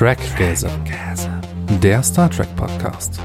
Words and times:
Trackgasm, 0.00 0.70
der 1.82 2.02
Star 2.02 2.30
Trek 2.30 2.48
Podcast. 2.56 3.20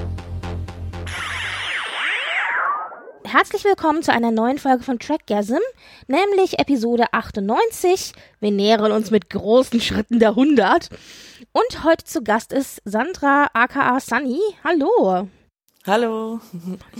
Herzlich 3.23 3.63
willkommen 3.63 4.03
zu 4.03 4.11
einer 4.11 4.31
neuen 4.31 4.57
Folge 4.57 4.83
von 4.83 4.99
Trackgasm, 4.99 5.61
nämlich 6.07 6.59
Episode 6.59 7.05
98. 7.13 8.11
Wir 8.41 8.51
nähern 8.51 8.91
uns 8.91 9.09
mit 9.09 9.29
großen 9.29 9.79
Schritten 9.79 10.19
der 10.19 10.31
100. 10.31 10.89
Und 11.53 11.85
heute 11.85 12.03
zu 12.03 12.21
Gast 12.21 12.51
ist 12.51 12.81
Sandra 12.83 13.47
aka 13.53 14.01
Sunny. 14.01 14.41
Hallo. 14.61 15.29
Hallo. 15.87 16.39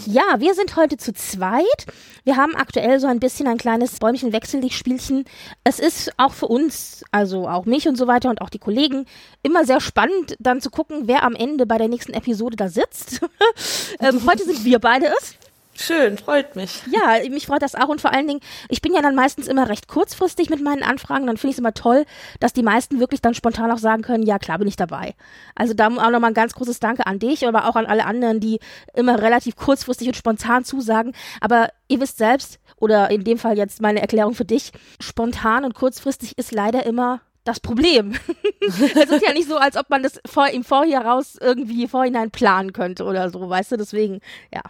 Ja, 0.06 0.36
wir 0.38 0.54
sind 0.54 0.76
heute 0.76 0.98
zu 0.98 1.12
zweit. 1.12 1.88
Wir 2.24 2.38
haben 2.38 2.56
aktuell 2.56 3.00
so 3.00 3.08
ein 3.08 3.20
bisschen 3.20 3.48
ein 3.48 3.58
kleines 3.58 3.98
Bäumchen 3.98 4.32
wechselig 4.32 4.78
Spielchen. 4.78 5.26
Es 5.64 5.80
ist 5.80 6.12
auch 6.18 6.34
für 6.34 6.46
uns, 6.46 7.04
also 7.12 7.48
auch 7.48 7.66
mich 7.66 7.88
und 7.88 7.96
so 7.96 8.06
weiter 8.06 8.30
und 8.30 8.42
auch 8.42 8.52
die 8.52 8.60
Kollegen, 8.60 9.08
immer 9.42 9.66
sehr 9.66 9.82
spannend, 9.82 10.36
dann 10.38 10.62
zu 10.62 10.70
gucken, 10.70 11.08
wer 11.08 11.24
am 11.24 11.34
Ende 11.34 11.66
bei 11.66 11.80
der 11.80 11.88
nächsten 11.88 12.14
Episode 12.14 12.58
da 12.58 12.70
sitzt. 12.70 13.22
ähm, 14.02 14.22
heute 14.28 14.44
sind 14.44 14.64
wir 14.64 14.78
beide 14.78 15.08
es. 15.08 15.36
Schön, 15.78 16.18
freut 16.18 16.56
mich. 16.56 16.84
Ja, 16.90 17.18
mich 17.30 17.48
freut 17.48 17.62
das 17.62 17.76
auch 17.76 17.90
und 17.90 18.00
vor 18.00 18.14
allen 18.14 18.28
Dingen, 18.28 18.40
ich 18.70 18.82
bin 18.82 18.94
ja 18.94 19.02
dann 19.02 19.14
meistens 19.14 19.48
immer 19.48 19.68
recht 19.68 19.88
kurzfristig 19.90 20.50
mit 20.50 20.62
meinen 20.62 20.84
Anfragen, 20.84 21.28
dann 21.28 21.36
finde 21.36 21.52
ich 21.52 21.56
es 21.56 21.60
immer 21.60 21.74
toll, 21.74 22.06
dass 22.40 22.54
die 22.54 22.64
meisten 22.64 23.00
wirklich 23.00 23.22
dann 23.22 23.34
spontan 23.34 23.72
auch 23.72 23.78
sagen 23.78 24.02
können, 24.02 24.24
ja 24.24 24.40
klar 24.40 24.58
bin 24.58 24.70
ich 24.70 24.78
dabei. 24.78 25.16
Also 25.54 25.74
da 25.74 25.88
auch 25.88 26.10
nochmal 26.10 26.32
ein 26.32 26.34
ganz 26.34 26.54
großes 26.54 26.80
Danke 26.80 27.06
an 27.06 27.20
dich, 27.20 27.46
aber 27.46 27.68
auch 27.68 27.76
an 27.76 27.86
alle 27.86 28.06
anderen, 28.06 28.40
die 28.40 28.60
immer 28.94 29.22
relativ 29.22 29.58
kurzfristig 29.58 30.08
und 30.08 30.16
spontan 30.16 30.64
zusagen. 30.64 31.14
Aber 31.42 31.70
ihr 31.90 32.00
wisst 32.00 32.18
selbst, 32.18 32.60
oder 32.78 33.12
in 33.12 33.24
dem 33.24 33.38
Fall 33.38 33.58
jetzt 33.58 33.82
meine 33.82 34.02
Erklärung 34.02 34.34
für 34.34 34.46
dich, 34.46 34.72
spontan 35.02 35.66
und 35.66 35.76
kurzfristig 35.76 36.38
ist 36.38 36.54
leider 36.54 36.86
immer 36.86 37.22
das 37.46 37.60
Problem. 37.60 38.14
es 38.60 38.80
ist 38.80 39.26
ja 39.26 39.32
nicht 39.32 39.48
so, 39.48 39.58
als 39.58 39.78
ob 39.78 39.90
man 39.90 40.04
das 40.04 40.20
vor, 40.26 40.48
im 40.50 40.64
Vorhieraus 40.64 41.38
irgendwie 41.40 41.88
vorhinein 41.88 42.32
planen 42.32 42.74
könnte 42.74 43.06
oder 43.06 43.30
so, 43.30 43.50
weißt 43.50 43.72
du, 43.72 43.78
deswegen, 43.78 44.20
ja. 44.54 44.62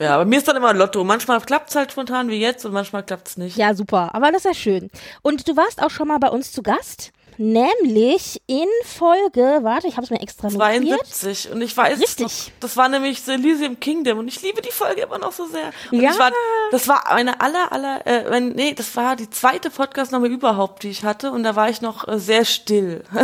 Ja, 0.00 0.14
aber 0.14 0.24
mir 0.24 0.38
ist 0.38 0.48
dann 0.48 0.56
immer 0.56 0.70
ein 0.70 0.76
Lotto. 0.76 1.04
Manchmal 1.04 1.40
klappt 1.40 1.70
es 1.70 1.76
halt 1.76 1.92
spontan 1.92 2.28
wie 2.28 2.40
jetzt 2.40 2.64
und 2.64 2.72
manchmal 2.72 3.02
klappt 3.02 3.28
es 3.28 3.36
nicht. 3.36 3.56
Ja, 3.56 3.74
super, 3.74 4.14
aber 4.14 4.30
das 4.32 4.44
ist 4.44 4.44
ja 4.44 4.54
schön. 4.54 4.90
Und 5.22 5.46
du 5.46 5.56
warst 5.56 5.82
auch 5.82 5.90
schon 5.90 6.08
mal 6.08 6.18
bei 6.18 6.28
uns 6.28 6.52
zu 6.52 6.62
Gast 6.62 7.12
nämlich 7.40 8.40
in 8.46 8.66
Folge, 8.84 9.60
warte, 9.62 9.88
ich 9.88 9.96
habe 9.96 10.04
es 10.04 10.10
mir 10.10 10.20
extra 10.20 10.48
notiert. 10.50 11.00
72 11.06 11.50
und 11.52 11.62
ich 11.62 11.76
weiß, 11.76 11.98
Richtig. 12.00 12.26
Noch, 12.26 12.52
das 12.60 12.76
war 12.76 12.88
nämlich 12.88 13.22
The 13.22 13.32
Elysium 13.32 13.80
Kingdom 13.80 14.18
und 14.18 14.28
ich 14.28 14.40
liebe 14.42 14.60
die 14.62 14.70
Folge 14.70 15.00
immer 15.02 15.18
noch 15.18 15.32
so 15.32 15.46
sehr. 15.46 15.70
Und 15.90 16.00
Ja. 16.00 16.10
Ich 16.12 16.18
war, 16.18 16.30
das 16.70 16.86
war 16.86 17.10
eine 17.10 17.40
aller, 17.40 17.72
aller, 17.72 18.06
äh, 18.06 18.30
wenn- 18.30 18.50
nee, 18.50 18.74
das 18.74 18.94
war 18.94 19.16
die 19.16 19.28
zweite 19.30 19.70
Podcast-Name 19.70 20.28
überhaupt, 20.28 20.82
die 20.82 20.90
ich 20.90 21.02
hatte 21.04 21.32
und 21.32 21.42
da 21.42 21.56
war 21.56 21.70
ich 21.70 21.80
noch 21.80 22.06
äh, 22.06 22.18
sehr 22.18 22.44
still. 22.44 23.02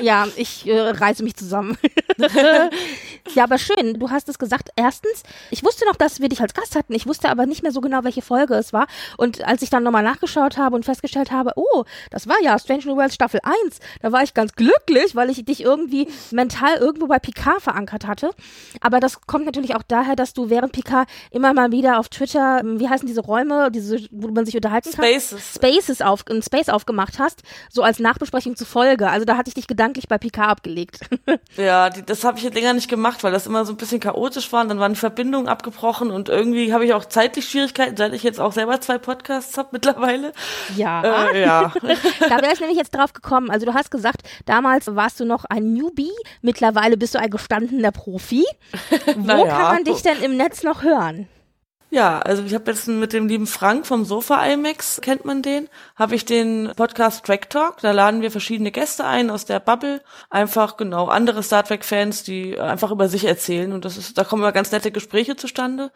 Ja, 0.00 0.26
ich 0.36 0.66
äh, 0.66 0.78
reiße 0.90 1.22
mich 1.22 1.36
zusammen. 1.36 1.76
ja, 3.34 3.44
aber 3.44 3.58
schön. 3.58 3.98
Du 3.98 4.10
hast 4.10 4.28
es 4.28 4.38
gesagt. 4.38 4.70
Erstens, 4.76 5.22
ich 5.50 5.64
wusste 5.64 5.84
noch, 5.86 5.96
dass 5.96 6.20
wir 6.20 6.28
dich 6.28 6.40
als 6.40 6.54
Gast 6.54 6.76
hatten. 6.76 6.92
Ich 6.94 7.06
wusste 7.06 7.28
aber 7.30 7.46
nicht 7.46 7.62
mehr 7.62 7.72
so 7.72 7.80
genau, 7.80 8.04
welche 8.04 8.22
Folge 8.22 8.54
es 8.54 8.72
war. 8.72 8.86
Und 9.16 9.42
als 9.44 9.62
ich 9.62 9.70
dann 9.70 9.82
nochmal 9.82 10.02
nachgeschaut 10.02 10.58
habe 10.58 10.76
und 10.76 10.84
festgestellt 10.84 11.30
habe, 11.30 11.52
oh, 11.56 11.84
das 12.10 12.28
war 12.28 12.36
ja 12.42 12.58
Strange 12.66 12.82
New 12.86 12.96
Worlds 12.96 13.14
Staffel 13.14 13.38
1, 13.44 13.78
da 14.02 14.10
war 14.10 14.24
ich 14.24 14.34
ganz 14.34 14.52
glücklich, 14.54 15.14
weil 15.14 15.30
ich 15.30 15.44
dich 15.44 15.62
irgendwie 15.62 16.08
mental 16.32 16.78
irgendwo 16.78 17.06
bei 17.06 17.20
Picard 17.20 17.62
verankert 17.62 18.08
hatte. 18.08 18.30
Aber 18.80 18.98
das 18.98 19.20
kommt 19.20 19.44
natürlich 19.46 19.76
auch 19.76 19.84
daher, 19.86 20.16
dass 20.16 20.32
du 20.32 20.50
während 20.50 20.72
Picard 20.72 21.08
immer 21.30 21.54
mal 21.54 21.70
wieder 21.70 22.00
auf 22.00 22.08
Twitter, 22.08 22.58
ähm, 22.60 22.80
wie 22.80 22.88
heißen 22.88 23.06
diese 23.06 23.20
Räume, 23.20 23.70
diese, 23.70 24.00
wo 24.10 24.28
man 24.32 24.44
sich 24.44 24.56
unterhalten 24.56 24.90
kann? 24.90 25.04
Spaces. 25.04 25.54
Spaces 25.54 26.02
auf, 26.02 26.24
ein 26.28 26.42
Space 26.42 26.68
aufgemacht 26.68 27.20
hast, 27.20 27.44
so 27.70 27.84
als 27.84 28.00
Nachbesprechung 28.00 28.56
zur 28.56 28.66
Folge. 28.66 29.08
Also 29.10 29.24
da 29.24 29.36
hatte 29.36 29.46
ich 29.46 29.54
dich 29.54 29.68
gedanklich 29.68 30.08
bei 30.08 30.18
Picard 30.18 30.50
abgelegt. 30.50 31.00
Ja, 31.56 31.90
die, 31.90 32.04
das 32.04 32.24
habe 32.24 32.38
ich 32.38 32.44
jetzt 32.44 32.54
länger 32.54 32.72
nicht 32.72 32.88
gemacht, 32.88 33.22
weil 33.24 33.32
das 33.32 33.46
immer 33.46 33.64
so 33.64 33.72
ein 33.72 33.76
bisschen 33.76 34.00
chaotisch 34.00 34.52
war 34.52 34.62
und 34.62 34.68
dann 34.68 34.78
waren 34.78 34.94
die 34.94 34.98
Verbindungen 34.98 35.48
abgebrochen 35.48 36.10
und 36.10 36.28
irgendwie 36.28 36.72
habe 36.72 36.84
ich 36.84 36.92
auch 36.92 37.04
zeitlich 37.04 37.48
Schwierigkeiten, 37.48 37.96
seit 37.96 38.12
ich 38.12 38.22
jetzt 38.22 38.40
auch 38.40 38.52
selber 38.52 38.80
zwei 38.80 38.98
Podcasts 38.98 39.56
habe 39.56 39.68
mittlerweile. 39.72 40.32
ja. 40.76 41.30
Äh, 41.30 41.42
ja. 41.42 41.72
Da 42.28 42.42
wäre 42.42 42.55
ich 42.56 42.60
nämlich 42.60 42.78
jetzt 42.78 42.94
drauf 42.94 43.12
gekommen. 43.12 43.50
Also 43.50 43.66
du 43.66 43.74
hast 43.74 43.90
gesagt, 43.90 44.22
damals 44.44 44.94
warst 44.94 45.20
du 45.20 45.24
noch 45.24 45.44
ein 45.44 45.72
Newbie, 45.72 46.12
mittlerweile 46.42 46.96
bist 46.96 47.14
du 47.14 47.18
ein 47.18 47.30
gestandener 47.30 47.92
Profi. 47.92 48.44
Wo 49.16 49.20
Naja. 49.26 49.46
kann 49.46 49.74
man 49.76 49.84
dich 49.84 50.02
denn 50.02 50.20
im 50.22 50.36
Netz 50.36 50.62
noch 50.62 50.82
hören? 50.82 51.28
Ja, 51.88 52.18
also 52.18 52.42
ich 52.42 52.52
habe 52.52 52.68
jetzt 52.72 52.88
mit 52.88 53.12
dem 53.12 53.28
lieben 53.28 53.46
Frank 53.46 53.86
vom 53.86 54.04
Sofa 54.04 54.44
IMAX, 54.44 55.00
kennt 55.02 55.24
man 55.24 55.40
den, 55.40 55.68
habe 55.94 56.16
ich 56.16 56.24
den 56.24 56.72
Podcast 56.74 57.24
Track 57.24 57.48
Talk. 57.48 57.76
Da 57.80 57.92
laden 57.92 58.22
wir 58.22 58.32
verschiedene 58.32 58.72
Gäste 58.72 59.04
ein 59.04 59.30
aus 59.30 59.44
der 59.44 59.60
Bubble, 59.60 60.02
einfach 60.28 60.76
genau 60.76 61.06
andere 61.06 61.44
Star 61.44 61.62
Trek 61.62 61.84
Fans, 61.84 62.24
die 62.24 62.58
einfach 62.58 62.90
über 62.90 63.08
sich 63.08 63.24
erzählen 63.24 63.72
und 63.72 63.84
das 63.84 63.96
ist, 63.96 64.18
da 64.18 64.24
kommen 64.24 64.42
immer 64.42 64.50
ganz 64.50 64.72
nette 64.72 64.90
Gespräche 64.90 65.36
zustande. 65.36 65.92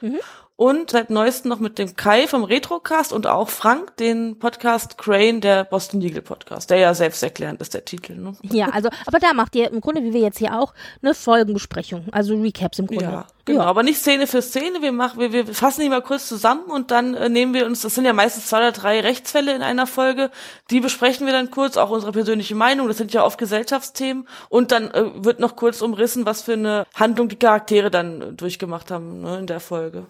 Und 0.60 0.90
seit 0.90 1.08
neuestem 1.08 1.48
noch 1.48 1.58
mit 1.58 1.78
dem 1.78 1.96
Kai 1.96 2.26
vom 2.26 2.44
Retrocast 2.44 3.14
und 3.14 3.26
auch 3.26 3.48
Frank 3.48 3.96
den 3.96 4.38
Podcast 4.38 4.98
Crane, 4.98 5.40
der 5.40 5.64
Boston 5.64 6.02
Legal 6.02 6.20
Podcast, 6.20 6.68
der 6.68 6.76
ja 6.76 6.92
selbsterklärend 6.92 7.62
ist 7.62 7.72
der 7.72 7.86
Titel. 7.86 8.14
Ne? 8.16 8.34
Ja, 8.42 8.66
also, 8.66 8.90
aber 9.06 9.18
da 9.20 9.32
macht 9.32 9.56
ihr 9.56 9.72
im 9.72 9.80
Grunde, 9.80 10.02
wie 10.02 10.12
wir 10.12 10.20
jetzt 10.20 10.36
hier 10.36 10.60
auch, 10.60 10.74
eine 11.00 11.14
Folgenbesprechung, 11.14 12.08
also 12.12 12.38
Recaps 12.38 12.78
im 12.78 12.88
Grunde. 12.88 13.04
Ja, 13.04 13.26
genau. 13.46 13.62
Aber 13.62 13.82
nicht 13.82 14.00
Szene 14.00 14.26
für 14.26 14.42
Szene. 14.42 14.82
Wir 14.82 14.92
machen, 14.92 15.18
wir, 15.18 15.32
wir 15.32 15.46
fassen 15.46 15.80
die 15.80 15.88
mal 15.88 16.02
kurz 16.02 16.28
zusammen 16.28 16.64
und 16.64 16.90
dann 16.90 17.14
äh, 17.14 17.30
nehmen 17.30 17.54
wir 17.54 17.64
uns, 17.64 17.80
das 17.80 17.94
sind 17.94 18.04
ja 18.04 18.12
meistens 18.12 18.48
zwei 18.48 18.58
oder 18.58 18.72
drei 18.72 19.00
Rechtsfälle 19.00 19.54
in 19.54 19.62
einer 19.62 19.86
Folge, 19.86 20.30
die 20.70 20.80
besprechen 20.80 21.24
wir 21.24 21.32
dann 21.32 21.50
kurz, 21.50 21.78
auch 21.78 21.88
unsere 21.88 22.12
persönliche 22.12 22.54
Meinung. 22.54 22.86
Das 22.86 22.98
sind 22.98 23.14
ja 23.14 23.24
oft 23.24 23.38
Gesellschaftsthemen 23.38 24.28
und 24.50 24.72
dann 24.72 24.90
äh, 24.90 25.24
wird 25.24 25.40
noch 25.40 25.56
kurz 25.56 25.80
umrissen, 25.80 26.26
was 26.26 26.42
für 26.42 26.52
eine 26.52 26.86
Handlung 26.94 27.30
die 27.30 27.36
Charaktere 27.36 27.90
dann 27.90 28.20
äh, 28.20 28.32
durchgemacht 28.34 28.90
haben 28.90 29.22
ne, 29.22 29.38
in 29.38 29.46
der 29.46 29.60
Folge. 29.60 30.04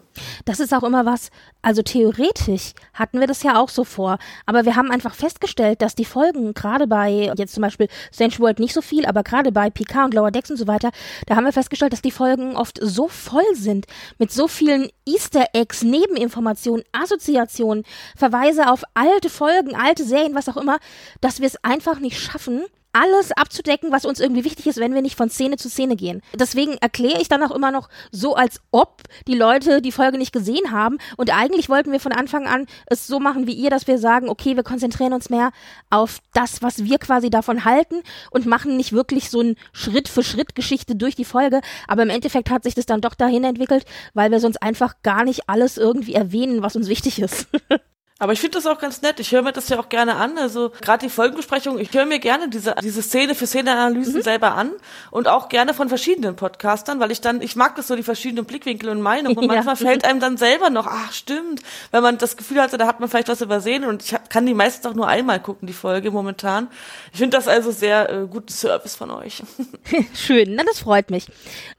Das 0.45 0.59
ist 0.59 0.73
auch 0.73 0.83
immer 0.83 1.05
was, 1.05 1.29
also 1.61 1.81
theoretisch 1.81 2.73
hatten 2.93 3.19
wir 3.19 3.27
das 3.27 3.43
ja 3.43 3.59
auch 3.59 3.69
so 3.69 3.83
vor, 3.83 4.17
aber 4.45 4.65
wir 4.65 4.75
haben 4.75 4.91
einfach 4.91 5.13
festgestellt, 5.13 5.81
dass 5.81 5.95
die 5.95 6.05
Folgen 6.05 6.53
gerade 6.53 6.87
bei, 6.87 7.31
jetzt 7.37 7.53
zum 7.53 7.61
Beispiel 7.61 7.87
Strange 8.13 8.39
World 8.39 8.59
nicht 8.59 8.73
so 8.73 8.81
viel, 8.81 9.05
aber 9.05 9.23
gerade 9.23 9.51
bei 9.51 9.69
Picard 9.69 10.05
und 10.05 10.13
Lower 10.13 10.31
Decks 10.31 10.51
und 10.51 10.57
so 10.57 10.67
weiter, 10.67 10.91
da 11.27 11.35
haben 11.35 11.45
wir 11.45 11.53
festgestellt, 11.53 11.93
dass 11.93 12.01
die 12.01 12.11
Folgen 12.11 12.55
oft 12.55 12.79
so 12.81 13.07
voll 13.07 13.43
sind 13.53 13.85
mit 14.17 14.31
so 14.31 14.47
vielen 14.47 14.89
Easter 15.05 15.45
Eggs, 15.53 15.83
Nebeninformationen, 15.83 16.83
Assoziationen, 16.91 17.83
Verweise 18.15 18.69
auf 18.69 18.83
alte 18.93 19.29
Folgen, 19.29 19.75
alte 19.75 20.03
Serien, 20.03 20.35
was 20.35 20.49
auch 20.49 20.57
immer, 20.57 20.79
dass 21.21 21.39
wir 21.39 21.47
es 21.47 21.63
einfach 21.63 21.99
nicht 21.99 22.19
schaffen, 22.19 22.63
alles 22.93 23.31
abzudecken, 23.31 23.91
was 23.91 24.05
uns 24.05 24.19
irgendwie 24.19 24.43
wichtig 24.43 24.67
ist, 24.67 24.77
wenn 24.77 24.93
wir 24.93 25.01
nicht 25.01 25.17
von 25.17 25.29
Szene 25.29 25.57
zu 25.57 25.69
Szene 25.69 25.95
gehen. 25.95 26.21
Deswegen 26.33 26.73
erkläre 26.73 27.21
ich 27.21 27.27
dann 27.27 27.43
auch 27.43 27.51
immer 27.51 27.71
noch 27.71 27.89
so, 28.11 28.35
als 28.35 28.59
ob 28.71 29.03
die 29.27 29.35
Leute 29.35 29.81
die 29.81 29.91
Folge 29.91 30.17
nicht 30.17 30.33
gesehen 30.33 30.71
haben. 30.71 30.97
Und 31.17 31.35
eigentlich 31.35 31.69
wollten 31.69 31.91
wir 31.91 31.99
von 31.99 32.11
Anfang 32.11 32.47
an 32.47 32.67
es 32.87 33.07
so 33.07 33.19
machen 33.19 33.47
wie 33.47 33.53
ihr, 33.53 33.69
dass 33.69 33.87
wir 33.87 33.97
sagen, 33.97 34.29
okay, 34.29 34.55
wir 34.55 34.63
konzentrieren 34.63 35.13
uns 35.13 35.29
mehr 35.29 35.51
auf 35.89 36.19
das, 36.33 36.61
was 36.61 36.83
wir 36.83 36.97
quasi 36.97 37.29
davon 37.29 37.65
halten 37.65 38.01
und 38.31 38.45
machen 38.45 38.77
nicht 38.77 38.93
wirklich 38.93 39.29
so 39.29 39.41
ein 39.41 39.55
Schritt 39.73 40.07
für 40.07 40.23
Schritt 40.23 40.55
Geschichte 40.55 40.95
durch 40.95 41.15
die 41.15 41.25
Folge. 41.25 41.61
Aber 41.87 42.03
im 42.03 42.09
Endeffekt 42.09 42.49
hat 42.49 42.63
sich 42.63 42.75
das 42.75 42.85
dann 42.85 43.01
doch 43.01 43.15
dahin 43.15 43.43
entwickelt, 43.43 43.85
weil 44.13 44.31
wir 44.31 44.39
sonst 44.39 44.61
einfach 44.61 44.95
gar 45.03 45.23
nicht 45.23 45.49
alles 45.49 45.77
irgendwie 45.77 46.13
erwähnen, 46.13 46.61
was 46.61 46.75
uns 46.75 46.87
wichtig 46.87 47.19
ist. 47.19 47.47
Aber 48.21 48.33
ich 48.33 48.39
finde 48.39 48.59
das 48.59 48.67
auch 48.67 48.77
ganz 48.77 49.01
nett. 49.01 49.19
Ich 49.19 49.31
höre 49.31 49.41
mir 49.41 49.51
das 49.51 49.67
ja 49.69 49.79
auch 49.79 49.89
gerne 49.89 50.15
an. 50.15 50.37
Also 50.37 50.71
gerade 50.79 51.07
die 51.07 51.09
Folgenbesprechung, 51.11 51.79
ich 51.79 51.91
höre 51.91 52.05
mir 52.05 52.19
gerne 52.19 52.49
diese, 52.49 52.75
diese 52.83 53.01
Szene 53.01 53.33
für 53.33 53.47
Szene-Analysen 53.47 54.21
selber 54.21 54.53
an 54.53 54.73
und 55.09 55.27
auch 55.27 55.49
gerne 55.49 55.73
von 55.73 55.89
verschiedenen 55.89 56.35
Podcastern, 56.35 56.99
weil 56.99 57.09
ich 57.09 57.21
dann, 57.21 57.41
ich 57.41 57.55
mag 57.55 57.75
das 57.77 57.87
so, 57.87 57.95
die 57.95 58.03
verschiedenen 58.03 58.45
Blickwinkel 58.45 58.89
und 58.89 59.01
Meinungen. 59.01 59.35
Und 59.37 59.45
Ja. 59.51 59.55
manchmal 59.55 59.75
fällt 59.75 60.05
einem 60.05 60.19
dann 60.19 60.37
selber 60.37 60.69
noch, 60.69 60.85
ach 60.85 61.11
stimmt, 61.11 61.63
wenn 61.89 62.03
man 62.03 62.19
das 62.19 62.37
Gefühl 62.37 62.61
hatte, 62.61 62.77
da 62.77 62.85
hat 62.85 62.99
man 62.99 63.09
vielleicht 63.09 63.27
was 63.27 63.41
übersehen 63.41 63.85
und 63.85 64.03
ich 64.03 64.15
kann 64.29 64.45
die 64.45 64.53
meistens 64.53 64.85
auch 64.85 64.93
nur 64.93 65.07
einmal 65.07 65.39
gucken, 65.39 65.67
die 65.67 65.73
Folge 65.73 66.11
momentan. 66.11 66.67
Ich 67.13 67.17
finde 67.17 67.35
das 67.37 67.47
also 67.47 67.71
sehr 67.71 68.07
äh, 68.07 68.27
guten 68.29 68.49
Service 68.49 68.95
von 68.95 69.09
euch. 69.09 69.41
Schön, 70.13 70.53
na 70.53 70.63
das 70.63 70.81
freut 70.81 71.09
mich. 71.09 71.25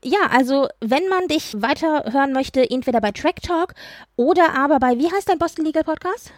Ja, 0.03 0.19
also 0.33 0.67
wenn 0.81 1.07
man 1.09 1.29
dich 1.29 1.55
weiterhören 1.57 2.33
möchte, 2.33 2.69
entweder 2.69 3.01
bei 3.01 3.13
Track 3.13 3.43
Talk 3.43 3.75
oder 4.17 4.59
aber 4.59 4.81
bei, 4.81 4.99
wie 4.99 5.09
heißt 5.09 5.29
dein 5.29 5.39
Boston 5.39 5.65
Legal 5.65 5.85
Podcast? 5.85 6.32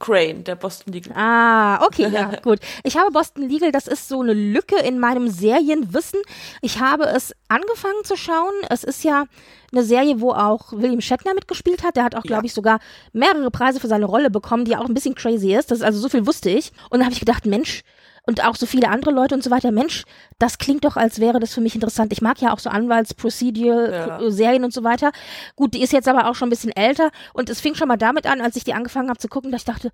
Crane, 0.00 0.42
der 0.42 0.56
Boston 0.56 0.92
Legal. 0.92 1.14
Ah, 1.16 1.84
okay, 1.86 2.08
ja, 2.08 2.32
gut. 2.42 2.58
Ich 2.82 2.96
habe 2.96 3.12
Boston 3.12 3.48
Legal, 3.48 3.70
das 3.70 3.86
ist 3.86 4.08
so 4.08 4.20
eine 4.20 4.32
Lücke 4.32 4.76
in 4.80 4.98
meinem 4.98 5.28
Serienwissen. 5.28 6.20
Ich 6.62 6.80
habe 6.80 7.04
es 7.04 7.32
angefangen 7.48 8.02
zu 8.02 8.16
schauen. 8.16 8.54
Es 8.68 8.82
ist 8.82 9.04
ja 9.04 9.26
eine 9.70 9.84
Serie, 9.84 10.20
wo 10.20 10.32
auch 10.32 10.72
William 10.72 11.00
Shatner 11.00 11.34
mitgespielt 11.34 11.84
hat. 11.84 11.96
Der 11.96 12.04
hat 12.04 12.16
auch, 12.16 12.22
glaube 12.22 12.46
ich, 12.46 12.54
sogar 12.54 12.80
mehrere 13.12 13.50
Preise 13.50 13.78
für 13.78 13.86
seine 13.86 14.06
Rolle 14.06 14.30
bekommen, 14.30 14.64
die 14.64 14.74
auch 14.74 14.86
ein 14.86 14.94
bisschen 14.94 15.14
crazy 15.14 15.54
ist. 15.54 15.70
Das 15.70 15.78
ist 15.78 15.84
also 15.84 16.00
so 16.00 16.08
viel 16.08 16.26
wusste 16.26 16.50
ich. 16.50 16.72
Und 16.88 16.98
dann 16.98 17.04
habe 17.04 17.12
ich 17.12 17.20
gedacht, 17.20 17.46
Mensch, 17.46 17.82
und 18.26 18.44
auch 18.44 18.56
so 18.56 18.66
viele 18.66 18.88
andere 18.88 19.10
Leute 19.10 19.34
und 19.34 19.42
so 19.42 19.50
weiter. 19.50 19.70
Mensch, 19.72 20.04
das 20.38 20.58
klingt 20.58 20.84
doch, 20.84 20.96
als 20.96 21.20
wäre 21.20 21.40
das 21.40 21.54
für 21.54 21.60
mich 21.60 21.74
interessant. 21.74 22.12
Ich 22.12 22.22
mag 22.22 22.40
ja 22.40 22.52
auch 22.52 22.58
so 22.58 22.70
Anwalts-Procedural-Serien 22.70 24.62
Ja. 24.62 24.64
und 24.64 24.72
so 24.72 24.84
weiter. 24.84 25.12
Gut, 25.56 25.74
die 25.74 25.82
ist 25.82 25.92
jetzt 25.92 26.08
aber 26.08 26.28
auch 26.28 26.34
schon 26.34 26.48
ein 26.48 26.50
bisschen 26.50 26.72
älter 26.72 27.10
und 27.32 27.50
es 27.50 27.60
fing 27.60 27.74
schon 27.74 27.88
mal 27.88 27.96
damit 27.96 28.26
an, 28.26 28.40
als 28.40 28.56
ich 28.56 28.64
die 28.64 28.74
angefangen 28.74 29.08
habe 29.08 29.18
zu 29.18 29.28
gucken, 29.28 29.50
dass 29.50 29.62
ich 29.62 29.66
dachte, 29.66 29.90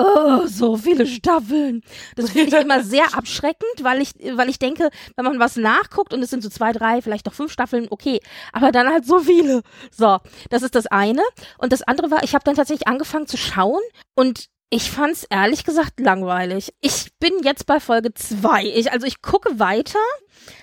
Oh, 0.00 0.46
so 0.46 0.76
viele 0.76 1.08
Staffeln. 1.08 1.82
Das 2.14 2.30
finde 2.30 2.56
ich 2.56 2.62
immer 2.62 2.84
sehr 2.84 3.02
abschreckend, 3.16 3.82
weil 3.82 4.00
ich, 4.00 4.12
weil 4.34 4.48
ich 4.48 4.60
denke, 4.60 4.90
wenn 5.16 5.24
man 5.24 5.40
was 5.40 5.56
nachguckt 5.56 6.14
und 6.14 6.22
es 6.22 6.30
sind 6.30 6.40
so 6.44 6.48
zwei, 6.48 6.70
drei, 6.72 7.02
vielleicht 7.02 7.26
noch 7.26 7.32
fünf 7.34 7.50
Staffeln, 7.50 7.88
okay. 7.90 8.20
Aber 8.52 8.70
dann 8.70 8.86
halt 8.92 9.04
so 9.06 9.18
viele. 9.18 9.62
So, 9.90 10.18
das 10.50 10.62
ist 10.62 10.76
das 10.76 10.86
eine. 10.86 11.22
Und 11.58 11.72
das 11.72 11.82
andere 11.82 12.12
war, 12.12 12.22
ich 12.22 12.34
habe 12.36 12.44
dann 12.44 12.54
tatsächlich 12.54 12.86
angefangen 12.86 13.26
zu 13.26 13.36
schauen 13.36 13.80
und 14.14 14.46
ich 14.70 14.90
fand's 14.90 15.26
ehrlich 15.30 15.64
gesagt 15.64 15.98
langweilig. 16.00 16.74
Ich 16.80 17.12
bin 17.18 17.32
jetzt 17.42 17.66
bei 17.66 17.80
Folge 17.80 18.12
zwei. 18.14 18.64
Ich, 18.64 18.92
also 18.92 19.06
ich 19.06 19.22
gucke 19.22 19.58
weiter, 19.58 19.98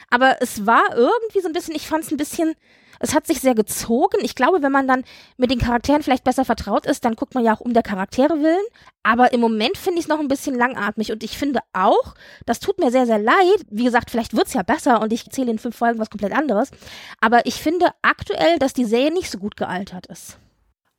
aber 0.09 0.37
es 0.41 0.65
war 0.65 0.83
irgendwie 0.95 1.41
so 1.41 1.47
ein 1.47 1.53
bisschen, 1.53 1.75
ich 1.75 1.87
fand's 1.87 2.11
ein 2.11 2.17
bisschen, 2.17 2.53
es 2.99 3.15
hat 3.15 3.25
sich 3.25 3.41
sehr 3.41 3.55
gezogen. 3.55 4.19
Ich 4.21 4.35
glaube, 4.35 4.61
wenn 4.61 4.71
man 4.71 4.87
dann 4.87 5.03
mit 5.37 5.49
den 5.49 5.59
Charakteren 5.59 6.03
vielleicht 6.03 6.23
besser 6.23 6.45
vertraut 6.45 6.85
ist, 6.85 7.03
dann 7.03 7.15
guckt 7.15 7.33
man 7.33 7.43
ja 7.43 7.55
auch 7.55 7.61
um 7.61 7.73
der 7.73 7.83
Charaktere 7.83 8.41
willen. 8.41 8.65
Aber 9.01 9.33
im 9.33 9.41
Moment 9.41 9.77
finde 9.77 9.99
ich 9.99 10.05
es 10.05 10.09
noch 10.09 10.19
ein 10.19 10.27
bisschen 10.27 10.55
langatmig 10.55 11.11
und 11.11 11.23
ich 11.23 11.37
finde 11.37 11.59
auch, 11.73 12.13
das 12.45 12.59
tut 12.59 12.79
mir 12.79 12.91
sehr, 12.91 13.07
sehr 13.07 13.19
leid. 13.19 13.65
Wie 13.69 13.83
gesagt, 13.83 14.11
vielleicht 14.11 14.35
wird's 14.35 14.53
ja 14.53 14.61
besser 14.61 15.01
und 15.01 15.13
ich 15.13 15.25
erzähle 15.25 15.51
in 15.51 15.59
fünf 15.59 15.75
Folgen 15.75 15.99
was 15.99 16.11
komplett 16.11 16.33
anderes. 16.33 16.69
Aber 17.21 17.45
ich 17.47 17.55
finde 17.55 17.87
aktuell, 18.03 18.59
dass 18.59 18.73
die 18.73 18.85
Serie 18.85 19.11
nicht 19.11 19.31
so 19.31 19.39
gut 19.39 19.57
gealtert 19.57 20.05
ist. 20.07 20.37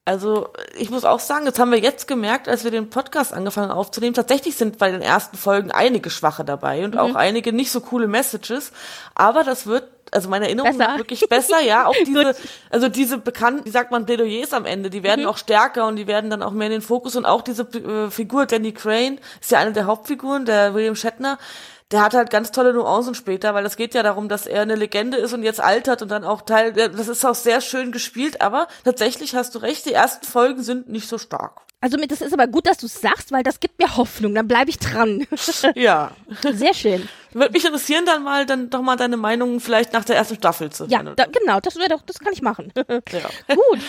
Also 0.06 0.50
ich 0.78 0.88
muss 0.88 1.04
auch 1.04 1.18
sagen, 1.18 1.46
das 1.46 1.58
haben 1.58 1.72
wir 1.72 1.80
jetzt 1.80 2.06
gemerkt, 2.06 2.48
als 2.48 2.62
wir 2.62 2.70
den 2.70 2.90
Podcast 2.90 3.34
angefangen 3.34 3.72
aufzunehmen. 3.72 4.14
Tatsächlich 4.14 4.54
sind 4.54 4.78
bei 4.78 4.92
den 4.92 5.02
ersten 5.02 5.36
Folgen 5.36 5.72
einige 5.72 6.10
schwache 6.10 6.44
dabei 6.44 6.84
und 6.84 6.96
auch 6.96 7.16
einige 7.16 7.52
nicht 7.52 7.72
so 7.72 7.80
coole 7.80 8.06
Messages. 8.06 8.70
Aber 9.16 9.42
das 9.42 9.66
wird, 9.66 9.82
also 10.12 10.28
meine 10.28 10.44
Erinnerung 10.44 10.78
Besser. 10.78 10.90
wird 10.90 10.98
wirklich 11.00 11.28
besser, 11.28 11.60
ja. 11.60 11.86
Auch 11.86 11.96
diese, 12.06 12.36
also 12.70 12.88
diese 12.88 13.18
bekannten, 13.18 13.64
wie 13.64 13.70
sagt 13.70 13.90
man, 13.90 14.06
Plädoyers 14.06 14.52
am 14.52 14.64
Ende, 14.64 14.90
die 14.90 15.02
werden 15.02 15.26
auch 15.26 15.38
stärker 15.38 15.88
und 15.88 15.96
die 15.96 16.06
werden 16.06 16.30
dann 16.30 16.40
auch 16.40 16.52
mehr 16.52 16.68
in 16.68 16.74
den 16.74 16.82
Fokus. 16.82 17.16
Und 17.16 17.26
auch 17.26 17.42
diese 17.42 17.62
äh, 17.62 18.08
Figur 18.08 18.46
Danny 18.46 18.70
Crane 18.70 19.18
ist 19.40 19.50
ja 19.50 19.58
eine 19.58 19.72
der 19.72 19.86
Hauptfiguren, 19.86 20.44
der 20.44 20.72
William 20.72 20.94
Shatner 20.94 21.36
der 21.92 22.02
hat 22.02 22.14
halt 22.14 22.30
ganz 22.30 22.50
tolle 22.50 22.72
Nuancen 22.72 23.14
später, 23.14 23.54
weil 23.54 23.64
es 23.64 23.76
geht 23.76 23.94
ja 23.94 24.02
darum, 24.02 24.28
dass 24.28 24.46
er 24.46 24.62
eine 24.62 24.74
Legende 24.74 25.16
ist 25.18 25.32
und 25.32 25.42
jetzt 25.42 25.60
altert 25.60 26.02
und 26.02 26.10
dann 26.10 26.24
auch 26.24 26.42
Teil, 26.42 26.72
das 26.72 27.08
ist 27.08 27.24
auch 27.24 27.34
sehr 27.34 27.60
schön 27.60 27.92
gespielt, 27.92 28.40
aber 28.40 28.66
tatsächlich 28.84 29.34
hast 29.34 29.54
du 29.54 29.58
recht, 29.60 29.86
die 29.86 29.92
ersten 29.92 30.26
Folgen 30.26 30.62
sind 30.62 30.88
nicht 30.88 31.08
so 31.08 31.18
stark. 31.18 31.65
Also 31.80 31.98
mit, 31.98 32.10
das 32.10 32.22
ist 32.22 32.32
aber 32.32 32.46
gut, 32.46 32.66
dass 32.66 32.78
du 32.78 32.86
sagst, 32.86 33.32
weil 33.32 33.42
das 33.42 33.60
gibt 33.60 33.78
mir 33.78 33.96
Hoffnung. 33.96 34.34
Dann 34.34 34.48
bleibe 34.48 34.70
ich 34.70 34.78
dran. 34.78 35.26
Ja. 35.74 36.12
Sehr 36.52 36.74
schön. 36.74 37.08
Würde 37.32 37.52
mich 37.52 37.64
interessieren, 37.64 38.04
dann 38.06 38.22
mal, 38.22 38.46
dann 38.46 38.70
doch 38.70 38.82
mal 38.82 38.96
deine 38.96 39.16
Meinung 39.16 39.60
vielleicht 39.60 39.92
nach 39.92 40.04
der 40.04 40.16
ersten 40.16 40.36
Staffel 40.36 40.70
zu 40.70 40.86
Ja, 40.86 41.02
da, 41.02 41.26
genau, 41.26 41.60
das 41.60 41.76
wäre 41.76 41.88
doch, 41.88 42.02
das 42.02 42.18
kann 42.18 42.32
ich 42.32 42.40
machen. 42.40 42.72
Ja. 42.76 42.94
Gut. 43.54 43.80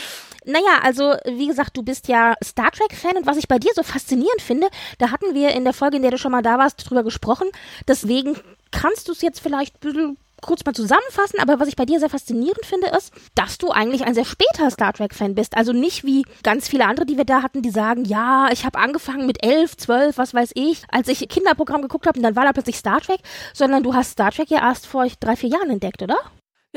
Naja, 0.46 0.80
also 0.84 1.16
wie 1.26 1.48
gesagt, 1.48 1.76
du 1.78 1.84
bist 1.84 2.08
ja 2.08 2.36
Star 2.44 2.72
Trek-Fan 2.72 3.18
und 3.18 3.26
was 3.26 3.38
ich 3.38 3.48
bei 3.48 3.60
dir 3.60 3.72
so 3.76 3.84
faszinierend 3.84 4.42
finde, 4.42 4.68
da 4.98 5.12
hatten 5.12 5.34
wir 5.34 5.52
in 5.52 5.64
der 5.64 5.74
Folge, 5.74 5.98
in 5.98 6.02
der 6.02 6.12
du 6.12 6.18
schon 6.18 6.32
mal 6.32 6.42
da 6.42 6.58
warst, 6.58 6.90
drüber 6.90 7.04
gesprochen. 7.04 7.48
Deswegen 7.88 8.38
kannst 8.72 9.08
du 9.08 9.14
es 9.14 9.22
jetzt 9.22 9.40
vielleicht 9.40 9.76
ein 9.76 9.80
bisschen 9.80 10.18
kurz 10.42 10.64
mal 10.66 10.74
zusammenfassen, 10.74 11.40
aber 11.40 11.60
was 11.60 11.68
ich 11.68 11.76
bei 11.76 11.86
dir 11.86 12.00
sehr 12.00 12.10
faszinierend 12.10 12.66
finde, 12.66 12.88
ist, 12.88 13.12
dass 13.36 13.58
du 13.58 13.70
eigentlich 13.70 14.06
ein 14.06 14.14
sehr 14.14 14.26
später 14.26 14.70
Star 14.70 14.94
Trek-Fan 14.94 15.36
bist. 15.36 15.58
Also 15.58 15.74
nicht 15.74 16.04
wie 16.04 16.26
ganz 16.44 16.68
viele 16.68 16.86
andere, 16.86 17.06
die 17.06 17.18
wir 17.18 17.26
da 17.26 17.42
hatten, 17.42 17.62
die 17.62 17.70
sagen, 17.70 18.06
ja, 18.06 18.50
ich 18.52 18.66
habe 18.66 18.80
angefangen 18.80 19.26
mit 19.26 19.44
elf, 19.44 19.76
zwölf, 19.78 20.18
was 20.18 20.34
weiß 20.34 20.52
ich, 20.56 20.84
als 20.90 21.08
ich 21.08 21.28
Kinderprogramm 21.28 21.82
geguckt 21.82 22.08
habe 22.08 22.20
und 22.20 22.24
dann 22.24 22.36
war 22.36 22.46
da 22.46 22.54
plötzlich 22.54 22.78
Star 22.78 23.02
Trek, 23.02 23.20
sondern 23.54 23.84
du 23.84 23.94
hast 23.94 24.12
Star 24.12 24.32
Trek 24.32 24.50
ja 24.50 24.60
erst 24.60 24.88
vor 24.88 25.08
drei, 25.20 25.36
vier 25.36 25.50
Jahren 25.50 25.70
entdeckt, 25.70 26.02
oder? 26.02 26.18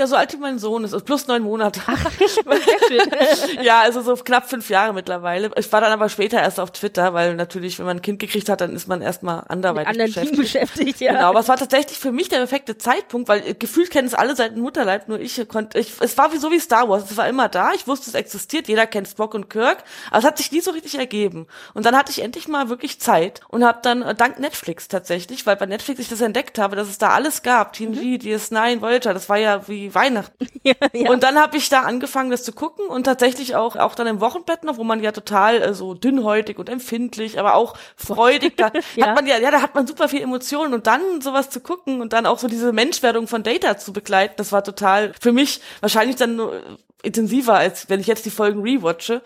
Ja, 0.01 0.07
so 0.07 0.17
alt 0.17 0.33
wie 0.33 0.39
mein 0.39 0.59
Sohn 0.59 0.83
ist, 0.85 0.95
also 0.95 1.05
plus 1.05 1.27
neun 1.27 1.43
Monate. 1.43 1.79
ja, 3.63 3.83
also 3.83 4.01
so 4.01 4.15
knapp 4.15 4.49
fünf 4.49 4.71
Jahre 4.71 4.95
mittlerweile. 4.95 5.51
Ich 5.59 5.71
war 5.75 5.83
dann 5.83 5.93
aber 5.93 6.09
später 6.09 6.41
erst 6.41 6.59
auf 6.59 6.71
Twitter, 6.71 7.13
weil 7.13 7.35
natürlich, 7.35 7.79
wenn 7.79 7.85
man 7.85 7.99
ein 7.99 8.03
Kind 8.03 8.19
gekriegt 8.19 8.49
hat, 8.49 8.63
dann 8.63 8.75
ist 8.75 8.89
man 8.89 9.03
erstmal 9.03 9.41
Mit 9.43 9.51
anderweitig 9.51 9.89
anderen 9.89 10.11
beschäftigt. 10.11 10.41
Beschäftigt, 10.41 11.01
ja. 11.03 11.13
Genau, 11.13 11.29
aber 11.29 11.41
es 11.41 11.49
war 11.49 11.59
tatsächlich 11.59 11.99
für 11.99 12.13
mich 12.13 12.31
der 12.31 12.39
perfekte 12.39 12.79
Zeitpunkt, 12.79 13.29
weil 13.29 13.47
äh, 13.47 13.53
gefühlt 13.53 13.91
kennen 13.91 14.09
es 14.09 14.15
alle 14.15 14.35
seit 14.35 14.53
dem 14.57 14.63
Mutterleib, 14.63 15.07
nur 15.07 15.21
ich 15.21 15.47
konnte, 15.49 15.79
ich, 15.79 15.93
es 16.01 16.17
war 16.17 16.33
wie 16.33 16.39
so 16.39 16.51
wie 16.51 16.61
Star 16.61 16.89
Wars, 16.89 17.11
es 17.11 17.19
war 17.19 17.29
immer 17.29 17.51
da, 17.51 17.73
ich 17.75 17.87
wusste, 17.87 18.09
es 18.09 18.15
existiert, 18.15 18.69
jeder 18.69 18.87
kennt 18.87 19.07
Spock 19.07 19.35
und 19.35 19.51
Kirk, 19.51 19.85
aber 20.09 20.21
es 20.21 20.25
hat 20.25 20.39
sich 20.39 20.51
nie 20.51 20.63
so 20.63 20.71
richtig 20.71 20.95
ergeben. 20.95 21.47
Und 21.75 21.85
dann 21.85 21.95
hatte 21.95 22.11
ich 22.11 22.23
endlich 22.23 22.49
mal 22.49 22.71
wirklich 22.71 23.03
Zeit 23.03 23.43
und 23.49 23.67
habe 23.67 23.81
dann 23.83 24.01
äh, 24.01 24.15
dank 24.15 24.39
Netflix 24.39 24.89
tatsächlich, 24.89 25.45
weil 25.45 25.57
bei 25.57 25.67
Netflix 25.67 26.01
ich 26.01 26.09
das 26.09 26.23
entdeckt 26.23 26.59
habe, 26.59 26.75
dass 26.75 26.89
es 26.89 26.97
da 26.97 27.11
alles 27.11 27.43
gab, 27.43 27.75
TNG, 27.75 28.17
DS9, 28.17 28.81
Voyager, 28.81 29.13
das 29.13 29.29
war 29.29 29.37
ja 29.37 29.69
wie 29.69 29.90
Weihnachten. 29.95 30.47
ja, 30.63 30.75
ja. 30.93 31.11
Und 31.11 31.23
dann 31.23 31.39
habe 31.39 31.57
ich 31.57 31.69
da 31.69 31.83
angefangen, 31.83 32.31
das 32.31 32.43
zu 32.43 32.53
gucken 32.53 32.87
und 32.87 33.05
tatsächlich 33.05 33.57
auch 33.57 33.77
auch 33.77 33.95
dann 33.95 34.07
im 34.07 34.21
Wochenbett 34.21 34.65
noch, 34.65 34.77
wo 34.79 34.85
man 34.85 35.03
ja 35.03 35.13
total 35.13 35.63
äh, 35.63 35.75
so 35.75 35.95
dünnhäutig 35.95 36.59
und 36.59 36.69
empfindlich, 36.69 37.39
aber 37.39 37.55
auch 37.55 37.77
freudig, 37.97 38.57
da 38.57 38.71
Ja. 38.97 39.09
hat 39.09 39.17
man 39.17 39.27
ja, 39.27 39.39
ja, 39.39 39.51
da 39.51 39.63
hat 39.63 39.75
man 39.75 39.87
super 39.87 40.09
viel 40.09 40.23
Emotionen 40.23 40.75
und 40.75 40.87
dann 40.87 41.21
sowas 41.21 41.51
zu 41.51 41.61
gucken 41.61 42.01
und 42.01 42.13
dann 42.13 42.27
auch 42.27 42.39
so 42.39 42.49
diese 42.49 42.73
Menschwerdung 42.73 43.27
von 43.27 43.43
Data 43.43 43.79
zu 43.79 43.93
begleiten, 43.93 44.35
das 44.37 44.53
war 44.53 44.65
total 44.65 45.13
für 45.21 45.33
mich 45.33 45.61
wahrscheinlich 45.81 46.17
dann 46.17 46.37
nur 46.37 46.61
intensiver, 47.03 47.55
als 47.55 47.89
wenn 47.89 48.01
ich 48.01 48.07
jetzt 48.07 48.25
die 48.27 48.31
Folgen 48.31 48.63
rewatche. 48.63 49.23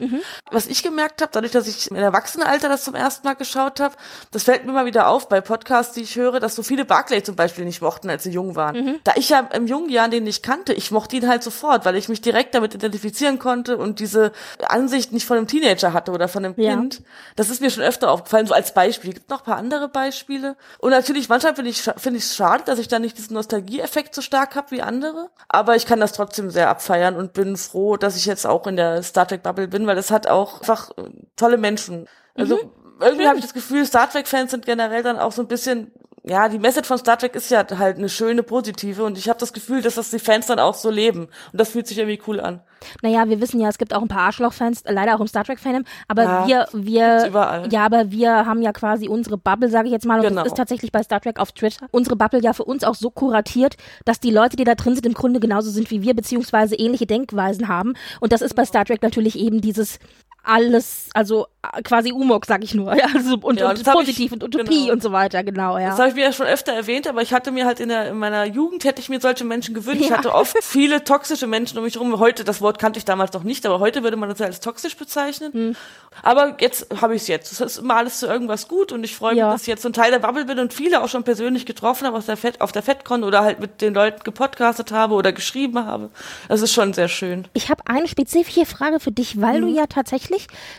Was 0.50 0.67
ich 0.67 0.82
gemerkt 0.82 1.23
habe, 1.23 1.31
dadurch, 1.32 1.53
dass 1.53 1.67
ich 1.67 1.91
im 1.91 1.97
Erwachsenenalter 1.97 2.69
das 2.69 2.85
zum 2.85 2.94
ersten 2.94 3.26
Mal 3.26 3.35
geschaut 3.35 3.81
habe, 3.81 3.94
das 4.31 4.44
fällt 4.44 4.65
mir 4.65 4.71
immer 4.71 4.87
wieder 4.87 5.09
auf 5.09 5.29
bei 5.29 5.41
Podcasts, 5.41 5.94
die 5.94 6.03
ich 6.03 6.17
höre, 6.17 6.41
dass 6.41 6.55
so 6.55 6.62
viele 6.62 6.85
Barclay 6.85 7.23
zum 7.23 7.37
Beispiel 7.37 7.65
nicht 7.65 7.82
mochten, 7.82 8.09
als 8.11 8.23
sie 8.25 8.31
jung 8.31 8.56
waren. 8.56 9.00
Da 9.05 9.12
ich 9.17 9.29
ja 9.29 9.41
im 9.53 9.67
jungen 9.67 9.91
Jahren 9.91 10.11
den 10.11 10.25
nicht 10.25 10.43
kannte, 10.43 10.73
ich 10.73 10.91
mochte 10.91 11.17
ihn 11.17 11.29
halt 11.29 11.43
sofort, 11.43 11.85
weil 11.85 11.97
ich 11.97 12.09
mich 12.09 12.21
direkt 12.21 12.55
damit 12.55 12.75
identifizieren 12.75 13.38
konnte 13.38 13.77
und 13.77 13.99
diese 14.00 14.32
Ansicht 14.69 15.12
nicht 15.12 15.27
von 15.27 15.37
einem 15.37 15.47
Teenager 15.47 15.93
hatte 15.93 16.12
oder 16.12 16.29
von 16.29 16.44
einem 16.44 16.55
Ja. 16.56 16.73
Kind. 16.75 17.03
Das 17.37 17.50
ist 17.50 17.61
mir 17.61 17.70
schon 17.70 17.82
öfter 17.82 18.11
aufgefallen, 18.11 18.47
so 18.47 18.55
als 18.55 18.73
Beispiel. 18.75 19.12
Gibt 19.15 19.31
noch 19.31 19.41
ein 19.41 19.44
paar 19.44 19.56
andere 19.56 19.88
Beispiele. 19.88 20.56
Und 20.79 20.91
natürlich, 20.91 21.29
manchmal 21.29 21.55
finde 21.55 21.70
ich 21.70 21.82
finde 21.82 22.19
ich 22.19 22.25
es 22.25 22.37
schade, 22.37 22.65
dass 22.65 22.79
ich 22.79 22.88
da 22.88 22.99
nicht 22.99 23.19
diesen 23.19 23.35
Nostalgieeffekt 23.35 24.15
so 24.15 24.23
stark 24.23 24.55
habe 24.55 24.70
wie 24.70 24.82
andere. 24.82 25.29
Aber 25.49 25.77
ich 25.77 25.87
kann 25.87 26.00
das 26.00 26.12
trotzdem 26.12 26.50
sehr 26.50 26.69
abfeiern 26.69 27.17
und 27.17 27.32
bin 27.32 27.55
froh, 27.67 27.97
dass 27.97 28.17
ich 28.17 28.27
jetzt 28.27 28.47
auch 28.47 28.67
in 28.67 28.77
der 28.77 29.03
Star 29.03 29.27
Trek 29.27 29.43
Bubble 29.43 29.69
bin, 29.69 29.87
weil 29.87 29.99
es 29.99 30.11
hat 30.11 30.27
auch 30.27 30.61
einfach 30.61 30.91
äh, 30.97 31.11
tolle 31.37 31.59
Menschen. 31.59 32.07
Also 32.35 32.59
irgendwie 33.01 33.27
habe 33.27 33.39
ich 33.39 33.45
das 33.45 33.55
Gefühl, 33.55 33.85
Star 33.87 34.11
Trek 34.11 34.29
Fans 34.29 34.51
sind 34.51 34.67
generell 34.67 35.03
dann 35.03 35.19
auch 35.19 35.33
so 35.33 35.43
ein 35.43 35.49
bisschen 35.49 35.93
ja, 36.26 36.49
die 36.49 36.59
Message 36.59 36.88
von 36.88 36.99
Star 36.99 37.19
Trek 37.19 37.35
ist 37.35 37.50
ja 37.50 37.65
halt 37.79 37.99
eine 37.99 38.09
schöne, 38.09 38.43
positive 38.43 39.05
und 39.05 39.19
ich 39.19 39.29
habe 39.29 39.38
das 39.38 39.53
Gefühl, 39.53 39.82
dass 39.82 39.97
das 39.97 40.11
die 40.11 40.19
Fans 40.19 40.47
dann 40.47 40.59
auch 40.59 40.75
so 40.75 40.91
leben 40.91 41.29
und 41.53 41.61
das 41.61 41.71
fühlt 41.71 41.87
sich 41.87 41.99
irgendwie 41.99 42.21
cool 42.26 42.41
an. 42.41 42.61
Naja, 43.03 43.29
wir 43.29 43.41
wissen 43.41 43.61
ja, 43.61 43.69
es 43.69 43.79
gibt 43.79 43.94
auch 43.94 44.03
ein 44.03 44.09
paar 44.09 44.23
Arschloch-Fans, 44.26 44.85
leider 44.87 45.15
auch 45.17 45.21
im 45.21 45.26
Star 45.26 45.44
Trek-Fandom, 45.44 45.85
aber 46.09 46.23
Ja, 46.47 46.47
wir, 46.47 46.67
wir, 46.73 47.67
ja, 47.71 47.85
aber 47.85 48.11
wir 48.11 48.47
haben 48.47 48.61
ja 48.62 48.73
quasi 48.73 49.09
unsere 49.09 49.38
Bubble, 49.38 49.71
sage 49.71 49.88
ich 49.88 49.93
jetzt 49.93 50.06
mal, 50.06 50.19
und 50.21 50.26
Genau. 50.26 50.43
das 50.43 50.53
ist 50.53 50.56
tatsächlich 50.56 50.93
bei 50.93 51.03
Star 51.03 51.20
Trek 51.20 51.39
auf 51.39 51.53
Twitter, 51.53 51.87
unsere 51.93 52.17
Bubble 52.17 52.41
ja 52.43 52.53
für 52.53 52.65
uns 52.65 52.84
auch 52.84 52.94
so 52.94 53.10
kuratiert, 53.10 53.77
dass 54.05 54.20
die 54.20 54.31
Leute, 54.31 54.56
die 54.56 54.65
da 54.65 54.75
drin 54.75 54.94
sind, 54.94 55.06
im 55.06 55.15
Grunde 55.15 55.41
genauso 55.41 55.70
sind 55.70 55.91
wie 55.91 56.03
wir, 56.03 56.15
beziehungsweise 56.15 56.75
ähnliche 56.75 57.06
Denkweisen 57.06 57.69
haben. 57.69 57.94
Und 58.20 58.32
das 58.32 58.43
ist 58.43 58.55
bei 58.55 58.65
Star 58.65 58.84
Trek 58.84 59.03
natürlich 59.03 59.39
eben 59.39 59.60
dieses 59.60 59.99
alles, 60.44 61.08
also 61.15 61.46
äh, 61.63 61.82
quasi 61.82 62.13
Umok, 62.13 62.46
sag 62.46 62.63
ich 62.63 62.74
nur, 62.74 62.94
ja, 62.96 63.06
also 63.15 63.36
und, 63.41 63.58
Ja, 63.60 63.70
und 63.70 63.79
hab 63.86 63.94
ich- 63.94 64.06
positiv 64.06 64.32
und 64.32 64.44
Utopie 64.44 64.82
genau. 64.82 64.93
und 64.93 65.03
so 65.03 65.13
weiter, 65.13 65.43
genau, 65.43 65.79
ja. 65.79 65.89
Das 65.91 65.98
habe 65.98 66.10
ich 66.10 66.15
mir 66.15 66.22
ja 66.24 66.32
schon 66.32 66.46
öfter 66.46 66.72
erwähnt, 66.72 67.06
aber 67.08 67.22
ich 67.22 67.32
hatte 67.32 67.51
mir 67.51 67.67
halt 67.67 67.81
in, 67.81 67.89
der, 67.89 68.08
in 68.10 68.19
meiner 68.19 68.44
Jugend 68.44 68.84
hätte 68.84 69.01
ich 69.01 69.08
mir 69.08 69.20
solche 69.20 69.44
Menschen 69.44 69.74
gewünscht. 69.74 70.03
Ich 70.03 70.10
Ja. 70.10 70.19
hatte 70.19 70.34
oft 70.34 70.56
viele 70.63 71.05
toxische 71.05 71.46
Menschen 71.46 71.79
um 71.79 71.84
mich 71.84 71.94
herum. 71.94 72.19
Heute, 72.19 72.44
das 72.44 72.60
Wort 72.60 72.79
kannte 72.79 72.98
ich 72.98 73.05
damals 73.05 73.32
noch 73.32 73.43
nicht, 73.43 73.65
aber 73.67 73.81
heute 73.81 74.03
würde 74.03 74.17
man 74.17 74.29
das 74.29 74.39
ja 74.39 74.46
als 74.46 74.60
toxisch 74.60 74.96
bezeichnen. 74.96 75.53
Hm. 75.53 75.77
Aber 76.22 76.56
jetzt 76.60 76.86
habe 77.01 77.15
ich 77.17 77.22
es 77.22 77.29
jetzt. 77.29 77.53
Es 77.53 77.60
ist 77.60 77.79
immer 77.79 77.96
alles 77.96 78.19
zu 78.20 78.27
irgendwas 78.27 78.69
gut 78.69 78.93
und 78.93 79.03
ich 79.05 79.17
freue 79.17 79.31
mich, 79.32 79.39
Ja. 79.41 79.51
dass 79.53 79.63
ich 79.63 79.67
jetzt 79.69 79.82
so 79.82 79.89
ein 79.89 79.93
Teil 79.93 80.10
der 80.10 80.20
Bubble 80.20 80.44
bin 80.44 80.58
und 80.58 80.72
viele 80.72 81.03
auch 81.03 81.08
schon 81.08 81.24
persönlich 81.24 81.67
getroffen 81.67 82.06
habe 82.06 82.17
aus 82.17 82.27
der 82.27 82.36
Fett, 82.36 82.60
auf 82.60 82.70
der 82.72 82.82
FedCon 82.82 83.24
oder 83.24 83.43
halt 83.43 83.58
mit 83.60 83.81
den 83.81 83.94
Leuten 83.94 84.22
gepodcastet 84.22 84.93
habe 84.93 85.15
oder 85.15 85.32
geschrieben 85.32 85.84
habe. 85.84 86.10
Das 86.48 86.60
ist 86.63 86.72
schon 86.72 86.93
sehr 86.93 87.08
schön. 87.08 87.46
Ich 87.55 87.69
habe 87.70 87.82
eine 87.86 88.06
spezifische 88.06 88.67
Frage 88.67 89.01
für 89.01 89.10
dich, 89.13 89.41
weil 89.41 89.60
Mhm. 89.60 89.67
du 89.69 89.72
ja 89.77 89.86
tatsächlich 89.86 90.33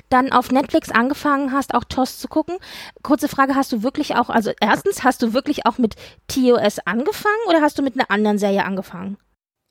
dann 0.10 0.32
auf 0.32 0.52
Netflix 0.52 0.92
angefangen 0.92 1.52
hast, 1.52 1.74
auch 1.74 1.84
TOS 1.84 2.20
zu 2.20 2.28
gucken. 2.28 2.58
Kurze 3.04 3.28
Frage, 3.28 3.56
hast 3.56 3.72
du 3.72 3.84
wirklich 3.84 4.16
auch, 4.16 4.30
also 4.30 4.52
erstens, 4.60 5.04
hast 5.04 5.22
du 5.22 5.34
wirklich 5.34 5.66
auch 5.66 5.78
mit 5.78 5.96
TOS 6.28 6.80
angefangen 6.86 7.36
oder 7.48 7.62
hast 7.62 7.78
du 7.78 7.82
mit 7.82 7.96
einer 7.96 8.12
anderen 8.12 8.38
Serie 8.38 8.64
angefangen? 8.66 9.18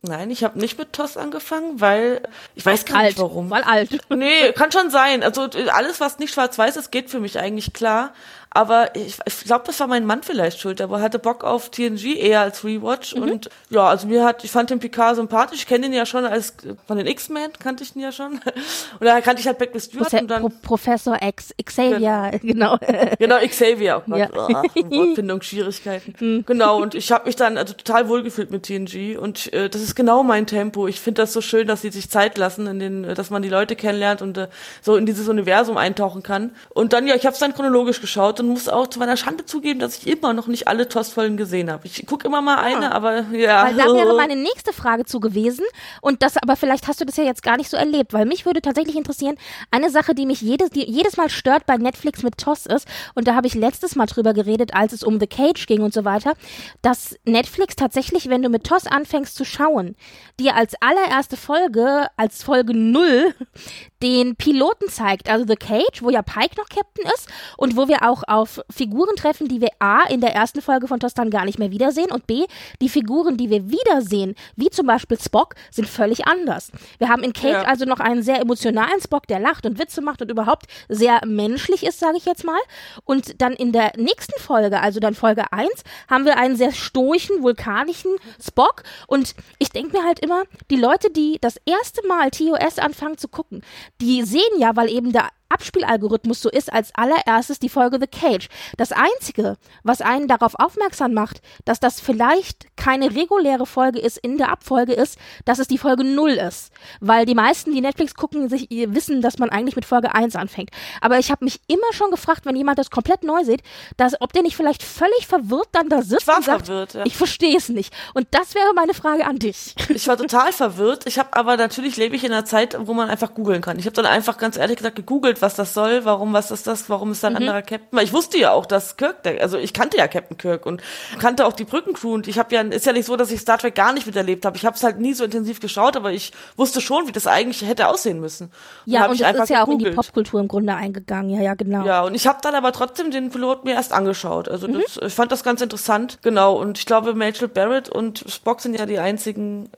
Nein, 0.06 0.30
ich 0.30 0.44
habe 0.44 0.58
nicht 0.58 0.78
mit 0.78 0.92
TOS 0.92 1.16
angefangen, 1.16 1.80
weil 1.80 2.20
ich 2.54 2.66
weiß 2.66 2.84
gar 2.84 2.98
alt, 2.98 3.06
nicht 3.06 3.18
warum. 3.18 3.48
Weil 3.48 3.62
alt. 3.62 3.98
Nee, 4.10 4.52
kann 4.52 4.70
schon 4.70 4.90
sein. 4.90 5.22
Also 5.22 5.48
alles, 5.72 5.98
was 5.98 6.18
nicht 6.18 6.34
schwarz-weiß 6.34 6.76
ist, 6.76 6.92
geht 6.92 7.08
für 7.08 7.20
mich 7.20 7.38
eigentlich 7.38 7.72
klar. 7.72 8.12
Aber 8.54 8.94
ich, 8.94 9.18
ich 9.26 9.44
glaube, 9.44 9.64
das 9.66 9.80
war 9.80 9.88
mein 9.88 10.06
Mann 10.06 10.22
vielleicht 10.22 10.60
schuld. 10.60 10.80
Aber 10.80 11.00
hatte 11.00 11.18
Bock 11.18 11.42
auf 11.42 11.70
TNG 11.70 12.16
eher 12.16 12.40
als 12.40 12.64
Rewatch. 12.64 13.16
Mhm. 13.16 13.22
Und 13.22 13.50
ja, 13.68 13.88
also 13.88 14.06
mir 14.06 14.24
hat, 14.24 14.44
ich 14.44 14.52
fand 14.52 14.70
den 14.70 14.78
Picard 14.78 15.16
sympathisch. 15.16 15.58
Ich 15.58 15.66
kenne 15.66 15.86
ihn 15.86 15.92
ja 15.92 16.06
schon 16.06 16.24
als 16.24 16.54
von 16.86 16.96
den 16.96 17.08
X-Men, 17.08 17.50
kannte 17.58 17.82
ich 17.82 17.96
ihn 17.96 18.02
ja 18.02 18.12
schon. 18.12 18.34
Und 19.00 19.06
da 19.06 19.20
kannte 19.20 19.40
ich 19.40 19.48
halt 19.48 19.58
Beck 19.58 19.72
Stewart 19.80 20.08
Profe 20.08 20.22
und 20.22 20.30
dann. 20.30 20.42
Pro 20.42 20.52
Professor 20.62 21.18
X, 21.20 21.52
Xavier, 21.64 22.38
genau. 22.42 22.78
Genau, 23.18 23.38
Xavier. 23.38 24.02
Oh 24.06 24.10
Gott, 24.10 24.18
Ja. 24.18 24.28
oh, 24.32 24.90
Wortfindungsschwierigkeiten. 24.90 26.14
Hm. 26.24 26.44
Genau, 26.46 26.80
und 26.80 26.94
ich 26.94 27.10
habe 27.10 27.26
mich 27.26 27.34
dann 27.34 27.58
also 27.58 27.74
total 27.74 28.08
wohlgefühlt 28.08 28.52
mit 28.52 28.62
TNG. 28.62 29.18
Und 29.18 29.52
äh, 29.52 29.68
das 29.68 29.82
ist 29.82 29.96
genau 29.96 30.22
mein 30.22 30.46
Tempo. 30.46 30.86
Ich 30.86 31.00
finde 31.00 31.22
das 31.22 31.32
so 31.32 31.40
schön, 31.40 31.66
dass 31.66 31.82
sie 31.82 31.90
sich 31.90 32.08
Zeit 32.08 32.38
lassen, 32.38 32.66
in 32.68 32.78
den, 32.78 33.14
dass 33.14 33.30
man 33.30 33.42
die 33.42 33.48
Leute 33.48 33.74
kennenlernt 33.74 34.22
und 34.22 34.38
äh, 34.38 34.48
so 34.80 34.94
in 34.96 35.06
dieses 35.06 35.28
Universum 35.28 35.76
eintauchen 35.76 36.22
kann. 36.22 36.54
Und 36.70 36.92
dann, 36.92 37.08
ja, 37.08 37.16
ich 37.16 37.26
habe 37.26 37.34
es 37.34 37.40
dann 37.40 37.52
chronologisch 37.52 38.00
geschaut 38.00 38.38
und 38.44 38.50
muss 38.52 38.68
auch 38.68 38.86
zu 38.86 38.98
meiner 38.98 39.16
Schande 39.16 39.44
zugeben, 39.44 39.80
dass 39.80 39.98
ich 39.98 40.06
immer 40.06 40.32
noch 40.32 40.46
nicht 40.46 40.68
alle 40.68 40.88
TOS-Folgen 40.88 41.36
gesehen 41.36 41.70
habe. 41.70 41.86
Ich 41.86 42.06
gucke 42.06 42.26
immer 42.26 42.42
mal 42.42 42.56
eine, 42.56 42.92
aber 42.92 43.22
ja. 43.32 43.62
Ah. 43.62 43.66
Weil 43.66 43.74
da 43.74 43.84
wäre 43.94 44.14
meine 44.16 44.36
nächste 44.36 44.72
Frage 44.72 45.04
zu 45.04 45.20
gewesen. 45.20 45.64
Und 46.00 46.22
das, 46.22 46.36
aber 46.36 46.56
vielleicht 46.56 46.86
hast 46.86 47.00
du 47.00 47.04
das 47.04 47.16
ja 47.16 47.24
jetzt 47.24 47.42
gar 47.42 47.56
nicht 47.56 47.70
so 47.70 47.76
erlebt, 47.76 48.12
weil 48.12 48.26
mich 48.26 48.46
würde 48.46 48.60
tatsächlich 48.60 48.96
interessieren, 48.96 49.36
eine 49.70 49.90
Sache, 49.90 50.14
die 50.14 50.26
mich 50.26 50.40
jedes, 50.40 50.70
die 50.70 50.84
jedes 50.84 51.16
Mal 51.16 51.30
stört 51.30 51.66
bei 51.66 51.76
Netflix 51.76 52.22
mit 52.22 52.38
TOS 52.38 52.66
ist, 52.66 52.86
und 53.14 53.26
da 53.26 53.34
habe 53.34 53.46
ich 53.46 53.54
letztes 53.54 53.96
Mal 53.96 54.06
drüber 54.06 54.34
geredet, 54.34 54.74
als 54.74 54.92
es 54.92 55.02
um 55.02 55.18
The 55.18 55.26
Cage 55.26 55.66
ging 55.66 55.82
und 55.82 55.94
so 55.94 56.04
weiter, 56.04 56.34
dass 56.82 57.16
Netflix 57.24 57.76
tatsächlich, 57.76 58.28
wenn 58.28 58.42
du 58.42 58.48
mit 58.48 58.64
TOS 58.64 58.86
anfängst 58.86 59.34
zu 59.34 59.44
schauen, 59.44 59.96
dir 60.38 60.56
als 60.56 60.74
allererste 60.80 61.36
Folge, 61.36 62.06
als 62.16 62.42
Folge 62.42 62.74
null 62.74 63.34
den 64.02 64.36
Piloten 64.36 64.88
zeigt, 64.88 65.30
also 65.30 65.46
The 65.46 65.56
Cage, 65.56 66.02
wo 66.02 66.10
ja 66.10 66.22
Pike 66.22 66.56
noch 66.56 66.68
Captain 66.68 67.06
ist 67.14 67.28
und 67.56 67.76
wo 67.76 67.88
wir 67.88 68.02
auch 68.02 68.22
auf 68.34 68.60
Figuren 68.70 69.14
treffen, 69.16 69.48
die 69.48 69.60
wir 69.60 69.70
A 69.78 70.02
in 70.08 70.20
der 70.20 70.34
ersten 70.34 70.60
Folge 70.60 70.88
von 70.88 71.00
TOS 71.00 71.14
dann 71.14 71.30
gar 71.30 71.44
nicht 71.44 71.58
mehr 71.58 71.70
wiedersehen 71.70 72.10
und 72.10 72.26
B, 72.26 72.44
die 72.80 72.88
Figuren, 72.88 73.36
die 73.36 73.48
wir 73.50 73.70
wiedersehen, 73.70 74.34
wie 74.56 74.70
zum 74.70 74.86
Beispiel 74.86 75.18
Spock, 75.20 75.54
sind 75.70 75.88
völlig 75.88 76.26
anders. 76.26 76.70
Wir 76.98 77.08
haben 77.08 77.22
in 77.22 77.32
Cage 77.32 77.52
Ja. 77.52 77.62
also 77.62 77.84
noch 77.84 78.00
einen 78.00 78.22
sehr 78.22 78.40
emotionalen 78.40 79.00
Spock, 79.00 79.26
der 79.28 79.38
lacht 79.38 79.66
und 79.66 79.78
Witze 79.78 80.00
macht 80.00 80.20
und 80.22 80.30
überhaupt 80.30 80.66
sehr 80.88 81.20
menschlich 81.26 81.84
ist, 81.84 82.00
sage 82.00 82.16
ich 82.16 82.24
jetzt 82.26 82.44
mal. 82.44 82.58
Und 83.04 83.40
dann 83.40 83.52
in 83.52 83.72
der 83.72 83.92
nächsten 83.96 84.38
Folge, 84.40 84.80
also 84.80 85.00
dann 85.00 85.14
Folge 85.14 85.52
1, 85.52 85.70
haben 86.10 86.24
wir 86.24 86.36
einen 86.36 86.56
sehr 86.56 86.72
stoischen, 86.72 87.42
vulkanischen 87.42 88.16
Spock. 88.44 88.82
Und 89.06 89.34
ich 89.58 89.68
denke 89.70 89.96
mir 89.96 90.04
halt 90.04 90.18
immer, 90.20 90.42
die 90.70 90.76
Leute, 90.76 91.10
die 91.10 91.38
das 91.40 91.56
erste 91.66 92.06
Mal 92.06 92.30
TOS 92.30 92.78
anfangen 92.78 93.18
zu 93.18 93.28
gucken, 93.28 93.62
die 94.00 94.22
sehen 94.22 94.40
ja, 94.58 94.74
weil 94.76 94.90
eben 94.90 95.12
der 95.12 95.28
Abspielalgorithmus 95.48 96.40
so 96.40 96.50
ist, 96.50 96.72
als 96.72 96.94
allererstes 96.94 97.58
die 97.58 97.68
Folge 97.68 97.98
The 98.00 98.06
Cage. 98.06 98.48
Das 98.76 98.92
Einzige, 98.92 99.56
was 99.82 100.00
einen 100.00 100.28
darauf 100.28 100.54
aufmerksam 100.56 101.14
macht, 101.14 101.40
dass 101.64 101.80
das 101.80 102.00
vielleicht 102.00 102.66
keine 102.76 103.14
reguläre 103.14 103.66
Folge 103.66 103.98
ist 103.98 104.18
in 104.18 104.38
der 104.38 104.50
Abfolge 104.50 104.92
ist, 104.92 105.18
dass 105.44 105.58
es 105.58 105.68
die 105.68 105.78
Folge 105.78 106.04
0 106.04 106.30
ist. 106.32 106.72
Weil 107.00 107.24
die 107.26 107.34
meisten, 107.34 107.72
die 107.72 107.80
Netflix 107.80 108.14
gucken, 108.14 108.48
sich 108.48 108.68
wissen, 108.70 109.22
dass 109.22 109.38
man 109.38 109.50
eigentlich 109.50 109.76
mit 109.76 109.84
Folge 109.84 110.14
1 110.14 110.36
anfängt. 110.36 110.70
Aber 111.00 111.18
ich 111.18 111.30
habe 111.30 111.44
mich 111.44 111.60
immer 111.66 111.92
schon 111.92 112.10
gefragt, 112.10 112.44
wenn 112.44 112.56
jemand 112.56 112.78
das 112.78 112.90
komplett 112.90 113.22
neu 113.22 113.44
sieht, 113.44 113.62
dass, 113.96 114.20
ob 114.20 114.32
der 114.32 114.42
nicht 114.42 114.56
vielleicht 114.56 114.82
völlig 114.82 115.26
verwirrt 115.26 115.68
dann 115.72 115.88
da 115.88 116.02
sitzt 116.02 116.28
und 116.28 116.44
sagt, 116.44 116.66
verwirrt, 116.66 116.94
ja. 116.94 117.06
ich 117.06 117.16
verstehe 117.16 117.56
es 117.56 117.68
nicht. 117.68 117.94
Und 118.12 118.26
das 118.32 118.54
wäre 118.54 118.74
meine 118.74 118.94
Frage 118.94 119.26
an 119.26 119.38
dich. 119.38 119.74
Ich 119.88 120.08
war 120.08 120.16
total 120.16 120.52
verwirrt. 120.52 121.06
Ich 121.06 121.18
habe 121.18 121.34
aber 121.34 121.56
natürlich 121.56 121.96
lebe 121.96 122.16
ich 122.16 122.24
in 122.24 122.32
einer 122.32 122.44
Zeit, 122.44 122.76
wo 122.78 122.94
man 122.94 123.08
einfach 123.08 123.34
googeln 123.34 123.62
kann. 123.62 123.78
Ich 123.78 123.86
habe 123.86 123.94
dann 123.94 124.06
einfach 124.06 124.38
ganz 124.38 124.56
ehrlich 124.56 124.76
gesagt 124.76 124.96
gegoogelt, 124.96 125.33
was 125.42 125.54
das 125.54 125.74
soll, 125.74 126.04
warum, 126.04 126.32
was 126.32 126.50
ist 126.50 126.66
das, 126.66 126.88
warum 126.90 127.12
ist 127.12 127.22
da 127.22 127.28
ein 127.28 127.36
anderer 127.36 127.62
Captain? 127.62 127.88
Weil 127.92 128.04
ich 128.04 128.12
wusste 128.12 128.38
ja 128.38 128.52
auch, 128.52 128.66
dass 128.66 128.96
Kirk, 128.96 129.22
der, 129.22 129.40
also 129.42 129.58
ich 129.58 129.72
kannte 129.72 129.96
ja 129.96 130.08
Captain 130.08 130.36
Kirk 130.36 130.66
und 130.66 130.82
kannte 131.18 131.46
auch 131.46 131.52
die 131.52 131.64
Brückencrew 131.64 132.12
und 132.14 132.28
ich 132.28 132.38
habe 132.38 132.54
ja, 132.54 132.62
ist 132.62 132.86
ja 132.86 132.92
nicht 132.92 133.06
so, 133.06 133.16
dass 133.16 133.30
ich 133.30 133.40
Star 133.40 133.58
Trek 133.58 133.74
gar 133.74 133.92
nicht 133.92 134.06
miterlebt 134.06 134.44
habe. 134.44 134.56
Ich 134.56 134.64
habe 134.66 134.76
es 134.76 134.82
halt 134.82 134.98
nie 134.98 135.14
so 135.14 135.24
intensiv 135.24 135.60
geschaut, 135.60 135.96
aber 135.96 136.12
ich 136.12 136.32
wusste 136.56 136.80
schon, 136.80 137.06
wie 137.08 137.12
das 137.12 137.26
eigentlich 137.26 137.66
hätte 137.68 137.88
aussehen 137.88 138.20
müssen. 138.20 138.50
Ja, 138.84 139.00
hab 139.00 139.08
und 139.10 139.14
ich 139.16 139.22
das 139.22 139.36
ist 139.36 139.48
ja 139.50 139.62
auch 139.64 139.68
in 139.68 139.78
die 139.78 139.84
gegoogelt. 139.84 140.06
Popkultur 140.06 140.40
im 140.40 140.48
Grunde 140.48 140.74
eingegangen. 140.74 141.30
Ja, 141.30 141.40
ja, 141.42 141.54
genau. 141.54 141.84
Ja, 141.84 142.02
und 142.02 142.14
ich 142.14 142.26
habe 142.26 142.38
dann 142.42 142.54
aber 142.54 142.72
trotzdem 142.72 143.10
den 143.10 143.30
Pilot 143.30 143.64
mir 143.64 143.74
erst 143.74 143.92
angeschaut. 143.92 144.48
Also 144.48 144.68
Mhm. 144.68 144.80
das, 144.82 144.98
ich 145.04 145.14
fand 145.14 145.32
das 145.32 145.44
ganz 145.44 145.60
interessant. 145.60 146.18
Genau, 146.22 146.54
und 146.56 146.78
ich 146.78 146.86
glaube, 146.86 147.14
Rachel 147.16 147.48
Barrett 147.48 147.88
und 147.88 148.24
Spock 148.28 148.60
sind 148.60 148.78
ja 148.78 148.86
die 148.86 148.98
einzigen. 148.98 149.68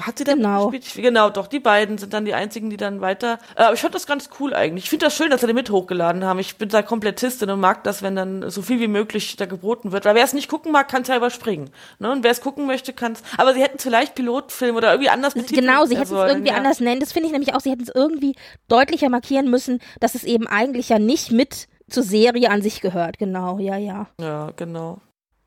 Hat 0.00 0.18
sie 0.18 0.24
denn 0.24 0.38
Genau. 0.38 0.70
gespielt? 0.70 1.04
Genau, 1.04 1.30
doch, 1.30 1.46
die 1.46 1.60
beiden 1.60 1.98
sind 1.98 2.12
dann 2.12 2.24
die 2.24 2.34
einzigen, 2.34 2.70
die 2.70 2.76
dann 2.76 3.00
weiter. 3.00 3.38
Äh, 3.56 3.62
aber 3.62 3.74
ich 3.74 3.80
fand 3.80 3.94
das 3.94 4.06
ganz 4.06 4.30
cool 4.40 4.54
eigentlich. 4.54 4.84
Ich 4.84 4.90
finde 4.90 5.06
das 5.06 5.16
schön, 5.16 5.30
dass 5.30 5.40
sie 5.40 5.46
den 5.46 5.56
mit 5.56 5.70
hochgeladen 5.70 6.24
haben. 6.24 6.38
Ich 6.38 6.56
bin 6.56 6.68
da 6.68 6.82
Komplettistin 6.82 7.50
und 7.50 7.60
mag 7.60 7.84
das, 7.84 8.02
wenn 8.02 8.16
dann 8.16 8.50
so 8.50 8.62
viel 8.62 8.80
wie 8.80 8.88
möglich 8.88 9.36
da 9.36 9.46
geboten 9.46 9.92
wird. 9.92 10.04
Weil 10.04 10.14
wer 10.14 10.24
es 10.24 10.32
nicht 10.32 10.48
gucken 10.48 10.72
mag, 10.72 10.88
kann 10.88 11.02
es 11.02 11.08
ja 11.08 11.16
überspringen. 11.16 11.70
Ne? 11.98 12.10
Und 12.12 12.24
wer 12.24 12.30
es 12.30 12.40
gucken 12.40 12.66
möchte, 12.66 12.92
kann 12.92 13.12
es. 13.12 13.22
Aber 13.36 13.54
sie 13.54 13.62
hätten 13.62 13.76
es 13.78 13.82
vielleicht 13.82 14.14
Pilotfilm 14.14 14.76
oder 14.76 14.92
irgendwie 14.92 15.10
anders 15.10 15.34
betiteln 15.34 15.66
Genau, 15.66 15.84
sie 15.86 15.96
hätten 15.96 16.14
es 16.14 16.30
irgendwie 16.30 16.50
ja. 16.50 16.56
anders 16.56 16.80
nennen. 16.80 17.00
Das 17.00 17.12
finde 17.12 17.26
ich 17.26 17.32
nämlich 17.32 17.54
auch, 17.54 17.60
sie 17.60 17.70
hätten 17.70 17.82
es 17.82 17.92
irgendwie 17.94 18.34
deutlicher 18.68 19.08
markieren 19.08 19.50
müssen, 19.50 19.80
dass 20.00 20.14
es 20.14 20.24
eben 20.24 20.46
eigentlich 20.46 20.88
ja 20.88 20.98
nicht 20.98 21.32
mit 21.32 21.68
zur 21.88 22.02
Serie 22.02 22.50
an 22.50 22.62
sich 22.62 22.80
gehört. 22.80 23.18
Genau, 23.18 23.58
ja, 23.58 23.76
ja. 23.76 24.06
Ja, 24.20 24.50
genau. 24.56 24.98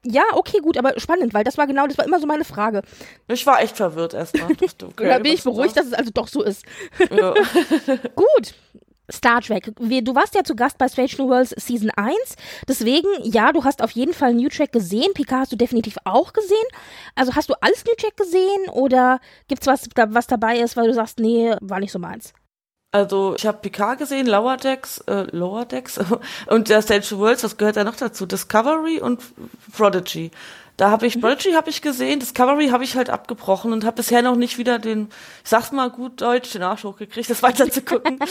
Ja, 0.05 0.23
okay, 0.33 0.59
gut, 0.59 0.77
aber 0.77 0.97
spannend, 0.99 1.33
weil 1.33 1.43
das 1.43 1.57
war 1.57 1.67
genau, 1.67 1.85
das 1.85 1.97
war 1.97 2.05
immer 2.05 2.19
so 2.19 2.25
meine 2.25 2.45
Frage. 2.45 2.83
Ich 3.27 3.45
war 3.45 3.61
echt 3.61 3.75
verwirrt 3.75 4.13
erstmal. 4.13 4.49
Da 4.95 5.19
bin 5.19 5.33
ich 5.33 5.43
beruhigt, 5.43 5.75
dass 5.75 5.87
es 5.87 5.93
also 5.93 6.11
doch 6.13 6.27
so 6.27 6.41
ist. 6.41 6.63
Ja. 7.11 7.33
Gut. 8.15 8.53
Star 9.11 9.41
Trek. 9.41 9.71
Du 9.75 10.15
warst 10.15 10.35
ja 10.35 10.43
zu 10.43 10.55
Gast 10.55 10.77
bei 10.77 10.87
Strange 10.87 11.11
New 11.17 11.29
Worlds 11.29 11.55
Season 11.57 11.89
1. 11.95 12.15
Deswegen, 12.67 13.07
ja, 13.23 13.51
du 13.51 13.63
hast 13.63 13.81
auf 13.81 13.91
jeden 13.91 14.13
Fall 14.13 14.33
New 14.35 14.49
Track 14.49 14.71
gesehen. 14.71 15.13
Picard 15.13 15.41
hast 15.41 15.51
du 15.51 15.55
definitiv 15.55 15.97
auch 16.05 16.31
gesehen. 16.31 16.57
Also 17.15 17.35
hast 17.35 17.49
du 17.49 17.55
alles 17.61 17.83
New 17.85 17.95
Track 17.97 18.15
gesehen 18.15 18.69
oder 18.71 19.19
gibt's 19.47 19.67
was, 19.67 19.89
was 19.95 20.27
dabei 20.27 20.59
ist, 20.59 20.77
weil 20.77 20.87
du 20.87 20.93
sagst, 20.93 21.19
nee, 21.19 21.55
war 21.61 21.79
nicht 21.79 21.91
so 21.91 21.99
meins? 21.99 22.33
Also 22.91 23.35
ich 23.37 23.45
habe 23.45 23.59
Picard 23.59 23.99
gesehen, 23.99 24.25
Lower 24.25 24.57
Decks, 24.57 24.97
äh, 25.07 25.27
Lower 25.31 25.65
Decks 25.65 25.99
und 26.47 26.69
der 26.69 26.81
Stage 26.81 27.17
Worlds, 27.17 27.43
was 27.43 27.57
gehört 27.57 27.77
da 27.77 27.83
noch 27.83 27.95
dazu? 27.95 28.25
Discovery 28.25 28.99
und 28.99 29.21
Prodigy. 29.73 30.31
Da 30.79 30.91
habe 30.91 31.07
ich 31.07 31.19
Prodigy 31.19 31.51
habe 31.51 31.69
ich 31.69 31.81
gesehen, 31.81 32.21
Discovery 32.21 32.69
habe 32.69 32.85
ich 32.85 32.95
halt 32.95 33.09
abgebrochen 33.09 33.73
und 33.73 33.83
habe 33.83 33.97
bisher 33.97 34.21
noch 34.21 34.37
nicht 34.37 34.57
wieder 34.57 34.79
den, 34.79 35.09
ich 35.43 35.49
sag's 35.49 35.73
mal 35.73 35.89
gut 35.89 36.21
Deutsch, 36.21 36.53
den 36.53 36.63
Arsch 36.63 36.85
hochgekriegt, 36.85 37.29
das 37.29 37.43
weiter 37.43 37.69
zu 37.69 37.81
gucken. 37.81 38.17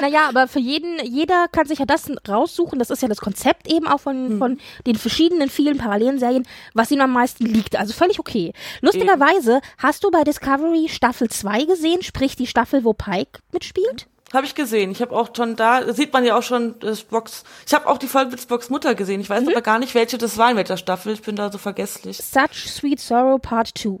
Naja, 0.00 0.28
aber 0.28 0.48
für 0.48 0.58
jeden, 0.58 1.04
jeder 1.04 1.48
kann 1.48 1.66
sich 1.66 1.78
ja 1.78 1.84
das 1.84 2.10
raussuchen. 2.26 2.78
Das 2.78 2.90
ist 2.90 3.02
ja 3.02 3.08
das 3.08 3.20
Konzept 3.20 3.70
eben 3.70 3.86
auch 3.86 4.00
von, 4.00 4.38
von 4.38 4.58
den 4.86 4.96
verschiedenen 4.96 5.50
vielen 5.50 5.76
parallelen 5.76 6.18
Serien, 6.18 6.46
was 6.72 6.90
ihm 6.90 7.00
am 7.00 7.12
meisten 7.12 7.44
liegt. 7.44 7.76
Also 7.76 7.92
völlig 7.92 8.18
okay. 8.18 8.52
Lustigerweise 8.80 9.60
hast 9.78 10.02
du 10.04 10.10
bei 10.10 10.24
Discovery 10.24 10.88
Staffel 10.88 11.28
2 11.28 11.64
gesehen, 11.64 12.02
sprich 12.02 12.36
die 12.36 12.46
Staffel, 12.46 12.84
wo 12.84 12.94
Pike 12.94 13.40
mitspielt? 13.52 14.06
Habe 14.32 14.44
ich 14.46 14.54
gesehen. 14.54 14.90
Ich 14.90 15.00
habe 15.00 15.14
auch 15.14 15.30
schon 15.36 15.56
da, 15.56 15.92
sieht 15.92 16.12
man 16.12 16.24
ja 16.24 16.36
auch 16.36 16.42
schon 16.42 16.78
das 16.80 17.02
Box. 17.02 17.44
Ich 17.66 17.72
habe 17.74 17.86
auch 17.86 17.98
die 17.98 18.06
Folge 18.08 18.32
mit 18.32 18.40
Spocks 18.40 18.70
Mutter 18.70 18.94
gesehen. 18.94 19.20
Ich 19.20 19.30
weiß 19.30 19.42
Mhm. 19.42 19.48
aber 19.50 19.62
gar 19.62 19.78
nicht, 19.78 19.94
welche 19.94 20.18
das 20.18 20.36
war 20.36 20.50
in 20.50 20.56
welcher 20.56 20.76
Staffel. 20.76 21.12
Ich 21.12 21.22
bin 21.22 21.36
da 21.36 21.50
so 21.52 21.58
vergesslich. 21.58 22.18
Such 22.18 22.52
Sweet 22.54 23.00
Sorrow 23.00 23.40
Part 23.40 23.70
2. 23.78 23.98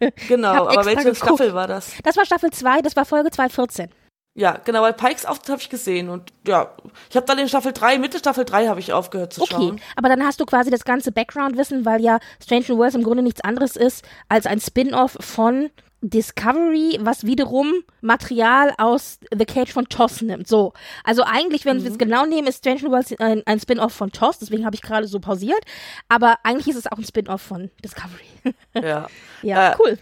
Genau, 0.28 0.66
aber 0.66 0.84
welche 0.84 1.04
geguckt. 1.12 1.16
Staffel 1.18 1.54
war 1.54 1.68
das? 1.68 1.92
Das 2.02 2.16
war 2.16 2.26
Staffel 2.26 2.50
2, 2.50 2.82
das 2.82 2.96
war 2.96 3.04
Folge 3.04 3.30
214. 3.30 3.88
Ja, 4.34 4.58
genau, 4.64 4.82
weil 4.82 4.94
Pikes 4.94 5.24
Auftritt 5.26 5.50
habe 5.50 5.60
ich 5.62 5.70
gesehen 5.70 6.08
und 6.08 6.32
ja, 6.44 6.74
ich 7.08 7.14
habe 7.16 7.24
dann 7.26 7.38
in 7.38 7.48
Staffel 7.48 7.72
3, 7.72 7.98
Mitte 7.98 8.18
Staffel 8.18 8.44
3 8.44 8.66
habe 8.66 8.80
ich 8.80 8.92
aufgehört 8.92 9.32
zu 9.32 9.42
Okay, 9.42 9.52
schauen. 9.54 9.80
aber 9.94 10.08
dann 10.08 10.24
hast 10.24 10.40
du 10.40 10.44
quasi 10.44 10.70
das 10.70 10.84
ganze 10.84 11.12
Background-Wissen, 11.12 11.84
weil 11.84 12.00
ja 12.00 12.18
Strange 12.42 12.64
New 12.68 12.78
Worlds 12.78 12.96
im 12.96 13.04
Grunde 13.04 13.22
nichts 13.22 13.42
anderes 13.42 13.76
ist 13.76 14.04
als 14.28 14.46
ein 14.46 14.58
Spin-off 14.60 15.16
von 15.20 15.70
Discovery, 16.02 16.98
was 17.00 17.24
wiederum 17.24 17.72
Material 18.00 18.74
aus 18.76 19.20
The 19.30 19.46
Cage 19.46 19.72
von 19.72 19.88
TOS 19.88 20.22
nimmt. 20.22 20.48
So. 20.48 20.72
Also 21.04 21.22
eigentlich, 21.24 21.64
wenn 21.64 21.82
wir 21.82 21.90
es 21.90 21.96
genau 21.96 22.26
nehmen, 22.26 22.48
ist 22.48 22.58
Strange 22.58 22.82
New 22.82 22.90
Worlds 22.90 23.14
ein, 23.18 23.42
ein 23.46 23.60
Spin-off 23.60 23.92
von 23.92 24.10
TOS, 24.10 24.40
deswegen 24.40 24.66
habe 24.66 24.74
ich 24.74 24.82
gerade 24.82 25.06
so 25.06 25.20
pausiert. 25.20 25.60
Aber 26.08 26.38
eigentlich 26.42 26.68
ist 26.68 26.76
es 26.76 26.90
auch 26.90 26.98
ein 26.98 27.04
Spin-off 27.04 27.40
von 27.40 27.70
Discovery. 27.84 28.54
Ja. 28.74 29.06
ja, 29.42 29.70
Äh, 29.70 29.76
cool. 29.78 29.98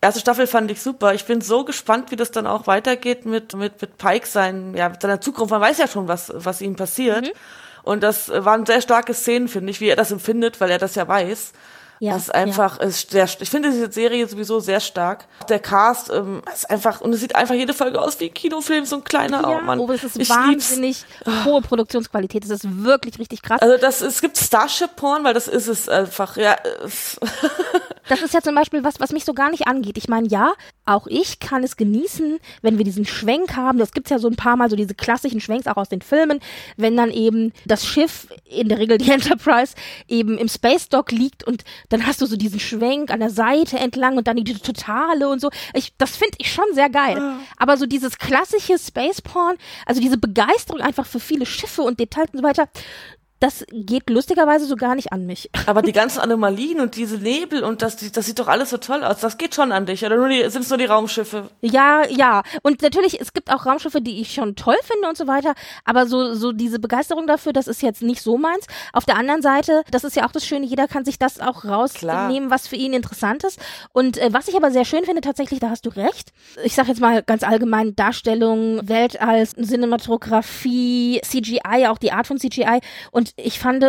Erste 0.00 0.20
Staffel 0.20 0.46
fand 0.46 0.70
ich 0.70 0.82
super. 0.82 1.14
Ich 1.14 1.24
bin 1.24 1.40
so 1.40 1.64
gespannt, 1.64 2.10
wie 2.10 2.16
das 2.16 2.30
dann 2.30 2.46
auch 2.46 2.66
weitergeht 2.66 3.24
mit, 3.24 3.54
mit, 3.54 3.80
mit 3.80 3.96
Pike 3.96 4.26
sein, 4.26 4.74
ja, 4.76 4.90
mit 4.90 5.00
seiner 5.00 5.20
Zukunft. 5.20 5.50
Man 5.50 5.62
weiß 5.62 5.78
ja 5.78 5.88
schon, 5.88 6.08
was, 6.08 6.30
was 6.34 6.60
ihm 6.60 6.76
passiert. 6.76 7.22
Mhm. 7.22 7.32
Und 7.84 8.02
das 8.02 8.28
waren 8.28 8.66
sehr 8.66 8.82
starke 8.82 9.14
Szenen, 9.14 9.48
finde 9.48 9.70
ich, 9.70 9.80
wie 9.80 9.88
er 9.88 9.96
das 9.96 10.10
empfindet, 10.10 10.60
weil 10.60 10.70
er 10.70 10.78
das 10.78 10.94
ja 10.94 11.06
weiß. 11.06 11.52
Ja, 12.00 12.14
das 12.14 12.24
ist 12.24 12.34
einfach, 12.34 12.80
ist 12.80 13.10
sehr, 13.12 13.24
ich 13.40 13.48
finde 13.50 13.70
diese 13.70 13.90
Serie 13.90 14.26
sowieso 14.26 14.60
sehr 14.60 14.80
stark. 14.80 15.26
Der 15.48 15.58
Cast 15.60 16.10
ähm, 16.10 16.42
ist 16.52 16.68
einfach, 16.68 17.00
und 17.00 17.12
es 17.14 17.20
sieht 17.20 17.34
einfach 17.36 17.54
jede 17.54 17.72
Folge 17.72 18.00
aus 18.00 18.18
wie 18.20 18.26
ein 18.26 18.34
Kinofilm, 18.34 18.84
so 18.84 18.96
ein 18.96 19.04
kleiner 19.04 19.42
Ja, 19.42 19.58
oh 19.58 19.60
Mann. 19.62 19.78
oh, 19.78 19.90
es 19.92 20.02
ist 20.04 20.12
ich 20.16 20.28
lieb's. 20.28 20.30
wahnsinnig 20.30 21.04
hohe 21.44 21.60
Produktionsqualität. 21.62 22.44
Es 22.44 22.50
ist 22.50 22.82
wirklich 22.84 23.18
richtig 23.18 23.42
krass. 23.42 23.62
Also 23.62 23.76
das, 23.78 24.00
es 24.00 24.20
gibt 24.20 24.36
Starship-Porn, 24.36 25.24
weil 25.24 25.34
das 25.34 25.48
ist 25.48 25.68
es 25.68 25.88
einfach, 25.88 26.36
ja. 26.36 26.56
es- 26.84 27.18
Das 28.06 28.20
ist 28.20 28.34
ja 28.34 28.42
zum 28.42 28.54
Beispiel 28.54 28.84
was, 28.84 29.00
was 29.00 29.12
mich 29.12 29.24
so 29.24 29.32
gar 29.32 29.50
nicht 29.50 29.66
angeht. 29.66 29.96
Ich 29.96 30.08
meine, 30.08 30.28
ja, 30.28 30.52
auch 30.84 31.06
ich 31.06 31.40
kann 31.40 31.64
es 31.64 31.78
genießen, 31.78 32.38
wenn 32.60 32.76
wir 32.76 32.84
diesen 32.84 33.06
Schwenk 33.06 33.56
haben. 33.56 33.78
Das 33.78 33.92
gibt's 33.92 34.10
ja 34.10 34.18
so 34.18 34.28
ein 34.28 34.36
paar 34.36 34.56
Mal, 34.56 34.68
so 34.68 34.76
diese 34.76 34.94
klassischen 34.94 35.40
Schwenks 35.40 35.66
auch 35.66 35.78
aus 35.78 35.88
den 35.88 36.02
Filmen, 36.02 36.40
wenn 36.76 36.98
dann 36.98 37.10
eben 37.10 37.54
das 37.64 37.86
Schiff, 37.86 38.26
in 38.44 38.68
der 38.68 38.76
Regel 38.78 38.98
die 38.98 39.10
Enterprise, 39.10 39.74
eben 40.06 40.36
im 40.36 40.48
Space 40.48 40.90
Dock 40.90 41.12
liegt 41.12 41.44
und 41.44 41.64
dann 41.88 42.06
hast 42.06 42.20
du 42.20 42.26
so 42.26 42.36
diesen 42.36 42.60
Schwenk 42.60 43.10
an 43.10 43.20
der 43.20 43.30
Seite 43.30 43.78
entlang 43.78 44.16
und 44.16 44.26
dann 44.26 44.36
die 44.36 44.44
Totale 44.54 45.28
und 45.28 45.40
so. 45.40 45.50
Ich, 45.74 45.92
das 45.98 46.16
finde 46.16 46.36
ich 46.38 46.52
schon 46.52 46.64
sehr 46.72 46.90
geil. 46.90 47.16
Aber 47.56 47.76
so 47.76 47.86
dieses 47.86 48.18
klassische 48.18 48.78
Space 48.78 49.22
Porn, 49.22 49.56
also 49.86 50.00
diese 50.00 50.18
Begeisterung 50.18 50.80
einfach 50.80 51.06
für 51.06 51.20
viele 51.20 51.46
Schiffe 51.46 51.82
und 51.82 52.00
Details 52.00 52.30
und 52.32 52.38
so 52.38 52.44
weiter, 52.44 52.68
das 53.40 53.64
geht 53.70 54.08
lustigerweise 54.08 54.64
so 54.64 54.76
gar 54.76 54.94
nicht 54.94 55.12
an 55.12 55.26
mich. 55.26 55.50
Aber 55.66 55.82
die 55.82 55.92
ganzen 55.92 56.20
Anomalien 56.20 56.80
und 56.80 56.96
diese 56.96 57.18
Nebel 57.18 57.62
und 57.62 57.82
das, 57.82 57.96
das 57.96 58.26
sieht 58.26 58.38
doch 58.38 58.48
alles 58.48 58.70
so 58.70 58.78
toll 58.78 59.04
aus. 59.04 59.18
Das 59.20 59.36
geht 59.36 59.54
schon 59.54 59.72
an 59.72 59.86
dich. 59.86 60.04
Oder 60.04 60.16
nur 60.16 60.28
die, 60.28 60.48
sind 60.48 60.62
es 60.62 60.70
nur 60.70 60.78
die 60.78 60.86
Raumschiffe? 60.86 61.50
Ja, 61.60 62.06
ja. 62.08 62.42
Und 62.62 62.80
natürlich, 62.82 63.20
es 63.20 63.32
gibt 63.32 63.50
auch 63.52 63.66
Raumschiffe, 63.66 64.00
die 64.00 64.20
ich 64.20 64.32
schon 64.32 64.56
toll 64.56 64.76
finde 64.84 65.08
und 65.08 65.16
so 65.16 65.26
weiter. 65.26 65.54
Aber 65.84 66.06
so, 66.06 66.34
so 66.34 66.52
diese 66.52 66.78
Begeisterung 66.78 67.26
dafür, 67.26 67.52
das 67.52 67.66
ist 67.66 67.82
jetzt 67.82 68.02
nicht 68.02 68.22
so 68.22 68.38
meins. 68.38 68.66
Auf 68.92 69.04
der 69.04 69.16
anderen 69.16 69.42
Seite, 69.42 69.82
das 69.90 70.04
ist 70.04 70.16
ja 70.16 70.26
auch 70.26 70.32
das 70.32 70.46
Schöne, 70.46 70.64
jeder 70.64 70.88
kann 70.88 71.04
sich 71.04 71.18
das 71.18 71.38
auch 71.40 71.64
rausnehmen, 71.64 72.50
was 72.50 72.66
für 72.66 72.76
ihn 72.76 72.94
interessant 72.94 73.44
ist. 73.44 73.60
Und 73.92 74.16
äh, 74.16 74.32
was 74.32 74.48
ich 74.48 74.56
aber 74.56 74.70
sehr 74.70 74.84
schön 74.84 75.04
finde, 75.04 75.20
tatsächlich, 75.20 75.60
da 75.60 75.70
hast 75.70 75.84
du 75.84 75.90
recht. 75.90 76.32
Ich 76.64 76.74
sag 76.74 76.88
jetzt 76.88 77.00
mal 77.00 77.22
ganz 77.22 77.42
allgemein 77.42 77.94
Darstellung, 77.94 78.88
Weltall, 78.88 79.46
Cinematografie, 79.46 81.20
CGI, 81.22 81.88
auch 81.88 81.98
die 81.98 82.12
Art 82.12 82.26
von 82.26 82.38
CGI. 82.38 82.80
Und 83.10 83.33
ich 83.36 83.58
fand, 83.58 83.84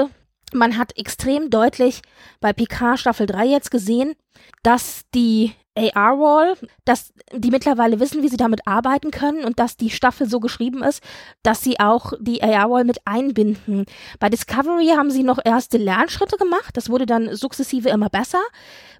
man 0.54 0.78
hat 0.78 0.98
extrem 0.98 1.50
deutlich 1.50 2.02
bei 2.40 2.54
Picard 2.54 3.00
Staffel 3.00 3.28
3 3.28 3.46
jetzt 3.46 3.72
gesehen, 3.72 4.16
dass 4.64 5.04
die 5.14 5.54
AR-Wall, 5.78 6.56
dass 6.86 7.14
die 7.34 7.52
mittlerweile 7.52 8.00
wissen, 8.00 8.24
wie 8.24 8.30
sie 8.30 8.38
damit 8.38 8.66
arbeiten 8.66 9.12
können 9.12 9.44
und 9.44 9.60
dass 9.60 9.76
die 9.76 9.90
Staffel 9.90 10.28
so 10.30 10.40
geschrieben 10.40 10.84
ist, 10.84 11.04
dass 11.44 11.62
sie 11.62 11.80
auch 11.80 12.14
die 12.20 12.42
AR-Wall 12.42 12.86
mit 12.86 13.00
einbinden. 13.06 13.86
Bei 14.20 14.30
Discovery 14.30 14.94
haben 14.96 15.12
sie 15.12 15.24
noch 15.24 15.40
erste 15.44 15.78
Lernschritte 15.78 16.38
gemacht, 16.38 16.78
das 16.78 16.90
wurde 16.90 17.06
dann 17.06 17.36
sukzessive 17.36 17.90
immer 17.90 18.10
besser. 18.10 18.42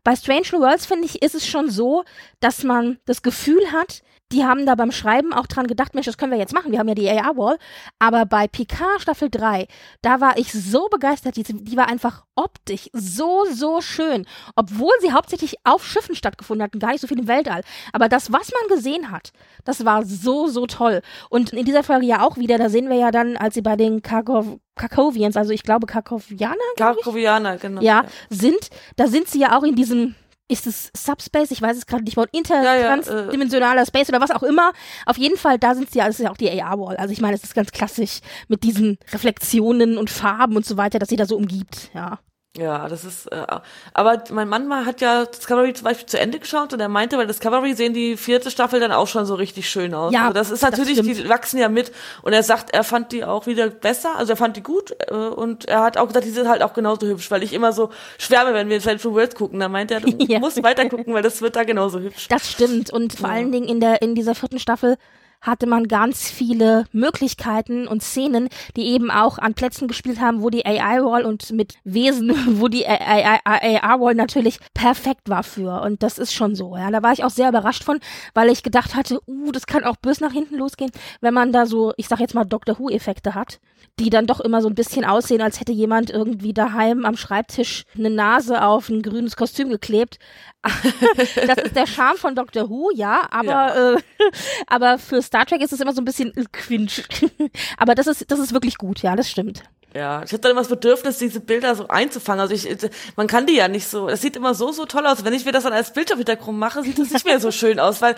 Bei 0.04 0.16
Strange 0.16 0.48
New 0.52 0.60
Worlds, 0.60 0.86
finde 0.86 1.06
ich, 1.06 1.22
ist 1.22 1.36
es 1.36 1.48
schon 1.48 1.70
so, 1.70 2.04
dass 2.42 2.64
man 2.64 3.00
das 3.06 3.22
Gefühl 3.22 3.72
hat, 3.72 4.02
die 4.32 4.44
haben 4.44 4.66
da 4.66 4.76
beim 4.76 4.92
Schreiben 4.92 5.34
auch 5.34 5.46
dran 5.46 5.68
gedacht, 5.68 5.94
Mensch, 5.94 6.08
das 6.08 6.18
können 6.18 6.32
wir 6.32 6.40
jetzt 6.40 6.54
machen, 6.54 6.72
wir 6.72 6.80
haben 6.80 6.88
ja 6.88 6.96
die 6.96 7.10
AR-Wall. 7.10 7.58
Aber 8.00 8.26
bei 8.26 8.48
Picard 8.48 9.02
Staffel 9.02 9.30
3, 9.30 9.68
da 10.02 10.20
war 10.20 10.38
ich 10.38 10.52
so 10.52 10.88
begeistert, 10.90 11.36
die, 11.36 11.44
die 11.44 11.78
war 11.78 11.88
einfach 11.88 12.24
optisch 12.36 12.90
so, 12.92 13.46
so 13.52 13.82
schön. 13.82 14.26
Obwohl 14.56 14.94
sie 15.02 15.14
hauptsächlich 15.14 15.58
auf 15.64 15.86
Schiffen 15.86 16.16
stattgefunden 16.16 16.64
hatten, 16.64 16.80
gar 16.80 16.92
nicht 16.92 17.02
so 17.02 17.08
viel 17.08 17.20
im 17.20 17.28
Weltall. 17.28 17.62
Aber 17.94 18.10
das, 18.10 18.32
was 18.32 18.52
man 18.52 18.76
gesehen 18.76 19.12
hat, 19.12 19.32
das 19.64 19.86
war 19.86 20.06
so, 20.06 20.48
so 20.48 20.66
toll. 20.66 21.02
Und 21.30 21.54
in 21.54 21.66
dieser 21.66 21.84
Folge 21.84 22.08
ja 22.08 22.26
auch 22.26 22.38
wieder, 22.38 22.58
da 22.58 22.70
sehen 22.70 22.90
wir 22.90 22.98
ja 22.98 23.12
dann, 23.12 23.38
als 23.38 23.54
sie 23.54 23.62
bei 23.62 23.76
den 23.76 24.02
Karkov 24.02 24.58
Karkovians, 24.76 25.38
also 25.38 25.54
ich 25.54 25.64
glaube 25.64 25.88
Karkovianer. 25.88 26.56
Karkovianer, 26.76 27.58
genau. 27.58 27.82
Ja, 27.82 28.04
sind, 28.30 28.70
da 28.98 29.08
sind 29.08 29.30
sie 29.30 29.40
ja 29.40 29.58
auch 29.58 29.64
in 29.64 29.76
diesem 29.76 30.16
ist 30.48 30.68
es 30.68 30.92
Subspace, 30.96 31.52
ich 31.52 31.62
weiß 31.62 31.78
es 31.78 31.86
gerade 31.86 32.04
nicht, 32.04 32.18
mal 32.18 32.28
intertransdimensionaler 32.32 33.72
ja, 33.72 33.78
ja, 33.78 33.84
äh, 33.84 33.88
Space 33.88 34.10
oder 34.10 34.22
was 34.22 34.32
auch 34.32 34.44
immer. 34.44 34.72
Auf 35.06 35.18
jeden 35.18 35.38
Fall, 35.38 35.58
da 35.58 35.74
sind 35.74 35.92
sie 35.92 36.00
ja, 36.00 36.06
das 36.06 36.20
ist 36.20 36.26
ja 36.26 36.32
auch 36.32 36.38
die 36.38 36.50
AR-Wall. 36.62 36.98
Also 36.98 37.14
ich 37.14 37.22
meine, 37.22 37.36
es 37.36 37.44
ist 37.44 37.56
ganz 37.56 37.72
klassisch 37.72 38.20
mit 38.48 38.64
diesen 38.64 38.98
Reflexionen 39.12 39.98
und 39.98 40.10
Farben 40.10 40.56
und 40.56 40.66
so 40.66 40.78
weiter, 40.78 41.00
dass 41.00 41.10
sie 41.10 41.16
da 41.16 41.26
so 41.26 41.36
umgibt, 41.36 41.90
ja. 41.94 42.20
Ja, 42.58 42.88
das 42.88 43.04
ist, 43.04 43.32
äh, 43.32 43.46
aber 43.94 44.24
mein 44.32 44.48
Mann 44.48 44.68
mal 44.68 44.86
hat 44.86 45.02
ja 45.02 45.26
Discovery 45.26 45.74
zum 45.74 45.84
Beispiel 45.86 46.06
zu 46.06 46.20
Ende 46.20 46.40
geschaut 46.40 46.72
und 46.72 46.80
er 46.80 46.88
meinte, 46.88 47.18
bei 47.18 47.26
Discovery 47.26 47.74
sehen 47.74 47.94
die 47.94 48.16
vierte 48.16 48.50
Staffel 48.50 48.80
dann 48.80 48.94
auch 48.94 49.08
schon 49.08 49.26
so 49.26 49.36
richtig 49.36 49.70
schön 49.70 49.94
aus. 49.94 50.14
Ja, 50.14 50.22
also 50.22 50.34
das 50.34 50.52
ist 50.52 50.62
natürlich, 50.62 50.98
das 50.98 51.06
die 51.06 51.28
wachsen 51.28 51.60
ja 51.60 51.68
mit 51.68 51.92
und 52.22 52.32
er 52.32 52.44
sagt, 52.44 52.74
er 52.74 52.86
fand 52.86 53.12
die 53.12 53.26
auch 53.26 53.46
wieder 53.46 53.70
besser, 53.70 54.16
also 54.16 54.34
er 54.34 54.38
fand 54.38 54.56
die 54.56 54.64
gut 54.64 54.96
äh, 55.10 55.14
und 55.14 55.66
er 55.66 55.82
hat 55.82 55.98
auch 55.98 56.08
gesagt, 56.08 56.26
die 56.26 56.32
sind 56.32 56.48
halt 56.48 56.64
auch 56.64 56.74
genauso 56.74 57.06
hübsch, 57.06 57.30
weil 57.30 57.44
ich 57.44 57.52
immer 57.52 57.74
so 57.74 57.90
schwärme, 58.18 58.54
wenn 58.54 58.70
wir 58.70 58.80
Central 58.80 59.14
Worlds 59.14 59.36
gucken, 59.36 59.60
da 59.60 59.68
meint 59.68 59.92
er, 59.92 60.00
du 60.00 60.16
ja. 60.20 60.40
musst 60.40 60.64
weiter 60.64 60.88
gucken, 60.88 61.14
weil 61.14 61.24
das 61.24 61.42
wird 61.42 61.58
da 61.58 61.64
genauso 61.64 62.00
hübsch. 62.00 62.30
Das 62.30 62.50
stimmt 62.50 62.92
und 62.92 63.14
vor 63.14 63.28
ja. 63.28 63.36
allen 63.36 63.52
Dingen 63.52 63.68
in 63.68 63.82
der, 63.82 64.02
in 64.02 64.16
dieser 64.16 64.34
vierten 64.34 64.60
Staffel 64.60 64.98
hatte 65.46 65.68
man 65.68 65.88
ganz 65.88 66.30
viele 66.30 66.86
Möglichkeiten 66.92 67.88
und 67.88 68.02
Szenen, 68.02 68.50
die 68.76 68.88
eben 68.88 69.12
auch 69.12 69.38
an 69.38 69.54
Plätzen 69.54 69.88
gespielt 69.88 70.20
haben, 70.20 70.42
wo 70.42 70.50
die 70.50 70.66
AI-Wall 70.66 71.24
und 71.24 71.52
mit 71.52 71.76
Wesen, 71.84 72.34
wo 72.60 72.68
die 72.68 72.88
AI-Wall 72.88 74.16
natürlich 74.16 74.60
perfekt 74.74 75.30
war 75.30 75.44
für. 75.44 75.82
Und 75.82 76.04
das 76.04 76.18
ist 76.18 76.34
schon 76.34 76.56
so. 76.56 76.76
Ja, 76.76 76.90
da 76.92 77.04
war 77.04 77.14
ich 77.14 77.24
auch 77.24 77.30
sehr 77.30 77.50
überrascht 77.50 77.84
von, 77.84 78.00
weil 78.34 78.50
ich 78.50 78.64
gedacht 78.64 78.96
hatte, 78.96 79.20
uh, 79.28 79.52
das 79.52 79.68
kann 79.68 79.84
auch 79.84 79.96
bös 79.98 80.20
nach 80.20 80.34
hinten 80.34 80.56
losgehen, 80.56 80.92
wenn 81.22 81.34
man 81.34 81.52
da 81.52 81.66
so, 81.66 81.94
ich 81.98 82.08
sag 82.08 82.20
jetzt 82.20 82.36
mal 82.36 82.46
Doctor 82.46 82.80
Who-Effekte 82.80 83.36
hat, 83.36 83.60
die 84.00 84.10
dann 84.10 84.28
doch 84.28 84.40
immer 84.40 84.62
so 84.62 84.68
ein 84.68 84.76
bisschen 84.76 85.06
aussehen, 85.06 85.42
als 85.42 85.60
hätte 85.60 85.72
jemand 85.72 86.10
irgendwie 86.10 86.54
daheim 86.54 87.06
am 87.06 87.16
Schreibtisch 87.16 87.84
eine 87.98 88.10
Nase 88.10 88.64
auf 88.64 88.90
ein 88.90 89.02
grünes 89.02 89.36
Kostüm 89.36 89.70
geklebt. 89.70 90.20
das 91.48 91.58
ist 91.58 91.76
der 91.76 91.88
Charme 91.88 92.18
von 92.18 92.36
Doctor 92.36 92.70
Who, 92.70 92.92
ja, 92.94 93.28
aber 93.32 93.48
ja. 93.48 93.94
Äh, 93.94 94.02
aber 94.68 94.98
für 94.98 95.22
Star 95.22 95.46
Trek 95.46 95.62
ist 95.62 95.74
es 95.74 95.80
immer 95.80 95.94
so 95.94 96.02
ein 96.02 96.06
bisschen 96.06 96.34
quinsch. 96.52 97.04
aber 97.78 97.96
das 97.96 98.08
ist 98.08 98.30
das 98.32 98.40
ist 98.40 98.54
wirklich 98.54 98.78
gut, 98.78 99.02
ja, 99.02 99.16
das 99.16 99.30
stimmt. 99.30 99.64
Ja, 99.96 100.24
ich 100.26 100.34
habe 100.34 100.42
dann 100.42 100.52
immer 100.52 100.60
das 100.60 100.68
Bedürfnis, 100.68 101.20
diese 101.20 101.40
Bilder 101.40 101.74
so 101.74 101.88
einzufangen. 101.88 102.42
Also 102.42 102.54
ich, 102.54 102.68
man 103.16 103.28
kann 103.28 103.46
die 103.48 103.56
ja 103.56 103.70
nicht 103.70 103.88
so. 103.88 104.10
Das 104.10 104.22
sieht 104.22 104.36
immer 104.36 104.54
so 104.54 104.74
so 104.74 104.86
toll 104.86 105.08
aus. 105.08 105.24
Wenn 105.24 105.32
ich 105.32 105.46
mir 105.46 105.54
das 105.54 105.64
dann 105.64 105.72
als 105.72 105.94
Bildschirmhintergrund 105.94 106.60
mache, 106.60 106.84
sieht 106.84 107.00
das 107.00 107.12
nicht 107.12 107.26
mehr 107.26 107.40
so 107.40 107.50
schön 107.50 107.80
aus, 107.80 108.02
weil 108.02 108.16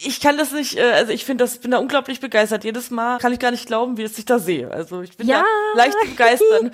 ich 0.00 0.20
kann 0.20 0.36
das 0.36 0.50
nicht. 0.50 0.76
Äh, 0.76 0.90
also 0.90 1.12
ich 1.12 1.24
finde 1.24 1.44
das, 1.44 1.58
bin 1.58 1.70
da 1.70 1.78
unglaublich 1.78 2.18
begeistert. 2.18 2.64
Jedes 2.64 2.90
Mal 2.90 3.18
kann 3.18 3.32
ich 3.32 3.38
gar 3.38 3.52
nicht 3.52 3.66
glauben, 3.66 3.96
wie 3.96 4.02
es 4.02 4.18
ich 4.18 4.24
da 4.24 4.40
sehe. 4.40 4.72
Also 4.72 5.02
ich 5.02 5.16
bin 5.16 5.28
ja. 5.28 5.44
da 5.74 5.84
leicht 5.84 5.96
begeistert. 6.04 6.72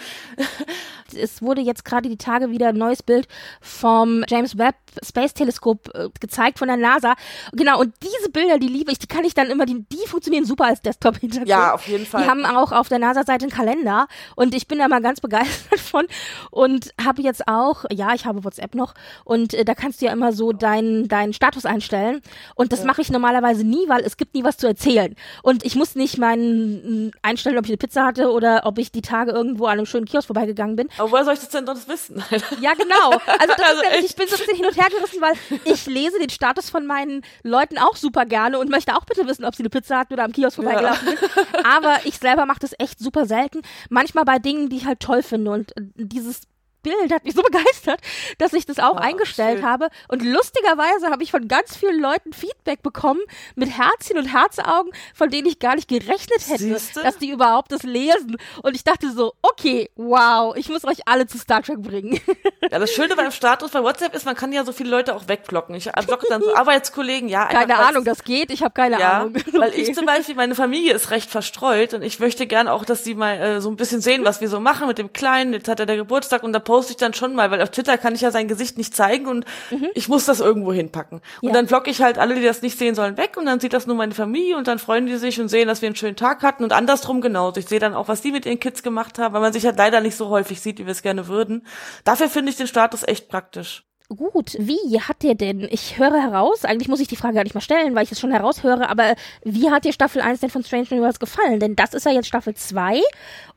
es 1.14 1.42
wurde 1.42 1.60
jetzt 1.60 1.84
gerade 1.84 2.08
die 2.08 2.16
Tage 2.16 2.50
wieder 2.50 2.68
ein 2.68 2.78
neues 2.78 3.02
Bild 3.02 3.28
vom 3.60 4.24
James 4.26 4.56
Webb 4.56 4.76
Space 5.04 5.34
Teleskop 5.34 5.90
äh, 5.94 6.08
gezeigt 6.20 6.58
von 6.58 6.68
der 6.68 6.76
NASA. 6.76 7.14
Genau, 7.52 7.80
und 7.80 7.94
diese 8.02 8.30
Bilder, 8.30 8.58
die 8.58 8.68
liebe 8.68 8.92
ich, 8.92 8.98
die 8.98 9.06
kann 9.06 9.24
ich 9.24 9.34
dann 9.34 9.48
immer, 9.48 9.66
die, 9.66 9.84
die 9.90 10.06
funktionieren 10.06 10.44
super 10.44 10.66
als 10.66 10.80
Desktop-Hintergrund. 10.82 11.48
Ja, 11.48 11.74
auf 11.74 11.86
jeden 11.86 12.06
Fall. 12.06 12.22
Die 12.22 12.28
haben 12.28 12.44
auch 12.44 12.72
auf 12.72 12.88
der 12.88 12.98
NASA-Seite 12.98 13.44
einen 13.44 13.52
Kalender 13.52 14.06
und 14.36 14.54
ich 14.54 14.66
bin 14.66 14.78
da 14.78 14.88
mal 14.88 15.00
ganz 15.00 15.20
begeistert 15.20 15.80
von 15.80 16.06
und 16.50 16.90
habe 17.02 17.22
jetzt 17.22 17.46
auch, 17.48 17.84
ja, 17.90 18.14
ich 18.14 18.26
habe 18.26 18.44
WhatsApp 18.44 18.74
noch 18.74 18.94
und 19.24 19.54
äh, 19.54 19.64
da 19.64 19.74
kannst 19.74 20.00
du 20.00 20.06
ja 20.06 20.12
immer 20.12 20.32
so 20.32 20.52
deinen 20.52 21.08
deinen 21.08 21.32
Status 21.32 21.64
einstellen 21.64 22.20
und 22.54 22.72
das 22.72 22.80
ja. 22.80 22.86
mache 22.86 23.00
ich 23.00 23.10
normalerweise 23.10 23.64
nie, 23.64 23.88
weil 23.88 24.00
es 24.02 24.16
gibt 24.16 24.34
nie 24.34 24.44
was 24.44 24.56
zu 24.56 24.66
erzählen 24.66 25.14
und 25.42 25.64
ich 25.64 25.74
muss 25.76 25.94
nicht 25.94 26.18
meinen 26.18 27.12
einstellen, 27.22 27.58
ob 27.58 27.64
ich 27.64 27.70
eine 27.70 27.78
Pizza 27.78 28.04
hatte 28.04 28.30
oder 28.30 28.62
ob 28.64 28.78
ich 28.78 28.92
die 28.92 29.02
Tage 29.02 29.32
irgendwo 29.32 29.66
an 29.66 29.72
einem 29.72 29.86
schönen 29.86 30.06
Kiosk 30.06 30.26
vorbeigegangen 30.26 30.76
bin. 30.76 30.88
Aber 30.98 31.12
woher 31.12 31.24
soll 31.24 31.34
ich 31.34 31.40
das 31.40 31.50
denn 31.50 31.66
sonst 31.66 31.88
wissen? 31.88 32.22
ja, 32.60 32.74
genau. 32.74 33.10
Also, 33.10 33.54
das 33.56 33.66
also 33.66 33.82
ist 33.82 33.90
nämlich, 33.90 34.10
ich 34.10 34.16
bin 34.16 34.28
so 34.28 34.34
ein 34.34 34.38
bisschen 34.38 34.56
hin 34.56 34.66
und 34.66 34.76
her 34.76 34.79
gerissen, 34.88 35.20
weil 35.20 35.34
ich 35.64 35.86
lese 35.86 36.18
den 36.18 36.30
Status 36.30 36.70
von 36.70 36.86
meinen 36.86 37.22
Leuten 37.42 37.78
auch 37.78 37.96
super 37.96 38.26
gerne 38.26 38.58
und 38.58 38.70
möchte 38.70 38.94
auch 38.96 39.04
bitte 39.04 39.26
wissen, 39.26 39.44
ob 39.44 39.54
sie 39.54 39.62
eine 39.62 39.70
Pizza 39.70 39.98
hatten 39.98 40.12
oder 40.12 40.24
am 40.24 40.32
Kiosk 40.32 40.56
vorbeigelaufen 40.56 41.08
ja. 41.08 41.16
sind. 41.16 41.66
Aber 41.66 41.96
ich 42.04 42.18
selber 42.18 42.46
mache 42.46 42.60
das 42.60 42.74
echt 42.78 42.98
super 42.98 43.26
selten. 43.26 43.62
Manchmal 43.88 44.24
bei 44.24 44.38
Dingen, 44.38 44.68
die 44.68 44.76
ich 44.76 44.86
halt 44.86 45.00
toll 45.00 45.22
finde 45.22 45.50
und 45.50 45.72
dieses 45.94 46.42
Bild 46.82 47.12
hat 47.12 47.24
mich 47.24 47.34
so 47.34 47.42
begeistert, 47.42 48.00
dass 48.38 48.52
ich 48.52 48.66
das 48.66 48.78
auch 48.78 48.94
oh, 48.94 48.98
eingestellt 48.98 49.60
schön. 49.60 49.68
habe. 49.68 49.88
Und 50.08 50.22
lustigerweise 50.22 51.10
habe 51.10 51.22
ich 51.22 51.30
von 51.30 51.48
ganz 51.48 51.76
vielen 51.76 52.00
Leuten 52.00 52.32
Feedback 52.32 52.82
bekommen 52.82 53.20
mit 53.54 53.70
Herzchen 53.70 54.18
und 54.18 54.26
Herzaugen, 54.26 54.92
von 55.14 55.30
denen 55.30 55.48
ich 55.48 55.58
gar 55.58 55.74
nicht 55.74 55.88
gerechnet 55.88 56.48
hätte, 56.48 56.58
Siehste? 56.58 57.02
dass 57.02 57.18
die 57.18 57.30
überhaupt 57.30 57.72
das 57.72 57.82
lesen. 57.82 58.36
Und 58.62 58.74
ich 58.74 58.84
dachte 58.84 59.10
so, 59.12 59.34
okay, 59.42 59.90
wow, 59.96 60.54
ich 60.56 60.68
muss 60.68 60.84
euch 60.84 61.06
alle 61.06 61.26
zu 61.26 61.38
Star 61.38 61.62
Trek 61.62 61.82
bringen. 61.82 62.20
Ja, 62.70 62.78
das 62.78 62.92
Schöne 62.92 63.16
beim 63.16 63.32
Status 63.32 63.72
bei 63.72 63.82
WhatsApp 63.82 64.14
ist, 64.14 64.26
man 64.26 64.36
kann 64.36 64.52
ja 64.52 64.64
so 64.64 64.72
viele 64.72 64.90
Leute 64.90 65.16
auch 65.16 65.26
wegblocken. 65.26 65.74
Ich 65.74 65.90
blocke 65.90 66.26
dann 66.28 66.40
so 66.40 66.54
Arbeitskollegen, 66.54 67.28
ja. 67.28 67.46
Keine 67.46 67.76
Ahnung, 67.76 68.04
das 68.04 68.22
geht, 68.22 68.52
ich 68.52 68.62
habe 68.62 68.72
keine 68.74 69.00
ja, 69.00 69.20
Ahnung. 69.20 69.34
Okay. 69.36 69.52
Weil 69.58 69.74
ich 69.74 69.92
zum 69.94 70.06
Beispiel, 70.06 70.36
meine 70.36 70.54
Familie 70.54 70.94
ist 70.94 71.10
recht 71.10 71.30
verstreut 71.30 71.94
und 71.94 72.02
ich 72.02 72.20
möchte 72.20 72.46
gern 72.46 72.68
auch, 72.68 72.84
dass 72.84 73.02
sie 73.02 73.14
mal 73.14 73.36
äh, 73.38 73.60
so 73.60 73.70
ein 73.70 73.76
bisschen 73.76 74.00
sehen, 74.00 74.24
was 74.24 74.40
wir 74.40 74.48
so 74.48 74.60
machen 74.60 74.86
mit 74.86 74.98
dem 74.98 75.12
Kleinen. 75.12 75.52
Jetzt 75.52 75.68
hat 75.68 75.80
er 75.80 75.86
der 75.86 75.96
Geburtstag 75.96 76.44
und 76.44 76.52
da 76.52 76.60
poste 76.70 76.92
ich 76.92 76.98
dann 76.98 77.14
schon 77.14 77.34
mal, 77.34 77.50
weil 77.50 77.60
auf 77.62 77.70
Twitter 77.70 77.98
kann 77.98 78.14
ich 78.14 78.20
ja 78.20 78.30
sein 78.30 78.46
Gesicht 78.46 78.78
nicht 78.78 78.94
zeigen 78.94 79.26
und 79.26 79.44
mhm. 79.72 79.88
ich 79.94 80.08
muss 80.08 80.24
das 80.24 80.38
irgendwo 80.38 80.72
hinpacken. 80.72 81.20
Und 81.42 81.48
ja. 81.48 81.52
dann 81.52 81.66
blocke 81.66 81.90
ich 81.90 82.00
halt 82.00 82.16
alle, 82.16 82.36
die 82.36 82.44
das 82.44 82.62
nicht 82.62 82.78
sehen 82.78 82.94
sollen, 82.94 83.16
weg 83.16 83.36
und 83.36 83.46
dann 83.46 83.58
sieht 83.58 83.72
das 83.72 83.88
nur 83.88 83.96
meine 83.96 84.14
Familie 84.14 84.56
und 84.56 84.68
dann 84.68 84.78
freuen 84.78 85.06
die 85.06 85.16
sich 85.16 85.40
und 85.40 85.48
sehen, 85.48 85.66
dass 85.66 85.82
wir 85.82 85.88
einen 85.88 85.96
schönen 85.96 86.14
Tag 86.14 86.44
hatten 86.44 86.62
und 86.62 86.72
andersrum 86.72 87.20
genauso. 87.20 87.58
Ich 87.58 87.66
sehe 87.66 87.80
dann 87.80 87.94
auch, 87.94 88.06
was 88.06 88.22
die 88.22 88.30
mit 88.30 88.46
ihren 88.46 88.60
Kids 88.60 88.84
gemacht 88.84 89.18
haben, 89.18 89.34
weil 89.34 89.40
man 89.40 89.52
sich 89.52 89.66
halt 89.66 89.78
leider 89.78 90.00
nicht 90.00 90.14
so 90.14 90.28
häufig 90.28 90.60
sieht, 90.60 90.78
wie 90.78 90.86
wir 90.86 90.92
es 90.92 91.02
gerne 91.02 91.26
würden. 91.26 91.66
Dafür 92.04 92.28
finde 92.28 92.50
ich 92.52 92.56
den 92.56 92.68
Status 92.68 93.02
echt 93.02 93.28
praktisch. 93.28 93.82
Gut, 94.08 94.56
wie 94.58 95.00
hat 95.00 95.22
dir 95.22 95.34
denn, 95.34 95.66
ich 95.70 95.98
höre 95.98 96.20
heraus, 96.20 96.64
eigentlich 96.64 96.88
muss 96.88 97.00
ich 97.00 97.08
die 97.08 97.16
Frage 97.16 97.34
gar 97.34 97.42
nicht 97.42 97.54
mal 97.54 97.60
stellen, 97.60 97.96
weil 97.96 98.04
ich 98.04 98.12
es 98.12 98.20
schon 98.20 98.30
heraushöre, 98.30 98.88
aber 98.88 99.16
wie 99.42 99.70
hat 99.70 99.84
dir 99.84 99.92
Staffel 99.92 100.22
1 100.22 100.38
denn 100.38 100.50
von 100.50 100.62
Strange 100.62 100.86
Universe 100.90 101.18
gefallen? 101.18 101.58
Denn 101.58 101.76
das 101.76 101.94
ist 101.94 102.06
ja 102.06 102.12
jetzt 102.12 102.26
Staffel 102.26 102.54
2 102.54 103.00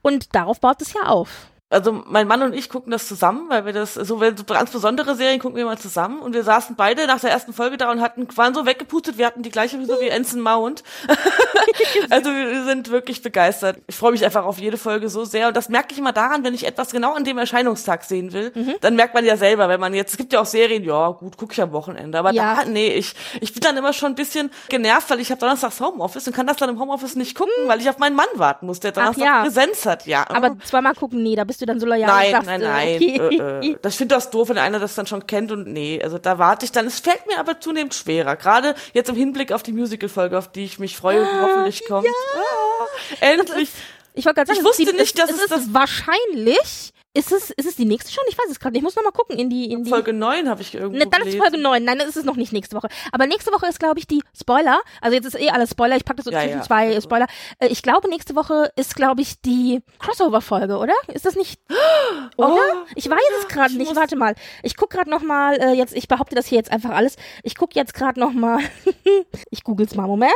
und 0.02 0.36
darauf 0.36 0.60
baut 0.60 0.82
es 0.82 0.94
ja 0.94 1.04
auf. 1.04 1.48
Also 1.74 2.04
mein 2.06 2.28
Mann 2.28 2.42
und 2.44 2.54
ich 2.54 2.70
gucken 2.70 2.92
das 2.92 3.08
zusammen, 3.08 3.50
weil 3.50 3.66
wir 3.66 3.74
das, 3.74 3.96
so, 3.96 4.20
wenn 4.20 4.38
so 4.38 4.44
ganz 4.44 4.72
besondere 4.72 5.16
Serien 5.16 5.40
gucken 5.40 5.58
wir 5.58 5.66
mal 5.66 5.78
zusammen 5.78 6.22
und 6.22 6.34
wir 6.34 6.44
saßen 6.44 6.76
beide 6.76 7.08
nach 7.08 7.20
der 7.20 7.32
ersten 7.32 7.52
Folge 7.52 7.78
da 7.78 7.92
und 7.92 8.02
hatten, 8.02 8.28
waren 8.38 8.54
so 8.54 8.66
weggepustet, 8.66 9.18
wir 9.18 9.26
hatten 9.26 9.42
die 9.42 9.50
gleiche 9.50 9.78
Frisur 9.78 10.00
wie 10.00 10.08
Ensign 10.08 10.42
Mount. 10.42 10.84
also 12.10 12.30
wir 12.30 12.64
sind 12.66 12.92
wirklich 12.92 13.22
begeistert. 13.22 13.78
Ich 13.88 13.96
freue 13.96 14.12
mich 14.12 14.24
einfach 14.24 14.46
auf 14.46 14.60
jede 14.60 14.78
Folge 14.78 15.10
so 15.10 15.26
sehr 15.26 15.48
und 15.48 15.58
das 15.58 15.70
merke 15.70 15.90
ich 15.92 15.98
immer 15.98 16.14
daran, 16.14 16.44
wenn 16.44 16.54
ich 16.54 16.66
etwas 16.66 16.92
genau 16.92 17.14
an 17.14 17.24
dem 17.24 17.38
Erscheinungstag 17.38 18.04
sehen 18.04 18.34
will, 18.34 18.52
mhm. 18.54 18.76
dann 18.82 18.96
merkt 18.96 19.16
man 19.16 19.26
ja 19.26 19.36
selber, 19.36 19.68
wenn 19.68 19.80
man 19.80 19.94
jetzt, 19.94 20.12
es 20.12 20.18
gibt 20.18 20.32
ja 20.34 20.42
auch 20.42 20.46
Serien, 20.46 20.84
ja 20.84 21.10
gut, 21.10 21.38
gucke 21.38 21.54
ich 21.54 21.62
am 21.62 21.72
Wochenende, 21.72 22.20
aber 22.20 22.32
ja. 22.32 22.64
da, 22.64 22.70
nee, 22.70 22.94
ich, 22.94 23.16
ich 23.42 23.54
bin 23.54 23.62
dann 23.62 23.78
immer 23.78 23.94
schon 23.94 24.12
ein 24.12 24.16
bisschen 24.16 24.52
genervt, 24.70 25.10
weil 25.10 25.20
ich 25.20 25.32
habe 25.32 25.40
Donnerstags 25.40 25.80
Homeoffice 25.80 26.28
und 26.28 26.36
kann 26.36 26.46
das 26.46 26.58
dann 26.58 26.70
im 26.70 26.80
Homeoffice 26.80 27.16
nicht 27.16 27.36
gucken, 27.36 27.54
mhm. 27.64 27.70
weil 27.70 27.82
ich 27.82 27.90
auf 27.90 27.98
meinen 27.98 28.16
Mann 28.16 28.28
warten 28.36 28.68
muss, 28.68 28.80
der 28.80 28.92
Donnerstag 28.92 29.26
ja. 29.26 29.42
Präsenz 29.42 29.86
hat, 29.86 30.06
ja. 30.06 30.26
Aber 30.30 30.56
zweimal 30.64 30.94
gucken, 30.94 31.24
nee, 31.24 31.36
da 31.36 31.44
bist 31.44 31.62
du 31.62 31.63
dann 31.66 31.80
so 31.80 31.86
loyal. 31.86 32.08
Nein, 32.08 32.32
sagst, 32.32 32.48
nein, 32.48 32.62
nein. 32.62 32.96
Okay. 32.96 33.18
Äh, 33.18 33.70
äh. 33.72 33.78
Das 33.82 33.96
finde 33.96 34.16
das 34.16 34.30
doof, 34.30 34.50
wenn 34.50 34.58
einer 34.58 34.80
das 34.80 34.96
dann 34.96 35.08
schon 35.08 35.26
kennt 35.28 35.52
und 35.52 35.68
nee, 35.68 36.02
also 36.04 36.18
da 36.18 36.38
warte 36.38 36.66
ich 36.66 36.72
dann. 36.72 36.88
Es 36.88 37.00
fällt 37.00 37.26
mir 37.28 37.40
aber 37.40 37.60
zunehmend 37.60 37.94
schwerer. 37.94 38.36
Gerade 38.36 38.76
jetzt 38.94 39.10
im 39.10 39.16
Hinblick 39.16 39.52
auf 39.52 39.64
die 39.64 39.74
Musical-Folge, 39.74 40.38
auf 40.38 40.52
die 40.52 40.66
ich 40.66 40.80
mich 40.80 40.98
freue 40.98 41.22
und 41.22 41.28
ah, 41.28 41.42
hoffentlich 41.42 41.86
kommt. 41.88 42.06
Ja. 42.06 42.12
Ah, 42.38 42.88
endlich. 43.22 43.70
Ich 44.14 44.26
wollte 44.26 44.36
gerade 44.36 44.48
sagen, 44.48 44.60
ich 44.60 44.66
wusste 44.66 44.96
nicht, 44.96 45.18
dass 45.18 45.30
es, 45.30 45.38
es 45.38 45.44
ist 45.44 45.52
das 45.52 45.74
wahrscheinlich 45.74 46.94
ist 47.16 47.32
es, 47.32 47.52
ist 47.52 47.68
es 47.68 47.76
die 47.76 47.86
nächste 47.86 48.12
schon? 48.12 48.24
Ich 48.28 48.38
weiß 48.38 48.46
es 48.50 48.60
gerade 48.60 48.74
nicht. 48.74 48.80
Ich 48.80 48.84
muss 48.84 48.96
noch 48.96 49.04
mal 49.04 49.12
gucken 49.12 49.38
in 49.38 49.50
die, 49.50 49.72
in 49.72 49.84
die. 49.84 49.90
Folge 49.90 50.14
9 50.14 50.50
habe 50.50 50.62
ich 50.62 50.74
irgendwo 50.74 50.98
ne, 50.98 51.06
Dann 51.06 51.22
gelesen. 51.22 51.40
ist 51.40 51.44
Folge 51.44 51.62
9. 51.62 51.84
Nein, 51.84 52.00
dann 52.00 52.08
ist 52.08 52.18
es 52.18 52.26
noch 52.26 52.36
nicht 52.36 52.52
nächste 52.54 52.76
Woche. 52.76 52.88
Aber 53.12 53.28
nächste 53.28 53.52
Woche 53.52 53.68
ist, 53.68 53.80
glaube 53.80 54.00
ich, 54.00 54.08
die 54.08 54.24
Spoiler. 54.40 54.82
Also 55.00 55.16
jetzt 55.16 55.26
ist 55.26 55.40
eh 55.40 55.50
alles 55.50 55.72
Spoiler. 55.72 55.96
Ich 55.96 56.06
packe 56.06 56.18
das 56.18 56.26
so 56.26 56.32
ja, 56.32 56.42
zwischen 56.42 56.58
ja. 56.58 56.64
zwei 56.64 57.00
Spoiler. 57.00 57.28
Äh, 57.60 57.68
ich 57.68 57.84
glaube, 57.84 58.10
nächste 58.10 58.36
Woche 58.36 58.72
ist, 58.76 58.96
glaube 58.96 59.22
ich, 59.22 59.40
die 59.42 59.82
Crossover-Folge, 60.00 60.78
oder? 60.78 60.94
Ist 61.14 61.26
das 61.26 61.36
nicht? 61.36 61.62
Oder? 62.38 62.48
Oh, 62.48 62.86
ich 62.96 63.10
weiß 63.10 63.20
es 63.42 63.48
gerade 63.48 63.76
nicht. 63.76 63.96
Warte 63.96 64.16
mal. 64.16 64.34
Ich 64.64 64.76
guck 64.76 64.90
gerade 64.90 65.10
noch 65.10 65.22
mal. 65.22 65.56
Äh, 65.56 65.74
jetzt, 65.74 65.96
ich 65.96 66.08
behaupte 66.08 66.36
das 66.36 66.48
hier 66.48 66.58
jetzt 66.58 66.72
einfach 66.72 66.92
alles. 66.92 67.16
Ich 67.44 67.56
guck 67.56 67.76
jetzt 67.76 67.94
gerade 67.94 68.20
noch 68.20 68.34
mal. 68.34 68.60
ich 69.52 69.64
google's 69.64 69.96
mal. 69.96 70.08
Moment. 70.08 70.34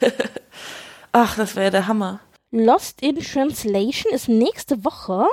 Ach, 1.12 1.36
das 1.36 1.56
wäre 1.56 1.70
der 1.70 1.86
Hammer. 1.86 2.20
Lost 2.52 3.00
in 3.00 3.16
Translation 3.16 4.12
ist 4.12 4.28
nächste 4.28 4.84
Woche. 4.84 5.24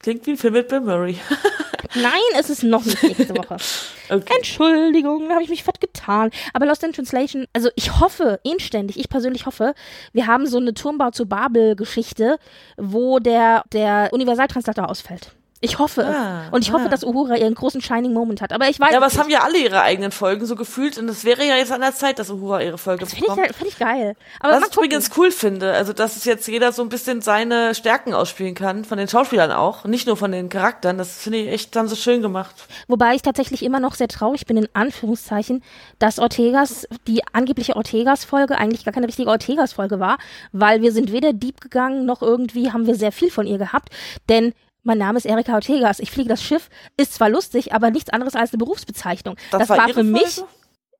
Klingt 0.00 0.26
wie 0.26 0.32
ein 0.32 0.36
Film 0.36 0.52
mit 0.52 0.68
Bill 0.68 0.80
Murray. 0.80 1.16
Nein, 1.94 2.20
es 2.38 2.50
ist 2.50 2.62
noch 2.62 2.84
nicht 2.84 3.02
nächste 3.02 3.34
Woche. 3.36 3.56
okay. 4.10 4.34
Entschuldigung, 4.36 5.30
habe 5.30 5.42
ich 5.42 5.48
mich 5.48 5.64
fett 5.64 5.80
getan. 5.80 6.30
Aber 6.52 6.66
Lost 6.66 6.84
in 6.84 6.92
Translation, 6.92 7.46
also 7.54 7.70
ich 7.74 8.00
hoffe, 8.00 8.38
inständig, 8.44 8.98
ich 8.98 9.08
persönlich 9.08 9.46
hoffe, 9.46 9.74
wir 10.12 10.26
haben 10.26 10.46
so 10.46 10.58
eine 10.58 10.74
Turmbau 10.74 11.10
zu 11.10 11.26
Babel-Geschichte, 11.26 12.38
wo 12.76 13.18
der, 13.18 13.64
der 13.72 14.10
Universaltranslator 14.12 14.90
ausfällt. 14.90 15.32
Ich 15.60 15.78
hoffe 15.78 16.04
ah, 16.04 16.44
es. 16.46 16.52
Und 16.52 16.62
ich 16.62 16.70
ah. 16.70 16.74
hoffe, 16.74 16.88
dass 16.88 17.02
Uhura 17.02 17.36
ihren 17.36 17.54
großen 17.54 17.80
Shining 17.80 18.12
Moment 18.12 18.40
hat. 18.40 18.52
Aber 18.52 18.68
ich 18.68 18.78
weiß. 18.78 18.92
Ja, 18.92 18.98
aber 18.98 19.06
es 19.06 19.18
haben 19.18 19.28
ja 19.28 19.40
alle 19.40 19.58
ihre 19.58 19.80
eigenen 19.82 20.12
Folgen 20.12 20.46
so 20.46 20.54
gefühlt. 20.54 20.98
Und 20.98 21.08
es 21.08 21.24
wäre 21.24 21.44
ja 21.44 21.56
jetzt 21.56 21.72
an 21.72 21.80
der 21.80 21.94
Zeit, 21.94 22.18
dass 22.20 22.30
Uhura 22.30 22.62
ihre 22.62 22.78
Folge 22.78 23.00
das 23.00 23.14
bekommt. 23.14 23.38
Finde 23.38 23.50
ich, 23.50 23.56
find 23.56 23.70
ich 23.70 23.78
geil. 23.78 24.14
Aber 24.38 24.54
Was 24.54 24.68
ich 24.68 24.76
übrigens 24.76 25.10
cool 25.16 25.32
finde, 25.32 25.72
also 25.72 25.92
dass 25.92 26.16
es 26.16 26.24
jetzt 26.24 26.46
jeder 26.46 26.70
so 26.70 26.82
ein 26.82 26.88
bisschen 26.88 27.22
seine 27.22 27.74
Stärken 27.74 28.14
ausspielen 28.14 28.54
kann, 28.54 28.84
von 28.84 28.98
den 28.98 29.08
Schauspielern 29.08 29.50
auch, 29.50 29.84
nicht 29.84 30.06
nur 30.06 30.16
von 30.16 30.30
den 30.30 30.48
Charakteren. 30.48 30.96
Das 30.96 31.16
finde 31.16 31.38
ich 31.38 31.48
echt, 31.48 31.74
haben 31.74 31.88
sie 31.88 31.96
schön 31.96 32.22
gemacht. 32.22 32.54
Wobei 32.86 33.14
ich 33.14 33.22
tatsächlich 33.22 33.64
immer 33.64 33.80
noch 33.80 33.94
sehr 33.94 34.08
traurig 34.08 34.46
bin, 34.46 34.56
in 34.56 34.68
Anführungszeichen, 34.74 35.64
dass 35.98 36.20
Ortegas, 36.20 36.86
die 37.08 37.22
angebliche 37.32 37.74
Ortegas-Folge 37.74 38.56
eigentlich 38.56 38.84
gar 38.84 38.94
keine 38.94 39.08
richtige 39.08 39.28
Ortegas-Folge 39.28 39.98
war, 39.98 40.18
weil 40.52 40.82
wir 40.82 40.92
sind 40.92 41.10
weder 41.10 41.32
deep 41.32 41.60
gegangen, 41.60 42.06
noch 42.06 42.22
irgendwie 42.22 42.70
haben 42.70 42.86
wir 42.86 42.94
sehr 42.94 43.12
viel 43.12 43.30
von 43.30 43.46
ihr 43.46 43.58
gehabt. 43.58 43.90
Denn 44.28 44.52
mein 44.88 44.98
Name 44.98 45.18
ist 45.18 45.26
Erika 45.26 45.54
Ortegas, 45.54 46.00
ich 46.00 46.10
fliege 46.10 46.28
das 46.28 46.42
Schiff, 46.42 46.68
ist 46.96 47.14
zwar 47.14 47.28
lustig, 47.28 47.72
aber 47.72 47.90
nichts 47.90 48.10
anderes 48.10 48.34
als 48.34 48.52
eine 48.52 48.58
Berufsbezeichnung. 48.58 49.36
Das, 49.52 49.60
das 49.60 49.68
war, 49.68 49.78
war 49.78 49.88
für 49.90 50.02
mich. 50.02 50.42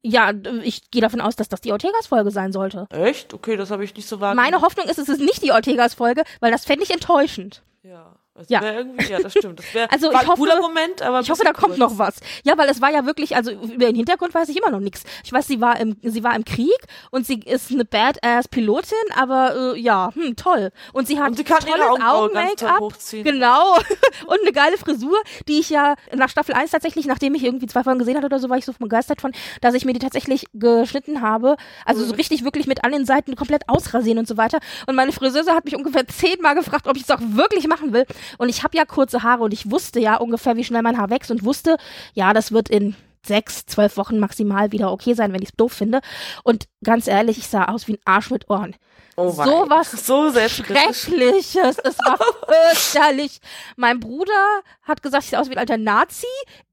Ja, 0.00 0.32
ich 0.62 0.92
gehe 0.92 1.02
davon 1.02 1.20
aus, 1.20 1.34
dass 1.34 1.48
das 1.48 1.60
die 1.60 1.72
Ortegas-Folge 1.72 2.30
sein 2.30 2.52
sollte. 2.52 2.86
Echt? 2.90 3.34
Okay, 3.34 3.56
das 3.56 3.72
habe 3.72 3.82
ich 3.82 3.96
nicht 3.96 4.06
so 4.06 4.20
wahrgenommen. 4.20 4.50
Meine 4.52 4.62
Hoffnung 4.62 4.86
ist, 4.86 4.98
es 4.98 5.08
ist 5.08 5.20
nicht 5.20 5.42
die 5.42 5.50
Ortegas-Folge, 5.50 6.22
weil 6.38 6.52
das 6.52 6.64
fände 6.64 6.84
ich 6.84 6.90
enttäuschend. 6.90 7.62
Ja. 7.82 8.14
Das 8.38 8.48
ja. 8.48 8.62
irgendwie, 8.62 9.10
ja, 9.10 9.18
das 9.18 9.32
stimmt. 9.32 9.58
Das 9.58 9.74
wäre 9.74 9.90
also 9.90 10.10
ich 10.10 10.16
hoffe, 10.18 10.30
ein 10.30 10.36
cooler 10.36 10.60
Moment, 10.60 11.02
aber 11.02 11.20
ich 11.20 11.30
hoffe, 11.30 11.42
da 11.44 11.52
kommt 11.52 11.76
noch 11.76 11.98
was. 11.98 12.16
Ja, 12.44 12.56
weil 12.56 12.68
es 12.68 12.80
war 12.80 12.90
ja 12.90 13.04
wirklich, 13.04 13.34
also 13.34 13.50
über 13.50 13.86
den 13.86 13.96
Hintergrund 13.96 14.32
weiß 14.32 14.48
ich 14.48 14.56
immer 14.56 14.70
noch 14.70 14.80
nichts. 14.80 15.02
Ich 15.24 15.32
weiß, 15.32 15.46
sie 15.46 15.60
war 15.60 15.80
im, 15.80 15.96
sie 16.02 16.22
war 16.22 16.36
im 16.36 16.44
Krieg 16.44 16.78
und 17.10 17.26
sie 17.26 17.40
ist 17.40 17.72
eine 17.72 17.84
Badass 17.84 18.46
Pilotin, 18.48 18.96
aber 19.16 19.74
äh, 19.74 19.80
ja, 19.80 20.10
hm, 20.14 20.36
toll. 20.36 20.70
Und 20.92 21.08
sie 21.08 21.18
hat 21.18 21.30
und 21.30 21.36
sie 21.36 21.44
kann 21.44 21.58
tolles 21.60 22.00
Augen-Make-up, 22.00 22.92
genau, 23.24 23.76
und 24.26 24.40
eine 24.42 24.52
geile 24.52 24.78
Frisur, 24.78 25.18
die 25.48 25.58
ich 25.58 25.70
ja 25.70 25.96
nach 26.14 26.28
Staffel 26.28 26.54
1 26.54 26.70
tatsächlich, 26.70 27.06
nachdem 27.06 27.34
ich 27.34 27.42
irgendwie 27.42 27.66
zwei 27.66 27.82
Folgen 27.82 27.98
gesehen 27.98 28.16
hatte 28.16 28.26
oder 28.26 28.38
so, 28.38 28.48
war 28.48 28.56
ich 28.56 28.64
so 28.64 28.72
begeistert 28.78 29.20
von, 29.20 29.32
dass 29.60 29.74
ich 29.74 29.84
mir 29.84 29.92
die 29.92 29.98
tatsächlich 29.98 30.46
geschnitten 30.54 31.22
habe. 31.22 31.56
Also 31.84 32.04
mhm. 32.04 32.08
so 32.08 32.14
richtig 32.14 32.44
wirklich 32.44 32.66
mit 32.66 32.84
an 32.84 32.92
den 32.92 33.04
Seiten 33.04 33.34
komplett 33.34 33.68
ausrasieren 33.68 34.18
und 34.18 34.28
so 34.28 34.36
weiter. 34.36 34.58
Und 34.86 34.94
meine 34.94 35.12
Friseuse 35.12 35.54
hat 35.54 35.64
mich 35.64 35.76
ungefähr 35.76 36.06
zehnmal 36.06 36.54
gefragt, 36.54 36.86
ob 36.86 36.96
ich 36.96 37.02
es 37.02 37.10
auch 37.10 37.20
wirklich 37.20 37.66
machen 37.66 37.92
will. 37.92 38.06
Und 38.36 38.48
ich 38.48 38.62
habe 38.62 38.76
ja 38.76 38.84
kurze 38.84 39.22
Haare 39.22 39.44
und 39.44 39.52
ich 39.52 39.70
wusste 39.70 40.00
ja 40.00 40.16
ungefähr, 40.16 40.56
wie 40.56 40.64
schnell 40.64 40.82
mein 40.82 40.98
Haar 40.98 41.10
wächst 41.10 41.30
und 41.30 41.44
wusste, 41.44 41.76
ja, 42.14 42.32
das 42.32 42.52
wird 42.52 42.68
in 42.68 42.94
sechs, 43.26 43.66
zwölf 43.66 43.96
Wochen 43.96 44.18
maximal 44.18 44.72
wieder 44.72 44.92
okay 44.92 45.14
sein, 45.14 45.32
wenn 45.32 45.42
ich 45.42 45.50
es 45.50 45.56
doof 45.56 45.72
finde. 45.72 46.00
Und 46.44 46.66
ganz 46.82 47.06
ehrlich, 47.06 47.38
ich 47.38 47.48
sah 47.48 47.66
aus 47.66 47.88
wie 47.88 47.94
ein 47.94 48.00
Arsch 48.04 48.30
mit 48.30 48.48
Ohren. 48.50 48.74
Oh 49.16 49.30
so 49.32 49.66
was 49.68 49.90
so 49.90 50.30
Schreckliches. 50.32 51.78
Es 51.78 51.98
war 51.98 52.18
fürchterlich. 52.72 53.40
Mein 53.76 53.98
Bruder 53.98 54.60
hat 54.82 55.02
gesagt, 55.02 55.24
ich 55.24 55.30
sehe 55.30 55.40
aus 55.40 55.48
wie 55.48 55.54
ein 55.54 55.58
alter 55.58 55.76
Nazi. 55.76 56.26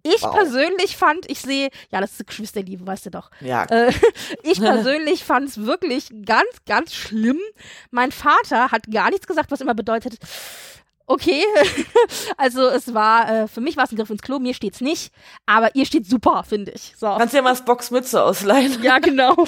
Ich 0.03 0.21
wow. 0.21 0.31
persönlich 0.31 0.95
fand, 0.95 1.29
ich 1.29 1.41
sehe, 1.41 1.69
ja, 1.89 1.99
das 2.01 2.11
ist 2.11 2.27
Geschwisterliebe, 2.27 2.85
weißt 2.85 3.07
du 3.07 3.09
doch. 3.09 3.31
Ja. 3.41 3.63
Äh, 3.65 3.91
ich 4.43 4.59
persönlich 4.59 5.23
fand 5.23 5.49
es 5.49 5.65
wirklich 5.65 6.09
ganz, 6.25 6.49
ganz 6.67 6.93
schlimm. 6.93 7.39
Mein 7.89 8.11
Vater 8.11 8.71
hat 8.71 8.83
gar 8.91 9.09
nichts 9.09 9.25
gesagt, 9.25 9.49
was 9.49 9.61
immer 9.61 9.73
bedeutet, 9.73 10.19
okay. 11.07 11.43
also 12.37 12.67
es 12.67 12.93
war, 12.93 13.29
äh, 13.29 13.47
für 13.47 13.61
mich 13.61 13.77
war 13.77 13.85
es 13.85 13.91
ein 13.91 13.97
Griff 13.97 14.09
ins 14.09 14.21
Klo, 14.21 14.39
mir 14.39 14.53
steht's 14.53 14.81
nicht, 14.81 15.11
aber 15.45 15.75
ihr 15.75 15.85
steht 15.85 16.05
super, 16.07 16.43
finde 16.43 16.71
ich. 16.71 16.93
So. 16.97 17.07
Kannst 17.07 17.33
ja 17.33 17.41
mal 17.41 17.49
das 17.51 17.65
Boxmütze 17.65 18.23
ausleihen. 18.23 18.81
Ja, 18.81 18.99
genau. 18.99 19.35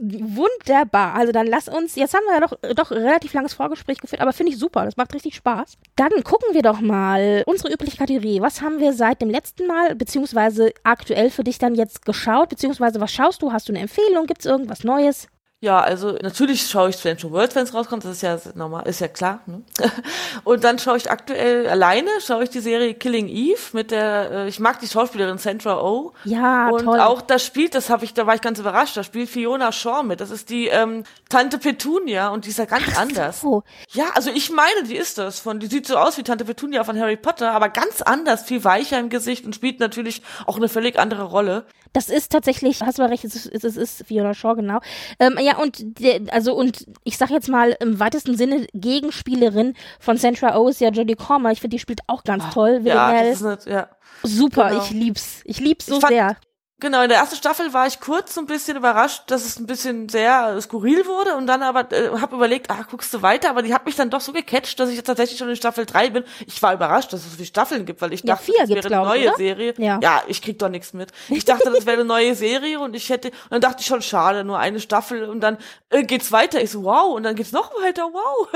Wunderbar. 0.00 1.14
Also 1.14 1.32
dann 1.32 1.46
lass 1.46 1.68
uns, 1.68 1.94
jetzt 1.96 2.14
haben 2.14 2.24
wir 2.26 2.34
ja 2.34 2.40
doch, 2.40 2.58
doch 2.74 2.90
relativ 2.90 3.32
langes 3.32 3.54
Vorgespräch 3.54 3.98
geführt, 3.98 4.20
aber 4.20 4.32
finde 4.32 4.52
ich 4.52 4.58
super, 4.58 4.84
das 4.84 4.96
macht 4.96 5.14
richtig 5.14 5.34
Spaß. 5.34 5.74
Dann 5.96 6.10
gucken 6.24 6.54
wir 6.54 6.62
doch 6.62 6.80
mal 6.80 7.42
unsere 7.46 7.72
übliche 7.72 7.96
Kategorie. 7.96 8.40
Was 8.40 8.60
haben 8.60 8.78
wir 8.80 8.92
seit 8.92 9.20
dem 9.20 9.30
letzten 9.30 9.66
Mal, 9.66 9.94
beziehungsweise 9.94 10.72
aktuell 10.84 11.30
für 11.30 11.44
dich 11.44 11.58
dann 11.58 11.74
jetzt 11.74 12.04
geschaut, 12.04 12.48
beziehungsweise 12.48 13.00
was 13.00 13.12
schaust 13.12 13.42
du? 13.42 13.52
Hast 13.52 13.68
du 13.68 13.72
eine 13.72 13.80
Empfehlung? 13.80 14.26
Gibt's 14.26 14.46
irgendwas 14.46 14.84
Neues? 14.84 15.28
Ja, 15.60 15.80
also 15.80 16.12
natürlich 16.22 16.68
schaue 16.68 16.90
ich 16.90 16.96
Stranger 16.96 17.32
World, 17.32 17.56
wenn 17.56 17.64
es 17.64 17.74
rauskommt, 17.74 18.04
das 18.04 18.12
ist 18.12 18.22
ja 18.22 18.38
normal, 18.54 18.86
ist 18.86 19.00
ja 19.00 19.08
klar. 19.08 19.40
Ne? 19.46 19.62
Und 20.44 20.62
dann 20.62 20.78
schaue 20.78 20.96
ich 20.96 21.10
aktuell 21.10 21.68
alleine, 21.68 22.08
schaue 22.24 22.44
ich 22.44 22.50
die 22.50 22.60
Serie 22.60 22.94
Killing 22.94 23.26
Eve 23.26 23.58
mit 23.72 23.90
der, 23.90 24.30
äh, 24.30 24.48
ich 24.48 24.60
mag 24.60 24.78
die 24.78 24.86
Schauspielerin 24.86 25.38
Sandra 25.38 25.82
Oh. 25.82 26.12
Ja, 26.22 26.68
Und 26.68 26.84
toll. 26.84 27.00
auch 27.00 27.20
das 27.22 27.44
spielt, 27.44 27.74
das 27.74 27.90
habe 27.90 28.04
ich, 28.04 28.14
da 28.14 28.24
war 28.24 28.36
ich 28.36 28.40
ganz 28.40 28.60
überrascht, 28.60 28.96
da 28.96 29.02
spielt 29.02 29.28
Fiona 29.30 29.72
Shaw 29.72 30.04
mit. 30.04 30.20
Das 30.20 30.30
ist 30.30 30.48
die 30.48 30.68
ähm, 30.68 31.02
Tante 31.28 31.58
Petunia 31.58 32.28
und 32.28 32.44
die 32.44 32.50
ist 32.50 32.58
ja 32.60 32.64
ganz 32.64 32.84
Ach, 32.94 33.00
anders. 33.00 33.40
So. 33.40 33.64
Ja, 33.90 34.10
also 34.14 34.30
ich 34.30 34.50
meine, 34.50 34.84
die 34.84 34.96
ist 34.96 35.18
das. 35.18 35.40
Von, 35.40 35.58
die 35.58 35.66
sieht 35.66 35.88
so 35.88 35.96
aus 35.96 36.18
wie 36.18 36.22
Tante 36.22 36.44
Petunia 36.44 36.84
von 36.84 36.96
Harry 37.00 37.16
Potter, 37.16 37.50
aber 37.50 37.68
ganz 37.68 38.00
anders, 38.00 38.44
viel 38.44 38.62
weicher 38.62 39.00
im 39.00 39.08
Gesicht 39.08 39.44
und 39.44 39.56
spielt 39.56 39.80
natürlich 39.80 40.22
auch 40.46 40.56
eine 40.56 40.68
völlig 40.68 41.00
andere 41.00 41.24
Rolle. 41.24 41.66
Das 41.92 42.08
ist 42.08 42.32
tatsächlich, 42.32 42.82
hast 42.82 42.98
du 42.98 43.02
recht, 43.02 43.24
es 43.24 43.46
ist, 43.46 43.64
es 43.64 43.76
ist 43.76 44.06
Fiona 44.06 44.34
Shaw, 44.34 44.54
genau. 44.54 44.80
Ähm, 45.18 45.38
ja, 45.40 45.58
und 45.58 46.00
der, 46.00 46.20
also 46.30 46.54
und 46.54 46.86
ich 47.04 47.16
sag 47.16 47.30
jetzt 47.30 47.48
mal 47.48 47.76
im 47.80 48.00
weitesten 48.00 48.36
Sinne 48.36 48.66
Gegenspielerin 48.74 49.74
von 50.00 50.16
Sandra 50.16 50.56
O 50.58 50.64
oh 50.64 50.68
ist 50.68 50.80
ja 50.80 50.90
Jodie 50.90 51.14
Comer. 51.14 51.52
Ich 51.52 51.60
finde, 51.60 51.76
die 51.76 51.80
spielt 51.80 52.00
auch 52.06 52.24
ganz 52.24 52.44
toll. 52.52 52.80
Ja, 52.84 53.12
das 53.12 53.40
ist 53.40 53.42
nicht, 53.42 53.66
ja. 53.66 53.88
Super, 54.22 54.70
genau. 54.70 54.82
ich 54.82 54.90
lieb's. 54.90 55.42
Ich 55.44 55.60
lieb's 55.60 55.86
so 55.86 55.96
ich 55.96 56.00
fand, 56.00 56.12
sehr. 56.12 56.36
Genau, 56.80 57.02
in 57.02 57.08
der 57.08 57.18
ersten 57.18 57.34
Staffel 57.34 57.72
war 57.72 57.88
ich 57.88 57.98
kurz 57.98 58.34
so 58.34 58.40
ein 58.40 58.46
bisschen 58.46 58.76
überrascht, 58.76 59.24
dass 59.26 59.44
es 59.44 59.58
ein 59.58 59.66
bisschen 59.66 60.08
sehr 60.08 60.60
skurril 60.60 61.06
wurde 61.06 61.34
und 61.34 61.48
dann 61.48 61.64
aber 61.64 61.90
äh, 61.90 62.10
habe 62.20 62.36
überlegt, 62.36 62.70
ah, 62.70 62.86
guckst 62.88 63.12
du 63.12 63.20
weiter, 63.20 63.50
aber 63.50 63.62
die 63.62 63.74
hat 63.74 63.84
mich 63.84 63.96
dann 63.96 64.10
doch 64.10 64.20
so 64.20 64.32
gecatcht, 64.32 64.78
dass 64.78 64.88
ich 64.88 64.94
jetzt 64.94 65.06
tatsächlich 65.06 65.38
schon 65.38 65.48
in 65.48 65.56
Staffel 65.56 65.86
3 65.86 66.10
bin. 66.10 66.24
Ich 66.46 66.62
war 66.62 66.72
überrascht, 66.72 67.12
dass 67.12 67.20
es 67.20 67.30
so 67.30 67.34
viele 67.34 67.46
Staffeln 67.46 67.84
gibt, 67.84 68.00
weil 68.00 68.12
ich 68.12 68.22
ja, 68.22 68.36
dachte, 68.36 68.52
das 68.56 68.68
wäre 68.68 68.86
eine 68.86 69.04
neue 69.04 69.28
oder? 69.28 69.36
Serie. 69.36 69.74
Ja. 69.76 69.98
ja, 70.00 70.22
ich 70.28 70.40
krieg 70.40 70.56
doch 70.60 70.68
nichts 70.68 70.92
mit. 70.92 71.10
Ich 71.30 71.44
dachte, 71.44 71.68
das 71.72 71.84
wäre 71.84 71.96
eine 71.96 72.04
neue 72.04 72.36
Serie 72.36 72.78
und 72.78 72.94
ich 72.94 73.10
hätte 73.10 73.28
und 73.30 73.50
dann 73.50 73.60
dachte 73.60 73.80
ich 73.80 73.86
schon, 73.86 74.00
schade, 74.00 74.44
nur 74.44 74.60
eine 74.60 74.78
Staffel 74.78 75.24
und 75.24 75.40
dann 75.40 75.58
äh, 75.90 76.04
geht's 76.04 76.30
weiter. 76.30 76.62
Ich 76.62 76.70
so, 76.70 76.84
wow, 76.84 77.12
und 77.12 77.24
dann 77.24 77.34
geht's 77.34 77.50
noch 77.50 77.72
weiter, 77.82 78.08
wow. 78.12 78.48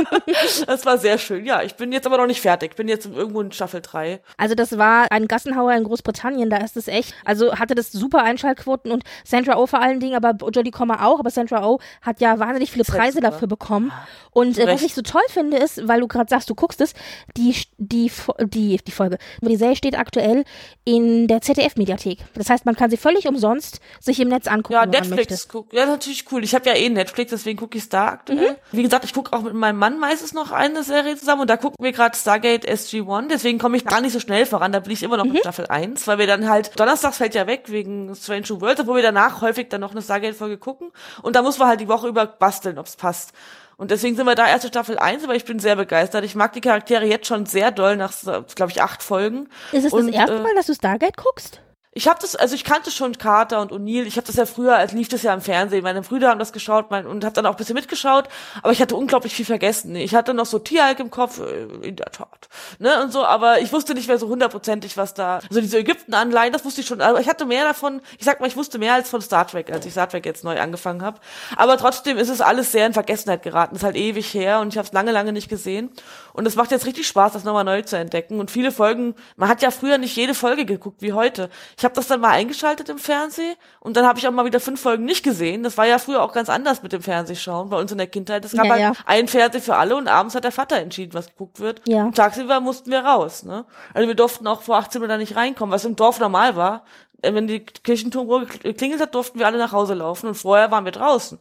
das 0.66 0.86
war 0.86 0.96
sehr 0.96 1.18
schön. 1.18 1.44
Ja, 1.44 1.62
ich 1.62 1.74
bin 1.74 1.90
jetzt 1.90 2.06
aber 2.06 2.18
noch 2.18 2.26
nicht 2.28 2.40
fertig. 2.40 2.76
Bin 2.76 2.86
jetzt 2.86 3.06
irgendwo 3.06 3.40
in 3.40 3.50
Staffel 3.50 3.80
3. 3.80 4.20
Also 4.36 4.54
das 4.54 4.78
war 4.78 5.10
ein 5.10 5.26
Gassenhauer 5.26 5.72
in 5.72 5.82
Großbritannien, 5.82 6.50
da 6.50 6.58
ist 6.58 6.76
es 6.76 6.86
echt, 6.86 7.14
also 7.24 7.58
hatte 7.58 7.74
das 7.74 7.90
super 7.90 8.11
super 8.12 8.22
Einschaltquoten 8.24 8.92
und 8.92 9.04
Sandra 9.24 9.56
Oh 9.56 9.66
vor 9.66 9.80
allen 9.80 10.00
Dingen, 10.00 10.14
aber 10.22 10.34
Jodie 10.50 10.70
Comer 10.70 11.06
auch, 11.06 11.18
aber 11.18 11.30
Sandra 11.30 11.66
Oh 11.66 11.78
hat 12.02 12.20
ja 12.20 12.38
wahnsinnig 12.38 12.70
viele 12.70 12.84
Preise 12.84 13.14
super. 13.18 13.30
dafür 13.30 13.48
bekommen. 13.48 13.90
Und 14.32 14.58
äh, 14.58 14.66
was 14.66 14.82
ich 14.82 14.94
so 14.94 15.02
toll 15.02 15.22
finde, 15.28 15.56
ist, 15.58 15.86
weil 15.88 16.00
du 16.00 16.08
gerade 16.08 16.28
sagst, 16.28 16.48
du 16.50 16.54
guckst 16.54 16.80
es, 16.80 16.94
die, 17.36 17.54
die, 17.78 18.10
die, 18.44 18.78
die 18.78 18.90
Folge, 18.90 19.18
die 19.40 19.56
Serie 19.56 19.76
steht 19.76 19.98
aktuell 19.98 20.44
in 20.84 21.26
der 21.28 21.40
ZDF-Mediathek. 21.42 22.18
Das 22.34 22.48
heißt, 22.50 22.64
man 22.66 22.74
kann 22.76 22.90
sie 22.90 22.96
völlig 22.96 23.28
umsonst 23.28 23.80
sich 24.00 24.20
im 24.20 24.28
Netz 24.28 24.46
angucken, 24.46 24.74
Ja, 24.74 24.86
Netflix 24.86 25.30
möchte. 25.30 25.48
guck. 25.48 25.72
Ja, 25.72 25.86
natürlich 25.86 26.24
cool. 26.32 26.44
Ich 26.44 26.54
habe 26.54 26.68
ja 26.68 26.74
eh 26.76 26.88
Netflix, 26.88 27.30
deswegen 27.30 27.58
gucke 27.58 27.76
ich 27.78 27.88
da 27.88 28.06
aktuell. 28.08 28.56
Wie 28.72 28.82
gesagt, 28.82 29.04
ich 29.04 29.12
gucke 29.14 29.32
auch 29.34 29.42
mit 29.42 29.54
meinem 29.54 29.78
Mann 29.78 29.98
meistens 29.98 30.32
noch 30.32 30.50
eine 30.50 30.82
Serie 30.82 31.16
zusammen 31.16 31.42
und 31.42 31.50
da 31.50 31.56
gucken 31.56 31.82
wir 31.84 31.92
gerade 31.92 32.16
Stargate 32.16 32.66
SG-1, 32.68 33.28
deswegen 33.28 33.58
komme 33.58 33.76
ich 33.76 33.84
gar 33.84 34.00
nicht 34.00 34.12
so 34.12 34.20
schnell 34.20 34.46
voran. 34.46 34.72
Da 34.72 34.80
bin 34.80 34.92
ich 34.92 35.02
immer 35.02 35.16
noch 35.18 35.24
in 35.26 35.36
Staffel 35.36 35.66
1, 35.66 36.06
weil 36.06 36.18
wir 36.18 36.26
dann 36.26 36.48
halt, 36.48 36.78
donnerstags 36.78 37.18
fällt 37.18 37.34
ja 37.34 37.46
weg 37.46 37.64
wegen 37.66 38.01
Strange 38.14 38.46
New 38.50 38.60
Worlds, 38.60 38.80
obwohl 38.80 38.96
wir 38.96 39.02
danach 39.02 39.40
häufig 39.40 39.68
dann 39.68 39.80
noch 39.80 39.92
eine 39.92 40.02
Stargate-Folge 40.02 40.58
gucken 40.58 40.90
und 41.22 41.36
da 41.36 41.42
muss 41.42 41.58
man 41.58 41.68
halt 41.68 41.80
die 41.80 41.88
Woche 41.88 42.08
über 42.08 42.26
basteln, 42.26 42.78
ob's 42.78 42.96
passt. 42.96 43.32
Und 43.76 43.90
deswegen 43.90 44.14
sind 44.14 44.26
wir 44.26 44.34
da 44.34 44.46
erst 44.46 44.64
in 44.64 44.70
Staffel 44.70 44.98
1, 44.98 45.24
aber 45.24 45.34
ich 45.34 45.44
bin 45.44 45.58
sehr 45.58 45.74
begeistert. 45.74 46.24
Ich 46.24 46.34
mag 46.34 46.52
die 46.52 46.60
Charaktere 46.60 47.04
jetzt 47.04 47.26
schon 47.26 47.46
sehr 47.46 47.72
doll 47.72 47.96
nach, 47.96 48.12
glaube 48.54 48.70
ich, 48.70 48.80
acht 48.80 49.02
Folgen. 49.02 49.48
Ist 49.72 49.86
es 49.86 49.92
Und, 49.92 50.06
das 50.06 50.14
erste 50.14 50.36
äh, 50.36 50.40
Mal, 50.40 50.54
dass 50.54 50.66
du 50.66 50.74
Stargate 50.74 51.16
guckst? 51.16 51.60
Ich 51.94 52.08
habe 52.08 52.18
das, 52.20 52.34
also 52.34 52.54
ich 52.54 52.64
kannte 52.64 52.90
schon 52.90 53.18
Carter 53.18 53.60
und 53.60 53.70
O'Neill. 53.70 54.06
Ich 54.06 54.16
habe 54.16 54.26
das 54.26 54.36
ja 54.36 54.46
früher, 54.46 54.76
als 54.76 54.92
lief 54.92 55.08
das 55.08 55.22
ja 55.22 55.34
im 55.34 55.42
Fernsehen. 55.42 55.82
Meine 55.82 56.00
Brüder 56.00 56.30
haben 56.30 56.38
das 56.38 56.54
geschaut 56.54 56.90
mein, 56.90 57.06
und 57.06 57.22
habe 57.22 57.34
dann 57.34 57.44
auch 57.44 57.50
ein 57.50 57.56
bisschen 57.56 57.74
mitgeschaut. 57.74 58.30
Aber 58.62 58.72
ich 58.72 58.80
hatte 58.80 58.96
unglaublich 58.96 59.34
viel 59.34 59.44
vergessen. 59.44 59.94
Ich 59.94 60.14
hatte 60.14 60.32
noch 60.32 60.46
so 60.46 60.58
Tieralk 60.58 61.00
im 61.00 61.10
Kopf, 61.10 61.40
äh, 61.40 61.86
in 61.86 61.96
der 61.96 62.06
Tat, 62.06 62.48
ne 62.78 63.02
und 63.02 63.12
so. 63.12 63.26
Aber 63.26 63.60
ich 63.60 63.74
wusste 63.74 63.92
nicht 63.92 64.08
mehr 64.08 64.16
so 64.16 64.28
hundertprozentig, 64.28 64.96
was 64.96 65.12
da. 65.12 65.40
Also 65.50 65.60
diese 65.60 65.78
Ägypten-Anleihen, 65.78 66.54
das 66.54 66.64
wusste 66.64 66.80
ich 66.80 66.86
schon. 66.86 67.02
Aber 67.02 67.20
ich 67.20 67.28
hatte 67.28 67.44
mehr 67.44 67.64
davon. 67.64 68.00
Ich 68.18 68.24
sag 68.24 68.40
mal, 68.40 68.46
ich 68.46 68.56
wusste 68.56 68.78
mehr 68.78 68.94
als 68.94 69.10
von 69.10 69.20
Star 69.20 69.46
Trek, 69.46 69.70
als 69.70 69.84
ich 69.84 69.92
Star 69.92 70.08
Trek 70.08 70.24
jetzt 70.24 70.44
neu 70.44 70.58
angefangen 70.58 71.02
habe. 71.02 71.20
Aber 71.56 71.76
trotzdem 71.76 72.16
ist 72.16 72.30
es 72.30 72.40
alles 72.40 72.72
sehr 72.72 72.86
in 72.86 72.94
Vergessenheit 72.94 73.42
geraten. 73.42 73.76
ist 73.76 73.84
halt 73.84 73.96
ewig 73.96 74.32
her 74.32 74.60
und 74.60 74.68
ich 74.68 74.78
habe 74.78 74.86
es 74.86 74.94
lange, 74.94 75.12
lange 75.12 75.34
nicht 75.34 75.50
gesehen. 75.50 75.90
Und 76.32 76.46
es 76.46 76.56
macht 76.56 76.70
jetzt 76.70 76.86
richtig 76.86 77.06
Spaß, 77.06 77.32
das 77.32 77.44
nochmal 77.44 77.64
neu 77.64 77.82
zu 77.82 77.96
entdecken. 77.96 78.40
Und 78.40 78.50
viele 78.50 78.72
Folgen, 78.72 79.14
man 79.36 79.48
hat 79.48 79.62
ja 79.62 79.70
früher 79.70 79.98
nicht 79.98 80.16
jede 80.16 80.34
Folge 80.34 80.64
geguckt 80.64 81.02
wie 81.02 81.12
heute. 81.12 81.50
Ich 81.76 81.84
habe 81.84 81.94
das 81.94 82.06
dann 82.06 82.20
mal 82.20 82.30
eingeschaltet 82.30 82.88
im 82.88 82.98
Fernsehen 82.98 83.54
und 83.80 83.96
dann 83.96 84.06
habe 84.06 84.18
ich 84.18 84.26
auch 84.26 84.32
mal 84.32 84.44
wieder 84.44 84.60
fünf 84.60 84.80
Folgen 84.80 85.04
nicht 85.04 85.22
gesehen. 85.22 85.62
Das 85.62 85.76
war 85.76 85.86
ja 85.86 85.98
früher 85.98 86.22
auch 86.22 86.32
ganz 86.32 86.48
anders 86.48 86.82
mit 86.82 86.92
dem 86.92 87.02
Fernsehschauen 87.02 87.68
bei 87.68 87.78
uns 87.78 87.92
in 87.92 87.98
der 87.98 88.06
Kindheit. 88.06 88.44
Es 88.44 88.52
gab 88.52 88.64
Ja, 88.64 88.70
halt 88.70 88.80
ja. 88.80 88.92
ein 89.06 89.28
Fernseh 89.28 89.60
für 89.60 89.76
alle 89.76 89.96
und 89.96 90.08
abends 90.08 90.34
hat 90.34 90.44
der 90.44 90.52
Vater 90.52 90.76
entschieden, 90.76 91.12
was 91.14 91.26
geguckt 91.28 91.60
wird. 91.60 91.82
Ja. 91.86 92.04
Und 92.04 92.16
tagsüber 92.16 92.60
mussten 92.60 92.90
wir 92.90 93.00
raus. 93.00 93.42
Ne? 93.42 93.64
Also 93.92 94.08
wir 94.08 94.14
durften 94.14 94.46
auch 94.46 94.62
vor 94.62 94.76
18 94.76 95.02
Uhr 95.02 95.08
da 95.08 95.16
nicht 95.18 95.36
reinkommen, 95.36 95.72
was 95.72 95.84
im 95.84 95.96
Dorf 95.96 96.18
normal 96.18 96.56
war. 96.56 96.84
Äh, 97.22 97.32
Wenn 97.34 97.46
die 97.46 97.60
Kirchenturmuhr 97.60 98.46
geklingelt 98.46 99.00
hat, 99.00 99.14
durften 99.14 99.38
wir 99.38 99.46
alle 99.46 99.58
nach 99.58 99.72
Hause 99.72 99.94
laufen 99.94 100.26
und 100.26 100.34
vorher 100.34 100.70
waren 100.70 100.84
wir 100.84 100.92
draußen. 100.92 101.38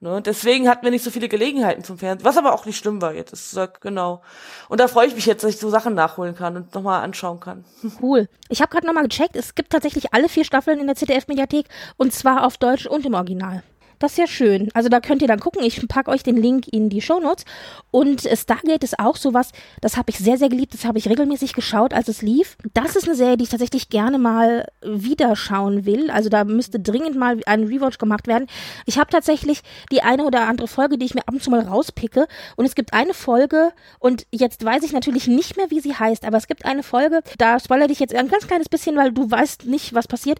Ne? 0.00 0.22
Deswegen 0.22 0.68
hatten 0.68 0.84
wir 0.84 0.90
nicht 0.90 1.04
so 1.04 1.10
viele 1.10 1.28
Gelegenheiten 1.28 1.84
zum 1.84 1.98
Fernsehen, 1.98 2.24
was 2.24 2.36
aber 2.36 2.54
auch 2.54 2.66
nicht 2.66 2.78
schlimm 2.78 3.02
war 3.02 3.14
jetzt. 3.14 3.32
Ist, 3.32 3.58
genau. 3.80 4.22
Und 4.68 4.80
da 4.80 4.88
freue 4.88 5.08
ich 5.08 5.14
mich 5.14 5.26
jetzt, 5.26 5.44
dass 5.44 5.50
ich 5.50 5.58
so 5.58 5.68
Sachen 5.70 5.94
nachholen 5.94 6.34
kann 6.34 6.56
und 6.56 6.74
nochmal 6.74 7.02
anschauen 7.02 7.40
kann. 7.40 7.64
Cool. 8.00 8.28
Ich 8.48 8.60
habe 8.60 8.70
gerade 8.70 8.86
nochmal 8.86 9.04
gecheckt, 9.04 9.34
es 9.34 9.54
gibt 9.54 9.70
tatsächlich 9.70 10.12
alle 10.12 10.28
vier 10.28 10.44
Staffeln 10.44 10.78
in 10.78 10.86
der 10.86 10.96
ZDF-Mediathek 10.96 11.66
und 11.96 12.12
zwar 12.12 12.44
auf 12.44 12.58
Deutsch 12.58 12.86
und 12.86 13.06
im 13.06 13.14
Original. 13.14 13.62
Das 13.98 14.12
ist 14.12 14.18
ja 14.18 14.26
schön. 14.26 14.68
Also 14.74 14.88
da 14.88 15.00
könnt 15.00 15.22
ihr 15.22 15.28
dann 15.28 15.40
gucken. 15.40 15.62
Ich 15.64 15.86
packe 15.88 16.10
euch 16.10 16.22
den 16.22 16.36
Link 16.36 16.68
in 16.68 16.88
die 16.88 17.00
Shownotes. 17.00 17.44
Und 17.90 18.26
äh, 18.26 18.36
Stargate 18.36 18.84
ist 18.84 18.98
auch 18.98 19.16
sowas, 19.16 19.50
das 19.80 19.96
habe 19.96 20.10
ich 20.10 20.18
sehr, 20.18 20.38
sehr 20.38 20.48
geliebt. 20.48 20.74
Das 20.74 20.84
habe 20.84 20.98
ich 20.98 21.08
regelmäßig 21.08 21.52
geschaut, 21.52 21.94
als 21.94 22.08
es 22.08 22.22
lief. 22.22 22.56
Das 22.72 22.96
ist 22.96 23.06
eine 23.06 23.16
Serie, 23.16 23.36
die 23.36 23.44
ich 23.44 23.50
tatsächlich 23.50 23.88
gerne 23.88 24.18
mal 24.18 24.66
wieder 24.82 25.36
schauen 25.36 25.86
will. 25.86 26.10
Also 26.10 26.28
da 26.28 26.44
müsste 26.44 26.80
dringend 26.80 27.16
mal 27.16 27.40
ein 27.46 27.64
Rewatch 27.64 27.98
gemacht 27.98 28.26
werden. 28.26 28.46
Ich 28.86 28.98
habe 28.98 29.10
tatsächlich 29.10 29.62
die 29.90 30.02
eine 30.02 30.24
oder 30.24 30.48
andere 30.48 30.68
Folge, 30.68 30.98
die 30.98 31.06
ich 31.06 31.14
mir 31.14 31.22
ab 31.22 31.34
und 31.34 31.42
zu 31.42 31.50
mal 31.50 31.60
rauspicke. 31.60 32.26
Und 32.56 32.64
es 32.64 32.74
gibt 32.74 32.92
eine 32.92 33.14
Folge, 33.14 33.72
und 33.98 34.26
jetzt 34.30 34.64
weiß 34.64 34.82
ich 34.84 34.92
natürlich 34.92 35.26
nicht 35.26 35.56
mehr, 35.56 35.70
wie 35.70 35.80
sie 35.80 35.94
heißt, 35.94 36.24
aber 36.24 36.36
es 36.36 36.46
gibt 36.46 36.64
eine 36.64 36.82
Folge, 36.82 37.20
da 37.38 37.58
spoilere 37.58 37.90
ich 37.90 38.00
jetzt 38.00 38.14
ein 38.14 38.28
ganz 38.28 38.46
kleines 38.46 38.68
bisschen, 38.68 38.96
weil 38.96 39.12
du 39.12 39.30
weißt 39.30 39.66
nicht, 39.66 39.94
was 39.94 40.08
passiert. 40.08 40.38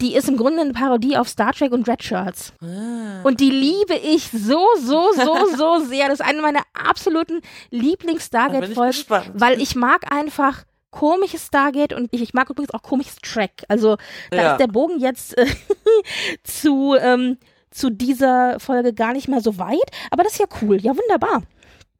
Die 0.00 0.14
ist 0.14 0.28
im 0.28 0.36
Grunde 0.36 0.62
eine 0.62 0.72
Parodie 0.72 1.16
auf 1.16 1.28
Star 1.28 1.52
Trek 1.52 1.72
und 1.72 1.88
Red 1.88 2.02
Shirts. 2.02 2.52
Und 3.22 3.40
die 3.40 3.50
liebe 3.50 3.94
ich 3.94 4.30
so, 4.30 4.66
so, 4.78 5.08
so, 5.14 5.36
so 5.56 5.78
sehr. 5.80 6.08
Das 6.08 6.20
ist 6.20 6.26
eine 6.26 6.40
meiner 6.40 6.62
absoluten 6.72 7.40
Lieblings-Stargate-Folgen, 7.70 8.94
weil 9.34 9.60
ich 9.60 9.76
mag 9.76 10.12
einfach 10.12 10.64
komisches 10.90 11.46
Stargate 11.46 11.92
und 11.92 12.08
ich, 12.12 12.20
ich 12.22 12.34
mag 12.34 12.50
übrigens 12.50 12.74
auch 12.74 12.82
komisches 12.82 13.16
Track. 13.16 13.64
Also 13.68 13.96
da 14.30 14.36
Ja. 14.36 14.52
ist 14.52 14.58
der 14.60 14.66
Bogen 14.66 14.98
jetzt 14.98 15.36
äh, 15.38 15.46
zu, 16.44 16.96
ähm, 16.98 17.38
zu 17.70 17.90
dieser 17.90 18.58
Folge 18.58 18.92
gar 18.92 19.12
nicht 19.12 19.28
mehr 19.28 19.40
so 19.40 19.58
weit, 19.58 19.78
aber 20.10 20.24
das 20.24 20.32
ist 20.32 20.38
ja 20.40 20.46
cool. 20.62 20.80
Ja, 20.80 20.92
wunderbar. 20.96 21.42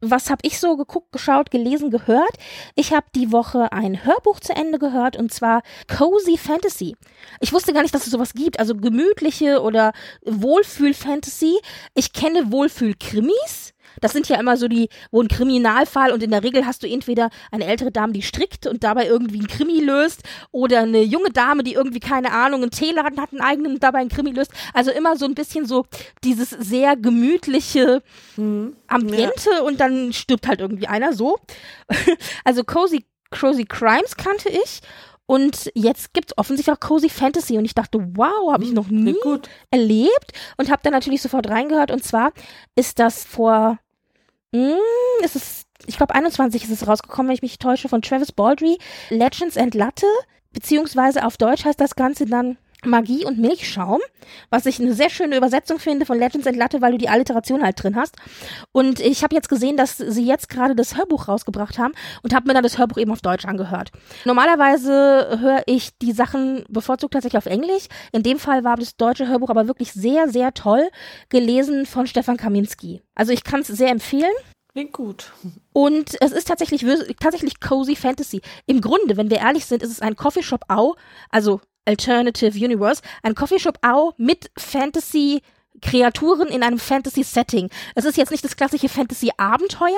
Was 0.00 0.30
habe 0.30 0.40
ich 0.42 0.58
so 0.58 0.76
geguckt, 0.76 1.12
geschaut, 1.12 1.50
gelesen, 1.50 1.90
gehört? 1.90 2.32
Ich 2.74 2.92
habe 2.92 3.06
die 3.14 3.32
Woche 3.32 3.70
ein 3.72 4.04
Hörbuch 4.04 4.40
zu 4.40 4.54
Ende 4.54 4.78
gehört 4.78 5.16
und 5.16 5.32
zwar 5.32 5.62
Cozy 5.88 6.38
Fantasy. 6.38 6.96
Ich 7.40 7.52
wusste 7.52 7.74
gar 7.74 7.82
nicht, 7.82 7.94
dass 7.94 8.06
es 8.06 8.12
sowas 8.12 8.32
gibt, 8.32 8.58
also 8.58 8.74
gemütliche 8.74 9.60
oder 9.60 9.92
Wohlfühl-Fantasy. 10.22 11.58
Ich 11.94 12.14
kenne 12.14 12.50
Wohlfühl-Krimis. 12.50 13.69
Das 14.00 14.12
sind 14.12 14.28
ja 14.28 14.38
immer 14.38 14.56
so 14.56 14.68
die, 14.68 14.88
wo 15.10 15.20
ein 15.22 15.28
Kriminalfall 15.28 16.12
und 16.12 16.22
in 16.22 16.30
der 16.30 16.42
Regel 16.42 16.66
hast 16.66 16.82
du 16.82 16.88
entweder 16.88 17.30
eine 17.50 17.66
ältere 17.66 17.90
Dame, 17.90 18.12
die 18.12 18.22
strickt 18.22 18.66
und 18.66 18.84
dabei 18.84 19.06
irgendwie 19.06 19.38
einen 19.38 19.48
Krimi 19.48 19.80
löst 19.80 20.22
oder 20.52 20.80
eine 20.80 21.02
junge 21.02 21.30
Dame, 21.30 21.62
die 21.62 21.74
irgendwie, 21.74 22.00
keine 22.00 22.32
Ahnung, 22.32 22.62
einen 22.62 22.70
Teeladen 22.70 23.20
hat, 23.20 23.32
einen 23.32 23.40
eigenen 23.40 23.74
und 23.74 23.82
dabei 23.82 23.98
einen 23.98 24.10
Krimi 24.10 24.30
löst. 24.30 24.52
Also 24.74 24.90
immer 24.90 25.16
so 25.16 25.26
ein 25.26 25.34
bisschen 25.34 25.66
so 25.66 25.86
dieses 26.24 26.50
sehr 26.50 26.96
gemütliche 26.96 28.02
Ambiente 28.86 29.62
und 29.64 29.80
dann 29.80 30.12
stirbt 30.12 30.46
halt 30.48 30.60
irgendwie 30.60 30.86
einer 30.86 31.12
so. 31.12 31.38
Also 32.44 32.64
Cozy, 32.64 33.04
Cozy 33.30 33.64
Crimes 33.64 34.16
kannte 34.16 34.48
ich. 34.48 34.80
Und 35.30 35.70
jetzt 35.76 36.12
gibt's 36.12 36.36
offensichtlich 36.36 36.74
auch 36.74 36.80
Cozy 36.80 37.08
Fantasy. 37.08 37.56
Und 37.56 37.64
ich 37.64 37.76
dachte, 37.76 38.00
wow, 38.16 38.52
habe 38.52 38.64
ich 38.64 38.72
noch 38.72 38.88
nie 38.88 39.12
Klingt 39.12 39.20
gut. 39.20 39.48
erlebt 39.70 40.32
und 40.56 40.72
habe 40.72 40.82
dann 40.82 40.92
natürlich 40.92 41.22
sofort 41.22 41.48
reingehört. 41.48 41.92
Und 41.92 42.02
zwar 42.02 42.32
ist 42.74 42.98
das 42.98 43.22
vor, 43.26 43.78
mh, 44.50 44.74
ist 45.22 45.36
es, 45.36 45.66
ich 45.86 45.96
glaube 45.98 46.16
21 46.16 46.64
ist 46.64 46.70
es 46.70 46.88
rausgekommen, 46.88 47.28
wenn 47.28 47.36
ich 47.36 47.42
mich 47.42 47.60
täusche, 47.60 47.88
von 47.88 48.02
Travis 48.02 48.32
Baldry, 48.32 48.78
Legends 49.10 49.56
and 49.56 49.76
Latte, 49.76 50.06
beziehungsweise 50.52 51.24
auf 51.24 51.36
Deutsch 51.36 51.64
heißt 51.64 51.80
das 51.80 51.94
Ganze 51.94 52.26
dann 52.26 52.58
Magie 52.84 53.24
und 53.24 53.38
Milchschaum, 53.38 54.00
was 54.50 54.66
ich 54.66 54.80
eine 54.80 54.94
sehr 54.94 55.10
schöne 55.10 55.36
Übersetzung 55.36 55.78
finde 55.78 56.06
von 56.06 56.18
Legends 56.18 56.46
and 56.46 56.56
Latte, 56.56 56.80
weil 56.80 56.92
du 56.92 56.98
die 56.98 57.08
Alliteration 57.08 57.62
halt 57.62 57.82
drin 57.82 57.96
hast. 57.96 58.16
Und 58.72 59.00
ich 59.00 59.22
habe 59.22 59.34
jetzt 59.34 59.48
gesehen, 59.48 59.76
dass 59.76 59.96
sie 59.96 60.24
jetzt 60.24 60.48
gerade 60.48 60.74
das 60.74 60.96
Hörbuch 60.96 61.28
rausgebracht 61.28 61.78
haben 61.78 61.94
und 62.22 62.34
habe 62.34 62.46
mir 62.48 62.54
dann 62.54 62.62
das 62.62 62.78
Hörbuch 62.78 62.98
eben 62.98 63.10
auf 63.10 63.20
Deutsch 63.20 63.44
angehört. 63.44 63.90
Normalerweise 64.24 65.38
höre 65.40 65.62
ich 65.66 65.96
die 65.98 66.12
Sachen 66.12 66.64
bevorzugt 66.68 67.12
tatsächlich 67.14 67.38
auf 67.38 67.46
Englisch. 67.46 67.86
In 68.12 68.22
dem 68.22 68.38
Fall 68.38 68.64
war 68.64 68.76
das 68.76 68.96
deutsche 68.96 69.28
Hörbuch 69.28 69.50
aber 69.50 69.66
wirklich 69.66 69.92
sehr, 69.92 70.28
sehr 70.28 70.54
toll 70.54 70.88
gelesen 71.28 71.86
von 71.86 72.06
Stefan 72.06 72.36
Kaminski. 72.36 73.02
Also 73.14 73.32
ich 73.32 73.44
kann 73.44 73.60
es 73.60 73.68
sehr 73.68 73.90
empfehlen. 73.90 74.32
Klingt 74.72 74.92
gut. 74.92 75.32
Und 75.72 76.16
es 76.20 76.30
ist 76.30 76.46
tatsächlich, 76.46 76.86
tatsächlich 77.18 77.58
cozy 77.58 77.96
Fantasy. 77.96 78.40
Im 78.66 78.80
Grunde, 78.80 79.16
wenn 79.16 79.28
wir 79.28 79.38
ehrlich 79.38 79.66
sind, 79.66 79.82
ist 79.82 79.90
es 79.90 80.00
ein 80.00 80.14
Coffeeshop 80.14 80.62
Au, 80.68 80.94
also 81.28 81.60
Alternative 81.84 82.56
Universe, 82.56 83.02
ein 83.22 83.34
Coffeeshop 83.34 83.78
Au 83.82 84.12
mit 84.16 84.50
Fantasy 84.56 85.42
Kreaturen 85.80 86.48
in 86.48 86.62
einem 86.62 86.78
Fantasy-Setting. 86.78 87.70
Es 87.94 88.04
ist 88.04 88.16
jetzt 88.16 88.30
nicht 88.30 88.44
das 88.44 88.56
klassische 88.56 88.88
Fantasy-Abenteuer, 88.88 89.92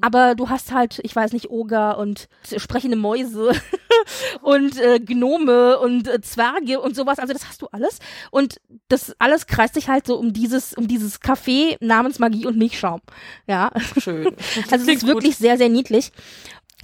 aber 0.00 0.34
du 0.34 0.48
hast 0.48 0.72
halt, 0.72 1.00
ich 1.02 1.14
weiß 1.14 1.32
nicht, 1.32 1.50
Oger 1.50 1.98
und 1.98 2.28
sprechende 2.56 2.96
Mäuse 2.96 3.50
und 4.42 4.78
äh, 4.80 5.00
Gnome 5.00 5.78
und 5.78 6.06
äh, 6.06 6.20
Zwerge 6.20 6.80
und 6.80 6.94
sowas. 6.94 7.18
Also 7.18 7.32
das 7.32 7.48
hast 7.48 7.62
du 7.62 7.66
alles. 7.72 7.98
Und 8.30 8.60
das 8.88 9.14
alles 9.18 9.46
kreist 9.46 9.74
sich 9.74 9.88
halt 9.88 10.06
so 10.06 10.16
um 10.16 10.32
dieses, 10.32 10.74
um 10.74 10.86
dieses 10.86 11.20
Café 11.20 11.76
namens 11.80 12.20
Magie 12.20 12.46
und 12.46 12.56
Milchschaum. 12.56 13.00
Ja. 13.46 13.70
Schön. 13.98 14.36
Also 14.70 14.90
es 14.90 14.98
ist 14.98 15.06
wirklich 15.06 15.36
sehr, 15.36 15.56
sehr 15.56 15.68
niedlich. 15.68 16.12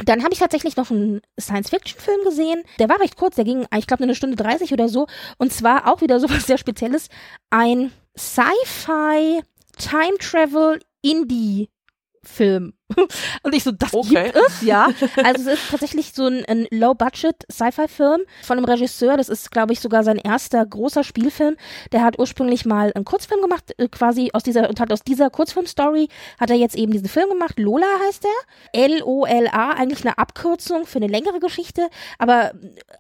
Dann 0.05 0.25
habe 0.25 0.33
ich 0.33 0.41
tatsächlich 0.41 0.77
noch 0.77 0.91
einen 0.91 1.21
Science-Fiction-Film 1.39 2.25
gesehen. 2.25 2.65
Der 2.79 2.89
war 2.89 2.99
recht 3.01 3.17
kurz, 3.17 3.37
der 3.37 3.45
ging, 3.45 3.65
ich 3.77 3.87
glaube, 3.87 4.03
eine 4.03 4.17
Stunde 4.17 4.37
30 4.37 4.73
oder 4.73 4.89
so. 4.89 5.07
Und 5.39 5.53
zwar 5.53 5.93
auch 5.93 6.01
wieder 6.01 6.19
sowas 6.21 6.47
sehr 6.47 6.59
Spezielles. 6.59 7.09
Ein 7.51 7.93
Sci-Fi 8.17 9.43
Time-Travel-Indie-Film. 9.77 12.73
Und 13.43 13.55
ich 13.55 13.65
so, 13.65 13.73
das 13.73 13.95
Okay. 13.95 14.25
gibt 14.25 14.37
es, 14.37 14.63
ja. 14.63 14.89
Also 15.25 15.51
es 15.51 15.59
ist 15.59 15.71
tatsächlich 15.71 16.13
so 16.13 16.27
ein, 16.27 16.45
ein 16.45 16.67
Low-Budget-Sci-Fi-Film 16.71 18.21
von 18.43 18.59
einem 18.59 18.65
Regisseur. 18.65 19.17
Das 19.17 19.29
ist, 19.29 19.51
glaube 19.51 19.73
ich, 19.73 19.81
sogar 19.81 20.05
sein 20.05 20.19
erster 20.19 20.65
großer 20.65 21.03
Spielfilm. 21.03 21.57
Der 21.93 22.03
hat 22.03 22.19
ursprünglich 22.19 22.67
mal 22.67 22.93
einen 22.95 23.05
Kurzfilm 23.05 23.41
gemacht, 23.41 23.73
äh, 23.79 23.89
quasi 23.89 24.31
aus 24.33 24.43
dieser, 24.43 24.69
und 24.69 24.81
hat 24.81 24.93
aus 24.93 25.03
dieser 25.03 25.31
Kurzfilm-Story 25.31 26.09
hat 26.39 26.51
er 26.51 26.57
jetzt 26.57 26.77
eben 26.77 26.93
diesen 26.93 27.09
Film 27.09 27.31
gemacht. 27.31 27.59
Lola 27.59 27.87
heißt 28.07 28.25
er. 28.25 28.81
L-O-L-A, 28.85 29.71
eigentlich 29.71 30.05
eine 30.05 30.19
Abkürzung 30.19 30.87
für 30.87 30.99
eine 30.99 31.07
längere 31.09 31.41
Geschichte, 31.41 31.89
aber 32.19 32.55
äh, 32.55 32.55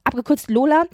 abgekürzt 0.04 0.50
Lola. 0.50 0.84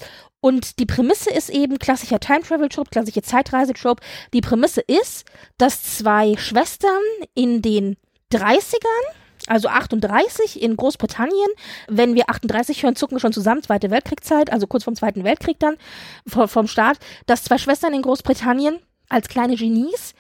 Und 0.41 0.79
die 0.79 0.87
Prämisse 0.87 1.31
ist 1.31 1.51
eben 1.51 1.79
klassischer 1.79 2.19
Time-Travel-Trope, 2.19 2.91
klassische 2.91 3.23
Zeitreise-Trope. 3.23 4.03
Die 4.33 4.41
Prämisse 4.41 4.81
ist, 4.81 5.27
dass 5.59 5.99
zwei 5.99 6.35
Schwestern 6.39 6.91
in 7.35 7.61
den 7.63 7.97
30ern, 8.33 9.15
also 9.47 9.69
38 9.69 10.63
in 10.63 10.77
Großbritannien. 10.77 11.49
Wenn 11.89 12.15
wir 12.15 12.29
38 12.29 12.83
hören, 12.83 12.97
zucken 12.97 13.17
wir 13.17 13.21
schon 13.21 13.33
zusammen, 13.33 13.63
Zweite 13.63 13.91
Weltkriegszeit, 13.91 14.53
also 14.53 14.67
kurz 14.67 14.85
vom 14.85 14.95
Zweiten 14.95 15.25
Weltkrieg 15.25 15.59
dann, 15.59 15.77
vom, 16.27 16.49
vom 16.49 16.67
Start, 16.67 16.99
dass 17.27 17.45
zwei 17.45 17.59
Schwestern 17.59 17.95
in 17.95 18.03
Großbritannien 18.03 18.79
als 19.09 19.29
kleine 19.29 19.57
Genies 19.57 20.15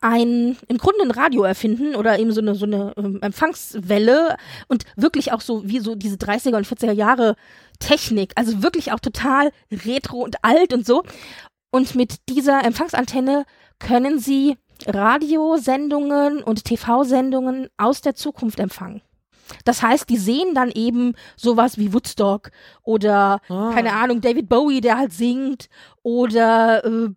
ein, 0.00 0.56
im 0.68 0.78
Grunde 0.78 1.02
ein 1.02 1.10
Radio 1.10 1.42
erfinden 1.42 1.96
oder 1.96 2.18
eben 2.18 2.32
so 2.32 2.40
eine, 2.40 2.54
so 2.54 2.66
eine 2.66 2.92
ähm, 2.96 3.18
Empfangswelle 3.22 4.36
und 4.68 4.84
wirklich 4.94 5.32
auch 5.32 5.40
so 5.40 5.66
wie 5.66 5.80
so 5.80 5.94
diese 5.94 6.16
30er 6.16 6.56
und 6.56 6.66
40er 6.66 6.92
Jahre 6.92 7.34
Technik, 7.78 8.32
also 8.36 8.62
wirklich 8.62 8.92
auch 8.92 9.00
total 9.00 9.50
retro 9.70 10.22
und 10.22 10.36
alt 10.44 10.72
und 10.72 10.86
so. 10.86 11.02
Und 11.70 11.94
mit 11.94 12.28
dieser 12.28 12.64
Empfangsantenne 12.64 13.44
können 13.78 14.18
sie 14.18 14.56
Radiosendungen 14.86 16.42
und 16.42 16.64
TV-Sendungen 16.64 17.68
aus 17.76 18.00
der 18.00 18.14
Zukunft 18.14 18.58
empfangen. 18.60 19.02
Das 19.64 19.80
heißt, 19.80 20.08
die 20.08 20.16
sehen 20.16 20.54
dann 20.54 20.72
eben 20.72 21.14
sowas 21.36 21.78
wie 21.78 21.92
Woodstock 21.92 22.50
oder 22.82 23.40
Ah. 23.48 23.70
keine 23.72 23.92
Ahnung, 23.92 24.20
David 24.20 24.48
Bowie, 24.48 24.80
der 24.80 24.98
halt 24.98 25.12
singt 25.12 25.68
oder 26.02 26.84
äh, 26.84 27.10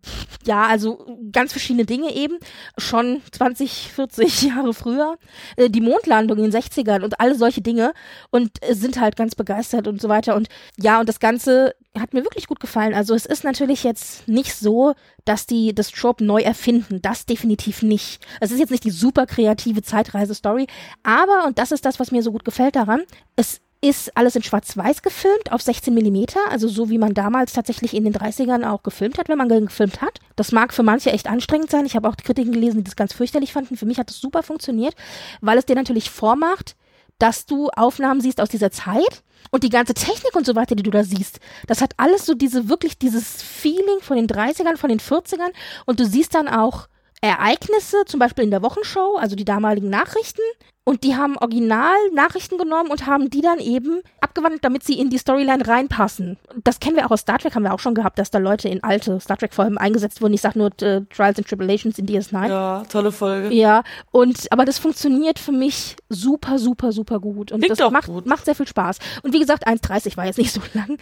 ja, 0.44 0.62
also 0.62 1.18
ganz 1.32 1.50
verschiedene 1.50 1.86
Dinge 1.86 2.14
eben, 2.14 2.38
schon 2.78 3.20
20, 3.32 3.90
40 3.92 4.42
Jahre 4.48 4.74
früher. 4.74 5.16
Äh, 5.56 5.70
die 5.70 5.80
Mondlandung 5.80 6.38
in 6.38 6.50
den 6.50 6.62
60ern 6.62 7.02
und 7.02 7.18
alle 7.18 7.34
solche 7.34 7.62
Dinge 7.62 7.92
und 8.30 8.50
äh, 8.62 8.74
sind 8.74 9.00
halt 9.00 9.16
ganz 9.16 9.34
begeistert 9.34 9.88
und 9.88 10.00
so 10.00 10.08
weiter. 10.08 10.36
Und 10.36 10.48
ja, 10.78 11.00
und 11.00 11.08
das 11.08 11.18
Ganze 11.18 11.74
hat 11.98 12.14
mir 12.14 12.22
wirklich 12.22 12.46
gut 12.46 12.60
gefallen. 12.60 12.94
Also 12.94 13.14
es 13.14 13.26
ist 13.26 13.42
natürlich 13.42 13.82
jetzt 13.82 14.28
nicht 14.28 14.54
so, 14.54 14.94
dass 15.24 15.46
die 15.46 15.74
das 15.74 15.90
Trope 15.90 16.24
neu 16.24 16.40
erfinden. 16.40 17.02
Das 17.02 17.26
definitiv 17.26 17.82
nicht. 17.82 18.24
Es 18.40 18.52
ist 18.52 18.60
jetzt 18.60 18.70
nicht 18.70 18.84
die 18.84 18.90
super 18.90 19.26
kreative 19.26 19.82
Zeitreise-Story, 19.82 20.66
aber, 21.02 21.46
und 21.46 21.58
das 21.58 21.72
ist 21.72 21.84
das, 21.84 21.98
was 21.98 22.12
mir 22.12 22.22
so 22.22 22.32
gut 22.32 22.44
gefällt 22.44 22.76
daran, 22.76 23.02
es 23.36 23.60
ist 23.82 24.14
alles 24.16 24.36
in 24.36 24.42
Schwarz-Weiß 24.42 25.00
gefilmt, 25.02 25.52
auf 25.52 25.62
16 25.62 25.94
Millimeter, 25.94 26.40
also 26.50 26.68
so 26.68 26.90
wie 26.90 26.98
man 26.98 27.14
damals 27.14 27.54
tatsächlich 27.54 27.94
in 27.94 28.04
den 28.04 28.12
30ern 28.12 28.68
auch 28.68 28.82
gefilmt 28.82 29.18
hat, 29.18 29.28
wenn 29.28 29.38
man 29.38 29.48
gefilmt 29.48 30.02
hat. 30.02 30.18
Das 30.36 30.52
mag 30.52 30.74
für 30.74 30.82
manche 30.82 31.10
echt 31.10 31.26
anstrengend 31.26 31.70
sein. 31.70 31.86
Ich 31.86 31.96
habe 31.96 32.08
auch 32.08 32.14
die 32.14 32.24
Kritiken 32.24 32.52
gelesen, 32.52 32.78
die 32.78 32.84
das 32.84 32.96
ganz 32.96 33.14
fürchterlich 33.14 33.54
fanden. 33.54 33.78
Für 33.78 33.86
mich 33.86 33.98
hat 33.98 34.10
das 34.10 34.20
super 34.20 34.42
funktioniert, 34.42 34.94
weil 35.40 35.56
es 35.56 35.64
dir 35.64 35.76
natürlich 35.76 36.10
vormacht, 36.10 36.76
dass 37.18 37.46
du 37.46 37.68
Aufnahmen 37.70 38.20
siehst 38.20 38.40
aus 38.40 38.50
dieser 38.50 38.70
Zeit 38.70 39.22
und 39.50 39.64
die 39.64 39.68
ganze 39.68 39.94
Technik 39.94 40.34
und 40.36 40.46
so 40.46 40.54
weiter, 40.54 40.74
die 40.74 40.82
du 40.82 40.90
da 40.90 41.04
siehst. 41.04 41.40
Das 41.66 41.80
hat 41.80 41.94
alles 41.96 42.26
so 42.26 42.34
diese, 42.34 42.68
wirklich 42.68 42.98
dieses 42.98 43.42
Feeling 43.42 44.00
von 44.00 44.16
den 44.16 44.26
30ern, 44.26 44.76
von 44.76 44.90
den 44.90 45.00
40ern 45.00 45.52
und 45.86 46.00
du 46.00 46.06
siehst 46.06 46.34
dann 46.34 46.48
auch 46.48 46.88
Ereignisse, 47.20 48.04
zum 48.06 48.18
Beispiel 48.18 48.44
in 48.44 48.50
der 48.50 48.62
Wochenshow, 48.62 49.16
also 49.16 49.36
die 49.36 49.44
damaligen 49.44 49.90
Nachrichten. 49.90 50.42
Und 50.90 51.04
die 51.04 51.14
haben 51.14 51.36
original 51.36 51.94
Nachrichten 52.12 52.58
genommen 52.58 52.90
und 52.90 53.06
haben 53.06 53.30
die 53.30 53.42
dann 53.42 53.60
eben 53.60 54.02
abgewandelt, 54.20 54.64
damit 54.64 54.82
sie 54.82 54.98
in 54.98 55.08
die 55.08 55.18
Storyline 55.18 55.64
reinpassen. 55.64 56.36
Das 56.64 56.80
kennen 56.80 56.96
wir 56.96 57.06
auch 57.06 57.12
aus 57.12 57.20
Star 57.20 57.38
Trek, 57.38 57.54
haben 57.54 57.62
wir 57.62 57.72
auch 57.72 57.78
schon 57.78 57.94
gehabt, 57.94 58.18
dass 58.18 58.32
da 58.32 58.38
Leute 58.38 58.68
in 58.68 58.82
alte 58.82 59.20
Star 59.20 59.36
Trek-Folgen 59.36 59.78
eingesetzt 59.78 60.20
wurden. 60.20 60.34
Ich 60.34 60.40
sag 60.40 60.56
nur 60.56 60.72
äh, 60.82 61.02
Trials 61.02 61.38
and 61.38 61.46
Tribulations 61.46 61.96
in 61.96 62.06
DS9. 62.06 62.48
Ja, 62.48 62.82
tolle 62.90 63.12
Folge. 63.12 63.54
Ja, 63.54 63.84
und 64.10 64.50
aber 64.50 64.64
das 64.64 64.80
funktioniert 64.80 65.38
für 65.38 65.52
mich 65.52 65.94
super, 66.08 66.58
super, 66.58 66.90
super 66.90 67.20
gut. 67.20 67.52
Und 67.52 67.60
Klingt 67.60 67.78
das 67.78 67.92
macht, 67.92 68.08
gut. 68.08 68.26
macht 68.26 68.44
sehr 68.44 68.56
viel 68.56 68.66
Spaß. 68.66 68.98
Und 69.22 69.32
wie 69.32 69.38
gesagt, 69.38 69.68
1,30 69.68 70.16
war 70.16 70.26
jetzt 70.26 70.38
nicht 70.38 70.52
so 70.52 70.60
lang. 70.74 70.98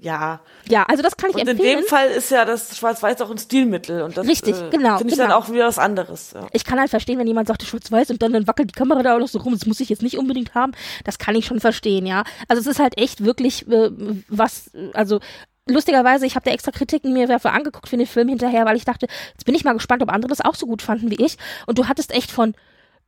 Ja. 0.00 0.40
Ja, 0.68 0.84
also 0.84 1.02
das 1.02 1.16
kann 1.16 1.30
ich 1.30 1.36
Und 1.36 1.42
in 1.42 1.48
empfehlen. 1.48 1.80
dem 1.80 1.86
Fall 1.86 2.08
ist 2.08 2.30
ja 2.30 2.44
das 2.44 2.76
Schwarz-Weiß 2.76 3.20
auch 3.20 3.30
ein 3.30 3.38
Stilmittel. 3.38 4.02
Und 4.02 4.16
das 4.16 4.26
Richtig, 4.26 4.56
äh, 4.56 4.70
genau, 4.70 4.98
finde 4.98 5.12
ich 5.12 5.18
genau. 5.18 5.28
dann 5.28 5.32
auch 5.32 5.50
wieder 5.50 5.66
was 5.66 5.78
anderes. 5.78 6.32
Ja. 6.32 6.46
Ich 6.52 6.64
kann 6.64 6.80
halt 6.80 6.90
verstehen, 6.90 7.18
wenn 7.18 7.26
jemand 7.26 7.48
sagt, 7.48 7.62
schwarz-weiß 7.62 8.10
und 8.10 8.22
dann, 8.22 8.32
dann 8.32 8.46
wackelt 8.46 8.70
die 8.70 8.78
Kamera 8.78 9.02
da 9.02 9.14
auch 9.14 9.20
noch 9.20 9.28
so 9.28 9.38
rum, 9.38 9.52
das 9.52 9.66
muss 9.66 9.80
ich 9.80 9.90
jetzt 9.90 10.02
nicht 10.02 10.16
unbedingt 10.16 10.54
haben. 10.54 10.72
Das 11.04 11.18
kann 11.18 11.34
ich 11.34 11.44
schon 11.44 11.60
verstehen, 11.60 12.06
ja. 12.06 12.24
Also 12.48 12.60
es 12.60 12.66
ist 12.66 12.78
halt 12.80 12.96
echt 12.96 13.24
wirklich 13.24 13.68
äh, 13.68 13.90
was, 14.28 14.70
also 14.94 15.20
lustigerweise, 15.68 16.24
ich 16.26 16.34
habe 16.34 16.44
da 16.44 16.50
extra 16.52 16.70
Kritiken 16.70 17.12
mir 17.12 17.26
dafür 17.26 17.52
angeguckt 17.52 17.88
für 17.88 17.98
den 17.98 18.06
Film 18.06 18.28
hinterher, 18.28 18.64
weil 18.64 18.76
ich 18.76 18.84
dachte, 18.84 19.06
jetzt 19.32 19.44
bin 19.44 19.54
ich 19.54 19.64
mal 19.64 19.74
gespannt, 19.74 20.02
ob 20.02 20.10
andere 20.10 20.30
das 20.30 20.40
auch 20.40 20.54
so 20.54 20.66
gut 20.66 20.80
fanden 20.82 21.10
wie 21.10 21.22
ich. 21.22 21.36
Und 21.66 21.78
du 21.78 21.88
hattest 21.88 22.12
echt 22.12 22.30
von 22.30 22.54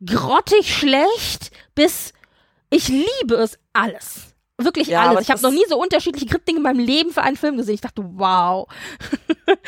grottig 0.04 0.74
schlecht 0.74 1.52
bis 1.74 2.12
ich 2.70 2.88
liebe 2.88 3.34
es 3.34 3.58
alles. 3.72 4.31
Wirklich 4.64 4.88
Ja, 4.88 5.08
alles. 5.08 5.22
Ich 5.22 5.30
habe 5.30 5.40
das- 5.40 5.50
noch 5.50 5.56
nie 5.56 5.64
so 5.68 5.80
unterschiedliche 5.80 6.26
Kritiken 6.26 6.58
in 6.58 6.62
meinem 6.62 6.80
Leben 6.80 7.12
für 7.12 7.22
einen 7.22 7.36
Film 7.36 7.56
gesehen. 7.56 7.74
Ich 7.74 7.80
dachte, 7.80 8.04
wow. 8.14 8.68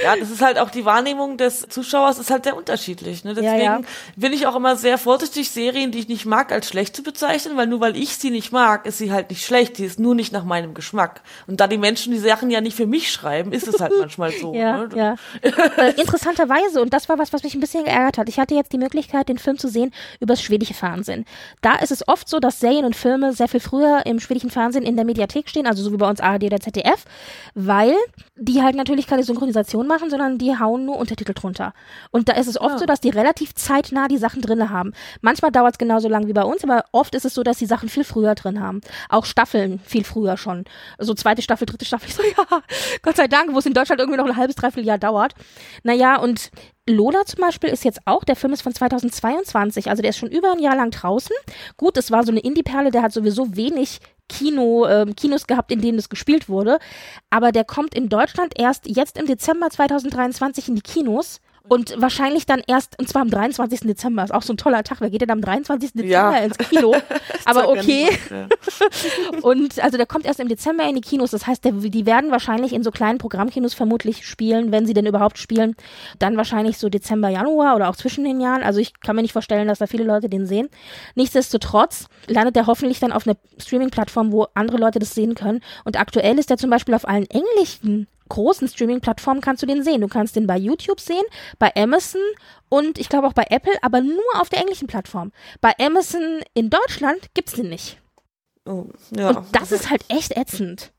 ja, 0.02 0.16
das 0.16 0.30
ist 0.30 0.42
halt 0.42 0.58
auch 0.58 0.70
die 0.70 0.84
Wahrnehmung 0.84 1.36
des 1.36 1.66
Zuschauers 1.68 2.18
ist 2.18 2.30
halt 2.30 2.44
sehr 2.44 2.56
unterschiedlich. 2.56 3.24
Ne? 3.24 3.34
Deswegen 3.34 3.62
ja. 3.62 3.80
bin 4.16 4.32
ich 4.32 4.46
auch 4.46 4.56
immer 4.56 4.76
sehr 4.76 4.98
vorsichtig, 4.98 5.50
Serien, 5.50 5.90
die 5.90 5.98
ich 5.98 6.08
nicht 6.08 6.26
mag, 6.26 6.52
als 6.52 6.68
schlecht 6.68 6.96
zu 6.96 7.02
bezeichnen, 7.02 7.56
weil 7.56 7.66
nur 7.66 7.80
weil 7.80 7.96
ich 7.96 8.16
sie 8.16 8.30
nicht 8.30 8.52
mag, 8.52 8.86
ist 8.86 8.98
sie 8.98 9.12
halt 9.12 9.30
nicht 9.30 9.44
schlecht. 9.44 9.78
Die 9.78 9.84
ist 9.84 9.98
nur 9.98 10.14
nicht 10.14 10.32
nach 10.32 10.44
meinem 10.44 10.74
Geschmack. 10.74 11.22
Und 11.46 11.60
da 11.60 11.66
die 11.66 11.78
Menschen 11.78 12.12
die 12.12 12.18
Sachen 12.18 12.50
ja 12.50 12.60
nicht 12.60 12.76
für 12.76 12.86
mich 12.86 13.10
schreiben, 13.12 13.52
ist 13.52 13.68
es 13.68 13.80
halt 13.80 13.92
manchmal 13.98 14.30
so. 14.32 14.54
Ja, 14.54 14.76
ne? 14.86 14.88
ja. 14.94 15.16
äh, 15.42 15.90
interessanterweise, 16.00 16.80
und 16.80 16.92
das 16.92 17.08
war 17.08 17.18
was, 17.18 17.32
was 17.32 17.42
mich 17.42 17.54
ein 17.54 17.60
bisschen 17.60 17.84
geärgert 17.84 18.18
hat. 18.18 18.28
Ich 18.28 18.38
hatte 18.38 18.54
jetzt 18.54 18.72
die 18.72 18.78
Möglichkeit, 18.78 19.28
den 19.28 19.38
Film 19.38 19.58
zu 19.58 19.68
sehen 19.68 19.92
übers 20.20 20.42
schwedische 20.42 20.74
Fernsehen. 20.74 21.24
Da 21.60 21.76
ist 21.76 21.90
es 21.90 22.06
oft 22.06 22.28
so, 22.28 22.40
dass 22.40 22.60
Serien 22.60 22.84
und 22.84 22.96
Filme 22.96 23.32
sehr 23.32 23.48
viel 23.48 23.60
früher 23.60 24.06
im 24.06 24.20
schwedischen 24.20 24.50
Fernsehen 24.50 24.83
in 24.84 24.96
der 24.96 25.04
Mediathek 25.04 25.48
stehen, 25.48 25.66
also 25.66 25.82
so 25.82 25.92
wie 25.92 25.96
bei 25.96 26.08
uns 26.08 26.20
ARD 26.20 26.44
oder 26.44 26.60
ZDF, 26.60 27.04
weil 27.54 27.94
die 28.36 28.62
halt 28.62 28.76
natürlich 28.76 29.06
keine 29.06 29.22
Synchronisation 29.22 29.86
machen, 29.86 30.10
sondern 30.10 30.38
die 30.38 30.58
hauen 30.58 30.84
nur 30.84 30.96
Untertitel 30.98 31.34
drunter. 31.34 31.72
Und 32.10 32.28
da 32.28 32.34
ist 32.34 32.46
es 32.48 32.60
oft 32.60 32.74
Ah. 32.74 32.78
so, 32.78 32.86
dass 32.86 33.00
die 33.00 33.10
relativ 33.10 33.54
zeitnah 33.54 34.08
die 34.08 34.18
Sachen 34.18 34.42
drinne 34.42 34.70
haben. 34.70 34.92
Manchmal 35.20 35.50
dauert 35.52 35.74
es 35.74 35.78
genauso 35.78 36.08
lang 36.08 36.26
wie 36.26 36.32
bei 36.32 36.42
uns, 36.44 36.64
aber 36.64 36.84
oft 36.92 37.14
ist 37.14 37.24
es 37.24 37.34
so, 37.34 37.42
dass 37.42 37.58
die 37.58 37.66
Sachen 37.66 37.88
viel 37.88 38.04
früher 38.04 38.34
drin 38.34 38.60
haben. 38.60 38.80
Auch 39.08 39.24
Staffeln 39.24 39.78
viel 39.80 40.04
früher 40.04 40.36
schon. 40.36 40.64
So 40.98 41.14
zweite 41.14 41.42
Staffel, 41.42 41.66
dritte 41.66 41.84
Staffel. 41.84 42.08
Ich 42.08 42.14
so, 42.16 42.22
ja, 42.22 42.60
Gott 43.02 43.16
sei 43.16 43.28
Dank, 43.28 43.52
wo 43.54 43.58
es 43.58 43.66
in 43.66 43.74
Deutschland 43.74 44.00
irgendwie 44.00 44.18
noch 44.18 44.26
ein 44.26 44.36
halbes, 44.36 44.56
dreiviertel 44.56 44.86
Jahr 44.86 44.98
dauert. 44.98 45.34
Naja, 45.82 46.16
und 46.20 46.50
Lola 46.86 47.24
zum 47.24 47.40
Beispiel 47.40 47.70
ist 47.70 47.84
jetzt 47.84 48.00
auch, 48.04 48.24
der 48.24 48.36
Film 48.36 48.52
ist 48.52 48.60
von 48.62 48.74
2022, 48.74 49.88
also 49.88 50.02
der 50.02 50.10
ist 50.10 50.18
schon 50.18 50.30
über 50.30 50.52
ein 50.52 50.58
Jahr 50.58 50.76
lang 50.76 50.90
draußen. 50.90 51.34
Gut, 51.78 51.96
es 51.96 52.10
war 52.10 52.24
so 52.24 52.30
eine 52.30 52.40
Indie-Perle, 52.40 52.90
der 52.90 53.02
hat 53.02 53.12
sowieso 53.12 53.56
wenig 53.56 54.00
Kino, 54.28 54.86
ähm, 54.86 55.14
Kinos 55.14 55.46
gehabt, 55.46 55.70
in 55.70 55.80
denen 55.80 55.98
es 55.98 56.08
gespielt 56.08 56.48
wurde. 56.48 56.78
Aber 57.30 57.52
der 57.52 57.64
kommt 57.64 57.94
in 57.94 58.08
Deutschland 58.08 58.54
erst 58.56 58.86
jetzt 58.86 59.18
im 59.18 59.26
Dezember 59.26 59.70
2023 59.70 60.68
in 60.68 60.74
die 60.76 60.82
Kinos. 60.82 61.40
Und 61.66 61.94
wahrscheinlich 61.98 62.44
dann 62.44 62.62
erst, 62.66 62.98
und 62.98 63.08
zwar 63.08 63.22
am 63.22 63.30
23. 63.30 63.80
Dezember. 63.80 64.22
Ist 64.22 64.34
auch 64.34 64.42
so 64.42 64.52
ein 64.52 64.58
toller 64.58 64.84
Tag. 64.84 65.00
Wer 65.00 65.08
geht 65.08 65.22
denn 65.22 65.30
am 65.30 65.40
23. 65.40 65.92
Dezember 65.92 66.06
Ja. 66.12 66.36
ins 66.36 66.58
Kino? 66.58 66.94
Aber 67.46 67.68
okay. 67.70 68.08
Und 69.42 69.82
also 69.82 69.96
der 69.96 70.04
kommt 70.06 70.26
erst 70.26 70.40
im 70.40 70.48
Dezember 70.48 70.86
in 70.86 70.94
die 70.94 71.00
Kinos. 71.00 71.30
Das 71.30 71.46
heißt, 71.46 71.64
der, 71.64 71.72
die 71.72 72.04
werden 72.06 72.30
wahrscheinlich 72.30 72.74
in 72.74 72.82
so 72.82 72.90
kleinen 72.90 73.16
Programmkinos 73.18 73.72
vermutlich 73.72 74.26
spielen, 74.26 74.72
wenn 74.72 74.84
sie 74.86 74.92
denn 74.92 75.06
überhaupt 75.06 75.38
spielen. 75.38 75.74
Dann 76.18 76.36
wahrscheinlich 76.36 76.76
so 76.76 76.90
Dezember, 76.90 77.30
Januar 77.30 77.76
oder 77.76 77.88
auch 77.88 77.96
zwischen 77.96 78.24
den 78.24 78.40
Jahren. 78.40 78.62
Also 78.62 78.80
ich 78.80 79.00
kann 79.00 79.16
mir 79.16 79.22
nicht 79.22 79.32
vorstellen, 79.32 79.66
dass 79.66 79.78
da 79.78 79.86
viele 79.86 80.04
Leute 80.04 80.28
den 80.28 80.46
sehen. 80.46 80.68
Nichtsdestotrotz 81.14 82.08
landet 82.26 82.56
der 82.56 82.66
hoffentlich 82.66 83.00
dann 83.00 83.12
auf 83.12 83.26
einer 83.26 83.36
Streaming-Plattform, 83.58 84.32
wo 84.32 84.46
andere 84.54 84.76
Leute 84.76 84.98
das 84.98 85.14
sehen 85.14 85.34
können. 85.34 85.60
Und 85.84 85.98
aktuell 85.98 86.38
ist 86.38 86.50
der 86.50 86.58
zum 86.58 86.68
Beispiel 86.68 86.94
auf 86.94 87.08
allen 87.08 87.26
englischen 87.30 88.06
großen 88.28 88.68
Streaming-Plattformen 88.68 89.40
kannst 89.40 89.62
du 89.62 89.66
den 89.66 89.82
sehen. 89.82 90.00
Du 90.00 90.08
kannst 90.08 90.36
den 90.36 90.46
bei 90.46 90.56
YouTube 90.56 91.00
sehen, 91.00 91.24
bei 91.58 91.74
Amazon 91.76 92.22
und 92.68 92.98
ich 92.98 93.08
glaube 93.08 93.26
auch 93.26 93.32
bei 93.32 93.46
Apple, 93.50 93.74
aber 93.82 94.00
nur 94.00 94.22
auf 94.40 94.48
der 94.48 94.60
englischen 94.60 94.88
Plattform. 94.88 95.32
Bei 95.60 95.72
Amazon 95.78 96.40
in 96.54 96.70
Deutschland 96.70 97.34
gibt's 97.34 97.52
den 97.52 97.68
nicht. 97.68 98.00
Oh, 98.66 98.86
ja. 99.14 99.30
Und 99.30 99.46
das 99.52 99.72
ist 99.72 99.90
halt 99.90 100.04
echt 100.08 100.36
ätzend. 100.36 100.93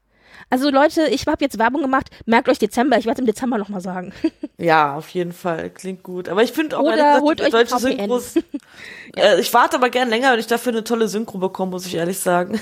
Also 0.55 0.69
Leute, 0.69 1.07
ich 1.09 1.27
habe 1.27 1.43
jetzt 1.43 1.59
Werbung 1.59 1.81
gemacht. 1.81 2.07
Merkt 2.25 2.47
euch 2.47 2.57
Dezember. 2.57 2.97
Ich 2.97 3.03
werde 3.05 3.15
es 3.15 3.19
im 3.19 3.25
Dezember 3.25 3.57
nochmal 3.57 3.81
sagen. 3.81 4.13
Ja, 4.57 4.95
auf 4.95 5.09
jeden 5.09 5.33
Fall. 5.33 5.69
Klingt 5.69 6.01
gut. 6.01 6.29
Aber 6.29 6.41
ich 6.41 6.53
finde 6.53 6.77
auch, 6.79 6.83
Oder 6.83 6.95
ehrlich 6.97 7.23
holt 7.23 7.37
gesagt, 7.39 7.55
euch 7.55 7.69
deutsche. 7.71 7.97
Synchros. 7.97 8.35
äh, 9.17 9.41
ich 9.41 9.53
warte 9.53 9.75
aber 9.75 9.89
gern 9.89 10.07
länger, 10.07 10.31
wenn 10.31 10.39
ich 10.39 10.47
dafür 10.47 10.71
eine 10.71 10.85
tolle 10.85 11.09
Synchro 11.09 11.39
bekomme, 11.39 11.71
muss 11.71 11.85
ich 11.85 11.95
ehrlich 11.95 12.17
sagen. 12.19 12.57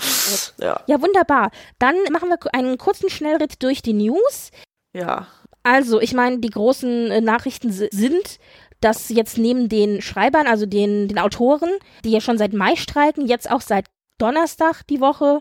ja, 0.60 0.78
Ja, 0.86 1.00
wunderbar. 1.00 1.50
Dann 1.78 1.94
machen 2.12 2.28
wir 2.28 2.36
einen 2.52 2.76
kurzen 2.76 3.08
Schnellritt 3.08 3.62
durch 3.62 3.80
die 3.80 3.94
News. 3.94 4.50
ja. 4.92 5.28
Also, 5.62 5.98
ich 6.00 6.12
meine, 6.12 6.38
die 6.40 6.50
großen 6.50 7.10
äh, 7.10 7.20
Nachrichten 7.22 7.72
si- 7.72 7.88
sind 7.90 8.38
dass 8.82 9.08
jetzt 9.10 9.36
neben 9.38 9.68
den 9.70 10.00
Schreibern, 10.02 10.46
also 10.46 10.64
den, 10.66 11.06
den 11.08 11.18
Autoren, 11.18 11.70
die 12.04 12.10
ja 12.10 12.20
schon 12.22 12.36
seit 12.38 12.52
Mai 12.54 12.76
streiken, 12.76 13.26
jetzt 13.26 13.50
auch 13.50 13.60
seit 13.62 13.86
Donnerstag 14.18 14.86
die 14.88 15.00
Woche 15.00 15.40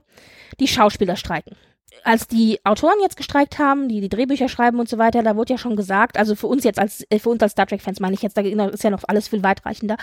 die 0.61 0.67
Schauspieler 0.69 1.15
streiken 1.17 1.55
als 2.03 2.27
die 2.27 2.59
Autoren 2.65 2.99
jetzt 3.01 3.17
gestreikt 3.17 3.59
haben, 3.59 3.89
die 3.89 4.01
die 4.01 4.09
Drehbücher 4.09 4.49
schreiben 4.49 4.79
und 4.79 4.89
so 4.89 4.97
weiter, 4.97 5.23
da 5.23 5.35
wurde 5.35 5.53
ja 5.53 5.57
schon 5.57 5.75
gesagt, 5.75 6.17
also 6.17 6.35
für 6.35 6.47
uns 6.47 6.63
jetzt 6.63 6.79
als 6.79 7.05
äh, 7.09 7.19
für 7.19 7.29
uns 7.29 7.41
als 7.41 7.53
Star 7.53 7.67
Trek 7.67 7.81
Fans 7.81 7.99
meine 7.99 8.13
ich 8.13 8.21
jetzt, 8.21 8.37
da 8.37 8.41
ist 8.41 8.83
ja 8.83 8.89
noch 8.89 9.03
alles 9.07 9.27
viel 9.27 9.43
weitreichender. 9.43 9.97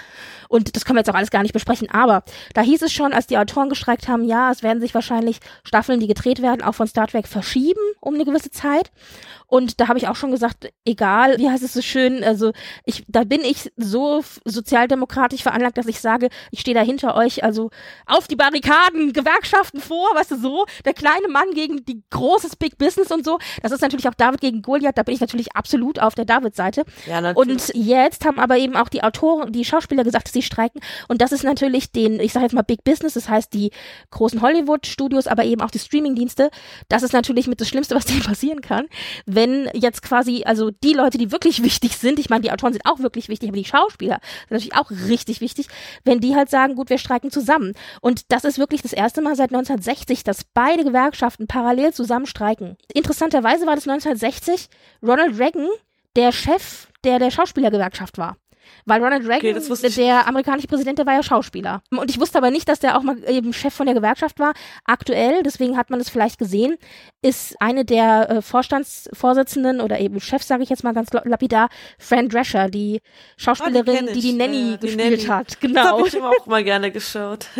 Und 0.48 0.76
das 0.76 0.84
können 0.84 0.96
wir 0.96 1.00
jetzt 1.00 1.10
auch 1.10 1.14
alles 1.14 1.30
gar 1.30 1.42
nicht 1.42 1.52
besprechen, 1.52 1.90
aber 1.90 2.22
da 2.54 2.62
hieß 2.62 2.82
es 2.82 2.92
schon, 2.92 3.12
als 3.12 3.26
die 3.26 3.38
Autoren 3.38 3.68
gestreikt 3.68 4.08
haben, 4.08 4.24
ja, 4.24 4.50
es 4.50 4.62
werden 4.62 4.80
sich 4.80 4.94
wahrscheinlich 4.94 5.38
Staffeln, 5.64 6.00
die 6.00 6.06
gedreht 6.06 6.42
werden, 6.42 6.62
auch 6.62 6.74
von 6.74 6.86
Star 6.86 7.06
Trek 7.06 7.26
verschieben 7.26 7.80
um 8.00 8.14
eine 8.14 8.24
gewisse 8.24 8.50
Zeit 8.50 8.90
und 9.48 9.80
da 9.80 9.88
habe 9.88 9.98
ich 9.98 10.08
auch 10.08 10.16
schon 10.16 10.30
gesagt, 10.30 10.72
egal, 10.84 11.38
wie 11.38 11.48
heißt 11.48 11.62
es 11.62 11.72
so 11.72 11.82
schön, 11.82 12.24
also 12.24 12.52
ich 12.84 13.04
da 13.08 13.24
bin 13.24 13.42
ich 13.42 13.70
so 13.76 14.22
sozialdemokratisch 14.44 15.42
veranlagt, 15.42 15.78
dass 15.78 15.86
ich 15.86 16.00
sage, 16.00 16.28
ich 16.50 16.60
stehe 16.60 16.74
da 16.74 16.82
hinter 16.82 17.14
euch, 17.14 17.44
also 17.44 17.70
auf 18.06 18.26
die 18.26 18.36
Barrikaden, 18.36 19.12
Gewerkschaften 19.12 19.80
vor, 19.80 20.08
weißt 20.14 20.32
du 20.32 20.36
so, 20.36 20.66
der 20.84 20.94
kleine 20.94 21.28
Mann 21.28 21.50
gegen 21.52 21.84
die 21.84 22.02
großes 22.10 22.56
Big 22.56 22.78
Business 22.78 23.10
und 23.10 23.24
so. 23.24 23.38
Das 23.62 23.72
ist 23.72 23.82
natürlich 23.82 24.08
auch 24.08 24.14
David 24.14 24.40
gegen 24.40 24.62
Goliath, 24.62 24.98
da 24.98 25.02
bin 25.02 25.14
ich 25.14 25.20
natürlich 25.20 25.54
absolut 25.54 26.00
auf 26.00 26.14
der 26.14 26.24
David-Seite. 26.24 26.84
Ja, 27.06 27.20
natürlich. 27.20 27.74
und 27.74 27.74
jetzt 27.74 28.24
haben 28.24 28.38
aber 28.38 28.58
eben 28.58 28.76
auch 28.76 28.88
die 28.88 29.02
Autoren, 29.02 29.52
die 29.52 29.64
Schauspieler 29.64 30.04
gesagt, 30.04 30.26
dass 30.26 30.32
sie 30.32 30.42
streiken. 30.42 30.80
Und 31.08 31.20
das 31.20 31.32
ist 31.32 31.44
natürlich 31.44 31.92
den, 31.92 32.18
ich 32.20 32.32
sage 32.32 32.44
jetzt 32.46 32.54
mal 32.54 32.62
Big 32.62 32.82
Business, 32.84 33.14
das 33.14 33.28
heißt 33.28 33.52
die 33.54 33.70
großen 34.10 34.42
Hollywood-Studios, 34.42 35.26
aber 35.26 35.44
eben 35.44 35.60
auch 35.60 35.70
die 35.70 35.78
Streaming-Dienste. 35.78 36.50
Das 36.88 37.02
ist 37.02 37.12
natürlich 37.12 37.46
mit 37.46 37.60
das 37.60 37.68
Schlimmste, 37.68 37.94
was 37.94 38.06
denen 38.06 38.22
passieren 38.24 38.60
kann, 38.60 38.86
wenn 39.36 39.70
jetzt 39.74 40.02
quasi, 40.02 40.42
also 40.44 40.70
die 40.70 40.94
Leute, 40.94 41.18
die 41.18 41.30
wirklich 41.30 41.62
wichtig 41.62 41.96
sind, 41.96 42.18
ich 42.18 42.30
meine, 42.30 42.42
die 42.42 42.50
Autoren 42.50 42.72
sind 42.72 42.84
auch 42.84 42.98
wirklich 42.98 43.28
wichtig, 43.28 43.48
aber 43.50 43.58
die 43.58 43.64
Schauspieler 43.64 44.18
sind 44.48 44.50
natürlich 44.50 44.74
auch 44.74 44.90
richtig 44.90 45.40
wichtig, 45.40 45.68
wenn 46.04 46.20
die 46.20 46.34
halt 46.34 46.50
sagen, 46.50 46.74
gut, 46.74 46.90
wir 46.90 46.98
streiken 46.98 47.30
zusammen. 47.30 47.74
Und 48.00 48.32
das 48.32 48.44
ist 48.44 48.58
wirklich 48.58 48.82
das 48.82 48.92
erste 48.92 49.22
Mal 49.22 49.36
seit 49.36 49.52
1960, 49.52 50.24
dass 50.24 50.42
beide 50.42 50.82
Gewerkschaften 50.82 51.46
parallel 51.46 51.92
zusammen 51.92 52.26
streiken. 52.26 52.76
Interessanterweise 52.92 53.66
war 53.66 53.76
das 53.76 53.86
1960 53.86 54.68
Ronald 55.02 55.38
Reagan, 55.38 55.68
der 56.16 56.32
Chef 56.32 56.88
der, 57.04 57.18
der 57.18 57.30
Schauspielergewerkschaft 57.30 58.18
war. 58.18 58.36
Weil 58.84 59.02
Ronald 59.02 59.26
Reagan, 59.26 59.56
okay, 59.56 59.88
der 59.90 60.26
amerikanische 60.26 60.68
Präsident, 60.68 60.98
der 60.98 61.06
war 61.06 61.14
ja 61.14 61.22
Schauspieler. 61.22 61.82
Und 61.90 62.10
ich 62.10 62.20
wusste 62.20 62.38
aber 62.38 62.50
nicht, 62.50 62.68
dass 62.68 62.80
der 62.80 62.96
auch 62.96 63.02
mal 63.02 63.16
eben 63.28 63.52
Chef 63.52 63.74
von 63.74 63.86
der 63.86 63.94
Gewerkschaft 63.94 64.38
war. 64.38 64.52
Aktuell, 64.84 65.42
deswegen 65.42 65.76
hat 65.76 65.90
man 65.90 66.00
es 66.00 66.08
vielleicht 66.08 66.38
gesehen, 66.38 66.76
ist 67.22 67.60
eine 67.60 67.84
der 67.84 68.30
äh, 68.30 68.42
Vorstandsvorsitzenden 68.42 69.80
oder 69.80 69.98
eben 70.00 70.20
Chefs, 70.20 70.48
sage 70.48 70.62
ich 70.62 70.68
jetzt 70.68 70.84
mal 70.84 70.94
ganz 70.94 71.10
lapidar, 71.24 71.68
Fran 71.98 72.28
Drescher, 72.28 72.68
die 72.68 73.00
Schauspielerin, 73.36 74.04
oh, 74.04 74.12
die, 74.12 74.20
die, 74.20 74.20
die 74.20 74.32
Nanny 74.32 74.74
äh, 74.74 74.78
gespielt 74.78 75.22
die 75.22 75.26
Nanny. 75.26 75.44
hat. 75.44 75.60
Genau. 75.60 75.82
Das 75.82 76.14
habe 76.14 76.32
ich 76.32 76.40
auch 76.40 76.46
mal 76.46 76.64
gerne 76.64 76.90
geschaut. 76.90 77.46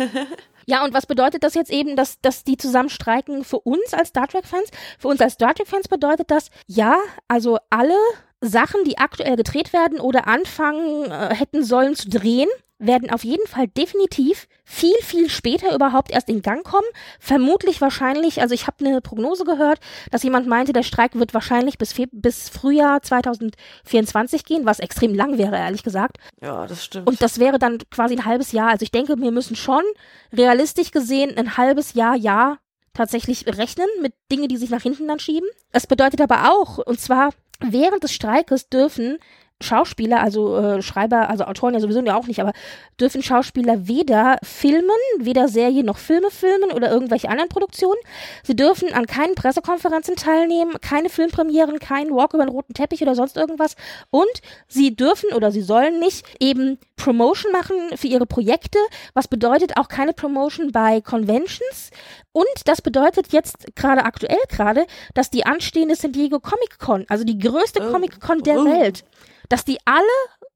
Ja, 0.69 0.83
und 0.83 0.93
was 0.93 1.05
bedeutet 1.05 1.43
das 1.43 1.53
jetzt 1.53 1.71
eben, 1.71 1.95
dass, 1.95 2.19
dass 2.19 2.43
die 2.43 2.57
zusammen 2.57 2.89
streiken 2.89 3.45
für 3.45 3.59
uns 3.59 3.93
als 3.93 4.09
Star 4.09 4.27
Trek-Fans? 4.27 4.69
Für 4.99 5.07
uns 5.07 5.21
als 5.21 5.33
Star 5.33 5.55
Trek-Fans 5.55 5.87
bedeutet 5.87 6.29
das, 6.29 6.49
ja, 6.67 6.97
also 7.29 7.57
alle 7.69 7.95
Sachen, 8.41 8.83
die 8.83 8.97
aktuell 8.97 9.35
gedreht 9.35 9.73
werden 9.73 9.99
oder 9.99 10.27
anfangen 10.27 11.11
äh, 11.11 11.33
hätten 11.33 11.63
sollen 11.63 11.95
zu 11.95 12.09
drehen, 12.09 12.49
werden 12.79 13.09
auf 13.09 13.23
jeden 13.23 13.47
Fall 13.47 13.67
definitiv 13.67 14.47
viel, 14.63 14.95
viel 15.01 15.29
später 15.29 15.73
überhaupt 15.73 16.11
erst 16.11 16.29
in 16.29 16.41
Gang 16.41 16.63
kommen. 16.63 16.85
Vermutlich 17.19 17.81
wahrscheinlich, 17.81 18.41
also 18.41 18.53
ich 18.53 18.67
habe 18.67 18.85
eine 18.85 19.01
Prognose 19.01 19.45
gehört, 19.45 19.79
dass 20.11 20.23
jemand 20.23 20.47
meinte, 20.47 20.73
der 20.73 20.83
Streik 20.83 21.15
wird 21.15 21.33
wahrscheinlich 21.33 21.77
bis, 21.77 21.95
bis 22.11 22.49
Frühjahr 22.49 23.01
2024 23.01 24.45
gehen, 24.45 24.65
was 24.65 24.79
extrem 24.79 25.15
lang 25.15 25.37
wäre, 25.37 25.57
ehrlich 25.57 25.83
gesagt. 25.83 26.17
Ja, 26.41 26.67
das 26.67 26.85
stimmt. 26.85 27.07
Und 27.07 27.21
das 27.21 27.39
wäre 27.39 27.57
dann 27.57 27.79
quasi 27.89 28.15
ein 28.15 28.25
halbes 28.25 28.51
Jahr. 28.51 28.69
Also 28.69 28.83
ich 28.83 28.91
denke, 28.91 29.17
wir 29.17 29.31
müssen 29.31 29.55
schon 29.55 29.83
realistisch 30.31 30.91
gesehen 30.91 31.35
ein 31.37 31.57
halbes 31.57 31.93
Jahr, 31.93 32.15
Jahr 32.15 32.59
tatsächlich 32.93 33.45
rechnen 33.47 33.87
mit 34.01 34.13
Dingen, 34.31 34.49
die 34.49 34.57
sich 34.57 34.69
nach 34.69 34.81
hinten 34.81 35.07
dann 35.07 35.19
schieben. 35.19 35.47
Es 35.71 35.87
bedeutet 35.87 36.19
aber 36.21 36.51
auch, 36.51 36.79
und 36.79 36.99
zwar 36.99 37.31
während 37.59 38.03
des 38.03 38.13
Streikes 38.13 38.69
dürfen 38.69 39.17
Schauspieler, 39.61 40.21
also 40.21 40.55
äh, 40.57 40.81
Schreiber, 40.81 41.29
also 41.29 41.45
Autoren 41.45 41.73
ja 41.73 41.79
sowieso 41.79 42.01
ja 42.01 42.15
auch 42.15 42.27
nicht, 42.27 42.39
aber 42.39 42.53
dürfen 42.99 43.23
Schauspieler 43.23 43.87
weder 43.87 44.37
filmen, 44.43 44.89
weder 45.17 45.47
Serien 45.47 45.85
noch 45.85 45.97
Filme 45.97 46.29
filmen 46.29 46.71
oder 46.71 46.91
irgendwelche 46.91 47.29
anderen 47.29 47.49
Produktionen. 47.49 47.99
Sie 48.43 48.55
dürfen 48.55 48.93
an 48.93 49.07
keinen 49.07 49.35
Pressekonferenzen 49.35 50.15
teilnehmen, 50.15 50.75
keine 50.81 51.09
Filmpremieren, 51.09 51.79
keinen 51.79 52.11
Walk 52.11 52.33
über 52.33 52.45
den 52.45 52.53
roten 52.53 52.73
Teppich 52.73 53.01
oder 53.01 53.15
sonst 53.15 53.35
irgendwas. 53.35 53.75
Und 54.11 54.41
sie 54.67 54.95
dürfen 54.95 55.33
oder 55.33 55.51
sie 55.51 55.61
sollen 55.61 55.99
nicht 55.99 56.23
eben 56.39 56.77
Promotion 56.95 57.51
machen 57.51 57.75
für 57.95 58.07
ihre 58.07 58.25
Projekte, 58.25 58.79
was 59.13 59.27
bedeutet 59.27 59.77
auch 59.77 59.87
keine 59.87 60.13
Promotion 60.13 60.71
bei 60.71 61.01
Conventions. 61.01 61.91
Und 62.31 62.45
das 62.65 62.83
bedeutet 62.83 63.33
jetzt 63.33 63.75
gerade 63.75 64.05
aktuell 64.05 64.37
gerade, 64.49 64.85
dass 65.15 65.31
die 65.31 65.47
anstehende 65.47 65.95
San 65.95 66.11
Diego 66.11 66.39
Comic 66.39 66.77
Con, 66.77 67.05
also 67.09 67.23
die 67.23 67.39
größte 67.39 67.87
oh. 67.87 67.91
Comic 67.91 68.19
Con 68.19 68.43
der 68.43 68.59
oh. 68.59 68.65
Welt, 68.65 69.03
dass 69.49 69.65
die 69.65 69.77
alle 69.85 70.03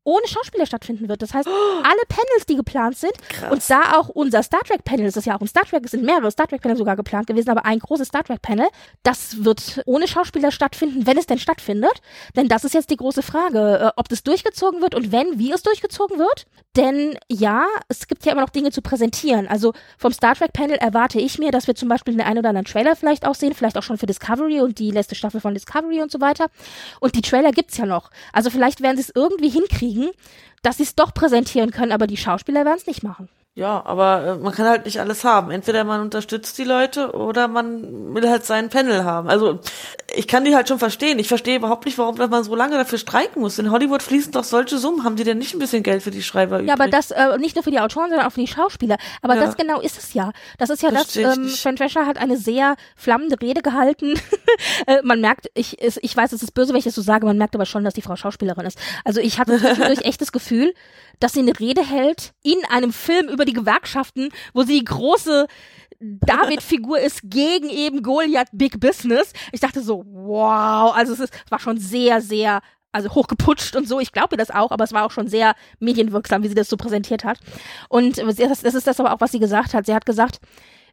ohne 0.03 0.27
Schauspieler 0.27 0.65
stattfinden 0.65 1.09
wird. 1.09 1.21
Das 1.21 1.33
heißt, 1.33 1.47
alle 1.83 2.01
Panels, 2.07 2.45
die 2.47 2.55
geplant 2.55 2.97
sind, 2.97 3.13
Krass. 3.29 3.51
und 3.51 3.69
da 3.69 3.99
auch 3.99 4.09
unser 4.09 4.41
Star 4.43 4.61
Trek 4.61 4.83
Panel, 4.83 5.05
das 5.05 5.17
ist 5.17 5.25
ja 5.25 5.35
auch 5.35 5.41
ein 5.41 5.47
Star 5.47 5.63
Trek, 5.63 5.83
es 5.85 5.91
sind 5.91 6.03
mehrere 6.03 6.31
Star 6.31 6.47
Trek 6.47 6.61
Panel 6.61 6.77
sogar 6.77 6.95
geplant 6.95 7.27
gewesen, 7.27 7.49
aber 7.49 7.65
ein 7.65 7.79
großes 7.79 8.07
Star 8.07 8.23
Trek 8.23 8.41
Panel, 8.41 8.67
das 9.03 9.43
wird 9.43 9.81
ohne 9.85 10.07
Schauspieler 10.07 10.51
stattfinden, 10.51 11.05
wenn 11.05 11.17
es 11.17 11.27
denn 11.27 11.37
stattfindet. 11.37 12.01
Denn 12.35 12.47
das 12.47 12.63
ist 12.63 12.73
jetzt 12.73 12.89
die 12.89 12.97
große 12.97 13.21
Frage, 13.21 13.79
äh, 13.79 13.91
ob 13.95 14.09
das 14.09 14.23
durchgezogen 14.23 14.81
wird 14.81 14.95
und 14.95 15.11
wenn, 15.11 15.37
wie 15.37 15.51
es 15.51 15.61
durchgezogen 15.61 16.17
wird. 16.17 16.45
Denn 16.75 17.17
ja, 17.29 17.65
es 17.89 18.07
gibt 18.07 18.25
ja 18.25 18.31
immer 18.31 18.41
noch 18.41 18.49
Dinge 18.49 18.71
zu 18.71 18.81
präsentieren. 18.81 19.47
Also 19.47 19.73
vom 19.97 20.13
Star 20.13 20.35
Trek 20.35 20.53
Panel 20.53 20.77
erwarte 20.77 21.19
ich 21.19 21.37
mir, 21.37 21.51
dass 21.51 21.67
wir 21.67 21.75
zum 21.75 21.89
Beispiel 21.89 22.13
den 22.13 22.21
einen 22.21 22.39
oder 22.39 22.49
anderen 22.49 22.65
Trailer 22.65 22.95
vielleicht 22.95 23.27
auch 23.27 23.35
sehen, 23.35 23.53
vielleicht 23.53 23.77
auch 23.77 23.83
schon 23.83 23.97
für 23.97 24.05
Discovery 24.05 24.61
und 24.61 24.79
die 24.79 24.91
letzte 24.91 25.15
Staffel 25.15 25.41
von 25.41 25.53
Discovery 25.53 26.01
und 26.01 26.11
so 26.11 26.21
weiter. 26.21 26.47
Und 27.01 27.15
die 27.15 27.21
Trailer 27.21 27.51
gibt's 27.51 27.77
ja 27.77 27.85
noch. 27.85 28.09
Also 28.31 28.49
vielleicht 28.49 28.80
werden 28.81 28.97
sie 28.97 29.03
es 29.03 29.11
irgendwie 29.13 29.49
hinkriegen, 29.49 30.11
dass 30.61 30.77
sie 30.77 30.83
es 30.83 30.95
doch 30.95 31.13
präsentieren 31.13 31.71
können, 31.71 31.91
aber 31.91 32.07
die 32.07 32.17
Schauspieler 32.17 32.65
werden 32.65 32.77
es 32.77 32.87
nicht 32.87 33.03
machen. 33.03 33.29
Ja, 33.53 33.83
aber 33.85 34.25
äh, 34.25 34.35
man 34.35 34.53
kann 34.53 34.65
halt 34.65 34.85
nicht 34.85 35.01
alles 35.01 35.25
haben. 35.25 35.51
Entweder 35.51 35.83
man 35.83 36.01
unterstützt 36.01 36.57
die 36.57 36.63
Leute 36.63 37.11
oder 37.11 37.49
man 37.49 38.15
will 38.15 38.29
halt 38.29 38.45
seinen 38.45 38.69
Panel 38.69 39.03
haben. 39.03 39.27
Also 39.29 39.59
ich 40.15 40.27
kann 40.27 40.45
die 40.45 40.55
halt 40.55 40.67
schon 40.67 40.79
verstehen. 40.79 41.19
Ich 41.19 41.27
verstehe 41.27 41.57
überhaupt 41.57 41.85
nicht, 41.85 41.97
warum 41.97 42.17
man 42.17 42.43
so 42.43 42.55
lange 42.55 42.75
dafür 42.75 42.97
streiken 42.97 43.41
muss. 43.41 43.59
In 43.59 43.71
Hollywood 43.71 44.03
fließen 44.03 44.31
doch 44.31 44.43
solche 44.43 44.77
Summen. 44.77 45.03
Haben 45.03 45.15
die 45.15 45.23
denn 45.23 45.37
nicht 45.37 45.53
ein 45.53 45.59
bisschen 45.59 45.83
Geld 45.83 46.03
für 46.03 46.11
die 46.11 46.23
Schreiber 46.23 46.57
übrig? 46.57 46.67
Ja, 46.67 46.73
aber 46.73 46.87
das 46.87 47.11
äh, 47.11 47.37
nicht 47.37 47.55
nur 47.55 47.63
für 47.63 47.71
die 47.71 47.79
Autoren, 47.79 48.09
sondern 48.09 48.27
auch 48.27 48.31
für 48.31 48.41
die 48.41 48.47
Schauspieler. 48.47 48.97
Aber 49.21 49.35
ja. 49.35 49.41
das 49.41 49.57
genau 49.57 49.79
ist 49.79 49.97
es 49.97 50.13
ja. 50.13 50.31
Das 50.57 50.69
ist 50.69 50.81
ja 50.81 50.91
das. 50.91 51.13
das 51.13 51.37
ähm, 51.37 51.47
Fran 51.47 51.75
Drescher 51.75 52.05
hat 52.05 52.17
eine 52.17 52.37
sehr 52.37 52.75
flammende 52.95 53.39
Rede 53.41 53.61
gehalten. 53.61 54.19
äh, 54.87 55.01
man 55.03 55.21
merkt, 55.21 55.49
ich, 55.53 55.77
ich 55.81 56.17
weiß, 56.17 56.33
es 56.33 56.43
ist 56.43 56.53
böse, 56.53 56.73
wenn 56.73 56.79
ich 56.79 56.85
das 56.85 56.95
so 56.95 57.01
sage. 57.01 57.25
Man 57.25 57.37
merkt 57.37 57.55
aber 57.55 57.65
schon, 57.65 57.83
dass 57.83 57.93
die 57.93 58.01
Frau 58.01 58.15
Schauspielerin 58.15 58.65
ist. 58.65 58.77
Also 59.05 59.21
ich 59.21 59.39
hatte 59.39 59.59
durch 59.59 60.01
echt 60.05 60.21
das 60.21 60.31
Gefühl, 60.31 60.73
dass 61.19 61.33
sie 61.33 61.39
eine 61.39 61.57
Rede 61.59 61.87
hält 61.87 62.33
in 62.43 62.57
einem 62.69 62.91
Film 62.91 63.29
über 63.29 63.45
die 63.45 63.53
Gewerkschaften, 63.53 64.29
wo 64.53 64.63
sie 64.63 64.79
die 64.79 64.85
große 64.85 65.47
David-Figur 66.01 66.99
ist 66.99 67.21
gegen 67.23 67.69
eben 67.69 68.01
Goliath 68.01 68.47
Big 68.51 68.79
Business. 68.79 69.33
Ich 69.51 69.59
dachte 69.59 69.81
so, 69.81 70.00
wow, 70.05 70.95
also 70.95 71.13
es, 71.13 71.19
ist, 71.19 71.33
es 71.45 71.51
war 71.51 71.59
schon 71.59 71.77
sehr, 71.77 72.21
sehr 72.21 72.61
also 72.91 73.09
hochgeputscht 73.13 73.75
und 73.75 73.87
so. 73.87 73.99
Ich 73.99 74.11
glaube 74.11 74.37
das 74.37 74.51
auch, 74.51 74.71
aber 74.71 74.83
es 74.83 74.93
war 74.93 75.05
auch 75.05 75.11
schon 75.11 75.27
sehr 75.27 75.55
medienwirksam, 75.79 76.43
wie 76.43 76.49
sie 76.49 76.55
das 76.55 76.69
so 76.69 76.77
präsentiert 76.77 77.23
hat. 77.23 77.39
Und 77.89 78.17
das, 78.17 78.61
das 78.61 78.73
ist 78.75 78.87
das 78.87 78.99
aber 78.99 79.13
auch, 79.13 79.21
was 79.21 79.31
sie 79.31 79.39
gesagt 79.39 79.73
hat. 79.73 79.85
Sie 79.85 79.95
hat 79.95 80.05
gesagt, 80.05 80.39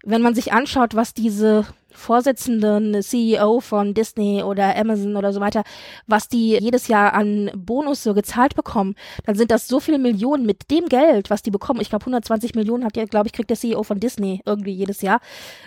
wenn 0.04 0.22
man 0.22 0.34
sich 0.34 0.52
anschaut, 0.52 0.94
was 0.94 1.12
diese 1.12 1.66
Vorsitzenden, 1.90 3.02
CEO 3.02 3.60
von 3.60 3.94
Disney 3.94 4.42
oder 4.42 4.76
Amazon 4.76 5.16
oder 5.16 5.32
so 5.32 5.40
weiter, 5.40 5.62
was 6.06 6.28
die 6.28 6.58
jedes 6.58 6.88
Jahr 6.88 7.14
an 7.14 7.50
Bonus 7.56 8.02
so 8.02 8.12
gezahlt 8.12 8.54
bekommen, 8.54 8.94
dann 9.24 9.36
sind 9.36 9.50
das 9.50 9.68
so 9.68 9.80
viele 9.80 9.98
Millionen 9.98 10.44
mit 10.44 10.70
dem 10.70 10.86
Geld, 10.86 11.30
was 11.30 11.42
die 11.42 11.50
bekommen. 11.50 11.80
Ich 11.80 11.88
glaube 11.88 12.02
120 12.02 12.54
Millionen 12.54 12.84
hat 12.84 12.96
ja, 12.96 13.04
glaube 13.06 13.28
ich, 13.28 13.32
kriegt 13.32 13.48
der 13.48 13.56
CEO 13.56 13.82
von 13.82 14.00
Disney 14.00 14.42
irgendwie 14.44 14.72
jedes 14.72 15.00
Jahr. 15.00 15.20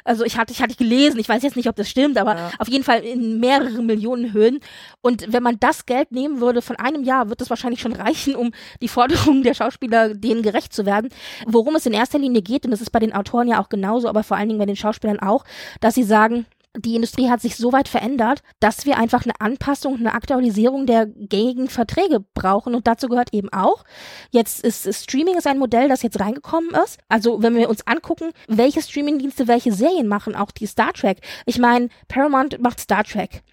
Also 0.03 0.23
ich 0.23 0.37
hatte, 0.37 0.53
ich 0.53 0.61
hatte 0.61 0.75
gelesen, 0.75 1.19
ich 1.19 1.27
weiß 1.27 1.41
jetzt 1.41 1.55
nicht, 1.55 1.67
ob 1.67 1.75
das 1.75 1.89
stimmt, 1.89 2.17
aber 2.17 2.35
ja. 2.35 2.51
auf 2.59 2.67
jeden 2.67 2.83
Fall 2.83 2.99
in 2.99 3.39
mehrere 3.39 3.81
Millionen 3.81 4.33
Höhen. 4.33 4.59
Und 5.01 5.33
wenn 5.33 5.41
man 5.41 5.59
das 5.59 5.87
Geld 5.87 6.11
nehmen 6.11 6.39
würde 6.39 6.61
von 6.61 6.75
einem 6.75 7.03
Jahr, 7.03 7.29
wird 7.29 7.41
es 7.41 7.49
wahrscheinlich 7.49 7.81
schon 7.81 7.93
reichen, 7.93 8.35
um 8.35 8.51
die 8.81 8.87
Forderungen 8.87 9.41
der 9.43 9.55
Schauspieler 9.55 10.13
denen 10.13 10.43
gerecht 10.43 10.71
zu 10.71 10.85
werden. 10.85 11.09
Worum 11.47 11.75
es 11.75 11.85
in 11.87 11.93
erster 11.93 12.19
Linie 12.19 12.43
geht, 12.43 12.65
und 12.65 12.71
das 12.71 12.81
ist 12.81 12.91
bei 12.91 12.99
den 12.99 13.13
Autoren 13.13 13.47
ja 13.47 13.61
auch 13.61 13.69
genauso, 13.69 14.07
aber 14.07 14.23
vor 14.23 14.37
allen 14.37 14.49
Dingen 14.49 14.59
bei 14.59 14.65
den 14.65 14.75
Schauspielern 14.75 15.19
auch, 15.19 15.43
dass 15.79 15.95
sie 15.95 16.03
sagen, 16.11 16.45
die 16.77 16.95
Industrie 16.95 17.29
hat 17.29 17.41
sich 17.41 17.57
so 17.57 17.73
weit 17.73 17.89
verändert, 17.89 18.43
dass 18.59 18.85
wir 18.85 18.97
einfach 18.97 19.25
eine 19.25 19.39
Anpassung, 19.41 19.97
eine 19.97 20.13
Aktualisierung 20.13 20.85
der 20.85 21.05
gängigen 21.05 21.67
Verträge 21.67 22.23
brauchen. 22.33 22.75
Und 22.75 22.87
dazu 22.87 23.07
gehört 23.09 23.33
eben 23.33 23.51
auch, 23.51 23.83
jetzt 24.31 24.63
ist 24.63 24.87
Streaming 24.93 25.37
ist 25.37 25.47
ein 25.47 25.59
Modell, 25.59 25.89
das 25.89 26.01
jetzt 26.01 26.19
reingekommen 26.19 26.71
ist. 26.83 26.99
Also 27.09 27.41
wenn 27.43 27.55
wir 27.55 27.69
uns 27.69 27.85
angucken, 27.87 28.31
welche 28.47 28.81
Streamingdienste 28.81 29.47
welche 29.47 29.73
Serien 29.73 30.07
machen, 30.07 30.35
auch 30.35 30.51
die 30.51 30.65
Star 30.65 30.93
Trek. 30.93 31.17
Ich 31.45 31.59
meine, 31.59 31.89
Paramount 32.07 32.61
macht 32.61 32.79
Star 32.79 33.03
Trek. 33.03 33.43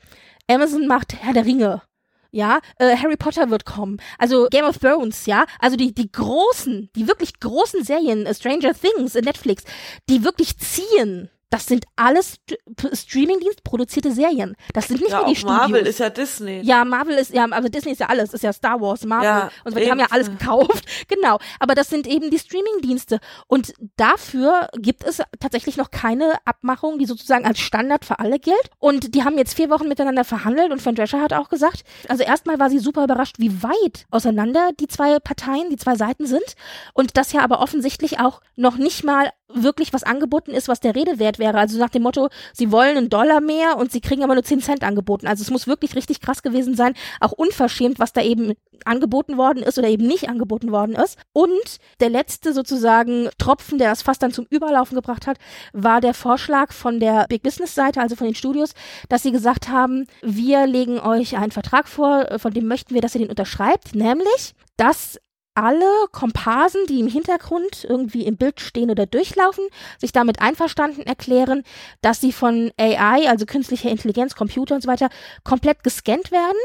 Amazon 0.49 0.87
macht 0.87 1.15
Herr 1.21 1.35
der 1.35 1.45
Ringe. 1.45 1.83
ja, 2.31 2.61
äh, 2.79 2.97
Harry 2.97 3.17
Potter 3.17 3.51
wird 3.51 3.65
kommen, 3.65 3.99
also 4.19 4.49
Game 4.51 4.67
of 4.67 4.79
Thrones, 4.79 5.25
ja, 5.27 5.47
also 5.59 5.77
die, 5.77 5.95
die 5.95 6.13
großen, 6.13 6.91
die 6.95 7.09
wirklich 7.09 7.41
großen 7.41 7.83
Serien, 7.85 8.27
äh, 8.27 8.35
Stranger 8.35 8.75
Things, 8.75 9.15
äh, 9.15 9.23
Netflix, 9.23 9.65
die 10.11 10.25
wirklich 10.25 10.59
ziehen, 10.59 11.31
das 11.51 11.67
sind 11.67 11.85
alles 11.97 12.35
St 12.35 12.59
Streamingdienst 12.93 13.65
produzierte 13.65 14.13
Serien. 14.13 14.55
Das 14.75 14.89
sind 14.89 15.01
nicht 15.01 15.11
ja, 15.11 15.19
nur 15.19 15.29
die 15.29 15.37
Studios. 15.37 15.59
Marvel 15.59 15.87
ist 15.87 15.99
ja 15.99 16.11
Disney. 16.11 16.61
Ja, 16.61 16.85
Marvel 16.85 17.17
ist 17.17 17.33
ja, 17.33 17.47
also 17.47 17.69
Disney 17.69 17.93
ist 17.93 18.01
ja 18.01 18.09
alles, 18.09 18.35
ist 18.35 18.43
ja 18.43 18.53
Star 18.53 18.81
Wars, 18.81 19.05
Marvel 19.05 19.25
Ja, 19.25 19.51
und 19.65 19.73
so, 19.73 19.81
die 19.81 19.91
haben 19.91 19.99
ja 19.99 20.09
alles 20.11 20.29
gekauft. 20.31 20.85
Genau, 21.09 21.39
aber 21.59 21.75
das 21.75 21.89
sind 21.89 22.07
eben 22.07 22.31
die 22.31 22.39
Streamingdienste 22.39 23.19
und 23.47 23.73
dafür 23.97 24.69
gibt 24.77 25.05
es 25.05 25.23
tatsächlich 25.41 25.77
noch 25.77 25.91
keine 25.91 26.35
Abmachung, 26.45 26.99
die 26.99 27.07
sozusagen 27.07 27.47
als 27.47 27.61
Standard 27.61 28.05
für 28.05 28.19
alle 28.19 28.39
gilt 28.39 28.71
und 28.79 29.15
die 29.15 29.25
haben 29.25 29.39
jetzt 29.39 29.55
vier 29.55 29.71
Wochen 29.71 29.89
miteinander 29.89 30.25
verhandelt 30.25 30.71
und 30.71 30.85
Van 30.85 30.95
Drescher 30.95 31.21
hat 31.21 31.33
auch 31.33 31.49
gesagt, 31.49 31.85
also 32.09 32.25
erstmal 32.25 32.59
war 32.59 32.69
sie 32.69 32.79
super 32.79 33.05
überrascht, 33.05 33.37
wie 33.39 33.63
weit 33.63 34.07
auseinander 34.11 34.71
die 34.79 34.89
zwei 34.89 35.19
Parteien, 35.19 35.71
die 35.71 35.77
zwei 35.77 35.97
Seiten 35.97 36.27
sind 36.27 36.55
und 36.93 37.17
dass 37.17 37.33
ja 37.33 37.41
aber 37.41 37.61
offensichtlich 37.61 38.21
auch 38.21 38.41
noch 38.57 38.77
nicht 38.77 39.05
mal 39.05 39.31
wirklich 39.49 39.93
was 39.93 40.03
angeboten 40.03 40.51
ist, 40.51 40.69
was 40.69 40.81
der 40.81 40.95
Rede 40.95 41.19
wert 41.19 41.38
wäre. 41.39 41.59
Also 41.59 41.79
nach 41.79 41.91
dem 41.91 42.03
Motto, 42.03 42.29
sie 42.53 42.73
wollen 42.73 42.97
einen 42.97 43.09
Dollar 43.11 43.41
mehr 43.41 43.77
und 43.77 43.93
sie 43.93 44.01
kriegen 44.01 44.25
aber 44.25 44.35
nur 44.35 44.45
10 44.45 44.61
Cent 44.61 44.83
angeboten. 44.83 45.27
Also 45.27 45.43
es 45.43 45.51
muss 45.51 45.67
wirklich 45.67 45.95
richtig 45.95 46.21
krass 46.21 46.43
gewesen 46.43 46.75
sein, 46.75 46.95
auch 47.21 47.33
unverschämt, 47.33 47.99
was 47.99 48.13
da 48.13 48.23
eben 48.23 48.55
angeboten 48.85 49.37
worden 49.37 49.63
ist 49.63 49.79
oder 49.79 49.89
eben 49.89 50.07
nicht 50.07 50.29
angeboten 50.29 50.71
worden 50.71 50.95
ist. 50.95 51.19
Und 51.33 51.79
der 52.01 52.11
letzte 52.11 52.53
sozusagen 52.53 53.29
Tropfen, 53.39 53.79
der 53.79 53.91
das 53.91 54.03
fast 54.03 54.23
dann 54.23 54.33
zum 54.33 54.47
Überlaufen 54.51 54.95
gebracht 54.95 55.27
hat, 55.27 55.39
war 55.73 56.01
der 56.01 56.15
Vorschlag 56.15 56.73
von 56.73 57.01
der 57.01 57.27
Big 57.29 57.43
Business 57.43 57.75
Seite, 57.75 58.01
also 58.01 58.17
von 58.17 58.27
den 58.27 58.35
Studios, 58.35 58.73
dass 59.09 59.23
sie 59.23 59.33
gesagt 59.33 59.69
haben, 59.69 60.07
wir 60.23 60.67
legen 60.67 60.99
euch 61.01 61.37
einen 61.37 61.53
Vertrag 61.53 61.89
vor, 61.89 62.39
von 62.39 62.53
dem 62.53 62.67
möchten 62.67 62.95
wir, 62.95 63.01
dass 63.01 63.15
ihr 63.15 63.21
den 63.21 63.31
unterschreibt, 63.31 63.95
nämlich, 63.95 64.55
dass 64.77 65.19
alle 65.59 66.07
Komparsen, 66.13 66.87
die 66.87 67.01
im 67.01 67.09
Hintergrund 67.09 67.83
irgendwie 67.83 68.25
im 68.25 68.37
Bild 68.37 68.61
stehen 68.61 68.91
oder 68.91 69.07
durchlaufen, 69.07 69.65
sich 69.99 70.13
damit 70.13 70.41
einverstanden 70.41 71.03
erklären, 71.03 71.65
dass 72.01 72.21
sie 72.21 72.33
von 72.33 72.71
AI, 72.79 73.29
also 73.29 73.45
künstlicher 73.45 73.91
Intelligenz, 73.91 74.37
Computer 74.37 74.77
und 74.77 74.83
so 74.83 74.89
weiter, 74.89 75.09
komplett 75.43 75.83
gescannt 75.83 76.31
werden 76.31 76.59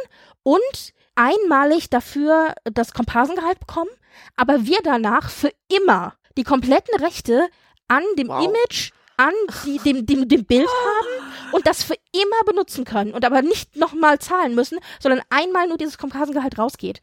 und 0.43 0.93
einmalig 1.15 1.89
dafür 1.89 2.53
das 2.65 2.93
Komparsengehalt 2.93 3.59
bekommen, 3.59 3.89
aber 4.35 4.67
wir 4.67 4.77
danach 4.83 5.31
für 5.31 5.51
immer 5.75 6.13
die 6.37 6.43
kompletten 6.43 6.95
Rechte 7.03 7.47
an 7.87 8.03
dem 8.17 8.27
Wow. 8.27 8.45
Image, 8.45 8.91
an 9.17 9.33
die, 9.65 9.79
dem, 9.79 10.05
dem, 10.05 10.27
dem 10.27 10.45
Bild 10.45 10.67
haben 10.67 11.53
und 11.53 11.65
das 11.65 11.83
für 11.83 11.95
immer 12.11 12.43
benutzen 12.45 12.85
können 12.85 13.13
und 13.13 13.25
aber 13.25 13.41
nicht 13.41 13.75
nochmal 13.75 14.19
zahlen 14.19 14.53
müssen, 14.53 14.79
sondern 14.99 15.21
einmal 15.29 15.67
nur 15.67 15.77
dieses 15.77 15.97
Komparsengehalt 15.97 16.57
rausgeht. 16.59 17.01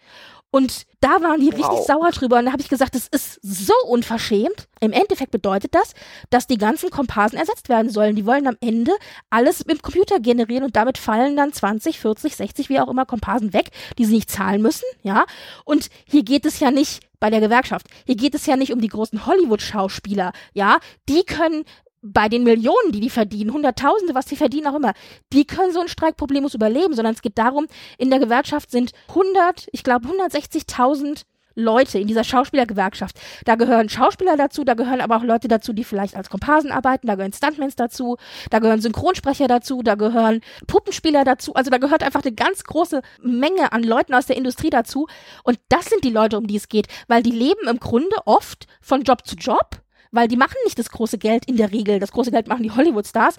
Und 0.50 0.86
da 1.00 1.22
waren 1.22 1.40
die 1.40 1.48
richtig 1.48 1.66
Wow. 1.66 1.86
sauer 1.86 2.10
drüber. 2.10 2.38
Und 2.38 2.46
da 2.46 2.52
habe 2.52 2.62
ich 2.62 2.68
gesagt, 2.68 2.94
das 2.94 3.06
ist 3.06 3.38
so 3.42 3.72
unverschämt. 3.86 4.68
Im 4.80 4.92
Endeffekt 4.92 5.30
bedeutet 5.30 5.74
das, 5.74 5.94
dass 6.30 6.46
die 6.46 6.58
ganzen 6.58 6.90
Komparsen 6.90 7.38
ersetzt 7.38 7.68
werden 7.68 7.90
sollen. 7.90 8.16
Die 8.16 8.26
wollen 8.26 8.46
am 8.46 8.56
Ende 8.60 8.92
alles 9.30 9.60
mit 9.66 9.78
dem 9.78 9.82
Computer 9.82 10.18
generieren 10.18 10.64
und 10.64 10.76
damit 10.76 10.98
fallen 10.98 11.36
dann 11.36 11.52
20, 11.52 12.00
40, 12.00 12.36
60, 12.36 12.68
wie 12.68 12.80
auch 12.80 12.88
immer 12.88 13.06
Komparsen 13.06 13.52
weg, 13.52 13.70
die 13.98 14.04
sie 14.04 14.14
nicht 14.14 14.30
zahlen 14.30 14.62
müssen, 14.62 14.84
ja. 15.02 15.24
Und 15.64 15.88
hier 16.04 16.24
geht 16.24 16.44
es 16.46 16.58
ja 16.60 16.70
nicht 16.70 17.00
bei 17.20 17.30
der 17.30 17.40
Gewerkschaft. 17.40 17.86
Hier 18.06 18.16
geht 18.16 18.34
es 18.34 18.46
ja 18.46 18.56
nicht 18.56 18.72
um 18.72 18.80
die 18.80 18.88
großen 18.88 19.26
Hollywood-Schauspieler, 19.26 20.32
ja. 20.52 20.78
Die 21.08 21.22
können 21.22 21.64
bei 22.02 22.28
den 22.28 22.44
Millionen, 22.44 22.92
die 22.92 23.00
die 23.00 23.10
verdienen, 23.10 23.52
Hunderttausende, 23.52 24.14
was 24.14 24.26
die 24.26 24.36
verdienen 24.36 24.66
auch 24.68 24.76
immer, 24.76 24.94
die 25.32 25.46
können 25.46 25.72
so 25.72 25.80
einen 25.80 25.88
Streik 25.88 26.16
problemlos 26.16 26.54
überleben, 26.54 26.94
sondern 26.94 27.14
es 27.14 27.22
geht 27.22 27.38
darum, 27.38 27.66
in 27.98 28.10
der 28.10 28.18
Gewerkschaft 28.18 28.70
sind 28.70 28.92
100, 29.08 29.68
ich 29.72 29.84
glaube 29.84 30.08
160.000 30.08 31.24
Leute 31.54 31.98
in 31.98 32.06
dieser 32.06 32.24
Schauspielergewerkschaft. 32.24 33.18
Da 33.44 33.56
gehören 33.56 33.88
Schauspieler 33.88 34.36
dazu, 34.36 34.64
da 34.64 34.74
gehören 34.74 35.00
aber 35.00 35.16
auch 35.16 35.24
Leute 35.24 35.48
dazu, 35.48 35.72
die 35.72 35.84
vielleicht 35.84 36.16
als 36.16 36.30
Komparsen 36.30 36.70
arbeiten, 36.70 37.06
da 37.06 37.14
gehören 37.16 37.32
Stuntmans 37.32 37.76
dazu, 37.76 38.16
da 38.50 38.60
gehören 38.60 38.80
Synchronsprecher 38.80 39.48
dazu, 39.48 39.82
da 39.82 39.94
gehören 39.94 40.40
Puppenspieler 40.66 41.24
dazu. 41.24 41.54
Also 41.54 41.70
da 41.70 41.78
gehört 41.78 42.02
einfach 42.02 42.22
eine 42.22 42.32
ganz 42.32 42.64
große 42.64 43.02
Menge 43.22 43.72
an 43.72 43.82
Leuten 43.82 44.14
aus 44.14 44.26
der 44.26 44.36
Industrie 44.36 44.70
dazu. 44.70 45.06
Und 45.44 45.58
das 45.68 45.86
sind 45.86 46.04
die 46.04 46.10
Leute, 46.10 46.38
um 46.38 46.46
die 46.46 46.56
es 46.56 46.68
geht, 46.68 46.86
weil 47.08 47.22
die 47.22 47.30
leben 47.30 47.68
im 47.68 47.80
Grunde 47.80 48.16
oft 48.24 48.66
von 48.80 49.02
Job 49.02 49.26
zu 49.26 49.36
Job 49.36 49.82
weil 50.10 50.28
die 50.28 50.36
machen 50.36 50.56
nicht 50.64 50.78
das 50.78 50.90
große 50.90 51.18
Geld 51.18 51.46
in 51.46 51.56
der 51.56 51.72
Regel. 51.72 51.98
Das 51.98 52.12
große 52.12 52.30
Geld 52.30 52.48
machen 52.48 52.62
die 52.62 52.70
Hollywood-Stars. 52.70 53.36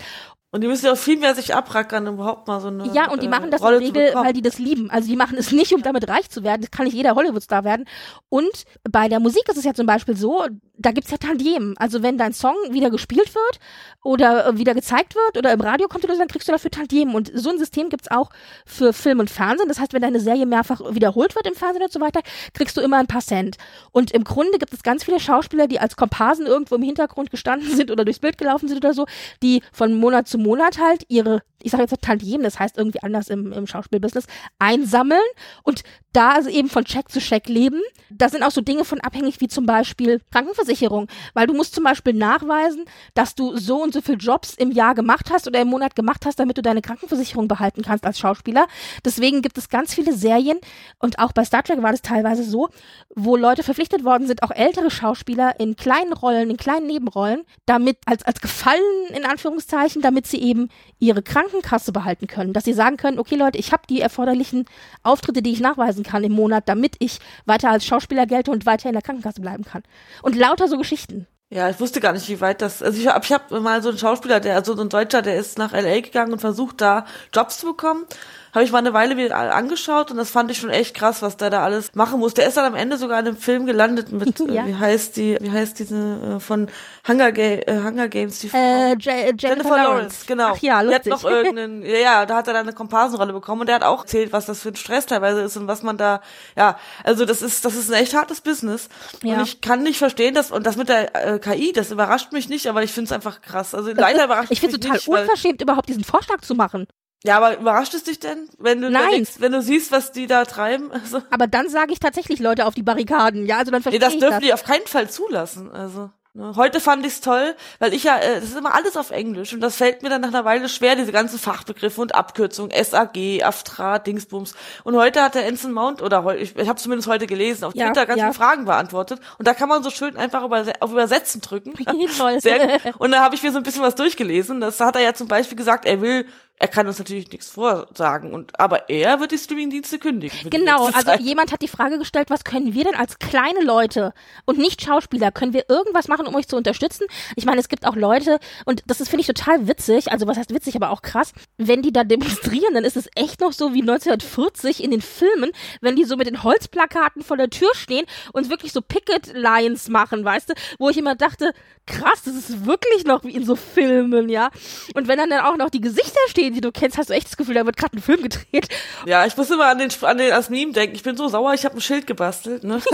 Und 0.54 0.62
die 0.62 0.68
müssen 0.68 0.86
ja 0.86 0.92
auch 0.92 0.98
viel 0.98 1.18
mehr 1.18 1.34
sich 1.34 1.56
abrackern, 1.56 2.06
um 2.10 2.16
überhaupt 2.16 2.46
mal 2.48 2.60
so 2.60 2.68
eine 2.68 2.92
Ja, 2.94 3.10
und 3.10 3.22
die 3.22 3.28
äh, 3.28 3.30
machen 3.30 3.52
das 3.52 3.62
in 3.62 3.66
Rolle 3.66 3.80
der 3.80 3.88
zu 3.88 3.94
Regel, 3.94 4.16
weil 4.16 4.34
die 4.34 4.42
das 4.42 4.60
lieben. 4.60 4.90
Also 4.90 5.08
die 5.08 5.16
machen 5.16 5.38
es 5.38 5.52
nicht, 5.54 5.74
um 5.74 5.82
damit 5.82 6.10
reich 6.10 6.30
zu 6.30 6.44
werden. 6.44 6.62
Das 6.62 6.72
kann 6.72 6.86
nicht 6.86 6.94
jeder 6.94 7.16
Hollywood-Star 7.16 7.64
werden. 7.64 7.86
Und 8.28 8.66
bei 8.92 9.08
der 9.08 9.22
Musik 9.22 9.48
ist 9.48 9.58
es 9.58 9.64
ja 9.64 9.74
zum 9.74 9.86
Beispiel 9.86 10.18
so, 10.18 10.46
da 10.78 10.92
gibt's 10.92 11.12
ja 11.12 11.18
Tantiemen. 11.18 11.78
Also 11.78 12.04
wenn 12.04 12.18
dein 12.18 12.34
Song 12.34 12.56
wieder 12.70 12.90
gespielt 12.90 13.34
wird 13.34 13.60
oder 14.04 14.48
äh, 14.48 14.58
wieder 14.58 14.74
gezeigt 14.74 15.16
wird 15.16 15.38
oder 15.38 15.54
im 15.54 15.62
Radio 15.62 15.88
kommt 15.88 16.04
oder 16.04 16.16
so, 16.16 16.20
dann 16.20 16.28
kriegst 16.28 16.50
du 16.50 16.52
dafür 16.52 16.72
Tantiemen. 16.72 17.16
Und 17.16 17.32
so 17.34 17.50
ein 17.50 17.58
System 17.58 17.90
gibt's 17.90 18.12
auch 18.12 18.30
für 18.66 18.92
Film 18.92 19.20
und 19.20 19.30
Fernsehen. 19.30 19.70
Das 19.70 19.80
heißt, 19.80 19.94
wenn 19.94 20.02
deine 20.02 20.20
Serie 20.20 20.46
mehrfach 20.46 20.82
wiederholt 20.94 21.36
wird 21.36 21.48
im 21.48 21.56
Fernsehen 21.56 21.84
und 21.84 21.94
so 21.94 22.02
weiter, 22.02 22.22
kriegst 22.54 22.76
du 22.76 22.82
immer 22.82 22.98
ein 22.98 23.08
paar 23.08 23.22
Cent. 23.22 23.58
Und 23.94 24.12
im 24.12 24.26
Grunde 24.26 24.58
gibt 24.58 24.74
es 24.74 24.84
ganz 24.84 25.06
viele 25.06 25.22
Schauspieler, 25.22 25.68
die 25.68 25.80
als 25.80 25.96
Komparsen 25.96 26.46
irgendwo 26.46 26.76
im 26.76 26.84
Hintergrund 26.84 27.32
gestanden 27.32 27.70
sind 27.76 27.90
oder 27.90 28.04
durchs 28.04 28.20
Bild 28.20 28.38
gelaufen 28.38 28.68
sind 28.68 28.78
oder 28.78 28.94
so, 28.94 29.06
die 29.42 29.62
von 29.72 29.94
Monat 29.94 30.28
zu 30.28 30.41
Monat 30.44 30.80
halt 30.80 31.06
ihre, 31.08 31.42
ich 31.62 31.72
sage 31.72 31.84
jetzt 31.84 32.02
Tantiemen, 32.02 32.44
das 32.44 32.60
heißt 32.60 32.78
irgendwie 32.78 33.04
anders 33.04 33.30
im, 33.30 33.52
im 33.52 33.68
Schauspielbusiness, 33.68 34.26
einsammeln 34.60 35.22
und 35.64 35.84
da 36.14 36.32
also 36.32 36.50
eben 36.50 36.70
von 36.70 36.84
Check 36.84 37.10
zu 37.10 37.20
Check 37.20 37.48
leben. 37.48 37.82
Da 38.10 38.28
sind 38.28 38.44
auch 38.44 38.52
so 38.52 38.62
Dinge 38.62 38.84
von 38.84 39.00
abhängig 39.00 39.40
wie 39.40 39.48
zum 39.48 39.66
Beispiel 39.66 40.22
Krankenversicherung, 40.32 41.08
weil 41.34 41.48
du 41.48 41.54
musst 41.54 41.74
zum 41.74 41.84
Beispiel 41.84 42.14
nachweisen, 42.14 42.86
dass 43.14 43.36
du 43.36 43.58
so 43.58 43.82
und 43.82 43.94
so 43.94 44.02
viel 44.02 44.18
Jobs 44.20 44.56
im 44.56 44.72
Jahr 44.72 44.96
gemacht 44.96 45.30
hast 45.32 45.48
oder 45.48 45.62
im 45.62 45.70
Monat 45.70 45.96
gemacht 45.96 46.26
hast, 46.26 46.40
damit 46.40 46.58
du 46.58 46.62
deine 46.62 46.82
Krankenversicherung 46.82 47.48
behalten 47.48 47.82
kannst 47.82 48.06
als 48.06 48.20
Schauspieler. 48.20 48.68
Deswegen 49.06 49.42
gibt 49.42 49.58
es 49.58 49.70
ganz 49.70 49.94
viele 49.94 50.14
Serien 50.14 50.60
und 51.00 51.20
auch 51.20 51.32
bei 51.32 51.46
Star 51.46 51.64
Trek 51.64 51.82
war 51.82 51.92
das 51.92 52.02
teilweise 52.02 52.44
so, 52.44 52.70
wo 53.16 53.38
Leute 53.38 53.64
verpflichtet 53.64 54.04
worden 54.04 54.28
sind, 54.28 54.44
auch 54.44 54.52
ältere 54.52 54.92
Schauspieler 54.92 55.60
in 55.60 55.76
kleinen 55.76 56.14
Rollen, 56.14 56.50
in 56.50 56.58
kleinen 56.58 56.88
Nebenrollen, 56.88 57.44
damit 57.66 57.98
als 58.06 58.24
als 58.24 58.42
Gefallen 58.42 58.82
in 59.10 59.26
Anführungszeichen, 59.26 60.02
damit 60.02 60.28
sie 60.32 60.42
eben 60.42 60.70
ihre 61.00 61.22
Krankenkasse 61.22 61.92
behalten 61.92 62.28
können, 62.28 62.54
dass 62.54 62.64
sie 62.64 62.74
sagen 62.74 62.98
können, 62.98 63.20
okay 63.20 63.36
Leute, 63.36 63.58
ich 63.58 63.72
habe 63.72 63.84
die 63.90 64.02
erforderlichen 64.02 64.66
Auftritte, 65.04 65.42
die 65.42 65.52
ich 65.52 65.60
nachweisen 65.60 66.04
kann 66.04 66.24
im 66.24 66.32
Monat, 66.32 66.68
damit 66.68 66.96
ich 67.00 67.20
weiter 67.46 67.70
als 67.70 67.86
Schauspieler 67.86 68.26
gelte 68.26 68.52
und 68.52 68.66
weiter 68.66 68.90
in 68.90 68.94
der 68.94 69.02
Krankenkasse 69.02 69.42
bleiben 69.42 69.64
kann. 69.64 69.84
Und 70.24 70.36
lauter 70.36 70.68
so 70.68 70.78
Geschichten. 70.78 71.28
Ja, 71.54 71.70
ich 71.70 71.82
wusste 71.82 72.00
gar 72.00 72.14
nicht, 72.14 72.30
wie 72.30 72.40
weit 72.40 72.62
das. 72.62 72.82
Also 72.82 72.98
ich 72.98 73.08
habe 73.08 73.26
ich 73.26 73.34
hab 73.34 73.52
mal 73.52 73.84
so 73.84 73.90
einen 73.90 73.98
Schauspieler, 73.98 74.40
der 74.40 74.56
also 74.56 74.74
so 74.74 74.82
ein 74.82 74.88
Deutscher, 74.88 75.22
der 75.22 75.36
ist 75.36 75.58
nach 75.58 75.74
LA 75.74 76.00
gegangen 76.00 76.32
und 76.32 76.40
versucht 76.40 76.80
da 76.80 77.06
Jobs 77.34 77.58
zu 77.60 77.66
bekommen. 77.66 78.06
Habe 78.54 78.64
ich 78.66 78.72
mal 78.72 78.80
eine 78.80 78.94
Weile 78.94 79.16
wieder 79.18 79.36
angeschaut 79.36 80.12
und 80.12 80.18
das 80.18 80.30
fand 80.32 80.52
ich 80.52 80.58
schon 80.58 80.70
echt 80.70 80.96
krass, 80.96 81.22
was 81.22 81.38
der 81.38 81.50
da 81.50 81.64
alles 81.64 81.94
machen 81.96 82.20
muss. 82.20 82.34
Der 82.34 82.48
ist 82.48 82.58
dann 82.58 82.66
am 82.66 82.76
Ende 82.76 82.98
sogar 82.98 83.20
in 83.20 83.28
einem 83.28 83.38
Film 83.38 83.66
gelandet 83.66 84.12
mit 84.12 84.40
Ja. 84.50 84.64
äh, 84.64 84.68
wie 84.68 84.76
heißt 84.76 85.16
die, 85.18 85.38
wie 85.40 85.50
heißt 85.52 85.80
diese 85.80 85.96
äh, 86.38 86.40
von 86.40 86.68
Hunger, 87.08 87.32
Ga 87.32 87.42
äh, 87.42 87.82
Hunger 87.84 88.08
Games 88.10 88.40
die 88.40 88.50
Äh, 88.54 88.94
J 88.94 89.42
Jennifer, 89.42 89.78
Lawrence. 89.78 90.26
genau. 90.26 90.54
Ach 90.54 90.58
ja, 90.58 90.84
Die 90.84 90.94
hat 90.94 91.06
lustig. 91.06 91.12
noch 91.12 91.24
irgendeinen, 91.32 91.84
ja, 91.86 92.26
da 92.26 92.36
hat 92.38 92.48
er 92.48 92.54
dann 92.54 92.64
eine 92.68 92.74
Komparsenrolle 92.74 93.34
bekommen 93.34 93.62
und 93.62 93.68
der 93.68 93.76
hat 93.76 93.84
auch 93.84 94.02
erzählt, 94.02 94.34
was 94.34 94.46
das 94.48 94.62
für 94.62 94.70
ein 94.70 94.76
Stress 94.76 95.06
teilweise 95.06 95.42
ist 95.42 95.56
und 95.58 95.68
was 95.68 95.82
man 95.84 95.98
da, 95.98 96.22
ja, 96.58 96.78
also 97.04 97.26
das 97.26 97.42
ist, 97.42 97.64
das 97.66 97.76
ist 97.76 97.90
ein 97.92 98.02
echt 98.02 98.14
hartes 98.14 98.42
Business. 98.42 98.90
Ja. 99.24 99.36
Und 99.36 99.44
ich 99.44 99.62
kann 99.62 99.84
nicht 99.84 99.98
verstehen, 99.98 100.34
dass, 100.34 100.52
und 100.52 100.66
das 100.66 100.76
mit 100.76 100.90
der 100.90 101.36
äh, 101.36 101.40
KI, 101.40 101.72
das 101.74 101.92
überrascht 101.92 102.32
mich 102.34 102.50
nicht, 102.50 102.68
aber 102.68 102.84
ich 102.84 102.92
finde 102.92 103.06
es 103.08 103.12
einfach 103.14 103.42
krass. 103.42 103.74
Also 103.74 103.92
leider 103.94 104.26
überrascht 104.26 104.52
ich 104.52 104.60
finde 104.60 104.80
total 104.80 104.98
nicht, 104.98 105.08
unverschämt, 105.08 105.62
überhaupt 105.62 105.88
diesen 105.90 106.04
Vorschlag 106.04 106.42
zu 106.42 106.54
machen. 106.56 106.88
Ja, 107.24 107.38
aber 107.38 107.58
überrascht 107.60 107.94
es 107.94 108.04
dich 108.04 108.20
denn, 108.20 108.50
wenn 108.58 108.82
du 108.82 108.88
überlegst, 108.90 109.42
wenn 109.42 109.52
du 109.52 109.62
siehst, 109.62 109.92
was 109.92 110.12
die 110.12 110.26
da 110.28 110.44
treiben? 110.46 110.92
Also, 111.04 111.22
Aber 111.30 111.48
dann 111.48 111.70
sage 111.70 111.94
ich 111.94 112.00
tatsächlich 112.00 112.40
Leute 112.40 112.66
auf 112.66 112.74
die 112.74 112.84
Barrikaden. 112.84 113.46
Ja, 113.46 113.58
also 113.60 113.72
dann 113.72 113.80
nee, 113.82 113.84
verstehe 113.84 114.00
das 114.00 114.14
ich 114.14 114.20
dürfen 114.20 114.34
das. 114.40 114.42
die 114.44 114.54
auf 114.54 114.64
keinen 114.64 114.88
Fall 114.88 115.10
zulassen. 115.10 115.72
Also 115.72 116.10
ne. 116.34 116.54
heute 116.56 116.80
fand 116.80 117.06
ich's 117.06 117.22
toll, 117.22 117.56
weil 117.80 117.94
ich 117.94 118.04
ja, 118.06 118.18
äh, 118.18 118.36
das 118.40 118.46
ist 118.46 118.58
immer 118.58 118.74
alles 118.74 118.98
auf 118.98 119.12
Englisch 119.12 119.54
und 119.54 119.62
das 119.62 119.76
fällt 119.76 120.02
mir 120.02 120.10
dann 120.10 120.22
nach 120.22 120.30
einer 120.30 120.46
Weile 120.46 120.68
schwer, 120.70 120.96
diese 120.96 121.12
ganzen 121.12 121.38
Fachbegriffe 121.38 122.02
und 122.02 122.16
Abkürzungen, 122.16 122.72
SAG, 122.84 123.44
AFTRA, 123.44 124.00
Dingsbums. 124.00 124.56
Und 124.84 124.96
heute 124.96 125.22
hat 125.22 125.36
der 125.36 125.46
Ensign 125.46 125.74
Mount 125.74 126.02
oder 126.02 126.24
heu- 126.24 126.38
ich, 126.38 126.56
ich 126.56 126.68
habe 126.68 126.80
zumindest 126.80 127.08
heute 127.08 127.28
gelesen, 127.28 127.66
auf 127.66 127.76
Ja, 127.76 127.86
Twitter 127.88 128.06
ganz 128.08 128.20
ja. 128.20 128.26
viele 128.32 128.34
Fragen 128.36 128.66
beantwortet 128.66 129.20
und 129.38 129.48
da 129.48 129.54
kann 129.54 129.70
man 129.70 129.84
so 129.84 129.92
schön 129.92 130.18
einfach 130.18 130.44
überse 130.44 130.74
auf 130.82 130.92
Übersetzen 130.92 131.42
drücken. 131.42 131.74
Sehr. 132.40 132.80
Und 132.98 133.12
da 133.12 133.20
habe 133.22 133.36
ich 133.36 133.44
mir 133.44 133.52
so 133.52 133.58
ein 133.58 133.64
bisschen 133.64 133.84
was 133.84 133.96
durchgelesen. 133.96 134.60
Das 134.62 134.80
hat 134.80 134.96
er 134.96 135.02
ja 135.04 135.14
zum 135.14 135.28
Beispiel 135.28 135.58
gesagt, 135.58 135.86
er 135.86 136.02
will 136.02 136.26
er 136.62 136.68
kann 136.68 136.86
uns 136.86 137.00
natürlich 137.00 137.32
nichts 137.32 137.50
vorsagen 137.50 138.34
und 138.34 138.60
aber 138.60 138.88
er 138.88 139.20
wird 139.20 139.32
die 139.32 139.40
Streamingdienste 139.40 139.98
kündigen. 139.98 140.52
Genau, 140.52 140.86
also 140.86 141.14
jemand 141.14 141.52
hat 141.52 141.64
die 141.64 141.68
Frage 141.68 141.98
gestellt, 141.98 142.30
was 142.30 142.44
können 142.44 142.76
wir 142.76 142.84
denn 142.84 142.94
als 142.94 143.18
kleine 143.18 143.64
Leute 143.64 144.14
und 144.46 144.60
nicht 144.60 144.80
Schauspieler, 144.84 145.32
können 145.32 145.54
wir 145.54 145.66
irgendwas 145.70 146.08
machen, 146.08 146.28
um 146.28 146.36
euch 146.36 146.48
zu 146.48 146.56
unterstützen? 146.56 147.08
Ich 147.36 147.46
meine, 147.46 147.60
es 147.60 147.68
gibt 147.68 147.88
auch 147.88 147.96
Leute, 147.96 148.38
und 148.66 148.84
das 148.86 149.02
ist, 149.02 149.10
finde 149.10 149.22
ich, 149.22 149.28
total 149.28 149.68
witzig, 149.68 150.12
also 150.12 150.28
was 150.28 150.38
heißt 150.38 150.54
witzig, 150.54 150.76
aber 150.76 150.92
auch 150.92 151.02
krass, 151.02 151.34
wenn 151.58 151.82
die 151.82 151.92
da 151.92 152.04
demonstrieren, 152.04 152.76
dann 152.76 152.84
ist 152.84 152.96
es 152.96 153.10
echt 153.16 153.42
noch 153.42 153.54
so 153.54 153.74
wie 153.74 153.82
1940 153.82 154.84
in 154.84 154.92
den 154.92 155.02
Filmen, 155.02 155.52
wenn 155.82 155.96
die 155.96 156.06
so 156.06 156.16
mit 156.16 156.28
den 156.28 156.44
Holzplakaten 156.44 157.24
vor 157.24 157.38
der 157.38 157.50
Tür 157.50 157.74
stehen 157.74 158.06
und 158.34 158.52
wirklich 158.52 158.72
so 158.72 158.82
Picket-Lines 158.82 159.90
machen, 159.90 160.24
weißt 160.24 160.50
du, 160.50 160.54
wo 160.78 160.90
ich 160.90 160.98
immer 161.00 161.16
dachte, 161.16 161.54
krass, 161.88 162.22
das 162.24 162.36
ist 162.36 162.66
wirklich 162.68 163.06
noch 163.06 163.24
wie 163.24 163.32
in 163.32 163.46
so 163.46 163.56
Filmen, 163.56 164.30
ja. 164.30 164.52
Und 164.94 165.08
wenn 165.08 165.18
dann, 165.18 165.32
dann 165.32 165.44
auch 165.46 165.58
noch 165.58 165.72
die 165.72 165.82
Gesichter 165.82 166.20
stehen, 166.28 166.51
die 166.54 166.62
du 166.62 166.72
kennst, 166.72 166.98
hast 166.98 167.10
du 167.10 167.14
echt 167.14 167.28
das 167.28 167.38
Gefühl, 167.38 167.56
da 167.56 167.66
wird 167.66 167.78
gerade 167.78 167.98
ein 167.98 168.02
Film 168.02 168.22
gedreht. 168.24 168.68
Ja, 169.06 169.26
ich 169.26 169.36
muss 169.38 169.50
immer 169.50 169.68
an 169.68 169.80
den 169.80 169.90
an 170.02 170.18
den 170.18 170.32
als 170.32 170.50
Meme 170.50 170.72
denken. 170.72 170.96
Ich 170.96 171.04
bin 171.04 171.18
so 171.18 171.28
sauer, 171.28 171.54
ich 171.54 171.66
habe 171.66 171.76
ein 171.76 171.82
Schild 171.82 172.08
gebastelt. 172.08 172.64
Ne? 172.64 172.82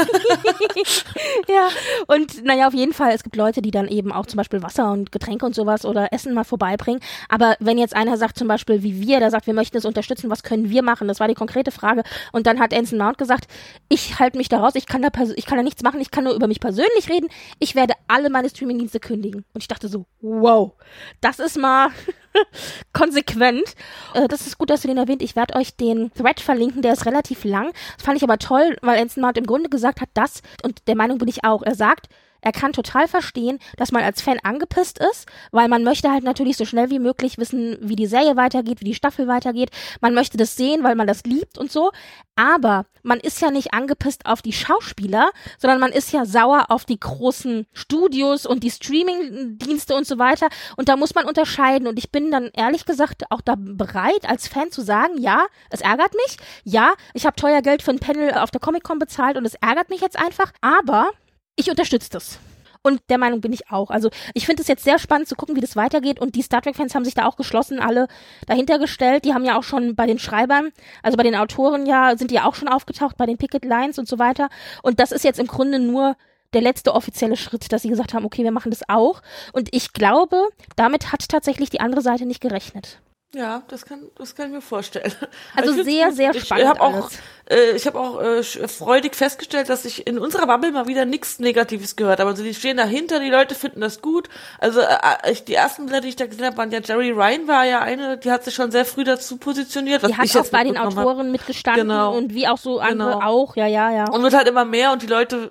Ja, 1.48 1.70
und 2.08 2.44
naja, 2.44 2.68
auf 2.68 2.74
jeden 2.74 2.94
Fall, 2.94 3.12
es 3.12 3.24
gibt 3.24 3.36
Leute, 3.36 3.62
die 3.62 3.72
dann 3.72 3.88
eben 3.88 4.12
auch 4.12 4.26
zum 4.26 4.38
Beispiel 4.38 4.62
Wasser 4.62 4.92
und 4.92 5.12
Getränke 5.12 5.46
und 5.46 5.56
sowas 5.56 5.86
oder 5.86 6.12
Essen 6.12 6.34
mal 6.34 6.44
vorbeibringen. 6.44 7.02
Aber 7.30 7.56
wenn 7.60 7.78
jetzt 7.78 7.96
einer 7.96 8.18
sagt, 8.18 8.38
zum 8.38 8.48
Beispiel 8.48 8.84
wie 8.84 9.02
wir, 9.02 9.20
der 9.20 9.32
sagt, 9.32 9.48
wir 9.48 9.54
möchten 9.54 9.78
es 9.78 9.86
unterstützen, 9.86 10.30
was 10.30 10.44
können 10.44 10.70
wir 10.70 10.84
machen? 10.84 11.08
Das 11.08 11.20
war 11.20 11.28
die 11.28 11.34
konkrete 11.36 11.72
Frage. 11.72 12.04
Und 12.32 12.48
dann 12.48 12.60
hat 12.60 12.74
Anson 12.74 12.98
Mount 12.98 13.18
gesagt, 13.18 13.48
ich 13.90 14.20
halte 14.20 14.38
mich 14.38 14.50
da 14.50 14.60
raus, 14.60 14.74
ich 14.76 14.88
kann 14.88 15.02
da, 15.02 15.10
ich 15.36 15.46
kann 15.46 15.58
da 15.58 15.64
nichts 15.64 15.84
machen, 15.84 16.02
ich 16.02 16.12
kann 16.12 16.26
nur 16.26 16.34
über 16.34 16.48
mich 16.48 16.60
persönlich 16.60 17.10
reden. 17.10 17.30
Ich 17.60 17.76
werde 17.76 17.94
alle 18.08 18.30
meine 18.30 18.50
Streamingdienste 18.50 19.00
kündigen. 19.00 19.46
Und 19.54 19.62
ich 19.62 19.68
dachte 19.68 19.88
so, 19.88 20.06
wow, 20.22 20.74
das 21.22 21.40
ist 21.40 21.58
mal 21.58 21.90
konsequent. 22.94 23.76
Äh, 24.14 24.28
das 24.28 24.48
ist 24.48 24.58
gut, 24.58 24.70
dass 24.70 24.82
du 24.82 24.88
den 24.88 24.98
erwähnt. 24.98 25.22
Ich 25.22 25.36
werde 25.36 25.56
euch 25.56 25.76
den 25.76 26.12
Thread 26.14 26.40
verlinken, 26.40 26.82
der 26.82 26.94
ist 26.94 27.06
relativ 27.06 27.44
lang. 27.44 27.72
Das 27.96 28.06
fand 28.06 28.18
ich 28.18 28.24
aber 28.24 28.38
toll, 28.38 28.78
weil 28.82 29.06
Mount 29.18 29.38
im 29.38 29.46
Grunde 29.46 29.70
gesagt 29.70 30.02
hat, 30.02 30.10
das, 30.14 30.42
und 30.64 30.88
der 30.88 30.96
Meinung 30.96 31.18
bin 31.18 31.28
ich 31.28 31.44
auch, 31.44 31.64
er 31.64 31.76
sagt, 31.76 32.08
er 32.48 32.54
kann 32.54 32.72
total 32.72 33.10
verstehen, 33.10 33.60
dass 33.76 33.92
man 33.92 34.04
als 34.04 34.22
Fan 34.22 34.40
angepisst 34.42 35.00
ist, 35.00 35.26
weil 35.52 35.68
man 35.68 35.84
möchte 35.84 36.10
halt 36.10 36.24
natürlich 36.24 36.56
so 36.56 36.64
schnell 36.64 36.90
wie 36.90 36.98
möglich 36.98 37.38
wissen, 37.38 37.76
wie 37.82 37.98
die 37.98 38.08
Serie 38.08 38.38
weitergeht, 38.38 38.80
wie 38.80 38.86
die 38.86 38.94
Staffel 38.94 39.28
weitergeht. 39.28 39.70
Man 40.00 40.14
möchte 40.14 40.38
das 40.38 40.56
sehen, 40.56 40.82
weil 40.82 40.96
man 40.96 41.08
das 41.08 41.24
liebt 41.24 41.58
und 41.58 41.74
so. 41.74 41.92
Aber 42.38 42.86
man 43.04 43.20
ist 43.20 43.42
ja 43.42 43.52
nicht 43.52 43.74
angepisst 43.74 44.26
auf 44.26 44.42
die 44.42 44.54
Schauspieler, 44.54 45.32
sondern 45.58 45.82
man 45.82 45.92
ist 45.92 46.14
ja 46.14 46.24
sauer 46.26 46.68
auf 46.70 46.86
die 46.86 46.98
großen 46.98 47.68
Studios 47.74 48.46
und 48.46 48.64
die 48.64 48.72
Streaming-Dienste 48.72 49.94
und 49.94 50.08
so 50.08 50.18
weiter. 50.18 50.48
Und 50.78 50.88
da 50.88 50.96
muss 50.96 51.16
man 51.16 51.26
unterscheiden. 51.26 51.86
Und 51.86 52.00
ich 52.00 52.14
bin 52.14 52.32
dann 52.32 52.50
ehrlich 52.54 52.86
gesagt 52.86 53.30
auch 53.30 53.42
da 53.42 53.56
bereit, 53.58 54.24
als 54.26 54.48
Fan 54.48 54.72
zu 54.72 54.84
sagen, 54.84 55.18
ja, 55.18 55.48
es 55.70 55.82
ärgert 55.82 56.14
mich. 56.14 56.38
Ja, 56.64 56.94
ich 57.14 57.26
habe 57.26 57.36
teuer 57.36 57.62
Geld 57.62 57.82
für 57.82 57.92
ein 57.92 58.00
Panel 58.00 58.36
auf 58.36 58.52
der 58.52 58.62
Comic-Con 58.62 59.00
bezahlt 59.00 59.36
und 59.36 59.44
es 59.44 59.56
ärgert 59.56 59.90
mich 59.90 60.00
jetzt 60.00 60.18
einfach. 60.18 60.54
Aber 60.62 61.12
ich 61.58 61.70
unterstütze 61.70 62.10
das. 62.10 62.40
Und 62.82 63.02
der 63.10 63.18
Meinung 63.18 63.42
bin 63.42 63.52
ich 63.52 63.70
auch. 63.70 63.90
Also 63.90 64.10
ich 64.34 64.46
finde 64.46 64.62
es 64.62 64.70
jetzt 64.70 64.86
sehr 64.86 64.98
spannend 64.98 65.28
zu 65.28 65.36
gucken, 65.36 65.58
wie 65.58 65.62
das 65.62 65.76
weitergeht. 65.76 66.22
Und 66.22 66.36
die 66.36 66.42
Star 66.42 66.62
Trek-Fans 66.62 66.96
haben 66.96 67.04
sich 67.04 67.16
da 67.16 67.26
auch 67.26 67.36
geschlossen, 67.36 67.80
alle 67.82 68.08
dahinter 68.46 68.80
gestellt. 68.80 69.26
Die 69.26 69.34
haben 69.34 69.44
ja 69.44 69.58
auch 69.58 69.64
schon 69.64 69.96
bei 69.96 70.06
den 70.06 70.20
Schreibern, 70.20 70.72
also 71.04 71.18
bei 71.18 71.24
den 71.24 71.36
Autoren 71.36 71.86
ja, 71.86 72.16
sind 72.16 72.32
die 72.32 72.36
ja 72.36 72.46
auch 72.46 72.56
schon 72.56 72.70
aufgetaucht, 72.70 73.18
bei 73.18 73.26
den 73.26 73.38
Picket 73.38 73.66
Lines 73.66 74.00
und 74.00 74.08
so 74.08 74.20
weiter. 74.20 74.48
Und 74.84 75.02
das 75.02 75.12
ist 75.12 75.26
jetzt 75.26 75.40
im 75.40 75.48
Grunde 75.48 75.80
nur 75.80 76.16
der 76.54 76.62
letzte 76.62 76.94
offizielle 76.94 77.36
Schritt, 77.36 77.72
dass 77.74 77.82
sie 77.82 77.90
gesagt 77.90 78.14
haben, 78.14 78.26
okay, 78.26 78.44
wir 78.44 78.54
machen 78.54 78.72
das 78.72 78.88
auch. 78.88 79.22
Und 79.52 79.68
ich 79.74 79.92
glaube, 79.92 80.48
damit 80.78 81.12
hat 81.12 81.28
tatsächlich 81.28 81.70
die 81.70 81.82
andere 81.82 82.02
Seite 82.02 82.26
nicht 82.26 82.40
gerechnet. 82.40 83.02
Ja, 83.36 83.62
das 83.68 83.86
kann, 83.86 84.04
das 84.18 84.34
kann 84.36 84.48
ich 84.48 84.54
mir 84.54 84.62
vorstellen. 84.62 85.12
Also 85.56 85.72
Ich 85.72 85.76
find's 85.76 85.92
sehr, 85.92 86.12
sehr 86.14 86.34
ich 86.36 86.46
spannend 86.46 86.68
Hab 86.70 86.80
auch, 86.80 86.94
alles. 86.94 87.20
äh, 87.50 87.72
ich 87.76 87.86
habe 87.86 88.00
auch 88.00 88.22
äh, 88.22 88.42
freudig 88.44 89.16
festgestellt, 89.16 89.68
dass 89.70 89.84
ich 89.84 90.08
in 90.08 90.18
unserer 90.18 90.48
Bubble 90.48 90.72
mal 90.72 90.88
wieder 90.88 91.04
nichts 91.04 91.38
Negatives 91.40 91.98
gehört 91.98 92.20
habe. 92.22 92.30
Also 92.30 92.42
die 92.44 92.54
stehen 92.54 92.78
dahinter, 92.78 93.20
die 93.20 93.30
Leute 93.30 93.54
finden 93.54 93.82
das 93.82 94.02
gut. 94.02 94.30
Also 94.60 94.80
äh, 94.80 94.88
ich, 95.32 95.44
die 95.44 95.56
ersten 95.56 95.88
Bilder, 95.88 96.00
die 96.02 96.08
ich 96.10 96.16
da 96.16 96.26
gesehen 96.26 96.46
habe, 96.46 96.56
waren 96.58 96.72
ja 96.72 96.80
Jerry 96.80 97.12
Ryan 97.12 97.48
war 97.50 97.66
ja 97.66 97.82
eine, 97.82 98.18
die 98.18 98.32
hat 98.32 98.46
sich 98.46 98.56
schon 98.56 98.72
sehr 98.72 98.86
früh 98.86 99.04
dazu 99.04 99.36
positioniert. 99.38 100.04
Was 100.04 100.12
Die 100.12 100.18
hat 100.18 100.26
ich 100.26 100.38
auch 100.38 100.48
bei 100.48 100.64
den 100.64 100.74
mitbekommen 100.74 100.98
hab. 100.98 101.06
Autoren 101.08 101.32
mitgestanden 101.32 101.88
Genau. 101.90 102.16
und 102.16 102.34
wie 102.34 102.48
auch 102.48 102.58
so 102.58 102.80
andere 102.80 103.12
Genau. 103.14 103.26
auch, 103.26 103.56
ja, 103.58 103.68
ja, 103.68 103.92
ja. 103.92 104.10
Und 104.10 104.24
wird 104.24 104.36
halt 104.36 104.48
immer 104.48 104.64
mehr 104.66 104.94
und 104.94 105.02
die 105.02 105.08
Leute 105.08 105.50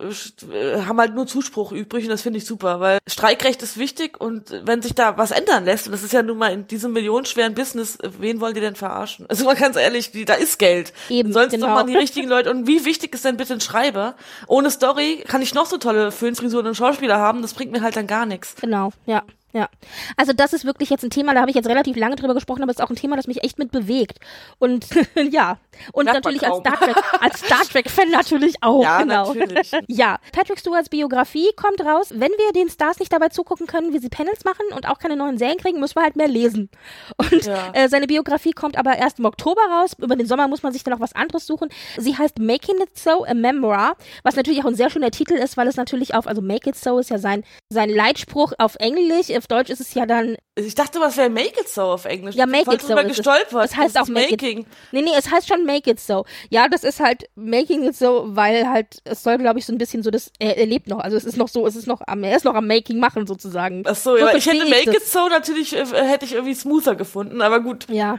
äh, 0.52 0.80
haben 0.82 0.98
halt 0.98 1.14
nur 1.14 1.26
Zuspruch 1.26 1.72
übrig 1.72 2.04
und 2.04 2.10
das 2.10 2.22
finde 2.22 2.38
ich 2.38 2.46
super, 2.46 2.80
weil 2.80 2.98
Streikrecht 3.06 3.62
ist 3.62 3.76
wichtig 3.76 4.18
und 4.18 4.62
wenn 4.64 4.80
sich 4.80 4.94
da 4.94 5.18
was 5.18 5.30
ändern 5.30 5.66
lässt, 5.66 5.86
und 5.86 5.92
das 5.92 6.02
ist 6.02 6.12
ja 6.14 6.22
nun 6.22 6.38
mal 6.38 6.52
in 6.52 6.66
diesem 6.66 6.92
millionenschweren 6.94 7.52
Business, 7.52 7.65
äh, 7.74 8.10
wen 8.18 8.40
wollen 8.40 8.54
die 8.54 8.60
denn 8.60 8.76
verarschen? 8.76 9.26
Also 9.28 9.44
mal 9.44 9.56
ganz 9.56 9.76
ehrlich, 9.76 10.10
die, 10.10 10.24
da 10.24 10.34
ist 10.34 10.58
Geld. 10.58 10.92
Eben, 11.08 11.32
Sonst 11.32 11.52
genau. 11.52 11.66
doch 11.66 11.74
mal 11.74 11.86
die 11.86 11.96
richtigen 11.96 12.28
Leute. 12.28 12.50
Und 12.50 12.66
wie 12.66 12.84
wichtig 12.84 13.14
ist 13.14 13.24
denn 13.24 13.36
bitte 13.36 13.54
ein 13.54 13.60
Schreiber? 13.60 14.14
Ohne 14.46 14.70
Story 14.70 15.24
kann 15.26 15.42
ich 15.42 15.54
noch 15.54 15.66
so 15.66 15.78
tolle 15.78 16.12
Föhnfrisuren 16.12 16.66
und 16.66 16.74
Schauspieler 16.74 17.18
haben, 17.18 17.42
das 17.42 17.54
bringt 17.54 17.72
mir 17.72 17.82
halt 17.82 17.96
dann 17.96 18.06
gar 18.06 18.26
nichts. 18.26 18.54
Genau, 18.60 18.92
ja. 19.06 19.22
Ja, 19.56 19.70
also 20.18 20.34
das 20.34 20.52
ist 20.52 20.66
wirklich 20.66 20.90
jetzt 20.90 21.02
ein 21.02 21.08
Thema, 21.08 21.32
da 21.32 21.40
habe 21.40 21.48
ich 21.48 21.56
jetzt 21.56 21.66
relativ 21.66 21.96
lange 21.96 22.16
drüber 22.16 22.34
gesprochen, 22.34 22.62
aber 22.62 22.70
es 22.72 22.76
ist 22.76 22.84
auch 22.84 22.90
ein 22.90 22.96
Thema, 22.96 23.16
das 23.16 23.26
mich 23.26 23.42
echt 23.42 23.58
mit 23.58 23.70
bewegt. 23.72 24.18
Und 24.58 24.86
ja, 25.30 25.56
und 25.92 26.04
man 26.04 26.14
natürlich 26.14 26.46
als. 26.46 26.58
Star 26.58 26.78
Trek, 26.78 26.96
als 27.22 27.38
Star 27.40 27.62
Trek-Fan 27.70 28.10
natürlich 28.10 28.62
auch. 28.62 28.82
Ja, 28.82 28.98
genau. 29.00 29.32
natürlich. 29.32 29.72
Ja, 29.88 30.18
Patrick 30.32 30.58
Stewarts 30.58 30.90
Biografie 30.90 31.48
kommt 31.56 31.80
raus. 31.80 32.08
Wenn 32.10 32.32
wir 32.32 32.52
den 32.52 32.68
Stars 32.68 32.98
nicht 32.98 33.10
dabei 33.10 33.28
zugucken 33.30 33.66
können, 33.66 33.94
wie 33.94 33.98
sie 33.98 34.10
Panels 34.10 34.44
machen 34.44 34.66
und 34.74 34.86
auch 34.88 34.98
keine 34.98 35.16
neuen 35.16 35.38
Serien 35.38 35.56
kriegen, 35.58 35.80
müssen 35.80 35.94
wir 35.96 36.02
halt 36.02 36.16
mehr 36.16 36.28
lesen. 36.28 36.68
Und 37.16 37.46
Ja. 37.46 37.70
äh, 37.72 37.88
seine 37.88 38.06
Biografie 38.06 38.52
kommt 38.52 38.76
aber 38.76 38.96
erst 38.98 39.20
im 39.20 39.24
Oktober 39.24 39.62
raus. 39.70 39.92
Über 39.98 40.16
den 40.16 40.26
Sommer 40.26 40.48
muss 40.48 40.62
man 40.62 40.72
sich 40.74 40.84
dann 40.84 40.92
noch 40.92 41.00
was 41.00 41.14
anderes 41.14 41.46
suchen. 41.46 41.70
Sie 41.96 42.14
heißt 42.16 42.38
Making 42.40 42.76
It 42.82 42.98
So, 42.98 43.24
a 43.24 43.32
Memoir, 43.32 43.96
was 44.22 44.36
natürlich 44.36 44.60
auch 44.62 44.66
ein 44.68 44.74
sehr 44.74 44.90
schöner 44.90 45.10
Titel 45.10 45.34
ist, 45.34 45.56
weil 45.56 45.66
es 45.68 45.76
natürlich 45.76 46.14
auf, 46.14 46.26
also 46.26 46.42
Make 46.42 46.68
It 46.70 46.76
So 46.76 46.98
ist 46.98 47.08
ja 47.10 47.18
sein, 47.18 47.44
sein 47.70 47.88
Leitspruch 47.88 48.52
auf 48.58 48.74
Englisch. 48.80 49.30
Auf 49.46 49.58
Deutsch 49.58 49.70
ist 49.70 49.80
es 49.80 49.94
ja 49.94 50.06
dann 50.06 50.36
Ich 50.56 50.74
dachte, 50.74 50.98
was 50.98 51.16
wäre 51.16 51.30
Make 51.30 51.60
It 51.60 51.68
So 51.68 51.82
auf 51.82 52.04
Englisch. 52.04 52.34
Ja, 52.34 52.46
make 52.46 52.62
it 52.74 52.82
so 52.82 52.96
ist 52.96 53.10
es. 53.10 53.16
gestolpert. 53.16 53.62
Das 53.62 53.76
heißt 53.76 53.96
auch 53.96 54.08
make 54.08 54.34
it. 54.34 54.42
Making. 54.42 54.66
Nee, 54.90 55.02
nee, 55.02 55.12
es 55.16 55.30
heißt 55.30 55.46
schon 55.46 55.64
Make 55.64 55.88
It 55.88 56.00
So. 56.00 56.24
Ja, 56.50 56.68
das 56.68 56.82
ist 56.82 56.98
halt 56.98 57.28
Making 57.36 57.84
It 57.84 57.94
So, 57.94 58.24
weil 58.26 58.68
halt, 58.68 58.98
es 59.04 59.22
soll, 59.22 59.38
glaube 59.38 59.60
ich, 59.60 59.66
so 59.66 59.72
ein 59.72 59.78
bisschen 59.78 60.02
so, 60.02 60.10
das, 60.10 60.32
er, 60.40 60.56
er 60.56 60.66
lebt 60.66 60.88
noch. 60.88 60.98
Also 60.98 61.16
es 61.16 61.24
ist 61.24 61.36
noch 61.36 61.46
so, 61.46 61.64
es 61.64 61.76
ist 61.76 61.86
noch 61.86 62.00
am, 62.08 62.24
er 62.24 62.36
ist 62.36 62.44
noch 62.44 62.54
am 62.54 62.66
Making 62.66 62.98
machen 62.98 63.28
sozusagen. 63.28 63.84
Ach 63.86 63.94
so, 63.94 64.16
ja, 64.16 64.26
aber 64.26 64.36
ich 64.36 64.46
hätte 64.46 64.64
Make. 64.68 64.90
It 64.90 65.06
So 65.06 65.28
natürlich, 65.28 65.76
äh, 65.76 65.84
hätte 65.84 66.24
ich 66.24 66.32
irgendwie 66.32 66.54
smoother 66.54 66.96
gefunden, 66.96 67.40
aber 67.40 67.60
gut. 67.60 67.86
Ja. 67.88 68.18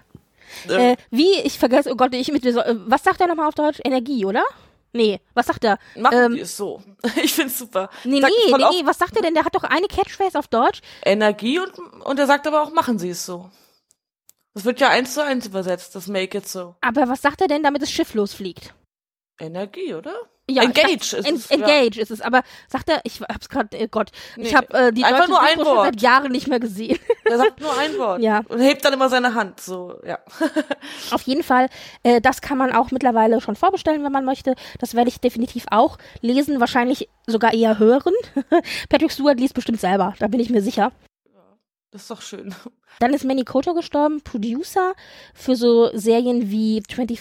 Ähm. 0.70 0.80
Äh, 0.80 0.96
wie, 1.12 1.42
ich 1.44 1.60
vergesse, 1.60 1.92
oh 1.92 1.96
Gott, 1.96 2.16
ich 2.16 2.32
mit, 2.32 2.46
äh, 2.46 2.56
was 2.86 3.04
sagt 3.04 3.20
er 3.20 3.28
nochmal 3.28 3.50
auf 3.50 3.56
Deutsch? 3.56 3.82
Energie, 3.84 4.26
oder? 4.26 4.46
Nee, 4.98 5.22
was 5.36 5.46
sagt 5.46 5.64
er? 5.64 5.78
Machen 5.96 6.18
ähm, 6.18 6.34
die 6.34 6.42
es 6.42 6.58
so. 6.58 6.82
Ich 7.24 7.34
find's 7.34 7.60
super. 7.60 7.90
Nee, 8.04 8.20
Sagt 8.20 8.34
nee, 8.34 8.58
nee, 8.58 8.64
auf 8.64 8.72
nee, 8.74 8.86
was 8.86 8.98
sagt 8.98 9.16
er 9.16 9.22
denn? 9.22 9.36
Der 9.36 9.46
hat 9.46 9.54
doch 9.56 9.64
eine 9.64 9.88
Catchphrase 9.88 10.40
auf 10.40 10.48
Deutsch. 10.48 10.82
Energie 11.06 11.60
und, 11.60 11.78
und 11.78 12.20
er 12.20 12.26
sagt 12.26 12.48
aber 12.48 12.64
auch, 12.64 12.72
machen 12.72 12.98
Sie 12.98 13.10
es 13.10 13.26
so. 13.26 13.52
Das 14.56 14.66
wird 14.66 14.80
ja 14.80 14.90
eins 14.90 15.14
zu 15.14 15.24
eins 15.24 15.46
übersetzt, 15.46 15.94
das 15.94 16.08
Make 16.08 16.40
It 16.40 16.48
So. 16.48 16.76
Aber 16.82 17.08
was 17.08 17.22
sagt 17.22 17.42
er 17.42 17.48
denn, 17.48 17.62
damit 17.62 17.84
das 17.84 17.92
Schiff 17.92 18.16
losfliegt? 18.16 18.74
Energie, 19.40 19.94
oder? 19.94 20.16
Ja, 20.50 20.64
Engage 20.64 20.92
ich 20.92 21.10
dachte, 21.12 21.30
ist 21.30 21.46
es, 21.46 21.50
ja. 21.50 21.56
Engage 21.58 22.00
ist 22.00 22.10
es. 22.12 22.22
Aber 22.22 22.42
sagt 22.70 22.90
er, 22.90 23.02
ich 23.04 23.20
hab's 23.22 23.50
gerade, 23.50 23.78
äh, 23.78 23.88
Gott, 23.90 24.12
ich 24.38 24.52
Nee, 24.52 24.56
habe 24.56 24.74
äh, 24.74 24.92
die 24.94 25.04
einfach 25.04 25.28
nur 25.28 25.42
ein 25.42 25.58
Wort. 25.58 25.86
seit 25.86 26.02
Jahren 26.02 26.32
nicht 26.32 26.48
mehr 26.48 26.62
gesehen. 26.62 26.98
Er 27.26 27.38
sagt 27.38 27.60
nur 27.60 27.78
ein 27.78 27.98
Wort. 27.98 28.22
Ja. 28.22 28.44
Und 28.48 28.60
hebt 28.62 28.86
dann 28.86 28.94
immer 28.94 29.10
seine 29.10 29.34
Hand, 29.34 29.60
so, 29.60 30.00
ja. 30.06 30.20
Auf 31.12 31.24
jeden 31.24 31.44
Fall, 31.44 31.68
äh, 32.04 32.22
das 32.22 32.40
kann 32.42 32.58
man 32.58 32.72
auch 32.72 32.92
mittlerweile 32.92 33.42
schon 33.42 33.58
vorbestellen, 33.58 34.04
wenn 34.06 34.12
man 34.12 34.24
möchte. 34.24 34.56
Das 34.80 34.96
werde 34.96 35.10
ich 35.10 35.20
definitiv 35.20 35.66
auch 35.70 35.98
lesen, 36.22 36.60
wahrscheinlich 36.62 37.10
sogar 37.26 37.54
eher 37.54 37.78
hören. 37.78 38.14
Patrick 38.90 39.12
Stewart 39.12 39.40
liest 39.40 39.54
bestimmt 39.54 39.82
selber, 39.82 40.14
da 40.20 40.28
bin 40.28 40.40
ich 40.40 40.50
mir 40.50 40.62
sicher. 40.62 40.92
Das 41.98 42.04
ist 42.04 42.12
doch 42.12 42.22
schön. 42.22 42.54
Dann 43.00 43.12
ist 43.12 43.26
Manny 43.26 43.44
Koto 43.44 43.74
gestorben, 43.74 44.22
Producer 44.22 44.94
für 45.34 45.56
so 45.56 45.90
Serien 45.98 46.52
wie 46.52 46.84
24, 46.88 47.20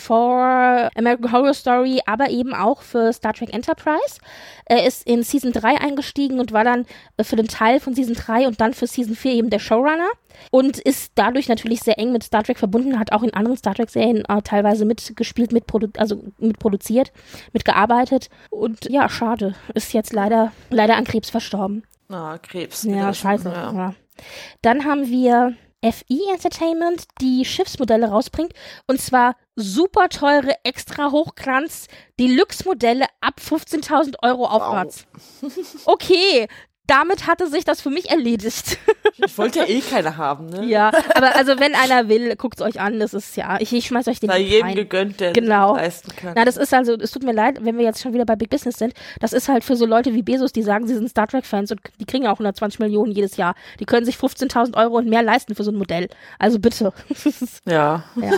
American 0.95 1.33
Horror 1.33 1.55
Story, 1.55 2.03
aber 2.05 2.29
eben 2.29 2.53
auch 2.53 2.83
für 2.83 3.11
Star 3.15 3.33
Trek 3.33 3.55
Enterprise. 3.55 4.19
Er 4.67 4.87
ist 4.87 5.07
in 5.07 5.23
Season 5.23 5.53
3 5.53 5.81
eingestiegen 5.81 6.41
und 6.41 6.53
war 6.53 6.63
dann 6.63 6.85
äh, 7.17 7.25
für 7.25 7.37
den 7.37 7.49
Teil 7.49 7.81
von 7.81 7.95
Season 7.95 8.15
3 8.15 8.47
und 8.47 8.61
dann 8.61 8.75
für 8.75 8.87
Season 8.87 9.17
4 9.17 9.33
eben 9.33 9.49
der 9.49 9.59
Showrunner 9.59 10.09
und 10.51 10.79
ist 10.79 11.13
dadurch 11.15 11.49
natürlich 11.49 11.81
sehr 11.81 11.99
eng 11.99 12.13
mit 12.13 12.23
Star 12.23 12.43
Trek 12.43 12.59
verbunden, 12.59 12.99
hat 12.99 13.13
auch 13.13 13.23
in 13.23 13.33
anderen 13.33 13.57
Star 13.57 13.75
Trek 13.75 13.89
Serien 13.89 14.27
äh, 14.27 14.43
teilweise 14.43 14.85
mitgespielt, 14.85 15.53
mitprodu 15.53 15.89
also 15.97 16.23
mitproduziert, 16.37 17.13
mitgearbeitet 17.55 18.29
und 18.51 18.91
ja, 18.91 19.09
schade, 19.09 19.55
ist 19.73 19.95
jetzt 19.95 20.13
leider 20.13 20.53
leider 20.69 20.97
an 20.97 21.05
Krebs 21.05 21.31
verstorben. 21.31 21.83
Na, 22.09 22.37
Krebs. 22.37 22.83
Ja, 22.83 23.15
scheiße. 23.15 23.49
Ja. 23.49 23.73
Ja. 23.73 23.95
Dann 24.63 24.85
haben 24.85 25.09
wir 25.09 25.57
FI 25.83 26.21
Entertainment, 26.33 27.05
die 27.21 27.45
Schiffsmodelle 27.45 28.09
rausbringt. 28.09 28.53
Und 28.87 29.01
zwar 29.01 29.37
super 29.55 30.09
teure, 30.09 30.55
extra 30.65 31.11
Hochglanz 31.11 31.87
Deluxe-Modelle 32.19 33.07
ab 33.21 33.41
15.000 33.41 34.17
Euro 34.23 34.47
aufwärts. 34.47 35.07
Okay, 35.85 36.49
damit 36.87 37.27
hatte 37.27 37.49
sich 37.49 37.65
das 37.65 37.81
für 37.81 37.91
mich 37.91 38.11
erledigt. 38.11 38.79
Ich 39.25 39.39
wollte 39.39 39.61
ja 39.61 39.65
eh 39.67 39.81
keine 39.81 40.19
haben, 40.19 40.51
ne? 40.51 40.67
Ja, 40.67 40.93
aber 41.15 41.37
also 41.37 41.59
wenn 41.59 41.75
einer 41.75 42.11
will, 42.11 42.37
guckt's 42.37 42.61
euch 42.61 42.81
an. 42.81 43.01
Das 43.01 43.15
ist 43.15 43.35
ja, 43.35 43.57
ich, 43.61 43.73
ich 43.73 43.87
schmeiß 43.87 44.09
euch 44.09 44.21
den 44.21 44.29
Sei 44.29 44.41
jedem 44.41 44.67
rein. 44.67 44.75
gegönnt, 44.75 45.21
der 45.21 45.33
Genau. 45.33 45.75
leisten 45.75 46.15
kann. 46.15 46.35
Na, 46.37 46.45
das 46.45 46.59
ist 46.59 46.75
also, 46.75 46.93
es 46.93 47.13
tut 47.13 47.23
mir 47.23 47.33
leid, 47.33 47.65
wenn 47.65 47.79
wir 47.79 47.85
jetzt 47.87 48.03
schon 48.03 48.13
wieder 48.13 48.27
bei 48.27 48.37
Big 48.37 48.51
Business 48.51 48.77
sind. 48.77 48.93
Das 49.21 49.33
ist 49.33 49.49
halt 49.49 49.65
für 49.65 49.75
so 49.75 49.87
Leute 49.87 50.13
wie 50.13 50.21
Bezos, 50.23 50.53
die 50.53 50.61
sagen, 50.63 50.87
sie 50.87 50.93
sind 50.95 51.09
Star 51.09 51.27
Trek-Fans 51.29 51.71
und 51.71 51.81
die 51.99 52.05
kriegen 52.05 52.25
ja 52.25 52.31
auch 52.31 52.35
120 52.35 52.79
Millionen 52.79 53.11
jedes 53.11 53.39
Jahr. 53.39 53.55
Die 53.81 53.87
können 53.87 54.05
sich 54.05 54.17
15.000 54.17 54.77
Euro 54.77 54.99
und 54.99 55.09
mehr 55.09 55.23
leisten 55.23 55.55
für 55.55 55.65
so 55.65 55.71
ein 55.71 55.77
Modell. 55.79 56.11
Also 56.39 56.59
bitte. 56.59 56.93
ja. 57.65 58.05
Ja. 58.17 58.33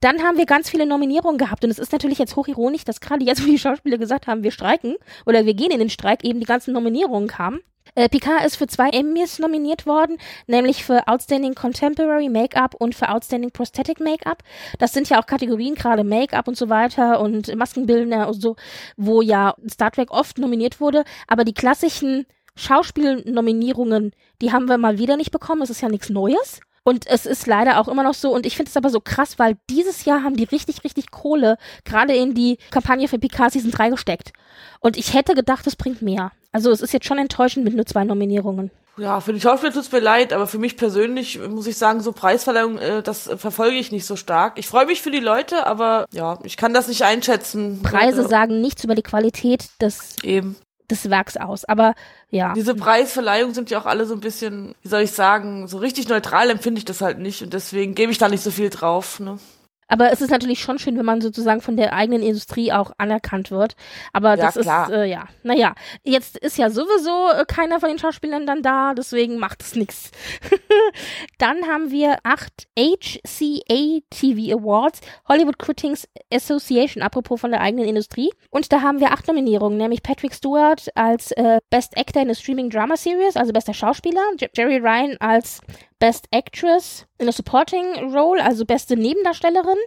Dann 0.00 0.22
haben 0.22 0.38
wir 0.38 0.46
ganz 0.46 0.70
viele 0.70 0.86
Nominierungen 0.86 1.36
gehabt 1.36 1.64
und 1.64 1.70
es 1.70 1.78
ist 1.78 1.92
natürlich 1.92 2.18
jetzt 2.18 2.34
hochironisch, 2.34 2.84
dass 2.86 3.00
gerade 3.00 3.22
jetzt, 3.24 3.42
wo 3.44 3.46
die 3.46 3.58
Schauspieler 3.58 3.98
gesagt 3.98 4.26
haben, 4.26 4.42
wir 4.42 4.52
streiken 4.52 4.96
oder 5.26 5.44
wir 5.44 5.52
gehen 5.52 5.70
in 5.70 5.80
den 5.80 5.90
Streik, 5.90 6.24
eben 6.24 6.40
die 6.40 6.46
ganzen 6.46 6.72
Nominierungen 6.72 7.28
kamen. 7.28 7.60
Äh, 7.94 8.08
Picard 8.08 8.44
ist 8.44 8.56
für 8.56 8.66
zwei 8.66 8.90
Emmys 8.90 9.38
nominiert 9.38 9.86
worden, 9.86 10.18
nämlich 10.46 10.84
für 10.84 11.06
Outstanding 11.06 11.54
Contemporary 11.54 12.28
Make-up 12.28 12.74
und 12.74 12.94
für 12.94 13.08
Outstanding 13.08 13.50
Prosthetic 13.50 14.00
Make-up. 14.00 14.42
Das 14.78 14.92
sind 14.92 15.08
ja 15.08 15.20
auch 15.20 15.26
Kategorien, 15.26 15.74
gerade 15.74 16.02
Make-up 16.02 16.48
und 16.48 16.56
so 16.56 16.68
weiter 16.68 17.20
und 17.20 17.54
Maskenbildner 17.54 18.28
und 18.28 18.40
so, 18.40 18.56
wo 18.96 19.22
ja 19.22 19.54
Star 19.70 19.92
Trek 19.92 20.10
oft 20.10 20.38
nominiert 20.38 20.80
wurde. 20.80 21.04
Aber 21.28 21.44
die 21.44 21.54
klassischen 21.54 22.26
Schauspielnominierungen, 22.56 24.12
die 24.40 24.52
haben 24.52 24.68
wir 24.68 24.78
mal 24.78 24.98
wieder 24.98 25.16
nicht 25.16 25.30
bekommen. 25.30 25.62
Es 25.62 25.70
ist 25.70 25.80
ja 25.80 25.88
nichts 25.88 26.10
Neues. 26.10 26.60
Und 26.86 27.06
es 27.06 27.24
ist 27.24 27.46
leider 27.46 27.80
auch 27.80 27.88
immer 27.88 28.02
noch 28.02 28.12
so, 28.12 28.34
und 28.34 28.44
ich 28.44 28.56
finde 28.56 28.68
es 28.68 28.76
aber 28.76 28.90
so 28.90 29.00
krass, 29.00 29.38
weil 29.38 29.56
dieses 29.70 30.04
Jahr 30.04 30.22
haben 30.22 30.36
die 30.36 30.44
richtig, 30.44 30.84
richtig 30.84 31.10
Kohle 31.10 31.56
gerade 31.86 32.14
in 32.14 32.34
die 32.34 32.58
Kampagne 32.70 33.08
für 33.08 33.18
Picard 33.18 33.52
Season 33.52 33.70
3 33.70 33.88
gesteckt. 33.88 34.34
Und 34.80 34.98
ich 34.98 35.14
hätte 35.14 35.34
gedacht, 35.34 35.66
es 35.66 35.76
bringt 35.76 36.02
mehr. 36.02 36.30
Also 36.54 36.70
es 36.70 36.80
ist 36.80 36.92
jetzt 36.92 37.06
schon 37.06 37.18
enttäuschend 37.18 37.64
mit 37.64 37.74
nur 37.74 37.84
zwei 37.84 38.04
Nominierungen. 38.04 38.70
Ja, 38.96 39.20
für 39.20 39.32
die 39.32 39.40
Schauspieler 39.40 39.72
tut's 39.72 39.90
mir 39.90 39.98
leid, 39.98 40.32
aber 40.32 40.46
für 40.46 40.58
mich 40.58 40.76
persönlich 40.76 41.40
muss 41.48 41.66
ich 41.66 41.76
sagen, 41.76 42.00
so 42.00 42.12
Preisverleihung, 42.12 42.78
äh, 42.78 43.02
das 43.02 43.28
verfolge 43.36 43.74
ich 43.74 43.90
nicht 43.90 44.06
so 44.06 44.14
stark. 44.14 44.56
Ich 44.56 44.68
freue 44.68 44.86
mich 44.86 45.02
für 45.02 45.10
die 45.10 45.18
Leute, 45.18 45.66
aber 45.66 46.06
ja, 46.12 46.38
ich 46.44 46.56
kann 46.56 46.72
das 46.72 46.86
nicht 46.86 47.02
einschätzen. 47.02 47.82
Preise 47.82 48.18
Leute, 48.18 48.28
sagen 48.28 48.60
nichts 48.60 48.84
über 48.84 48.94
die 48.94 49.02
Qualität 49.02 49.66
des, 49.80 50.14
eben. 50.22 50.54
des 50.88 51.10
Werks 51.10 51.36
aus. 51.36 51.64
Aber 51.64 51.94
ja. 52.30 52.52
Diese 52.54 52.76
Preisverleihungen 52.76 53.52
sind 53.52 53.70
ja 53.70 53.80
auch 53.80 53.86
alle 53.86 54.06
so 54.06 54.14
ein 54.14 54.20
bisschen, 54.20 54.76
wie 54.82 54.88
soll 54.88 55.02
ich 55.02 55.10
sagen, 55.10 55.66
so 55.66 55.78
richtig 55.78 56.08
neutral 56.08 56.50
empfinde 56.50 56.78
ich 56.78 56.84
das 56.84 57.00
halt 57.00 57.18
nicht 57.18 57.42
und 57.42 57.52
deswegen 57.52 57.96
gebe 57.96 58.12
ich 58.12 58.18
da 58.18 58.28
nicht 58.28 58.44
so 58.44 58.52
viel 58.52 58.70
drauf. 58.70 59.18
Ne? 59.18 59.40
Aber 59.88 60.12
es 60.12 60.20
ist 60.20 60.30
natürlich 60.30 60.60
schon 60.60 60.78
schön, 60.78 60.96
wenn 60.96 61.04
man 61.04 61.20
sozusagen 61.20 61.60
von 61.60 61.76
der 61.76 61.92
eigenen 61.92 62.22
Industrie 62.22 62.72
auch 62.72 62.92
anerkannt 62.98 63.50
wird. 63.50 63.76
Aber 64.12 64.30
Ja, 64.30 64.36
das 64.36 64.54
klar. 64.54 64.88
ist, 64.88 64.94
äh, 64.94 65.04
ja, 65.06 65.26
naja, 65.42 65.74
jetzt 66.02 66.38
ist 66.38 66.58
ja 66.58 66.70
sowieso 66.70 67.30
äh, 67.32 67.44
keiner 67.46 67.80
von 67.80 67.88
den 67.88 67.98
Schauspielern 67.98 68.46
dann 68.46 68.62
da, 68.62 68.94
deswegen 68.94 69.38
macht 69.38 69.62
es 69.62 69.74
nichts. 69.74 70.10
Dann 71.38 71.66
haben 71.66 71.90
wir 71.90 72.18
acht 72.22 72.66
HCA 72.78 74.00
TV 74.10 74.56
Awards, 74.56 75.00
Hollywood 75.28 75.58
Critics 75.58 76.08
Association, 76.32 77.02
apropos 77.02 77.40
von 77.40 77.50
der 77.50 77.60
eigenen 77.60 77.86
Industrie. 77.86 78.30
Und 78.50 78.72
da 78.72 78.82
haben 78.82 79.00
wir 79.00 79.12
acht 79.12 79.26
Nominierungen, 79.28 79.78
nämlich 79.78 80.02
Patrick 80.02 80.34
Stewart 80.34 80.88
als 80.94 81.32
äh, 81.32 81.60
Best 81.70 81.96
Actor 81.96 82.22
in 82.22 82.30
a 82.30 82.34
Streaming 82.34 82.70
Drama 82.70 82.96
Series, 82.96 83.36
also 83.36 83.52
bester 83.52 83.74
Schauspieler, 83.74 84.22
J 84.38 84.50
Jerry 84.56 84.78
Ryan 84.78 85.16
als 85.20 85.60
Best 86.04 86.28
Actress 86.32 87.06
in 87.16 87.28
a 87.28 87.32
Supporting 87.32 88.12
Role, 88.12 88.38
also 88.38 88.66
beste 88.66 88.94
Nebendarstellerin 88.94 89.78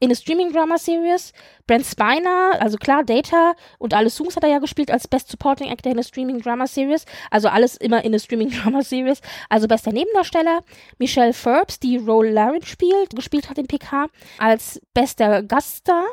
in 0.00 0.10
a 0.10 0.16
Streaming 0.16 0.52
Drama 0.52 0.78
Series. 0.78 1.32
Brent 1.68 1.86
Spiner, 1.86 2.60
also 2.60 2.76
klar, 2.76 3.04
Data 3.04 3.54
und 3.78 3.94
alle 3.94 4.10
Songs 4.10 4.34
hat 4.34 4.42
er 4.42 4.48
ja 4.48 4.58
gespielt 4.58 4.90
als 4.90 5.06
Best 5.06 5.28
Supporting 5.28 5.70
Actor 5.70 5.92
in 5.92 6.00
a 6.00 6.02
Streaming 6.02 6.40
Drama 6.40 6.66
Series. 6.66 7.04
Also 7.30 7.46
alles 7.46 7.76
immer 7.76 8.04
in 8.04 8.12
a 8.12 8.18
Streaming 8.18 8.50
Drama 8.62 8.82
Series. 8.82 9.20
Also 9.48 9.68
bester 9.68 9.92
Nebendarsteller. 9.92 10.64
Michelle 10.98 11.32
Furbs, 11.32 11.78
die 11.78 11.98
Role 11.98 12.32
Laren 12.32 12.62
spielt, 12.64 13.14
gespielt 13.14 13.48
hat 13.48 13.56
in 13.56 13.68
PK, 13.68 14.08
als 14.38 14.80
bester 14.92 15.44
Gaststar 15.44 16.04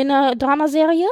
in 0.00 0.10
einer 0.10 0.34
Dramaserie. 0.34 1.06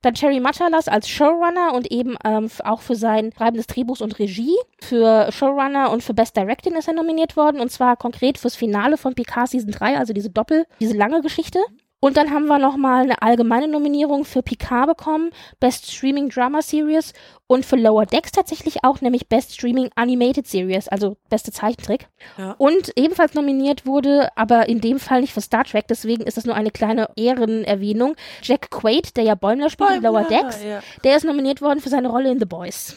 Dann 0.00 0.14
Terry 0.14 0.40
Matalas 0.40 0.88
als 0.88 1.08
Showrunner 1.08 1.74
und 1.74 1.92
eben 1.92 2.16
ähm, 2.24 2.50
auch 2.64 2.80
für 2.80 2.96
sein 2.96 3.32
Schreiben 3.36 3.58
des 3.58 3.66
Drehbuchs 3.66 4.00
und 4.00 4.18
Regie. 4.18 4.56
Für 4.80 5.30
Showrunner 5.30 5.90
und 5.90 6.02
für 6.02 6.14
Best 6.14 6.36
Directing 6.36 6.74
ist 6.74 6.88
er 6.88 6.94
nominiert 6.94 7.36
worden 7.36 7.60
und 7.60 7.70
zwar 7.70 7.96
konkret 7.96 8.38
fürs 8.38 8.56
Finale 8.56 8.96
von 8.96 9.14
Picard 9.14 9.50
Season 9.50 9.70
3, 9.70 9.98
also 9.98 10.14
diese 10.14 10.30
Doppel, 10.30 10.66
diese 10.80 10.96
lange 10.96 11.20
Geschichte. 11.20 11.58
Und 12.00 12.16
dann 12.16 12.30
haben 12.30 12.46
wir 12.46 12.58
nochmal 12.58 13.02
eine 13.02 13.20
allgemeine 13.20 13.68
Nominierung 13.68 14.24
für 14.24 14.42
Picard 14.42 14.88
bekommen, 14.88 15.30
Best 15.60 15.92
Streaming 15.92 16.30
Drama 16.30 16.62
Series 16.62 17.12
und 17.46 17.66
für 17.66 17.76
Lower 17.76 18.06
Decks 18.06 18.32
tatsächlich 18.32 18.84
auch, 18.84 19.02
nämlich 19.02 19.28
Best 19.28 19.54
Streaming 19.54 19.90
Animated 19.96 20.46
Series, 20.46 20.88
also 20.88 21.18
beste 21.28 21.52
Zeichentrick. 21.52 22.08
Ja. 22.38 22.54
Und 22.56 22.92
ebenfalls 22.96 23.34
nominiert 23.34 23.84
wurde, 23.84 24.30
aber 24.34 24.68
in 24.68 24.80
dem 24.80 24.98
Fall 24.98 25.20
nicht 25.20 25.34
für 25.34 25.42
Star 25.42 25.64
Trek, 25.64 25.86
deswegen 25.88 26.22
ist 26.22 26.38
das 26.38 26.46
nur 26.46 26.54
eine 26.54 26.70
kleine 26.70 27.10
Ehrenerwähnung. 27.16 28.16
Jack 28.42 28.70
Quaid, 28.70 29.16
der 29.18 29.24
ja 29.24 29.34
Bäumler 29.34 29.68
spielt 29.68 29.90
in 29.90 30.02
Lower 30.02 30.22
Bäumler, 30.22 30.42
Decks, 30.44 30.64
ja. 30.64 30.80
der 31.04 31.16
ist 31.16 31.24
nominiert 31.24 31.60
worden 31.60 31.80
für 31.80 31.90
seine 31.90 32.08
Rolle 32.08 32.30
in 32.30 32.38
The 32.38 32.46
Boys. 32.46 32.96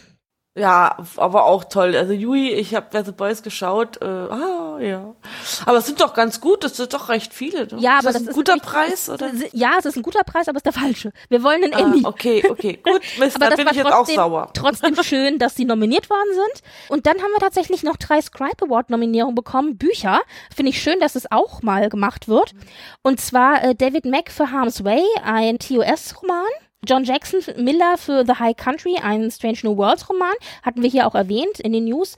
Ja, 0.55 0.97
aber 1.17 1.45
auch 1.45 1.63
toll. 1.63 1.95
Also 1.95 2.13
Yui, 2.13 2.51
ich 2.51 2.75
habe 2.75 3.03
The 3.03 3.11
Boys 3.11 3.41
geschaut. 3.41 3.99
Äh, 4.03 4.05
ah, 4.05 4.77
ja. 4.79 5.15
Aber 5.65 5.77
es 5.79 5.87
sind 5.87 5.99
doch 5.99 6.13
ganz 6.13 6.41
gut, 6.41 6.63
das 6.63 6.77
sind 6.77 6.93
doch 6.93 7.09
recht 7.09 7.33
viele. 7.33 7.65
Ne? 7.65 7.77
Ja, 7.79 7.97
ist 7.97 8.05
aber 8.05 8.13
das 8.13 8.13
das 8.13 8.21
ein 8.21 8.27
ist 8.27 8.35
guter 8.35 8.57
Preis, 8.57 9.09
oder? 9.09 9.31
Ja, 9.51 9.71
es 9.79 9.85
ist 9.85 9.95
ein 9.95 10.03
guter 10.03 10.23
Preis, 10.23 10.47
aber 10.47 10.57
es 10.57 10.59
ist 10.59 10.65
der 10.75 10.79
falsche. 10.79 11.11
Wir 11.29 11.41
wollen 11.41 11.63
einen 11.63 11.73
Ah, 11.73 11.79
Emmy. 11.79 12.01
okay, 12.05 12.43
okay, 12.47 12.79
gut. 12.83 13.01
Mist, 13.19 13.35
Aber 13.35 13.45
dann 13.45 13.49
das 13.49 13.57
bin 13.57 13.65
war 13.65 13.71
ich 13.71 13.77
jetzt 13.79 13.87
auch 13.91 13.97
trotzdem, 13.97 14.15
sauer. 14.15 14.49
trotzdem 14.53 14.95
schön, 15.03 15.39
dass 15.39 15.55
sie 15.55 15.65
nominiert 15.65 16.07
worden 16.11 16.29
sind. 16.33 16.61
Und 16.89 17.07
dann 17.07 17.15
haben 17.17 17.31
wir 17.31 17.39
tatsächlich 17.39 17.81
noch 17.81 17.97
drei 17.97 18.21
Scribe 18.21 18.65
Award 18.67 18.91
Nominierungen 18.91 19.33
bekommen. 19.33 19.77
Bücher. 19.77 20.21
Finde 20.55 20.69
ich 20.69 20.83
schön, 20.83 20.99
dass 20.99 21.15
es 21.15 21.31
auch 21.31 21.63
mal 21.63 21.89
gemacht 21.89 22.27
wird. 22.27 22.53
Und 23.01 23.19
zwar 23.19 23.63
äh, 23.63 23.73
David 23.73 24.05
Mack 24.05 24.29
für 24.31 24.51
Harm's 24.51 24.83
Way, 24.83 25.01
ein 25.23 25.57
TOS-Roman. 25.57 26.45
John 26.87 27.03
Jackson 27.03 27.41
Miller 27.63 27.97
für 27.97 28.25
The 28.25 28.33
High 28.39 28.55
Country, 28.55 28.97
ein 29.01 29.31
Strange 29.31 29.59
New 29.63 29.77
Worlds 29.77 30.09
Roman. 30.09 30.33
Hatten 30.63 30.81
wir 30.81 30.89
hier 30.89 31.07
auch 31.07 31.15
erwähnt 31.15 31.59
in 31.59 31.71
den 31.73 31.85
News. 31.85 32.15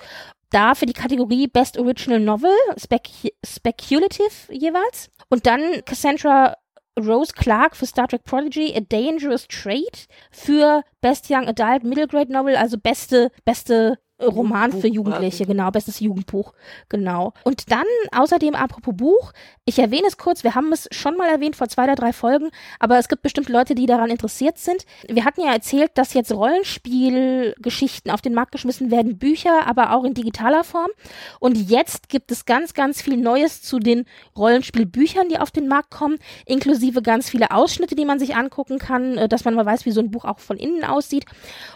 Da 0.49 0.75
für 0.75 0.85
die 0.85 0.93
Kategorie 0.93 1.47
Best 1.47 1.77
Original 1.77 2.19
Novel, 2.19 2.55
Spec 2.77 3.09
Speculative 3.45 4.51
jeweils. 4.51 5.09
Und 5.29 5.45
dann 5.45 5.83
Cassandra 5.85 6.55
Rose 6.99 7.33
Clark 7.33 7.75
für 7.75 7.85
Star 7.85 8.07
Trek 8.07 8.23
Prodigy, 8.23 8.73
A 8.75 8.79
Dangerous 8.79 9.47
Trade 9.47 10.07
für 10.31 10.81
Best 11.01 11.29
Young 11.29 11.47
Adult 11.47 11.83
Middle 11.83 12.07
Grade 12.07 12.31
Novel, 12.31 12.55
also 12.55 12.77
beste, 12.77 13.31
beste 13.43 13.97
äh, 14.17 14.25
Roman 14.25 14.71
für 14.71 14.87
Jugendbuch, 14.87 14.95
Jugendliche, 14.95 15.43
quasi. 15.43 15.51
genau, 15.51 15.71
bestes 15.71 15.99
Jugendbuch, 15.99 16.53
genau. 16.87 17.33
Und 17.43 17.69
dann, 17.71 17.85
außerdem, 18.11 18.55
apropos 18.55 18.95
Buch, 18.95 19.33
ich 19.65 19.79
erwähne 19.79 20.07
es 20.07 20.17
kurz, 20.17 20.43
wir 20.43 20.55
haben 20.55 20.71
es 20.71 20.87
schon 20.91 21.17
mal 21.17 21.27
erwähnt 21.27 21.55
vor 21.55 21.67
zwei 21.67 21.83
oder 21.83 21.95
drei 21.95 22.13
Folgen, 22.13 22.49
aber 22.79 22.97
es 22.97 23.09
gibt 23.09 23.23
bestimmt 23.23 23.49
Leute, 23.49 23.75
die 23.75 23.85
daran 23.85 24.09
interessiert 24.09 24.57
sind. 24.57 24.85
Wir 25.09 25.25
hatten 25.25 25.41
ja 25.41 25.51
erzählt, 25.51 25.91
dass 25.95 26.13
jetzt 26.13 26.31
Rollenspielgeschichten 26.31 28.09
auf 28.09 28.21
den 28.21 28.33
Markt 28.33 28.53
geschmissen 28.53 28.89
werden, 28.89 29.17
Bücher, 29.17 29.67
aber 29.67 29.93
auch 29.93 30.05
in 30.05 30.13
digitaler 30.13 30.63
Form. 30.63 30.91
Und 31.39 31.69
jetzt 31.69 32.07
gibt 32.07 32.31
es 32.31 32.45
ganz, 32.45 32.73
ganz 32.73 33.01
viel 33.01 33.17
Neues 33.17 33.61
zu 33.61 33.79
den 33.79 34.05
Rollenspielbüchern, 34.37 35.27
die 35.27 35.39
auf 35.39 35.51
den 35.51 35.67
Markt 35.67 35.91
kommen, 35.91 36.19
inklusive 36.45 37.01
ganz 37.01 37.29
viele 37.29 37.51
Ausschnitte, 37.51 37.95
die 37.95 38.05
man 38.05 38.19
sich 38.19 38.35
angucken 38.35 38.79
kann, 38.79 39.17
äh, 39.17 39.27
dass 39.27 39.43
man 39.43 39.55
mal 39.55 39.65
weiß, 39.65 39.85
wie 39.85 39.91
so 39.91 39.99
ein 39.99 40.11
Buch 40.11 40.23
auch 40.23 40.39
von 40.39 40.57
innen 40.57 40.85
aussieht. 40.85 41.25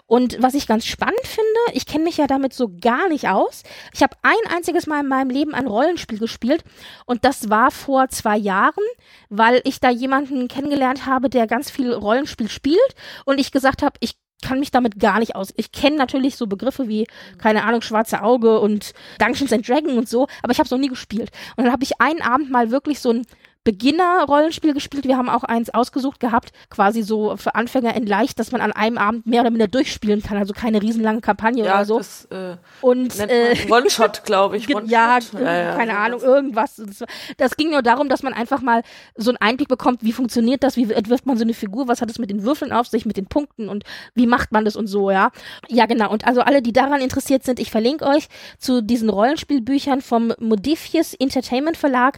Und 0.08 0.42
was 0.42 0.54
ich 0.54 0.68
ganz 0.68 0.86
spannend 0.86 1.20
finde, 1.24 1.50
ich 1.74 1.86
kenne 1.86 2.06
mich 2.06 2.18
ja 2.18 2.28
damit 2.40 2.54
so 2.54 2.72
gar 2.82 3.10
nicht 3.10 3.28
aus. 3.28 3.64
Ich 3.94 4.02
habe 4.02 4.16
ein 4.22 4.54
einziges 4.56 4.88
Mal 4.88 5.02
in 5.02 5.08
meinem 5.08 5.30
Leben 5.30 5.54
ein 5.54 5.68
Rollenspiel 5.68 6.20
gespielt 6.20 6.64
und 7.06 7.26
das 7.26 7.50
war 7.50 7.72
vor 7.72 8.10
zwei 8.10 8.38
Jahren, 8.38 8.84
weil 9.30 9.62
ich 9.66 9.80
da 9.80 9.90
jemanden 9.90 10.48
kennengelernt 10.48 11.06
habe, 11.06 11.30
der 11.30 11.48
ganz 11.48 11.70
viel 11.70 11.94
Rollenspiel 11.94 12.50
spielt 12.50 12.80
und 13.26 13.40
ich 13.40 13.52
gesagt 13.52 13.82
habe, 13.82 13.96
ich 14.00 14.16
kann 14.42 14.60
mich 14.60 14.72
damit 14.72 15.00
gar 15.00 15.20
nicht 15.20 15.36
aus. 15.36 15.54
Ich 15.58 15.72
kenne 15.72 15.98
natürlich 15.98 16.38
so 16.38 16.48
Begriffe 16.48 16.88
wie, 16.88 17.08
keine 17.38 17.64
Ahnung, 17.66 17.82
Schwarze 17.82 18.24
Auge 18.24 18.60
und 18.60 18.94
Dungeons 19.20 19.52
and 19.52 19.68
Dragons 19.68 19.98
und 19.98 20.08
so, 20.08 20.28
aber 20.42 20.52
ich 20.52 20.60
habe 20.60 20.66
es 20.66 20.72
noch 20.72 20.78
nie 20.78 20.88
gespielt. 20.88 21.32
Und 21.58 21.66
dann 21.66 21.74
habe 21.74 21.84
ich 21.84 22.00
einen 22.00 22.22
Abend 22.22 22.50
mal 22.50 22.72
wirklich 22.72 23.00
so 23.00 23.12
ein 23.12 23.26
Beginner-Rollenspiel 23.70 24.74
gespielt. 24.74 25.06
Wir 25.06 25.16
haben 25.16 25.30
auch 25.30 25.44
eins 25.44 25.70
ausgesucht 25.70 26.20
gehabt, 26.20 26.52
quasi 26.72 27.04
so 27.04 27.38
für 27.38 27.54
Anfänger 27.54 27.96
in 27.96 28.08
leicht, 28.08 28.40
dass 28.40 28.52
man 28.52 28.62
an 28.62 28.72
einem 28.72 28.98
Abend 28.98 29.28
mehr 29.28 29.42
oder 29.42 29.52
minder 29.52 29.68
durchspielen 29.68 30.24
kann, 30.24 30.38
also 30.38 30.54
keine 30.54 30.82
riesenlange 30.82 31.22
Kampagne 31.22 31.64
Ja, 31.66 31.76
oder 31.76 31.86
so. 31.86 31.98
das 32.00 32.26
äh, 32.32 32.56
Und 32.82 33.20
äh, 33.20 33.56
One-Shot, 33.70 34.24
glaube 34.26 34.58
ich. 34.58 34.68
One-Shot. 34.74 34.90
Ja, 34.90 35.20
Ja, 35.34 35.40
ja, 35.40 35.76
keine 35.76 35.92
sowas. 35.92 36.06
Ahnung, 36.06 36.22
irgendwas. 36.22 36.76
Das, 36.84 37.04
das 37.38 37.58
ging 37.58 37.70
nur 37.70 37.84
darum, 37.84 38.10
dass 38.10 38.24
man 38.24 38.34
einfach 38.34 38.62
mal 38.62 38.82
so 39.16 39.30
einen 39.30 39.38
Einblick 39.38 39.68
bekommt, 39.68 40.04
wie 40.04 40.14
funktioniert 40.14 40.64
das, 40.64 40.76
wie 40.76 40.92
entwirft 40.92 41.28
man 41.28 41.38
so 41.38 41.44
eine 41.44 41.54
Figur, 41.54 41.88
was 41.88 42.02
hat 42.02 42.10
es 42.10 42.18
mit 42.18 42.32
den 42.32 42.42
Würfeln 42.44 42.72
auf 42.72 42.88
sich, 42.88 43.06
mit 43.06 43.18
den 43.18 43.28
Punkten 43.28 43.70
und 43.70 43.84
wie 44.16 44.26
macht 44.26 44.52
man 44.52 44.66
das 44.66 44.76
und 44.76 44.88
so, 44.88 45.12
ja. 45.12 45.30
Ja, 45.68 45.86
genau. 45.86 46.10
Und 46.12 46.26
also 46.26 46.42
alle, 46.42 46.64
die 46.64 46.74
daran 46.74 47.02
interessiert 47.02 47.44
sind, 47.44 47.60
ich 47.60 47.70
verlinke 47.70 48.06
euch 48.08 48.28
zu 48.58 48.82
diesen 48.82 49.10
Rollenspielbüchern 49.10 50.02
vom 50.02 50.34
Modifius 50.40 51.14
Entertainment 51.14 51.78
Verlag. 51.78 52.18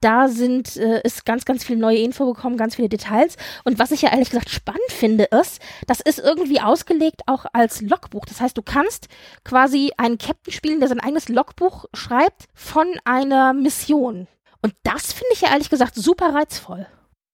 Da 0.00 0.28
sind, 0.28 0.76
äh, 0.76 1.00
ist 1.02 1.24
ganz, 1.24 1.44
ganz 1.44 1.64
viel 1.64 1.76
neue 1.76 1.98
Info 1.98 2.32
gekommen, 2.32 2.56
ganz 2.56 2.76
viele 2.76 2.88
Details. 2.88 3.36
Und 3.64 3.78
was 3.78 3.90
ich 3.90 4.02
ja 4.02 4.10
ehrlich 4.10 4.30
gesagt 4.30 4.50
spannend 4.50 4.90
finde, 4.90 5.24
ist, 5.24 5.60
das 5.86 6.00
ist 6.00 6.18
irgendwie 6.18 6.60
ausgelegt 6.60 7.22
auch 7.26 7.46
als 7.52 7.80
Logbuch. 7.80 8.24
Das 8.26 8.40
heißt, 8.40 8.56
du 8.56 8.62
kannst 8.62 9.08
quasi 9.44 9.92
einen 9.96 10.18
Captain 10.18 10.52
spielen, 10.52 10.80
der 10.80 10.88
sein 10.88 11.00
eigenes 11.00 11.28
Logbuch 11.28 11.86
schreibt 11.94 12.44
von 12.54 12.86
einer 13.04 13.52
Mission. 13.52 14.28
Und 14.62 14.74
das 14.82 15.12
finde 15.12 15.32
ich 15.32 15.40
ja 15.42 15.50
ehrlich 15.50 15.70
gesagt 15.70 15.94
super 15.94 16.34
reizvoll. 16.34 16.86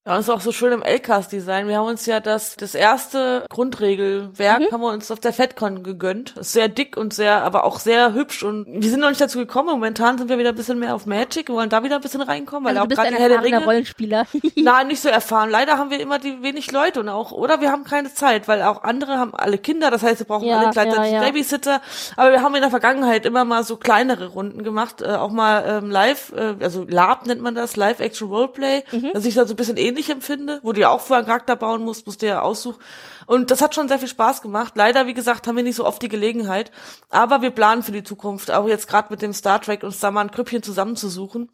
Ja, 0.07 0.17
das 0.17 0.27
ist 0.27 0.31
auch 0.31 0.43
so 0.43 0.53
schön 0.53 0.71
im 0.71 0.83
LCAS-Design. 0.83 1.67
Wir 1.67 1.79
haben 1.79 1.87
uns 1.87 2.05
ja 2.05 2.21
das, 2.21 2.57
das 2.57 2.75
erste 2.75 3.47
Grundregelwerk 3.49 4.61
mhm. 4.61 4.67
haben 4.71 4.83
wir 4.83 4.93
uns 4.93 5.11
auf 5.11 5.19
der 5.19 5.33
FedCon 5.33 5.83
gegönnt. 5.83 6.37
Ist 6.37 6.53
sehr 6.53 6.69
dick 6.69 6.99
und 6.99 7.15
sehr, 7.15 7.43
aber 7.43 7.65
auch 7.65 7.81
sehr 7.81 8.13
hübsch 8.13 8.43
und 8.43 8.67
wir 8.69 8.91
sind 8.91 9.01
noch 9.01 9.09
nicht 9.09 9.21
dazu 9.23 9.39
gekommen. 9.39 9.71
Momentan 9.71 10.19
sind 10.19 10.29
wir 10.29 10.37
wieder 10.37 10.51
ein 10.51 10.57
bisschen 10.57 10.79
mehr 10.79 10.95
auf 10.95 11.07
Magic. 11.07 11.49
Wir 11.49 11.55
wollen 11.55 11.71
da 11.71 11.83
wieder 11.83 11.97
ein 11.97 12.03
bisschen 12.03 12.21
reinkommen, 12.21 12.67
weil 12.69 12.77
also 12.77 12.93
auch 12.93 13.03
gerade 13.03 13.17
Herr 13.17 13.31
der 13.31 13.43
Ringe. 13.43 13.65
Rollenspieler. 13.65 14.27
Nein, 14.57 14.89
nicht 14.89 15.01
so 15.01 15.09
erfahren. 15.09 15.49
Leider 15.49 15.79
haben 15.79 15.89
wir 15.89 15.99
immer 15.99 16.19
die 16.19 16.43
wenig 16.43 16.71
Leute 16.71 17.01
und 17.01 17.09
auch, 17.09 17.33
oder 17.33 17.63
wir 17.63 17.73
haben 17.73 17.85
keine 17.85 18.13
Zeit, 18.13 18.47
weil 18.47 18.61
auch 18.61 18.83
andere 18.83 19.17
haben 19.17 19.35
alle 19.35 19.57
Kinder. 19.57 19.91
Das 19.91 20.03
heißt, 20.03 20.21
wir 20.21 20.27
brauchen 20.27 20.47
ja, 20.47 20.59
alle 20.59 20.71
gleichzeitig 20.71 21.13
ja, 21.13 21.23
ja. 21.23 21.27
Babysitter. 21.31 21.81
Aber 22.17 22.31
wir 22.31 22.43
haben 22.43 22.55
in 22.55 22.61
der 22.61 22.69
Vergangenheit 22.69 23.25
immer 23.25 23.47
mal 23.47 23.65
so 23.65 23.79
kleinere 23.79 24.27
Runden 24.27 24.65
gemacht, 24.65 25.01
äh, 25.01 25.15
auch 25.15 25.31
mal 25.31 25.65
ähm, 25.67 25.91
live, 25.91 26.31
äh, 26.37 26.57
also 26.63 26.85
Lab 26.87 27.25
nennt 27.25 27.41
man 27.41 27.55
das, 27.55 27.77
Live 27.77 28.01
Action 28.01 28.29
Roleplay, 28.29 28.85
mhm. 28.93 29.13
dass 29.15 29.25
ich 29.25 29.35
da 29.35 29.47
so 29.47 29.55
ein 29.55 29.57
bisschen 29.57 29.79
ähnlich 29.79 29.94
empfinde, 30.11 30.61
wo 30.63 30.73
du 30.73 30.81
ja 30.81 30.91
auch 30.91 31.01
vorher 31.01 31.19
einen 31.19 31.27
Charakter 31.27 31.57
bauen 31.57 31.83
musst, 31.83 32.07
musst 32.07 32.23
du 32.23 32.27
ja 32.27 32.43
aussuchen. 32.43 32.79
Und 33.27 33.51
das 33.51 33.63
hat 33.63 33.75
schon 33.75 33.89
sehr 33.89 33.99
viel 33.99 34.09
Spaß 34.09 34.43
gemacht. 34.43 34.75
Leider, 34.77 35.07
wie 35.07 35.15
gesagt, 35.15 35.47
haben 35.47 35.57
wir 35.57 35.63
nicht 35.63 35.77
so 35.77 35.87
oft 35.87 36.03
die 36.03 36.09
Gelegenheit. 36.09 36.71
Aber 37.11 37.43
wir 37.43 37.51
planen 37.51 37.83
für 37.83 37.93
die 37.93 38.05
Zukunft, 38.05 38.51
auch 38.51 38.69
jetzt 38.69 38.89
gerade 38.89 39.09
mit 39.11 39.23
dem 39.23 39.33
Star 39.33 39.61
Trek 39.61 39.83
und 39.83 39.95
Summer 39.95 40.21
ein 40.21 40.29
Grüppchen 40.29 40.63
zusammenzusuchen. 40.63 41.51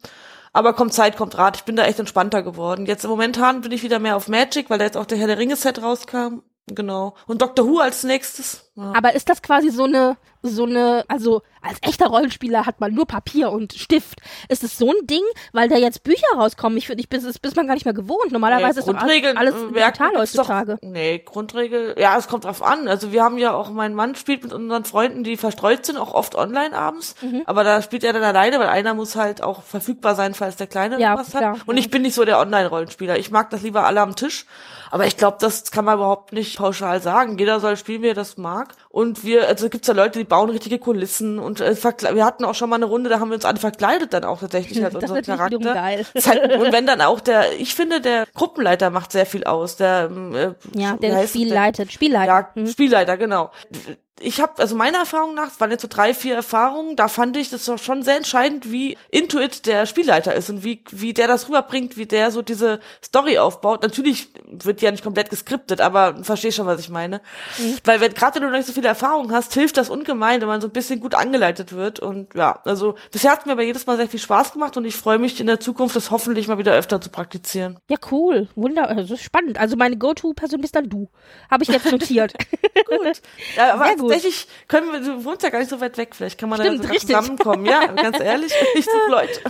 Aber 0.53 0.73
kommt 0.73 0.93
Zeit, 0.93 1.15
kommt 1.15 1.37
Rat. 1.37 1.57
Ich 1.57 1.63
bin 1.63 1.75
da 1.75 1.85
echt 1.85 1.99
entspannter 1.99 2.43
geworden. 2.43 2.85
Jetzt 2.85 3.07
momentan 3.07 3.61
bin 3.61 3.71
ich 3.71 3.83
wieder 3.83 3.99
mehr 3.99 4.17
auf 4.17 4.27
Magic, 4.27 4.69
weil 4.69 4.79
da 4.79 4.85
jetzt 4.85 4.97
auch 4.97 5.05
der 5.05 5.17
Herr 5.17 5.27
der 5.27 5.37
Ringe 5.37 5.55
Set 5.55 5.81
rauskam. 5.81 6.41
Genau. 6.67 7.15
Und 7.27 7.41
Doctor 7.41 7.67
Who 7.67 7.79
als 7.79 8.03
nächstes. 8.03 8.70
Ja. 8.75 8.93
Aber 8.95 9.15
ist 9.15 9.27
das 9.27 9.41
quasi 9.41 9.69
so 9.69 9.83
eine, 9.83 10.15
so 10.43 10.63
eine, 10.63 11.03
also 11.09 11.41
als 11.61 11.77
echter 11.81 12.07
Rollenspieler 12.07 12.65
hat 12.65 12.79
man 12.79 12.93
nur 12.93 13.05
Papier 13.05 13.51
und 13.51 13.73
Stift. 13.73 14.19
Ist 14.47 14.63
es 14.63 14.77
so 14.77 14.89
ein 14.89 15.07
Ding, 15.07 15.21
weil 15.51 15.67
da 15.67 15.75
jetzt 15.75 16.03
Bücher 16.03 16.25
rauskommen? 16.35 16.77
Ich 16.77 16.87
finde, 16.87 17.01
ich 17.01 17.09
bin, 17.09 17.21
bis 17.21 17.55
man 17.55 17.67
gar 17.67 17.73
nicht 17.73 17.83
mehr 17.83 17.93
gewohnt. 17.93 18.31
Normalerweise 18.31 18.79
nee, 18.79 18.79
ist 18.79 18.87
doch 18.87 18.95
alles, 18.95 19.37
alles 19.37 19.55
digital 19.73 20.11
heutzutage. 20.17 20.79
Doch, 20.81 20.89
nee, 20.89 21.19
Grundregel, 21.19 21.95
ja, 21.99 22.17
es 22.17 22.27
kommt 22.27 22.45
drauf 22.45 22.63
an. 22.63 22.87
Also 22.87 23.11
wir 23.11 23.23
haben 23.23 23.37
ja 23.37 23.53
auch, 23.53 23.69
mein 23.69 23.93
Mann 23.93 24.15
spielt 24.15 24.43
mit 24.43 24.53
unseren 24.53 24.85
Freunden, 24.85 25.23
die 25.23 25.35
verstreut 25.37 25.85
sind, 25.85 25.97
auch 25.97 26.13
oft 26.13 26.35
online 26.35 26.75
abends. 26.75 27.15
Mhm. 27.21 27.43
Aber 27.45 27.63
da 27.65 27.81
spielt 27.81 28.05
er 28.05 28.13
dann 28.13 28.23
alleine, 28.23 28.57
weil 28.59 28.69
einer 28.69 28.93
muss 28.93 29.17
halt 29.17 29.43
auch 29.43 29.63
verfügbar 29.63 30.15
sein, 30.15 30.33
falls 30.33 30.55
der 30.55 30.67
Kleine 30.67 30.99
ja, 30.99 31.17
was 31.17 31.35
hat. 31.35 31.67
Und 31.67 31.77
ich 31.77 31.91
bin 31.91 32.01
nicht 32.01 32.15
so 32.15 32.23
der 32.23 32.39
Online-Rollenspieler. 32.39 33.17
Ich 33.17 33.31
mag 33.31 33.49
das 33.49 33.61
lieber 33.61 33.83
alle 33.85 34.01
am 34.01 34.15
Tisch. 34.15 34.45
Aber 34.91 35.07
ich 35.07 35.15
glaube, 35.15 35.37
das 35.39 35.71
kann 35.71 35.85
man 35.85 35.95
überhaupt 35.95 36.33
nicht 36.33 36.57
pauschal 36.57 37.01
sagen. 37.01 37.37
Jeder 37.37 37.61
soll 37.61 37.77
spielen, 37.77 38.01
wie 38.01 38.09
er 38.09 38.13
das 38.13 38.37
mag. 38.37 38.70
Und 38.89 39.23
wir, 39.23 39.47
also 39.47 39.69
gibt's 39.69 39.87
ja 39.87 39.93
Leute, 39.93 40.19
die 40.19 40.25
bauen 40.25 40.49
richtige 40.49 40.79
Kulissen 40.79 41.39
und 41.39 41.61
äh, 41.61 41.75
wir 41.75 42.25
hatten 42.25 42.43
auch 42.43 42.55
schon 42.55 42.69
mal 42.69 42.75
eine 42.75 42.85
Runde, 42.85 43.09
da 43.09 43.19
haben 43.19 43.29
wir 43.29 43.35
uns 43.35 43.45
alle 43.45 43.57
verkleidet 43.57 44.13
dann 44.13 44.25
auch 44.25 44.39
tatsächlich 44.39 44.83
als 44.85 44.95
unser 44.95 45.21
Charakter. 45.21 45.73
Geil. 45.73 46.05
Halt, 46.25 46.55
und 46.59 46.71
wenn 46.71 46.85
dann 46.85 47.01
auch 47.01 47.19
der, 47.19 47.59
ich 47.59 47.75
finde, 47.75 48.01
der 48.01 48.27
Gruppenleiter 48.33 48.89
macht 48.89 49.11
sehr 49.11 49.25
viel 49.25 49.45
aus. 49.45 49.77
Der 49.77 50.09
ähm, 50.11 50.35
äh, 50.35 50.53
ja, 50.73 50.97
der 50.97 51.27
Spiel 51.27 51.53
leitet, 51.53 51.91
Spielleiter. 51.91 52.49
Ja, 52.55 52.61
mhm. 52.61 52.67
Spielleiter, 52.67 53.17
genau 53.17 53.51
ich 54.21 54.41
habe, 54.41 54.53
also 54.57 54.75
meiner 54.75 54.99
Erfahrung 54.99 55.33
nach, 55.33 55.47
es 55.47 55.59
waren 55.59 55.71
jetzt 55.71 55.81
so 55.81 55.87
drei, 55.87 56.13
vier 56.13 56.35
Erfahrungen, 56.35 56.95
da 56.95 57.07
fand 57.07 57.35
ich 57.37 57.49
das 57.49 57.69
schon 57.81 58.03
sehr 58.03 58.17
entscheidend, 58.17 58.71
wie 58.71 58.97
Intuit 59.09 59.65
der 59.65 59.85
Spielleiter 59.85 60.35
ist 60.35 60.49
und 60.49 60.63
wie, 60.63 60.83
wie 60.91 61.13
der 61.13 61.27
das 61.27 61.47
rüberbringt, 61.47 61.97
wie 61.97 62.05
der 62.05 62.31
so 62.31 62.41
diese 62.41 62.79
Story 63.03 63.37
aufbaut. 63.37 63.81
Natürlich 63.83 64.29
wird 64.49 64.81
die 64.81 64.85
ja 64.85 64.91
nicht 64.91 65.03
komplett 65.03 65.29
geskriptet, 65.29 65.81
aber 65.81 66.23
verstehst 66.23 66.57
schon, 66.57 66.67
was 66.67 66.79
ich 66.79 66.89
meine. 66.89 67.21
Mhm. 67.57 67.77
Weil 67.83 67.99
wenn, 67.99 68.13
gerade 68.13 68.35
wenn 68.35 68.43
du 68.43 68.49
noch 68.49 68.57
nicht 68.57 68.67
so 68.67 68.73
viele 68.73 68.87
Erfahrungen 68.87 69.31
hast, 69.31 69.53
hilft 69.53 69.77
das 69.77 69.89
ungemein, 69.89 70.41
wenn 70.41 70.47
man 70.47 70.61
so 70.61 70.67
ein 70.67 70.73
bisschen 70.73 70.99
gut 70.99 71.15
angeleitet 71.15 71.73
wird. 71.73 71.99
Und 71.99 72.33
ja, 72.35 72.59
also 72.65 72.95
bisher 73.11 73.31
hat 73.31 73.45
mir 73.45 73.53
aber 73.53 73.63
jedes 73.63 73.87
Mal 73.87 73.97
sehr 73.97 74.07
viel 74.07 74.19
Spaß 74.19 74.53
gemacht 74.53 74.77
und 74.77 74.85
ich 74.85 74.95
freue 74.95 75.17
mich 75.17 75.39
in 75.39 75.47
der 75.47 75.59
Zukunft, 75.59 75.95
das 75.95 76.11
hoffentlich 76.11 76.47
mal 76.47 76.57
wieder 76.57 76.73
öfter 76.73 77.01
zu 77.01 77.09
praktizieren. 77.09 77.79
Ja, 77.89 77.97
cool. 78.11 78.47
Wunder, 78.55 78.89
also 78.89 79.17
spannend. 79.17 79.59
Also 79.59 79.75
meine 79.75 79.97
Go-To-Person 79.97 80.61
bist 80.61 80.75
dann 80.75 80.89
du. 80.89 81.09
Habe 81.49 81.63
ich 81.63 81.69
jetzt 81.69 81.91
notiert. 81.91 82.33
gut. 82.85 83.21
Ja, 83.55 83.73
aber 83.73 83.95
gut. 83.95 84.10
Tatsächlich 84.11 84.47
können 84.67 84.91
wir, 84.91 84.99
du 84.99 85.23
wohnst 85.25 85.43
ja 85.43 85.49
gar 85.49 85.59
nicht 85.59 85.69
so 85.69 85.79
weit 85.79 85.97
weg, 85.97 86.15
vielleicht 86.15 86.39
kann 86.39 86.49
man 86.49 86.59
Stimmt, 86.59 86.79
da 86.79 86.83
sogar 86.83 86.99
zusammenkommen. 86.99 87.65
Ja, 87.65 87.87
ganz 87.87 88.19
ehrlich, 88.19 88.53
nicht 88.75 88.89
so 88.89 88.97
Leute. 89.11 89.41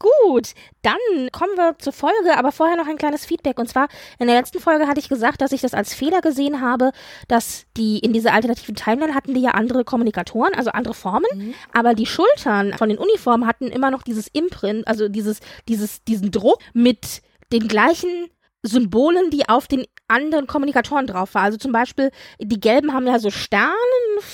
Gut, 0.00 0.54
dann 0.80 0.96
kommen 1.30 1.56
wir 1.56 1.76
zur 1.78 1.92
Folge, 1.92 2.38
aber 2.38 2.52
vorher 2.52 2.76
noch 2.76 2.86
ein 2.86 2.96
kleines 2.96 3.26
Feedback. 3.26 3.58
Und 3.58 3.68
zwar, 3.68 3.88
in 4.18 4.28
der 4.28 4.36
letzten 4.36 4.58
Folge 4.58 4.88
hatte 4.88 4.98
ich 4.98 5.10
gesagt, 5.10 5.42
dass 5.42 5.52
ich 5.52 5.60
das 5.60 5.74
als 5.74 5.92
Fehler 5.92 6.22
gesehen 6.22 6.62
habe, 6.62 6.92
dass 7.28 7.66
die 7.76 7.98
in 7.98 8.14
dieser 8.14 8.32
alternativen 8.32 8.74
Timeline 8.74 9.14
hatten 9.14 9.34
die 9.34 9.42
ja 9.42 9.50
andere 9.50 9.84
Kommunikatoren, 9.84 10.54
also 10.54 10.70
andere 10.70 10.94
Formen, 10.94 11.28
mhm. 11.34 11.54
aber 11.74 11.92
die 11.92 12.06
Schultern 12.06 12.72
von 12.72 12.88
den 12.88 12.96
Uniformen 12.96 13.46
hatten 13.46 13.66
immer 13.66 13.90
noch 13.90 14.02
dieses 14.02 14.26
Imprint, 14.28 14.88
also 14.88 15.10
dieses, 15.10 15.40
dieses, 15.68 16.02
diesen 16.04 16.30
Druck 16.30 16.60
mit 16.72 17.20
den 17.52 17.68
gleichen 17.68 18.30
Symbolen, 18.62 19.30
die 19.30 19.48
auf 19.50 19.66
den 19.66 19.84
anderen 20.10 20.46
Kommunikatoren 20.46 21.06
drauf 21.06 21.34
war. 21.34 21.42
Also 21.42 21.58
zum 21.58 21.72
Beispiel, 21.72 22.10
die 22.38 22.60
gelben 22.60 22.92
haben 22.92 23.06
ja 23.06 23.18
so 23.18 23.30
Sternen, 23.30 23.74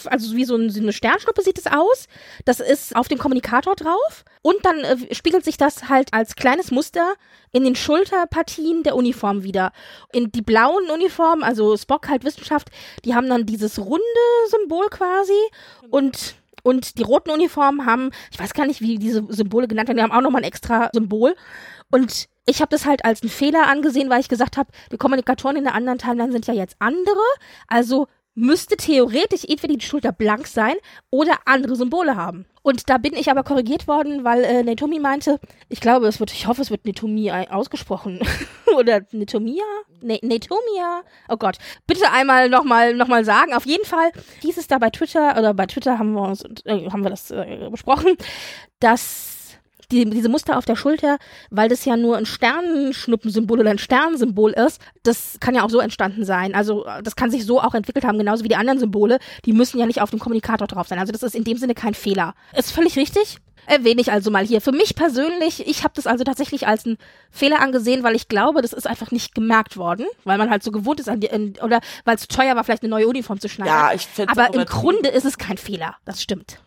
also 0.06 0.34
wie 0.34 0.44
so, 0.44 0.54
eine 0.54 0.92
Sternschnuppe 0.92 1.42
sieht 1.42 1.58
es 1.58 1.66
aus. 1.66 2.06
Das 2.44 2.60
ist 2.60 2.96
auf 2.96 3.08
dem 3.08 3.18
Kommunikator 3.18 3.76
drauf. 3.76 4.24
Und 4.42 4.64
dann 4.64 4.78
äh, 4.80 5.14
spiegelt 5.14 5.44
sich 5.44 5.56
das 5.56 5.88
halt 5.88 6.12
als 6.12 6.36
kleines 6.36 6.70
Muster 6.70 7.14
in 7.52 7.64
den 7.64 7.76
Schulterpartien 7.76 8.82
der 8.82 8.96
Uniform 8.96 9.42
wieder. 9.42 9.72
In 10.12 10.30
die 10.32 10.42
blauen 10.42 10.90
Uniformen, 10.90 11.42
also 11.42 11.76
Spock 11.76 12.08
halt 12.08 12.24
Wissenschaft, 12.24 12.68
die 13.04 13.14
haben 13.14 13.28
dann 13.28 13.46
dieses 13.46 13.78
runde 13.78 14.02
Symbol 14.50 14.86
quasi. 14.88 15.32
Und 15.90 16.36
und 16.62 16.98
die 16.98 17.04
roten 17.04 17.30
Uniformen 17.30 17.86
haben, 17.86 18.10
ich 18.32 18.40
weiß 18.40 18.52
gar 18.52 18.66
nicht, 18.66 18.80
wie 18.80 18.98
diese 18.98 19.24
Symbole 19.28 19.68
genannt 19.68 19.86
werden, 19.86 19.98
die 19.98 20.02
haben 20.02 20.10
auch 20.10 20.20
nochmal 20.20 20.42
ein 20.42 20.48
extra 20.48 20.90
Symbol. 20.92 21.36
Und 21.92 22.28
ich 22.46 22.60
habe 22.60 22.70
das 22.70 22.86
halt 22.86 23.04
als 23.04 23.22
einen 23.22 23.30
Fehler 23.30 23.66
angesehen, 23.66 24.08
weil 24.08 24.20
ich 24.20 24.28
gesagt 24.28 24.56
habe, 24.56 24.70
die 24.92 24.96
Kommunikatoren 24.96 25.56
in 25.56 25.64
der 25.64 25.74
anderen 25.74 25.98
Timeline 25.98 26.32
sind 26.32 26.46
ja 26.46 26.54
jetzt 26.54 26.76
andere, 26.78 27.20
also 27.68 28.06
müsste 28.36 28.76
theoretisch 28.76 29.44
entweder 29.44 29.74
die 29.74 29.84
Schulter 29.84 30.12
blank 30.12 30.46
sein 30.46 30.74
oder 31.10 31.38
andere 31.46 31.74
Symbole 31.74 32.16
haben. 32.16 32.44
Und 32.62 32.90
da 32.90 32.98
bin 32.98 33.14
ich 33.14 33.30
aber 33.30 33.44
korrigiert 33.44 33.88
worden, 33.88 34.24
weil 34.24 34.44
äh, 34.44 34.62
Netomi 34.62 34.98
meinte, 34.98 35.40
ich 35.68 35.80
glaube, 35.80 36.06
es 36.06 36.20
wird, 36.20 36.32
ich 36.32 36.46
hoffe, 36.46 36.62
es 36.62 36.70
wird 36.70 36.84
Netomi 36.84 37.30
ausgesprochen. 37.30 38.20
oder 38.76 39.02
Netomia? 39.12 39.64
Ne 40.02 40.18
Netomia? 40.22 41.02
Oh 41.28 41.36
Gott. 41.36 41.58
Bitte 41.86 42.10
einmal 42.12 42.50
nochmal 42.50 42.94
noch 42.94 43.08
mal 43.08 43.24
sagen. 43.24 43.54
Auf 43.54 43.66
jeden 43.66 43.86
Fall 43.86 44.10
hieß 44.42 44.58
es 44.58 44.66
da 44.66 44.78
bei 44.78 44.90
Twitter, 44.90 45.38
oder 45.38 45.54
bei 45.54 45.66
Twitter 45.66 45.98
haben 45.98 46.12
wir 46.12 46.22
uns, 46.22 46.44
äh, 46.64 46.90
haben 46.90 47.04
wir 47.04 47.10
das 47.10 47.30
äh, 47.30 47.68
besprochen, 47.70 48.16
dass 48.80 49.35
die, 49.90 50.08
diese 50.08 50.28
Muster 50.28 50.58
auf 50.58 50.64
der 50.64 50.76
Schulter, 50.76 51.18
weil 51.50 51.68
das 51.68 51.84
ja 51.84 51.96
nur 51.96 52.16
ein 52.16 52.26
Sternenschnuppensymbol 52.26 53.60
oder 53.60 53.70
ein 53.70 53.78
Sternsymbol 53.78 54.52
ist, 54.52 54.80
das 55.02 55.38
kann 55.40 55.54
ja 55.54 55.62
auch 55.62 55.70
so 55.70 55.80
entstanden 55.80 56.24
sein. 56.24 56.54
Also 56.54 56.86
das 57.02 57.16
kann 57.16 57.30
sich 57.30 57.46
so 57.46 57.60
auch 57.60 57.74
entwickelt 57.74 58.04
haben, 58.04 58.18
genauso 58.18 58.44
wie 58.44 58.48
die 58.48 58.56
anderen 58.56 58.78
Symbole. 58.78 59.18
Die 59.44 59.52
müssen 59.52 59.78
ja 59.78 59.86
nicht 59.86 60.00
auf 60.00 60.10
dem 60.10 60.18
Kommunikator 60.18 60.66
drauf 60.66 60.88
sein. 60.88 60.98
Also 60.98 61.12
das 61.12 61.22
ist 61.22 61.34
in 61.34 61.44
dem 61.44 61.56
Sinne 61.56 61.74
kein 61.74 61.94
Fehler. 61.94 62.34
Ist 62.56 62.72
völlig 62.72 62.96
richtig. 62.96 63.38
Erwähne 63.66 64.00
ich 64.00 64.12
also 64.12 64.30
mal 64.30 64.44
hier. 64.46 64.60
Für 64.60 64.70
mich 64.70 64.94
persönlich, 64.94 65.66
ich 65.66 65.82
habe 65.82 65.92
das 65.94 66.06
also 66.06 66.22
tatsächlich 66.22 66.68
als 66.68 66.86
einen 66.86 66.98
Fehler 67.30 67.60
angesehen, 67.60 68.04
weil 68.04 68.14
ich 68.14 68.28
glaube, 68.28 68.62
das 68.62 68.72
ist 68.72 68.86
einfach 68.86 69.10
nicht 69.10 69.34
gemerkt 69.34 69.76
worden, 69.76 70.06
weil 70.24 70.38
man 70.38 70.50
halt 70.50 70.62
so 70.62 70.70
gewohnt 70.70 71.00
ist 71.00 71.08
an 71.08 71.20
die, 71.20 71.26
in, 71.26 71.54
oder 71.60 71.80
weil 72.04 72.14
es 72.14 72.28
teuer 72.28 72.54
war, 72.54 72.62
vielleicht 72.62 72.82
eine 72.82 72.90
neue 72.90 73.08
Uniform 73.08 73.40
zu 73.40 73.48
schneiden. 73.48 73.72
Ja, 73.72 73.92
ich 73.92 74.06
finde 74.06 74.32
Aber 74.32 74.54
im 74.54 74.64
Grunde 74.66 75.08
ist 75.08 75.24
es 75.24 75.36
kein 75.36 75.58
Fehler. 75.58 75.96
Das 76.04 76.22
stimmt. 76.22 76.60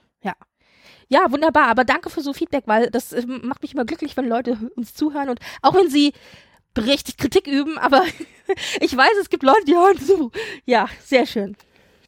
Ja. 1.10 1.32
Wunderbar. 1.32 1.68
Aber 1.68 1.84
danke 1.84 2.10
für 2.10 2.22
so 2.22 2.34
Feedback, 2.34 2.64
weil 2.66 2.90
das 2.90 3.12
äh, 3.12 3.26
macht 3.26 3.62
mich 3.62 3.74
immer 3.74 3.86
glücklich, 3.86 4.16
wenn 4.18 4.28
Leute 4.28 4.58
uns 4.76 4.94
zuhören 4.94 5.30
und 5.30 5.40
auch 5.62 5.76
wenn 5.76 5.90
sie 5.90 6.14
berechtigt 6.74 7.18
Kritik 7.18 7.48
üben, 7.48 7.78
aber 7.78 8.04
ich 8.80 8.96
weiß, 8.96 9.12
es 9.22 9.30
gibt 9.30 9.44
Leute, 9.44 9.66
die 9.66 9.76
hören 9.76 10.00
zu. 10.00 10.32
Ja, 10.66 10.88
sehr 11.04 11.26
schön. 11.26 11.58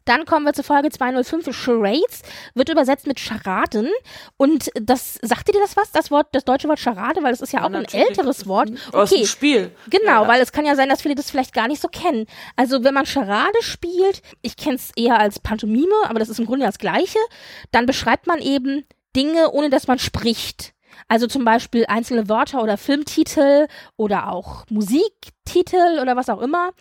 Dann 0.06 0.26
kommen 0.26 0.45
wir 0.45 0.54
zur 0.54 0.64
Folge 0.64 0.89
205. 0.89 1.56
Charades 1.56 2.22
wird 2.54 2.70
übersetzt 2.70 3.08
mit 3.08 3.20
Charaden. 3.20 3.89
Und 4.38 4.72
das, 4.74 5.20
sagte 5.22 5.52
dir 5.52 5.60
das 5.60 5.78
was? 5.78 5.91
Das 5.91 6.12
Wort, 6.12 6.28
das 6.32 6.45
deutsche 6.45 6.68
Wort 6.68 6.80
Charade, 6.80 7.24
weil 7.24 7.34
es 7.34 7.41
ist 7.41 7.54
ja, 7.54 7.60
ja 7.60 7.66
auch 7.66 7.74
ein 7.74 7.86
älteres 7.86 8.47
Wort. 8.47 8.70
Okay. 8.70 8.97
Aus 8.97 9.10
dem 9.10 9.26
Spiel. 9.26 9.72
Genau, 9.89 10.24
ja. 10.24 10.28
weil 10.28 10.41
es 10.41 10.52
kann 10.52 10.66
ja 10.66 10.76
sein, 10.76 10.89
dass 10.89 11.02
viele 11.02 11.16
das 11.16 11.30
vielleicht 11.30 11.54
gar 11.54 11.68
nicht 11.68 11.82
so 11.82 11.88
kennen. 11.88 12.26
Also, 12.56 12.84
wenn 12.84 12.93
man 12.93 13.06
Charade 13.06 13.62
spielt, 13.62 14.22
ich 14.41 14.58
kenne 14.58 14.76
es 14.76 14.91
eher 14.95 15.20
als 15.20 15.39
Pantomime, 15.39 15.93
aber 16.04 16.20
das 16.20 16.30
ist 16.30 16.39
im 16.39 16.45
Grunde 16.45 16.66
das 16.66 16.78
Gleiche, 16.78 17.20
dann 17.72 17.86
beschreibt 17.86 18.28
man 18.28 18.39
eben 18.39 18.86
Dinge, 19.16 19.52
ohne 19.52 19.70
dass 19.70 19.88
man 19.88 19.99
spricht. 19.99 20.74
Also 21.08 21.28
zum 21.28 21.43
Beispiel 21.43 21.86
einzelne 21.88 22.30
Wörter 22.30 22.62
oder 22.64 22.78
Filmtitel 22.78 23.68
oder 23.97 24.32
auch 24.32 24.66
Musiktitel 24.70 25.99
oder 26.02 26.16
was 26.16 26.30
auch 26.30 26.41
immer. 26.41 26.72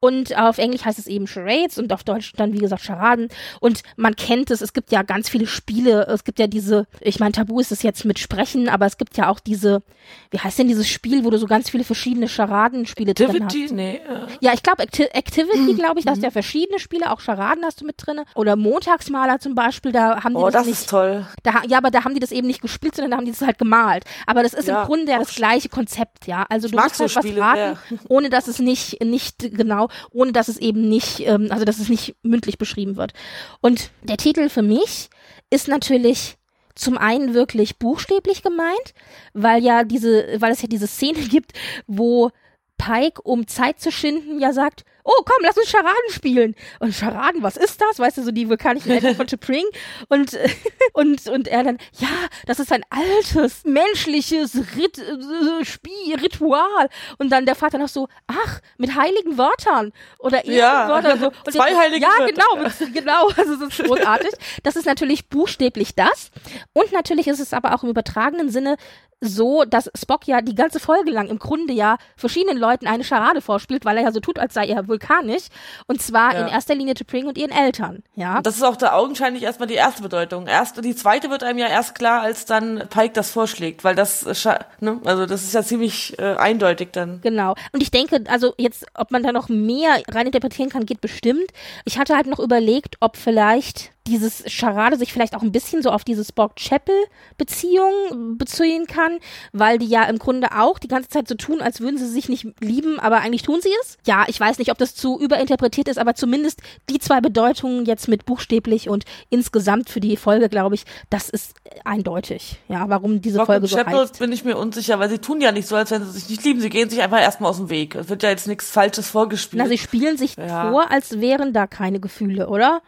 Und 0.00 0.36
auf 0.38 0.56
Englisch 0.58 0.84
heißt 0.84 0.98
es 0.98 1.06
eben 1.06 1.26
Charades 1.26 1.78
und 1.78 1.92
auf 1.92 2.04
Deutsch 2.04 2.32
dann, 2.36 2.54
wie 2.54 2.58
gesagt, 2.58 2.82
Charaden. 2.82 3.28
Und 3.60 3.82
man 3.96 4.16
kennt 4.16 4.50
es, 4.50 4.62
es 4.62 4.72
gibt 4.72 4.90
ja 4.92 5.02
ganz 5.02 5.28
viele 5.28 5.46
Spiele. 5.46 6.06
Es 6.06 6.24
gibt 6.24 6.38
ja 6.38 6.46
diese, 6.46 6.86
ich 7.00 7.20
meine, 7.20 7.32
Tabu 7.32 7.60
ist 7.60 7.70
es 7.70 7.82
jetzt 7.82 8.06
mit 8.06 8.18
Sprechen, 8.18 8.68
aber 8.70 8.86
es 8.86 8.96
gibt 8.96 9.18
ja 9.18 9.28
auch 9.28 9.40
diese, 9.40 9.82
wie 10.30 10.38
heißt 10.38 10.58
denn 10.58 10.68
dieses 10.68 10.88
Spiel, 10.88 11.22
wo 11.24 11.30
du 11.30 11.36
so 11.36 11.46
ganz 11.46 11.68
viele 11.68 11.84
verschiedene 11.84 12.28
Charadenspiele 12.28 13.12
drin 13.12 13.28
hast? 13.28 13.36
Activity? 13.54 13.74
Nee. 13.74 13.96
äh, 13.96 14.26
Ja, 14.40 14.54
ich 14.54 14.62
glaube, 14.62 14.82
Acti 14.84 15.02
Activity, 15.04 15.58
Mhm. 15.60 15.76
glaube 15.76 15.98
ich, 15.98 16.06
da 16.06 16.12
hast 16.12 16.22
du 16.22 16.24
ja 16.26 16.30
verschiedene 16.30 16.78
Spiele, 16.78 17.12
auch 17.12 17.20
Charaden 17.20 17.62
hast 17.66 17.82
du 17.82 17.84
mit 17.84 17.96
drin. 17.98 18.20
Oder 18.34 18.56
Montagsmaler 18.56 19.38
zum 19.38 19.54
Beispiel, 19.54 19.92
da 19.92 20.24
haben 20.24 20.32
die 20.32 20.38
Oh, 20.40 20.44
das, 20.46 20.52
das 20.54 20.66
nicht. 20.66 20.80
ist 20.80 20.88
toll. 20.88 21.26
Da, 21.42 21.62
ja, 21.68 21.76
aber 21.76 21.90
da 21.90 22.04
haben 22.04 22.14
die 22.14 22.20
das 22.20 22.32
eben 22.32 22.46
nicht 22.46 22.62
gespielt, 22.62 22.94
sondern 22.96 23.10
da 23.10 23.16
haben 23.18 23.26
die 23.26 23.32
das 23.32 23.42
halt 23.42 23.58
gemalt. 23.58 24.04
Aber 24.26 24.42
das 24.42 24.54
ist 24.54 24.66
Ja, 24.66 24.80
im 24.80 24.86
Grunde 24.86 25.12
ja 25.12 25.18
das 25.18 25.34
gleiche 25.34 25.68
Konzept, 25.68 26.26
ja. 26.26 26.46
Also 26.48 26.68
du 26.68 26.76
musst 26.78 26.96
so 26.96 27.04
halt 27.04 27.16
was 27.16 27.22
Spiele 27.24 27.40
raten, 27.42 27.78
sehr. 27.90 27.98
ohne 28.08 28.30
dass 28.30 28.48
es 28.48 28.58
nicht, 28.60 29.04
nicht 29.04 29.38
genau, 29.40 29.88
ohne 30.12 30.32
dass 30.32 30.48
es 30.48 30.58
eben 30.58 30.88
nicht, 30.88 31.20
ähm, 31.20 31.48
also 31.50 31.64
dass 31.64 31.78
es 31.78 31.88
nicht 31.88 32.16
mündlich 32.22 32.58
beschrieben 32.58 32.96
wird. 32.96 33.12
Und 33.60 33.90
der 34.02 34.16
Titel 34.16 34.48
für 34.48 34.62
mich 34.62 35.08
ist 35.50 35.68
natürlich 35.68 36.36
zum 36.74 36.96
einen 36.96 37.34
wirklich 37.34 37.78
buchstäblich 37.78 38.42
gemeint, 38.42 38.94
weil 39.34 39.62
ja 39.62 39.84
diese, 39.84 40.40
weil 40.40 40.52
es 40.52 40.62
ja 40.62 40.68
diese 40.68 40.86
Szene 40.86 41.20
gibt, 41.30 41.52
wo 41.86 42.30
Pike, 42.78 43.20
um 43.22 43.46
Zeit 43.46 43.80
zu 43.80 43.92
schinden, 43.92 44.40
ja 44.40 44.52
sagt, 44.52 44.84
oh 45.10 45.22
komm, 45.24 45.42
lass 45.42 45.56
uns 45.56 45.68
Charaden 45.70 46.10
spielen. 46.10 46.54
Und 46.78 46.94
Charaden, 46.94 47.42
was 47.42 47.56
ist 47.56 47.80
das? 47.80 47.98
Weißt 47.98 48.18
du, 48.18 48.22
so 48.22 48.30
die 48.30 48.48
vulkanischen 48.48 48.90
Eltern 48.92 49.16
von 49.16 49.26
T'Pring. 49.26 49.64
Und, 50.08 50.38
und, 50.92 51.26
und 51.28 51.48
er 51.48 51.64
dann, 51.64 51.78
ja, 51.98 52.08
das 52.46 52.58
ist 52.60 52.72
ein 52.72 52.84
altes, 52.90 53.64
menschliches 53.64 54.54
Rit 54.76 54.98
äh, 54.98 55.64
Spiel, 55.64 56.16
Ritual. 56.20 56.88
Und 57.18 57.30
dann 57.30 57.46
der 57.46 57.54
Vater 57.54 57.78
noch 57.78 57.88
so, 57.88 58.08
ach, 58.26 58.60
mit 58.78 58.94
heiligen 58.94 59.36
Wörtern. 59.38 59.92
Oder 60.18 60.46
Ja, 60.46 60.88
Ehrenwörter. 60.88 61.18
So. 61.18 61.26
Und 61.46 61.52
zwei 61.52 61.74
heilige 61.76 62.02
Ja, 62.06 62.10
Wörter. 62.18 62.32
genau, 62.32 62.56
mit, 62.62 62.94
genau. 62.94 63.28
Also 63.36 63.56
das 63.56 63.78
ist 63.78 63.84
großartig. 63.86 64.30
Das 64.62 64.76
ist 64.76 64.86
natürlich 64.86 65.28
buchstäblich 65.28 65.94
das. 65.94 66.30
Und 66.72 66.92
natürlich 66.92 67.26
ist 67.28 67.40
es 67.40 67.52
aber 67.52 67.74
auch 67.74 67.82
im 67.82 67.90
übertragenen 67.90 68.50
Sinne 68.50 68.76
so, 69.22 69.64
dass 69.64 69.90
Spock 69.94 70.26
ja 70.26 70.40
die 70.40 70.54
ganze 70.54 70.80
Folge 70.80 71.10
lang 71.10 71.28
im 71.28 71.38
Grunde 71.38 71.74
ja 71.74 71.98
verschiedenen 72.16 72.56
Leuten 72.56 72.86
eine 72.86 73.04
Scharade 73.04 73.42
vorspielt, 73.42 73.84
weil 73.84 73.98
er 73.98 74.04
ja 74.04 74.12
so 74.12 74.20
tut, 74.20 74.38
als 74.38 74.54
sei 74.54 74.66
er 74.66 74.88
vulkanisch. 75.00 75.44
Und 75.86 76.02
zwar 76.02 76.34
Ja. 76.34 76.40
in 76.42 76.48
erster 76.48 76.74
Linie 76.74 76.94
T'Pring 76.94 77.26
und 77.26 77.38
ihren 77.38 77.50
Eltern. 77.50 78.02
Ja. 78.14 78.40
Das 78.42 78.56
ist 78.56 78.62
auch 78.62 78.76
da 78.76 78.92
augenscheinlich 78.92 79.42
erstmal 79.42 79.68
die 79.68 79.74
erste 79.74 80.02
Bedeutung. 80.02 80.46
Erst, 80.46 80.84
die 80.84 80.94
zweite 80.94 81.30
wird 81.30 81.42
einem 81.42 81.58
ja 81.58 81.66
erst 81.66 81.94
klar, 81.94 82.22
als 82.22 82.44
dann 82.44 82.84
Pike 82.90 83.12
das 83.14 83.30
vorschlägt, 83.30 83.84
weil 83.84 83.94
das, 83.94 84.22
äh, 84.24 84.58
ne, 84.80 85.00
also 85.04 85.26
das 85.26 85.42
ist 85.42 85.54
ja 85.54 85.62
ziemlich 85.62 86.18
äh, 86.18 86.36
eindeutig 86.36 86.88
dann. 86.92 87.20
Genau. 87.22 87.54
Und 87.72 87.82
ich 87.82 87.90
denke, 87.90 88.24
also 88.28 88.54
jetzt, 88.58 88.86
ob 88.94 89.10
man 89.10 89.22
da 89.22 89.32
noch 89.32 89.48
mehr 89.48 90.00
reininterpretieren 90.08 90.70
kann, 90.70 90.86
geht 90.86 91.00
bestimmt. 91.00 91.50
Ich 91.84 91.98
hatte 91.98 92.14
halt 92.16 92.26
noch 92.26 92.38
überlegt, 92.38 92.96
ob 93.00 93.16
vielleicht 93.16 93.90
dieses 94.06 94.42
Charade 94.46 94.96
sich 94.96 95.12
vielleicht 95.12 95.36
auch 95.36 95.42
ein 95.42 95.52
bisschen 95.52 95.82
so 95.82 95.90
auf 95.90 96.04
diese 96.04 96.24
Spock-Chapel-Beziehung 96.24 98.38
beziehen 98.38 98.86
kann, 98.86 99.18
weil 99.52 99.78
die 99.78 99.86
ja 99.86 100.04
im 100.04 100.18
Grunde 100.18 100.48
auch 100.56 100.78
die 100.78 100.88
ganze 100.88 101.08
Zeit 101.10 101.28
so 101.28 101.34
tun, 101.34 101.60
als 101.60 101.80
würden 101.80 101.98
sie 101.98 102.08
sich 102.08 102.28
nicht 102.28 102.46
lieben, 102.60 102.98
aber 102.98 103.18
eigentlich 103.18 103.42
tun 103.42 103.60
sie 103.62 103.72
es. 103.82 103.98
Ja, 104.06 104.24
ich 104.28 104.38
weiß 104.40 104.58
nicht, 104.58 104.70
ob 104.70 104.78
das 104.78 104.94
zu 104.94 105.18
überinterpretiert 105.20 105.88
ist, 105.88 105.98
aber 105.98 106.14
zumindest 106.14 106.60
die 106.88 106.98
zwei 106.98 107.20
Bedeutungen 107.20 107.84
jetzt 107.84 108.08
mit 108.08 108.24
buchstäblich 108.26 108.88
und 108.88 109.04
insgesamt 109.28 109.90
für 109.90 110.00
die 110.00 110.16
Folge, 110.16 110.48
glaube 110.48 110.74
ich, 110.74 110.84
das 111.10 111.28
ist 111.28 111.54
eindeutig. 111.84 112.58
Ja, 112.68 112.88
warum 112.88 113.20
diese 113.20 113.38
Rock 113.38 113.46
Folge 113.46 113.64
und 113.64 113.68
so 113.70 113.76
Chapel 113.76 114.00
heißt. 114.00 114.18
bin 114.18 114.32
ich 114.32 114.44
mir 114.44 114.56
unsicher, 114.56 114.98
weil 114.98 115.10
sie 115.10 115.18
tun 115.18 115.40
ja 115.40 115.52
nicht 115.52 115.68
so, 115.68 115.76
als 115.76 115.90
wenn 115.90 116.04
sie 116.04 116.10
sich 116.12 116.28
nicht 116.28 116.44
lieben. 116.44 116.60
Sie 116.60 116.70
gehen 116.70 116.90
sich 116.90 117.02
einfach 117.02 117.20
erstmal 117.20 117.50
aus 117.50 117.58
dem 117.58 117.70
Weg. 117.70 117.94
Es 117.94 118.08
wird 118.08 118.22
ja 118.22 118.30
jetzt 118.30 118.48
nichts 118.48 118.70
Falsches 118.70 119.10
vorgespielt. 119.10 119.62
Na, 119.62 119.68
sie 119.68 119.78
spielen 119.78 120.16
sich 120.16 120.36
Ja. 120.36 120.70
vor, 120.70 120.90
als 120.90 121.20
wären 121.20 121.52
da 121.52 121.66
keine 121.66 122.00
Gefühle, 122.00 122.48
oder? 122.48 122.80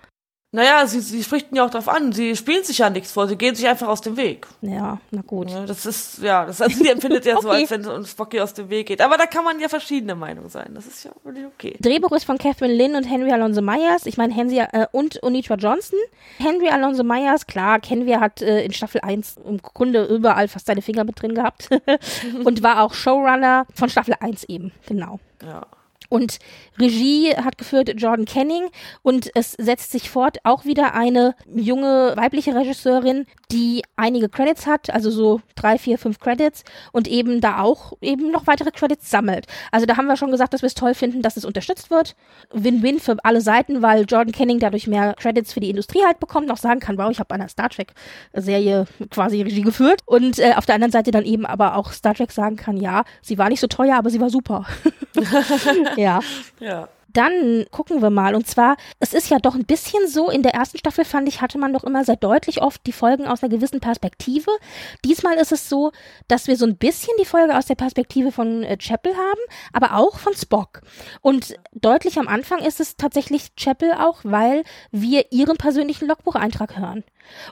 Naja, 0.54 0.86
sie, 0.86 1.00
sie 1.00 1.24
sprichten 1.24 1.56
ja 1.56 1.64
auch 1.64 1.70
drauf 1.70 1.88
an. 1.88 2.12
Sie 2.12 2.36
spielen 2.36 2.62
sich 2.62 2.76
ja 2.76 2.90
nichts 2.90 3.10
vor. 3.10 3.26
Sie 3.26 3.36
gehen 3.36 3.54
sich 3.54 3.66
einfach 3.66 3.88
aus 3.88 4.02
dem 4.02 4.18
Weg. 4.18 4.46
Ja, 4.60 4.98
na 5.10 5.22
gut. 5.22 5.50
Ja, 5.50 5.64
das 5.64 5.86
ist, 5.86 6.18
ja, 6.18 6.44
das 6.44 6.60
also, 6.60 6.76
sie 6.76 6.90
empfindet 6.90 7.24
ja 7.24 7.40
so, 7.40 7.48
Okay. 7.52 7.62
als 7.62 7.70
wenn 7.70 7.86
uns 7.86 8.10
Spocky 8.10 8.38
aus 8.38 8.52
dem 8.52 8.68
Weg 8.68 8.88
geht. 8.88 9.00
Aber 9.00 9.16
da 9.16 9.24
kann 9.24 9.44
man 9.44 9.58
ja 9.60 9.70
verschiedene 9.70 10.14
Meinungen 10.14 10.50
sein. 10.50 10.72
Das 10.74 10.86
ist 10.86 11.04
ja 11.04 11.10
völlig 11.22 11.46
okay. 11.46 11.78
Drehbuch 11.80 12.12
ist 12.12 12.24
von 12.24 12.36
Catherine 12.36 12.74
Lynn 12.74 12.96
und 12.96 13.04
Henry 13.04 13.32
Alonso 13.32 13.62
Myers. 13.62 14.04
Ich 14.04 14.18
meine, 14.18 14.34
Henry 14.34 14.58
äh, 14.58 14.86
und 14.92 15.22
Onitra 15.22 15.54
Johnson. 15.54 15.98
Henry 16.36 16.68
Alonso 16.68 17.02
Myers, 17.02 17.46
klar, 17.46 17.80
kennen 17.80 18.04
wir, 18.04 18.20
hat 18.20 18.42
äh, 18.42 18.62
in 18.62 18.74
Staffel 18.74 19.00
1 19.00 19.36
im 19.48 19.56
Grunde 19.62 20.04
überall 20.04 20.48
fast 20.48 20.66
seine 20.66 20.82
Finger 20.82 21.04
mit 21.04 21.22
drin 21.22 21.34
gehabt. 21.34 21.70
und 22.44 22.62
war 22.62 22.82
auch 22.82 22.92
Showrunner 22.92 23.66
von 23.74 23.88
Staffel 23.88 24.16
1 24.20 24.44
eben, 24.44 24.70
genau. 24.86 25.18
Ja. 25.42 25.66
Und 26.12 26.40
Regie 26.78 27.34
hat 27.34 27.56
geführt 27.56 27.90
Jordan 27.96 28.26
Canning 28.26 28.68
und 29.00 29.30
es 29.34 29.52
setzt 29.52 29.92
sich 29.92 30.10
fort 30.10 30.36
auch 30.44 30.66
wieder 30.66 30.94
eine 30.94 31.34
junge 31.46 32.12
weibliche 32.16 32.54
Regisseurin, 32.54 33.24
die 33.50 33.82
einige 33.96 34.28
Credits 34.28 34.66
hat, 34.66 34.90
also 34.90 35.10
so 35.10 35.40
drei, 35.54 35.78
vier, 35.78 35.96
fünf 35.96 36.20
Credits 36.20 36.64
und 36.92 37.08
eben 37.08 37.40
da 37.40 37.60
auch 37.60 37.94
eben 38.02 38.30
noch 38.30 38.46
weitere 38.46 38.72
Credits 38.72 39.08
sammelt. 39.08 39.46
Also 39.70 39.86
da 39.86 39.96
haben 39.96 40.06
wir 40.06 40.18
schon 40.18 40.30
gesagt, 40.30 40.52
dass 40.52 40.60
wir 40.60 40.66
es 40.66 40.74
toll 40.74 40.92
finden, 40.92 41.22
dass 41.22 41.38
es 41.38 41.46
unterstützt 41.46 41.90
wird. 41.90 42.14
Win-win 42.52 43.00
für 43.00 43.16
alle 43.24 43.40
Seiten, 43.40 43.80
weil 43.80 44.04
Jordan 44.04 44.32
Canning 44.32 44.58
dadurch 44.58 44.86
mehr 44.86 45.14
Credits 45.14 45.54
für 45.54 45.60
die 45.60 45.70
Industrie 45.70 46.02
halt 46.04 46.20
bekommt, 46.20 46.46
noch 46.46 46.58
sagen 46.58 46.80
kann, 46.80 46.98
wow, 46.98 47.10
ich 47.10 47.20
habe 47.20 47.34
an 47.34 47.40
einer 47.40 47.48
Star 47.48 47.70
Trek 47.70 47.94
Serie 48.34 48.84
quasi 49.10 49.40
Regie 49.40 49.62
geführt 49.62 50.02
und 50.04 50.38
äh, 50.38 50.52
auf 50.56 50.66
der 50.66 50.74
anderen 50.74 50.92
Seite 50.92 51.10
dann 51.10 51.24
eben 51.24 51.46
aber 51.46 51.74
auch 51.76 51.90
Star 51.90 52.14
Trek 52.14 52.32
sagen 52.32 52.56
kann, 52.56 52.76
ja, 52.76 53.04
sie 53.22 53.38
war 53.38 53.48
nicht 53.48 53.60
so 53.60 53.66
teuer, 53.66 53.96
aber 53.96 54.10
sie 54.10 54.20
war 54.20 54.28
super. 54.28 54.66
ja. 55.96 56.01
Ja. 56.60 56.88
Dann 57.12 57.66
gucken 57.70 58.00
wir 58.00 58.10
mal. 58.10 58.34
Und 58.34 58.46
zwar, 58.46 58.76
es 58.98 59.12
ist 59.12 59.28
ja 59.28 59.38
doch 59.38 59.54
ein 59.54 59.66
bisschen 59.66 60.08
so, 60.08 60.30
in 60.30 60.42
der 60.42 60.54
ersten 60.54 60.78
Staffel 60.78 61.04
fand 61.04 61.28
ich, 61.28 61.40
hatte 61.40 61.58
man 61.58 61.72
doch 61.72 61.84
immer 61.84 62.04
sehr 62.04 62.16
deutlich 62.16 62.62
oft 62.62 62.86
die 62.86 62.92
Folgen 62.92 63.26
aus 63.26 63.42
einer 63.42 63.50
gewissen 63.54 63.80
Perspektive. 63.80 64.50
Diesmal 65.04 65.36
ist 65.36 65.52
es 65.52 65.68
so, 65.68 65.92
dass 66.28 66.46
wir 66.48 66.56
so 66.56 66.64
ein 66.64 66.76
bisschen 66.76 67.14
die 67.20 67.26
Folge 67.26 67.56
aus 67.56 67.66
der 67.66 67.74
Perspektive 67.74 68.32
von 68.32 68.62
äh, 68.62 68.78
Chapel 68.78 69.12
haben, 69.14 69.40
aber 69.72 69.96
auch 69.98 70.18
von 70.18 70.34
Spock. 70.34 70.80
Und 71.20 71.54
deutlich 71.72 72.18
am 72.18 72.28
Anfang 72.28 72.60
ist 72.60 72.80
es 72.80 72.96
tatsächlich 72.96 73.54
Chapel 73.56 73.92
auch, 73.92 74.20
weil 74.22 74.64
wir 74.90 75.32
ihren 75.32 75.58
persönlichen 75.58 76.08
Logbucheintrag 76.08 76.78
hören. 76.78 77.04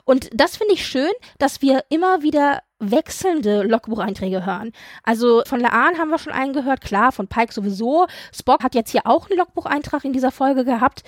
Und 0.05 0.29
das 0.33 0.57
finde 0.57 0.73
ich 0.73 0.85
schön, 0.85 1.11
dass 1.39 1.61
wir 1.61 1.83
immer 1.89 2.21
wieder 2.21 2.61
wechselnde 2.79 3.63
Logbucheinträge 3.63 4.45
hören. 4.45 4.71
Also 5.03 5.43
von 5.45 5.59
Laan 5.59 5.97
haben 5.97 6.09
wir 6.09 6.17
schon 6.17 6.33
einen 6.33 6.53
gehört, 6.53 6.81
klar, 6.81 7.11
von 7.11 7.27
Pike 7.27 7.53
sowieso. 7.53 8.07
Spock 8.33 8.63
hat 8.63 8.75
jetzt 8.75 8.91
hier 8.91 9.05
auch 9.05 9.29
einen 9.29 9.37
Logbucheintrag 9.39 10.03
in 10.03 10.13
dieser 10.13 10.31
Folge 10.31 10.65
gehabt, 10.65 11.03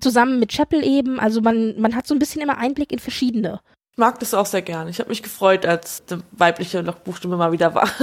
zusammen 0.00 0.38
mit 0.38 0.52
Chapel 0.52 0.82
eben. 0.84 1.20
Also 1.20 1.40
man, 1.40 1.78
man 1.78 1.94
hat 1.94 2.06
so 2.06 2.14
ein 2.14 2.18
bisschen 2.18 2.40
immer 2.42 2.58
Einblick 2.58 2.92
in 2.92 2.98
verschiedene. 2.98 3.60
Ich 3.98 4.00
mag 4.00 4.20
das 4.20 4.32
auch 4.32 4.46
sehr 4.46 4.62
gern. 4.62 4.86
Ich 4.86 5.00
habe 5.00 5.08
mich 5.08 5.24
gefreut, 5.24 5.66
als 5.66 6.04
die 6.04 6.18
weibliche 6.30 6.82
Logbuchstimme 6.82 7.36
mal 7.36 7.50
wieder 7.50 7.74
war. 7.74 7.90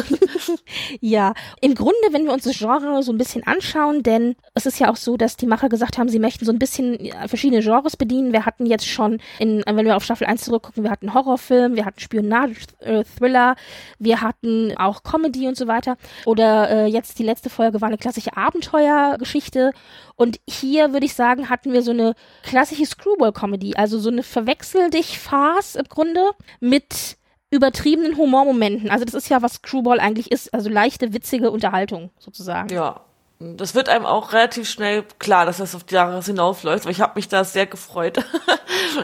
Ja, 1.00 1.34
im 1.62 1.76
Grunde, 1.76 1.96
wenn 2.12 2.26
wir 2.26 2.34
uns 2.34 2.44
das 2.44 2.58
Genre 2.58 3.02
so 3.04 3.12
ein 3.12 3.18
bisschen 3.18 3.46
anschauen, 3.46 4.04
denn 4.04 4.36
es 4.54 4.66
ist 4.66 4.80
ja 4.80 4.90
auch 4.90 4.96
so, 4.96 5.18
dass 5.18 5.38
die 5.38 5.46
Macher 5.46 5.70
gesagt 5.70 5.98
haben, 5.98 6.10
sie 6.10 6.20
möchten 6.20 6.46
so 6.46 6.52
ein 6.52 6.60
bisschen 6.60 7.12
verschiedene 7.28 7.62
Genres 7.62 7.98
bedienen. 7.98 8.34
Wir 8.34 8.46
hatten 8.46 8.66
jetzt 8.66 8.88
schon, 8.88 9.20
in, 9.40 9.64
wenn 9.66 9.86
wir 9.86 9.96
auf 9.96 10.04
Staffel 10.04 10.28
1 10.28 10.44
zurückgucken, 10.44 10.84
wir 10.84 10.92
hatten 10.92 11.14
Horrorfilm, 11.14 11.76
wir 11.76 11.86
hatten 11.86 12.00
Spionage-Thriller, 12.00 13.56
wir 14.00 14.22
hatten 14.22 14.76
auch 14.78 15.04
Comedy 15.04 15.48
und 15.48 15.58
so 15.58 15.68
weiter. 15.68 15.98
Oder 16.26 16.70
äh, 16.70 16.86
jetzt 16.88 17.20
die 17.20 17.24
letzte 17.24 17.50
Folge 17.50 17.82
war 17.82 17.88
eine 17.88 17.98
klassische 17.98 18.36
Abenteuergeschichte. 18.36 19.72
Und 20.16 20.40
hier 20.48 20.94
würde 20.94 21.06
ich 21.06 21.14
sagen, 21.14 21.50
hatten 21.50 21.74
wir 21.74 21.82
so 21.82 21.92
eine 21.92 22.16
klassische 22.44 22.86
Screwball-Comedy, 22.86 23.76
also 23.76 24.00
so 24.00 24.10
eine 24.10 24.24
Verwechsel 24.24 24.90
dich 24.90 25.20
Farce 25.20 25.76
im 25.76 25.86
Grunde 25.86 26.32
mit 26.60 27.18
übertriebenen 27.52 28.18
Humormomenten. 28.18 28.90
Also 28.90 29.06
das 29.06 29.14
ist 29.14 29.30
ja, 29.30 29.42
was 29.42 29.56
Screwball 29.56 30.00
eigentlich 30.00 30.32
ist, 30.32 30.54
also 30.54 30.70
leichte, 30.70 31.14
witzige 31.14 31.52
Unterhaltung 31.52 32.12
sozusagen. 32.20 32.70
ja. 32.74 33.02
Das 33.38 33.76
wird 33.76 33.90
einem 33.90 34.06
auch 34.06 34.32
relativ 34.32 34.70
schnell 34.70 35.04
klar, 35.20 35.46
dass 35.46 35.58
das 35.58 35.76
auf 35.76 35.84
die 35.84 35.96
Jahre 35.96 36.22
hinausläuft, 36.22 36.86
weil 36.86 36.94
ich 36.94 37.02
habe 37.02 37.14
mich 37.16 37.28
da 37.28 37.44
sehr 37.44 37.66
gefreut. 37.66 38.24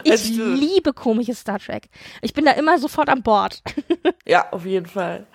Ich 0.04 0.30
liebe 0.30 0.94
komisches 0.94 1.40
Star 1.40 1.58
Trek. 1.58 1.90
Ich 2.22 2.32
bin 2.32 2.46
da 2.46 2.52
immer 2.52 2.78
sofort 2.78 3.10
an 3.10 3.22
Bord. 3.22 3.62
ja, 4.26 4.50
auf 4.50 4.64
jeden 4.64 4.86
Fall. 4.86 5.26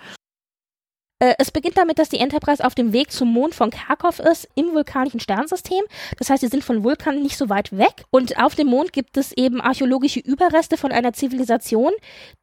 Äh, 1.20 1.34
es 1.40 1.52
beginnt 1.52 1.78
damit, 1.78 1.98
dass 1.98 2.10
die 2.10 2.20
Enterprise 2.20 2.64
auf 2.64 2.76
dem 2.76 2.94
Weg 2.94 3.12
zum 3.12 3.34
Mond 3.34 3.56
von 3.56 3.72
Kharkov 3.72 4.20
ist, 4.20 4.48
im 4.56 4.74
vulkanischen 4.74 5.20
Sternsystem. 5.20 5.84
Das 6.18 6.30
heißt, 6.30 6.42
sie 6.42 6.48
sind 6.48 6.64
von 6.64 6.84
Vulkan 6.84 7.22
nicht 7.22 7.38
so 7.38 7.50
weit 7.50 7.76
weg. 7.76 8.06
Und 8.12 8.38
auf 8.40 8.54
dem 8.54 8.68
Mond 8.68 8.94
gibt 8.94 9.18
es 9.18 9.32
eben 9.32 9.60
archäologische 9.60 10.20
Überreste 10.20 10.78
von 10.78 10.92
einer 10.92 11.14
Zivilisation, 11.14 11.92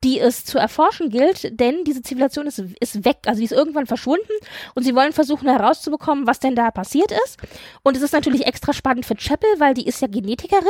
die 0.03 0.19
es 0.19 0.45
zu 0.45 0.59
erforschen 0.59 1.11
gilt, 1.11 1.59
denn 1.61 1.85
diese 1.85 2.03
Zivilisation 2.03 2.47
ist, 2.47 2.59
ist 2.81 3.05
weg, 3.05 3.19
also 3.27 3.39
die 3.39 3.45
ist 3.45 3.53
irgendwann 3.53 3.87
verschwunden. 3.87 4.33
Und 4.75 4.83
sie 4.83 4.95
wollen 4.95 5.13
versuchen 5.13 5.49
herauszubekommen, 5.49 6.27
was 6.27 6.41
denn 6.41 6.57
da 6.57 6.71
passiert 6.73 7.13
ist. 7.25 7.39
Und 7.85 7.97
es 7.97 8.03
ist 8.03 8.13
natürlich 8.13 8.47
extra 8.47 8.73
spannend 8.73 9.07
für 9.07 9.15
Chapel, 9.15 9.49
weil 9.59 9.75
die 9.75 9.87
ist 9.87 10.01
ja 10.01 10.09
Genetikerin. 10.09 10.67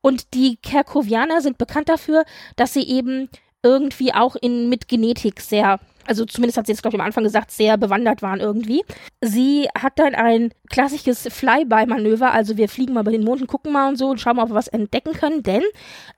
Und 0.00 0.32
die 0.32 0.56
Kerkovianer 0.56 1.42
sind 1.42 1.58
bekannt 1.58 1.90
dafür, 1.90 2.24
dass 2.56 2.72
sie 2.72 2.88
eben 2.88 3.28
irgendwie 3.62 4.14
auch 4.14 4.36
in, 4.36 4.68
mit 4.68 4.88
Genetik 4.88 5.40
sehr 5.40 5.80
also 6.06 6.24
zumindest 6.24 6.58
hat 6.58 6.66
sie 6.66 6.72
jetzt, 6.72 6.82
glaube 6.82 6.96
ich, 6.96 7.00
am 7.00 7.06
Anfang 7.06 7.24
gesagt, 7.24 7.50
sehr 7.50 7.76
bewandert 7.76 8.22
waren 8.22 8.40
irgendwie. 8.40 8.84
Sie 9.20 9.68
hat 9.78 9.98
dann 9.98 10.14
ein 10.14 10.52
klassisches 10.70 11.28
Flyby-Manöver, 11.30 12.32
also 12.32 12.56
wir 12.56 12.68
fliegen 12.68 12.94
mal 12.94 13.00
über 13.00 13.12
den 13.12 13.24
Mond 13.24 13.42
und 13.42 13.46
gucken 13.46 13.72
mal 13.72 13.88
und 13.88 13.96
so 13.96 14.08
und 14.08 14.20
schauen 14.20 14.36
mal, 14.36 14.44
ob 14.44 14.50
wir 14.50 14.54
was 14.54 14.68
entdecken 14.68 15.12
können, 15.12 15.42
denn 15.42 15.62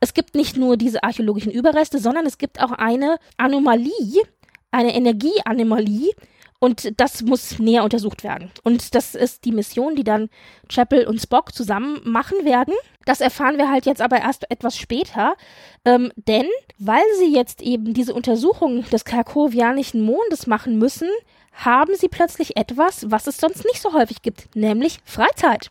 es 0.00 0.14
gibt 0.14 0.34
nicht 0.34 0.56
nur 0.56 0.76
diese 0.76 1.02
archäologischen 1.02 1.52
Überreste, 1.52 1.98
sondern 1.98 2.26
es 2.26 2.38
gibt 2.38 2.62
auch 2.62 2.72
eine 2.72 3.18
Anomalie, 3.36 4.22
eine 4.70 4.94
Energieanomalie, 4.94 6.12
und 6.58 6.98
das 7.00 7.22
muss 7.22 7.58
näher 7.58 7.84
untersucht 7.84 8.24
werden. 8.24 8.50
Und 8.62 8.94
das 8.94 9.14
ist 9.14 9.44
die 9.44 9.52
Mission, 9.52 9.94
die 9.96 10.04
dann 10.04 10.28
Chapel 10.68 11.06
und 11.06 11.20
Spock 11.20 11.54
zusammen 11.54 12.00
machen 12.04 12.44
werden. 12.44 12.74
Das 13.04 13.20
erfahren 13.20 13.58
wir 13.58 13.70
halt 13.70 13.86
jetzt 13.86 14.00
aber 14.00 14.18
erst 14.18 14.50
etwas 14.50 14.76
später. 14.76 15.36
Ähm, 15.84 16.12
denn 16.16 16.46
weil 16.78 17.04
sie 17.18 17.32
jetzt 17.32 17.62
eben 17.62 17.94
diese 17.94 18.14
Untersuchung 18.14 18.84
des 18.90 19.04
Karkovianischen 19.04 20.02
Mondes 20.02 20.46
machen 20.46 20.78
müssen, 20.78 21.08
haben 21.52 21.94
sie 21.96 22.08
plötzlich 22.08 22.56
etwas, 22.56 23.10
was 23.10 23.26
es 23.26 23.38
sonst 23.38 23.64
nicht 23.64 23.80
so 23.80 23.92
häufig 23.92 24.22
gibt, 24.22 24.54
nämlich 24.54 24.98
Freizeit. 25.04 25.70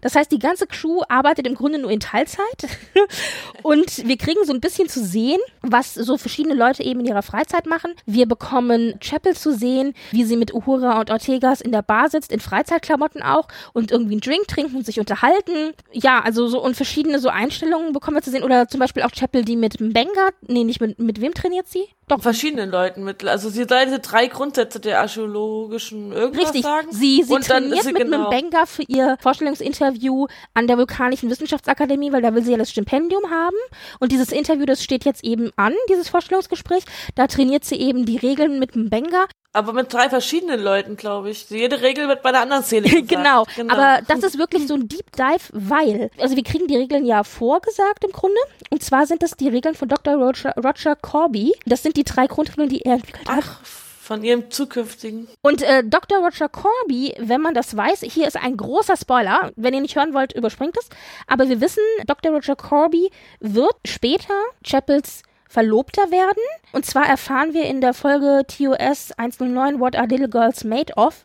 Das 0.00 0.14
heißt, 0.14 0.30
die 0.30 0.38
ganze 0.38 0.66
Crew 0.66 1.02
arbeitet 1.08 1.46
im 1.46 1.54
Grunde 1.54 1.78
nur 1.78 1.90
in 1.90 2.00
Teilzeit 2.00 2.68
und 3.62 4.06
wir 4.06 4.16
kriegen 4.16 4.44
so 4.44 4.52
ein 4.52 4.60
bisschen 4.60 4.88
zu 4.88 5.04
sehen, 5.04 5.40
was 5.62 5.94
so 5.94 6.16
verschiedene 6.16 6.54
Leute 6.54 6.82
eben 6.82 7.00
in 7.00 7.06
ihrer 7.06 7.22
Freizeit 7.22 7.66
machen. 7.66 7.92
Wir 8.06 8.26
bekommen 8.26 8.98
Chapel 9.00 9.36
zu 9.36 9.54
sehen, 9.54 9.94
wie 10.10 10.24
sie 10.24 10.36
mit 10.36 10.54
Uhura 10.54 11.00
und 11.00 11.10
Ortegas 11.10 11.60
in 11.60 11.72
der 11.72 11.82
Bar 11.82 12.10
sitzt, 12.10 12.32
in 12.32 12.40
Freizeitklamotten 12.40 13.22
auch 13.22 13.48
und 13.72 13.90
irgendwie 13.90 14.14
einen 14.14 14.20
Drink 14.20 14.48
trinken 14.48 14.76
und 14.76 14.86
sich 14.86 15.00
unterhalten. 15.00 15.72
Ja, 15.92 16.20
also 16.20 16.48
so 16.48 16.62
und 16.62 16.76
verschiedene 16.76 17.18
so 17.18 17.28
Einstellungen 17.28 17.92
bekommen 17.92 18.16
wir 18.16 18.22
zu 18.22 18.30
sehen 18.30 18.44
oder 18.44 18.68
zum 18.68 18.80
Beispiel 18.80 19.02
auch 19.02 19.12
Chapel, 19.12 19.44
die 19.44 19.56
mit 19.56 19.78
Benga, 19.78 20.30
nee, 20.46 20.64
nicht 20.64 20.80
mit, 20.80 20.98
mit 20.98 21.20
wem 21.20 21.34
trainiert 21.34 21.66
sie? 21.68 21.86
Doch. 22.08 22.20
Verschiedenen 22.22 22.70
Leuten 22.70 23.04
mit. 23.04 23.24
Also 23.24 23.48
sie 23.50 23.64
soll 23.68 23.84
diese 23.84 23.98
drei 24.00 24.26
Grundsätze 24.26 24.80
der 24.80 25.00
archäologischen 25.00 26.12
irgendwas 26.12 26.44
Richtig. 26.46 26.62
sagen. 26.62 26.88
Sie, 26.90 27.22
sie 27.22 27.32
Und 27.32 27.48
dann 27.50 27.64
trainiert 27.64 27.84
sie 27.84 27.92
mit 27.92 28.02
genau- 28.02 28.28
einem 28.28 28.50
Benga 28.50 28.66
für 28.66 28.82
ihr 28.82 29.16
Vorstellungsinterview 29.20 30.26
an 30.54 30.66
der 30.66 30.78
Vulkanischen 30.78 31.30
Wissenschaftsakademie, 31.30 32.12
weil 32.12 32.22
da 32.22 32.34
will 32.34 32.42
sie 32.42 32.52
ja 32.52 32.58
das 32.58 32.70
Stipendium 32.70 33.30
haben. 33.30 33.56
Und 34.00 34.12
dieses 34.12 34.32
Interview, 34.32 34.64
das 34.66 34.82
steht 34.82 35.04
jetzt 35.04 35.24
eben 35.24 35.50
an, 35.56 35.74
dieses 35.88 36.08
Vorstellungsgespräch. 36.08 36.84
Da 37.14 37.26
trainiert 37.26 37.64
sie 37.64 37.76
eben 37.76 38.06
die 38.06 38.16
Regeln 38.16 38.58
mit 38.58 38.74
dem 38.74 38.90
Benga. 38.90 39.26
Aber 39.52 39.72
mit 39.72 39.92
drei 39.92 40.08
verschiedenen 40.10 40.60
Leuten, 40.60 40.96
glaube 40.96 41.30
ich. 41.30 41.48
Jede 41.48 41.80
Regel 41.80 42.06
wird 42.06 42.22
bei 42.22 42.32
der 42.32 42.42
anderen 42.42 42.62
Szene 42.62 42.88
gesagt. 42.88 43.08
genau. 43.08 43.44
Aber 43.68 44.02
das 44.06 44.22
ist 44.22 44.38
wirklich 44.38 44.68
so 44.68 44.74
ein 44.74 44.88
Deep 44.88 45.10
Dive, 45.16 45.48
weil, 45.52 46.10
also 46.18 46.36
wir 46.36 46.44
kriegen 46.44 46.68
die 46.68 46.76
Regeln 46.76 47.04
ja 47.06 47.24
vorgesagt 47.24 48.04
im 48.04 48.12
Grunde. 48.12 48.38
Und 48.70 48.82
zwar 48.82 49.06
sind 49.06 49.22
das 49.22 49.32
die 49.32 49.48
Regeln 49.48 49.74
von 49.74 49.88
Dr. 49.88 50.14
Roger, 50.14 50.54
Roger 50.56 50.96
Corby. 50.96 51.54
Das 51.64 51.82
sind 51.82 51.96
die 51.96 52.04
drei 52.04 52.26
Grundregeln, 52.26 52.68
die 52.68 52.82
er 52.82 52.94
entwickelt 52.94 53.28
hat. 53.28 53.42
Ach, 53.42 53.60
von 53.64 54.24
ihrem 54.24 54.50
zukünftigen. 54.50 55.28
Und 55.42 55.60
äh, 55.62 55.84
Dr. 55.84 56.18
Roger 56.24 56.48
Corby, 56.48 57.14
wenn 57.18 57.42
man 57.42 57.52
das 57.52 57.76
weiß, 57.76 58.00
hier 58.02 58.26
ist 58.26 58.36
ein 58.36 58.56
großer 58.56 58.96
Spoiler. 58.96 59.52
Wenn 59.56 59.74
ihr 59.74 59.82
nicht 59.82 59.96
hören 59.96 60.14
wollt, 60.14 60.32
überspringt 60.32 60.76
es. 60.78 60.88
Aber 61.26 61.48
wir 61.48 61.60
wissen, 61.60 61.82
Dr. 62.06 62.32
Roger 62.32 62.56
Corby 62.56 63.10
wird 63.40 63.74
später 63.84 64.32
Chapels 64.66 65.22
Verlobter 65.48 66.10
werden. 66.10 66.42
Und 66.72 66.84
zwar 66.84 67.06
erfahren 67.06 67.54
wir 67.54 67.64
in 67.64 67.80
der 67.80 67.94
Folge 67.94 68.42
TOS 68.46 69.12
109 69.12 69.80
What 69.80 69.96
Are 69.96 70.06
Little 70.06 70.28
Girls 70.28 70.62
Made 70.64 70.94
Of, 70.96 71.24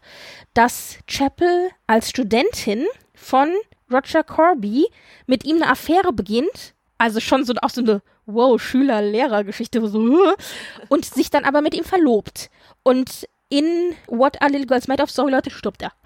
dass 0.54 0.98
Chapel 1.08 1.70
als 1.88 2.10
Studentin 2.10 2.86
von 3.14 3.50
Roger 3.92 4.24
Corby 4.24 4.88
mit 5.28 5.46
ihm 5.46 5.58
eine 5.58 5.70
Affäre 5.70 6.14
beginnt. 6.14 6.74
Also 6.98 7.20
schon 7.20 7.44
so 7.44 7.54
auch 7.62 7.70
so 7.70 7.82
eine 7.82 8.02
wow 8.26 8.60
Schüler-Lehrer-Geschichte 8.62 9.86
so 9.88 10.34
und 10.90 11.06
sich 11.06 11.30
dann 11.30 11.44
aber 11.44 11.62
mit 11.62 11.76
ihm 11.76 11.84
verlobt. 11.84 12.50
Und 12.84 13.28
in 13.50 13.96
What 14.08 14.42
Are 14.42 14.50
Little 14.50 14.68
Girls 14.68 14.88
Made 14.88 15.04
Of, 15.04 15.12
sorry 15.12 15.32
Leute, 15.32 15.52
stirbt 15.52 15.82
er. 15.82 15.92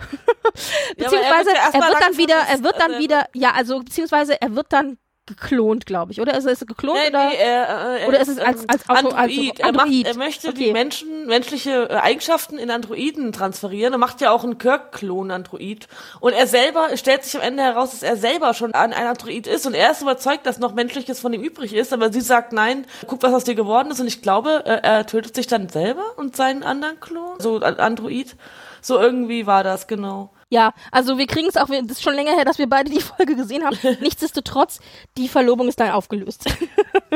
Ja, 0.97 1.07
aber 1.07 1.17
er 1.17 1.33
beziehungsweise 1.35 1.49
wird 1.49 1.57
ja 1.57 1.69
er 1.73 1.83
wird 1.83 2.01
dann 2.01 2.17
wieder, 2.17 2.35
er 2.35 2.63
wird 2.63 2.79
dann 2.79 2.99
wieder, 2.99 3.29
ja, 3.33 3.51
also 3.51 3.79
beziehungsweise 3.79 4.41
er 4.41 4.55
wird 4.55 4.73
dann 4.73 4.97
geklont, 5.27 5.85
glaube 5.85 6.11
ich, 6.11 6.21
oder? 6.21 6.35
Ist 6.37 6.45
er, 6.45 6.53
ist 6.53 6.61
er 6.61 6.67
geklont 6.67 6.97
Nee, 7.03 7.09
oder? 7.09 7.27
nee, 7.29 7.35
er, 7.35 7.67
äh, 7.97 8.01
er 8.01 8.07
oder 8.07 8.19
ist 8.19 8.27
es 8.29 8.39
als- 8.39 8.61
ähm, 8.61 8.67
als 8.69 8.89
Auto- 8.89 9.09
Android. 9.15 9.49
als 9.51 9.59
Er, 9.59 9.71
macht, 9.73 9.85
Android? 9.85 10.05
er 10.07 10.15
möchte 10.17 10.47
Okay. 10.49 10.57
die 10.65 10.71
Menschen, 10.71 11.27
menschliche 11.27 11.89
äh, 11.89 11.95
Eigenschaften 11.95 12.57
in 12.57 12.71
Androiden 12.71 13.31
transferieren. 13.33 13.93
Er 13.93 13.99
macht 13.99 14.21
ja 14.21 14.31
auch 14.31 14.43
einen 14.43 14.57
Kirk-Klon-Android. 14.57 15.87
Und 16.19 16.33
er 16.33 16.47
selber, 16.47 16.95
stellt 16.95 17.23
sich 17.23 17.35
am 17.35 17.41
Ende 17.41 17.63
heraus, 17.63 17.91
dass 17.91 18.03
er 18.03 18.17
selber 18.17 18.53
schon 18.53 18.73
ein, 18.73 18.93
ein 18.93 19.07
Android 19.07 19.47
ist. 19.47 19.65
Und 19.65 19.73
er 19.73 19.91
ist 19.91 20.01
überzeugt, 20.01 20.45
dass 20.45 20.59
noch 20.59 20.73
Menschliches 20.73 21.19
von 21.19 21.33
ihm 21.33 21.41
übrig 21.43 21.73
ist. 21.73 21.93
Aber 21.93 22.11
sie 22.11 22.21
sagt, 22.21 22.53
nein, 22.53 22.85
guck, 23.07 23.21
was 23.23 23.33
aus 23.33 23.43
dir 23.43 23.55
geworden 23.55 23.91
ist. 23.91 23.99
Und 23.99 24.07
ich 24.07 24.21
glaube, 24.21 24.63
äh, 24.65 24.79
er 24.83 25.05
tötet 25.05 25.35
sich 25.35 25.47
dann 25.47 25.69
selber 25.69 26.03
und 26.17 26.35
seinen 26.35 26.63
anderen 26.63 26.99
Klon. 26.99 27.39
So 27.39 27.57
Android. 27.59 28.35
So 28.81 28.99
irgendwie 28.99 29.45
war 29.47 29.63
das, 29.63 29.87
genau. 29.87 30.29
Ja, 30.49 30.73
also 30.91 31.17
wir 31.17 31.27
kriegen 31.27 31.47
es 31.49 31.57
auch, 31.57 31.67
das 31.67 31.81
ist 31.97 32.03
schon 32.03 32.13
länger 32.13 32.31
her, 32.33 32.45
dass 32.45 32.57
wir 32.57 32.67
beide 32.69 32.89
die 32.89 33.01
Folge 33.17 33.35
gesehen 33.35 33.65
haben. 33.65 33.77
Nichtsdestotrotz, 34.01 34.79
die 35.17 35.27
Verlobung 35.27 35.67
ist 35.67 35.79
dann 35.79 35.91
aufgelöst. 35.91 36.45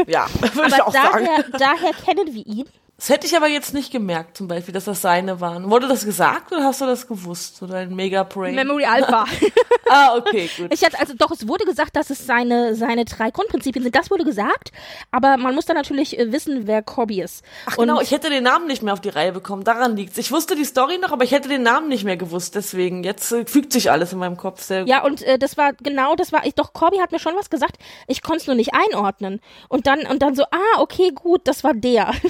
Ja, 0.08 0.28
würde 0.40 0.68
ich 0.68 0.74
Aber 0.74 0.88
auch 0.88 0.94
sagen. 0.94 1.26
daher, 1.26 1.44
daher 1.58 1.92
kennen 1.94 2.34
wir 2.34 2.46
ihn. 2.46 2.66
Das 3.02 3.10
hätte 3.10 3.26
ich 3.26 3.36
aber 3.36 3.48
jetzt 3.48 3.74
nicht 3.74 3.92
gemerkt, 3.92 4.38
zum 4.38 4.48
Beispiel, 4.48 4.76
dass 4.76 4.86
das 4.86 5.02
seine 5.02 5.42
waren. 5.42 5.72
Wurde 5.72 5.88
das 5.88 6.06
gesagt 6.06 6.52
oder 6.52 6.66
hast 6.66 6.82
du 6.82 6.86
das 6.86 7.08
gewusst? 7.08 7.64
Oder 7.64 7.78
ein 7.78 7.96
Mega-Brain? 7.96 8.54
Memory 8.54 8.86
Alpha. 8.86 9.26
ah, 9.90 10.18
okay, 10.18 10.48
gut. 10.58 10.72
Ich 10.72 10.86
hatte, 10.86 11.00
also 11.00 11.16
doch, 11.18 11.32
es 11.32 11.48
wurde 11.48 11.66
gesagt, 11.66 11.96
dass 11.96 12.12
es 12.12 12.28
seine, 12.28 12.76
seine 12.76 13.06
drei 13.06 13.32
Grundprinzipien 13.32 13.82
sind. 13.82 13.96
Das 13.96 14.12
wurde 14.12 14.24
gesagt, 14.24 14.72
aber 15.10 15.38
man 15.38 15.56
muss 15.56 15.66
dann 15.66 15.78
natürlich 15.78 16.20
äh, 16.20 16.32
wissen, 16.32 16.68
wer 16.68 16.84
Corby 16.84 17.24
ist. 17.24 17.44
Ach 17.66 17.80
Und 17.80 17.88
genau, 17.88 18.02
ich 18.02 18.12
hätte 18.12 18.30
den 18.30 18.44
Namen 18.44 18.68
nicht 18.68 18.84
mehr 18.84 18.94
auf 18.94 19.02
die 19.02 19.10
Reihe 19.10 19.32
bekommen. 19.32 19.64
Daran 19.64 19.96
liegt's. 19.96 20.20
Ich 20.20 20.32
wusste 20.32 20.56
die 20.56 20.64
Story 20.64 21.00
noch, 21.00 21.12
aber 21.12 21.24
ich 21.24 21.32
hätte 21.32 21.50
den 21.50 21.64
Namen 21.64 21.88
nicht 21.88 22.04
mehr 22.04 22.18
gewusst. 22.18 22.54
Deswegen, 22.54 23.04
jetzt 23.04 23.32
äh, 23.32 23.48
fügt 23.48 23.74
sich 23.74 23.90
alles 23.90 24.14
in 24.14 24.20
meinem 24.20 24.38
Kopf 24.38 24.62
sehr 24.62 24.82
gut. 24.82 24.90
Ja, 24.90 25.04
und 25.04 25.24
äh, 25.24 25.40
das 25.40 25.58
war 25.58 25.74
genau, 25.74 26.14
das 26.16 26.32
war 26.32 26.46
ich. 26.46 26.54
Doch 26.54 26.74
Corby 26.74 26.98
hat 26.98 27.12
mir 27.12 27.20
schon 27.20 27.36
was 27.36 27.50
gesagt. 27.50 27.78
Ich 28.06 28.22
konnte 28.22 28.42
es 28.42 28.48
nur 28.48 28.56
nicht 28.56 28.76
einordnen. 28.76 29.42
Und 29.70 29.88
dann 29.88 30.06
und 30.06 30.22
dann 30.22 30.36
so, 30.36 30.44
ah, 30.44 30.78
okay, 30.78 31.10
gut, 31.16 31.48
das 31.48 31.64
war 31.64 31.74
der. 31.74 32.14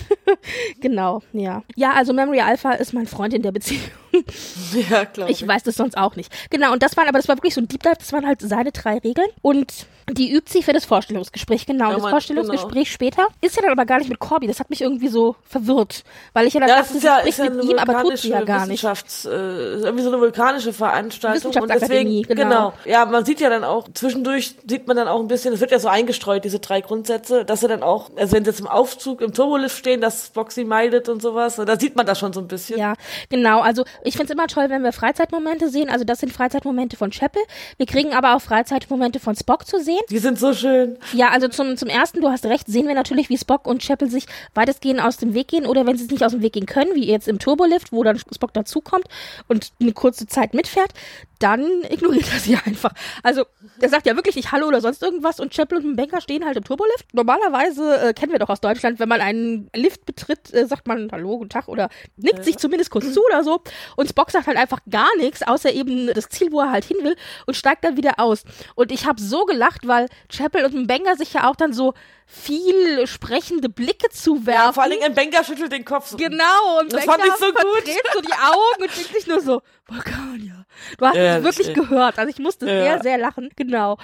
genau, 0.80 1.22
ja. 1.34 1.64
Ja, 1.76 1.94
also 1.94 2.14
Memory 2.14 2.42
Alpha 2.42 2.72
ist 2.74 2.94
mein 2.94 3.08
Freund 3.08 3.34
in 3.34 3.42
der 3.42 3.52
Beziehung. 3.52 3.82
ja 4.90 5.06
klar. 5.06 5.30
Ich 5.30 5.46
weiß 5.48 5.64
das 5.64 5.76
sonst 5.76 5.98
auch 5.98 6.16
nicht. 6.16 6.32
Genau, 6.50 6.72
und 6.74 6.84
das 6.84 6.98
waren, 6.98 7.08
aber 7.08 7.18
das 7.20 7.28
war 7.28 7.38
wirklich 7.38 7.54
so 7.54 7.62
ein 7.62 7.68
Deep 7.68 7.84
Dive, 7.84 7.96
das 7.98 8.14
waren 8.14 8.26
halt 8.26 8.42
seine 8.42 8.72
drei 8.72 8.98
Regeln. 8.98 9.28
Und 9.42 9.86
die 10.10 10.32
übt 10.32 10.52
sie 10.52 10.64
für 10.64 10.74
das 10.74 10.86
Vorstellungsgespräch, 10.86 11.66
genau. 11.66 11.90
Ja, 11.90 11.94
das 11.94 12.04
man- 12.04 12.12
Vorstellungsgespräch 12.12 12.92
später 12.92 13.28
ist 13.40 13.56
ja 13.56 13.62
dann 13.62 13.72
aber 13.72 13.86
gar 13.86 14.00
nicht 14.00 14.10
mit 14.10 14.20
Corby. 14.20 14.48
Das 14.48 14.60
hat 14.60 14.70
mich 14.70 14.82
irgendwie 14.82 15.08
so 15.08 15.36
verwirrt. 15.48 16.04
Weil 16.34 16.48
ich 16.48 16.54
ja 16.54 16.60
dann 16.60 16.70
ja, 16.70 16.78
das 16.78 16.88
dachte, 16.88 16.98
ist 16.98 17.04
ja, 17.04 17.12
sie 17.12 17.28
ja 17.28 17.34
spricht 17.34 17.40
eine 17.40 17.56
mit 17.56 17.66
ihm, 17.66 17.78
aber 17.78 18.02
tut 18.02 18.18
sie 18.18 18.30
ja 18.30 18.42
gar 18.42 18.66
nicht. 18.66 18.84
Wissenschafts, 18.84 19.26
äh, 19.26 19.30
irgendwie 19.30 20.04
so 20.04 20.10
eine 20.10 20.20
vulkanische 20.20 20.74
Veranstaltung. 20.74 21.54
Und 21.54 21.70
deswegen, 21.70 22.24
genau. 22.24 22.74
Ja, 22.86 23.06
man 23.06 23.26
sieht 23.26 23.40
ja 23.40 23.50
dann 23.50 23.64
auch, 23.64 23.88
zwischendurch 23.94 24.56
sieht 24.68 24.88
man 24.88 24.98
dann 24.98 25.08
auch 25.08 25.20
ein 25.20 25.28
bisschen, 25.28 25.54
es 25.54 25.60
wird 25.62 25.72
ja 25.72 25.80
so 25.80 25.88
eingestreut, 25.88 26.44
diese 26.44 26.60
drei 26.60 26.82
Grundsätze, 26.82 27.46
dass 27.46 27.64
er 27.64 27.70
dann 27.70 27.84
auch, 27.84 28.10
also 28.16 28.34
wenn 28.34 28.44
sie 28.44 28.52
jetzt 28.52 28.60
im 28.60 28.68
Aufzug, 28.68 29.22
im 29.22 29.34
Turbolift 29.34 29.78
stehen, 29.78 30.02
dass 30.02 30.32
sie 30.50 30.66
meidet 30.66 31.10
und 31.10 31.22
sowas, 31.22 31.56
da 31.56 31.80
sieht 31.80 31.96
man 31.96 32.06
das 32.06 32.20
schon 32.20 32.34
so 32.34 32.40
ein 32.40 32.48
bisschen. 32.48 32.80
Ja, 32.80 32.96
genau. 33.30 33.62
Also 33.62 33.86
ich 34.04 34.16
find's 34.16 34.32
immer 34.32 34.48
toll, 34.48 34.70
wenn 34.70 34.84
wir 34.84 34.92
Freizeitmomente 34.92 35.70
sehen. 35.70 35.90
Also 35.90 36.06
das 36.06 36.20
sind 36.20 36.32
Freizeitmomente 36.32 36.98
von 36.98 37.12
Chapel. 37.12 37.42
Wir 37.78 37.86
kriegen 37.86 38.14
aber 38.14 38.36
auch 38.36 38.42
Freizeitmomente 38.42 39.20
von 39.20 39.36
Spock 39.36 39.66
zu 39.68 39.80
sehen. 39.80 40.02
Die 40.10 40.20
sind 40.20 40.40
so 40.40 40.54
schön. 40.54 40.98
Ja, 41.14 41.30
also 41.30 41.48
zum, 41.48 41.78
zum 41.78 41.90
ersten, 41.90 42.22
du 42.22 42.30
hast 42.30 42.46
recht, 42.46 42.68
sehen 42.68 42.88
wir 42.88 42.96
natürlich, 42.96 43.30
wie 43.30 43.38
Spock 43.38 43.68
und 43.68 43.82
Chapel 43.82 44.10
sich 44.10 44.26
weitestgehend 44.54 45.02
aus 45.02 45.18
dem 45.18 45.34
Weg 45.34 45.48
gehen 45.48 45.66
oder 45.66 45.86
wenn 45.86 45.98
sie 45.98 46.06
es 46.06 46.12
nicht 46.12 46.24
aus 46.24 46.32
dem 46.32 46.42
Weg 46.42 46.54
gehen 46.54 46.66
können, 46.66 46.96
wie 46.96 47.06
jetzt 47.06 47.28
im 47.28 47.40
Turbolift, 47.40 47.92
wo 47.92 48.04
dann 48.04 48.18
Spock 48.18 48.54
dazukommt 48.54 49.06
und 49.48 49.72
eine 49.80 49.94
kurze 49.94 50.28
Zeit 50.28 50.54
mitfährt, 50.54 50.94
dann 51.42 51.84
ignoriert 51.90 52.32
er 52.32 52.40
sie 52.40 52.56
einfach. 52.56 52.92
Also, 53.24 53.46
der 53.82 53.90
sagt 53.90 54.06
ja 54.06 54.16
wirklich 54.16 54.36
nicht 54.36 54.52
Hallo 54.52 54.68
oder 54.68 54.82
sonst 54.82 55.02
irgendwas 55.02 55.40
und 55.40 55.54
Chapel 55.54 55.78
und 55.80 55.86
ein 55.86 55.96
Banker 55.96 56.22
stehen 56.22 56.46
halt 56.46 56.58
im 56.58 56.64
Turbolift. 56.64 57.14
Normalerweise 57.14 58.10
äh, 58.10 58.14
kennen 58.14 58.32
wir 58.32 58.40
doch 58.40 58.50
aus 58.50 58.62
Deutschland, 58.62 59.00
wenn 59.00 59.10
man 59.10 59.22
einen 59.22 59.70
Lift 59.76 60.06
betritt, 60.06 60.54
äh, 60.54 60.66
sagt 60.66 60.88
man 60.88 61.10
Hallo, 61.12 61.38
guten 61.38 61.50
Tag 61.50 61.68
oder 61.68 61.90
nickt 62.18 62.44
sich 62.44 62.58
zumindest 62.58 62.92
kurz 62.92 63.12
zu 63.14 63.24
oder 63.26 63.44
so. 63.44 63.62
Und 63.96 64.10
Spock 64.10 64.32
sagt 64.32 64.48
halt 64.48 64.58
einfach 64.58 64.80
gar 64.90 65.16
nichts, 65.18 65.44
außer 65.44 65.72
eben 65.72 66.08
das 66.14 66.30
Ziel, 66.30 66.52
wo 66.52 66.62
er 66.62 66.72
halt 66.72 66.86
hin 66.86 66.98
will 67.02 67.16
und 67.46 67.56
steigt 67.56 67.84
dann 67.84 67.98
wieder 67.98 68.14
aus. 68.18 68.44
Und 68.76 68.92
ich 68.92 69.06
habe 69.06 69.22
so 69.22 69.46
gelacht, 69.46 69.88
weil 69.88 70.08
Chapel 70.30 70.66
und 70.66 70.76
ein 70.76 70.88
Banger 70.88 71.16
sich 71.16 71.34
ja 71.34 71.50
auch 71.50 71.56
dann 71.56 71.74
so 71.74 71.94
viel 72.34 73.06
sprechende 73.08 73.68
Blicke 73.70 74.10
zuwerfen. 74.10 74.54
Ja, 74.68 74.72
vor 74.74 74.84
allen 74.84 74.92
Dingen 74.94 75.04
ein 75.04 75.14
Banker 75.16 75.44
schüttelt 75.44 75.72
den 75.72 75.84
Kopf. 75.86 76.08
So. 76.08 76.18
Genau, 76.18 76.80
und 76.80 76.92
Das 76.94 77.02
Becker 77.02 77.12
fand 77.14 77.26
ich 77.26 77.34
so 77.34 77.46
gut. 77.52 77.84
so 78.14 78.22
die 78.22 78.32
Augen 78.34 78.82
und 78.84 78.98
denkt 78.98 79.14
sich 79.14 79.28
nur 79.28 79.42
so, 79.42 79.62
Vulkanier. 79.88 80.66
Du 80.98 81.06
hast 81.06 81.16
Ja, 81.16 81.38
es 81.38 81.44
wirklich 81.44 81.68
das- 81.68 81.76
gehört. 81.76 82.18
Also 82.18 82.30
ich 82.30 82.40
musste 82.40 82.66
Ja. 82.68 82.82
sehr, 82.84 83.02
sehr 83.04 83.18
lachen. 83.18 83.50
Genau. 83.58 83.98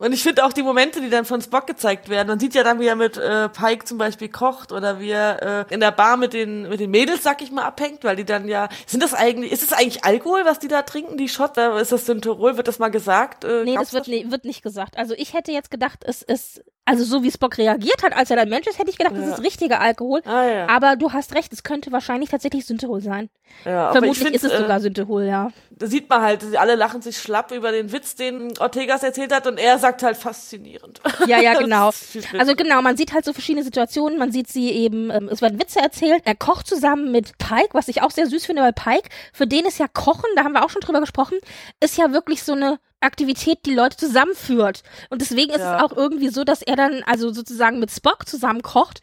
Und 0.00 0.12
ich 0.12 0.22
finde 0.22 0.44
auch 0.44 0.52
die 0.52 0.62
Momente, 0.62 1.00
die 1.00 1.10
dann 1.10 1.24
von 1.24 1.42
Spock 1.42 1.66
gezeigt 1.66 2.08
werden. 2.08 2.28
Man 2.28 2.38
sieht 2.38 2.54
ja 2.54 2.62
dann, 2.62 2.78
wie 2.78 2.86
er 2.86 2.94
mit 2.94 3.16
äh, 3.16 3.48
Pike 3.48 3.84
zum 3.84 3.98
Beispiel 3.98 4.28
kocht 4.28 4.70
oder 4.70 5.00
wie 5.00 5.10
er 5.10 5.66
äh, 5.68 5.74
in 5.74 5.80
der 5.80 5.90
Bar 5.90 6.16
mit 6.16 6.34
den 6.34 6.68
mit 6.68 6.78
den 6.78 6.92
Mädels, 6.92 7.24
sag 7.24 7.42
ich 7.42 7.50
mal, 7.50 7.64
abhängt, 7.64 8.04
weil 8.04 8.14
die 8.14 8.24
dann 8.24 8.46
ja 8.46 8.68
sind 8.86 9.02
das 9.02 9.12
eigentlich 9.12 9.50
ist 9.50 9.64
es 9.64 9.72
eigentlich 9.72 10.04
Alkohol, 10.04 10.44
was 10.44 10.60
die 10.60 10.68
da 10.68 10.82
trinken, 10.82 11.16
die 11.16 11.28
Shot? 11.28 11.56
Da 11.56 11.76
ist 11.80 11.90
das 11.90 12.06
Synthorol? 12.06 12.56
Wird 12.56 12.68
das 12.68 12.78
mal 12.78 12.90
gesagt? 12.92 13.42
Äh, 13.42 13.64
Nee, 13.64 13.74
das 13.74 13.92
wird, 13.92 14.06
nee, 14.06 14.26
wird 14.28 14.44
nicht 14.44 14.62
gesagt. 14.62 14.96
Also 14.96 15.14
ich 15.14 15.32
hätte 15.34 15.50
jetzt 15.50 15.70
gedacht, 15.72 16.04
es 16.06 16.22
ist 16.22 16.62
Also 16.90 17.04
so 17.04 17.22
wie 17.22 17.30
Spock 17.30 17.58
reagiert 17.58 18.02
hat, 18.02 18.16
als 18.16 18.30
er 18.30 18.36
dann 18.36 18.48
Mensch 18.48 18.66
ist, 18.66 18.78
hätte 18.78 18.88
ich 18.88 18.96
gedacht, 18.96 19.14
das 19.14 19.26
Ja. 19.26 19.34
ist 19.34 19.42
richtiger 19.42 19.78
Alkohol. 19.80 20.22
Ah, 20.24 20.44
ja. 20.44 20.66
Aber 20.70 20.96
du 20.96 21.12
hast 21.12 21.34
recht, 21.34 21.52
es 21.52 21.62
könnte 21.62 21.92
wahrscheinlich 21.92 22.30
tatsächlich 22.30 22.64
Synthehol 22.64 23.02
sein. 23.02 23.28
ja, 23.66 23.92
Vermutlich 23.92 24.32
ist 24.34 24.44
es 24.44 24.52
äh, 24.52 24.58
sogar 24.58 24.80
Synthehol, 24.80 25.24
ja. 25.24 25.50
Da 25.70 25.86
sieht 25.86 26.08
man 26.08 26.22
halt, 26.22 26.56
alle 26.56 26.76
lachen 26.76 27.02
sich 27.02 27.18
schlapp 27.18 27.52
über 27.52 27.72
den 27.72 27.92
Witz, 27.92 28.14
den 28.14 28.56
Ortegas 28.58 29.02
erzählt 29.02 29.34
hat 29.34 29.46
und 29.46 29.58
er 29.58 29.78
sagt 29.78 30.02
halt 30.02 30.16
faszinierend. 30.16 31.00
Ja, 31.26 31.40
ja, 31.40 31.54
genau. 31.60 31.88
Das. 31.88 32.16
Also 32.38 32.54
genau, 32.54 32.80
man 32.80 32.96
sieht 32.96 33.12
halt 33.12 33.24
so 33.26 33.32
verschiedene 33.34 33.64
Situationen. 33.64 34.18
Man 34.18 34.32
sieht 34.32 34.48
sie 34.48 34.70
eben, 34.70 35.10
ähm, 35.10 35.28
es 35.30 35.42
werden 35.42 35.60
Witze 35.60 35.80
erzählt. 35.80 36.22
Er 36.24 36.34
kocht 36.36 36.66
zusammen 36.66 37.12
mit 37.12 37.36
Pike, 37.36 37.68
was 37.72 37.88
ich 37.88 38.00
auch 38.02 38.10
sehr 38.10 38.26
süß 38.28 38.46
finde, 38.46 38.62
weil 38.62 38.72
Pike, 38.72 39.08
für 39.34 39.46
den 39.46 39.66
ist 39.66 39.78
ja 39.78 39.88
Kochen, 39.88 40.24
da 40.36 40.44
haben 40.44 40.52
wir 40.52 40.64
auch 40.64 40.70
schon 40.70 40.80
drüber 40.80 41.00
gesprochen, 41.00 41.36
ist 41.80 41.98
ja 41.98 42.12
wirklich 42.12 42.42
so 42.42 42.52
eine 42.54 42.78
Aktivität, 43.00 43.58
die 43.66 43.74
Leute 43.74 43.96
zusammenführt. 43.96 44.82
Und 45.10 45.20
deswegen 45.20 45.52
ist 45.52 45.60
Ja. 45.60 45.76
es 45.76 45.82
auch 45.82 45.96
irgendwie 45.96 46.28
so, 46.28 46.44
dass 46.44 46.62
er 46.62 46.76
dann 46.76 47.02
also 47.04 47.32
sozusagen 47.32 47.78
mit 47.78 47.90
Spock 47.90 48.28
zusammen 48.28 48.62
kocht. 48.62 49.00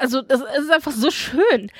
Also 0.00 0.22
das 0.22 0.40
ist 0.40 0.70
einfach 0.70 0.92
so 0.92 1.10
schön. 1.10 1.70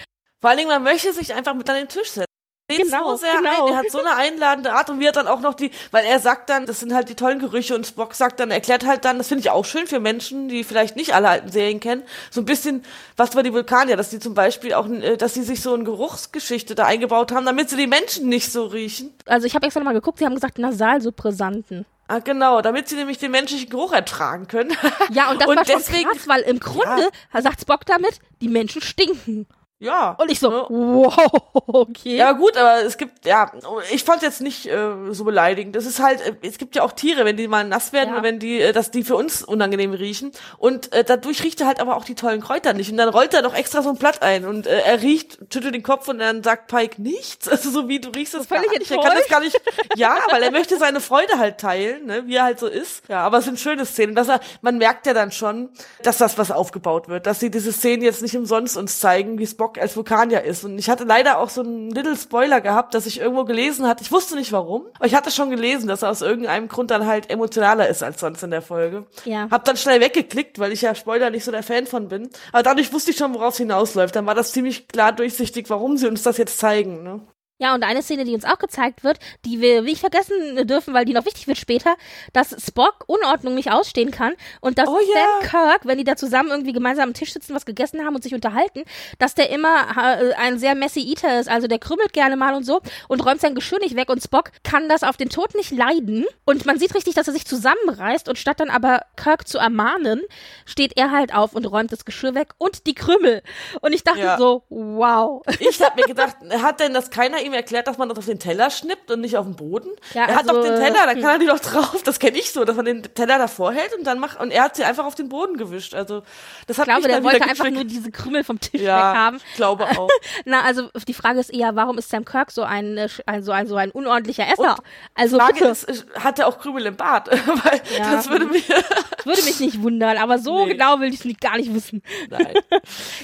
Vor 0.41 0.51
allen 0.51 0.59
Dingen, 0.59 0.71
man 0.71 0.83
möchte 0.83 1.13
sich 1.13 1.35
einfach 1.35 1.55
mit 1.55 1.69
an 1.71 1.77
den 1.77 1.89
Tisch 1.89 2.11
setzen. 2.11 2.27
Genau, 2.67 3.11
so 3.11 3.17
sehr 3.17 3.37
genau. 3.37 3.67
ein. 3.67 3.73
Er 3.73 3.79
hat 3.79 3.91
so 3.91 3.99
eine 3.99 4.17
einladende 4.17 4.73
Art 4.73 4.89
und 4.89 4.99
wie 4.99 5.05
er 5.05 5.13
dann 5.13 5.27
auch 5.29 5.41
noch 5.41 5.53
die, 5.53 5.71
weil 5.91 6.05
er 6.07 6.19
sagt 6.19 6.49
dann, 6.49 6.65
das 6.65 6.81
sind 6.81 6.95
halt 6.95 7.11
die 7.11 7.15
tollen 7.15 7.39
Gerüche 7.39 7.75
und 7.75 7.87
Spock 7.87 8.15
sagt 8.15 8.41
dann, 8.41 8.51
erklärt 8.51 8.87
halt 8.87 9.05
dann, 9.05 9.19
das 9.19 9.29
finde 9.29 9.41
ich 9.43 9.51
auch 9.51 9.67
schön 9.67 9.87
für 9.87 10.01
Menschen, 10.01 10.49
die 10.49 10.65
vielleicht 10.65 10.97
nicht 10.97 11.15
alle 11.15 11.29
alten 11.29 11.51
Serien 11.53 11.79
kennen, 11.79 12.03
so 12.31 12.41
ein 12.41 12.47
bisschen, 12.47 12.83
was 13.19 13.33
über 13.35 13.43
die 13.43 13.53
Vulkanier, 13.53 13.97
dass 13.99 14.09
die 14.09 14.19
zum 14.19 14.33
Beispiel 14.33 14.73
auch, 14.73 14.89
äh, 14.89 15.19
dass 15.19 15.35
sie 15.35 15.43
sich 15.43 15.61
so 15.61 15.75
eine 15.75 15.85
Geruchsgeschichte 15.85 16.75
da 16.75 16.87
eingebaut 16.87 17.33
haben, 17.33 17.45
damit 17.45 17.69
sie 17.69 17.77
die 17.77 17.87
Menschen 17.87 18.31
nicht 18.31 18.51
so 18.51 18.65
riechen. 18.65 19.13
Also 19.27 19.47
ich 19.47 19.55
habe 19.55 19.67
extra 19.67 19.81
nochmal 19.81 19.95
geguckt, 19.95 20.19
sie 20.21 20.25
haben 20.25 20.35
gesagt 20.35 20.57
Nasalsuppressanten. 20.59 21.85
Ah, 22.09 22.19
genau, 22.19 22.61
damit 22.63 22.89
sie 22.89 22.97
nämlich 22.97 23.19
den 23.19 23.31
menschlichen 23.31 23.69
Geruch 23.71 23.93
ertragen 23.93 24.47
können. 24.47 24.75
Ja, 25.11 25.31
und 25.31 25.41
das 25.41 25.49
Und 25.49 25.57
war 25.57 25.65
schon 25.67 25.77
deswegen- 25.77 26.09
krass, 26.11 26.29
weil 26.29 26.43
im 26.43 26.61
Grunde 26.61 27.09
sagt 27.39 27.61
Spock 27.63 27.85
damit, 27.87 28.19
die 28.41 28.49
Menschen 28.49 28.83
stinken. 28.83 29.47
Ja. 29.79 30.13
Und 30.19 30.31
ich 30.31 30.41
so, 30.41 30.51
Ja. 30.51 30.67
wow, 30.71 31.17
okay. 31.67 32.17
Ja 32.17 32.33
gut, 32.33 32.57
aber 32.57 32.83
es 32.85 32.97
gibt, 32.97 33.27
ja, 33.27 33.51
ich 33.93 34.05
fand 34.05 34.23
jetzt 34.23 34.41
nicht 34.41 34.67
äh, 34.67 34.93
so 35.11 35.25
beleidigend. 35.25 35.77
Das 35.77 35.85
ist 35.85 36.01
halt, 36.01 36.21
äh, 36.21 36.35
es 36.43 36.59
gibt 36.59 36.75
ja 36.77 36.83
auch 36.83 36.93
Tiere, 36.93 37.25
wenn 37.25 37.37
die 37.37 37.49
mal 37.49 37.65
nass 37.65 37.93
werden 37.93 38.15
Ja. 38.15 38.23
wenn 38.23 38.39
die, 38.39 38.61
äh, 38.61 38.73
dass 38.73 38.91
die 38.91 39.05
für 39.05 39.17
uns 39.17 39.43
unangenehm 39.43 39.93
riechen. 39.93 40.33
Und 40.59 40.93
äh, 40.93 41.05
dadurch 41.05 41.43
riecht 41.43 41.61
er 41.61 41.67
halt 41.67 41.81
aber 41.81 41.97
auch 41.97 42.05
die 42.05 42.15
tollen 42.15 42.41
Kräuter 42.41 42.73
nicht. 42.73 42.91
Und 42.91 42.97
dann 42.97 43.09
rollt 43.11 43.35
er 43.35 43.43
doch 43.43 43.55
extra 43.55 43.83
so 43.83 43.91
ein 43.91 43.97
Blatt 43.97 44.23
ein 44.23 44.45
und 44.47 44.67
äh, 44.67 44.81
er 44.81 45.03
riecht, 45.03 45.39
schüttelt 45.53 45.75
den 45.75 45.83
Kopf 45.83 46.09
und 46.09 46.19
dann 46.19 46.43
sagt 46.43 46.69
Pike 46.69 47.03
nichts. 47.03 47.49
Also 47.55 47.71
so 47.71 47.89
wie 47.89 48.01
du 48.01 48.09
riechst 48.11 48.35
es 48.35 48.49
gar 48.49 48.63
Völlig 48.63 48.79
nicht. 48.81 48.91
Er 48.91 48.99
kann 48.99 49.17
das 49.17 49.29
gar 49.29 49.41
nicht. 49.41 49.61
Ja, 49.97 50.17
weil 50.31 50.43
er 50.43 50.51
möchte 50.51 50.77
seine 50.79 51.01
Freude 51.01 51.39
halt 51.39 51.59
teilen, 51.59 52.07
ne, 52.07 52.23
wie 52.27 52.35
er 52.37 52.45
halt 52.45 52.59
so 52.59 52.67
ist. 52.67 53.03
Ja, 53.09 53.21
aber 53.21 53.39
es 53.39 53.45
sind 53.45 53.61
schöne 53.61 53.87
Szenen. 53.87 54.15
Dass 54.15 54.29
er, 54.29 54.41
man 54.61 54.79
merkt 54.79 55.07
ja 55.07 55.15
dann 55.15 55.31
schon, 55.31 55.71
dass 56.03 56.19
das 56.19 56.37
was 56.39 56.51
aufgebaut 56.51 57.09
wird, 57.09 57.27
dass 57.27 57.39
sie 57.41 57.51
diese 57.51 57.73
Szenen 57.73 58.03
jetzt 58.03 58.23
nicht 58.23 58.37
umsonst 58.37 58.77
uns 58.77 58.99
zeigen, 58.99 59.39
wie 59.39 59.47
Spock 59.47 59.64
als 59.79 59.97
Vulkanier 59.97 60.43
ist. 60.43 60.65
Und 60.65 60.79
ich 60.79 60.89
hatte 60.89 61.05
leider 61.05 61.39
auch 61.39 61.49
so 61.49 61.63
einen 61.63 61.91
Little 61.91 62.17
Spoiler 62.17 62.61
gehabt, 62.61 62.95
dass 62.95 63.07
ich 63.07 63.21
irgendwo 63.21 63.45
gelesen 63.45 63.87
hatte. 63.87 64.03
Ich 64.03 64.13
wusste 64.13 64.37
nicht 64.37 64.53
warum, 64.53 64.87
aber 64.97 65.07
ich 65.07 65.15
hatte 65.15 65.31
schon 65.31 65.51
gelesen, 65.51 65.89
dass 65.89 66.03
er 66.03 66.11
aus 66.11 66.23
irgendeinem 66.23 66.69
Grund 66.69 66.91
dann 66.91 67.07
halt 67.07 67.31
emotionaler 67.31 67.89
ist 67.89 68.03
als 68.03 68.21
sonst 68.21 68.43
in 68.43 68.51
der 68.51 68.63
Folge. 68.63 69.07
Ja. 69.25 69.49
Hab 69.51 69.65
dann 69.65 69.77
schnell 69.77 70.01
weggeklickt, 70.01 70.59
weil 70.59 70.73
ich 70.73 70.83
ja 70.83 70.95
Spoiler 70.95 71.31
nicht 71.31 71.45
so 71.45 71.51
der 71.51 71.63
Fan 71.63 71.87
von 71.87 72.09
bin. 72.09 72.31
Aber 72.53 72.63
dadurch 72.63 72.93
wusste 72.93 73.11
ich 73.11 73.17
schon, 73.17 73.35
worauf 73.35 73.55
es 73.55 73.59
hinausläuft. 73.59 74.15
Dann 74.17 74.27
war 74.27 74.35
das 74.35 74.53
ziemlich 74.53 74.89
klar 74.89 75.13
durchsichtig, 75.13 75.69
warum 75.71 75.97
sie 75.97 76.09
uns 76.09 76.23
das 76.23 76.39
jetzt 76.39 76.59
zeigen. 76.59 77.03
Ne? 77.03 77.21
Ja, 77.65 77.75
und 77.75 77.83
eine 77.83 78.03
Szene, 78.03 78.25
die 78.25 78.35
uns 78.35 78.45
auch 78.45 78.59
gezeigt 78.59 79.05
wird, 79.05 79.19
die 79.47 79.59
wir 79.63 79.81
nicht 79.81 80.01
vergessen 80.01 80.67
dürfen, 80.67 80.93
weil 80.93 81.07
die 81.07 81.15
noch 81.15 81.25
wichtig 81.25 81.47
wird 81.49 81.57
später, 81.57 81.97
dass 82.35 82.55
Spock 82.63 83.05
Unordnung 83.07 83.55
nicht 83.55 83.73
ausstehen 83.73 84.11
kann 84.11 84.35
und 84.61 84.77
dass 84.77 84.87
Oh 84.87 84.99
Sam 84.99 85.41
ja. 85.41 85.49
Kirk, 85.49 85.87
wenn 85.87 85.97
die 85.97 86.05
da 86.05 86.15
zusammen 86.15 86.51
irgendwie 86.51 86.75
gemeinsam 86.75 87.09
am 87.09 87.15
Tisch 87.15 87.33
sitzen, 87.33 87.55
was 87.55 87.65
gegessen 87.65 88.05
haben 88.05 88.15
und 88.15 88.23
sich 88.23 88.35
unterhalten, 88.35 88.83
dass 89.19 89.35
der 89.35 89.49
immer 89.49 89.87
äh, 89.97 90.35
ein 90.35 90.59
sehr 90.59 90.75
messy 90.75 91.01
Eater 91.01 91.41
ist, 91.41 91.49
also 91.49 91.67
der 91.67 91.79
krümmelt 91.79 92.13
gerne 92.13 92.37
mal 92.37 92.53
und 92.53 92.65
so 92.65 92.83
und 93.09 93.25
räumt 93.25 93.41
sein 93.41 93.55
Geschirr 93.55 93.79
nicht 93.79 93.97
weg 93.97 94.11
und 94.11 94.23
Spock 94.23 94.51
kann 94.63 94.91
das 94.91 95.03
auf 95.03 95.17
den 95.17 95.31
Tod 95.31 95.55
nicht 95.55 95.71
leiden 95.71 96.27
und 96.45 96.67
man 96.67 96.79
sieht 96.79 96.95
richtig, 96.95 97.15
dass 97.15 97.29
er 97.29 97.33
sich 97.33 97.47
zusammenreißt 97.47 98.29
und 98.29 98.37
statt 98.39 98.61
dann 98.61 98.69
aber 98.69 99.01
Kirk 99.17 99.49
zu 99.49 99.57
ermahnen, 99.57 100.21
steht 100.67 100.99
er 100.99 101.13
halt 101.13 101.35
auf 101.35 101.55
und 101.55 101.65
räumt 101.65 101.93
das 101.93 102.05
Geschirr 102.05 102.35
weg 102.35 102.49
und 102.59 102.87
die 102.87 102.95
Krümmel 102.95 103.43
und 103.81 103.95
ich 103.95 104.05
dachte 104.05 104.19
Ja. 104.21 104.37
so, 104.37 104.65
wow. 104.69 105.43
Ich 105.61 105.81
habe 105.81 105.99
mir 105.99 106.07
gedacht, 106.09 106.37
hat 106.61 106.81
denn 106.81 106.93
das 106.93 107.09
keiner 107.11 107.41
ihm 107.41 107.54
erklärt, 107.55 107.87
dass 107.87 107.99
man 107.99 108.09
das 108.09 108.19
auf 108.19 108.27
den 108.27 108.39
Teller 108.39 108.71
schnippt 108.71 109.11
und 109.11 109.21
nicht 109.21 109.37
auf 109.37 109.47
den 109.47 109.57
Boden? 109.57 109.89
Ja, 110.13 110.23
er 110.27 110.37
hat 110.37 110.49
also, 110.49 110.55
doch 110.55 110.63
den 110.63 110.75
Teller, 110.77 111.07
da 111.07 111.15
kann 111.15 111.23
er 111.25 111.39
die 111.39 111.47
doch 111.47 111.61
drauf. 111.61 112.03
Das 112.05 112.19
kenne 112.19 112.39
ich 112.39 112.51
so, 112.53 112.65
dass 112.65 112.77
man 112.77 112.85
den 112.85 113.03
Teller 113.03 113.39
davor 113.39 113.73
hält 113.73 113.97
und 113.97 114.05
dann 114.07 114.19
macht 114.19 114.41
und 114.41 114.51
er 114.51 114.65
hat 114.65 114.77
sie 114.77 114.85
einfach 114.85 115.05
auf 115.05 115.15
den 115.15 115.29
Boden 115.29 115.57
gewischt. 115.57 115.95
Also 115.95 116.23
das 116.67 116.79
hat 116.79 116.87
Ich 116.87 116.93
glaube, 116.95 117.03
mich 117.09 117.13
der 117.17 117.25
wollte 117.25 117.43
einfach 117.45 117.71
nur 117.71 117.85
diese 117.85 118.11
Krümel 118.11 118.45
vom 118.45 118.61
Tisch 118.61 118.81
ja, 118.81 119.13
weghaben. 119.13 119.41
ich 119.51 119.57
glaube 119.57 119.85
auch. 119.85 120.09
Na, 120.45 120.63
also 120.63 120.89
die 121.09 121.15
Frage 121.15 121.41
ist 121.41 121.53
eher, 121.53 121.75
warum 121.77 121.99
ist 121.99 122.11
Sam 122.11 122.25
Kirk 122.25 122.51
so 122.51 122.63
ein, 122.63 122.97
äh, 122.99 123.09
ein, 123.27 123.43
so 123.43 123.53
ein, 123.53 123.67
so 123.67 123.77
ein 123.77 123.91
unordentlicher 123.91 124.47
Esser? 124.53 124.77
also 125.15 125.39
Frage 125.39 125.55
bitte, 125.55 125.67
ist, 125.69 125.85
ist, 125.85 126.07
hat 126.19 126.39
er 126.39 126.47
auch 126.49 126.59
Krümel 126.59 126.87
im 126.87 126.97
Bad? 126.97 127.29
Weil 127.47 127.81
Ja. 127.99 128.13
das 128.13 128.29
würde 128.29 128.47
mich. 128.47 128.69
würde 129.25 129.43
mich 129.45 129.59
nicht 129.61 129.83
wundern, 129.83 130.19
aber 130.19 130.39
so 130.39 130.67
Nee. 130.67 130.73
genau 130.75 131.01
will 131.01 131.13
ich 131.13 131.25
es 131.25 131.41
gar 131.41 131.57
nicht 131.57 131.73
wissen. 131.75 132.03
Nein. 132.29 132.53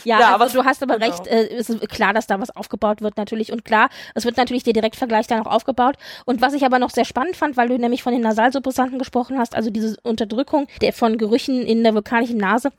Ja, 0.04 0.18
Ja, 0.20 0.26
also 0.32 0.34
aber- 0.34 0.48
du 0.48 0.64
hast 0.64 0.82
aber 0.82 0.98
genau. 0.98 1.06
recht, 1.14 1.26
äh, 1.26 1.48
es 1.56 1.68
ist 1.68 1.88
klar, 1.90 2.12
dass 2.14 2.26
da 2.26 2.40
was 2.40 2.54
aufgebaut 2.56 3.02
wird 3.02 3.16
natürlich 3.16 3.52
und 3.52 3.64
klar, 3.64 3.88
es 4.14 4.24
wird 4.24 4.36
natürlich 4.36 4.62
der 4.62 4.72
Direktvergleich 4.72 5.26
dann 5.26 5.40
auch 5.40 5.50
aufgebaut 5.50 5.96
und 6.24 6.40
was 6.40 6.54
ich 6.54 6.64
aber 6.64 6.78
noch 6.78 6.90
sehr 6.90 7.04
spannend 7.04 7.36
fand, 7.36 7.56
weil 7.56 7.68
du 7.68 7.78
nämlich 7.78 8.02
von 8.02 8.12
den 8.12 8.22
Nasalsuppressanten 8.22 8.98
gesprochen 8.98 9.38
hast, 9.38 9.54
also 9.54 9.70
diese 9.70 9.96
Unterdrückung 10.02 10.66
der 10.80 10.92
von 10.92 11.18
Gerüchen 11.18 11.62
in 11.62 11.82
der 11.82 11.94
vulkanischen 11.94 12.38
Nase, 12.38 12.70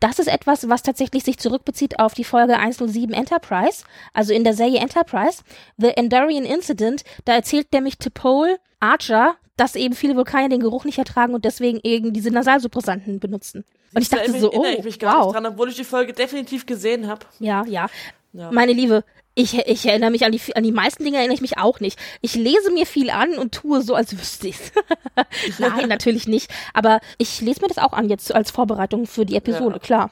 das 0.00 0.18
ist 0.18 0.28
etwas, 0.28 0.68
was 0.68 0.82
tatsächlich 0.82 1.24
sich 1.24 1.38
zurückbezieht 1.38 1.98
auf 1.98 2.14
die 2.14 2.24
Folge 2.24 2.56
107 2.58 3.12
Enterprise, 3.12 3.84
also 4.12 4.32
in 4.32 4.44
der 4.44 4.54
Serie 4.54 4.80
Enterprise, 4.80 5.42
The 5.76 5.88
Endorian 5.88 6.44
Incident, 6.44 7.04
da 7.24 7.34
erzählt 7.34 7.72
nämlich 7.72 7.94
T'Pol 7.94 8.56
Archer, 8.80 9.36
dass 9.56 9.74
eben 9.74 9.94
viele 9.94 10.16
Vulkane 10.16 10.48
den 10.48 10.60
Geruch 10.60 10.84
nicht 10.84 10.98
ertragen 10.98 11.34
und 11.34 11.44
deswegen 11.44 11.80
eben 11.82 12.12
diese 12.12 12.30
Nasalsuppressanten 12.30 13.18
benutzen. 13.18 13.64
Und 13.94 14.02
ich 14.02 14.08
Da 14.08 14.18
dachte 14.18 14.38
so, 14.38 14.52
oh, 14.52 14.64
ich 14.64 14.84
mich 14.84 14.98
gar 14.98 15.18
wow. 15.18 15.26
nicht 15.26 15.34
dran, 15.34 15.46
obwohl 15.46 15.68
ich 15.68 15.76
die 15.76 15.84
Folge 15.84 16.12
definitiv 16.12 16.66
gesehen 16.66 17.08
habe. 17.08 17.26
Ja, 17.40 17.64
ja. 17.66 17.88
Ja. 18.32 18.52
Meine 18.52 18.72
Liebe, 18.72 19.04
ich, 19.38 19.56
ich 19.56 19.86
erinnere 19.86 20.10
mich 20.10 20.24
an 20.24 20.32
die, 20.32 20.40
an 20.56 20.64
die 20.64 20.72
meisten 20.72 21.04
Dinge 21.04 21.18
erinnere 21.18 21.36
ich 21.36 21.40
mich 21.40 21.58
auch 21.58 21.78
nicht. 21.78 21.98
Ich 22.20 22.34
lese 22.34 22.72
mir 22.72 22.86
viel 22.86 23.08
an 23.10 23.38
und 23.38 23.54
tue 23.54 23.82
so, 23.82 23.94
als 23.94 24.18
wüsste 24.18 24.48
ich's. 24.48 24.72
Nein, 25.58 25.88
natürlich 25.88 26.26
nicht. 26.26 26.50
Aber 26.74 27.00
ich 27.18 27.40
lese 27.40 27.60
mir 27.62 27.68
das 27.68 27.78
auch 27.78 27.92
an 27.92 28.08
jetzt 28.08 28.34
als 28.34 28.50
Vorbereitung 28.50 29.06
für 29.06 29.24
die 29.24 29.36
Episode, 29.36 29.76
Ja. 29.76 29.78
klar. 29.78 30.10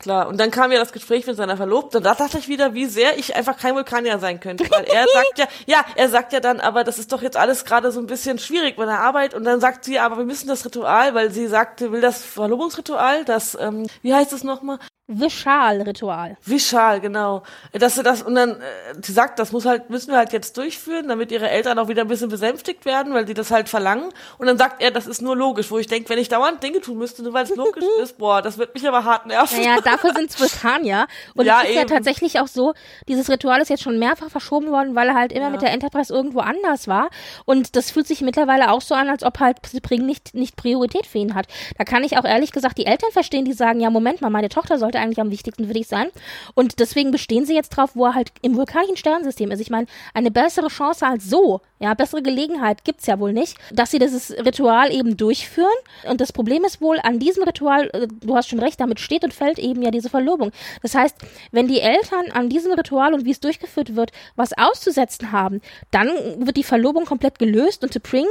Klar, 0.00 0.28
und 0.28 0.40
dann 0.40 0.50
kam 0.50 0.72
ja 0.72 0.78
das 0.78 0.92
Gespräch 0.92 1.26
mit 1.26 1.36
seiner 1.36 1.58
Verlobten 1.58 1.98
und 1.98 2.04
da 2.04 2.14
dachte 2.14 2.38
ich 2.38 2.48
wieder, 2.48 2.72
wie 2.72 2.86
sehr 2.86 3.18
ich 3.18 3.36
einfach 3.36 3.58
kein 3.58 3.74
Vulkanier 3.74 4.18
sein 4.18 4.40
könnte, 4.40 4.64
weil 4.70 4.84
er 4.84 5.04
sagt 5.12 5.38
ja, 5.38 5.46
ja, 5.66 5.84
er 5.94 6.08
sagt 6.08 6.32
ja 6.32 6.40
dann, 6.40 6.58
aber 6.58 6.84
das 6.84 6.98
ist 6.98 7.12
doch 7.12 7.20
jetzt 7.20 7.36
alles 7.36 7.66
gerade 7.66 7.92
so 7.92 8.00
ein 8.00 8.06
bisschen 8.06 8.38
schwierig 8.38 8.76
bei 8.76 8.86
der 8.86 8.98
Arbeit 9.00 9.34
und 9.34 9.44
dann 9.44 9.60
sagt 9.60 9.84
sie, 9.84 9.98
aber 9.98 10.16
wir 10.16 10.24
müssen 10.24 10.48
das 10.48 10.64
Ritual, 10.64 11.14
weil 11.14 11.30
sie 11.30 11.46
sagte, 11.48 11.92
will 11.92 12.00
das 12.00 12.24
Verlobungsritual, 12.24 13.26
das, 13.26 13.58
ähm, 13.60 13.88
wie 14.00 14.14
heißt 14.14 14.32
es 14.32 14.42
nochmal? 14.42 14.78
Vishal-Ritual. 15.10 16.36
Vishal, 16.44 17.00
genau. 17.00 17.42
Dass 17.72 17.96
sie 17.96 18.02
das, 18.02 18.22
und 18.22 18.34
dann, 18.34 18.52
äh, 18.52 18.54
sie 19.02 19.12
sagt, 19.12 19.38
das 19.38 19.52
muss 19.52 19.64
halt, 19.66 19.90
müssen 19.90 20.10
wir 20.10 20.18
halt 20.18 20.32
jetzt 20.32 20.56
durchführen, 20.56 21.08
damit 21.08 21.32
ihre 21.32 21.48
Eltern 21.50 21.78
auch 21.78 21.88
wieder 21.88 22.02
ein 22.02 22.08
bisschen 22.08 22.28
besänftigt 22.28 22.84
werden, 22.84 23.12
weil 23.12 23.24
die 23.24 23.34
das 23.34 23.50
halt 23.50 23.68
verlangen. 23.68 24.10
Und 24.38 24.46
dann 24.46 24.56
sagt 24.58 24.82
er, 24.82 24.90
das 24.90 25.06
ist 25.06 25.20
nur 25.20 25.36
logisch, 25.36 25.70
wo 25.70 25.78
ich 25.78 25.86
denke, 25.86 26.08
wenn 26.10 26.18
ich 26.18 26.28
dauernd 26.28 26.62
Dinge 26.62 26.80
tun 26.80 26.98
müsste, 26.98 27.22
nur 27.22 27.32
weil 27.32 27.44
es 27.44 27.54
logisch 27.56 27.84
ist, 28.02 28.18
boah, 28.18 28.40
das 28.42 28.58
wird 28.58 28.74
mich 28.74 28.86
aber 28.86 29.04
hart 29.04 29.26
nerven. 29.26 29.58
Naja, 29.58 29.80
dafür 29.82 30.14
sind's 30.14 30.38
Vulkanier. 30.40 31.06
Und 31.34 31.46
Ja, 31.46 31.62
es 31.62 31.70
ist 31.70 31.74
ja 31.74 31.80
eben. 31.82 31.90
tatsächlich 31.90 32.38
auch 32.40 32.48
so, 32.48 32.74
dieses 33.08 33.28
Ritual 33.28 33.60
ist 33.60 33.68
jetzt 33.68 33.82
schon 33.82 33.98
mehrfach 33.98 34.30
verschoben 34.30 34.70
worden, 34.70 34.94
weil 34.94 35.08
er 35.08 35.14
halt 35.14 35.32
immer 35.32 35.50
mit 35.50 35.62
der 35.62 35.72
Enterprise 35.72 36.12
irgendwo 36.12 36.40
anders 36.40 36.86
war. 36.86 37.10
Und 37.44 37.74
das 37.76 37.90
fühlt 37.90 38.06
sich 38.06 38.20
mittlerweile 38.20 38.70
auch 38.70 38.80
so 38.80 38.94
an, 38.94 39.08
als 39.08 39.24
ob 39.24 39.40
halt 39.40 39.56
Spring 39.66 40.06
nicht, 40.06 40.34
nicht 40.34 40.56
Priorität 40.56 41.06
für 41.06 41.18
ihn 41.18 41.34
hat. 41.34 41.46
Da 41.78 41.84
kann 41.84 42.04
ich 42.04 42.16
auch 42.18 42.24
ehrlich 42.24 42.52
gesagt 42.52 42.78
die 42.78 42.86
Eltern 42.86 43.10
verstehen, 43.12 43.44
die 43.44 43.52
sagen, 43.52 43.80
ja, 43.80 43.90
Moment 43.90 44.20
mal, 44.20 44.30
meine 44.30 44.48
Tochter 44.48 44.78
sollte 44.78 44.99
eigentlich 45.00 45.20
am 45.20 45.30
wichtigsten 45.30 45.66
für 45.66 45.72
dich 45.72 45.88
sein. 45.88 46.08
Und 46.54 46.78
deswegen 46.78 47.10
bestehen 47.10 47.46
sie 47.46 47.54
jetzt 47.54 47.70
drauf, 47.70 47.90
wo 47.94 48.06
er 48.06 48.14
halt 48.14 48.32
im 48.42 48.56
vulkanischen 48.56 48.96
Sternensystem 48.96 49.50
ist. 49.50 49.60
Ich 49.60 49.70
meine, 49.70 49.86
eine 50.14 50.30
bessere 50.30 50.68
Chance 50.68 51.06
als 51.06 51.28
so, 51.28 51.60
ja, 51.80 51.94
bessere 51.94 52.22
Gelegenheit 52.22 52.84
gibt's 52.84 53.06
ja 53.06 53.18
wohl 53.18 53.32
nicht, 53.32 53.56
dass 53.72 53.90
sie 53.90 53.98
dieses 53.98 54.30
Ritual 54.32 54.92
eben 54.92 55.16
durchführen. 55.16 55.68
Und 56.08 56.20
das 56.20 56.32
Problem 56.32 56.64
ist 56.64 56.80
wohl, 56.80 56.98
an 57.02 57.18
diesem 57.18 57.42
Ritual, 57.42 57.88
äh, 57.92 58.06
du 58.08 58.36
hast 58.36 58.48
schon 58.48 58.60
recht, 58.60 58.78
damit 58.80 59.00
steht 59.00 59.24
und 59.24 59.32
fällt 59.32 59.58
eben 59.58 59.82
ja 59.82 59.90
diese 59.90 60.10
Verlobung. 60.10 60.52
Das 60.82 60.94
heißt, 60.94 61.16
wenn 61.52 61.68
die 61.68 61.80
Eltern 61.80 62.30
an 62.32 62.50
diesem 62.50 62.72
Ritual 62.72 63.14
und 63.14 63.24
wie 63.24 63.30
es 63.30 63.40
durchgeführt 63.40 63.96
wird, 63.96 64.12
was 64.36 64.52
auszusetzen 64.56 65.32
haben, 65.32 65.62
dann 65.90 66.08
wird 66.38 66.56
die 66.56 66.64
Verlobung 66.64 67.06
komplett 67.06 67.38
gelöst 67.38 67.82
und 67.82 67.92
T'Pring 67.92 68.26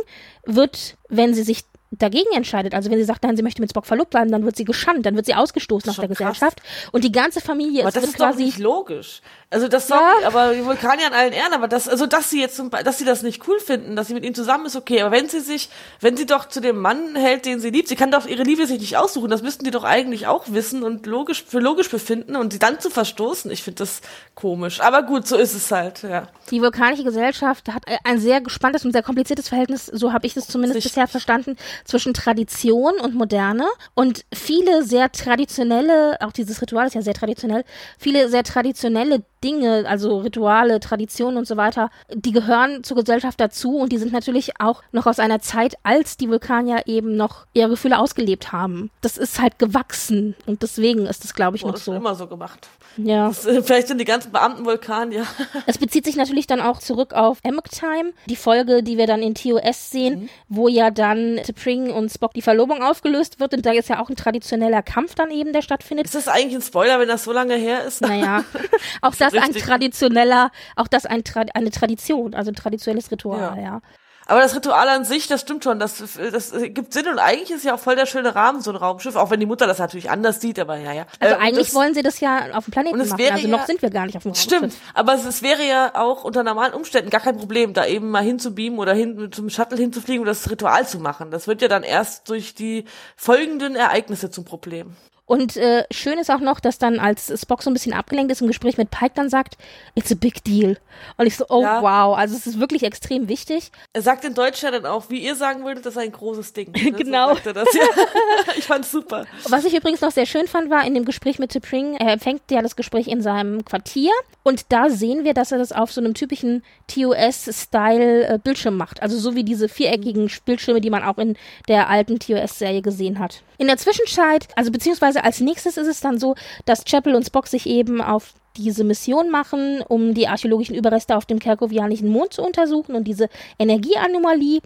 wird, 0.46 0.98
wenn 1.10 1.34
sie 1.34 1.44
sich 1.44 1.64
dagegen 1.92 2.32
entscheidet, 2.36 2.74
also 2.76 2.92
wenn 2.92 3.00
sie 3.00 3.04
sagt, 3.04 3.24
nein, 3.24 3.36
sie 3.36 3.42
möchte 3.42 3.62
mit 3.62 3.72
Spock 3.72 3.86
verlobt 3.86 4.12
bleiben, 4.12 4.32
dann 4.32 4.46
wird 4.46 4.56
sie 4.56 4.66
geschandt, 4.66 5.06
dann 5.06 5.16
wird 5.16 5.26
sie 5.26 5.34
ausgestoßen 5.34 5.90
aus 5.90 5.96
der. 5.96 6.10
Gesellschaft 6.10 6.62
und 6.92 7.04
die 7.04 7.12
ganze 7.12 7.40
Familie 7.42 7.82
Aber 7.82 7.90
ist, 7.90 7.98
das 7.98 8.04
ist 8.04 8.20
doch 8.20 8.26
quasi 8.26 8.46
nicht 8.46 8.58
logisch. 8.58 9.22
Also 9.52 9.68
das 9.68 9.88
sorry, 9.88 10.04
Ja. 10.22 10.28
aber 10.28 10.54
die 10.54 10.64
Vulkanier 10.64 11.08
an 11.08 11.14
allen 11.14 11.34
Ehren, 11.34 11.54
aber 11.54 11.68
das, 11.68 11.90
also 11.90 12.06
dass 12.06 12.30
sie 12.30 12.40
jetzt, 12.40 12.62
dass 12.84 13.00
sie 13.00 13.06
das 13.06 13.24
nicht 13.24 13.48
cool 13.48 13.60
finden, 13.60 13.96
dass 13.96 14.08
sie 14.08 14.14
mit 14.14 14.24
ihm 14.24 14.36
zusammen 14.36 14.68
ist, 14.68 14.76
okay. 14.76 15.02
Aber 15.02 15.12
wenn 15.16 15.28
sie 15.28 15.40
sich, 15.40 15.70
wenn 16.02 16.16
sie 16.16 16.28
doch 16.28 16.48
zu 16.48 16.62
dem 16.62 16.78
Mann 16.78 17.16
hält, 17.16 17.46
den 17.46 17.60
sie 17.60 17.72
liebt, 17.72 17.88
sie 17.88 17.96
kann 17.96 18.12
doch 18.12 18.28
ihre 18.28 18.44
Liebe 18.44 18.68
sich 18.68 18.80
nicht 18.80 18.98
aussuchen. 18.98 19.32
Das 19.32 19.42
müssten 19.42 19.66
die 19.66 19.72
doch 19.72 19.84
eigentlich 19.84 20.28
auch 20.28 20.44
wissen 20.50 20.84
und 20.84 21.08
logisch 21.08 21.44
für 21.48 21.58
logisch 21.60 21.90
befinden 21.90 22.36
und 22.36 22.54
sie 22.54 22.60
dann 22.60 22.80
zu 22.80 22.92
verstoßen. 22.92 23.50
Ich 23.50 23.64
finde 23.64 23.80
das 23.80 24.02
komisch. 24.36 24.82
Aber 24.82 25.02
gut, 25.02 25.28
so 25.28 25.36
ist 25.36 25.56
es 25.56 25.72
halt. 25.72 26.04
Ja. 26.04 26.28
Die 26.52 26.62
vulkanische 26.62 27.04
Gesellschaft 27.04 27.70
hat 27.70 27.86
ein 28.04 28.20
sehr 28.20 28.42
gespanntes 28.42 28.86
und 28.86 28.92
sehr 28.92 29.04
kompliziertes 29.04 29.50
Verhältnis, 29.50 29.88
so 29.88 30.14
habe 30.14 30.28
ich 30.28 30.38
es 30.38 30.48
zumindest 30.48 30.78
Richtig. 30.78 30.92
bisher 30.92 31.08
verstanden, 31.08 31.58
zwischen 31.86 32.14
Tradition 32.14 33.00
und 33.02 33.16
Moderne. 33.16 33.66
Und 33.96 34.26
viele 34.32 34.84
sehr 34.84 35.12
traditionelle, 35.12 36.18
auch 36.22 36.32
dieses 36.34 36.62
Ritual 36.62 36.86
ist 36.86 36.94
ja 36.94 37.02
sehr 37.02 37.16
traditionell, 37.16 37.64
viele 37.98 38.30
sehr 38.30 38.44
traditionelle 38.44 39.24
Dinge, 39.44 39.86
also 39.88 40.18
Rituale, 40.20 40.80
Traditionen 40.80 41.38
und 41.38 41.48
so 41.48 41.58
weiter, 41.58 41.90
die 42.14 42.32
gehören 42.32 42.84
zur 42.84 42.98
Gesellschaft 42.98 43.40
dazu 43.40 43.78
und 43.78 43.92
die 43.92 43.98
sind 43.98 44.12
natürlich 44.12 44.60
auch 44.60 44.82
noch 44.92 45.06
aus 45.06 45.20
einer 45.20 45.40
Zeit, 45.40 45.76
als 45.84 46.18
die 46.18 46.30
Vulkanier 46.30 46.84
eben 46.88 47.16
noch 47.16 47.46
ihre 47.54 47.70
Gefühle 47.70 48.00
ausgelebt 48.00 48.52
haben. 48.52 48.92
Das 49.02 49.18
ist 49.18 49.40
halt 49.42 49.60
gewachsen 49.60 50.36
und 50.46 50.62
deswegen 50.64 51.06
ist 51.06 51.24
es, 51.26 51.34
glaube 51.34 51.58
ich, 51.58 51.64
Oh, 51.64 51.68
noch 51.68 51.76
das 51.76 51.86
so. 51.86 51.92
wird 51.94 52.02
immer 52.02 52.16
so 52.16 52.28
gemacht. 52.28 52.68
Ja. 52.98 53.28
Das, 53.28 53.46
äh, 53.46 53.62
vielleicht 53.62 53.88
sind 53.88 54.00
die 54.00 54.06
ganzen 54.06 54.32
Beamten 54.32 54.66
Vulkanier. 54.66 55.26
Es 55.68 55.78
bezieht 55.78 56.06
sich 56.06 56.16
natürlich 56.16 56.48
dann 56.48 56.60
auch 56.62 56.80
zurück 56.80 57.14
auf 57.14 57.38
Amok 57.46 57.70
Time, 57.70 58.12
die 58.28 58.36
Folge, 58.36 58.82
die 58.84 58.98
wir 58.98 59.08
dann 59.08 59.22
in 59.22 59.36
TOS 59.36 59.92
sehen, 59.92 60.30
wo 60.48 60.68
ja 60.68 60.90
dann 60.92 61.38
T'Pring 61.40 61.92
und 61.92 62.10
Spock 62.10 62.34
die 62.34 62.42
Verlobung 62.42 62.82
aufgelöst 62.82 63.40
wird 63.40 63.54
und 63.54 63.66
da 63.66 63.72
ist 63.72 63.90
ja 63.90 64.02
auch 64.02 64.10
ein 64.10 64.16
traditioneller 64.16 64.82
Kampf 64.82 65.16
dann 65.16 65.32
eben, 65.32 65.54
der 65.54 65.62
stattfindet. 65.62 66.06
Ist 66.08 66.16
das 66.16 66.28
eigentlich 66.28 66.56
ein 66.56 66.62
Spoiler, 66.62 67.00
wenn 67.00 67.08
das 67.08 67.24
so 67.24 67.32
lange 67.32 67.56
her 67.56 67.84
ist? 67.86 68.02
Naja, 68.02 68.44
auch 69.02 69.16
das 69.16 69.29
ein 69.38 69.44
richtig. 69.46 69.64
traditioneller, 69.64 70.52
auch 70.76 70.88
das 70.88 71.06
ein 71.06 71.24
eine 71.54 71.72
Tradition, 71.72 72.34
also 72.34 72.52
ein 72.52 72.56
traditionelles 72.56 73.12
Ritual, 73.12 73.56
Ja. 73.58 73.62
ja. 73.62 73.82
Aber 74.26 74.42
das 74.42 74.56
Ritual 74.56 74.88
an 74.90 75.06
sich, 75.06 75.26
das 75.26 75.42
stimmt 75.42 75.64
schon, 75.64 75.80
das, 75.80 76.04
das 76.32 76.52
gibt 76.56 76.94
Sinn 76.94 77.08
und 77.08 77.18
eigentlich 77.18 77.50
ist 77.50 77.66
ja 77.66 77.74
auch 77.74 77.80
voll 77.80 77.96
der 77.96 78.06
schöne 78.06 78.36
Rahmen, 78.36 78.62
so 78.62 78.70
ein 78.70 78.76
Raumschiff, 78.76 79.16
auch 79.16 79.32
wenn 79.32 79.40
die 79.40 79.48
Mutter 79.48 79.66
das 79.66 79.80
natürlich 79.80 80.12
anders 80.12 80.40
sieht, 80.40 80.60
aber 80.60 80.78
ja, 80.78 80.94
ja. 80.94 81.06
Also 81.20 81.34
Äh, 81.34 81.40
eigentlich 81.40 81.66
das, 81.70 81.74
wollen 81.76 81.96
sie 81.96 82.04
das 82.04 82.20
ja 82.20 82.52
auf 82.54 82.66
dem 82.66 82.72
Planeten 82.72 82.96
machen, 83.00 83.12
also 83.20 83.48
ja- 83.48 83.58
noch 83.58 83.66
sind 83.66 83.82
wir 83.82 83.90
gar 83.90 84.06
nicht 84.06 84.16
auf 84.18 84.22
dem 84.22 84.36
Stimmt, 84.36 84.62
Raumschiff. 84.62 84.80
aber 84.94 85.16
es, 85.16 85.26
es 85.26 85.42
wäre 85.42 85.64
ja 85.68 85.94
auch 85.96 86.26
unter 86.26 86.44
normalen 86.44 86.74
Umständen 86.76 87.10
gar 87.10 87.22
kein 87.22 87.38
Problem, 87.38 87.74
da 87.74 87.88
eben 87.88 88.12
mal 88.12 88.22
hinzubeamen 88.24 88.78
oder 88.78 88.94
hin, 88.94 89.32
zum 89.32 89.50
Shuttle 89.50 89.80
hinzufliegen 89.80 90.22
und 90.22 90.28
das 90.28 90.48
Ritual 90.52 90.86
zu 90.88 91.00
machen. 91.00 91.32
Das 91.32 91.48
wird 91.48 91.64
ja 91.64 91.68
dann 91.68 91.82
erst 91.82 92.30
durch 92.30 92.54
die 92.54 92.86
folgenden 93.16 93.76
Ereignisse 93.76 94.30
zum 94.30 94.46
Problem. 94.46 94.96
Und 95.30 95.58
äh, 95.58 95.84
schön 95.92 96.18
ist 96.18 96.32
auch 96.32 96.40
noch, 96.40 96.60
dass 96.60 96.80
dann, 96.80 97.00
als 97.00 97.32
Spock 97.40 97.62
so 97.62 97.70
ein 97.70 97.74
bisschen 97.74 97.94
abgelenkt 97.94 98.32
ist 98.32 98.42
im 98.42 98.48
Gespräch 98.48 98.80
mit 98.80 98.90
Pike, 98.90 99.12
dann 99.14 99.30
sagt, 99.30 99.58
it's 99.94 100.12
a 100.12 100.16
big 100.16 100.44
deal. 100.44 100.78
Und 101.18 101.28
ich 101.28 101.38
so, 101.38 101.46
oh 101.50 101.62
Ja. 101.62 101.84
wow, 101.84 102.18
also 102.18 102.36
es 102.36 102.48
ist 102.48 102.60
wirklich 102.60 102.82
extrem 102.82 103.28
wichtig. 103.30 103.72
Er 103.94 104.02
sagt 104.02 104.26
in 104.26 104.34
Deutsch 104.34 104.64
ja 104.64 104.72
dann 104.72 104.88
auch, 104.88 105.12
wie 105.12 105.20
ihr 105.20 105.36
sagen 105.36 105.64
würdet, 105.64 105.86
das 105.86 105.94
ist 105.94 106.02
ein 106.02 106.12
großes 106.12 106.54
Ding. 106.54 106.74
Ne? 106.80 106.92
Genau. 106.94 107.36
So 107.36 107.54
das, 107.54 107.68
ja. 107.76 107.84
ich 108.58 108.64
fand's 108.66 108.92
super. 108.92 109.26
Was 109.50 109.66
ich 109.66 109.76
übrigens 109.76 110.02
noch 110.02 110.10
sehr 110.12 110.26
schön 110.26 110.48
fand, 110.48 110.72
war 110.72 110.84
in 110.84 110.96
dem 110.96 111.06
Gespräch 111.06 111.38
mit 111.38 111.52
T'Pring, 111.52 111.96
er 112.00 112.14
empfängt 112.14 112.42
ja 112.50 112.64
das 112.64 112.76
Gespräch 112.76 113.08
in 113.08 113.22
seinem 113.22 113.64
Quartier 113.66 114.12
und 114.42 114.66
da 114.70 114.90
sehen 114.90 115.26
wir, 115.26 115.36
dass 115.36 115.52
er 115.52 115.60
das 115.60 115.72
auf 115.72 115.92
so 115.92 116.02
einem 116.02 116.16
typischen 116.16 116.64
TOS-Style 116.88 118.28
äh, 118.28 118.40
Bildschirm 118.44 118.78
macht. 118.78 119.02
Also 119.02 119.18
so 119.20 119.36
wie 119.36 119.44
diese 119.44 119.70
viereckigen 119.70 120.30
Bildschirme, 120.46 120.82
die 120.82 120.90
man 120.90 121.04
auch 121.04 121.18
in 121.18 121.38
der 121.68 121.90
alten 121.90 122.20
TOS-Serie 122.20 122.82
gesehen 122.82 123.20
hat. 123.20 123.44
In 123.58 123.68
der 123.68 123.78
Zwischenzeit, 123.78 124.48
also 124.56 124.72
beziehungsweise 124.72 125.19
als 125.24 125.40
nächstes 125.40 125.78
ist 125.78 125.88
es 125.88 126.02
dann 126.02 126.20
so, 126.20 126.36
dass 126.66 126.86
Chapel 126.86 127.16
und 127.16 127.26
Spock 127.26 127.48
sich 127.48 127.66
eben 127.66 128.02
auf 128.02 128.34
diese 128.58 128.84
Mission 128.84 129.30
machen, 129.30 129.82
um 129.88 130.14
die 130.14 130.28
archäologischen 130.28 130.76
Überreste 130.76 131.16
auf 131.16 131.26
dem 131.26 131.40
kerkovianischen 131.40 132.10
Mond 132.10 132.34
zu 132.34 132.44
untersuchen 132.44 132.96
und 132.96 133.06
diese 133.06 133.30
Energieanomalie. 133.58 134.60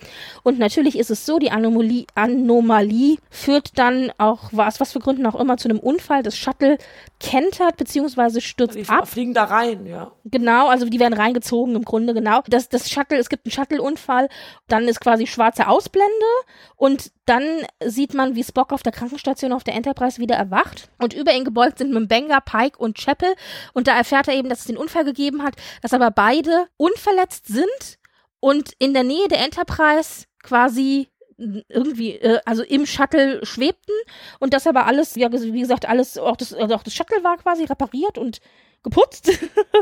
Und 0.43 0.57
natürlich 0.57 0.97
ist 0.97 1.11
es 1.11 1.25
so, 1.25 1.37
die 1.37 1.51
Anomalie, 1.51 2.05
Anomalie 2.15 3.17
führt 3.29 3.77
dann 3.77 4.11
auch, 4.17 4.49
was, 4.51 4.79
was 4.79 4.93
für 4.93 4.99
Gründen 4.99 5.25
auch 5.25 5.39
immer, 5.39 5.57
zu 5.57 5.69
einem 5.69 5.79
Unfall. 5.79 6.23
Das 6.23 6.37
Shuttle 6.37 6.77
kentert 7.23 7.77
bzw. 7.77 8.41
stürzt 8.41 8.75
Die 8.75 8.87
ab. 8.89 9.07
fliegen 9.07 9.33
da 9.33 9.45
rein, 9.45 9.85
ja. 9.85 10.11
Genau, 10.25 10.67
also 10.67 10.85
die 10.85 10.99
werden 10.99 11.13
reingezogen 11.13 11.75
im 11.75 11.85
Grunde, 11.85 12.13
genau. 12.13 12.41
Das, 12.47 12.67
das 12.67 12.89
Shuttle, 12.89 13.17
es 13.17 13.29
gibt 13.29 13.45
einen 13.45 13.53
Shuttle-Unfall, 13.53 14.27
dann 14.67 14.87
ist 14.87 14.99
quasi 14.99 15.25
schwarze 15.25 15.67
Ausblende 15.67 16.11
und 16.75 17.11
dann 17.25 17.43
sieht 17.83 18.13
man, 18.13 18.35
wie 18.35 18.43
Spock 18.43 18.73
auf 18.73 18.83
der 18.83 18.91
Krankenstation 18.91 19.53
auf 19.53 19.63
der 19.63 19.75
Enterprise 19.75 20.19
wieder 20.19 20.35
erwacht 20.35 20.89
und 20.99 21.13
über 21.13 21.33
ihn 21.33 21.45
gebeugt 21.45 21.77
sind 21.77 21.93
Mbenga, 21.93 22.41
Pike 22.41 22.77
und 22.77 22.97
Chapel 22.97 23.33
und 23.73 23.87
da 23.87 23.95
erfährt 23.95 24.27
er 24.27 24.35
eben, 24.35 24.49
dass 24.49 24.59
es 24.59 24.65
den 24.65 24.77
Unfall 24.77 25.05
gegeben 25.05 25.43
hat, 25.43 25.55
dass 25.81 25.93
aber 25.93 26.11
beide 26.11 26.67
unverletzt 26.75 27.47
sind 27.47 27.97
und 28.41 28.73
in 28.79 28.93
der 28.93 29.03
Nähe 29.03 29.29
der 29.29 29.39
Enterprise 29.39 30.25
quasi 30.43 31.07
irgendwie, 31.37 32.13
äh, 32.13 32.39
also 32.45 32.63
im 32.63 32.85
Shuttle 32.85 33.45
schwebten 33.45 33.95
und 34.39 34.53
das 34.53 34.67
aber 34.67 34.85
alles, 34.85 35.15
ja, 35.15 35.31
wie 35.31 35.59
gesagt, 35.59 35.87
alles, 35.87 36.17
auch 36.17 36.35
das, 36.35 36.53
also 36.53 36.75
auch 36.75 36.83
das 36.83 36.93
Shuttle 36.93 37.23
war 37.23 37.37
quasi 37.37 37.63
repariert 37.65 38.17
und 38.17 38.39
geputzt. 38.83 39.31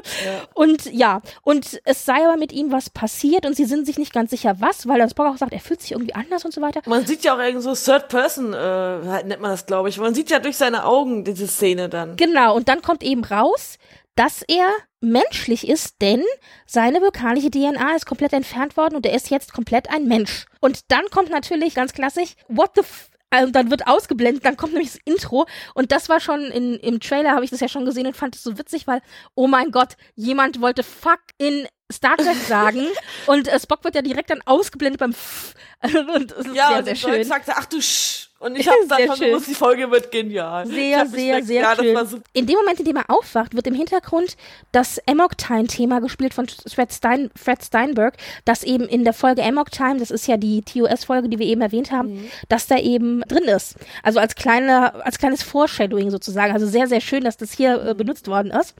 Und 0.53 0.85
ja, 0.93 1.21
und 1.41 1.81
es 1.85 2.05
sei 2.05 2.23
aber 2.27 2.37
mit 2.37 2.51
ihm 2.51 2.71
was 2.71 2.89
passiert 2.89 3.45
und 3.45 3.55
sie 3.55 3.65
sind 3.65 3.85
sich 3.85 3.97
nicht 3.97 4.13
ganz 4.13 4.29
sicher, 4.29 4.55
was, 4.59 4.87
weil 4.87 4.99
der 4.99 5.09
Spock 5.09 5.25
auch 5.25 5.37
sagt, 5.37 5.53
er 5.53 5.59
fühlt 5.59 5.81
sich 5.81 5.91
irgendwie 5.93 6.13
anders 6.13 6.45
und 6.45 6.53
so 6.53 6.61
weiter. 6.61 6.81
Man 6.85 7.05
sieht 7.05 7.23
ja 7.23 7.35
auch 7.35 7.39
irgendwie 7.39 7.63
so 7.63 7.73
Third 7.73 8.09
Person, 8.09 8.53
äh, 8.53 9.23
nennt 9.23 9.41
man 9.41 9.51
das, 9.51 9.65
glaube 9.65 9.89
ich. 9.89 9.97
Man 9.97 10.13
sieht 10.13 10.29
ja 10.29 10.39
durch 10.39 10.57
seine 10.57 10.85
Augen 10.85 11.23
diese 11.23 11.47
Szene 11.47 11.89
dann. 11.89 12.15
Genau, 12.15 12.55
und 12.55 12.69
dann 12.69 12.81
kommt 12.81 13.03
eben 13.03 13.23
raus, 13.23 13.77
dass 14.15 14.41
er 14.47 14.69
menschlich 14.99 15.67
ist, 15.67 15.95
denn 16.01 16.23
seine 16.65 17.01
vulkanische 17.01 17.49
DNA 17.49 17.95
ist 17.95 18.05
komplett 18.05 18.33
entfernt 18.33 18.77
worden 18.77 18.95
und 18.95 19.05
er 19.05 19.15
ist 19.15 19.29
jetzt 19.29 19.53
komplett 19.53 19.89
ein 19.89 20.07
Mensch. 20.07 20.45
Und 20.59 20.91
dann 20.91 21.05
kommt 21.09 21.29
natürlich 21.31 21.73
ganz 21.75 21.93
klassisch, 21.93 22.33
what 22.47 22.71
the 22.75 22.81
f 22.81 23.07
also 23.33 23.49
dann 23.49 23.71
wird 23.71 23.87
ausgeblendet, 23.87 24.43
dann 24.43 24.57
kommt 24.57 24.73
nämlich 24.73 24.91
das 24.91 24.99
Intro 25.05 25.45
und 25.73 25.93
das 25.93 26.09
war 26.09 26.19
schon 26.19 26.41
in, 26.51 26.75
im 26.75 26.99
Trailer, 26.99 27.31
habe 27.31 27.45
ich 27.45 27.49
das 27.49 27.61
ja 27.61 27.69
schon 27.69 27.85
gesehen 27.85 28.05
und 28.05 28.17
fand 28.17 28.35
es 28.35 28.43
so 28.43 28.57
witzig, 28.57 28.87
weil, 28.87 29.01
oh 29.35 29.47
mein 29.47 29.71
Gott, 29.71 29.95
jemand 30.15 30.59
wollte 30.59 30.83
fuck 30.83 31.21
in 31.37 31.65
Star 31.89 32.17
Trek 32.17 32.35
sagen 32.47 32.85
und 33.27 33.47
äh, 33.47 33.57
Spock 33.57 33.85
wird 33.85 33.95
ja 33.95 34.01
direkt 34.01 34.31
dann 34.31 34.41
ausgeblendet 34.45 34.99
beim 34.99 35.11
F 35.11 35.53
und 36.13 36.33
es 36.33 36.45
ist 36.45 36.55
Ja, 36.55 36.67
sehr, 36.67 36.77
und 36.79 36.85
sehr 36.85 36.95
schön. 36.97 37.23
sagt 37.23 37.47
er, 37.47 37.57
ach 37.57 37.65
du 37.67 37.81
Sch. 37.81 38.30
Und 38.41 38.57
ich 38.57 38.67
habe 38.67 38.79
dann 38.87 39.15
schon 39.15 39.27
gewusst, 39.27 39.47
die 39.47 39.53
Folge 39.53 39.89
wird 39.91 40.11
genial. 40.11 40.65
Sehr, 40.65 41.05
sehr, 41.05 41.43
sehr 41.43 41.61
ja, 41.61 41.75
schön. 41.75 42.23
In 42.33 42.47
dem 42.47 42.55
Moment, 42.57 42.79
in 42.79 42.85
dem 42.85 42.95
er 42.97 43.05
aufwacht, 43.09 43.55
wird 43.55 43.67
im 43.67 43.75
Hintergrund 43.75 44.35
das 44.71 44.99
Amok 45.07 45.37
Time-Thema 45.37 46.01
gespielt 46.01 46.33
von 46.33 46.47
Fred, 46.47 46.91
Stein, 46.91 47.29
Fred 47.35 47.63
Steinberg, 47.63 48.17
das 48.45 48.63
eben 48.63 48.85
in 48.87 49.03
der 49.03 49.13
Folge 49.13 49.43
Amok 49.43 49.71
Time, 49.71 49.97
das 49.97 50.09
ist 50.11 50.27
ja 50.27 50.37
die 50.37 50.63
TOS-Folge, 50.63 51.29
die 51.29 51.37
wir 51.39 51.45
eben 51.45 51.61
erwähnt 51.61 51.91
haben, 51.91 52.01
Mhm. 52.15 52.31
dass 52.49 52.65
da 52.67 52.77
eben 52.77 53.21
drin 53.21 53.43
ist. 53.43 53.75
Also 54.03 54.19
als 54.19 54.35
kleiner, 54.35 55.05
als 55.05 55.19
kleines 55.19 55.43
Foreshadowing 55.43 56.09
sozusagen. 56.09 56.51
Also 56.51 56.65
sehr, 56.65 56.87
sehr 56.87 57.01
schön, 57.01 57.23
dass 57.23 57.37
das 57.37 57.51
hier 57.53 57.81
äh, 57.85 57.93
benutzt 57.93 58.27
worden 58.27 58.51
ist. 58.51 58.73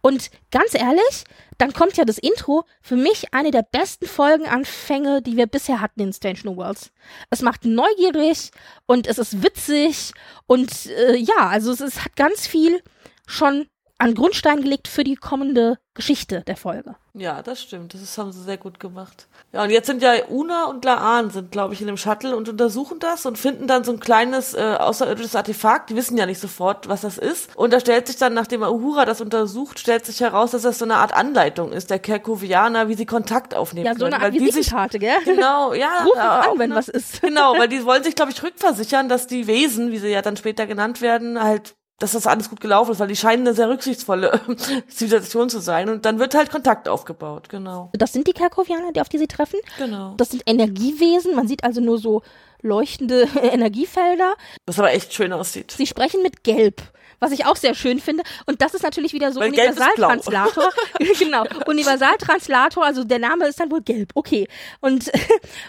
Und 0.00 0.30
ganz 0.50 0.74
ehrlich, 0.74 1.24
dann 1.58 1.72
kommt 1.72 1.96
ja 1.96 2.04
das 2.04 2.18
Intro. 2.18 2.64
Für 2.80 2.96
mich 2.96 3.32
eine 3.32 3.52
der 3.52 3.62
besten 3.62 4.06
Folgenanfänge, 4.06 5.22
die 5.22 5.36
wir 5.36 5.46
bisher 5.46 5.80
hatten 5.80 6.00
in 6.00 6.12
Strange 6.12 6.40
New 6.44 6.56
Worlds. 6.56 6.90
Es 7.30 7.42
macht 7.42 7.64
neugierig 7.64 8.50
und 8.86 9.01
es 9.06 9.18
ist 9.18 9.42
witzig 9.42 10.12
und 10.46 10.86
äh, 10.86 11.16
ja, 11.16 11.48
also 11.48 11.72
es, 11.72 11.80
ist, 11.80 12.04
hat 12.04 12.16
ganz 12.16 12.46
viel 12.46 12.82
schon 13.26 13.66
an 13.98 14.14
Grundstein 14.14 14.62
gelegt 14.62 14.88
für 14.88 15.04
die 15.04 15.14
kommende 15.14 15.78
Geschichte 15.94 16.42
der 16.42 16.56
Folge. 16.56 16.96
Ja, 17.14 17.42
das 17.42 17.60
stimmt. 17.60 17.92
Das 17.92 18.16
haben 18.16 18.32
sie 18.32 18.42
sehr 18.42 18.56
gut 18.56 18.80
gemacht. 18.80 19.26
Ja, 19.52 19.62
und 19.62 19.68
jetzt 19.68 19.86
sind 19.86 20.00
ja 20.00 20.12
Una 20.30 20.64
und 20.64 20.82
Laan 20.86 21.28
sind, 21.28 21.50
glaube 21.52 21.74
ich, 21.74 21.82
in 21.82 21.86
dem 21.86 21.98
Shuttle 21.98 22.34
und 22.34 22.48
untersuchen 22.48 23.00
das 23.00 23.26
und 23.26 23.36
finden 23.36 23.66
dann 23.66 23.84
so 23.84 23.92
ein 23.92 24.00
kleines 24.00 24.54
äh, 24.54 24.76
außerirdisches 24.80 25.36
Artefakt. 25.36 25.90
Die 25.90 25.96
wissen 25.96 26.16
ja 26.16 26.24
nicht 26.24 26.40
sofort, 26.40 26.88
was 26.88 27.02
das 27.02 27.18
ist. 27.18 27.54
Und 27.54 27.74
da 27.74 27.80
stellt 27.80 28.06
sich 28.06 28.16
dann, 28.16 28.32
nachdem 28.32 28.62
Uhura 28.62 29.04
das 29.04 29.20
untersucht, 29.20 29.78
stellt 29.78 30.06
sich 30.06 30.20
heraus, 30.20 30.52
dass 30.52 30.62
das 30.62 30.78
so 30.78 30.86
eine 30.86 30.94
Art 30.96 31.12
Anleitung 31.12 31.72
ist, 31.72 31.90
der 31.90 31.98
Kerkovianer, 31.98 32.88
wie 32.88 32.94
sie 32.94 33.04
Kontakt 33.04 33.54
aufnehmen 33.54 33.84
Ja, 33.88 33.92
so 33.92 34.00
können. 34.04 34.14
eine 34.14 34.24
Art 34.24 34.32
die 34.32 34.38
sich 34.38 34.48
Visitenkarte, 34.56 34.98
gell? 34.98 35.16
Genau, 35.26 35.74
ja. 35.74 35.90
Ruf 36.04 36.16
ja, 36.16 36.40
an, 36.40 36.58
wenn 36.58 36.70
ne- 36.70 36.76
was 36.76 36.88
ist. 36.88 37.20
Genau, 37.20 37.52
weil 37.58 37.68
die 37.68 37.84
wollen 37.84 38.02
sich, 38.02 38.14
glaube 38.14 38.30
ich, 38.32 38.42
rückversichern, 38.42 39.10
dass 39.10 39.26
die 39.26 39.46
Wesen, 39.46 39.92
wie 39.92 39.98
sie 39.98 40.08
ja 40.08 40.22
dann 40.22 40.38
später 40.38 40.66
genannt 40.66 41.02
werden, 41.02 41.38
halt 41.42 41.74
dass 42.02 42.12
das 42.12 42.26
alles 42.26 42.50
gut 42.50 42.60
gelaufen 42.60 42.90
ist, 42.90 42.98
weil 42.98 43.06
die 43.06 43.16
scheinen 43.16 43.46
eine 43.46 43.54
sehr 43.54 43.68
rücksichtsvolle 43.68 44.40
Zivilisation 44.88 45.48
zu 45.48 45.60
sein. 45.60 45.88
Und 45.88 46.04
dann 46.04 46.18
wird 46.18 46.34
halt 46.34 46.50
Kontakt 46.50 46.88
aufgebaut, 46.88 47.48
genau. 47.48 47.90
Das 47.92 48.12
sind 48.12 48.26
die 48.26 48.32
Kerkovianer, 48.32 48.92
die 48.92 49.00
auf 49.00 49.08
die 49.08 49.18
sie 49.18 49.28
treffen. 49.28 49.60
Genau. 49.78 50.14
Das 50.16 50.30
sind 50.30 50.42
Energiewesen. 50.46 51.36
Man 51.36 51.46
sieht 51.46 51.62
also 51.62 51.80
nur 51.80 51.98
so 51.98 52.22
leuchtende 52.60 53.28
Energiefelder. 53.42 54.34
Was 54.66 54.80
aber 54.80 54.92
echt 54.92 55.14
schön 55.14 55.32
aussieht. 55.32 55.70
Sie 55.70 55.86
sprechen 55.86 56.22
mit 56.22 56.42
Gelb, 56.42 56.82
was 57.20 57.30
ich 57.30 57.46
auch 57.46 57.54
sehr 57.54 57.76
schön 57.76 58.00
finde. 58.00 58.24
Und 58.46 58.62
das 58.62 58.74
ist 58.74 58.82
natürlich 58.82 59.12
wieder 59.12 59.30
so. 59.30 59.38
Universaltranslator. 59.40 60.70
genau, 61.20 61.44
Universaltranslator, 61.66 62.84
also 62.84 63.04
der 63.04 63.20
Name 63.20 63.46
ist 63.46 63.60
dann 63.60 63.70
wohl 63.70 63.82
Gelb, 63.82 64.10
okay. 64.14 64.48
Und, 64.80 65.12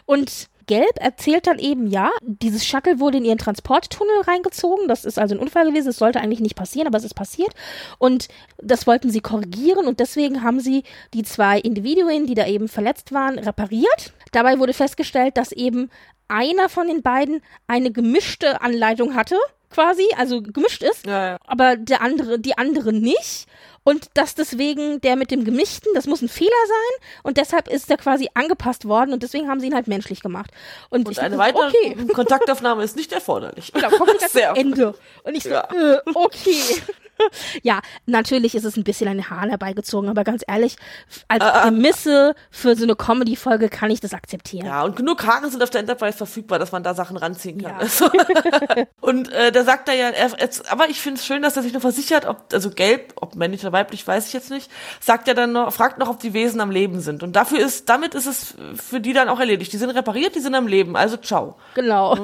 und 0.05 0.49
Gelb 0.65 0.99
erzählt 0.99 1.47
dann 1.47 1.59
eben, 1.59 1.87
ja, 1.87 2.09
dieses 2.21 2.65
Shuttle 2.65 2.99
wurde 2.99 3.17
in 3.17 3.25
ihren 3.25 3.37
Transporttunnel 3.37 4.21
reingezogen. 4.21 4.87
Das 4.87 5.05
ist 5.05 5.19
also 5.19 5.35
ein 5.35 5.39
Unfall 5.39 5.67
gewesen. 5.69 5.89
Es 5.89 5.97
sollte 5.97 6.19
eigentlich 6.19 6.39
nicht 6.39 6.55
passieren, 6.55 6.87
aber 6.87 6.97
es 6.97 7.03
ist 7.03 7.15
passiert. 7.15 7.53
Und 7.97 8.27
das 8.61 8.87
wollten 8.87 9.09
sie 9.09 9.21
korrigieren 9.21 9.87
und 9.87 9.99
deswegen 9.99 10.43
haben 10.43 10.59
sie 10.59 10.83
die 11.13 11.23
zwei 11.23 11.59
Individuen, 11.59 12.25
die 12.27 12.35
da 12.35 12.47
eben 12.47 12.67
verletzt 12.67 13.11
waren, 13.11 13.39
repariert. 13.39 14.13
Dabei 14.31 14.59
wurde 14.59 14.73
festgestellt, 14.73 15.37
dass 15.37 15.51
eben 15.51 15.89
einer 16.27 16.69
von 16.69 16.87
den 16.87 17.01
beiden 17.01 17.41
eine 17.67 17.91
gemischte 17.91 18.61
Anleitung 18.61 19.15
hatte, 19.15 19.35
quasi, 19.69 20.03
also 20.17 20.41
gemischt 20.41 20.83
ist, 20.83 21.05
Ja, 21.05 21.31
ja. 21.31 21.37
aber 21.45 21.75
der 21.77 22.01
andere, 22.01 22.39
die 22.39 22.57
andere 22.57 22.93
nicht. 22.93 23.47
Und 23.83 24.07
dass 24.13 24.33
deswegen 24.35 25.01
der 25.01 25.15
mit 25.15 25.29
dem 25.31 25.43
Gemischten, 25.43 25.91
das 25.93 26.07
muss 26.07 26.21
ein 26.21 26.29
Fehler 26.29 26.49
sein 26.67 27.07
und 27.23 27.37
deshalb 27.37 27.67
ist 27.67 27.89
der 27.89 27.97
quasi 27.97 28.29
angepasst 28.33 28.87
worden 28.87 29.11
und 29.13 29.23
deswegen 29.23 29.49
haben 29.49 29.59
sie 29.59 29.67
ihn 29.67 29.75
halt 29.75 29.87
menschlich 29.87 30.21
gemacht. 30.21 30.51
Und, 30.89 31.05
Und 31.07 31.11
ich 31.11 31.21
eine 31.21 31.37
weitere 31.37 31.67
okay. 31.67 31.95
Kontaktaufnahme 32.13 32.83
ist 32.83 32.95
nicht 32.95 33.11
erforderlich. 33.11 33.71
Genau, 33.73 33.89
kommt 33.89 34.09
ans 34.21 34.35
Ende. 34.35 34.95
Und 35.23 35.35
ich 35.35 35.43
so, 35.43 35.49
Ja. 35.49 35.67
äh, 35.73 35.97
okay. 36.13 36.81
ja, 37.63 37.79
natürlich 38.05 38.55
ist 38.55 38.65
es 38.65 38.77
ein 38.77 38.83
bisschen 38.83 39.07
eine 39.07 39.29
Haar 39.29 39.47
herbeigezogen, 39.49 40.09
aber 40.09 40.23
ganz 40.23 40.43
ehrlich, 40.47 40.75
als 41.27 41.43
Äh, 41.43 41.47
äh. 41.47 41.61
Prämisse 41.63 42.35
für 42.51 42.75
so 42.75 42.83
eine 42.83 42.95
Comedy-Folge 42.95 43.69
kann 43.69 43.91
ich 43.91 43.99
das 43.99 44.13
akzeptieren. 44.13 44.65
Ja, 44.65 44.83
und 44.83 44.95
genug 44.95 45.25
Haare 45.25 45.49
sind 45.49 45.61
auf 45.63 45.69
der 45.69 45.81
Enterprise 45.81 46.17
verfügbar, 46.17 46.59
dass 46.59 46.71
man 46.71 46.83
da 46.83 46.93
Sachen 46.93 47.17
ranziehen 47.17 47.61
kann. 47.61 47.75
Ja. 47.79 48.85
Und 49.01 49.31
äh, 49.31 49.51
da 49.51 49.63
sagt 49.63 49.89
er 49.89 49.95
ja, 49.95 50.09
er, 50.09 50.29
jetzt, 50.39 50.71
aber 50.71 50.89
ich 50.89 50.99
finde 51.01 51.19
es 51.19 51.25
schön, 51.25 51.41
dass 51.41 51.55
er 51.57 51.63
sich 51.63 51.73
nur 51.73 51.81
versichert, 51.81 52.25
ob, 52.25 52.53
also 52.53 52.69
gelb, 52.69 53.13
ob 53.15 53.35
männlich 53.35 53.61
oder 53.61 53.71
weiblich, 53.71 54.05
weiß 54.07 54.27
ich 54.27 54.33
jetzt 54.33 54.49
nicht, 54.49 54.69
sagt 54.99 55.27
er 55.27 55.33
dann 55.33 55.51
noch, 55.51 55.73
fragt 55.73 55.97
noch, 55.97 56.09
ob 56.09 56.19
die 56.19 56.33
Wesen 56.33 56.61
am 56.61 56.71
Leben 56.71 57.01
sind. 57.01 57.23
Und 57.23 57.35
dafür 57.35 57.59
ist, 57.59 57.89
damit 57.89 58.15
ist 58.15 58.25
es 58.25 58.55
für 58.75 58.99
die 58.99 59.13
dann 59.13 59.29
auch 59.29 59.39
erledigt. 59.39 59.73
Die 59.73 59.77
sind 59.77 59.89
repariert, 59.91 60.35
die 60.35 60.39
sind 60.39 60.55
am 60.55 60.67
Leben, 60.67 60.95
also 60.95 61.17
ciao. 61.17 61.55
Genau. 61.75 62.17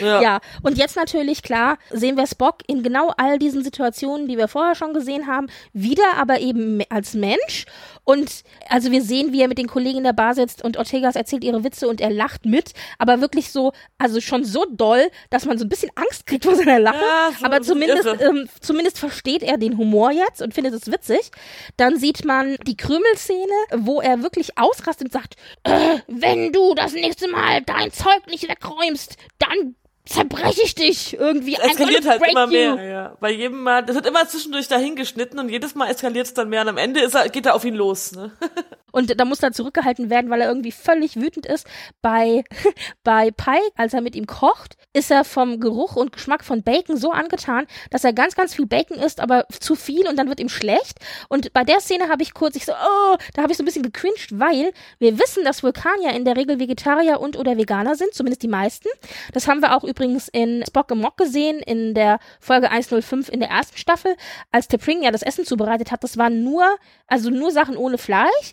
Ja. 0.00 0.20
Ja. 0.26 0.40
und 0.62 0.78
jetzt 0.78 0.96
natürlich, 0.96 1.42
klar, 1.42 1.78
sehen 1.90 2.16
wir 2.16 2.26
Spock 2.26 2.56
in 2.66 2.82
genau 2.82 3.12
all 3.16 3.38
diesen 3.38 3.62
Situationen, 3.62 4.28
die 4.28 4.35
wir 4.36 4.48
vorher 4.48 4.74
schon 4.74 4.92
gesehen 4.94 5.26
haben, 5.26 5.46
wieder, 5.72 6.14
aber 6.16 6.40
eben 6.40 6.80
als 6.90 7.14
Mensch. 7.14 7.66
Und 8.04 8.42
also 8.68 8.90
wir 8.92 9.02
sehen, 9.02 9.32
wie 9.32 9.40
er 9.40 9.48
mit 9.48 9.58
den 9.58 9.66
Kollegen 9.66 9.98
in 9.98 10.04
der 10.04 10.12
Bar 10.12 10.34
sitzt 10.34 10.62
und 10.62 10.76
Ortegas 10.76 11.16
erzählt 11.16 11.42
ihre 11.44 11.64
Witze 11.64 11.88
und 11.88 12.00
er 12.00 12.10
lacht 12.10 12.44
mit, 12.46 12.72
aber 12.98 13.20
wirklich 13.20 13.50
so, 13.50 13.72
also 13.98 14.20
schon 14.20 14.44
so 14.44 14.64
doll, 14.70 15.08
dass 15.30 15.44
man 15.44 15.58
so 15.58 15.64
ein 15.64 15.68
bisschen 15.68 15.90
Angst 15.96 16.26
kriegt 16.26 16.44
vor 16.44 16.54
seiner 16.54 16.78
Lache. 16.78 16.96
Ja, 16.98 17.30
so- 17.38 17.44
aber 17.44 17.62
zumindest, 17.62 18.06
ähm, 18.20 18.48
zumindest 18.60 18.98
versteht 18.98 19.42
er 19.42 19.58
den 19.58 19.76
Humor 19.76 20.12
jetzt 20.12 20.40
und 20.42 20.54
findet 20.54 20.74
es 20.74 20.90
witzig. 20.90 21.30
Dann 21.76 21.98
sieht 21.98 22.24
man 22.24 22.56
die 22.66 22.76
Krümelszene, 22.76 23.52
wo 23.76 24.00
er 24.00 24.22
wirklich 24.22 24.56
ausrastet 24.56 25.06
und 25.08 25.12
sagt, 25.12 25.34
äh, 25.64 25.98
wenn 26.06 26.52
du 26.52 26.74
das 26.74 26.92
nächste 26.92 27.28
Mal 27.28 27.62
dein 27.62 27.90
Zeug 27.92 28.26
nicht 28.28 28.48
wegräumst, 28.48 29.16
dann 29.38 29.74
zerbreche 30.06 30.62
ich 30.62 30.74
dich 30.74 31.14
irgendwie. 31.14 31.58
I'm 31.58 31.70
eskaliert 31.70 32.06
halt 32.06 32.22
immer 32.26 32.44
you. 32.44 32.50
mehr. 32.50 32.84
Ja. 32.84 33.16
Bei 33.20 33.30
jedem 33.30 33.62
Mal, 33.62 33.84
das 33.84 33.96
wird 33.96 34.06
immer 34.06 34.26
zwischendurch 34.26 34.68
dahin 34.68 34.96
geschnitten 34.96 35.38
und 35.38 35.48
jedes 35.48 35.74
Mal 35.74 35.90
eskaliert 35.90 36.26
es 36.26 36.34
dann 36.34 36.48
mehr 36.48 36.62
und 36.62 36.68
am 36.68 36.78
Ende 36.78 37.00
ist 37.00 37.14
er, 37.14 37.28
geht 37.28 37.46
er 37.46 37.54
auf 37.54 37.64
ihn 37.64 37.74
los. 37.74 38.12
Ne? 38.12 38.32
Und 38.96 39.20
da 39.20 39.26
muss 39.26 39.42
er 39.42 39.52
zurückgehalten 39.52 40.08
werden, 40.08 40.30
weil 40.30 40.40
er 40.40 40.48
irgendwie 40.48 40.72
völlig 40.72 41.16
wütend 41.16 41.44
ist. 41.44 41.66
Bei, 42.00 42.44
bei 43.04 43.30
Pike, 43.30 43.70
als 43.76 43.92
er 43.92 44.00
mit 44.00 44.16
ihm 44.16 44.26
kocht, 44.26 44.78
ist 44.94 45.10
er 45.10 45.22
vom 45.24 45.60
Geruch 45.60 45.96
und 45.96 46.12
Geschmack 46.12 46.42
von 46.42 46.62
Bacon 46.62 46.96
so 46.96 47.10
angetan, 47.10 47.66
dass 47.90 48.04
er 48.04 48.14
ganz, 48.14 48.36
ganz 48.36 48.54
viel 48.54 48.64
Bacon 48.64 48.96
isst, 48.96 49.20
aber 49.20 49.44
zu 49.50 49.74
viel 49.74 50.08
und 50.08 50.18
dann 50.18 50.30
wird 50.30 50.40
ihm 50.40 50.48
schlecht. 50.48 50.98
Und 51.28 51.52
bei 51.52 51.62
der 51.62 51.80
Szene 51.80 52.08
habe 52.08 52.22
ich 52.22 52.32
kurz, 52.32 52.56
ich 52.56 52.64
so, 52.64 52.72
oh, 52.72 53.16
da 53.34 53.42
habe 53.42 53.52
ich 53.52 53.58
so 53.58 53.64
ein 53.64 53.66
bisschen 53.66 53.82
gecringed, 53.82 54.40
weil 54.40 54.72
wir 54.98 55.18
wissen, 55.18 55.44
dass 55.44 55.62
Vulkanier 55.62 56.14
in 56.14 56.24
der 56.24 56.38
Regel 56.38 56.58
Vegetarier 56.58 57.20
und 57.20 57.36
oder 57.36 57.58
Veganer 57.58 57.96
sind, 57.96 58.14
zumindest 58.14 58.44
die 58.44 58.48
meisten. 58.48 58.88
Das 59.34 59.46
haben 59.46 59.60
wir 59.60 59.76
auch 59.76 59.84
übrigens 59.84 60.28
in 60.28 60.64
Spock 60.66 60.90
and 60.90 61.02
Mock 61.02 61.18
gesehen, 61.18 61.58
in 61.58 61.92
der 61.92 62.18
Folge 62.40 62.70
105 62.70 63.28
in 63.28 63.40
der 63.40 63.50
ersten 63.50 63.76
Staffel, 63.76 64.16
als 64.52 64.70
T'Pring 64.70 65.02
ja 65.02 65.10
das 65.10 65.20
Essen 65.20 65.44
zubereitet 65.44 65.92
hat. 65.92 66.02
Das 66.02 66.16
waren 66.16 66.42
nur, 66.42 66.64
also 67.06 67.30
nur 67.30 67.50
Sachen 67.50 67.76
ohne 67.76 67.98
Fleisch. 67.98 68.52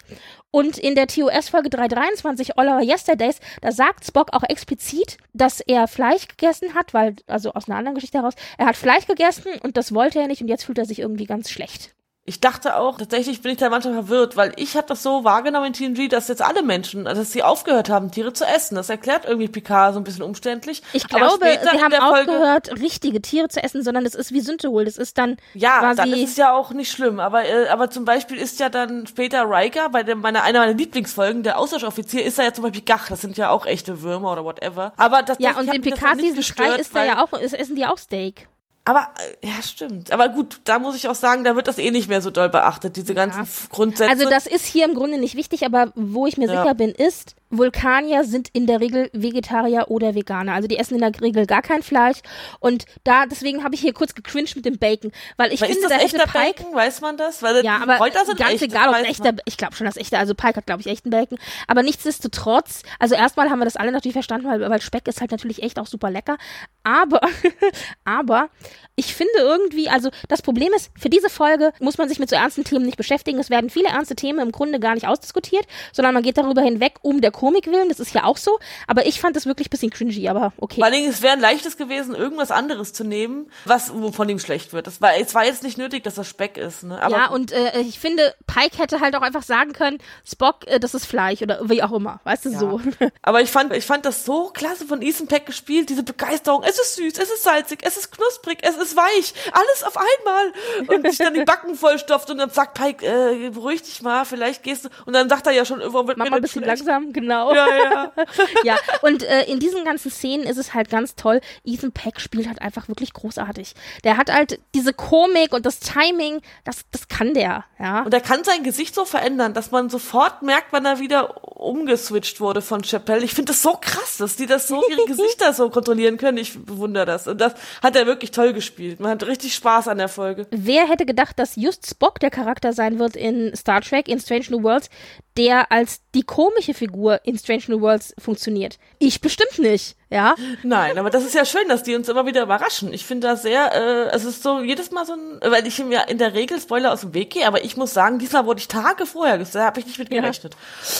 Und 0.51 0.77
in 0.77 0.93
der 0.93 1.07
TOS-Folge 1.07 1.69
323, 1.69 2.57
All 2.57 2.67
Our 2.67 2.81
Yesterdays, 2.81 3.39
da 3.61 3.71
sagt 3.71 4.05
Spock 4.05 4.33
auch 4.33 4.43
explizit, 4.43 5.17
dass 5.33 5.61
er 5.61 5.87
Fleisch 5.87 6.27
gegessen 6.27 6.75
hat, 6.75 6.93
weil, 6.93 7.15
also 7.25 7.53
aus 7.53 7.67
einer 7.67 7.77
anderen 7.77 7.95
Geschichte 7.95 8.19
heraus, 8.19 8.35
er 8.57 8.67
hat 8.67 8.77
Fleisch 8.77 9.07
gegessen 9.07 9.53
und 9.63 9.77
das 9.77 9.93
wollte 9.95 10.19
er 10.19 10.27
nicht 10.27 10.41
und 10.41 10.47
jetzt 10.49 10.65
fühlt 10.65 10.77
er 10.77 10.85
sich 10.85 10.99
irgendwie 10.99 11.25
ganz 11.25 11.49
schlecht. 11.49 11.95
Ich 12.25 12.39
dachte 12.39 12.77
auch, 12.77 12.97
tatsächlich 12.99 13.41
bin 13.41 13.51
ich 13.51 13.57
da 13.57 13.69
manchmal 13.69 13.95
verwirrt, 13.95 14.37
weil 14.37 14.53
ich 14.55 14.77
habe 14.77 14.87
das 14.87 15.03
so 15.03 15.25
wahrgenommen 15.25 15.73
in 15.73 15.73
TNG, 15.73 16.07
dass 16.07 16.29
jetzt 16.29 16.41
alle 16.41 16.63
Menschen, 16.63 17.05
also 17.05 17.21
dass 17.21 17.33
sie 17.33 17.43
aufgehört 17.43 17.89
haben, 17.89 18.11
Tiere 18.11 18.31
zu 18.31 18.45
essen. 18.45 18.75
Das 18.75 18.89
erklärt 18.89 19.25
irgendwie 19.25 19.49
Picard 19.49 19.93
so 19.93 19.99
ein 19.99 20.05
bisschen 20.05 20.23
umständlich. 20.23 20.81
Ich 20.93 21.05
glaube, 21.09 21.45
sie 21.61 21.81
haben 21.81 21.91
der 21.91 21.99
Folge- 21.99 22.31
aufgehört, 22.31 22.79
richtige 22.79 23.21
Tiere 23.21 23.49
zu 23.49 23.61
essen, 23.61 23.83
sondern 23.83 24.05
es 24.05 24.15
ist 24.15 24.31
wie 24.31 24.39
Sündehol. 24.39 24.85
Das 24.85 24.97
ist 24.97 25.17
dann 25.17 25.35
Ja, 25.53 25.79
quasi, 25.79 25.97
dann 25.97 26.13
ist 26.13 26.29
es 26.29 26.37
ja 26.37 26.53
auch 26.53 26.71
nicht 26.71 26.93
schlimm. 26.93 27.19
Aber, 27.19 27.43
äh, 27.43 27.67
aber 27.67 27.89
zum 27.89 28.05
Beispiel 28.05 28.37
ist 28.37 28.57
ja 28.61 28.69
dann 28.69 29.05
später 29.05 29.43
Riker, 29.49 29.89
bei 29.89 30.03
dem, 30.03 30.21
meiner, 30.21 30.43
einer 30.43 30.59
meiner 30.59 30.73
Lieblingsfolgen, 30.75 31.43
der 31.43 31.59
Austauschoffizier, 31.59 32.23
ist 32.23 32.39
er 32.39 32.45
ja 32.45 32.53
zum 32.53 32.63
Beispiel 32.63 32.83
Gach. 32.85 33.09
Das 33.09 33.19
sind 33.19 33.35
ja 33.35 33.49
auch 33.49 33.65
echte 33.65 34.01
Würmer 34.01 34.31
oder 34.31 34.45
whatever. 34.45 34.93
Aber 34.95 35.23
das, 35.23 35.39
ja, 35.41 35.49
das, 35.49 35.59
und 35.59 35.73
in 35.73 35.81
Picard 35.81 36.15
Season 36.21 36.35
3 36.35 36.35
gestört, 36.37 36.79
ist 36.79 36.95
da 36.95 37.03
ja 37.03 37.21
auch, 37.21 37.33
essen 37.33 37.75
die 37.75 37.85
auch 37.85 37.97
Steak. 37.97 38.47
Aber, 38.85 39.07
äh, 39.41 39.47
ja, 39.47 39.61
stimmt. 39.61 40.11
Aber 40.11 40.27
gut, 40.29 40.59
da 40.65 40.77
muss 40.77 40.95
ich 40.95 41.07
auch 41.07 41.15
sagen, 41.15 41.43
da 41.45 41.55
wird 41.55 41.67
das 41.67 41.77
eh 41.77 41.89
nicht 41.91 42.09
mehr 42.09 42.21
so 42.21 42.31
doll 42.31 42.49
beachtet, 42.49 42.97
diese 42.97 43.13
ganzen 43.13 43.47
Grundsätze. 43.69 44.11
Also 44.11 44.29
das 44.29 44.45
ist 44.45 44.65
hier 44.65 44.85
im 44.85 44.93
Grunde 44.93 45.17
nicht 45.17 45.35
wichtig, 45.35 45.65
aber 45.65 45.91
wo 45.95 46.27
ich 46.27 46.37
mir 46.37 46.47
Ja. 46.47 46.61
sicher 46.63 46.75
bin, 46.75 46.89
ist, 46.89 47.35
Vulkanier 47.57 48.23
sind 48.23 48.49
in 48.53 48.67
der 48.67 48.79
Regel 48.79 49.09
Vegetarier 49.13 49.85
oder 49.89 50.15
Veganer. 50.15 50.53
Also 50.53 50.67
die 50.67 50.77
essen 50.77 50.95
in 50.95 51.01
der 51.01 51.11
Regel 51.21 51.45
gar 51.45 51.61
kein 51.61 51.83
Fleisch. 51.83 52.17
Und 52.59 52.85
da, 53.03 53.25
deswegen 53.25 53.63
habe 53.63 53.75
ich 53.75 53.81
hier 53.81 53.93
kurz 53.93 54.15
gecringed 54.15 54.55
mit 54.55 54.65
dem 54.65 54.77
Bacon. 54.77 55.11
Weil 55.37 55.53
ich 55.53 55.61
Aber 55.61 55.71
finde, 55.71 55.83
ist 55.83 55.91
da 55.91 55.95
das 55.95 56.13
hätte 56.13 56.23
echter 56.23 56.39
Pike. 56.39 56.63
Bacon? 56.63 56.75
Weiß 56.75 57.01
man 57.01 57.17
das? 57.17 57.41
Weil 57.43 57.63
Ja, 57.63 57.77
aber 57.81 57.99
sind 58.25 58.37
ganz 58.37 58.53
echt, 58.53 58.63
egal, 58.63 58.89
ob 58.89 58.95
echter, 58.95 59.33
ich 59.45 59.57
glaube 59.57 59.75
schon, 59.75 59.85
dass 59.85 59.97
echter, 59.97 60.19
also 60.19 60.33
Pike 60.35 60.57
hat, 60.57 60.65
glaube 60.65 60.81
ich, 60.81 60.87
echten 60.87 61.09
Bacon. 61.09 61.37
Aber 61.67 61.83
nichtsdestotrotz, 61.83 62.83
also 62.99 63.15
erstmal 63.15 63.49
haben 63.49 63.59
wir 63.59 63.65
das 63.65 63.75
alle 63.75 63.91
natürlich 63.91 64.13
verstanden, 64.13 64.47
weil, 64.47 64.69
weil 64.69 64.81
Speck 64.81 65.07
ist 65.07 65.21
halt 65.21 65.31
natürlich 65.31 65.61
echt 65.63 65.79
auch 65.79 65.87
super 65.87 66.09
lecker. 66.09 66.37
Aber, 66.83 67.21
aber 68.05 68.49
ich 68.95 69.15
finde 69.15 69.33
irgendwie, 69.37 69.89
also 69.89 70.09
das 70.27 70.41
Problem 70.41 70.71
ist, 70.75 70.91
für 70.97 71.09
diese 71.09 71.29
Folge 71.29 71.73
muss 71.79 71.97
man 71.97 72.09
sich 72.09 72.19
mit 72.19 72.29
so 72.29 72.35
ernsten 72.35 72.63
Themen 72.63 72.85
nicht 72.85 72.97
beschäftigen. 72.97 73.39
Es 73.39 73.49
werden 73.49 73.69
viele 73.69 73.89
ernste 73.89 74.15
Themen 74.15 74.39
im 74.39 74.51
Grunde 74.51 74.79
gar 74.79 74.93
nicht 74.93 75.07
ausdiskutiert, 75.07 75.65
sondern 75.91 76.13
man 76.13 76.23
geht 76.23 76.37
darüber 76.37 76.61
hinweg 76.61 76.95
um 77.01 77.21
der 77.21 77.31
Komik 77.43 77.67
willen. 77.67 77.89
Das 77.89 77.99
ist 77.99 78.13
ja 78.13 78.23
auch 78.23 78.37
so. 78.37 78.57
Aber 78.87 79.05
ich 79.05 79.19
fand 79.19 79.35
das 79.35 79.45
wirklich 79.45 79.67
ein 79.67 79.71
bisschen 79.71 79.89
cringy, 79.89 80.29
aber 80.29 80.53
okay. 80.55 80.75
Vor 80.75 80.85
allen 80.85 80.93
Dingen, 80.93 81.09
es 81.09 81.21
wäre 81.21 81.33
ein 81.33 81.41
leichtes 81.41 81.75
gewesen, 81.75 82.15
irgendwas 82.15 82.51
anderes 82.51 82.93
zu 82.93 83.03
nehmen, 83.03 83.51
was 83.65 83.91
von 84.13 84.29
ihm 84.29 84.39
schlecht 84.39 84.71
wird. 84.71 84.87
Das 84.87 85.01
war, 85.01 85.17
es 85.17 85.35
war 85.35 85.43
jetzt 85.43 85.61
nicht 85.61 85.77
nötig, 85.77 86.05
dass 86.05 86.15
das 86.15 86.29
Speck 86.29 86.57
ist, 86.57 86.83
ne? 86.83 87.01
Aber 87.01 87.17
ja, 87.17 87.27
und 87.27 87.51
äh, 87.51 87.81
ich 87.81 87.99
finde, 87.99 88.33
Pike 88.47 88.77
hätte 88.77 89.01
halt 89.01 89.13
auch 89.17 89.21
einfach 89.21 89.43
sagen 89.43 89.73
können, 89.73 89.97
Spock, 90.25 90.65
äh, 90.67 90.79
das 90.79 90.93
ist 90.93 91.05
Fleisch 91.05 91.41
oder 91.41 91.59
wie 91.69 91.83
auch 91.83 91.91
immer. 91.91 92.21
Weißt 92.23 92.45
du, 92.45 92.57
so. 92.57 92.79
Aber 93.21 93.41
ich 93.41 93.51
fand, 93.51 93.73
ich 93.73 93.85
fand 93.85 94.05
das 94.05 94.23
so 94.23 94.47
klasse 94.53 94.85
von 94.85 95.01
Ethan 95.01 95.27
Peck 95.27 95.45
gespielt, 95.45 95.89
diese 95.89 96.03
Begeisterung. 96.03 96.63
Es 96.63 96.79
ist 96.79 96.95
süß, 96.95 97.17
es 97.17 97.29
ist 97.29 97.43
salzig, 97.43 97.79
es 97.83 97.97
ist 97.97 98.09
knusprig, 98.15 98.59
es 98.61 98.77
ist 98.77 98.95
weich, 98.95 99.33
alles 99.51 99.83
auf 99.83 99.97
einmal. 99.97 100.53
Und 100.87 101.07
sich 101.09 101.17
dann 101.17 101.33
die 101.33 101.43
Backen 101.45 101.75
vollstopft 101.75 102.29
und 102.29 102.37
dann 102.37 102.51
sagt 102.51 102.75
Pike, 102.75 103.05
äh, 103.05 103.49
beruhig 103.49 103.81
dich 103.81 104.01
mal, 104.01 104.23
vielleicht 104.23 104.63
gehst 104.63 104.85
du. 104.85 104.89
Und 105.05 105.11
dann 105.11 105.27
sagt 105.27 105.45
er 105.45 105.51
ja 105.51 105.65
schon, 105.65 105.81
irgendwo 105.81 106.07
wird 106.07 106.17
Mach 106.17 106.25
mir 106.25 106.31
mal 106.31 106.35
ein 106.37 106.41
bisschen 106.41 106.63
schlecht. 106.63 106.85
langsam, 106.85 107.11
genau. 107.11 107.32
Ja, 107.33 107.67
ja. 107.67 108.11
ja, 108.63 108.77
und 109.01 109.23
äh, 109.23 109.43
in 109.43 109.59
diesen 109.59 109.85
ganzen 109.85 110.11
Szenen 110.11 110.45
ist 110.45 110.57
es 110.57 110.73
halt 110.73 110.89
ganz 110.89 111.15
toll. 111.15 111.41
Ethan 111.65 111.91
Peck 111.91 112.19
spielt 112.19 112.47
halt 112.47 112.61
einfach 112.61 112.87
wirklich 112.87 113.13
großartig. 113.13 113.73
Der 114.03 114.17
hat 114.17 114.31
halt 114.31 114.59
diese 114.75 114.93
Komik 114.93 115.53
und 115.53 115.65
das 115.65 115.79
Timing, 115.79 116.41
das, 116.63 116.85
das 116.91 117.07
kann 117.07 117.33
der, 117.33 117.65
ja. 117.79 118.01
Und 118.03 118.13
er 118.13 118.21
kann 118.21 118.43
sein 118.43 118.63
Gesicht 118.63 118.95
so 118.95 119.05
verändern, 119.05 119.53
dass 119.53 119.71
man 119.71 119.89
sofort 119.89 120.41
merkt, 120.41 120.67
wann 120.71 120.85
er 120.85 120.99
wieder 120.99 121.43
umgeswitcht 121.57 122.39
wurde 122.39 122.61
von 122.61 122.83
Chappelle. 122.83 123.23
Ich 123.23 123.33
finde 123.33 123.51
das 123.51 123.61
so 123.61 123.77
krass, 123.79 124.17
dass 124.17 124.35
die 124.35 124.45
das 124.45 124.67
so 124.67 124.81
ihre 124.89 125.05
Gesichter 125.07 125.53
so 125.53 125.69
kontrollieren 125.69 126.17
können. 126.17 126.37
Ich 126.37 126.57
bewundere 126.65 127.05
das. 127.05 127.27
Und 127.27 127.39
das 127.41 127.53
hat 127.81 127.95
er 127.95 128.05
wirklich 128.05 128.31
toll 128.31 128.53
gespielt. 128.53 128.99
Man 128.99 129.11
hat 129.11 129.23
richtig 129.25 129.53
Spaß 129.55 129.87
an 129.87 129.97
der 129.97 130.09
Folge. 130.09 130.47
Wer 130.51 130.87
hätte 130.87 131.05
gedacht, 131.05 131.39
dass 131.39 131.55
just 131.55 131.87
Spock 131.87 132.19
der 132.19 132.29
Charakter 132.29 132.73
sein 132.73 132.99
wird 132.99 133.15
in 133.15 133.55
Star 133.55 133.81
Trek, 133.81 134.07
in 134.07 134.19
Strange 134.19 134.45
New 134.49 134.63
Worlds, 134.63 134.89
der 135.37 135.71
als 135.71 136.01
die 136.13 136.23
komische 136.23 136.73
Figur 136.73 137.21
in 137.23 137.37
Strange 137.37 137.63
New 137.67 137.81
Worlds 137.81 138.13
funktioniert? 138.17 138.77
Ich 138.99 139.21
bestimmt 139.21 139.59
nicht, 139.59 139.95
ja. 140.13 140.35
Nein, 140.63 140.97
aber 140.97 141.09
das 141.09 141.23
ist 141.25 141.33
ja 141.35 141.45
schön, 141.45 141.67
dass 141.67 141.83
die 141.83 141.95
uns 141.95 142.07
immer 142.09 142.25
wieder 142.25 142.43
überraschen. 142.43 142.93
Ich 142.93 143.05
finde 143.05 143.27
das 143.27 143.41
sehr, 143.41 143.73
äh, 143.73 144.15
es 144.15 144.23
ist 144.25 144.43
so 144.43 144.61
jedes 144.61 144.91
Mal 144.91 145.05
so 145.05 145.13
ein, 145.13 145.39
weil 145.51 145.65
ich 145.67 145.77
ja 145.91 146.01
in 146.01 146.17
der 146.17 146.33
Regel 146.33 146.59
Spoiler 146.59 146.93
aus 146.93 147.01
dem 147.01 147.13
Weg 147.13 147.31
gehe, 147.31 147.47
aber 147.47 147.63
ich 147.63 147.77
muss 147.77 147.93
sagen, 147.93 148.19
diesmal 148.19 148.45
wurde 148.45 148.59
ich 148.59 148.67
Tage 148.67 149.05
vorher 149.05 149.37
da 149.55 149.65
habe 149.65 149.79
ich 149.79 149.85
nicht 149.85 149.99
mit 149.99 150.11
Ja. 150.13 150.21
gerechnet. 150.21 150.55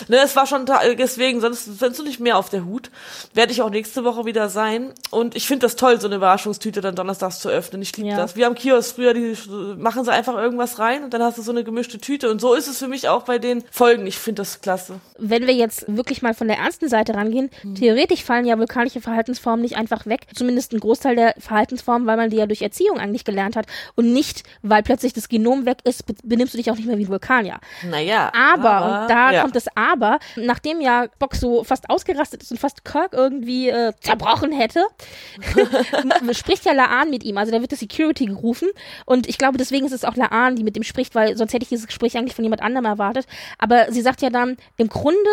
Ne, 0.08 0.18
es 0.18 0.36
war 0.36 0.48
schon 0.48 0.66
ta- 0.66 0.82
deswegen, 0.98 1.40
sonst 1.42 1.80
sonst 1.80 2.00
du 2.00 2.04
nicht 2.04 2.20
mehr 2.20 2.38
auf 2.38 2.50
der 2.50 2.66
Hut. 2.66 2.90
Werde 3.34 3.52
ich 3.52 3.62
auch 3.62 3.70
nächste 3.70 4.04
Woche 4.04 4.26
wieder 4.26 4.50
sein. 4.50 4.94
Und 5.12 5.36
ich 5.36 5.48
finde 5.48 5.66
das 5.66 5.76
toll, 5.76 6.00
so 6.02 6.08
eine 6.08 6.16
Überraschungstüte 6.16 6.82
dann 6.82 6.96
donnerstags 6.96 7.40
zu 7.40 7.50
öffnen. 7.50 7.82
Ich 7.82 7.96
liebe 7.98 8.10
Ja. 8.10 8.18
das. 8.18 8.36
Wir 8.36 8.48
am 8.48 8.56
Kiosk 8.56 8.96
früher, 8.96 9.14
die 9.14 9.36
machen 9.78 10.04
sie 10.04 10.12
einfach 10.12 10.36
irgendwas 10.36 10.80
rein 10.80 11.04
und 11.04 11.14
dann 11.14 11.22
hast 11.22 11.38
du 11.38 11.42
so 11.42 11.52
eine 11.52 11.64
gemischte 11.64 12.00
Tüte. 12.00 12.30
Und 12.32 12.42
so 12.42 12.54
ist 12.54 12.68
es 12.68 12.80
für 12.80 12.88
mich 12.88 13.08
auch 13.10 13.24
bei 13.24 13.38
den 13.40 13.64
Folgen. 13.72 14.08
Ich 14.08 14.18
finde 14.18 14.42
das 14.42 14.62
klasse. 14.62 15.00
Wenn 15.18 15.46
wir 15.48 15.54
jetzt 15.54 15.86
wirklich 15.88 16.22
mal 16.22 16.34
von 16.34 16.48
der 16.48 16.58
ernsten 16.58 16.90
Seite 16.90 17.14
rangehen, 17.14 17.50
hm. 17.62 17.76
theoretisch 17.76 18.24
fallen 18.24 18.46
ja 18.46 18.58
vulkanische 18.58 19.02
Verhaltensformen 19.04 19.62
nicht 19.62 19.78
einfach 19.78 20.06
weg. 20.06 20.28
Zumindest 20.34 20.74
ein 20.74 20.80
Großteil 20.80 21.16
der 21.16 21.36
Verhaltensformen, 21.38 22.08
weil 22.08 22.18
man 22.18 22.30
die 22.30 22.38
ja 22.38 22.46
durch 22.46 22.62
Erziehung 22.62 23.00
eigentlich 23.00 23.24
gelernt 23.24 23.56
hat. 23.56 23.68
Und 23.96 24.14
nicht, 24.14 24.44
weil 24.62 24.82
plötzlich 24.82 25.14
das 25.14 25.30
Genom 25.30 25.66
weg 25.66 25.78
ist, 25.84 26.04
benimmst 26.24 26.54
du 26.54 26.58
dich 26.58 26.72
auch 26.72 26.76
nicht 26.76 26.88
mehr 26.88 26.98
wie 26.98 27.06
ein 27.06 27.10
Vulkanier. 27.10 27.60
Naja. 27.90 28.32
Aber, 28.34 28.72
aber 28.72 29.02
und 29.02 29.10
da 29.10 29.32
ja. 29.32 29.42
kommt 29.42 29.56
das 29.56 29.68
Aber, 29.76 30.20
nachdem 30.36 30.82
ja 30.82 31.08
Bock 31.20 31.36
so 31.36 31.64
fast 31.64 31.90
ausgerastet 31.90 32.42
ist 32.42 32.52
und 32.52 32.60
fast 32.60 32.86
Kirk 32.86 33.14
irgendwie 33.14 33.70
äh, 33.70 33.94
zerbrochen 34.00 34.52
hätte, 34.52 34.84
spricht 36.32 36.66
ja 36.66 36.74
Laan 36.74 37.10
mit 37.10 37.24
ihm. 37.24 37.38
Also 37.38 37.52
da 37.52 37.62
wird 37.62 37.72
das 37.72 37.80
Security 37.80 38.26
gerufen. 38.26 38.70
Und 39.06 39.28
ich 39.28 39.38
glaube, 39.38 39.58
deswegen 39.58 39.86
ist 39.86 39.92
es 39.92 40.06
auch 40.06 40.16
Laan, 40.16 40.56
die 40.56 40.64
mit 40.64 40.78
ihm 40.78 40.84
spricht, 40.84 41.14
weil 41.16 41.38
sonst 41.38 41.54
hätte 41.54 41.64
ich 41.64 41.70
dieses 41.70 41.88
Gespräch 41.88 42.18
eigentlich 42.18 42.36
von 42.36 42.44
jemand 42.44 42.62
anderem 42.62 42.86
erwartet. 42.86 43.28
Aber 43.58 43.92
sie 43.92 44.02
sagt 44.02 44.22
ja 44.22 44.30
dann, 44.30 44.58
im 44.78 44.90
Grunde 44.90 45.30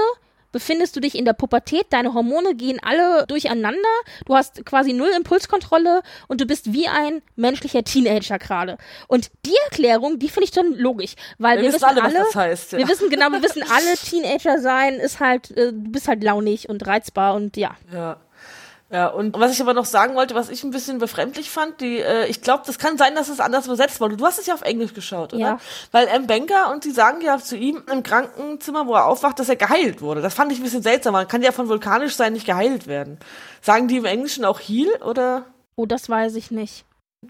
befindest 0.52 0.96
du 0.96 1.00
dich 1.00 1.16
in 1.16 1.24
der 1.24 1.32
Pubertät, 1.32 1.86
deine 1.90 2.14
Hormone 2.14 2.54
gehen 2.54 2.78
alle 2.82 3.26
durcheinander, 3.26 3.78
du 4.26 4.34
hast 4.34 4.64
quasi 4.64 4.92
null 4.92 5.10
Impulskontrolle 5.16 6.02
und 6.28 6.40
du 6.40 6.46
bist 6.46 6.72
wie 6.72 6.88
ein 6.88 7.22
menschlicher 7.36 7.84
Teenager 7.84 8.38
gerade. 8.38 8.78
Und 9.08 9.30
die 9.46 9.54
Erklärung, 9.70 10.18
die 10.18 10.28
finde 10.28 10.44
ich 10.44 10.50
dann 10.50 10.74
logisch, 10.74 11.14
weil 11.38 11.58
wir, 11.58 11.64
wir 11.64 11.72
wissen 11.74 11.84
alle, 11.84 12.02
alle 12.02 12.14
das 12.14 12.34
heißt, 12.34 12.72
ja. 12.72 12.78
wir 12.78 12.88
wissen 12.88 13.10
genau, 13.10 13.30
wir 13.30 13.42
wissen 13.42 13.62
alle, 13.62 13.96
Teenager 13.96 14.58
sein 14.60 14.94
ist 14.94 15.20
halt, 15.20 15.50
äh, 15.52 15.72
du 15.72 15.90
bist 15.90 16.08
halt 16.08 16.22
launig 16.22 16.68
und 16.68 16.86
reizbar 16.86 17.34
und 17.34 17.56
ja. 17.56 17.76
Ja. 17.92 18.18
Ja, 18.92 19.06
und 19.06 19.38
was 19.38 19.52
ich 19.52 19.60
aber 19.60 19.72
noch 19.72 19.84
sagen 19.84 20.16
wollte, 20.16 20.34
was 20.34 20.48
ich 20.48 20.64
ein 20.64 20.72
bisschen 20.72 20.98
befremdlich 20.98 21.48
fand, 21.48 21.80
die, 21.80 22.00
äh, 22.00 22.26
ich 22.26 22.42
glaube, 22.42 22.64
das 22.66 22.78
kann 22.78 22.98
sein, 22.98 23.14
dass 23.14 23.28
es 23.28 23.38
anders 23.38 23.66
übersetzt 23.66 24.00
wurde. 24.00 24.16
Du 24.16 24.26
hast 24.26 24.40
es 24.40 24.46
ja 24.46 24.54
auf 24.54 24.62
Englisch 24.62 24.94
geschaut, 24.94 25.32
oder? 25.32 25.40
Ja. 25.40 25.58
Weil 25.92 26.08
M. 26.08 26.26
Banker 26.26 26.72
und 26.72 26.84
die 26.84 26.90
sagen 26.90 27.20
ja 27.20 27.38
zu 27.38 27.56
ihm 27.56 27.84
im 27.90 28.02
Krankenzimmer, 28.02 28.88
wo 28.88 28.94
er 28.94 29.06
aufwacht, 29.06 29.38
dass 29.38 29.48
er 29.48 29.54
geheilt 29.54 30.02
wurde. 30.02 30.22
Das 30.22 30.34
fand 30.34 30.50
ich 30.50 30.58
ein 30.58 30.64
bisschen 30.64 30.82
seltsam. 30.82 31.12
Man 31.12 31.28
kann 31.28 31.40
ja 31.40 31.52
von 31.52 31.68
vulkanisch 31.68 32.16
sein 32.16 32.32
nicht 32.32 32.46
geheilt 32.46 32.88
werden. 32.88 33.20
Sagen 33.60 33.86
die 33.86 33.98
im 33.98 34.06
Englischen 34.06 34.44
auch 34.44 34.58
Heal, 34.58 34.90
oder? 35.04 35.44
Oh, 35.76 35.86
das 35.86 36.08
weiß 36.08 36.34
ich 36.34 36.50
nicht. 36.50 36.84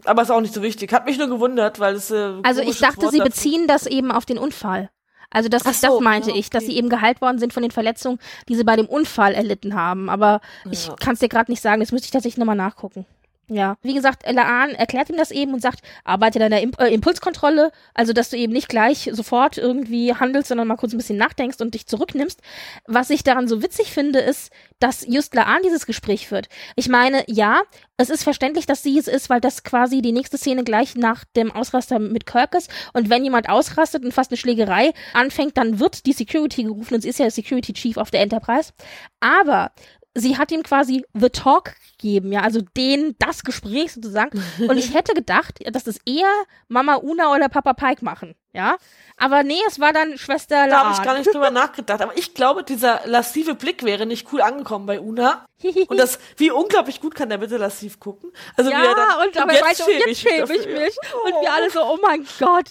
Aber 0.04 0.22
ist 0.22 0.30
auch 0.30 0.40
nicht 0.40 0.54
so 0.54 0.62
wichtig. 0.62 0.92
Hat 0.94 1.04
mich 1.04 1.18
nur 1.18 1.28
gewundert, 1.28 1.78
weil 1.78 1.94
es. 1.94 2.10
Äh, 2.10 2.32
also 2.42 2.62
ich 2.62 2.78
dachte, 2.78 3.02
Wort 3.02 3.12
sie 3.12 3.20
beziehen 3.20 3.66
das 3.66 3.86
eben 3.86 4.12
auf 4.12 4.24
den 4.24 4.38
Unfall. 4.38 4.88
Also 5.30 5.48
das, 5.48 5.62
so, 5.62 5.70
das 5.70 6.00
meinte 6.00 6.30
okay. 6.30 6.38
ich, 6.38 6.50
dass 6.50 6.66
sie 6.66 6.76
eben 6.76 6.88
geheilt 6.88 7.20
worden 7.20 7.38
sind 7.38 7.52
von 7.52 7.62
den 7.62 7.70
Verletzungen, 7.70 8.18
die 8.48 8.56
sie 8.56 8.64
bei 8.64 8.76
dem 8.76 8.86
Unfall 8.86 9.34
erlitten 9.34 9.74
haben. 9.74 10.10
Aber 10.10 10.40
ja. 10.64 10.72
ich 10.72 10.90
kann 10.98 11.14
es 11.14 11.20
dir 11.20 11.28
gerade 11.28 11.50
nicht 11.50 11.62
sagen, 11.62 11.80
das 11.80 11.92
müsste 11.92 12.06
ich 12.06 12.10
tatsächlich 12.10 12.38
nochmal 12.38 12.56
nachgucken. 12.56 13.06
Ja, 13.52 13.76
wie 13.82 13.94
gesagt, 13.94 14.22
Laan 14.30 14.70
erklärt 14.70 15.10
ihm 15.10 15.16
das 15.16 15.32
eben 15.32 15.54
und 15.54 15.60
sagt, 15.60 15.80
arbeite 16.04 16.42
an 16.42 16.52
der 16.52 16.62
Imp 16.62 16.80
äh, 16.80 16.94
Impulskontrolle, 16.94 17.72
also 17.94 18.12
dass 18.12 18.30
du 18.30 18.36
eben 18.36 18.52
nicht 18.52 18.68
gleich 18.68 19.10
sofort 19.12 19.58
irgendwie 19.58 20.14
handelst, 20.14 20.48
sondern 20.48 20.68
mal 20.68 20.76
kurz 20.76 20.92
ein 20.92 20.98
bisschen 20.98 21.16
nachdenkst 21.16 21.60
und 21.60 21.74
dich 21.74 21.88
zurücknimmst. 21.88 22.40
Was 22.86 23.10
ich 23.10 23.24
daran 23.24 23.48
so 23.48 23.60
witzig 23.60 23.90
finde, 23.92 24.20
ist, 24.20 24.52
dass 24.78 25.04
just 25.04 25.34
Laan 25.34 25.62
dieses 25.64 25.84
Gespräch 25.84 26.28
führt. 26.28 26.48
Ich 26.76 26.88
meine, 26.88 27.24
ja, 27.26 27.62
es 27.96 28.08
ist 28.08 28.22
verständlich, 28.22 28.66
dass 28.66 28.84
sie 28.84 28.96
es 28.96 29.08
ist, 29.08 29.30
weil 29.30 29.40
das 29.40 29.64
quasi 29.64 30.00
die 30.00 30.12
nächste 30.12 30.38
Szene 30.38 30.62
gleich 30.62 30.94
nach 30.94 31.24
dem 31.34 31.50
Ausraster 31.50 31.98
mit 31.98 32.26
Kirk 32.26 32.54
ist. 32.54 32.70
Und 32.92 33.10
wenn 33.10 33.24
jemand 33.24 33.48
ausrastet 33.48 34.04
und 34.04 34.14
fast 34.14 34.30
eine 34.30 34.38
Schlägerei 34.38 34.92
anfängt, 35.12 35.56
dann 35.56 35.80
wird 35.80 36.06
die 36.06 36.12
Security 36.12 36.62
gerufen 36.62 36.94
und 36.94 37.00
sie 37.00 37.08
ist 37.08 37.18
ja 37.18 37.28
Security 37.28 37.72
Chief 37.72 37.96
auf 37.96 38.12
der 38.12 38.20
Enterprise. 38.20 38.72
Aber 39.18 39.72
sie 40.14 40.36
hat 40.38 40.50
ihm 40.52 40.62
quasi 40.62 41.04
The 41.14 41.30
Talk 41.30 41.74
gegeben, 41.92 42.32
ja, 42.32 42.40
also 42.40 42.60
den, 42.76 43.14
das 43.18 43.42
Gespräch 43.42 43.92
sozusagen. 43.92 44.42
Und 44.58 44.76
ich 44.76 44.94
hätte 44.94 45.14
gedacht, 45.14 45.58
dass 45.72 45.84
das 45.84 45.98
eher 46.04 46.32
Mama 46.68 46.96
Una 46.96 47.34
oder 47.34 47.48
Papa 47.48 47.74
Pike 47.74 48.04
machen, 48.04 48.34
ja. 48.52 48.76
Aber 49.16 49.42
nee, 49.42 49.60
es 49.68 49.78
war 49.78 49.92
dann 49.92 50.16
Schwester 50.16 50.66
Da 50.66 50.84
habe 50.84 50.94
ich 50.94 51.02
gar 51.02 51.16
nicht 51.16 51.32
drüber 51.32 51.50
nachgedacht. 51.50 52.00
Aber 52.00 52.16
ich 52.16 52.34
glaube, 52.34 52.64
dieser 52.64 53.02
lassive 53.04 53.54
Blick 53.54 53.84
wäre 53.84 54.06
nicht 54.06 54.32
cool 54.32 54.40
angekommen 54.40 54.86
bei 54.86 54.98
Una. 54.98 55.44
Und 55.88 55.98
das, 55.98 56.18
wie 56.36 56.50
unglaublich 56.50 57.00
gut 57.00 57.14
kann 57.14 57.28
der 57.28 57.38
bitte 57.38 57.58
lassiv 57.58 58.00
gucken? 58.00 58.32
Also 58.56 58.70
ja, 58.70 58.80
wie 58.80 58.86
er 58.86 58.94
dann, 58.94 59.28
und 59.28 59.36
aber 59.36 59.52
jetzt, 59.52 59.84
schäme 59.84 60.10
ich, 60.10 60.18
schäm 60.18 60.44
ich 60.44 60.66
mich. 60.66 60.96
Und 61.24 61.42
wir 61.42 61.52
alle 61.52 61.70
so, 61.70 61.82
oh 61.82 61.98
mein 62.00 62.26
Gott. 62.38 62.70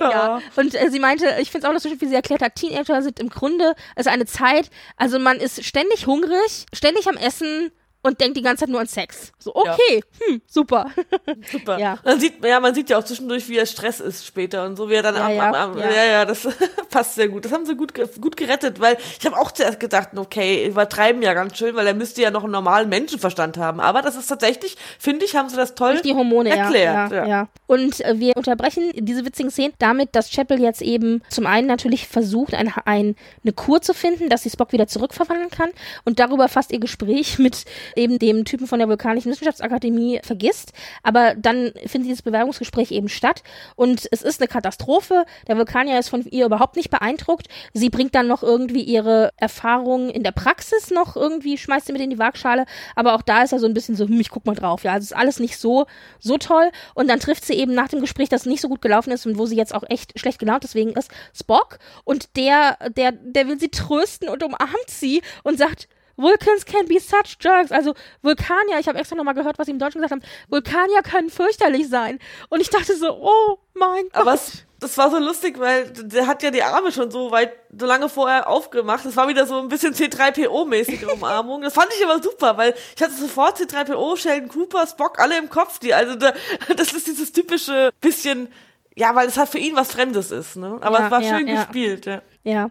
Ja. 0.00 0.10
ja. 0.10 0.42
Und 0.56 0.74
äh, 0.74 0.90
sie 0.90 0.98
meinte, 0.98 1.26
ich 1.40 1.50
finde 1.50 1.66
es 1.66 1.70
auch 1.70 1.74
noch 1.74 1.80
so 1.80 1.90
schön, 1.90 2.00
wie 2.00 2.06
sie 2.06 2.14
erklärt 2.14 2.40
hat, 2.40 2.54
Teenager 2.54 3.02
sind 3.02 3.20
im 3.20 3.28
Grunde, 3.28 3.74
also 3.94 4.08
eine 4.08 4.24
Zeit, 4.24 4.70
also 4.96 5.18
man 5.18 5.38
ist 5.38 5.62
ständig 5.62 6.06
hungrig, 6.06 6.64
ständig 6.72 7.06
am 7.06 7.18
Essen, 7.18 7.70
und 8.02 8.20
denkt 8.20 8.36
die 8.36 8.42
ganze 8.42 8.64
Zeit 8.64 8.68
nur 8.68 8.80
an 8.80 8.86
Sex. 8.86 9.32
So, 9.38 9.54
okay, 9.54 10.02
ja. 10.20 10.26
hm, 10.26 10.42
super. 10.46 10.86
Super. 11.50 11.78
ja. 11.78 11.98
Man 12.04 12.20
sieht, 12.20 12.44
ja, 12.44 12.60
man 12.60 12.74
sieht 12.74 12.90
ja 12.90 12.98
auch 12.98 13.04
zwischendurch, 13.04 13.48
wie 13.48 13.58
er 13.58 13.66
Stress 13.66 14.00
ist 14.00 14.26
später 14.26 14.64
und 14.64 14.76
so, 14.76 14.88
wie 14.88 14.94
er 14.94 15.02
dann 15.02 15.14
ja, 15.14 15.26
am, 15.26 15.32
ja, 15.32 15.48
am, 15.48 15.54
am, 15.54 15.78
ja. 15.78 15.90
ja, 15.90 16.04
ja, 16.04 16.24
das 16.24 16.48
passt 16.90 17.14
sehr 17.14 17.28
gut. 17.28 17.44
Das 17.44 17.52
haben 17.52 17.66
sie 17.66 17.76
gut, 17.76 17.92
gut 18.20 18.36
gerettet, 18.36 18.80
weil 18.80 18.96
ich 19.18 19.24
habe 19.26 19.38
auch 19.38 19.52
zuerst 19.52 19.80
gedacht, 19.80 20.10
okay, 20.16 20.66
übertreiben 20.66 21.22
ja 21.22 21.34
ganz 21.34 21.56
schön, 21.56 21.74
weil 21.74 21.86
er 21.86 21.94
müsste 21.94 22.22
ja 22.22 22.30
noch 22.30 22.42
einen 22.42 22.52
normalen 22.52 22.88
Menschenverstand 22.88 23.56
haben. 23.56 23.80
Aber 23.80 24.02
das 24.02 24.16
ist 24.16 24.26
tatsächlich, 24.26 24.76
finde 24.98 25.24
ich, 25.24 25.36
haben 25.36 25.48
sie 25.48 25.56
das 25.56 25.74
toll 25.74 26.00
die 26.02 26.14
Hormone, 26.14 26.50
erklärt. 26.50 27.12
Ja, 27.12 27.16
ja, 27.16 27.26
ja. 27.26 27.48
Und 27.66 28.00
äh, 28.00 28.18
wir 28.18 28.36
unterbrechen 28.36 28.90
diese 28.94 29.24
witzigen 29.24 29.50
Szenen 29.50 29.74
damit, 29.78 30.14
dass 30.14 30.30
Chapel 30.30 30.60
jetzt 30.60 30.82
eben 30.82 31.22
zum 31.28 31.46
einen 31.46 31.66
natürlich 31.66 32.08
versucht, 32.08 32.54
ein, 32.54 32.72
ein, 32.84 33.16
eine 33.42 33.52
Kur 33.52 33.80
zu 33.80 33.94
finden, 33.94 34.28
dass 34.28 34.42
sie 34.42 34.50
Spock 34.50 34.72
wieder 34.72 34.86
zurückverwandeln 34.86 35.50
kann 35.50 35.70
und 36.04 36.18
darüber 36.18 36.48
fast 36.48 36.72
ihr 36.72 36.80
Gespräch 36.80 37.38
mit 37.38 37.64
eben 37.96 38.18
dem 38.18 38.44
Typen 38.44 38.66
von 38.66 38.78
der 38.78 38.88
Vulkanischen 38.88 39.30
Wissenschaftsakademie 39.30 40.20
vergisst. 40.22 40.72
Aber 41.02 41.34
dann 41.34 41.72
findet 41.86 42.10
dieses 42.10 42.22
Bewerbungsgespräch 42.22 42.90
eben 42.90 43.08
statt 43.08 43.42
und 43.76 44.08
es 44.10 44.22
ist 44.22 44.40
eine 44.40 44.48
Katastrophe. 44.48 45.24
Der 45.48 45.56
Vulkanier 45.56 45.98
ist 45.98 46.08
von 46.08 46.24
ihr 46.26 46.46
überhaupt 46.46 46.76
nicht 46.76 46.90
beeindruckt. 46.90 47.48
Sie 47.72 47.90
bringt 47.90 48.14
dann 48.14 48.26
noch 48.26 48.42
irgendwie 48.42 48.82
ihre 48.82 49.30
Erfahrungen 49.36 50.10
in 50.10 50.22
der 50.22 50.32
Praxis 50.32 50.90
noch 50.90 51.16
irgendwie, 51.16 51.58
schmeißt 51.58 51.86
sie 51.86 51.92
mit 51.92 52.02
in 52.02 52.10
die 52.10 52.18
Waagschale. 52.18 52.66
Aber 52.96 53.14
auch 53.14 53.22
da 53.22 53.42
ist 53.42 53.52
er 53.52 53.58
so 53.58 53.66
ein 53.66 53.74
bisschen 53.74 53.96
so, 53.96 54.06
hm, 54.06 54.20
ich 54.20 54.30
guck 54.30 54.46
mal 54.46 54.54
drauf. 54.54 54.84
Ja, 54.84 54.92
also 54.92 55.04
ist 55.04 55.16
alles 55.16 55.40
nicht 55.40 55.56
so, 55.56 55.86
so 56.18 56.38
toll. 56.38 56.70
Und 56.94 57.08
dann 57.08 57.20
trifft 57.20 57.44
sie 57.44 57.54
eben 57.54 57.74
nach 57.74 57.88
dem 57.88 58.00
Gespräch, 58.00 58.28
das 58.28 58.46
nicht 58.46 58.60
so 58.60 58.68
gut 58.68 58.82
gelaufen 58.82 59.12
ist 59.12 59.26
und 59.26 59.38
wo 59.38 59.46
sie 59.46 59.56
jetzt 59.56 59.74
auch 59.74 59.84
echt 59.88 60.18
schlecht 60.18 60.38
gelaunt 60.38 60.64
deswegen 60.64 60.92
ist, 60.92 61.10
Spock. 61.34 61.78
Und 62.04 62.36
der, 62.36 62.76
der, 62.96 63.12
der 63.12 63.48
will 63.48 63.58
sie 63.58 63.68
trösten 63.68 64.28
und 64.28 64.42
umarmt 64.42 64.88
sie 64.88 65.22
und 65.42 65.58
sagt, 65.58 65.88
Vulcans 66.16 66.64
can 66.64 66.86
be 66.86 66.98
such 67.00 67.36
jerks. 67.40 67.72
Also 67.72 67.94
Vulkanier, 68.22 68.78
ich 68.78 68.88
habe 68.88 68.98
extra 68.98 69.16
nochmal 69.16 69.34
gehört, 69.34 69.58
was 69.58 69.66
sie 69.66 69.72
im 69.72 69.78
Deutschen 69.78 70.00
gesagt 70.00 70.12
haben. 70.12 70.22
Vulkanier 70.48 71.02
können 71.02 71.30
fürchterlich 71.30 71.88
sein. 71.88 72.18
Und 72.48 72.60
ich 72.60 72.70
dachte 72.70 72.96
so, 72.96 73.10
oh 73.10 73.58
mein 73.74 74.04
Gott. 74.12 74.22
Aber 74.22 74.34
es, 74.34 74.64
das 74.82 74.98
war 74.98 75.10
so 75.10 75.18
lustig, 75.18 75.58
weil 75.58 75.90
der 75.90 76.26
hat 76.26 76.42
ja 76.42 76.50
die 76.50 76.62
Arme 76.62 76.90
schon 76.92 77.10
so 77.10 77.30
weit, 77.30 77.52
so 77.78 77.86
lange 77.86 78.08
vorher 78.08 78.48
aufgemacht. 78.48 79.04
Das 79.04 79.16
war 79.16 79.28
wieder 79.28 79.46
so 79.46 79.60
ein 79.60 79.68
bisschen 79.68 79.94
C3PO-mäßige 79.94 81.06
Umarmung. 81.12 81.62
Das 81.62 81.74
fand 81.74 81.88
ich 81.96 82.04
aber 82.04 82.20
super, 82.22 82.56
weil 82.56 82.74
ich 82.96 83.02
hatte 83.02 83.14
sofort 83.14 83.58
C3PO, 83.58 84.16
Sheldon 84.16 84.48
Cooper, 84.48 84.86
Spock, 84.86 85.18
alle 85.20 85.38
im 85.38 85.48
Kopf. 85.48 85.78
Die, 85.78 85.94
also 85.94 86.16
da, 86.16 86.32
das 86.76 86.92
ist 86.92 87.06
dieses 87.06 87.32
typische 87.32 87.90
bisschen, 88.00 88.48
ja, 88.96 89.14
weil 89.14 89.28
es 89.28 89.36
halt 89.36 89.48
für 89.48 89.58
ihn 89.58 89.76
was 89.76 89.92
Fremdes 89.92 90.30
ist, 90.30 90.56
ne? 90.56 90.78
Aber 90.80 90.98
ja, 90.98 91.04
es 91.06 91.10
war 91.10 91.22
ja, 91.22 91.38
schön 91.38 91.46
ja. 91.46 91.62
gespielt, 91.62 92.06
ja. 92.06 92.22
Ja. 92.44 92.70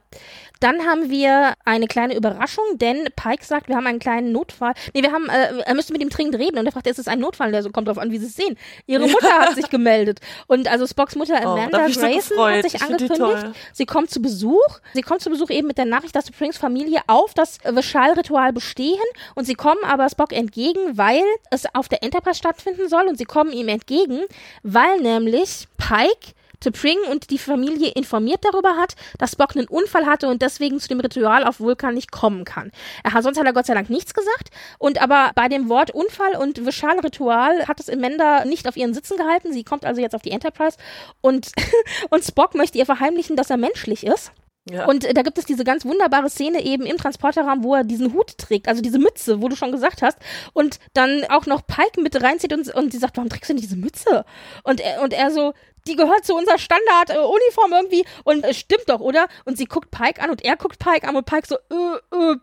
Dann 0.61 0.85
haben 0.85 1.09
wir 1.09 1.55
eine 1.65 1.87
kleine 1.87 2.15
Überraschung, 2.15 2.63
denn 2.75 3.09
Pike 3.15 3.43
sagt, 3.43 3.67
wir 3.67 3.75
haben 3.75 3.87
einen 3.87 3.99
kleinen 3.99 4.31
Notfall. 4.31 4.73
Nee, 4.93 5.01
wir 5.01 5.11
haben, 5.11 5.27
äh, 5.27 5.63
er 5.65 5.73
müsste 5.73 5.91
mit 5.91 6.03
ihm 6.03 6.09
dringend 6.09 6.35
reden 6.35 6.59
und 6.59 6.65
er 6.67 6.71
fragt, 6.71 6.85
ist 6.85 6.99
es 6.99 7.07
ein 7.07 7.19
Notfall? 7.19 7.51
Der 7.51 7.63
so 7.63 7.71
kommt 7.71 7.87
drauf 7.87 7.97
an, 7.97 8.11
wie 8.11 8.19
sie 8.19 8.27
es 8.27 8.35
sehen. 8.35 8.55
Ihre 8.85 9.07
Mutter 9.07 9.39
hat 9.39 9.55
sich 9.55 9.69
gemeldet. 9.69 10.19
Und 10.45 10.67
also 10.69 10.85
Spocks 10.85 11.15
Mutter 11.15 11.33
oh, 11.43 11.47
Amanda 11.47 11.87
oh, 11.87 11.91
Grayson 11.91 12.37
so 12.37 12.47
hat 12.47 12.61
sich 12.61 12.79
angekündigt. 12.79 13.47
Sie 13.73 13.87
kommt 13.87 14.11
zu 14.11 14.21
Besuch. 14.21 14.79
Sie 14.93 15.01
kommt 15.01 15.21
zu 15.21 15.31
Besuch 15.31 15.49
eben 15.49 15.67
mit 15.67 15.79
der 15.79 15.85
Nachricht, 15.85 16.15
dass 16.15 16.25
die 16.25 16.33
Springs 16.33 16.59
Familie 16.59 17.01
auf 17.07 17.33
das 17.33 17.57
Vishal-Ritual 17.63 18.53
bestehen 18.53 18.99
und 19.33 19.45
sie 19.45 19.55
kommen 19.55 19.83
aber 19.83 20.09
Spock 20.09 20.31
entgegen, 20.31 20.95
weil 20.95 21.23
es 21.49 21.65
auf 21.73 21.89
der 21.89 22.03
Enterprise 22.03 22.37
stattfinden 22.37 22.87
soll 22.87 23.07
und 23.07 23.17
sie 23.17 23.25
kommen 23.25 23.51
ihm 23.51 23.67
entgegen, 23.67 24.21
weil 24.61 24.99
nämlich 24.99 25.67
Pike 25.77 26.35
T'Pring 26.63 26.97
und 27.09 27.29
die 27.29 27.37
Familie 27.37 27.91
informiert 27.91 28.43
darüber 28.43 28.77
hat, 28.77 28.95
dass 29.17 29.31
Spock 29.31 29.55
einen 29.55 29.67
Unfall 29.67 30.05
hatte 30.05 30.27
und 30.27 30.41
deswegen 30.41 30.79
zu 30.79 30.87
dem 30.87 30.99
Ritual 30.99 31.43
auf 31.45 31.59
Vulkan 31.59 31.93
nicht 31.93 32.11
kommen 32.11 32.45
kann. 32.45 32.71
Er 33.03 33.13
hat 33.13 33.23
sonst 33.23 33.39
hat 33.39 33.45
er 33.45 33.53
Gott 33.53 33.65
sei 33.65 33.73
Dank 33.73 33.89
nichts 33.89 34.13
gesagt 34.13 34.49
und 34.77 35.01
aber 35.01 35.31
bei 35.35 35.47
dem 35.47 35.69
Wort 35.69 35.91
Unfall 35.91 36.35
und 36.35 36.65
Vishal-Ritual 36.65 37.67
hat 37.67 37.79
es 37.79 37.89
Amanda 37.89 38.45
nicht 38.45 38.67
auf 38.67 38.77
ihren 38.77 38.93
Sitzen 38.93 39.17
gehalten. 39.17 39.53
Sie 39.53 39.63
kommt 39.63 39.85
also 39.85 40.01
jetzt 40.01 40.15
auf 40.15 40.21
die 40.21 40.31
Enterprise 40.31 40.77
und, 41.21 41.51
und 42.09 42.23
Spock 42.23 42.55
möchte 42.55 42.77
ihr 42.77 42.85
verheimlichen, 42.85 43.35
dass 43.35 43.49
er 43.49 43.57
menschlich 43.57 44.05
ist. 44.05 44.31
Ja. 44.69 44.85
Und 44.85 45.05
äh, 45.05 45.13
da 45.13 45.23
gibt 45.23 45.39
es 45.39 45.45
diese 45.45 45.63
ganz 45.63 45.85
wunderbare 45.85 46.29
Szene 46.29 46.63
eben 46.63 46.85
im 46.85 46.97
Transporterraum, 46.97 47.63
wo 47.63 47.75
er 47.75 47.83
diesen 47.83 48.13
Hut 48.13 48.37
trägt, 48.37 48.67
also 48.67 48.81
diese 48.81 48.99
Mütze, 48.99 49.41
wo 49.41 49.47
du 49.47 49.55
schon 49.55 49.71
gesagt 49.71 50.03
hast, 50.03 50.19
und 50.53 50.79
dann 50.93 51.23
auch 51.29 51.47
noch 51.47 51.65
Pike 51.65 51.99
mit 51.99 52.21
reinzieht 52.21 52.53
und, 52.53 52.71
und 52.75 52.91
sie 52.91 52.99
sagt, 52.99 53.17
warum 53.17 53.29
trägst 53.29 53.49
du 53.49 53.53
denn 53.53 53.61
diese 53.61 53.75
Mütze? 53.75 54.23
Und 54.63 54.79
er, 54.79 55.01
und 55.01 55.13
er 55.13 55.31
so, 55.31 55.53
die 55.87 55.95
gehört 55.95 56.25
zu 56.25 56.35
unserer 56.35 56.57
Standard-Uniform 56.57 57.73
äh, 57.73 57.75
irgendwie 57.75 58.05
und 58.23 58.43
es 58.43 58.49
äh, 58.49 58.53
stimmt 58.53 58.87
doch, 58.87 58.99
oder? 58.99 59.27
Und 59.45 59.57
sie 59.57 59.65
guckt 59.65 59.91
Pike 59.91 60.21
an 60.21 60.29
und 60.29 60.43
er 60.43 60.55
guckt 60.57 60.79
Pike 60.79 61.07
an 61.07 61.15
und 61.15 61.25
Pike 61.25 61.47
so, 61.47 61.55
äh, 61.55 62.33
äh, 62.33 62.35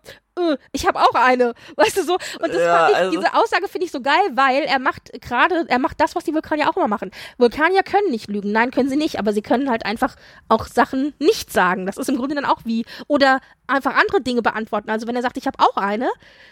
ich 0.72 0.86
habe 0.86 0.98
auch 1.00 1.14
eine, 1.14 1.54
weißt 1.76 1.96
du 1.98 2.02
so. 2.04 2.14
Und 2.42 2.52
Ja, 2.54 2.88
ich, 2.90 2.96
also- 2.96 3.10
diese 3.20 3.34
Aussage 3.34 3.68
finde 3.68 3.86
ich 3.86 3.92
so 3.92 4.00
geil, 4.00 4.14
weil 4.34 4.62
er 4.64 4.78
macht 4.78 5.12
gerade, 5.20 5.64
er 5.68 5.78
macht 5.78 6.00
das, 6.00 6.14
was 6.16 6.24
die 6.24 6.34
Vulkanier 6.34 6.68
auch 6.70 6.76
immer 6.76 6.88
machen. 6.88 7.10
Vulkanier 7.38 7.82
können 7.82 8.10
nicht 8.10 8.28
lügen, 8.28 8.52
nein, 8.52 8.70
können 8.70 8.88
sie 8.88 8.96
nicht, 8.96 9.18
aber 9.18 9.32
sie 9.32 9.42
können 9.42 9.70
halt 9.70 9.84
einfach 9.86 10.16
auch 10.48 10.66
Sachen 10.66 11.14
nicht 11.18 11.52
sagen. 11.52 11.86
Das 11.86 11.96
ist 11.96 12.08
im 12.08 12.16
Grunde 12.16 12.34
dann 12.34 12.44
auch 12.44 12.60
wie 12.64 12.84
oder 13.06 13.40
einfach 13.66 13.94
andere 13.96 14.20
Dinge 14.22 14.40
beantworten. 14.42 14.88
Also 14.90 15.06
wenn 15.06 15.14
er 15.16 15.20
sagt, 15.22 15.36
ich 15.36 15.46
habe 15.46 15.58
auch 15.58 15.76
eine, 15.76 16.08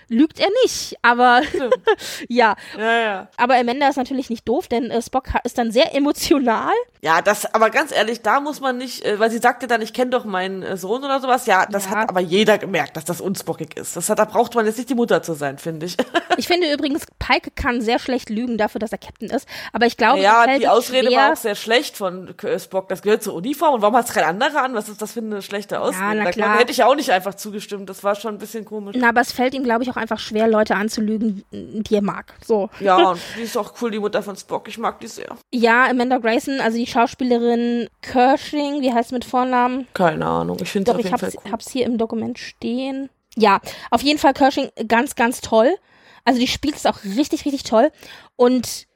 lügt 0.09 0.39
er 0.39 0.49
nicht. 0.65 0.97
Aber 1.03 1.41
ja, 2.29 2.57
Ja, 2.77 2.99
ja. 3.01 3.29
aber 3.37 3.57
Amanda 3.57 3.89
ist 3.89 3.97
natürlich 3.97 4.31
nicht 4.31 4.47
doof, 4.49 4.69
denn 4.69 4.91
äh, 4.91 5.01
Spock 5.03 5.25
ist 5.45 5.59
dann 5.59 5.71
sehr 5.73 5.95
emotional. 5.95 6.73
Ja, 7.01 7.23
das, 7.23 7.53
aber 7.55 7.71
ganz 7.71 7.93
ehrlich, 7.93 8.23
da 8.23 8.41
muss 8.41 8.61
man 8.61 8.77
nicht, 8.79 9.05
äh, 9.05 9.19
weil 9.19 9.31
sie 9.31 9.39
sagte 9.39 9.67
dann, 9.67 9.81
ich 9.83 9.93
kenne 9.93 10.11
doch 10.11 10.25
meinen 10.25 10.63
äh, 10.63 10.77
Sohn 10.77 11.05
oder 11.05 11.21
sowas. 11.21 11.47
Ja, 11.47 11.67
das 11.67 11.87
Ja. 11.87 11.93
hat 11.93 12.09
aber 12.11 12.21
jeder 12.21 12.59
gemerkt, 12.59 12.97
dass 12.97 13.05
das 13.05 13.21
unspockig 13.21 13.76
ist. 13.77 13.97
Das 13.97 14.09
hat, 14.09 14.19
da 14.19 14.25
braucht 14.25 14.55
man 14.55 14.67
jetzt 14.67 14.77
nicht 14.77 14.91
die 14.91 14.95
Mutter 14.95 15.23
zu 15.23 15.35
sein, 15.35 15.59
finde 15.59 15.87
ich. 15.87 15.97
Ich 16.39 16.49
finde 16.49 16.71
übrigens, 16.71 17.07
Pike 17.19 17.51
kann 17.55 17.81
sehr 17.81 17.99
schlecht 17.99 18.29
lügen 18.29 18.59
dafür, 18.59 18.79
dass 18.79 18.93
er 18.93 18.99
Captain 18.99 19.31
ist. 19.31 19.49
Aber 19.73 19.87
ich 19.87 19.97
glaube, 19.97 20.21
ja, 20.21 20.45
es 20.45 20.59
die 20.59 20.69
Ausrede 20.69 21.09
schwer, 21.09 21.19
war 21.19 21.33
auch 21.33 21.37
sehr 21.37 21.55
schlecht 21.55 21.97
von 21.97 22.35
äh, 22.43 22.59
Spock. 22.59 22.91
Das 22.91 23.01
gehört 23.01 23.23
zur 23.23 23.33
Uniform. 23.33 23.77
Und 23.77 23.81
warum 23.81 23.97
hat 23.97 24.07
es 24.07 24.13
kein 24.13 24.25
anderer 24.25 24.63
an? 24.63 24.75
Was 24.75 24.91
ist 24.91 25.01
das 25.01 25.13
für 25.13 25.21
eine 25.21 25.41
schlechte 25.41 25.81
Ausrede? 25.81 26.15
na 26.15 26.25
da 26.25 26.31
klar. 26.33 26.49
kann- 26.49 26.59
hätte 26.59 26.73
ich 26.73 26.77
ja 26.77 26.89
auch 26.89 26.95
nicht 26.95 27.11
einfach 27.11 27.35
zugestimmt. 27.37 27.89
Das 27.89 28.05
war 28.05 28.15
schon 28.17 28.35
ein 28.35 28.39
bisschen 28.39 28.67
komisch. 28.67 28.97
Na, 28.99 29.09
aber 29.09 29.23
es 29.23 29.33
fällt 29.33 29.55
ihm, 29.55 29.65
glaube 29.65 29.83
ich, 29.83 29.91
auch 29.91 29.97
einfach 29.97 30.19
schwer, 30.19 30.47
Leute 30.47 30.75
anzulügen, 30.75 31.43
die 31.53 31.95
er 31.95 32.03
mag. 32.03 32.35
So. 32.45 32.69
Ja, 32.81 32.97
und 33.13 33.21
die 33.39 33.43
ist 33.43 33.57
auch 33.57 33.73
cool, 33.81 33.91
die 33.91 33.99
Mutter 33.99 34.23
von 34.23 34.37
Spock. 34.37 34.69
Ich 34.69 34.77
mag 34.77 35.01
die 35.01 35.07
sehr. 35.07 35.37
Ja, 35.53 35.87
Amanda 35.87 36.19
Grayson, 36.19 36.61
also 36.61 36.77
die 36.77 36.87
Schauspielerin 36.87 37.89
Kershing, 38.03 38.83
wie 38.83 38.93
heißt 38.93 39.09
sie 39.09 39.15
mit 39.15 39.25
Vornamen? 39.25 39.87
Keine 39.95 40.27
Ahnung. 40.27 40.59
Ich 40.61 40.71
finde 40.71 40.91
es 40.91 40.95
auf 40.95 41.01
ich 41.01 41.07
jeden 41.07 41.19
Fall 41.19 41.33
cool. 41.47 41.53
hab's 41.53 41.71
hier 41.71 41.87
im 41.87 41.97
Dokument 41.97 42.39
stehen. 42.39 43.09
Ja, 43.37 43.61
auf 43.91 44.03
jeden 44.03 44.19
Fall 44.19 44.35
Kershing 44.35 44.71
ganz, 44.89 45.15
ganz 45.15 45.41
toll. 45.41 45.77
Also 46.25 46.41
die 46.41 46.49
spielt 46.49 46.77
es 46.77 46.87
auch 46.87 47.05
richtig, 47.05 47.45
richtig 47.45 47.63
toll. 47.63 47.93
Und 48.35 48.87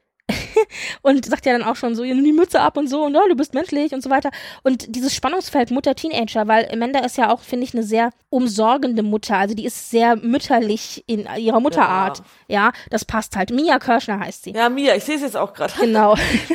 und 1.03 1.25
sagt 1.27 1.47
ja 1.47 1.53
dann 1.53 1.63
auch 1.63 1.77
schon 1.77 1.95
so, 1.95 2.03
nimm 2.03 2.25
die 2.25 2.33
Mütze 2.33 2.61
ab 2.61 2.77
und 2.77 2.89
so 2.89 3.05
und 3.05 3.17
oh, 3.17 3.29
du 3.29 3.37
bist 3.37 3.55
menschlich 3.55 3.93
und 3.93 4.03
so 4.03 4.11
weiter. 4.11 4.31
Und 4.63 4.95
dieses 4.95 5.15
Spannungsfeld 5.15 5.71
Mutter-Teenager, 5.71 6.49
weil 6.49 6.69
Amanda 6.73 7.01
ist 7.01 7.17
ja 7.17 7.33
auch, 7.33 7.41
finde 7.41 7.65
ich, 7.65 7.75
eine 7.75 7.83
sehr 7.83 8.11
umsorgende 8.31 9.03
Mutter. 9.03 9.37
Also 9.37 9.55
die 9.55 9.65
ist 9.65 9.91
sehr 9.91 10.17
mütterlich 10.17 11.05
in 11.07 11.29
ihrer 11.37 11.61
Mutterart. 11.61 12.23
Ja, 12.49 12.73
das 12.91 13.05
passt 13.05 13.37
halt. 13.37 13.51
Mia 13.51 13.79
Kirschner 13.79 14.21
heißt 14.21 14.45
sie. 14.45 14.53
Ja, 14.53 14.69
Mia, 14.69 14.95
ich 14.95 15.05
sehe 15.05 15.17
es 15.17 15.23
jetzt 15.23 15.37
auch 15.37 15.53
gerade. 15.53 15.73
Genau. 15.81 16.15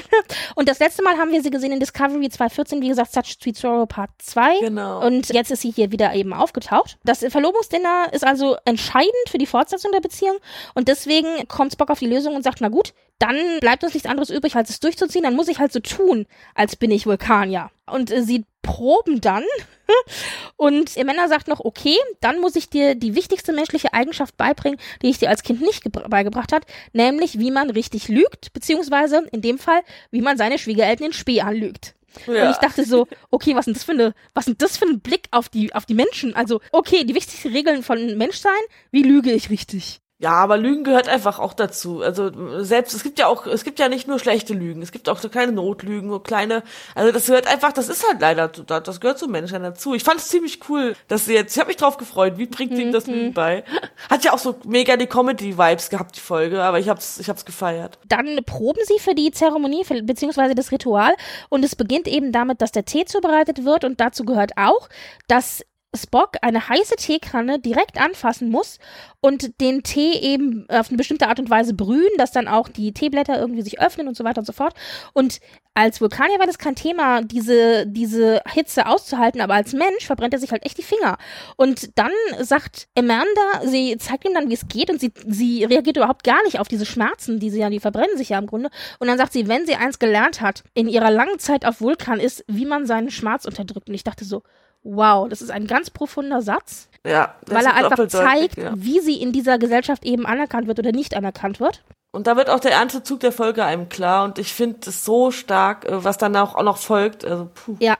und 0.55 0.69
das 0.69 0.79
letzte 0.79 1.03
Mal 1.03 1.17
haben 1.17 1.31
wir 1.31 1.41
sie 1.41 1.49
gesehen 1.49 1.71
in 1.71 1.79
Discovery 1.79 2.29
2014, 2.29 2.81
wie 2.81 2.87
gesagt, 2.87 3.11
Such 3.11 3.37
Sweet 3.41 3.57
Sorrow 3.57 3.87
Part 3.87 4.11
2. 4.19 4.59
Genau. 4.59 5.05
Und 5.05 5.29
jetzt 5.33 5.51
ist 5.51 5.61
sie 5.61 5.71
hier 5.71 5.91
wieder 5.91 6.13
eben 6.13 6.31
aufgetaucht. 6.31 6.97
Das 7.03 7.19
Verlobungsdinner 7.27 8.07
ist 8.13 8.25
also 8.25 8.55
entscheidend 8.63 9.13
für 9.29 9.37
die 9.37 9.45
Fortsetzung 9.45 9.91
der 9.91 9.99
Beziehung. 9.99 10.37
Und 10.73 10.87
deswegen 10.87 11.47
kommt 11.47 11.73
Spock 11.73 11.89
auf 11.89 11.99
die 11.99 12.07
Lösung 12.07 12.35
und 12.35 12.43
sagt, 12.43 12.61
na 12.61 12.69
gut, 12.69 12.93
dann 13.19 13.37
bleibt 13.61 13.83
uns 13.83 13.93
nichts 13.93 14.09
anderes 14.09 14.29
übrig, 14.29 14.55
als 14.55 14.69
es 14.69 14.79
durchzuziehen. 14.79 15.23
Dann 15.23 15.35
muss 15.35 15.47
ich 15.47 15.59
halt 15.59 15.71
so 15.71 15.79
tun, 15.79 16.25
als 16.53 16.75
bin 16.75 16.91
ich 16.91 17.05
Vulkanier. 17.05 17.71
Und 17.85 18.11
äh, 18.11 18.23
sie 18.23 18.45
proben 18.61 19.21
dann. 19.21 19.43
Und 20.57 20.97
Amanda 20.97 21.27
sagt 21.27 21.47
noch, 21.47 21.59
okay, 21.59 21.95
dann 22.21 22.39
muss 22.41 22.55
ich 22.55 22.69
dir 22.69 22.95
die 22.95 23.15
wichtigste 23.15 23.53
menschliche 23.53 23.93
Eigenschaft 23.93 24.35
beibringen, 24.37 24.79
die 25.01 25.09
ich 25.09 25.19
dir 25.19 25.29
als 25.29 25.43
Kind 25.43 25.61
nicht 25.61 25.83
gebr- 25.85 26.07
beigebracht 26.09 26.51
hat, 26.51 26.65
nämlich 26.93 27.37
wie 27.39 27.51
man 27.51 27.69
richtig 27.69 28.07
lügt, 28.07 28.51
beziehungsweise 28.53 29.27
in 29.31 29.41
dem 29.41 29.59
Fall, 29.59 29.81
wie 30.11 30.21
man 30.21 30.37
seine 30.37 30.57
Schwiegereltern 30.57 31.07
in 31.07 31.13
Spee 31.13 31.41
anlügt. 31.41 31.93
Und 32.27 32.35
Ja. 32.35 32.49
ich 32.49 32.57
dachte 32.57 32.85
so, 32.85 33.07
okay, 33.29 33.55
was 33.55 33.65
sind 33.65 33.75
das 33.77 33.83
für 33.83 33.91
eine, 33.91 34.13
was 34.33 34.45
sind 34.45 34.61
das 34.61 34.77
für 34.77 34.85
ein 34.85 35.01
Blick 35.01 35.27
auf 35.31 35.49
die, 35.49 35.73
auf 35.75 35.85
die 35.85 35.93
Menschen? 35.93 36.35
Also, 36.35 36.61
okay, 36.71 37.03
die 37.03 37.13
wichtigsten 37.13 37.49
Regeln 37.51 37.83
von 37.83 38.17
Menschsein, 38.17 38.51
wie 38.91 39.03
lüge 39.03 39.31
ich 39.31 39.49
richtig? 39.49 39.99
Ja, 40.17 40.31
aber 40.31 40.57
Lügen 40.57 40.85
gehört 40.85 41.09
einfach 41.09 41.39
auch 41.39 41.53
dazu. 41.53 42.01
Also 42.01 42.31
selbst, 42.63 42.93
es 42.93 43.03
gibt 43.03 43.19
ja 43.19 43.27
auch, 43.27 43.45
es 43.47 43.65
gibt 43.65 43.79
ja 43.79 43.89
nicht 43.89 44.07
nur 44.07 44.17
schlechte 44.17 44.53
Lügen, 44.53 44.81
es 44.81 44.93
gibt 44.93 45.09
auch 45.09 45.19
so 45.19 45.27
kleine 45.27 45.51
Notlügen, 45.51 46.09
so 46.09 46.19
kleine, 46.19 46.63
also 46.95 47.11
das 47.11 47.25
gehört 47.25 47.47
einfach, 47.47 47.73
das 47.73 47.89
ist 47.89 48.07
halt 48.07 48.21
leider, 48.21 48.47
das 48.47 49.01
gehört 49.01 49.19
zum 49.19 49.31
Menschen 49.31 49.61
dazu. 49.61 49.93
Ich 49.93 50.05
fand 50.05 50.21
es 50.21 50.29
ziemlich 50.29 50.61
cool, 50.69 50.95
dass 51.09 51.25
sie 51.25 51.33
jetzt, 51.33 51.53
ich 51.53 51.59
habe 51.59 51.67
mich 51.67 51.75
drauf 51.75 51.97
gefreut, 51.97 52.37
wie 52.37 52.45
bringt 52.45 52.77
sie 52.77 52.83
ihm 52.83 52.93
das 52.93 53.07
Lügen 53.07 53.33
bei? 53.33 53.65
Hat 54.09 54.23
ja 54.23 54.31
auch 54.31 54.39
so 54.39 54.55
mega 54.63 54.95
die 54.95 55.07
Comedy-Vibes 55.07 55.89
gehabt, 55.89 56.15
die 56.15 56.21
Folge, 56.21 56.63
aber 56.63 56.79
ich 56.79 56.87
hab's, 56.87 57.19
ich 57.19 57.27
hab's 57.27 57.43
gefeiert. 57.43 57.99
Dann 58.07 58.39
proben 58.45 58.81
sie 58.85 58.99
für 58.99 59.15
die 59.15 59.31
Zeremonie, 59.31 59.83
für, 59.83 60.01
beziehungsweise 60.01 60.55
das 60.55 60.71
Ritual. 60.71 61.13
Und 61.49 61.65
es 61.65 61.75
beginnt 61.75 62.07
eben 62.07 62.31
damit, 62.31 62.61
dass 62.61 62.71
der 62.71 62.85
Tee 62.85 63.03
zubereitet 63.03 63.65
wird. 63.65 63.83
Und 63.83 63.99
dazu 63.99 64.23
gehört 64.23 64.53
auch, 64.55 64.87
dass 65.27 65.61
Spock 65.97 66.37
eine 66.41 66.67
heiße 66.67 66.95
Teekanne 66.95 67.59
direkt 67.59 67.99
anfassen 67.99 68.49
muss 68.49 68.79
und 69.21 69.59
den 69.59 69.83
Tee 69.83 70.13
eben 70.13 70.67
auf 70.69 70.89
eine 70.89 70.97
bestimmte 70.97 71.27
Art 71.27 71.39
und 71.39 71.49
Weise 71.49 71.73
brühen, 71.73 72.11
dass 72.17 72.31
dann 72.31 72.47
auch 72.47 72.69
die 72.69 72.93
Teeblätter 72.93 73.39
irgendwie 73.39 73.63
sich 73.63 73.79
öffnen 73.81 74.07
und 74.07 74.15
so 74.15 74.23
weiter 74.23 74.39
und 74.39 74.45
so 74.45 74.53
fort. 74.53 74.75
Und 75.13 75.39
als 75.73 75.99
Vulkanier 75.99 76.39
war 76.39 76.45
das 76.45 76.57
kein 76.57 76.75
Thema, 76.75 77.21
diese, 77.21 77.85
diese 77.85 78.41
Hitze 78.53 78.85
auszuhalten, 78.85 79.41
aber 79.41 79.55
als 79.55 79.73
Mensch 79.73 80.05
verbrennt 80.05 80.33
er 80.33 80.39
sich 80.39 80.51
halt 80.51 80.65
echt 80.65 80.77
die 80.77 80.83
Finger. 80.83 81.17
Und 81.57 81.97
dann 81.97 82.11
sagt 82.39 82.87
Amanda, 82.97 83.61
sie 83.65 83.97
zeigt 83.97 84.25
ihm 84.25 84.33
dann, 84.33 84.49
wie 84.49 84.53
es 84.53 84.67
geht 84.69 84.89
und 84.89 85.01
sie, 85.01 85.11
sie 85.27 85.65
reagiert 85.65 85.97
überhaupt 85.97 86.23
gar 86.23 86.41
nicht 86.43 86.59
auf 86.59 86.69
diese 86.69 86.85
Schmerzen, 86.85 87.39
die 87.39 87.49
sie 87.49 87.59
ja, 87.59 87.69
die 87.69 87.81
verbrennen 87.81 88.17
sich 88.17 88.29
ja 88.29 88.39
im 88.39 88.47
Grunde. 88.47 88.69
Und 88.99 89.07
dann 89.07 89.17
sagt 89.17 89.33
sie, 89.33 89.49
wenn 89.49 89.65
sie 89.65 89.75
eins 89.75 89.99
gelernt 89.99 90.39
hat 90.39 90.63
in 90.75 90.87
ihrer 90.87 91.11
langen 91.11 91.39
Zeit 91.39 91.65
auf 91.65 91.81
Vulkan 91.81 92.21
ist, 92.21 92.45
wie 92.47 92.65
man 92.65 92.85
seinen 92.85 93.11
Schmerz 93.11 93.45
unterdrückt. 93.45 93.89
Und 93.89 93.95
ich 93.95 94.03
dachte 94.05 94.23
so, 94.23 94.43
wow, 94.85 95.27
das 95.27 95.41
ist 95.41 95.49
ein 95.51 95.67
ganz 95.67 95.89
profunder 95.89 96.41
Satz, 96.41 96.87
Ja. 97.05 97.35
weil 97.47 97.65
er 97.65 97.73
einfach 97.73 98.07
zeigt, 98.07 98.57
ja. 98.57 98.73
wie 98.75 98.99
sie 99.01 99.21
in 99.21 99.33
dieser 99.33 99.57
Gesellschaft 99.57 100.05
eben 100.05 100.25
anerkannt 100.25 100.67
wird 100.67 100.79
oder 100.79 100.91
nicht 100.91 101.15
anerkannt 101.17 101.59
wird. 101.59 101.83
Und 102.15 102.27
da 102.27 102.37
wird 102.37 102.49
auch 102.49 102.61
der 102.61 102.71
ernste 102.71 103.03
Zug 103.03 103.19
der 103.19 103.31
Folge 103.33 103.63
einem 103.65 103.89
klar 103.89 104.23
und 104.23 104.39
ich 104.39 104.53
finde 104.53 104.89
es 104.89 105.03
so 105.03 105.31
stark, 105.31 105.85
äh, 105.85 106.03
was 106.03 106.17
danach 106.17 106.55
auch 106.55 106.63
noch 106.63 106.77
folgt. 106.77 107.25
Also, 107.25 107.49
puh. 107.53 107.75
Ja, 107.79 107.95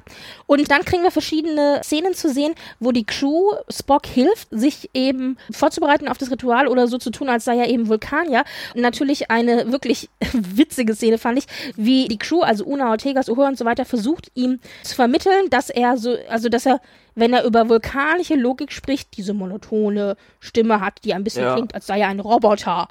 und 0.48 0.72
dann 0.72 0.86
kriegen 0.86 1.04
wir 1.04 1.12
verschiedene 1.12 1.82
Szenen 1.84 2.14
zu 2.14 2.30
sehen, 2.30 2.56
wo 2.80 2.92
die 2.92 3.04
Crew 3.04 3.52
Spock 3.70 4.06
hilft, 4.06 4.48
sich 4.52 4.90
eben 4.94 5.38
vorzubereiten 5.52 6.08
auf 6.08 6.18
das 6.18 6.32
Ritual 6.32 6.68
oder 6.68 6.88
so 6.88 6.98
zu 6.98 7.12
tun, 7.12 7.30
als 7.30 7.44
sei 7.44 7.58
er 7.58 7.68
eben 7.68 7.90
Vulkanier. 7.90 8.46
Und 8.74 8.82
natürlich 8.82 9.30
eine 9.30 9.72
wirklich 9.72 10.10
witzige 10.34 10.96
Szene 10.96 11.18
fand 11.18 11.40
ich, 11.40 11.46
wie 11.76 12.08
die 12.08 12.18
Crew, 12.18 12.42
also 12.42 12.64
Una, 12.66 12.92
Ortegas, 12.92 13.28
Uhura 13.28 13.50
und 13.50 13.58
so 13.58 13.66
weiter, 13.66 13.84
versucht 13.84 14.32
ihm 14.34 14.60
zu 14.84 14.96
vermitteln, 14.96 15.50
dass 15.50 15.70
er 15.70 15.98
so, 15.98 16.16
also 16.30 16.48
dass 16.50 16.66
er 16.66 16.80
wenn 17.16 17.32
er 17.32 17.46
über 17.46 17.70
vulkanische 17.70 18.36
Logik 18.36 18.74
spricht, 18.74 19.16
diese 19.18 19.34
monotone 19.34 20.18
Stimme 20.42 20.82
hat, 20.82 21.00
die 21.06 21.14
ein 21.14 21.24
bisschen 21.24 21.44
Ja. 21.44 21.54
klingt, 21.54 21.74
als 21.74 21.88
sei 21.88 22.02
er 22.02 22.10
ein 22.10 22.20
Roboter. 22.20 22.90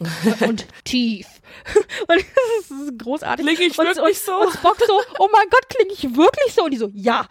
und 0.40 0.66
tief. 0.84 1.26
Und 2.08 2.16
das 2.16 2.70
ist 2.70 2.98
großartig. 2.98 3.46
Kling 3.46 3.58
ich 3.60 3.78
und, 3.78 3.86
wirklich 3.86 4.06
und, 4.06 4.16
so? 4.16 4.40
Und 4.40 4.52
Spock 4.52 4.78
so, 4.86 5.00
oh 5.18 5.28
mein 5.32 5.48
Gott, 5.50 5.68
klinge 5.68 5.92
ich 5.92 6.16
wirklich 6.16 6.54
so? 6.54 6.64
Und 6.64 6.70
die 6.70 6.78
so, 6.78 6.90
ja. 6.94 7.26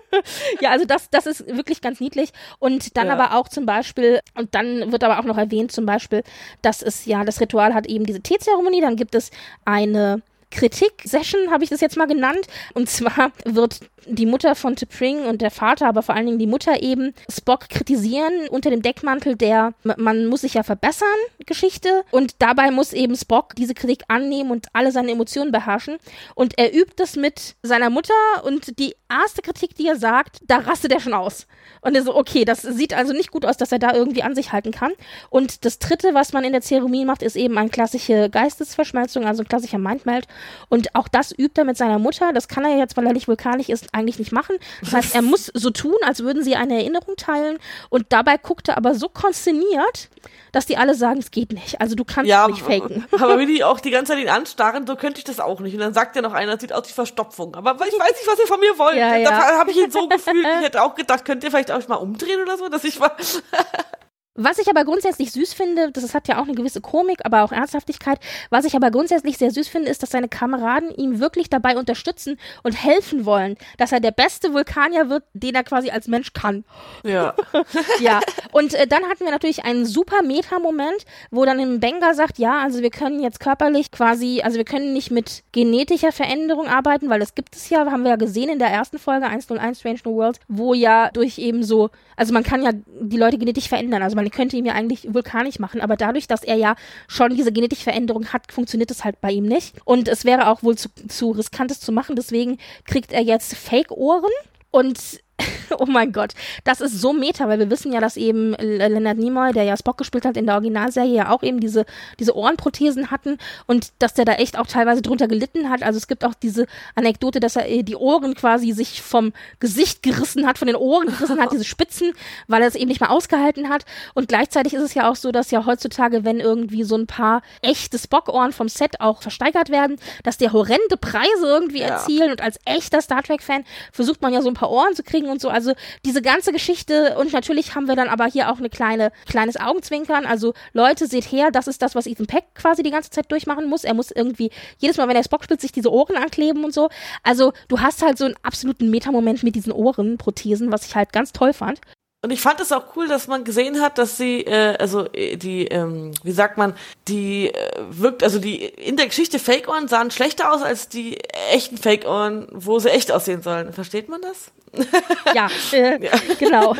ja, 0.60 0.70
also 0.70 0.86
das, 0.86 1.10
das 1.10 1.26
ist 1.26 1.46
wirklich 1.46 1.80
ganz 1.80 2.00
niedlich. 2.00 2.30
Und 2.58 2.96
dann 2.96 3.08
Ja. 3.08 3.12
aber 3.12 3.36
auch 3.36 3.48
zum 3.48 3.66
Beispiel, 3.66 4.20
und 4.34 4.54
dann 4.54 4.90
wird 4.90 5.04
aber 5.04 5.18
auch 5.18 5.24
noch 5.24 5.36
erwähnt 5.36 5.70
zum 5.70 5.86
Beispiel, 5.86 6.22
dass 6.62 6.82
es 6.82 7.04
ja, 7.04 7.24
das 7.24 7.40
Ritual 7.40 7.74
hat 7.74 7.86
eben 7.86 8.06
diese 8.06 8.20
Teezeremonie, 8.20 8.80
dann 8.80 8.96
gibt 8.96 9.14
es 9.14 9.30
eine 9.64 10.22
Kritik-Session, 10.50 11.50
habe 11.50 11.64
ich 11.64 11.70
das 11.70 11.80
jetzt 11.80 11.96
mal 11.96 12.06
genannt. 12.06 12.46
Und 12.74 12.88
zwar 12.88 13.32
wird 13.44 13.80
die 14.06 14.26
Mutter 14.26 14.54
von 14.54 14.74
T'Pring 14.74 15.26
und 15.28 15.42
der 15.42 15.50
Vater, 15.50 15.86
aber 15.86 16.02
vor 16.02 16.14
allen 16.14 16.26
Dingen 16.26 16.38
die 16.38 16.46
Mutter 16.46 16.82
eben, 16.82 17.12
Spock 17.30 17.68
kritisieren 17.68 18.48
unter 18.48 18.70
dem 18.70 18.80
Deckmantel 18.80 19.36
der 19.36 19.74
"M- 19.84 19.94
man 19.98 20.26
muss 20.26 20.40
sich 20.42 20.54
ja 20.54 20.62
verbessern 20.62 21.08
Geschichte. 21.44 22.04
Und 22.10 22.36
dabei 22.38 22.70
muss 22.70 22.92
eben 22.92 23.16
Spock 23.16 23.54
diese 23.56 23.74
Kritik 23.74 24.02
annehmen 24.08 24.50
und 24.50 24.68
alle 24.72 24.92
seine 24.92 25.12
Emotionen 25.12 25.52
beherrschen. 25.52 25.98
Und 26.34 26.58
er 26.58 26.74
übt 26.74 26.94
das 26.96 27.16
mit 27.16 27.56
seiner 27.62 27.90
Mutter 27.90 28.14
und 28.44 28.78
die 28.78 28.94
erste 29.10 29.42
Kritik, 29.42 29.74
die 29.74 29.86
er 29.86 29.96
sagt, 29.96 30.38
da 30.46 30.58
rastet 30.58 30.92
er 30.92 31.00
schon 31.00 31.14
aus. 31.14 31.46
Und 31.80 31.94
er 31.94 32.02
so, 32.02 32.16
okay, 32.16 32.44
das 32.44 32.62
sieht 32.62 32.94
also 32.94 33.12
nicht 33.12 33.30
gut 33.30 33.44
aus, 33.44 33.56
dass 33.56 33.72
er 33.72 33.78
da 33.78 33.94
irgendwie 33.94 34.22
an 34.22 34.34
sich 34.34 34.52
halten 34.52 34.72
kann. 34.72 34.92
Und 35.30 35.64
das 35.64 35.78
dritte, 35.78 36.14
was 36.14 36.32
man 36.32 36.44
in 36.44 36.52
der 36.52 36.62
Zeremonie 36.62 37.04
macht, 37.04 37.22
ist 37.22 37.36
eben 37.36 37.56
eine 37.58 37.68
klassische 37.68 38.30
Geistesverschmelzung, 38.30 39.26
also 39.26 39.42
ein 39.42 39.48
klassischer 39.48 39.78
Mindmeld. 39.78 40.26
Und 40.68 40.94
auch 40.94 41.08
das 41.08 41.32
übt 41.36 41.60
er 41.60 41.64
mit 41.64 41.76
seiner 41.76 41.98
Mutter. 41.98 42.32
Das 42.32 42.48
kann 42.48 42.64
er 42.64 42.78
jetzt, 42.78 42.96
weil 42.96 43.06
er 43.06 43.12
nicht 43.12 43.28
vulkanisch 43.28 43.68
ist, 43.68 43.88
eigentlich 43.92 44.18
nicht 44.18 44.32
machen. 44.32 44.56
Das 44.80 44.92
heißt, 44.92 45.14
er 45.14 45.22
muss 45.22 45.50
so 45.54 45.70
tun, 45.70 45.96
als 46.04 46.20
würden 46.22 46.42
sie 46.42 46.56
eine 46.56 46.74
Erinnerung 46.74 47.16
teilen. 47.16 47.58
Und 47.90 48.06
dabei 48.10 48.36
guckt 48.36 48.68
er 48.68 48.76
aber 48.76 48.94
so 48.94 49.08
konszeniert, 49.08 50.08
dass 50.52 50.66
die 50.66 50.76
alle 50.76 50.94
sagen, 50.94 51.18
es 51.18 51.30
geht 51.30 51.52
nicht. 51.52 51.80
Also 51.80 51.94
du 51.94 52.04
kannst 52.04 52.28
Ja, 52.28 52.48
nicht 52.48 52.62
faken. 52.62 53.06
aber 53.12 53.38
wie 53.38 53.46
die 53.46 53.64
auch 53.64 53.80
die 53.80 53.90
ganze 53.90 54.12
Zeit 54.12 54.22
ihn 54.22 54.28
anstarren, 54.28 54.86
so 54.86 54.96
könnte 54.96 55.18
ich 55.18 55.24
das 55.24 55.40
auch 55.40 55.60
nicht. 55.60 55.74
Und 55.74 55.80
dann 55.80 55.94
sagt 55.94 56.16
ja 56.16 56.22
noch 56.22 56.32
einer, 56.32 56.52
das 56.52 56.60
sieht 56.60 56.72
aus 56.72 56.88
wie 56.88 56.92
Verstopfung. 56.92 57.54
Aber 57.54 57.74
ich 57.74 57.92
weiß 57.92 58.10
nicht, 58.12 58.26
was 58.26 58.38
ihr 58.38 58.46
von 58.46 58.60
mir 58.60 58.78
wollt. 58.78 58.96
Ja, 58.96 59.16
ja. 59.16 59.30
Da 59.30 59.58
habe 59.58 59.70
ich 59.70 59.76
ihn 59.76 59.90
so 59.90 60.08
gefühlt. 60.08 60.46
Ich 60.58 60.64
hätte 60.66 60.82
auch 60.82 60.94
gedacht, 60.94 61.24
könnt 61.24 61.44
ihr 61.44 61.50
vielleicht 61.50 61.70
auch 61.70 61.86
mal 61.88 61.96
umdrehen 61.96 62.40
oder 62.42 62.56
so, 62.56 62.68
dass 62.68 62.84
ich 62.84 62.98
mal. 62.98 63.12
Was 64.40 64.60
ich 64.60 64.68
aber 64.68 64.84
grundsätzlich 64.84 65.32
süß 65.32 65.52
finde, 65.52 65.90
das 65.90 66.14
hat 66.14 66.28
ja 66.28 66.38
auch 66.38 66.44
eine 66.44 66.54
gewisse 66.54 66.80
Komik, 66.80 67.24
aber 67.24 67.42
auch 67.42 67.50
Ernsthaftigkeit. 67.50 68.20
Was 68.50 68.64
ich 68.64 68.76
aber 68.76 68.92
grundsätzlich 68.92 69.36
sehr 69.36 69.50
süß 69.50 69.66
finde, 69.66 69.90
ist, 69.90 70.00
dass 70.00 70.10
seine 70.10 70.28
Kameraden 70.28 70.94
ihm 70.94 71.18
wirklich 71.18 71.50
dabei 71.50 71.76
unterstützen 71.76 72.38
und 72.62 72.72
helfen 72.72 73.24
wollen, 73.24 73.56
dass 73.78 73.90
er 73.90 73.98
der 73.98 74.12
beste 74.12 74.54
Vulkanier 74.54 75.10
wird, 75.10 75.24
den 75.32 75.56
er 75.56 75.64
quasi 75.64 75.90
als 75.90 76.06
Mensch 76.06 76.34
kann. 76.34 76.64
Ja. 77.02 77.34
ja. 78.00 78.20
Und 78.52 78.74
äh, 78.74 78.86
dann 78.86 79.02
hatten 79.06 79.24
wir 79.24 79.32
natürlich 79.32 79.64
einen 79.64 79.86
super 79.86 80.22
Meta-Moment, 80.22 81.04
wo 81.32 81.44
dann 81.44 81.58
im 81.58 81.80
Benga 81.80 82.14
sagt, 82.14 82.38
ja, 82.38 82.60
also 82.62 82.80
wir 82.80 82.90
können 82.90 83.20
jetzt 83.20 83.40
körperlich 83.40 83.90
quasi, 83.90 84.42
also 84.44 84.56
wir 84.56 84.64
können 84.64 84.92
nicht 84.92 85.10
mit 85.10 85.42
genetischer 85.50 86.12
Veränderung 86.12 86.68
arbeiten, 86.68 87.10
weil 87.10 87.18
das 87.18 87.34
gibt 87.34 87.56
es 87.56 87.70
ja, 87.70 87.90
haben 87.90 88.04
wir 88.04 88.10
ja 88.10 88.16
gesehen 88.16 88.50
in 88.50 88.60
der 88.60 88.68
ersten 88.68 89.00
Folge 89.00 89.26
101 89.26 89.80
Strange 89.80 89.98
New 90.04 90.14
Worlds, 90.14 90.38
wo 90.46 90.74
ja 90.74 91.10
durch 91.10 91.38
eben 91.38 91.64
so, 91.64 91.90
also 92.16 92.32
man 92.32 92.44
kann 92.44 92.62
ja 92.62 92.70
die 93.00 93.16
Leute 93.16 93.36
genetisch 93.36 93.68
verändern, 93.68 94.02
also 94.02 94.14
man 94.14 94.27
könnte 94.30 94.56
ihn 94.56 94.66
ja 94.66 94.74
eigentlich 94.74 95.12
vulkanisch 95.12 95.58
machen, 95.58 95.80
aber 95.80 95.96
dadurch, 95.96 96.26
dass 96.26 96.42
er 96.42 96.56
ja 96.56 96.76
schon 97.06 97.34
diese 97.34 97.52
genetische 97.52 97.84
Veränderung 97.84 98.26
hat, 98.32 98.52
funktioniert 98.52 98.90
es 98.90 99.04
halt 99.04 99.20
bei 99.20 99.30
ihm 99.30 99.44
nicht. 99.44 99.76
Und 99.84 100.08
es 100.08 100.24
wäre 100.24 100.48
auch 100.48 100.62
wohl 100.62 100.76
zu, 100.76 100.88
zu 101.08 101.30
riskantes 101.30 101.80
zu 101.80 101.92
machen, 101.92 102.16
deswegen 102.16 102.58
kriegt 102.84 103.12
er 103.12 103.22
jetzt 103.22 103.54
Fake-Ohren 103.54 104.32
und 104.70 105.20
oh 105.78 105.86
mein 105.86 106.12
Gott, 106.12 106.32
das 106.64 106.80
ist 106.80 107.00
so 107.00 107.12
meta, 107.12 107.48
weil 107.48 107.58
wir 107.58 107.70
wissen 107.70 107.92
ja, 107.92 108.00
dass 108.00 108.16
eben 108.16 108.54
Leonard 108.54 109.18
Nimoy, 109.18 109.52
der 109.52 109.64
ja 109.64 109.76
Spock 109.76 109.98
gespielt 109.98 110.24
hat 110.24 110.36
in 110.36 110.46
der 110.46 110.54
Originalserie, 110.56 111.14
ja 111.14 111.30
auch 111.30 111.42
eben 111.42 111.60
diese, 111.60 111.86
diese 112.18 112.36
Ohrenprothesen 112.36 113.10
hatten 113.10 113.38
und 113.66 113.92
dass 113.98 114.14
der 114.14 114.24
da 114.24 114.32
echt 114.34 114.58
auch 114.58 114.66
teilweise 114.66 115.02
drunter 115.02 115.28
gelitten 115.28 115.70
hat. 115.70 115.82
Also 115.82 115.98
es 115.98 116.08
gibt 116.08 116.24
auch 116.24 116.34
diese 116.34 116.66
Anekdote, 116.94 117.40
dass 117.40 117.56
er 117.56 117.68
äh, 117.68 117.82
die 117.82 117.96
Ohren 117.96 118.34
quasi 118.34 118.72
sich 118.72 119.02
vom 119.02 119.32
Gesicht 119.60 120.02
gerissen 120.02 120.46
hat, 120.46 120.58
von 120.58 120.66
den 120.66 120.76
Ohren 120.76 121.06
gerissen 121.06 121.40
hat, 121.40 121.52
diese 121.52 121.64
Spitzen, 121.64 122.12
weil 122.48 122.62
er 122.62 122.68
es 122.68 122.74
eben 122.74 122.88
nicht 122.88 123.00
mehr 123.00 123.10
ausgehalten 123.10 123.68
hat. 123.68 123.84
Und 124.14 124.28
gleichzeitig 124.28 124.74
ist 124.74 124.82
es 124.82 124.94
ja 124.94 125.08
auch 125.08 125.16
so, 125.16 125.30
dass 125.30 125.50
ja 125.50 125.66
heutzutage, 125.66 126.24
wenn 126.24 126.40
irgendwie 126.40 126.84
so 126.84 126.96
ein 126.96 127.06
paar 127.06 127.42
echte 127.62 127.98
Spock-Ohren 127.98 128.52
vom 128.52 128.68
Set 128.68 129.00
auch 129.00 129.22
versteigert 129.22 129.70
werden, 129.70 129.96
dass 130.24 130.38
die 130.38 130.50
horrende 130.50 130.96
Preise 131.00 131.46
irgendwie 131.46 131.80
ja. 131.80 131.88
erzielen 131.88 132.30
und 132.30 132.40
als 132.40 132.58
echter 132.64 133.00
Star 133.00 133.22
Trek-Fan 133.22 133.64
versucht 133.92 134.22
man 134.22 134.32
ja 134.32 134.42
so 134.42 134.48
ein 134.48 134.54
paar 134.54 134.70
Ohren 134.70 134.94
zu 134.94 135.02
kriegen 135.02 135.27
und 135.28 135.40
so. 135.40 135.48
Also 135.48 135.74
diese 136.04 136.22
ganze 136.22 136.52
Geschichte 136.52 137.16
und 137.18 137.32
natürlich 137.32 137.74
haben 137.74 137.86
wir 137.86 137.96
dann 137.96 138.08
aber 138.08 138.26
hier 138.26 138.50
auch 138.50 138.58
eine 138.58 138.70
kleine, 138.70 139.12
kleines 139.26 139.58
Augenzwinkern. 139.58 140.26
Also 140.26 140.54
Leute, 140.72 141.06
seht 141.06 141.24
her, 141.24 141.50
das 141.50 141.66
ist 141.66 141.82
das, 141.82 141.94
was 141.94 142.06
Ethan 142.06 142.26
Peck 142.26 142.44
quasi 142.54 142.82
die 142.82 142.90
ganze 142.90 143.10
Zeit 143.10 143.30
durchmachen 143.30 143.68
muss. 143.68 143.84
Er 143.84 143.94
muss 143.94 144.10
irgendwie 144.10 144.50
jedes 144.78 144.96
Mal, 144.96 145.08
wenn 145.08 145.16
er 145.16 145.24
Spock 145.24 145.44
spielt, 145.44 145.60
sich 145.60 145.72
diese 145.72 145.92
Ohren 145.92 146.16
ankleben 146.16 146.64
und 146.64 146.74
so. 146.74 146.88
Also 147.22 147.52
du 147.68 147.80
hast 147.80 148.02
halt 148.02 148.18
so 148.18 148.24
einen 148.24 148.36
absoluten 148.42 148.90
Metamoment 148.90 149.42
mit 149.42 149.54
diesen 149.54 149.72
Ohrenprothesen, 149.72 150.72
was 150.72 150.86
ich 150.86 150.94
halt 150.94 151.12
ganz 151.12 151.32
toll 151.32 151.52
fand. 151.52 151.80
Und 152.20 152.32
ich 152.32 152.40
fand 152.40 152.58
es 152.58 152.72
auch 152.72 152.96
cool, 152.96 153.06
dass 153.06 153.28
man 153.28 153.44
gesehen 153.44 153.80
hat, 153.80 153.96
dass 153.96 154.16
sie, 154.16 154.40
äh, 154.40 154.76
also 154.78 155.06
äh, 155.12 155.36
die, 155.36 155.66
ähm, 155.68 156.10
wie 156.24 156.32
sagt 156.32 156.58
man, 156.58 156.74
die 157.06 157.54
äh, 157.54 157.70
wirkt, 157.90 158.24
also 158.24 158.40
die 158.40 158.64
in 158.64 158.96
der 158.96 159.06
Geschichte 159.06 159.38
Fake-Ohren 159.38 159.86
sahen 159.86 160.10
schlechter 160.10 160.52
aus 160.52 160.62
als 160.62 160.88
die 160.88 161.16
echten 161.52 161.76
Fake-Ohren, 161.76 162.48
wo 162.50 162.80
sie 162.80 162.90
echt 162.90 163.12
aussehen 163.12 163.42
sollen. 163.42 163.72
Versteht 163.72 164.08
man 164.08 164.20
das? 164.20 164.50
ja, 165.34 165.48
äh, 165.72 166.04
ja, 166.04 166.12
genau. 166.38 166.74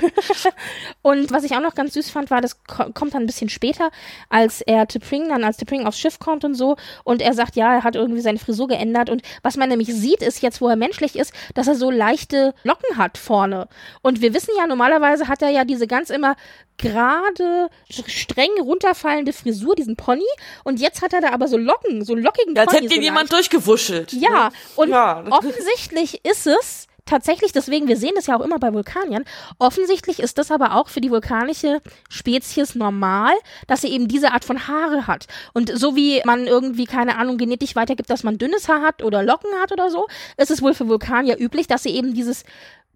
Und 1.02 1.32
was 1.32 1.44
ich 1.44 1.55
auch 1.55 1.60
noch 1.60 1.74
ganz 1.74 1.94
süß 1.94 2.10
fand, 2.10 2.31
war, 2.31 2.40
das 2.40 2.65
kommt 2.66 3.15
dann 3.15 3.23
ein 3.23 3.27
bisschen 3.27 3.48
später, 3.48 3.90
als 4.28 4.60
er 4.60 4.85
T'Pring 4.85 5.28
dann, 5.28 5.44
als 5.44 5.59
T'Pring 5.59 5.86
aufs 5.86 5.98
Schiff 5.98 6.19
kommt 6.19 6.44
und 6.44 6.55
so, 6.55 6.77
und 7.05 7.23
er 7.23 7.35
sagt, 7.35 7.56
ja, 7.56 7.74
er 7.74 7.85
hat 7.85 7.97
irgendwie 7.97 8.20
seine 8.20 8.39
Frisur 8.39 8.69
geändert. 8.69 9.10
Und 9.10 9.23
was 9.43 9.56
man 9.56 9.69
nämlich 9.69 9.93
sieht, 9.93 10.23
ist 10.23 10.43
jetzt, 10.43 10.60
wo 10.60 10.69
er 10.69 10.77
menschlich 10.77 11.16
ist, 11.16 11.32
dass 11.55 11.69
er 11.69 11.74
so 11.74 11.90
leichte 11.90 12.55
Locken 12.65 12.97
hat 12.97 13.19
vorne. 13.19 13.69
Und 14.02 14.20
wir 14.20 14.35
wissen 14.35 14.52
ja, 14.56 14.66
normalerweise 14.66 15.28
hat 15.28 15.43
er 15.43 15.51
ja 15.51 15.65
diese 15.65 15.86
ganz 15.86 16.10
immer 16.10 16.36
gerade 16.78 17.69
streng 17.90 18.51
runterfallende 18.60 19.32
Frisur, 19.32 19.74
diesen 19.74 19.97
Pony. 19.97 20.24
Und 20.65 20.81
jetzt 20.81 21.02
hat 21.02 21.12
er 21.12 21.20
da 21.20 21.31
aber 21.31 21.48
so 21.48 21.56
Locken, 21.56 22.05
so 22.05 22.15
lockigen 22.15 22.55
ja, 22.55 22.62
Als 22.62 22.73
Pony. 22.73 22.85
hätte 22.85 22.94
ihn 22.94 23.01
so 23.01 23.05
jemand 23.05 23.32
durchgewuschelt. 23.32 24.12
Ja, 24.12 24.51
und 24.77 24.90
ja. 24.90 25.24
offensichtlich 25.31 26.24
ist 26.24 26.47
es, 26.47 26.88
tatsächlich, 27.09 27.52
deswegen, 27.52 27.89
wir 27.89 27.97
sehen 27.97 28.12
das 28.14 28.26
ja 28.26 28.36
auch 28.36 28.44
immer 28.44 28.59
bei 28.59 28.72
Vulkaniern, 28.72 29.24
offensichtlich 29.59 30.20
ist 30.20 30.39
das 30.39 30.51
aber 30.51 30.74
auch 30.74 30.89
für 30.89 31.01
die 31.01 31.10
vulkanische 31.10 31.80
Spezies 32.09 32.74
normal, 32.74 33.32
dass 33.66 33.80
sie 33.80 33.89
eben 33.89 34.09
diese 34.09 34.32
Art 34.32 34.44
von 34.44 34.68
Haare 34.68 35.06
hat. 35.06 35.26
Und 35.55 35.76
so 35.76 35.97
wie 35.97 36.22
man 36.24 36.47
irgendwie, 36.47 36.85
keine 36.85 37.16
Ahnung, 37.18 37.39
genetisch 37.39 37.76
weitergibt, 37.76 38.10
dass 38.10 38.22
man 38.22 38.39
dünnes 38.39 38.68
Haar 38.68 38.82
hat 38.82 39.02
oder 39.02 39.22
Locken 39.22 39.51
hat 39.60 39.72
oder 39.72 39.90
so, 39.90 40.06
ist 40.36 40.51
es 40.51 40.62
wohl 40.62 40.74
für 40.74 40.89
Vulkanier 40.89 41.39
üblich, 41.39 41.66
dass 41.66 41.82
sie 41.82 41.90
eben 41.90 42.14
dieses 42.14 42.44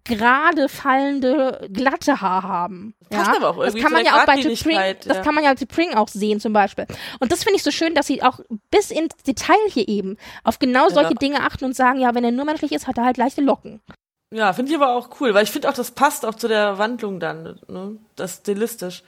gerade 0.05 0.67
fallende 0.67 1.67
glatte 1.71 2.21
Haar 2.21 2.43
haben. 2.43 2.93
Das 3.09 3.27
ja? 3.27 3.35
aber 3.37 3.49
auch 3.49 3.57
irgendwie 3.57 3.81
das 3.81 3.83
kann 3.83 3.93
man 3.93 4.05
ja 4.05 4.21
auch 4.21 4.25
bei 4.25 4.35
T'Pring, 4.35 4.87
ja. 4.87 4.93
das 4.93 5.21
kann 5.23 5.33
man 5.33 5.43
ja 5.43 5.53
bei 5.53 5.97
auch 5.97 6.07
sehen 6.07 6.39
zum 6.39 6.53
Beispiel. 6.53 6.85
Und 7.19 7.31
das 7.31 7.43
finde 7.43 7.57
ich 7.57 7.63
so 7.63 7.71
schön, 7.71 7.95
dass 7.95 8.07
sie 8.07 8.21
auch 8.21 8.39
bis 8.69 8.91
ins 8.91 9.15
Detail 9.25 9.55
hier 9.69 9.87
eben 9.87 10.17
auf 10.43 10.59
genau 10.59 10.89
solche 10.89 11.11
ja. 11.11 11.15
Dinge 11.15 11.41
achten 11.41 11.65
und 11.65 11.75
sagen, 11.75 11.99
ja, 11.99 12.13
wenn 12.15 12.23
er 12.23 12.31
nur 12.31 12.45
menschlich 12.45 12.71
ist, 12.71 12.87
hat 12.87 12.97
er 12.97 13.05
halt 13.05 13.17
leichte 13.17 13.41
Locken. 13.41 13.81
Ja, 14.33 14.51
finde 14.51 14.71
ich 14.71 14.77
aber 14.77 14.95
auch 14.95 15.09
cool, 15.19 15.35
weil 15.35 15.43
ich 15.43 15.51
finde 15.51 15.69
auch, 15.69 15.73
das 15.73 15.91
passt 15.91 16.25
auch 16.25 16.33
zu 16.33 16.47
der 16.47 16.79
Wandlung 16.79 17.19
dann, 17.19 17.59
ne? 17.67 17.97
Das 18.15 18.37
stilistisch. 18.37 19.03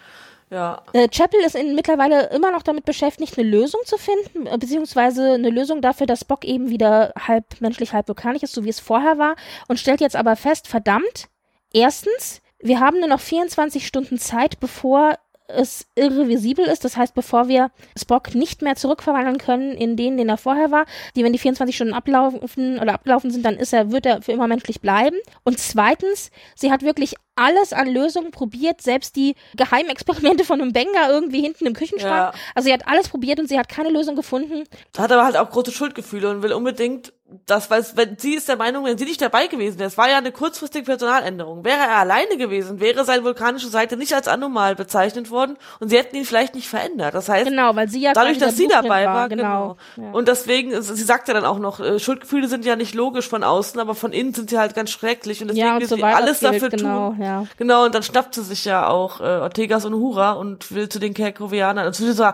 Ja. 0.52 0.84
Äh, 0.94 1.10
Chapel 1.10 1.40
ist 1.44 1.56
in, 1.56 1.74
mittlerweile 1.74 2.30
immer 2.30 2.52
noch 2.52 2.62
damit 2.62 2.86
beschäftigt, 2.86 3.36
eine 3.36 3.50
Lösung 3.50 3.82
zu 3.86 3.98
finden, 3.98 4.46
äh, 4.46 4.56
beziehungsweise 4.60 5.34
eine 5.34 5.50
Lösung 5.50 5.82
dafür, 5.82 6.06
dass 6.06 6.20
Spock 6.22 6.46
eben 6.46 6.70
wieder 6.70 7.12
halb 7.20 7.60
menschlich, 7.60 7.92
halb 7.92 8.08
vulkanisch 8.08 8.44
ist, 8.44 8.54
so 8.54 8.64
wie 8.64 8.70
es 8.70 8.80
vorher 8.80 9.18
war, 9.18 9.36
und 9.68 9.80
stellt 9.80 10.00
jetzt 10.00 10.16
aber 10.16 10.36
fest, 10.36 10.68
verdammt, 10.68 11.28
erstens, 11.74 12.44
wir 12.60 12.80
haben 12.80 13.00
nur 13.00 13.10
noch 13.10 13.20
24 13.20 13.88
Stunden 13.88 14.20
Zeit, 14.20 14.60
bevor 14.60 15.18
es 15.48 15.86
irrevisibel 15.96 16.66
ist. 16.66 16.84
Das 16.84 16.98
heißt, 16.98 17.14
bevor 17.14 17.48
wir 17.48 17.72
Spock 17.98 18.36
nicht 18.36 18.62
mehr 18.62 18.76
zurückverwandeln 18.76 19.38
können 19.38 19.72
in 19.74 19.96
den, 19.96 20.18
den 20.18 20.30
er 20.30 20.38
vorher 20.38 20.72
war, 20.72 20.86
die, 21.16 21.24
wenn 21.24 21.34
die 21.34 21.40
24 21.40 21.76
Stunden 21.76 21.94
ablaufen 21.94 22.80
oder 22.80 22.94
abgelaufen 22.94 23.32
sind, 23.32 23.46
dann 23.46 23.58
ist 23.58 23.74
er, 23.74 23.92
wird 23.92 24.06
er 24.06 24.22
für 24.22 24.32
immer 24.32 24.48
menschlich 24.48 24.82
bleiben. 24.82 25.18
Und 25.44 25.60
zweitens, 25.60 26.32
sie 26.56 26.72
hat 26.72 26.82
wirklich 26.82 27.16
alles 27.36 27.74
an 27.74 27.88
Lösungen 27.88 28.32
probiert, 28.32 28.82
selbst 28.82 29.16
die 29.16 29.36
Geheimexperimente 29.56 30.46
von 30.46 30.62
einem 30.62 30.72
Benga 30.72 31.10
irgendwie 31.10 31.42
hinten 31.42 31.68
im 31.68 31.74
Küchenschrank. 31.74 32.34
Ja. 32.34 32.40
Also 32.56 32.68
sie 32.68 32.74
hat 32.74 32.88
alles 32.88 33.10
probiert 33.10 33.40
und 33.40 33.48
sie 33.48 33.60
hat 33.60 33.68
keine 33.68 33.90
Lösung 33.90 34.16
gefunden. 34.16 34.64
Hat 34.98 35.12
aber 35.12 35.26
halt 35.26 35.38
auch 35.38 35.50
große 35.50 35.72
Schuldgefühle 35.72 36.30
und 36.30 36.44
will 36.44 36.54
unbedingt 36.54 37.14
das, 37.46 37.70
weil 37.70 37.86
wenn 37.96 38.18
sie 38.18 38.36
ist 38.36 38.50
der 38.50 38.58
Meinung, 38.58 38.86
wenn 38.86 38.98
sie 38.98 39.06
nicht 39.06 39.22
dabei 39.22 39.48
gewesen 39.48 39.80
wäre, 39.80 39.88
es 39.88 39.98
war 39.98 40.10
ja 40.10 40.18
eine 40.18 40.32
kurzfristige 40.32 40.86
Personaländerung, 40.86 41.64
wäre 41.64 41.80
er 41.80 41.98
alleine 41.98 42.38
gewesen, 42.38 42.80
wäre 42.80 43.06
seine 43.06 43.24
vulkanische 43.24 43.68
Seite 43.68 43.98
nicht 43.98 44.14
als 44.14 44.28
anormal 44.28 44.76
bezeichnet 44.76 45.32
worden 45.32 45.58
und 45.80 45.90
sie 45.90 45.98
hätten 45.98 46.16
ihn 46.16 46.26
vielleicht 46.26 46.56
nicht 46.56 46.68
verändert. 46.68 47.14
Das 47.14 47.30
heißt, 47.30 47.50
genau, 47.50 47.76
weil 47.76 47.90
sie 47.90 48.02
ja 48.02 48.14
dadurch, 48.14 48.38
dass 48.38 48.58
sie 48.58 48.68
dabei 48.68 49.06
war, 49.06 49.30
genau. 49.30 49.78
genau. 49.96 50.08
Ja. 50.08 50.14
Und 50.14 50.28
deswegen, 50.28 50.82
sie 50.82 51.04
sagt 51.04 51.28
ja 51.28 51.34
dann 51.34 51.46
auch 51.46 51.60
noch, 51.60 51.80
äh, 51.80 52.00
Schuldgefühle 52.00 52.48
sind 52.48 52.66
ja 52.66 52.76
nicht 52.76 52.94
logisch 52.96 53.28
von 53.28 53.44
außen, 53.44 53.80
aber 53.80 53.96
von 53.96 54.12
innen 54.12 54.34
sind 54.34 54.50
sie 54.50 54.58
halt 54.58 54.76
ganz 54.76 54.92
schrecklich 54.92 55.42
und 55.42 55.50
deswegen 55.50 55.66
ja, 55.66 55.74
und 55.76 55.82
will 55.82 55.88
so 55.88 55.96
sie 55.96 56.04
alles 56.04 56.40
gilt, 56.40 56.54
dafür 56.54 56.70
genau, 56.70 57.10
tun. 57.10 57.22
Ja. 57.22 57.46
Genau, 57.58 57.86
und 57.86 57.96
dann 57.96 58.04
schnappt 58.04 58.36
sie 58.36 58.44
sich 58.44 58.66
ja 58.66 58.88
auch 58.88 59.20
äh, 59.20 59.24
Ortegas 59.24 59.86
und 59.86 59.94
Hura 59.96 60.34
und 60.34 60.74
will 60.74 60.90
zu 60.90 61.00
den 61.00 61.14
Kerkovianern, 61.14 61.86
also 61.86 62.12
so, 62.12 62.26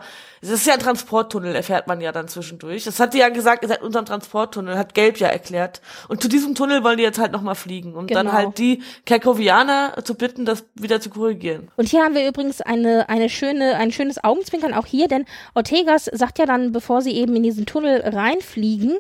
es 0.44 0.50
ist 0.50 0.66
ja 0.66 0.74
ein 0.74 0.80
Transporttunnel, 0.80 1.56
erfährt 1.56 1.86
man 1.86 2.02
ja 2.02 2.12
dann 2.12 2.28
zwischendurch. 2.28 2.86
Das 2.86 3.00
hat 3.00 3.14
die 3.14 3.20
ja 3.20 3.30
gesagt, 3.30 3.62
ihr 3.62 3.70
seid 3.70 3.84
unserem 3.84 4.06
Transporttunnel, 4.06 4.76
hat 4.76 4.91
Gelb 4.94 5.18
ja 5.18 5.28
erklärt. 5.28 5.82
Und 6.08 6.22
zu 6.22 6.28
diesem 6.28 6.56
Tunnel 6.56 6.84
wollen 6.84 6.98
die 6.98 7.04
jetzt 7.04 7.20
halt 7.20 7.32
nochmal 7.32 7.56
fliegen, 7.56 7.96
um 7.96 8.08
genau. 8.08 8.24
dann 8.24 8.34
halt 8.34 8.58
die 8.58 8.82
Kerkovianer 9.06 9.96
zu 10.04 10.16
bitten, 10.16 10.46
das 10.46 10.66
wieder 10.76 11.02
zu 11.02 11.10
korrigieren. 11.10 11.70
Und 11.78 11.90
hier 11.90 12.04
haben 12.04 12.16
wir 12.16 12.28
übrigens 12.28 12.62
eine, 12.62 13.10
eine 13.10 13.30
schöne, 13.30 13.76
ein 13.76 13.92
schönes 13.92 14.24
Augenzwinkern 14.24 14.74
auch 14.74 14.86
hier, 14.86 15.08
denn 15.08 15.26
Ortegas 15.54 16.06
sagt 16.06 16.40
ja 16.40 16.46
dann, 16.46 16.72
bevor 16.72 17.02
sie 17.02 17.12
eben 17.12 17.36
in 17.36 17.44
diesen 17.44 17.66
Tunnel 17.66 18.02
reinfliegen, 18.02 18.98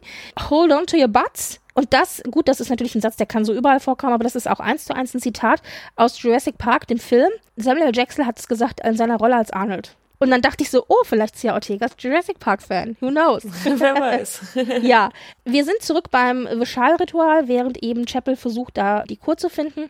hold 0.50 0.72
on 0.72 0.86
to 0.86 0.98
your 0.98 1.08
butts. 1.08 1.60
Und 1.74 1.94
das, 1.94 2.22
gut, 2.30 2.48
das 2.48 2.60
ist 2.60 2.70
natürlich 2.70 2.96
ein 2.96 3.02
Satz, 3.02 3.16
der 3.16 3.26
kann 3.26 3.46
so 3.46 3.54
überall 3.54 3.80
vorkommen, 3.80 4.14
aber 4.14 4.24
das 4.24 4.36
ist 4.36 4.50
auch 4.50 4.60
eins 4.60 4.86
zu 4.86 4.96
eins 4.96 5.14
ein 5.14 5.22
Zitat 5.22 5.62
aus 5.96 6.22
Jurassic 6.22 6.58
Park, 6.58 6.88
dem 6.88 7.00
Film. 7.00 7.32
Samuel 7.56 7.92
Jackson 7.94 8.26
hat 8.26 8.40
es 8.40 8.48
gesagt 8.48 8.82
in 8.86 8.98
seiner 8.98 9.18
Rolle 9.18 9.38
als 9.38 9.52
Arnold. 9.52 9.96
Und 10.22 10.30
dann 10.30 10.43
dachte 10.43 10.64
ich 10.64 10.69
so, 10.69 10.85
oh, 10.88 11.03
vielleicht 11.03 11.35
ist 11.35 11.43
ja 11.43 11.56
Ortegas 11.56 11.93
Jurassic 11.98 12.38
Park 12.39 12.61
Fan. 12.61 12.95
Who 12.99 13.10
knows? 13.10 13.43
Wer 13.64 13.95
weiß. 13.95 14.56
ja, 14.84 15.10
wir 15.45 15.65
sind 15.65 15.81
zurück 15.81 16.11
beim 16.11 16.48
Vishal-Ritual, 16.48 17.48
während 17.48 17.81
eben 17.84 18.06
Chapel 18.06 18.35
versucht, 18.35 18.77
da 18.77 19.02
die 19.02 19.18
Kur 19.18 19.38
zu 19.38 19.49
finden 19.49 19.89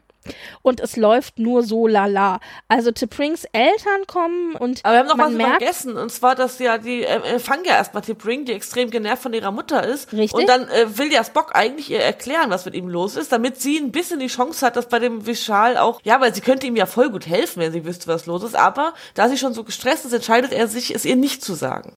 und 0.61 0.79
es 0.79 0.95
läuft 0.95 1.39
nur 1.39 1.63
so 1.63 1.87
lala. 1.87 2.39
Also 2.67 2.91
T'Prings 2.91 3.45
Eltern 3.51 4.07
kommen 4.07 4.55
und 4.55 4.81
Aber 4.83 4.93
wir 4.93 4.99
haben 4.99 5.07
noch 5.07 5.17
was 5.17 5.31
merkt, 5.31 5.63
vergessen 5.63 5.97
und 5.97 6.11
zwar, 6.11 6.35
dass 6.35 6.59
ja 6.59 6.77
die 6.77 7.03
äh, 7.03 7.21
empfangen 7.33 7.65
ja 7.65 7.73
erstmal 7.73 8.03
T'Pring, 8.03 8.45
die 8.45 8.53
extrem 8.53 8.89
genervt 8.89 9.23
von 9.23 9.33
ihrer 9.33 9.51
Mutter 9.51 9.85
ist 9.85 10.11
Richtig. 10.13 10.33
und 10.33 10.47
dann 10.47 10.67
äh, 10.67 10.97
will 10.97 11.11
ja 11.11 11.23
Spock 11.23 11.51
eigentlich 11.53 11.89
ihr 11.89 11.99
erklären, 11.99 12.49
was 12.49 12.65
mit 12.65 12.75
ihm 12.75 12.87
los 12.87 13.15
ist, 13.15 13.31
damit 13.31 13.59
sie 13.61 13.77
ein 13.77 13.91
bisschen 13.91 14.19
die 14.19 14.27
Chance 14.27 14.65
hat, 14.65 14.75
dass 14.75 14.87
bei 14.87 14.99
dem 14.99 15.25
Vishal 15.25 15.77
auch, 15.77 15.99
ja, 16.03 16.19
weil 16.21 16.33
sie 16.33 16.41
könnte 16.41 16.67
ihm 16.67 16.75
ja 16.75 16.85
voll 16.85 17.09
gut 17.09 17.27
helfen, 17.27 17.61
wenn 17.61 17.71
sie 17.71 17.85
wüsste, 17.85 18.07
was 18.07 18.25
los 18.25 18.43
ist, 18.43 18.55
aber 18.55 18.93
da 19.13 19.29
sie 19.29 19.37
schon 19.37 19.53
so 19.53 19.63
gestresst 19.63 20.05
ist, 20.05 20.13
entscheidet 20.13 20.51
er 20.51 20.67
sich, 20.67 20.93
es 20.93 21.05
ihr 21.05 21.15
nicht 21.15 21.43
zu 21.43 21.53
sagen. 21.53 21.95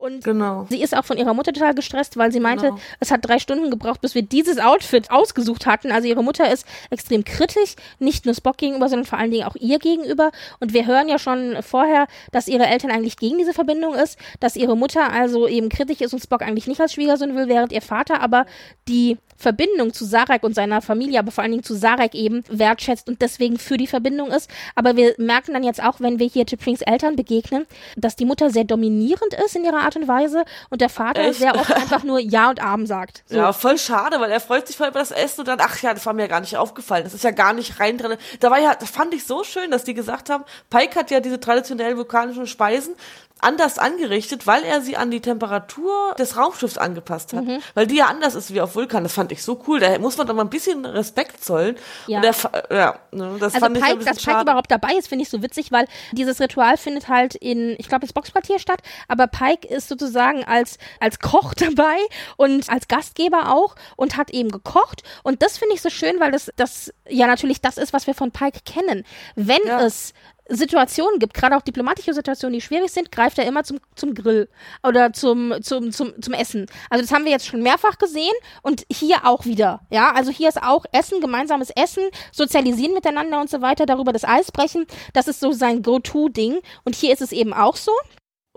Und 0.00 0.24
Genau. 0.24 0.66
sie 0.70 0.80
ist 0.80 0.96
auch 0.96 1.04
von 1.04 1.18
ihrer 1.18 1.34
Mutter 1.34 1.52
total 1.52 1.74
gestresst, 1.74 2.16
weil 2.16 2.32
sie 2.32 2.40
meinte, 2.40 2.68
Genau. 2.68 2.78
es 3.00 3.10
hat 3.10 3.20
drei 3.22 3.38
Stunden 3.38 3.70
gebraucht, 3.70 4.00
bis 4.00 4.14
wir 4.14 4.22
dieses 4.22 4.58
Outfit 4.58 5.10
ausgesucht 5.10 5.66
hatten. 5.66 5.92
Also 5.92 6.08
ihre 6.08 6.24
Mutter 6.24 6.50
ist 6.50 6.66
extrem 6.88 7.22
kritisch, 7.22 7.76
nicht 7.98 8.24
nur 8.24 8.34
Spock 8.34 8.56
gegenüber, 8.56 8.88
sondern 8.88 9.04
vor 9.04 9.18
allen 9.18 9.30
Dingen 9.30 9.46
auch 9.46 9.56
ihr 9.56 9.78
gegenüber. 9.78 10.30
Und 10.58 10.72
wir 10.72 10.86
hören 10.86 11.10
ja 11.10 11.18
schon 11.18 11.62
vorher, 11.62 12.06
dass 12.32 12.48
ihre 12.48 12.64
Eltern 12.66 12.90
eigentlich 12.90 13.18
gegen 13.18 13.36
diese 13.36 13.52
Verbindung 13.52 13.92
ist, 13.94 14.18
dass 14.40 14.56
ihre 14.56 14.74
Mutter 14.74 15.12
also 15.12 15.46
eben 15.46 15.68
kritisch 15.68 16.00
ist 16.00 16.14
und 16.14 16.20
Spock 16.22 16.40
eigentlich 16.40 16.66
nicht 16.66 16.80
als 16.80 16.94
Schwiegersohn 16.94 17.36
will, 17.36 17.48
während 17.48 17.70
ihr 17.70 17.82
Vater 17.82 18.22
aber 18.22 18.46
die 18.88 19.18
Verbindung 19.40 19.94
zu 19.94 20.04
Sarek 20.04 20.42
und 20.42 20.54
seiner 20.54 20.82
Familie, 20.82 21.18
aber 21.18 21.32
vor 21.32 21.42
allen 21.42 21.52
Dingen 21.52 21.64
zu 21.64 21.74
Sarek 21.74 22.14
eben 22.14 22.44
wertschätzt 22.48 23.08
und 23.08 23.22
deswegen 23.22 23.58
für 23.58 23.78
die 23.78 23.86
Verbindung 23.86 24.30
ist. 24.30 24.50
Aber 24.74 24.96
wir 24.96 25.14
merken 25.16 25.54
dann 25.54 25.64
jetzt 25.64 25.82
auch, 25.82 25.98
wenn 25.98 26.18
wir 26.18 26.26
hier 26.26 26.44
Tiprings 26.44 26.82
Eltern 26.82 27.16
begegnen, 27.16 27.66
dass 27.96 28.16
die 28.16 28.26
Mutter 28.26 28.50
sehr 28.50 28.64
dominierend 28.64 29.34
ist 29.44 29.56
in 29.56 29.64
ihrer 29.64 29.80
Art 29.80 29.96
und 29.96 30.06
Weise 30.06 30.44
und 30.68 30.82
der 30.82 30.90
Vater 30.90 31.22
Echt? 31.22 31.38
sehr 31.38 31.54
oft 31.54 31.72
einfach 31.72 32.04
nur 32.04 32.20
Ja 32.20 32.50
und 32.50 32.62
Abend 32.62 32.86
sagt. 32.86 33.24
So. 33.26 33.36
Ja, 33.36 33.52
voll 33.54 33.78
schade, 33.78 34.20
weil 34.20 34.30
er 34.30 34.40
freut 34.40 34.66
sich 34.66 34.76
voll 34.76 34.88
über 34.88 34.98
das 34.98 35.10
Essen 35.10 35.40
und 35.40 35.48
dann, 35.48 35.58
ach 35.62 35.80
ja, 35.80 35.94
das 35.94 36.04
war 36.04 36.12
mir 36.12 36.22
ja 36.22 36.28
gar 36.28 36.40
nicht 36.40 36.58
aufgefallen. 36.58 37.04
Das 37.04 37.14
ist 37.14 37.24
ja 37.24 37.30
gar 37.30 37.54
nicht 37.54 37.80
rein 37.80 37.96
drin. 37.96 38.18
Da 38.40 38.50
war 38.50 38.60
ja, 38.60 38.74
das 38.74 38.90
fand 38.90 39.14
ich 39.14 39.24
so 39.24 39.42
schön, 39.42 39.70
dass 39.70 39.84
die 39.84 39.94
gesagt 39.94 40.28
haben, 40.28 40.44
Pike 40.68 40.96
hat 40.96 41.10
ja 41.10 41.20
diese 41.20 41.40
traditionellen 41.40 41.96
vulkanischen 41.96 42.46
Speisen 42.46 42.94
anders 43.42 43.78
angerichtet, 43.78 44.46
weil 44.46 44.62
er 44.64 44.80
sie 44.80 44.96
an 44.96 45.10
die 45.10 45.20
Temperatur 45.20 46.14
des 46.18 46.36
Raumschiffs 46.36 46.78
angepasst 46.78 47.32
hat. 47.32 47.44
Mhm. 47.44 47.60
Weil 47.74 47.86
die 47.86 47.96
ja 47.96 48.06
anders 48.06 48.34
ist 48.34 48.52
wie 48.54 48.60
auf 48.60 48.74
Vulkan. 48.74 49.02
Das 49.02 49.12
fand 49.14 49.32
ich 49.32 49.42
so 49.42 49.62
cool. 49.66 49.80
Da 49.80 49.98
muss 49.98 50.16
man 50.16 50.26
doch 50.26 50.34
mal 50.34 50.42
ein 50.42 50.50
bisschen 50.50 50.84
Respekt 50.84 51.42
zollen. 51.44 51.76
Ja. 52.06 52.16
Und 52.18 52.24
der, 52.24 52.34
ja, 52.76 52.98
ne, 53.12 53.36
das 53.40 53.54
Also 53.54 53.66
fand 53.66 53.76
ich 53.76 53.82
ein 53.82 53.88
Pike, 53.90 53.98
bisschen 53.98 54.14
dass 54.16 54.24
Pike 54.24 54.40
überhaupt 54.42 54.70
dabei 54.70 54.94
ist, 54.98 55.08
finde 55.08 55.22
ich 55.24 55.30
so 55.30 55.42
witzig, 55.42 55.72
weil 55.72 55.86
dieses 56.12 56.40
Ritual 56.40 56.76
findet 56.76 57.08
halt 57.08 57.34
in, 57.34 57.74
ich 57.78 57.88
glaube, 57.88 58.06
das 58.06 58.12
Boxquartier 58.12 58.58
statt, 58.58 58.80
aber 59.08 59.26
Pike 59.26 59.68
ist 59.68 59.88
sozusagen 59.88 60.44
als, 60.44 60.78
als 61.00 61.18
Koch 61.18 61.54
dabei 61.56 61.96
und 62.36 62.68
als 62.70 62.88
Gastgeber 62.88 63.54
auch 63.54 63.74
und 63.96 64.16
hat 64.16 64.30
eben 64.30 64.50
gekocht. 64.50 65.02
Und 65.22 65.42
das 65.42 65.58
finde 65.58 65.74
ich 65.74 65.82
so 65.82 65.90
schön, 65.90 66.20
weil 66.20 66.32
das, 66.32 66.50
das 66.56 66.92
ja 67.08 67.26
natürlich 67.26 67.60
das 67.60 67.76
ist, 67.78 67.92
was 67.92 68.06
wir 68.06 68.14
von 68.14 68.30
Pike 68.30 68.60
kennen. 68.64 69.04
Wenn 69.34 69.60
Ja. 69.66 69.80
es 69.80 70.12
Situationen 70.50 71.18
gibt, 71.18 71.34
gerade 71.34 71.56
auch 71.56 71.62
diplomatische 71.62 72.12
Situationen, 72.12 72.54
die 72.54 72.60
schwierig 72.60 72.90
sind, 72.90 73.12
greift 73.12 73.38
er 73.38 73.46
immer 73.46 73.64
zum, 73.64 73.78
zum 73.94 74.14
Grill 74.14 74.48
oder 74.82 75.12
zum, 75.12 75.54
zum, 75.62 75.92
zum, 75.92 76.20
zum 76.20 76.34
Essen. 76.34 76.66
Also 76.90 77.04
das 77.04 77.12
haben 77.12 77.24
wir 77.24 77.32
jetzt 77.32 77.46
schon 77.46 77.62
mehrfach 77.62 77.98
gesehen 77.98 78.34
und 78.62 78.84
hier 78.90 79.24
auch 79.24 79.44
wieder. 79.44 79.80
Ja, 79.90 80.12
also 80.12 80.30
hier 80.30 80.48
ist 80.48 80.62
auch 80.62 80.84
Essen, 80.92 81.20
gemeinsames 81.20 81.70
Essen, 81.70 82.02
sozialisieren 82.32 82.94
miteinander 82.94 83.40
und 83.40 83.48
so 83.48 83.60
weiter, 83.62 83.86
darüber 83.86 84.12
das 84.12 84.24
Eis 84.24 84.50
brechen. 84.50 84.86
Das 85.12 85.28
ist 85.28 85.40
so 85.40 85.52
sein 85.52 85.82
Go-To-Ding. 85.82 86.60
Und 86.84 86.94
hier 86.96 87.12
ist 87.12 87.22
es 87.22 87.32
eben 87.32 87.52
auch 87.52 87.76
so. 87.76 87.92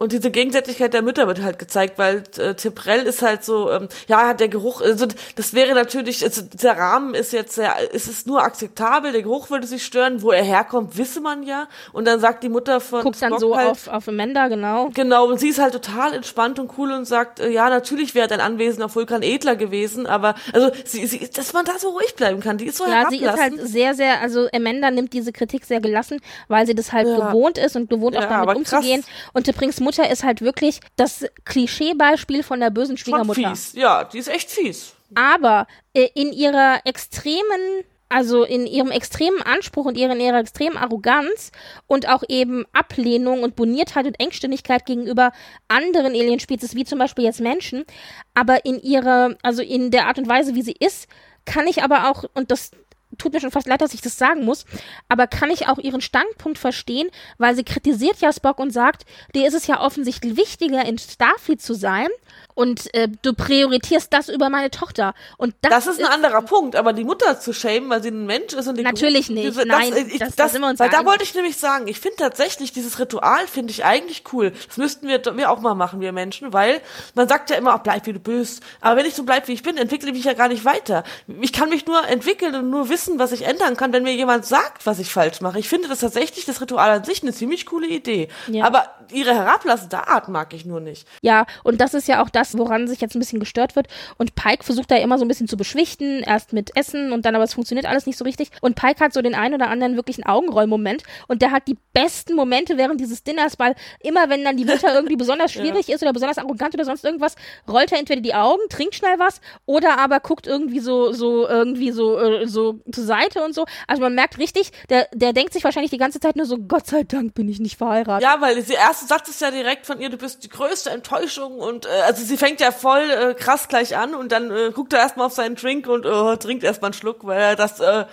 Und 0.03 0.11
diese 0.11 0.31
Gegensätzlichkeit 0.31 0.93
der 0.93 1.01
Mütter 1.01 1.27
wird 1.27 1.41
halt 1.41 1.57
gezeigt, 1.59 1.97
weil 1.97 2.23
äh, 2.37 2.55
Tiprell 2.55 3.03
ist 3.03 3.21
halt 3.21 3.45
so, 3.45 3.71
ähm, 3.71 3.87
ja, 4.09 4.33
der 4.33 4.49
Geruch, 4.49 4.81
also 4.81 5.07
das 5.37 5.53
wäre 5.53 5.73
natürlich, 5.75 6.25
also 6.25 6.41
der 6.41 6.77
Rahmen 6.77 7.13
ist 7.13 7.31
jetzt 7.31 7.55
sehr, 7.55 7.73
es 7.93 8.09
ist 8.09 8.27
nur 8.27 8.43
akzeptabel, 8.43 9.13
der 9.13 9.21
Geruch 9.21 9.49
würde 9.49 9.65
sich 9.65 9.85
stören, 9.85 10.21
wo 10.21 10.31
er 10.31 10.43
herkommt, 10.43 10.97
wisse 10.97 11.21
man 11.21 11.43
ja. 11.43 11.69
Und 11.93 12.03
dann 12.05 12.19
sagt 12.19 12.43
die 12.43 12.49
Mutter 12.49 12.81
von 12.81 13.01
Guckt 13.03 13.21
dann 13.21 13.29
Spock 13.29 13.39
so 13.39 13.55
halt, 13.55 13.69
auf, 13.69 13.87
auf 13.87 14.09
Amanda, 14.09 14.49
genau. 14.49 14.89
Genau, 14.93 15.27
und 15.29 15.39
sie 15.39 15.47
ist 15.47 15.59
halt 15.59 15.71
total 15.71 16.13
entspannt 16.13 16.59
und 16.59 16.71
cool 16.77 16.91
und 16.91 17.05
sagt, 17.05 17.39
äh, 17.39 17.47
ja, 17.47 17.69
natürlich 17.69 18.13
wäre 18.13 18.27
dein 18.27 18.41
Anwesen 18.41 18.83
auf 18.83 18.97
Vulkan 18.97 19.21
edler 19.23 19.55
gewesen, 19.55 20.05
aber 20.05 20.35
also 20.51 20.69
sie, 20.83 21.07
sie, 21.07 21.29
dass 21.29 21.53
man 21.53 21.63
da 21.63 21.79
so 21.79 21.91
ruhig 21.91 22.13
bleiben 22.15 22.41
kann, 22.41 22.57
die 22.57 22.65
ist 22.65 22.75
so 22.75 22.85
Ja, 22.85 23.09
sie 23.09 23.19
ist 23.19 23.39
halt 23.39 23.53
sehr, 23.57 23.93
sehr, 23.93 24.19
also 24.19 24.49
Amanda 24.53 24.91
nimmt 24.91 25.13
diese 25.13 25.31
Kritik 25.31 25.63
sehr 25.63 25.79
gelassen, 25.79 26.19
weil 26.49 26.67
sie 26.67 26.75
das 26.75 26.91
halt 26.91 27.07
Ja. 27.07 27.29
gewohnt 27.31 27.57
ist 27.57 27.77
und 27.77 27.89
gewohnt 27.89 28.17
auch 28.17 28.21
Ja, 28.23 28.27
damit 28.27 28.49
aber 28.49 28.57
umzugehen. 28.57 29.05
Und 29.31 29.45
Tiprings 29.45 29.79
Mutter 29.79 29.92
ist 30.01 30.23
halt 30.23 30.41
wirklich 30.41 30.79
das 30.95 31.25
Klischeebeispiel 31.45 32.41
von 32.43 32.59
der 32.59 32.71
bösen 32.71 32.97
Schon 32.97 33.13
Schwiegermutter. 33.13 33.49
fies. 33.49 33.73
Ja, 33.73 34.03
die 34.03 34.17
ist 34.17 34.27
echt 34.27 34.49
fies. 34.49 34.93
Aber 35.15 35.67
äh, 35.93 36.09
in 36.15 36.33
ihrer 36.33 36.79
extremen, 36.85 37.83
also 38.09 38.43
in 38.43 38.65
ihrem 38.65 38.91
extremen 38.91 39.41
Anspruch 39.43 39.85
und 39.85 39.95
ihrer, 39.97 40.13
in 40.13 40.19
ihrer 40.19 40.39
extremen 40.39 40.77
Arroganz 40.77 41.51
und 41.87 42.09
auch 42.09 42.23
eben 42.27 42.65
Ablehnung 42.73 43.43
und 43.43 43.55
Boniertheit 43.55 44.05
und 44.07 44.19
Engständigkeit 44.19 44.85
gegenüber 44.85 45.31
anderen 45.67 46.13
Alienspezies, 46.13 46.75
wie 46.75 46.85
zum 46.85 46.99
Beispiel 46.99 47.25
jetzt 47.25 47.41
Menschen, 47.41 47.85
aber 48.33 48.65
in 48.65 48.81
ihrer, 48.81 49.35
also 49.43 49.61
in 49.61 49.91
der 49.91 50.07
Art 50.07 50.17
und 50.17 50.27
Weise, 50.27 50.55
wie 50.55 50.63
sie 50.63 50.75
ist, 50.79 51.07
kann 51.45 51.67
ich 51.67 51.83
aber 51.83 52.09
auch, 52.09 52.23
und 52.33 52.51
das 52.51 52.71
tut 53.17 53.33
mir 53.33 53.39
schon 53.39 53.51
fast 53.51 53.67
leid, 53.67 53.81
dass 53.81 53.93
ich 53.93 54.01
das 54.01 54.17
sagen 54.17 54.45
muss, 54.45 54.65
aber 55.09 55.27
kann 55.27 55.49
ich 55.49 55.67
auch 55.67 55.77
ihren 55.77 56.01
Standpunkt 56.01 56.57
verstehen, 56.57 57.09
weil 57.37 57.55
sie 57.55 57.63
kritisiert 57.63 58.19
ja 58.21 58.31
Spock 58.31 58.59
und 58.59 58.71
sagt, 58.71 59.05
dir 59.35 59.47
ist 59.47 59.53
es 59.53 59.67
ja 59.67 59.81
offensichtlich 59.81 60.37
wichtiger, 60.37 60.85
in 60.85 60.97
Starfleet 60.97 61.61
zu 61.61 61.73
sein 61.73 62.07
und 62.55 62.93
äh, 62.93 63.07
du 63.21 63.33
priorisierst 63.33 64.11
das 64.13 64.29
über 64.29 64.49
meine 64.49 64.69
Tochter. 64.71 65.13
Und 65.37 65.55
das, 65.61 65.71
Das 65.71 65.87
ist 65.87 65.99
ein 66.03 66.05
anderer 66.11 66.41
Punkt, 66.41 66.75
aber 66.75 66.93
die 66.93 67.03
Mutter 67.03 67.39
zu 67.39 67.53
schämen, 67.53 67.89
weil 67.89 68.01
sie 68.03 68.09
ein 68.09 68.25
Mensch 68.25 68.53
ist 68.53 68.67
und 68.67 68.77
die 68.77 68.83
Natürlich 68.83 69.29
nicht. 69.29 69.47
Diese, 69.47 69.65
Nein, 69.65 69.91
das, 69.91 69.99
ich, 69.99 70.19
das- 70.19 70.35
da 70.35 70.43
das, 70.43 70.51
sind 70.53 70.61
wir 70.61 70.69
uns 70.69 70.79
weil 70.79 70.89
da 70.89 71.05
wollte 71.05 71.23
ich 71.23 71.33
nämlich 71.35 71.57
sagen, 71.57 71.87
ich 71.87 71.99
finde 71.99 72.17
tatsächlich 72.17 72.71
dieses 72.71 72.99
Ritual 72.99 73.47
finde 73.47 73.71
ich 73.71 73.85
eigentlich 73.85 74.23
cool. 74.33 74.51
Das 74.67 74.77
müssten 74.77 75.07
wir, 75.07 75.21
wir 75.35 75.51
auch 75.51 75.61
mal 75.61 75.75
machen, 75.75 76.01
wir 76.01 76.11
Menschen, 76.11 76.53
weil 76.53 76.81
man 77.15 77.27
sagt 77.27 77.49
ja 77.49 77.55
immer, 77.55 77.75
auch 77.75 77.79
bleib 77.79 78.05
wie 78.05 78.13
du 78.13 78.19
bist. 78.19 78.61
Aber 78.81 78.97
wenn 78.97 79.05
ich 79.05 79.15
so 79.15 79.23
bleib 79.23 79.47
wie 79.47 79.53
ich 79.53 79.63
bin, 79.63 79.77
entwickle 79.77 80.09
ich 80.09 80.15
mich 80.15 80.25
ja 80.25 80.33
gar 80.33 80.47
nicht 80.47 80.65
weiter. 80.65 81.03
Ich 81.41 81.53
kann 81.53 81.69
mich 81.69 81.85
nur 81.85 82.05
entwickeln 82.07 82.55
und 82.55 82.69
nur 82.69 82.89
wissen, 82.89 83.19
was 83.19 83.31
ich 83.31 83.43
ändern 83.43 83.77
kann, 83.77 83.93
wenn 83.93 84.03
mir 84.03 84.13
jemand 84.13 84.45
sagt, 84.45 84.85
was 84.85 84.99
ich 84.99 85.11
falsch 85.11 85.41
mache. 85.41 85.59
Ich 85.59 85.69
finde 85.69 85.87
das 85.87 85.99
tatsächlich 85.99 86.45
das 86.45 86.61
Ritual 86.61 86.91
an 86.91 87.03
sich 87.03 87.23
eine 87.23 87.33
ziemlich 87.33 87.65
coole 87.65 87.87
Idee. 87.87 88.27
Ja. 88.47 88.65
Aber 88.65 88.85
ihre 89.11 89.33
herablassende 89.33 90.07
Art 90.07 90.27
mag 90.27 90.53
ich 90.53 90.65
nur 90.65 90.79
nicht. 90.79 91.07
Ja, 91.21 91.45
und 91.63 91.81
das 91.81 91.93
ist 91.93 92.07
ja 92.07 92.21
auch 92.21 92.29
das, 92.29 92.42
woran 92.51 92.87
sich 92.87 93.01
jetzt 93.01 93.15
ein 93.15 93.19
bisschen 93.19 93.39
gestört 93.39 93.75
wird. 93.75 93.87
Und 94.17 94.35
Pike 94.35 94.63
versucht 94.63 94.91
da 94.91 94.97
immer 94.97 95.17
so 95.17 95.25
ein 95.25 95.27
bisschen 95.27 95.47
zu 95.47 95.57
beschwichten, 95.57 96.21
erst 96.21 96.53
mit 96.53 96.75
Essen 96.75 97.11
und 97.11 97.25
dann 97.25 97.35
aber 97.35 97.43
es 97.43 97.53
funktioniert 97.53 97.85
alles 97.85 98.05
nicht 98.05 98.17
so 98.17 98.25
richtig. 98.25 98.49
Und 98.61 98.75
Pike 98.75 99.03
hat 99.03 99.13
so 99.13 99.21
den 99.21 99.35
einen 99.35 99.55
oder 99.55 99.69
anderen 99.69 99.95
wirklichen 99.95 100.25
Augenrollmoment 100.25 101.03
und 101.27 101.41
der 101.41 101.51
hat 101.51 101.67
die 101.67 101.77
besten 101.93 102.35
Momente 102.35 102.77
während 102.77 102.99
dieses 102.99 103.23
Dinners, 103.23 103.59
weil 103.59 103.75
immer 104.01 104.29
wenn 104.29 104.43
dann 104.43 104.57
die 104.57 104.65
Mutter 104.65 104.93
irgendwie 104.93 105.15
besonders 105.15 105.51
schwierig 105.51 105.89
ist 105.89 106.01
oder 106.01 106.13
besonders 106.13 106.37
arrogant 106.37 106.73
oder 106.73 106.85
sonst 106.85 107.03
irgendwas, 107.03 107.35
rollt 107.67 107.91
er 107.91 107.99
entweder 107.99 108.21
die 108.21 108.33
Augen, 108.33 108.61
trinkt 108.69 108.95
schnell 108.95 109.19
was 109.19 109.41
oder 109.65 109.99
aber 109.99 110.19
guckt 110.19 110.47
irgendwie 110.47 110.79
so, 110.79 111.13
so, 111.13 111.47
irgendwie 111.47 111.91
so, 111.91 112.19
äh, 112.19 112.47
so 112.47 112.79
zur 112.91 113.03
Seite 113.03 113.43
und 113.43 113.53
so. 113.53 113.65
Also 113.87 114.01
man 114.01 114.15
merkt 114.15 114.37
richtig, 114.37 114.71
der, 114.89 115.07
der 115.13 115.33
denkt 115.33 115.53
sich 115.53 115.63
wahrscheinlich 115.63 115.91
die 115.91 115.97
ganze 115.97 116.19
Zeit 116.19 116.35
nur 116.35 116.45
so, 116.45 116.57
Gott 116.57 116.87
sei 116.87 117.03
Dank 117.03 117.33
bin 117.33 117.47
ich 117.49 117.59
nicht 117.59 117.77
verheiratet. 117.77 118.23
Ja, 118.23 118.41
weil 118.41 118.61
sie 118.61 118.73
erste 118.73 119.05
Satz 119.05 119.29
ist 119.29 119.41
ja 119.41 119.51
direkt 119.51 119.85
von 119.85 119.99
ihr, 119.99 120.09
du 120.09 120.17
bist 120.17 120.43
die 120.43 120.49
größte 120.49 120.89
Enttäuschung 120.89 121.59
und 121.59 121.85
äh, 121.85 121.89
also 122.05 122.23
sie 122.33 122.37
fängt 122.37 122.59
ja 122.61 122.71
voll 122.71 123.11
äh, 123.11 123.33
krass 123.35 123.67
gleich 123.67 123.95
an 123.95 124.15
und 124.15 124.31
dann 124.31 124.49
äh, 124.49 124.71
guckt 124.73 124.91
er 124.93 124.99
erstmal 124.99 125.27
auf 125.27 125.33
seinen 125.33 125.55
Drink 125.55 125.87
und 125.87 126.03
äh, 126.03 126.37
trinkt 126.37 126.63
erstmal 126.63 126.89
einen 126.89 126.95
Schluck, 126.95 127.27
weil 127.27 127.39
er 127.39 127.55
das 127.55 127.79
äh, 127.79 128.05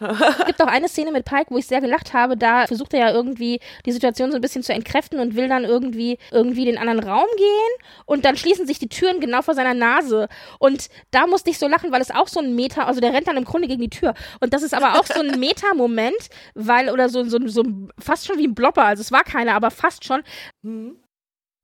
Es 0.00 0.46
gibt 0.46 0.62
auch 0.62 0.66
eine 0.66 0.88
Szene 0.88 1.12
mit 1.12 1.26
Pike, 1.26 1.50
wo 1.50 1.58
ich 1.58 1.66
sehr 1.66 1.82
gelacht 1.82 2.14
habe. 2.14 2.38
Da 2.38 2.66
versucht 2.66 2.94
er 2.94 3.00
ja 3.00 3.12
irgendwie 3.12 3.60
die 3.84 3.92
Situation 3.92 4.30
so 4.30 4.36
ein 4.36 4.40
bisschen 4.40 4.62
zu 4.62 4.72
entkräften 4.72 5.20
und 5.20 5.36
will 5.36 5.48
dann 5.48 5.64
irgendwie 5.64 6.18
irgendwie 6.30 6.62
in 6.62 6.74
den 6.74 6.78
anderen 6.78 7.06
Raum 7.06 7.26
gehen 7.36 8.02
und 8.06 8.24
dann 8.24 8.38
schließen 8.38 8.66
sich 8.66 8.78
die 8.78 8.88
Türen 8.88 9.20
genau 9.20 9.42
vor 9.42 9.54
seiner 9.54 9.74
Nase 9.74 10.28
und 10.58 10.88
da 11.10 11.26
musste 11.26 11.50
ich 11.50 11.58
so 11.58 11.68
lachen, 11.68 11.92
weil 11.92 12.00
es 12.00 12.10
auch 12.10 12.28
so 12.28 12.40
ein 12.40 12.54
Meta, 12.54 12.84
also 12.84 13.00
der 13.00 13.12
rennt 13.12 13.28
dann 13.28 13.36
im 13.36 13.44
Grunde 13.44 13.68
gegen 13.68 13.82
die 13.82 13.90
Tür 13.90 14.14
und 14.40 14.54
das 14.54 14.62
ist 14.62 14.72
aber 14.72 14.98
auch 14.98 15.04
so 15.04 15.20
ein 15.20 15.38
Meta-Moment, 15.38 16.30
weil 16.54 16.88
oder 16.88 17.10
so 17.10 17.24
so 17.24 17.38
so 17.46 17.62
fast 17.98 18.26
schon 18.26 18.38
wie 18.38 18.46
ein 18.46 18.54
Blopper, 18.54 18.84
also 18.84 19.02
es 19.02 19.12
war 19.12 19.22
keiner, 19.22 19.54
aber 19.54 19.70
fast 19.70 20.04
schon. 20.04 20.22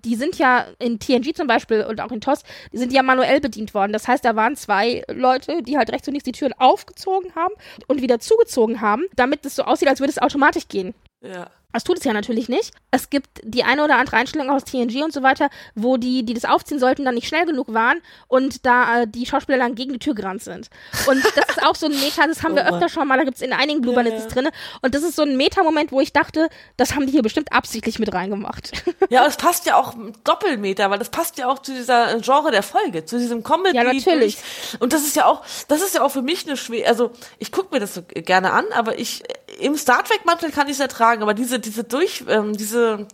Die 0.04 0.16
sind 0.16 0.38
ja 0.38 0.66
in 0.78 0.98
TNG 0.98 1.34
zum 1.34 1.46
Beispiel 1.46 1.84
und 1.84 2.00
auch 2.00 2.10
in 2.10 2.20
TOS, 2.20 2.42
die 2.72 2.78
sind 2.78 2.92
ja 2.92 3.02
manuell 3.02 3.40
bedient 3.40 3.72
worden. 3.74 3.92
Das 3.92 4.08
heißt, 4.08 4.24
da 4.24 4.34
waren 4.36 4.56
zwei 4.56 5.04
Leute, 5.08 5.62
die 5.62 5.78
halt 5.78 5.90
rechts 5.92 6.08
und 6.08 6.14
links 6.14 6.24
die 6.24 6.32
Türen 6.32 6.54
aufgezogen 6.58 7.34
haben 7.34 7.54
und 7.86 8.02
wieder 8.02 8.18
zugezogen 8.18 8.80
haben, 8.80 9.04
damit 9.16 9.46
es 9.46 9.56
so 9.56 9.62
aussieht, 9.62 9.88
als 9.88 10.00
würde 10.00 10.10
es 10.10 10.18
automatisch 10.18 10.68
gehen. 10.68 10.94
ja. 11.22 11.50
Das 11.72 11.84
tut 11.84 11.98
es 11.98 12.04
ja 12.04 12.12
natürlich 12.12 12.48
nicht. 12.48 12.72
Es 12.90 13.10
gibt 13.10 13.40
die 13.42 13.64
eine 13.64 13.84
oder 13.84 13.96
andere 13.96 14.16
Einstellung 14.16 14.50
aus 14.50 14.64
TNG 14.64 15.02
und 15.02 15.12
so 15.12 15.22
weiter, 15.22 15.48
wo 15.74 15.96
die, 15.96 16.24
die 16.24 16.34
das 16.34 16.44
aufziehen 16.44 16.78
sollten, 16.78 17.04
dann 17.04 17.14
nicht 17.14 17.28
schnell 17.28 17.46
genug 17.46 17.72
waren 17.72 18.00
und 18.28 18.66
da 18.66 19.02
äh, 19.02 19.06
die 19.06 19.26
Schauspieler 19.26 19.58
dann 19.58 19.74
gegen 19.74 19.92
die 19.92 19.98
Tür 19.98 20.14
gerannt 20.14 20.42
sind. 20.42 20.68
Und 21.06 21.24
das 21.36 21.56
ist 21.56 21.62
auch 21.62 21.74
so 21.74 21.86
ein 21.86 21.92
Meta, 21.92 22.26
das 22.26 22.42
haben 22.42 22.52
Oh 22.52 22.56
wir 22.56 22.68
öfter 22.68 22.88
schon 22.88 23.08
mal, 23.08 23.18
da 23.18 23.24
gibt's 23.24 23.40
in 23.40 23.52
einigen 23.52 23.80
Bluebernitzes 23.80 24.28
drinne. 24.28 24.50
Und 24.82 24.94
das 24.94 25.02
ist 25.02 25.16
so 25.16 25.22
ein 25.22 25.36
Meta-Moment, 25.36 25.92
wo 25.92 26.00
ich 26.00 26.12
dachte, 26.12 26.48
das 26.76 26.94
haben 26.94 27.06
die 27.06 27.12
hier 27.12 27.22
bestimmt 27.22 27.52
absichtlich 27.52 27.98
mit 27.98 28.12
reingemacht. 28.12 28.72
Ja, 29.10 29.26
es 29.26 29.36
passt 29.36 29.66
ja 29.66 29.76
auch 29.76 29.94
Doppelmeter, 30.24 30.88
weil 30.90 30.98
das 30.98 31.10
passt 31.10 31.36
ja 31.36 31.48
auch 31.48 31.58
zu 31.58 31.74
dieser 31.74 32.18
Genre 32.20 32.50
der 32.50 32.62
Folge, 32.62 33.04
zu 33.04 33.18
diesem 33.18 33.42
Comedy. 33.42 33.76
Ja, 33.76 33.84
natürlich. 33.84 34.38
Und 34.78 34.92
das 34.92 35.02
ist 35.02 35.16
ja 35.16 35.26
auch, 35.26 35.42
das 35.68 35.82
ist 35.82 35.94
ja 35.94 36.02
auch 36.02 36.10
für 36.10 36.22
mich 36.22 36.46
eine 36.46 36.56
schwer, 36.56 36.88
also 36.88 37.10
ich 37.38 37.52
gucke 37.52 37.74
mir 37.74 37.80
das 37.80 37.94
so 37.94 38.02
gerne 38.02 38.52
an, 38.52 38.64
aber 38.72 38.98
ich 38.98 39.22
im 39.60 39.76
Star 39.76 40.02
Trek 40.04 40.24
Mantel 40.24 40.50
kann 40.50 40.66
ich 40.66 40.74
es 40.74 40.80
ertragen, 40.80 41.22
aber 41.22 41.34
diese 41.34 41.58
diese 41.64 41.84
durch 41.84 42.24
ähm, 42.28 42.56
diese 42.56 43.06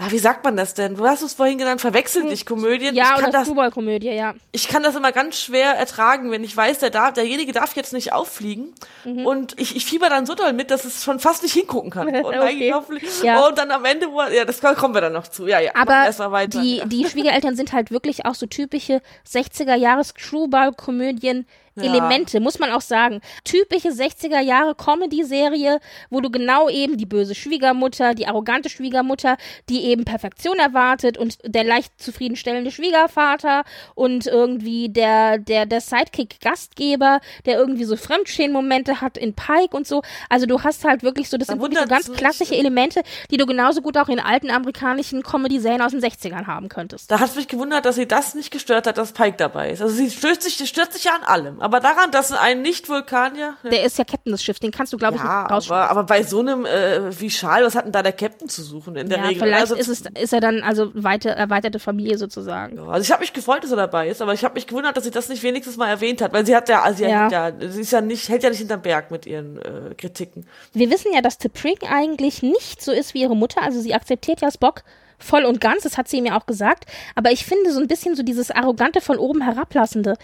ja, 0.00 0.10
wie 0.10 0.18
sagt 0.18 0.42
man 0.42 0.56
das 0.56 0.72
denn? 0.72 0.96
Du 0.96 1.06
hast 1.06 1.20
es 1.20 1.34
vorhin 1.34 1.58
genannt, 1.58 1.82
verwechseln 1.82 2.30
dich 2.30 2.46
Komödien. 2.46 2.94
Ja, 2.94 3.04
ich 3.04 3.10
kann 3.10 3.22
oder 3.24 3.32
das, 3.32 3.46
Screwball-Komödie, 3.46 4.08
ja. 4.08 4.34
ich 4.50 4.66
kann 4.68 4.82
das 4.82 4.96
immer 4.96 5.12
ganz 5.12 5.38
schwer 5.38 5.74
ertragen, 5.74 6.30
wenn 6.30 6.42
ich 6.42 6.56
weiß, 6.56 6.78
der 6.78 6.88
darf, 6.88 7.12
derjenige 7.12 7.52
darf 7.52 7.76
jetzt 7.76 7.92
nicht 7.92 8.10
auffliegen. 8.14 8.74
Mhm. 9.04 9.26
Und 9.26 9.60
ich, 9.60 9.76
ich 9.76 9.84
fieber 9.84 10.08
dann 10.08 10.24
so 10.24 10.34
doll 10.34 10.54
mit, 10.54 10.70
dass 10.70 10.86
es 10.86 11.04
schon 11.04 11.20
fast 11.20 11.42
nicht 11.42 11.52
hingucken 11.52 11.90
kann. 11.90 12.08
Und, 12.24 12.32
Okay. 12.32 12.74
Ja. 13.22 13.46
und 13.46 13.58
dann 13.58 13.70
am 13.70 13.84
Ende, 13.84 14.06
wo- 14.10 14.22
ja, 14.22 14.44
das 14.44 14.60
kommen 14.60 14.94
wir 14.94 15.00
dann 15.00 15.12
noch 15.12 15.28
zu. 15.28 15.46
Ja, 15.46 15.60
ja. 15.60 15.72
Aber 15.74 16.32
weiter. 16.32 16.60
die, 16.60 16.78
ja. 16.78 16.84
die 16.86 17.04
Schwiegereltern 17.06 17.54
sind 17.54 17.72
halt 17.72 17.90
wirklich 17.90 18.24
auch 18.24 18.34
so 18.34 18.46
typische 18.46 19.00
60er 19.30 19.74
Jahre 19.74 20.02
Screwball-Komödien. 20.04 21.46
Elemente, 21.76 22.40
muss 22.40 22.58
man 22.58 22.70
auch 22.70 22.80
sagen. 22.80 23.20
Typische 23.44 23.88
60er 23.88 24.40
Jahre 24.40 24.74
Comedy-Serie, 24.74 25.80
wo 26.10 26.20
du 26.20 26.30
genau 26.30 26.68
eben 26.68 26.96
die 26.96 27.06
böse 27.06 27.34
Schwiegermutter, 27.34 28.14
die 28.14 28.26
arrogante 28.26 28.68
Schwiegermutter, 28.68 29.36
die 29.68 29.84
eben 29.84 30.04
Perfektion 30.04 30.58
erwartet 30.58 31.16
und 31.16 31.38
der 31.44 31.64
leicht 31.64 32.00
zufriedenstellende 32.00 32.70
Schwiegervater 32.70 33.64
und 33.94 34.26
irgendwie 34.26 34.90
der, 34.90 35.38
der, 35.38 35.66
der 35.66 35.80
Sidekick-Gastgeber, 35.80 37.20
der 37.46 37.56
irgendwie 37.56 37.84
so 37.84 37.96
Fremdschämen-Momente 37.96 39.00
hat 39.00 39.16
in 39.16 39.34
Pike 39.34 39.74
und 39.74 39.86
so. 39.86 40.02
Also 40.28 40.46
du 40.46 40.62
hast 40.62 40.84
halt 40.84 41.02
wirklich 41.02 41.30
so, 41.30 41.38
das 41.38 41.48
Da 41.48 41.54
sind 41.54 41.62
wirklich 41.62 41.80
so 41.80 41.88
ganz 41.88 42.12
klassische 42.12 42.54
Elemente, 42.54 43.02
die 43.30 43.36
du 43.38 43.46
genauso 43.46 43.80
gut 43.80 43.96
auch 43.96 44.08
in 44.08 44.20
alten 44.20 44.50
amerikanischen 44.50 45.22
Comedy-Serien 45.22 45.80
aus 45.80 45.92
den 45.92 46.00
60ern 46.00 46.46
haben 46.46 46.68
könntest. 46.68 47.10
Da 47.10 47.20
hat 47.20 47.34
mich 47.34 47.48
gewundert, 47.48 47.86
dass 47.86 47.94
sie 47.94 48.06
das 48.06 48.34
nicht 48.34 48.50
gestört 48.50 48.86
hat, 48.86 48.98
dass 48.98 49.12
Pike 49.12 49.36
dabei 49.38 49.70
ist. 49.70 49.80
Also 49.80 49.94
sie 49.94 50.10
stört 50.10 50.42
sich, 50.42 50.56
sie 50.56 50.66
stört 50.66 50.92
sich 50.92 51.04
ja 51.04 51.14
an 51.14 51.22
allem. 51.22 51.61
Aber 51.62 51.78
daran, 51.80 52.10
dass 52.10 52.32
ein 52.32 52.60
Nicht-Vulkanier. 52.62 53.54
Ja, 53.62 53.70
Der 53.70 53.84
ist 53.84 53.96
ja 53.96 54.04
Captain 54.04 54.32
des 54.32 54.42
Schiffs, 54.42 54.58
den 54.60 54.72
kannst 54.72 54.92
du, 54.92 54.96
glaube 54.96 55.14
ich, 55.16 55.22
ja 55.22 55.42
nicht 55.42 55.50
rausschmeißen. 55.52 55.72
aber, 55.72 55.90
aber 55.90 56.04
bei 56.04 56.22
so 56.24 56.40
einem 56.40 56.66
äh, 56.66 57.18
wie 57.20 57.30
Schal, 57.30 57.64
was 57.64 57.74
hat 57.76 57.84
denn 57.84 57.92
da 57.92 58.02
der 58.02 58.12
Captain 58.12 58.48
zu 58.48 58.62
suchen 58.62 58.96
in 58.96 59.08
der 59.08 59.18
Ja, 59.18 59.24
Regel? 59.26 59.42
vielleicht 59.42 59.60
also, 59.60 59.74
ist, 59.76 59.88
es, 59.88 60.00
ist 60.20 60.32
er 60.32 60.40
dann 60.40 60.62
also 60.62 60.90
weite, 60.94 61.30
erweiterte 61.30 61.78
Familie 61.78 62.18
sozusagen. 62.18 62.78
Also 62.80 63.02
ich 63.04 63.12
habe 63.12 63.20
mich 63.20 63.32
gefreut, 63.32 63.62
dass 63.62 63.70
er 63.70 63.76
dabei 63.76 64.08
ist, 64.08 64.20
aber 64.20 64.34
ich 64.34 64.44
habe 64.44 64.54
mich 64.54 64.66
gewundert, 64.66 64.96
dass 64.96 65.04
sie 65.04 65.10
das 65.12 65.28
nicht 65.28 65.42
wenigstens 65.44 65.76
mal 65.76 65.88
erwähnt 65.88 66.20
hat, 66.20 66.32
weil 66.32 66.44
sie 66.44 66.56
hat 66.56 66.68
ja, 66.68 66.82
also 66.82 66.98
sie, 66.98 67.04
Ja. 67.04 67.28
Ja, 67.30 67.52
sie 67.68 67.80
ist 67.82 67.92
ja 67.92 68.00
nicht, 68.00 68.28
hält 68.28 68.42
ja 68.42 68.50
nicht 68.50 68.58
hinterm 68.58 68.82
Berg 68.82 69.10
mit 69.12 69.26
ihren 69.26 69.58
äh, 69.58 69.94
Kritiken. 69.96 70.46
Wir 70.72 70.90
wissen 70.90 71.12
ja, 71.14 71.20
dass 71.20 71.38
T'Pring 71.40 71.86
eigentlich 71.88 72.42
nicht 72.42 72.82
so 72.82 72.90
ist 72.92 73.14
wie 73.14 73.22
ihre 73.22 73.36
Mutter, 73.36 73.62
also 73.62 73.80
sie 73.80 73.94
akzeptiert 73.94 74.40
ja 74.40 74.50
Spock 74.50 74.82
voll 75.22 75.44
und 75.44 75.60
ganz, 75.60 75.82
das 75.84 75.96
hat 75.98 76.08
sie 76.08 76.20
mir 76.20 76.36
auch 76.36 76.46
gesagt, 76.46 76.84
aber 77.14 77.30
ich 77.30 77.44
finde 77.46 77.72
so 77.72 77.80
ein 77.80 77.88
bisschen 77.88 78.14
so 78.16 78.22
dieses 78.22 78.50
arrogante 78.50 79.00
von 79.00 79.18
oben 79.18 79.40
herablassende, 79.42 80.16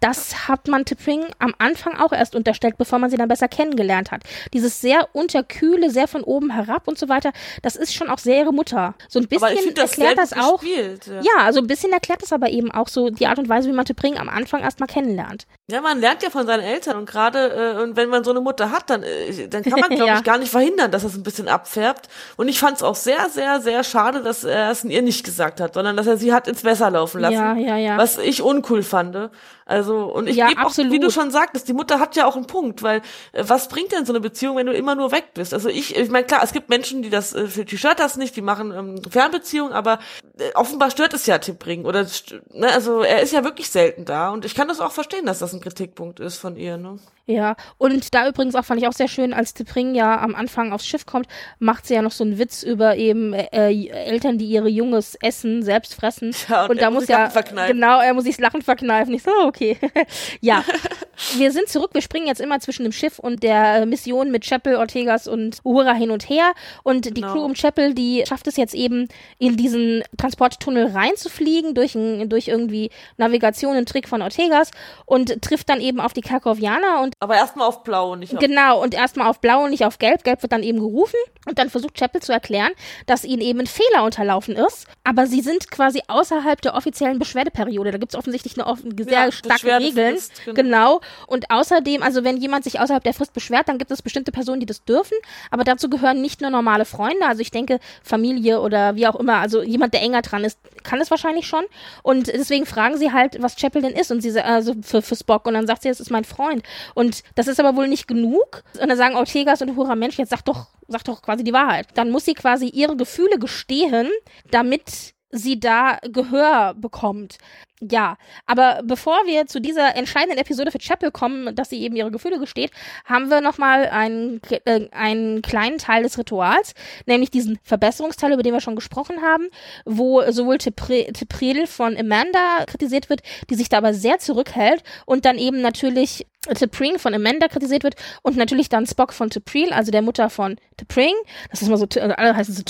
das 0.00 0.48
hat 0.48 0.68
man 0.68 0.82
T'Pring 0.84 1.24
am 1.38 1.54
Anfang 1.58 1.96
auch 1.98 2.12
erst 2.12 2.34
unterstellt, 2.34 2.76
bevor 2.78 2.98
man 2.98 3.10
sie 3.10 3.16
dann 3.16 3.28
besser 3.28 3.48
kennengelernt 3.48 4.10
hat. 4.10 4.22
Dieses 4.52 4.80
sehr 4.80 5.08
unterkühle, 5.12 5.90
sehr 5.90 6.08
von 6.08 6.22
oben 6.22 6.50
herab 6.50 6.88
und 6.88 6.98
so 6.98 7.08
weiter, 7.08 7.32
das 7.62 7.76
ist 7.76 7.94
schon 7.94 8.08
auch 8.08 8.18
sehr 8.18 8.38
ihre 8.40 8.52
Mutter. 8.52 8.94
So 9.08 9.18
ein 9.18 9.28
bisschen 9.28 9.56
finde 9.56 9.74
das 9.74 9.90
erklärt 9.92 10.18
das 10.18 10.32
auch. 10.32 10.60
gespielt. 10.60 11.06
Ja. 11.06 11.20
Ja, 11.20 11.44
also 11.44 11.60
ein 11.60 11.66
bisschen 11.66 11.92
erklärt 11.92 12.22
das 12.22 12.32
aber 12.32 12.50
eben 12.50 12.70
auch 12.70 12.88
so 12.88 13.10
die 13.10 13.26
Art 13.26 13.38
und 13.38 13.48
Weise, 13.48 13.68
wie 13.68 13.72
man 13.72 13.84
T'Pring 13.84 14.16
am 14.16 14.28
Anfang 14.28 14.60
erstmal 14.62 14.86
kennenlernt. 14.88 15.46
ja, 15.70 15.80
man 15.80 16.00
lernt 16.00 16.22
ja 16.22 16.30
von 16.30 16.46
seinen 16.46 16.62
Eltern 16.62 16.96
und 16.96 17.06
gerade 17.06 17.74
äh, 17.76 17.82
und 17.82 17.96
wenn 17.96 18.08
man 18.08 18.24
so 18.24 18.30
eine 18.30 18.40
Mutter 18.40 18.70
hat, 18.70 18.90
dann 18.90 19.02
äh, 19.02 19.48
dann 19.48 19.62
kann 19.62 19.80
man 19.80 19.90
glaube 19.90 20.06
Ja. 20.06 20.18
ich 20.18 20.24
gar 20.24 20.38
nicht 20.38 20.50
verhindern, 20.52 20.90
dass 20.92 21.02
es 21.02 21.14
ein 21.16 21.22
bisschen 21.24 21.48
abfärbt. 21.48 22.08
Und 22.36 22.46
ich 22.48 22.60
fand 22.60 22.76
es 22.76 22.82
auch 22.84 22.94
sehr, 22.94 23.28
sehr, 23.28 23.60
sehr 23.60 23.82
schade, 23.82 24.22
dass 24.22 24.44
er 24.46 24.70
es 24.70 24.84
ihr 24.84 25.02
nicht 25.02 25.24
gesagt 25.24 25.60
hat, 25.60 25.74
sondern 25.74 25.96
dass 25.96 26.06
er 26.06 26.16
sie 26.16 26.32
hat 26.32 26.48
ins 26.48 26.62
Messer 26.62 26.90
laufen 26.90 27.20
lassen. 27.20 27.34
Ja, 27.34 27.54
ja, 27.56 27.76
ja. 27.76 27.98
Was 27.98 28.18
ich 28.18 28.42
uncool 28.42 28.82
fand. 28.82 29.30
Also 29.68 30.04
und 30.04 30.28
ich 30.28 30.36
Ja, 30.36 30.46
gebe 30.48 30.64
auch, 30.64 30.76
wie 30.76 31.00
du 31.00 31.10
schon 31.10 31.32
sagtest, 31.32 31.66
die 31.66 31.72
Mutter 31.72 31.98
hat 31.98 32.14
ja 32.14 32.24
auch 32.26 32.36
einen 32.36 32.46
Punkt, 32.46 32.84
weil 32.84 33.02
äh, 33.32 33.42
was 33.48 33.66
bringt 33.66 33.90
denn 33.90 34.06
so 34.06 34.12
eine 34.12 34.20
Beziehung, 34.20 34.56
wenn 34.56 34.66
du 34.66 34.72
immer 34.72 34.94
nur 34.94 35.10
weg 35.10 35.34
bist? 35.34 35.52
Also 35.52 35.68
ich, 35.68 35.96
ich 35.96 36.08
meine 36.08 36.24
klar, 36.24 36.40
es 36.44 36.52
gibt 36.52 36.68
Menschen, 36.68 37.02
die 37.02 37.10
das, 37.10 37.32
äh, 37.32 37.64
die 37.64 37.76
stört 37.76 37.98
das 37.98 38.16
nicht, 38.16 38.36
die 38.36 38.42
machen 38.42 38.72
ähm, 38.72 39.02
Fernbeziehungen, 39.10 39.72
aber 39.72 39.98
äh, 40.38 40.52
offenbar 40.54 40.92
stört 40.92 41.14
es 41.14 41.26
ja 41.26 41.38
Tippring 41.38 41.84
oder 41.84 42.02
st- 42.02 42.40
ne, 42.52 42.68
also 42.72 43.02
er 43.02 43.22
ist 43.22 43.32
ja 43.32 43.42
wirklich 43.42 43.68
selten 43.68 44.04
da 44.04 44.30
und 44.30 44.44
ich 44.44 44.54
kann 44.54 44.68
das 44.68 44.80
auch 44.80 44.92
verstehen, 44.92 45.26
dass 45.26 45.40
das 45.40 45.52
ein 45.52 45.60
Kritikpunkt 45.60 46.20
ist 46.20 46.36
von 46.38 46.54
ihr. 46.54 46.76
Ne? 46.76 47.00
Ja, 47.28 47.56
und 47.76 48.14
da 48.14 48.28
übrigens 48.28 48.54
auch 48.54 48.64
fand 48.64 48.80
ich 48.80 48.86
auch 48.86 48.92
sehr 48.92 49.08
schön, 49.08 49.34
als 49.34 49.56
T'Pring 49.56 49.96
ja 49.96 50.20
am 50.20 50.36
Anfang 50.36 50.72
aufs 50.72 50.86
Schiff 50.86 51.06
kommt, 51.06 51.26
macht 51.58 51.84
sie 51.88 51.94
ja 51.94 52.02
noch 52.02 52.12
so 52.12 52.22
einen 52.22 52.38
Witz 52.38 52.62
über 52.62 52.94
eben 52.96 53.32
äh, 53.32 53.72
Eltern, 53.88 54.38
die 54.38 54.46
ihre 54.46 54.68
Junges 54.68 55.16
essen, 55.20 55.64
selbst 55.64 55.94
fressen. 55.94 56.32
Ja, 56.48 56.62
und 56.66 56.70
und, 56.76 56.80
da 56.82 56.90
muss 56.90 57.08
ja 57.08 57.26
genau, 57.66 58.00
er 58.00 58.14
muss 58.14 58.24
sich 58.24 58.36
das 58.36 58.42
Lachen 58.42 58.62
verkneifen. 58.62 59.12
Ich 59.14 59.22
so, 59.22 59.30
okay. 59.56 59.78
ja, 60.40 60.64
wir 61.36 61.52
sind 61.52 61.68
zurück. 61.68 61.90
Wir 61.92 62.02
springen 62.02 62.26
jetzt 62.26 62.40
immer 62.40 62.60
zwischen 62.60 62.82
dem 62.84 62.92
Schiff 62.92 63.18
und 63.18 63.42
der 63.42 63.82
äh, 63.82 63.86
Mission 63.86 64.30
mit 64.30 64.44
Chapel, 64.44 64.76
Ortegas 64.76 65.26
und 65.28 65.58
Uhura 65.64 65.92
hin 65.94 66.10
und 66.10 66.28
her. 66.28 66.52
Und 66.82 67.04
die 67.06 67.20
Genau. 67.20 67.32
Crew 67.32 67.44
um 67.44 67.54
Chapel, 67.54 67.94
die 67.94 68.24
schafft 68.28 68.46
es 68.46 68.56
jetzt 68.56 68.74
eben 68.74 69.08
in 69.38 69.56
diesen 69.56 70.02
Transporttunnel 70.18 70.86
reinzufliegen 70.88 71.74
durch, 71.74 71.94
ein, 71.94 72.28
durch 72.28 72.48
irgendwie 72.48 72.90
Navigation, 73.16 73.76
einen 73.76 73.86
Trick 73.86 74.08
von 74.08 74.22
Ortegas 74.22 74.70
und 75.06 75.40
trifft 75.42 75.68
dann 75.68 75.80
eben 75.80 76.00
auf 76.00 76.12
die 76.12 76.20
Karkovianer 76.20 77.00
und 77.02 77.14
Aber 77.20 77.36
erstmal 77.36 77.66
auf 77.68 77.82
Blau, 77.82 78.16
nicht 78.16 78.34
auf 78.34 78.40
Genau, 78.40 78.82
und 78.82 78.94
erstmal 78.94 79.28
auf 79.28 79.40
Blau 79.40 79.64
und 79.64 79.70
nicht 79.70 79.84
auf 79.84 79.98
Gelb. 79.98 80.24
Gelb 80.24 80.42
wird 80.42 80.52
dann 80.52 80.62
eben 80.62 80.78
gerufen 80.78 81.18
und 81.46 81.58
dann 81.58 81.70
versucht 81.70 81.94
Chapel 81.94 82.20
zu 82.22 82.32
erklären, 82.32 82.72
dass 83.06 83.24
ihnen 83.24 83.42
eben 83.42 83.60
ein 83.60 83.66
Fehler 83.66 84.04
unterlaufen 84.04 84.56
ist. 84.56 84.86
Aber 85.04 85.26
sie 85.26 85.40
sind 85.40 85.70
quasi 85.70 86.02
außerhalb 86.08 86.60
der 86.60 86.74
offiziellen 86.74 87.18
Beschwerdeperiode. 87.18 87.90
Da 87.90 87.98
gibt 87.98 88.12
es 88.12 88.18
offensichtlich 88.18 88.54
eine 88.58 88.66
offen, 88.66 88.94
sehr 88.98 89.12
Ja, 89.26 89.32
starke 89.32 89.78
Regeln. 89.78 90.18
genau. 90.54 90.76
Genau. 90.76 91.00
Und 91.26 91.50
außerdem, 91.50 92.02
also 92.02 92.24
wenn 92.24 92.36
jemand 92.36 92.64
sich 92.64 92.80
außerhalb 92.80 93.02
der 93.02 93.14
Frist 93.14 93.32
beschwert, 93.32 93.68
dann 93.68 93.78
gibt 93.78 93.90
es 93.90 94.02
bestimmte 94.02 94.32
Personen, 94.32 94.60
die 94.60 94.66
das 94.66 94.84
dürfen. 94.84 95.16
Aber 95.50 95.64
dazu 95.64 95.88
gehören 95.88 96.20
nicht 96.20 96.40
nur 96.40 96.50
normale 96.50 96.84
Freunde. 96.84 97.26
Also 97.26 97.40
ich 97.40 97.50
denke, 97.50 97.80
Familie 98.02 98.60
oder 98.60 98.96
wie 98.96 99.06
auch 99.06 99.16
immer. 99.16 99.36
Also 99.36 99.62
jemand, 99.62 99.94
der 99.94 100.02
enger 100.02 100.22
dran 100.22 100.44
ist, 100.44 100.58
kann 100.82 101.00
es 101.00 101.10
wahrscheinlich 101.10 101.46
schon. 101.46 101.64
Und 102.02 102.28
deswegen 102.28 102.66
fragen 102.66 102.96
sie 102.96 103.12
halt, 103.12 103.42
was 103.42 103.56
Chapel 103.56 103.82
denn 103.82 103.92
ist. 103.92 104.10
Und 104.10 104.20
sie 104.20 104.38
also 104.40 104.74
für, 104.82 105.02
für 105.02 105.16
Spock. 105.16 105.46
Und 105.46 105.54
dann 105.54 105.66
sagt 105.66 105.82
sie, 105.82 105.88
es 105.88 106.00
ist 106.00 106.10
mein 106.10 106.24
Freund. 106.24 106.62
Und 106.94 107.22
das 107.34 107.48
ist 107.48 107.60
aber 107.60 107.76
wohl 107.76 107.88
nicht 107.88 108.08
genug. 108.08 108.62
Und 108.80 108.88
dann 108.88 108.96
sagen 108.96 109.16
Ortegas 109.16 109.62
und 109.62 109.76
Hura 109.76 109.94
Mensch, 109.94 110.18
jetzt 110.18 110.30
sag 110.30 110.42
doch, 110.44 110.68
sag 110.88 111.04
doch 111.04 111.22
quasi 111.22 111.44
die 111.44 111.52
Wahrheit. 111.52 111.88
Dann 111.94 112.10
muss 112.10 112.24
sie 112.24 112.34
quasi 112.34 112.66
ihre 112.68 112.96
Gefühle 112.96 113.38
gestehen, 113.38 114.10
damit 114.50 115.14
sie 115.30 115.60
da 115.60 115.98
Gehör 116.10 116.74
bekommt. 116.74 117.38
Ja, 117.82 118.16
aber 118.46 118.80
bevor 118.84 119.18
wir 119.26 119.46
zu 119.46 119.60
dieser 119.60 119.96
entscheidenden 119.96 120.38
Episode 120.38 120.70
für 120.70 120.78
Chapel 120.78 121.10
kommen, 121.10 121.54
dass 121.54 121.68
sie 121.68 121.82
eben 121.82 121.94
ihre 121.94 122.10
Gefühle 122.10 122.38
gesteht, 122.38 122.70
haben 123.04 123.28
wir 123.28 123.42
nochmal 123.42 123.88
einen, 123.88 124.40
äh, 124.64 124.88
einen 124.92 125.42
kleinen 125.42 125.76
Teil 125.76 126.02
des 126.02 126.16
Rituals, 126.16 126.72
nämlich 127.04 127.30
diesen 127.30 127.58
Verbesserungsteil, 127.62 128.32
über 128.32 128.42
den 128.42 128.54
wir 128.54 128.62
schon 128.62 128.76
gesprochen 128.76 129.20
haben, 129.20 129.48
wo 129.84 130.22
sowohl 130.30 130.56
Tepril 130.56 131.66
von 131.66 131.98
Amanda 131.98 132.64
kritisiert 132.66 133.10
wird, 133.10 133.20
die 133.50 133.54
sich 133.54 133.68
da 133.68 133.76
aber 133.78 133.92
sehr 133.92 134.18
zurückhält 134.20 134.82
und 135.04 135.26
dann 135.26 135.36
eben 135.36 135.60
natürlich 135.60 136.26
T'Pring 136.54 136.98
von 136.98 137.14
Amanda 137.14 137.48
kritisiert 137.48 137.82
wird 137.84 137.96
und 138.22 138.36
natürlich 138.36 138.68
dann 138.68 138.86
Spock 138.86 139.12
von 139.12 139.30
T'Pril, 139.30 139.70
also 139.70 139.90
der 139.90 140.02
Mutter 140.02 140.30
von 140.30 140.56
T'Pring. 140.80 141.12
Das 141.50 141.62
ist 141.62 141.68
immer 141.68 141.76
so, 141.76 141.86
alle 142.00 142.36
heißen 142.36 142.54
so 142.54 142.62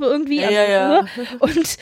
irgendwie. 0.00 0.40
Ja, 0.40 0.50
ja, 0.50 0.68
ja. 0.68 1.06
Und, 1.38 1.76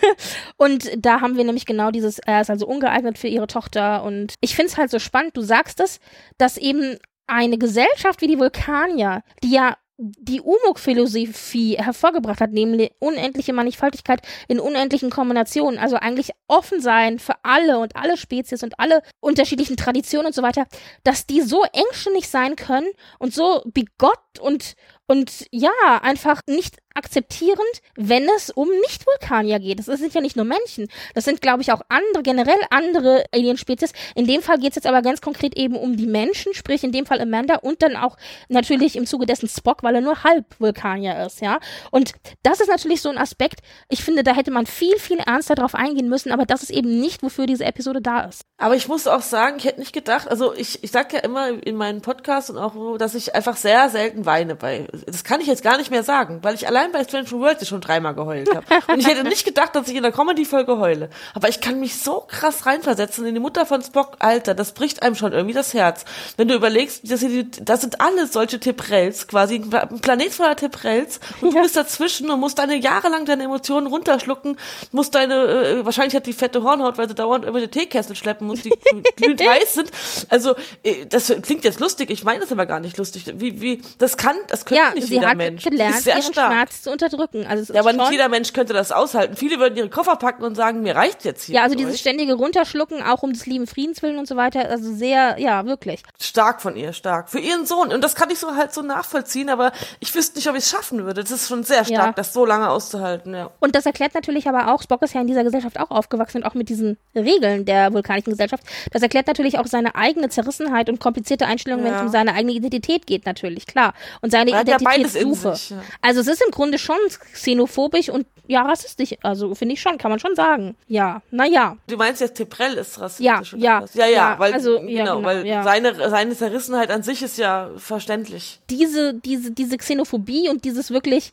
und 0.56 0.90
da 0.98 1.20
haben 1.20 1.36
wir 1.36 1.44
nämlich 1.44 1.66
genau 1.66 1.90
dieses, 1.90 2.15
er 2.24 2.40
ist 2.40 2.50
also 2.50 2.66
ungeeignet 2.66 3.18
für 3.18 3.28
ihre 3.28 3.46
Tochter. 3.46 4.02
Und 4.02 4.34
ich 4.40 4.54
finde 4.54 4.70
es 4.70 4.78
halt 4.78 4.90
so 4.90 4.98
spannend, 4.98 5.36
du 5.36 5.42
sagst 5.42 5.80
es, 5.80 6.00
dass 6.38 6.56
eben 6.56 6.98
eine 7.26 7.58
Gesellschaft 7.58 8.20
wie 8.20 8.28
die 8.28 8.38
Vulkanier, 8.38 9.22
die 9.42 9.50
ja 9.50 9.76
die 9.98 10.42
Umuk-Philosophie 10.42 11.76
hervorgebracht 11.78 12.40
hat, 12.40 12.52
nämlich 12.52 12.92
unendliche 12.98 13.54
Mannigfaltigkeit 13.54 14.20
in 14.46 14.60
unendlichen 14.60 15.08
Kombinationen, 15.08 15.78
also 15.78 15.96
eigentlich 15.96 16.32
offen 16.48 16.80
sein 16.82 17.18
für 17.18 17.34
alle 17.42 17.78
und 17.78 17.96
alle 17.96 18.18
Spezies 18.18 18.62
und 18.62 18.78
alle 18.78 19.00
unterschiedlichen 19.20 19.78
Traditionen 19.78 20.26
und 20.26 20.34
so 20.34 20.42
weiter, 20.42 20.66
dass 21.02 21.26
die 21.26 21.40
so 21.40 21.64
engständig 21.72 22.28
sein 22.28 22.56
können 22.56 22.88
und 23.18 23.32
so 23.32 23.62
bigott 23.64 24.38
und 24.38 24.74
und 25.06 25.46
ja, 25.52 25.70
einfach 26.02 26.40
nicht 26.48 26.78
akzeptierend, 26.96 27.60
wenn 27.94 28.28
es 28.36 28.50
um 28.50 28.68
Nicht-Vulkanier 28.68 29.60
geht. 29.60 29.78
Das 29.78 29.86
sind 29.86 30.14
ja 30.14 30.20
nicht 30.20 30.36
nur 30.36 30.44
Menschen. 30.44 30.88
Das 31.14 31.24
sind, 31.24 31.40
glaube 31.40 31.62
ich, 31.62 31.72
auch 31.72 31.82
andere, 31.88 32.22
generell 32.22 32.58
andere 32.70 33.24
Alien-Spezies. 33.32 33.92
In 34.14 34.26
dem 34.26 34.42
Fall 34.42 34.58
geht 34.58 34.70
es 34.70 34.76
jetzt 34.76 34.86
aber 34.86 35.02
ganz 35.02 35.20
konkret 35.20 35.56
eben 35.56 35.76
um 35.76 35.96
die 35.96 36.06
Menschen, 36.06 36.54
sprich 36.54 36.82
in 36.84 36.92
dem 36.92 37.06
Fall 37.06 37.20
Amanda 37.20 37.56
und 37.56 37.82
dann 37.82 37.96
auch 37.96 38.16
natürlich 38.48 38.96
im 38.96 39.06
Zuge 39.06 39.26
dessen 39.26 39.48
Spock, 39.48 39.82
weil 39.82 39.94
er 39.94 40.00
nur 40.00 40.24
halb 40.24 40.44
Vulkanier 40.58 41.26
ist, 41.26 41.40
ja. 41.40 41.58
Und 41.90 42.12
das 42.42 42.60
ist 42.60 42.68
natürlich 42.68 43.02
so 43.02 43.08
ein 43.08 43.18
Aspekt, 43.18 43.60
ich 43.88 44.02
finde, 44.02 44.22
da 44.22 44.34
hätte 44.34 44.50
man 44.50 44.66
viel, 44.66 44.98
viel 44.98 45.18
ernster 45.18 45.54
drauf 45.54 45.74
eingehen 45.74 46.08
müssen, 46.08 46.32
aber 46.32 46.46
das 46.46 46.62
ist 46.62 46.70
eben 46.70 47.00
nicht, 47.00 47.22
wofür 47.22 47.46
diese 47.46 47.64
Episode 47.64 48.00
da 48.00 48.20
ist. 48.24 48.42
Aber 48.58 48.74
ich 48.74 48.88
muss 48.88 49.06
auch 49.06 49.22
sagen, 49.22 49.56
ich 49.58 49.64
hätte 49.64 49.80
nicht 49.80 49.92
gedacht, 49.92 50.28
also 50.28 50.54
ich, 50.54 50.82
ich 50.82 50.90
sag 50.90 51.12
ja 51.12 51.20
immer 51.20 51.48
in 51.48 51.76
meinen 51.76 52.00
Podcasts 52.00 52.50
und 52.50 52.58
auch 52.58 52.96
dass 52.98 53.14
ich 53.14 53.34
einfach 53.34 53.56
sehr 53.56 53.88
selten 53.90 54.26
weine 54.26 54.54
bei. 54.54 54.86
Das 55.06 55.24
kann 55.24 55.40
ich 55.40 55.46
jetzt 55.46 55.62
gar 55.62 55.76
nicht 55.76 55.90
mehr 55.90 56.02
sagen, 56.02 56.40
weil 56.42 56.54
ich 56.54 56.66
allein 56.66 56.85
allein 56.86 56.92
bei 56.92 57.04
Strange 57.04 57.28
New 57.30 57.40
Worlds 57.40 57.68
schon 57.68 57.80
dreimal 57.80 58.14
geheult 58.14 58.48
habe. 58.54 58.64
Und 58.88 58.98
ich 58.98 59.06
hätte 59.06 59.24
nicht 59.24 59.44
gedacht, 59.44 59.74
dass 59.74 59.88
ich 59.88 59.96
in 59.96 60.02
der 60.02 60.12
Comedy-Folge 60.12 60.78
heule. 60.78 61.10
Aber 61.34 61.48
ich 61.48 61.60
kann 61.60 61.80
mich 61.80 61.98
so 61.98 62.24
krass 62.26 62.66
reinversetzen 62.66 63.26
in 63.26 63.34
die 63.34 63.40
Mutter 63.40 63.66
von 63.66 63.82
Spock. 63.82 64.16
Alter, 64.18 64.54
das 64.54 64.72
bricht 64.72 65.02
einem 65.02 65.14
schon 65.14 65.32
irgendwie 65.32 65.54
das 65.54 65.74
Herz. 65.74 66.04
Wenn 66.36 66.48
du 66.48 66.54
überlegst, 66.54 67.10
das 67.10 67.20
sind, 67.20 67.68
das 67.68 67.80
sind 67.80 68.00
alle 68.00 68.26
solche 68.26 68.60
Teprells, 68.60 69.26
quasi 69.26 69.56
ein 69.56 70.00
Planet 70.00 70.32
voller 70.32 70.56
Teprells 70.56 71.20
und 71.40 71.48
ja. 71.48 71.56
du 71.56 71.62
bist 71.62 71.76
dazwischen 71.76 72.30
und 72.30 72.40
musst 72.40 72.58
deine 72.58 72.76
jahrelang 72.76 73.24
deine 73.26 73.44
Emotionen 73.44 73.86
runterschlucken, 73.86 74.56
musst 74.92 75.14
deine, 75.14 75.34
äh, 75.34 75.84
wahrscheinlich 75.84 76.14
hat 76.14 76.26
die 76.26 76.32
fette 76.32 76.62
Hornhaut, 76.62 76.98
weil 76.98 77.08
sie 77.08 77.14
dauernd 77.14 77.44
irgendwelche 77.44 77.70
Teekessel 77.70 78.16
schleppen 78.16 78.46
muss, 78.46 78.62
die 78.62 78.72
glühend 79.16 79.46
heiß 79.46 79.74
sind. 79.74 79.90
Also, 80.28 80.54
äh, 80.82 81.06
das 81.06 81.32
klingt 81.42 81.64
jetzt 81.64 81.80
lustig, 81.80 82.10
ich 82.10 82.24
meine 82.24 82.40
das 82.40 82.52
aber 82.52 82.66
gar 82.66 82.80
nicht 82.80 82.96
lustig. 82.96 83.24
Wie, 83.36 83.60
wie, 83.60 83.82
das 83.98 84.16
kann, 84.16 84.36
das 84.48 84.64
könnte 84.64 84.82
ja, 84.82 84.94
nicht 84.94 85.08
jeder 85.08 85.34
Mensch. 85.34 85.64
Gelernt, 85.64 86.00
sehr 86.00 86.22
stark. 86.22 86.52
Schmerz 86.52 86.75
zu 86.82 86.90
unterdrücken. 86.90 87.46
Also 87.46 87.72
ja, 87.72 87.80
aber 87.80 87.92
nicht 87.92 88.10
jeder 88.10 88.28
Mensch 88.28 88.52
könnte 88.52 88.72
das 88.72 88.92
aushalten. 88.92 89.36
Viele 89.36 89.58
würden 89.58 89.76
ihre 89.76 89.88
Koffer 89.88 90.16
packen 90.16 90.44
und 90.44 90.54
sagen, 90.54 90.82
mir 90.82 90.94
reicht 90.94 91.24
jetzt 91.24 91.44
hier. 91.44 91.56
Ja, 91.56 91.62
also 91.62 91.74
dieses 91.74 91.94
euch. 91.94 92.00
ständige 92.00 92.34
Runterschlucken, 92.34 93.02
auch 93.02 93.22
um 93.22 93.32
des 93.32 93.46
lieben 93.46 93.66
Friedens 93.66 94.02
willen 94.02 94.18
und 94.18 94.26
so 94.26 94.36
weiter, 94.36 94.68
also 94.68 94.94
sehr, 94.94 95.38
ja, 95.38 95.66
wirklich. 95.66 96.02
Stark 96.20 96.62
von 96.62 96.76
ihr, 96.76 96.92
stark. 96.92 97.30
Für 97.30 97.38
ihren 97.38 97.66
Sohn. 97.66 97.92
Und 97.92 98.02
das 98.02 98.14
kann 98.14 98.30
ich 98.30 98.38
so 98.38 98.54
halt 98.54 98.72
so 98.72 98.82
nachvollziehen, 98.82 99.50
aber 99.50 99.72
ich 100.00 100.14
wüsste 100.14 100.38
nicht, 100.38 100.48
ob 100.48 100.56
ich 100.56 100.64
es 100.64 100.70
schaffen 100.70 101.04
würde. 101.04 101.22
Das 101.22 101.30
ist 101.30 101.48
schon 101.48 101.64
sehr 101.64 101.84
stark, 101.84 102.06
ja. 102.06 102.12
das 102.12 102.32
so 102.32 102.44
lange 102.44 102.68
auszuhalten, 102.70 103.34
ja. 103.34 103.50
Und 103.60 103.74
das 103.74 103.86
erklärt 103.86 104.14
natürlich 104.14 104.48
aber 104.48 104.72
auch, 104.72 104.82
Spock 104.82 105.02
ist 105.02 105.14
ja 105.14 105.20
in 105.20 105.26
dieser 105.26 105.44
Gesellschaft 105.44 105.78
auch 105.78 105.90
aufgewachsen 105.90 106.38
und 106.38 106.44
auch 106.44 106.54
mit 106.54 106.68
diesen 106.68 106.98
Regeln 107.14 107.64
der 107.64 107.92
vulkanischen 107.92 108.30
Gesellschaft. 108.30 108.62
Das 108.92 109.02
erklärt 109.02 109.26
natürlich 109.26 109.58
auch 109.58 109.66
seine 109.66 109.94
eigene 109.94 110.28
Zerrissenheit 110.28 110.88
und 110.88 111.00
komplizierte 111.00 111.46
Einstellung, 111.46 111.80
ja. 111.80 111.86
wenn 111.86 111.94
es 111.94 112.02
um 112.02 112.08
seine 112.08 112.34
eigene 112.34 112.52
Identität 112.52 113.06
geht, 113.06 113.26
natürlich, 113.26 113.66
klar. 113.66 113.94
Und 114.20 114.30
seine 114.30 114.50
Identitätssuche. 114.50 115.54
Ja 115.70 115.76
also 116.02 116.20
es 116.20 116.26
ist 116.26 116.42
im 116.42 116.50
Grunde 116.50 116.65
schon 116.78 116.96
xenophobisch 117.32 118.08
und 118.08 118.26
ja, 118.46 118.62
rassistisch. 118.62 119.14
Also 119.22 119.54
finde 119.54 119.74
ich 119.74 119.80
schon, 119.80 119.98
kann 119.98 120.10
man 120.10 120.20
schon 120.20 120.36
sagen. 120.36 120.76
Ja, 120.86 121.22
naja. 121.30 121.76
Du 121.88 121.96
meinst 121.96 122.20
jetzt 122.20 122.34
Teprell 122.34 122.74
ist 122.74 123.00
rassistisch? 123.00 123.54
Ja, 123.58 123.80
ja, 123.80 123.84
ja, 123.94 124.06
ja, 124.06 124.38
weil, 124.38 124.52
also, 124.52 124.80
genau, 124.80 125.16
genau, 125.16 125.22
weil 125.24 125.46
ja. 125.46 125.62
seine, 125.62 125.94
seine 126.08 126.36
Zerrissenheit 126.36 126.90
an 126.90 127.02
sich 127.02 127.22
ist 127.22 127.38
ja 127.38 127.70
verständlich. 127.76 128.60
Diese, 128.70 129.14
diese, 129.14 129.50
diese 129.50 129.76
Xenophobie 129.76 130.48
und 130.48 130.64
dieses 130.64 130.90
wirklich 130.90 131.32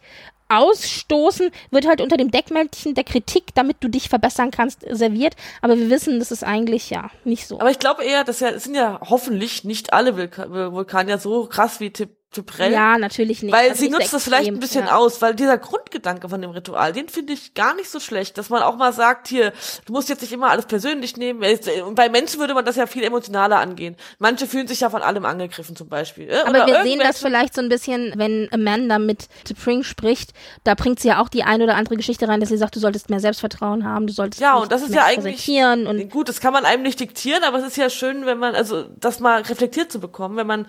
Ausstoßen 0.49 1.49
wird 1.71 1.87
halt 1.87 2.01
unter 2.01 2.17
dem 2.17 2.29
Deckmäntelchen 2.29 2.93
der 2.93 3.03
Kritik, 3.03 3.55
damit 3.55 3.77
du 3.79 3.87
dich 3.87 4.09
verbessern 4.09 4.51
kannst, 4.51 4.85
serviert. 4.89 5.35
Aber 5.61 5.77
wir 5.77 5.89
wissen, 5.89 6.19
das 6.19 6.31
ist 6.31 6.43
eigentlich 6.43 6.89
ja 6.89 7.09
nicht 7.23 7.47
so. 7.47 7.59
Aber 7.59 7.71
ich 7.71 7.79
glaube 7.79 8.03
eher, 8.03 8.23
dass 8.23 8.39
ja, 8.39 8.49
es 8.49 8.65
sind 8.65 8.75
ja 8.75 8.99
hoffentlich 9.01 9.63
nicht 9.63 9.93
alle 9.93 10.15
Vulkanier 10.15 11.17
so 11.17 11.45
krass 11.47 11.79
wie 11.79 11.89
Tip 11.91 12.11
Duprell. 12.33 12.71
Ja, 12.71 12.97
natürlich 12.97 13.43
nicht. 13.43 13.53
Weil 13.53 13.69
das 13.69 13.77
sie 13.77 13.89
nutzt 13.89 14.13
das 14.13 14.23
vielleicht 14.23 14.47
ein 14.47 14.59
bisschen 14.59 14.85
ja. 14.85 14.95
aus, 14.95 15.21
weil 15.21 15.35
dieser 15.35 15.57
Grundgedanke 15.57 16.29
von 16.29 16.41
dem 16.41 16.51
Ritual, 16.51 16.93
den 16.93 17.09
finde 17.09 17.33
ich 17.33 17.53
gar 17.53 17.75
nicht 17.75 17.89
so 17.89 17.99
schlecht, 17.99 18.37
dass 18.37 18.49
man 18.49 18.61
auch 18.63 18.75
mal 18.75 18.93
sagt, 18.93 19.27
hier, 19.27 19.53
du 19.85 19.93
musst 19.93 20.09
jetzt 20.09 20.21
nicht 20.21 20.33
immer 20.33 20.49
alles 20.49 20.65
persönlich 20.65 21.17
nehmen. 21.17 21.43
Und 21.85 21.95
bei 21.95 22.09
Menschen 22.09 22.39
würde 22.39 22.53
man 22.53 22.65
das 22.65 22.75
ja 22.75 22.87
viel 22.87 23.03
emotionaler 23.03 23.59
angehen. 23.59 23.95
Manche 24.19 24.47
fühlen 24.47 24.67
sich 24.67 24.81
ja 24.81 24.89
von 24.89 25.01
allem 25.01 25.25
angegriffen 25.25 25.75
zum 25.75 25.87
Beispiel. 25.87 26.27
Oder 26.27 26.45
Aber 26.47 26.67
wir 26.67 26.83
sehen 26.83 26.99
das 26.99 27.19
vielleicht 27.19 27.53
so 27.53 27.61
ein 27.61 27.69
bisschen, 27.69 28.13
wenn 28.15 28.47
Amanda 28.51 28.99
mit 28.99 29.27
T'Pring 29.47 29.83
spricht, 29.83 30.33
da 30.63 30.75
bringt 30.75 30.99
sie 30.99 31.09
ja 31.09 31.21
auch 31.21 31.29
die 31.29 31.43
eine 31.43 31.63
oder 31.63 31.75
andere 31.75 31.95
Geschichte 31.95 32.27
rein, 32.27 32.39
dass 32.39 32.49
sie 32.49 32.57
sagt, 32.57 32.75
du 32.75 32.79
solltest 32.79 33.09
mehr 33.09 33.19
Selbstvertrauen 33.19 33.85
haben, 33.85 34.07
du 34.07 34.13
solltest 34.13 34.41
ja 34.41 34.55
und 34.55 34.71
das 34.71 34.81
ist 34.81 34.93
ja 34.93 35.05
eigentlich 35.05 35.43
und 35.53 36.09
gut, 36.09 36.29
das 36.29 36.39
kann 36.39 36.53
man 36.53 36.65
einem 36.65 36.83
nicht 36.83 36.99
diktieren, 36.99 37.43
aber 37.43 37.59
es 37.59 37.65
ist 37.65 37.77
ja 37.77 37.89
schön, 37.89 38.25
wenn 38.25 38.37
man 38.37 38.55
also 38.55 38.83
das 38.99 39.19
mal 39.19 39.41
reflektiert 39.41 39.91
zu 39.91 39.99
bekommen, 39.99 40.37
wenn 40.37 40.47
man 40.47 40.67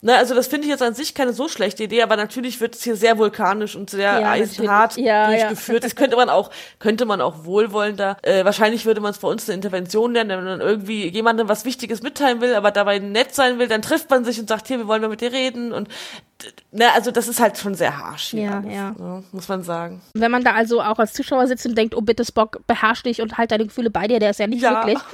Ne, 0.00 0.16
also 0.16 0.34
das 0.34 0.46
finde 0.46 0.66
ich 0.66 0.70
jetzt 0.70 0.82
an 0.82 0.94
sich 0.94 1.12
keine 1.14 1.32
so 1.32 1.48
schlechte 1.48 1.82
Idee, 1.82 2.02
aber 2.02 2.16
natürlich 2.16 2.60
wird 2.60 2.76
es 2.76 2.84
hier 2.84 2.94
sehr 2.94 3.18
vulkanisch 3.18 3.74
und 3.74 3.90
sehr 3.90 4.20
ja, 4.20 4.30
eisenhart 4.30 4.96
ja, 4.96 5.26
durchgeführt. 5.26 5.82
Ja. 5.82 5.88
Das 5.88 5.96
könnte 5.96 6.16
man 6.16 6.28
auch, 6.28 6.50
könnte 6.78 7.04
man 7.04 7.20
auch 7.20 7.44
wohlwollender. 7.44 8.16
Äh, 8.22 8.44
wahrscheinlich 8.44 8.86
würde 8.86 9.00
man 9.00 9.10
es 9.10 9.18
bei 9.18 9.26
uns 9.26 9.48
eine 9.48 9.56
Intervention 9.56 10.12
nennen, 10.12 10.30
wenn 10.30 10.44
man 10.44 10.60
irgendwie 10.60 11.08
jemandem 11.08 11.48
was 11.48 11.64
Wichtiges 11.64 12.02
mitteilen 12.02 12.40
will, 12.40 12.54
aber 12.54 12.70
dabei 12.70 13.00
nett 13.00 13.34
sein 13.34 13.58
will, 13.58 13.66
dann 13.66 13.82
trifft 13.82 14.08
man 14.08 14.24
sich 14.24 14.38
und 14.38 14.48
sagt, 14.48 14.68
hier, 14.68 14.78
wir 14.78 14.86
wollen 14.86 15.02
mal 15.02 15.08
mit 15.08 15.20
dir 15.20 15.32
reden 15.32 15.72
und 15.72 15.88
ne, 16.70 16.92
also 16.94 17.10
das 17.10 17.26
ist 17.26 17.40
halt 17.40 17.58
schon 17.58 17.74
sehr 17.74 17.98
harsch. 17.98 18.34
Ja, 18.34 18.58
alles, 18.58 18.72
ja. 18.72 18.90
Ne, 18.96 19.24
muss 19.32 19.48
man 19.48 19.64
sagen. 19.64 20.00
Wenn 20.14 20.30
man 20.30 20.44
da 20.44 20.52
also 20.52 20.80
auch 20.80 21.00
als 21.00 21.12
Zuschauer 21.12 21.48
sitzt 21.48 21.66
und 21.66 21.76
denkt, 21.76 21.96
oh 21.96 22.02
bitte 22.02 22.24
Spock, 22.24 22.60
beherrsch 22.68 23.02
dich 23.02 23.20
und 23.20 23.36
halt 23.36 23.50
deine 23.50 23.66
Gefühle 23.66 23.90
bei 23.90 24.06
dir, 24.06 24.20
der 24.20 24.30
ist 24.30 24.38
ja 24.38 24.46
nicht 24.46 24.62
wirklich. 24.62 24.98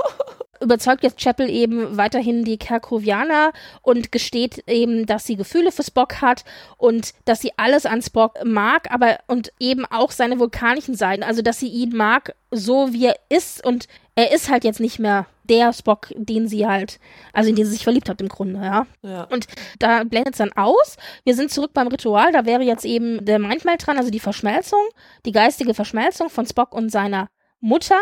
überzeugt 0.64 1.04
jetzt 1.04 1.18
Chapel 1.18 1.48
eben 1.48 1.96
weiterhin 1.96 2.44
die 2.44 2.58
Kerkovianer 2.58 3.52
und 3.82 4.10
gesteht 4.10 4.64
eben, 4.66 5.06
dass 5.06 5.24
sie 5.24 5.36
Gefühle 5.36 5.70
für 5.70 5.84
Spock 5.84 6.20
hat 6.20 6.44
und 6.76 7.12
dass 7.24 7.40
sie 7.40 7.52
alles 7.56 7.86
an 7.86 8.02
Spock 8.02 8.44
mag, 8.44 8.90
aber 8.90 9.18
und 9.28 9.52
eben 9.60 9.84
auch 9.86 10.10
seine 10.10 10.40
vulkanischen 10.40 10.94
Seiten, 10.96 11.22
also 11.22 11.42
dass 11.42 11.60
sie 11.60 11.68
ihn 11.68 11.96
mag, 11.96 12.34
so 12.50 12.92
wie 12.92 13.06
er 13.06 13.16
ist 13.28 13.64
und 13.64 13.86
er 14.16 14.32
ist 14.32 14.50
halt 14.50 14.64
jetzt 14.64 14.80
nicht 14.80 14.98
mehr 14.98 15.26
der 15.44 15.72
Spock, 15.72 16.12
den 16.16 16.48
sie 16.48 16.66
halt, 16.66 16.98
also 17.32 17.50
in 17.50 17.56
den 17.56 17.66
sie 17.66 17.72
sich 17.72 17.84
verliebt 17.84 18.08
hat 18.08 18.20
im 18.20 18.28
Grunde, 18.28 18.60
ja. 18.60 18.86
ja. 19.02 19.24
Und 19.24 19.46
da 19.78 20.04
blendet 20.04 20.34
es 20.34 20.38
dann 20.38 20.52
aus. 20.52 20.96
Wir 21.24 21.34
sind 21.34 21.50
zurück 21.50 21.72
beim 21.74 21.88
Ritual, 21.88 22.32
da 22.32 22.46
wäre 22.46 22.62
jetzt 22.62 22.84
eben 22.84 23.24
der 23.24 23.38
Mindmeld 23.38 23.86
dran, 23.86 23.98
also 23.98 24.10
die 24.10 24.20
Verschmelzung, 24.20 24.80
die 25.26 25.32
geistige 25.32 25.74
Verschmelzung 25.74 26.30
von 26.30 26.46
Spock 26.46 26.74
und 26.74 26.90
seiner 26.90 27.28
Mutter, 27.64 27.98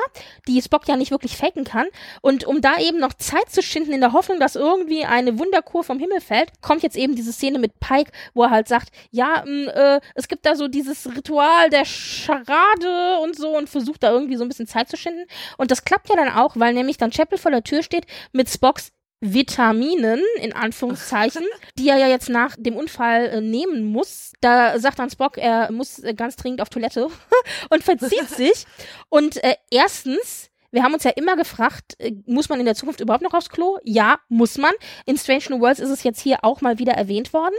die 0.48 0.60
Spock 0.60 0.88
ja 0.88 0.96
nicht 0.96 1.12
wirklich 1.12 1.36
faken 1.36 1.64
kann. 1.64 1.86
Und 2.20 2.44
um 2.44 2.60
da 2.60 2.78
eben 2.78 2.98
noch 2.98 3.14
Zeit 3.14 3.48
zu 3.48 3.62
schinden 3.62 3.92
in 3.92 4.00
der 4.00 4.12
Hoffnung, 4.12 4.40
dass 4.40 4.56
irgendwie 4.56 5.04
eine 5.04 5.38
Wunderkur 5.38 5.84
vom 5.84 5.98
Himmel 5.98 6.20
fällt, 6.20 6.50
kommt 6.60 6.82
jetzt 6.82 6.96
eben 6.96 7.14
diese 7.14 7.32
Szene 7.32 7.58
mit 7.58 7.78
Pike, 7.78 8.10
wo 8.34 8.42
er 8.42 8.50
halt 8.50 8.68
sagt, 8.68 8.88
ja, 9.10 9.44
mh, 9.46 9.50
mm, 9.50 9.68
äh, 9.68 10.00
es 10.14 10.28
gibt 10.28 10.44
da 10.44 10.56
so 10.56 10.68
dieses 10.68 11.06
Ritual 11.06 11.70
der 11.70 11.84
Charade 11.84 13.18
und 13.22 13.36
so 13.36 13.56
und 13.56 13.68
versucht 13.68 14.02
da 14.02 14.10
irgendwie 14.10 14.36
so 14.36 14.44
ein 14.44 14.48
bisschen 14.48 14.66
Zeit 14.66 14.88
zu 14.88 14.96
schinden. 14.96 15.26
Und 15.56 15.70
das 15.70 15.84
klappt 15.84 16.08
ja 16.08 16.16
dann 16.16 16.28
auch, 16.28 16.56
weil 16.56 16.74
nämlich 16.74 16.96
dann 16.96 17.10
Chapel 17.10 17.38
vor 17.38 17.50
der 17.50 17.62
Tür 17.62 17.82
steht 17.82 18.06
mit 18.32 18.50
Spocks 18.50 18.92
Vitaminen, 19.22 20.20
in 20.40 20.52
Anführungszeichen, 20.52 21.44
die 21.78 21.88
er 21.88 21.96
ja 21.96 22.08
jetzt 22.08 22.28
nach 22.28 22.56
dem 22.58 22.76
Unfall 22.76 23.26
äh, 23.26 23.40
nehmen 23.40 23.84
muss. 23.84 24.32
Da 24.40 24.78
sagt 24.80 24.98
dann 24.98 25.10
Spock, 25.10 25.38
er 25.38 25.70
muss 25.70 26.00
äh, 26.00 26.12
ganz 26.12 26.34
dringend 26.34 26.60
auf 26.60 26.68
Toilette 26.68 27.06
und 27.70 27.84
verzieht 27.84 28.28
sich. 28.36 28.66
Und 29.08 29.42
äh, 29.44 29.54
erstens, 29.70 30.50
wir 30.72 30.82
haben 30.82 30.92
uns 30.92 31.04
ja 31.04 31.12
immer 31.12 31.36
gefragt, 31.36 31.94
äh, 32.00 32.12
muss 32.26 32.48
man 32.48 32.58
in 32.58 32.66
der 32.66 32.74
Zukunft 32.74 33.00
überhaupt 33.00 33.22
noch 33.22 33.32
aufs 33.32 33.48
Klo? 33.48 33.78
Ja, 33.84 34.18
muss 34.28 34.58
man. 34.58 34.72
In 35.06 35.16
Strange 35.16 35.44
New 35.50 35.60
Worlds 35.60 35.78
ist 35.78 35.90
es 35.90 36.02
jetzt 36.02 36.20
hier 36.20 36.38
auch 36.42 36.60
mal 36.60 36.80
wieder 36.80 36.94
erwähnt 36.94 37.32
worden. 37.32 37.54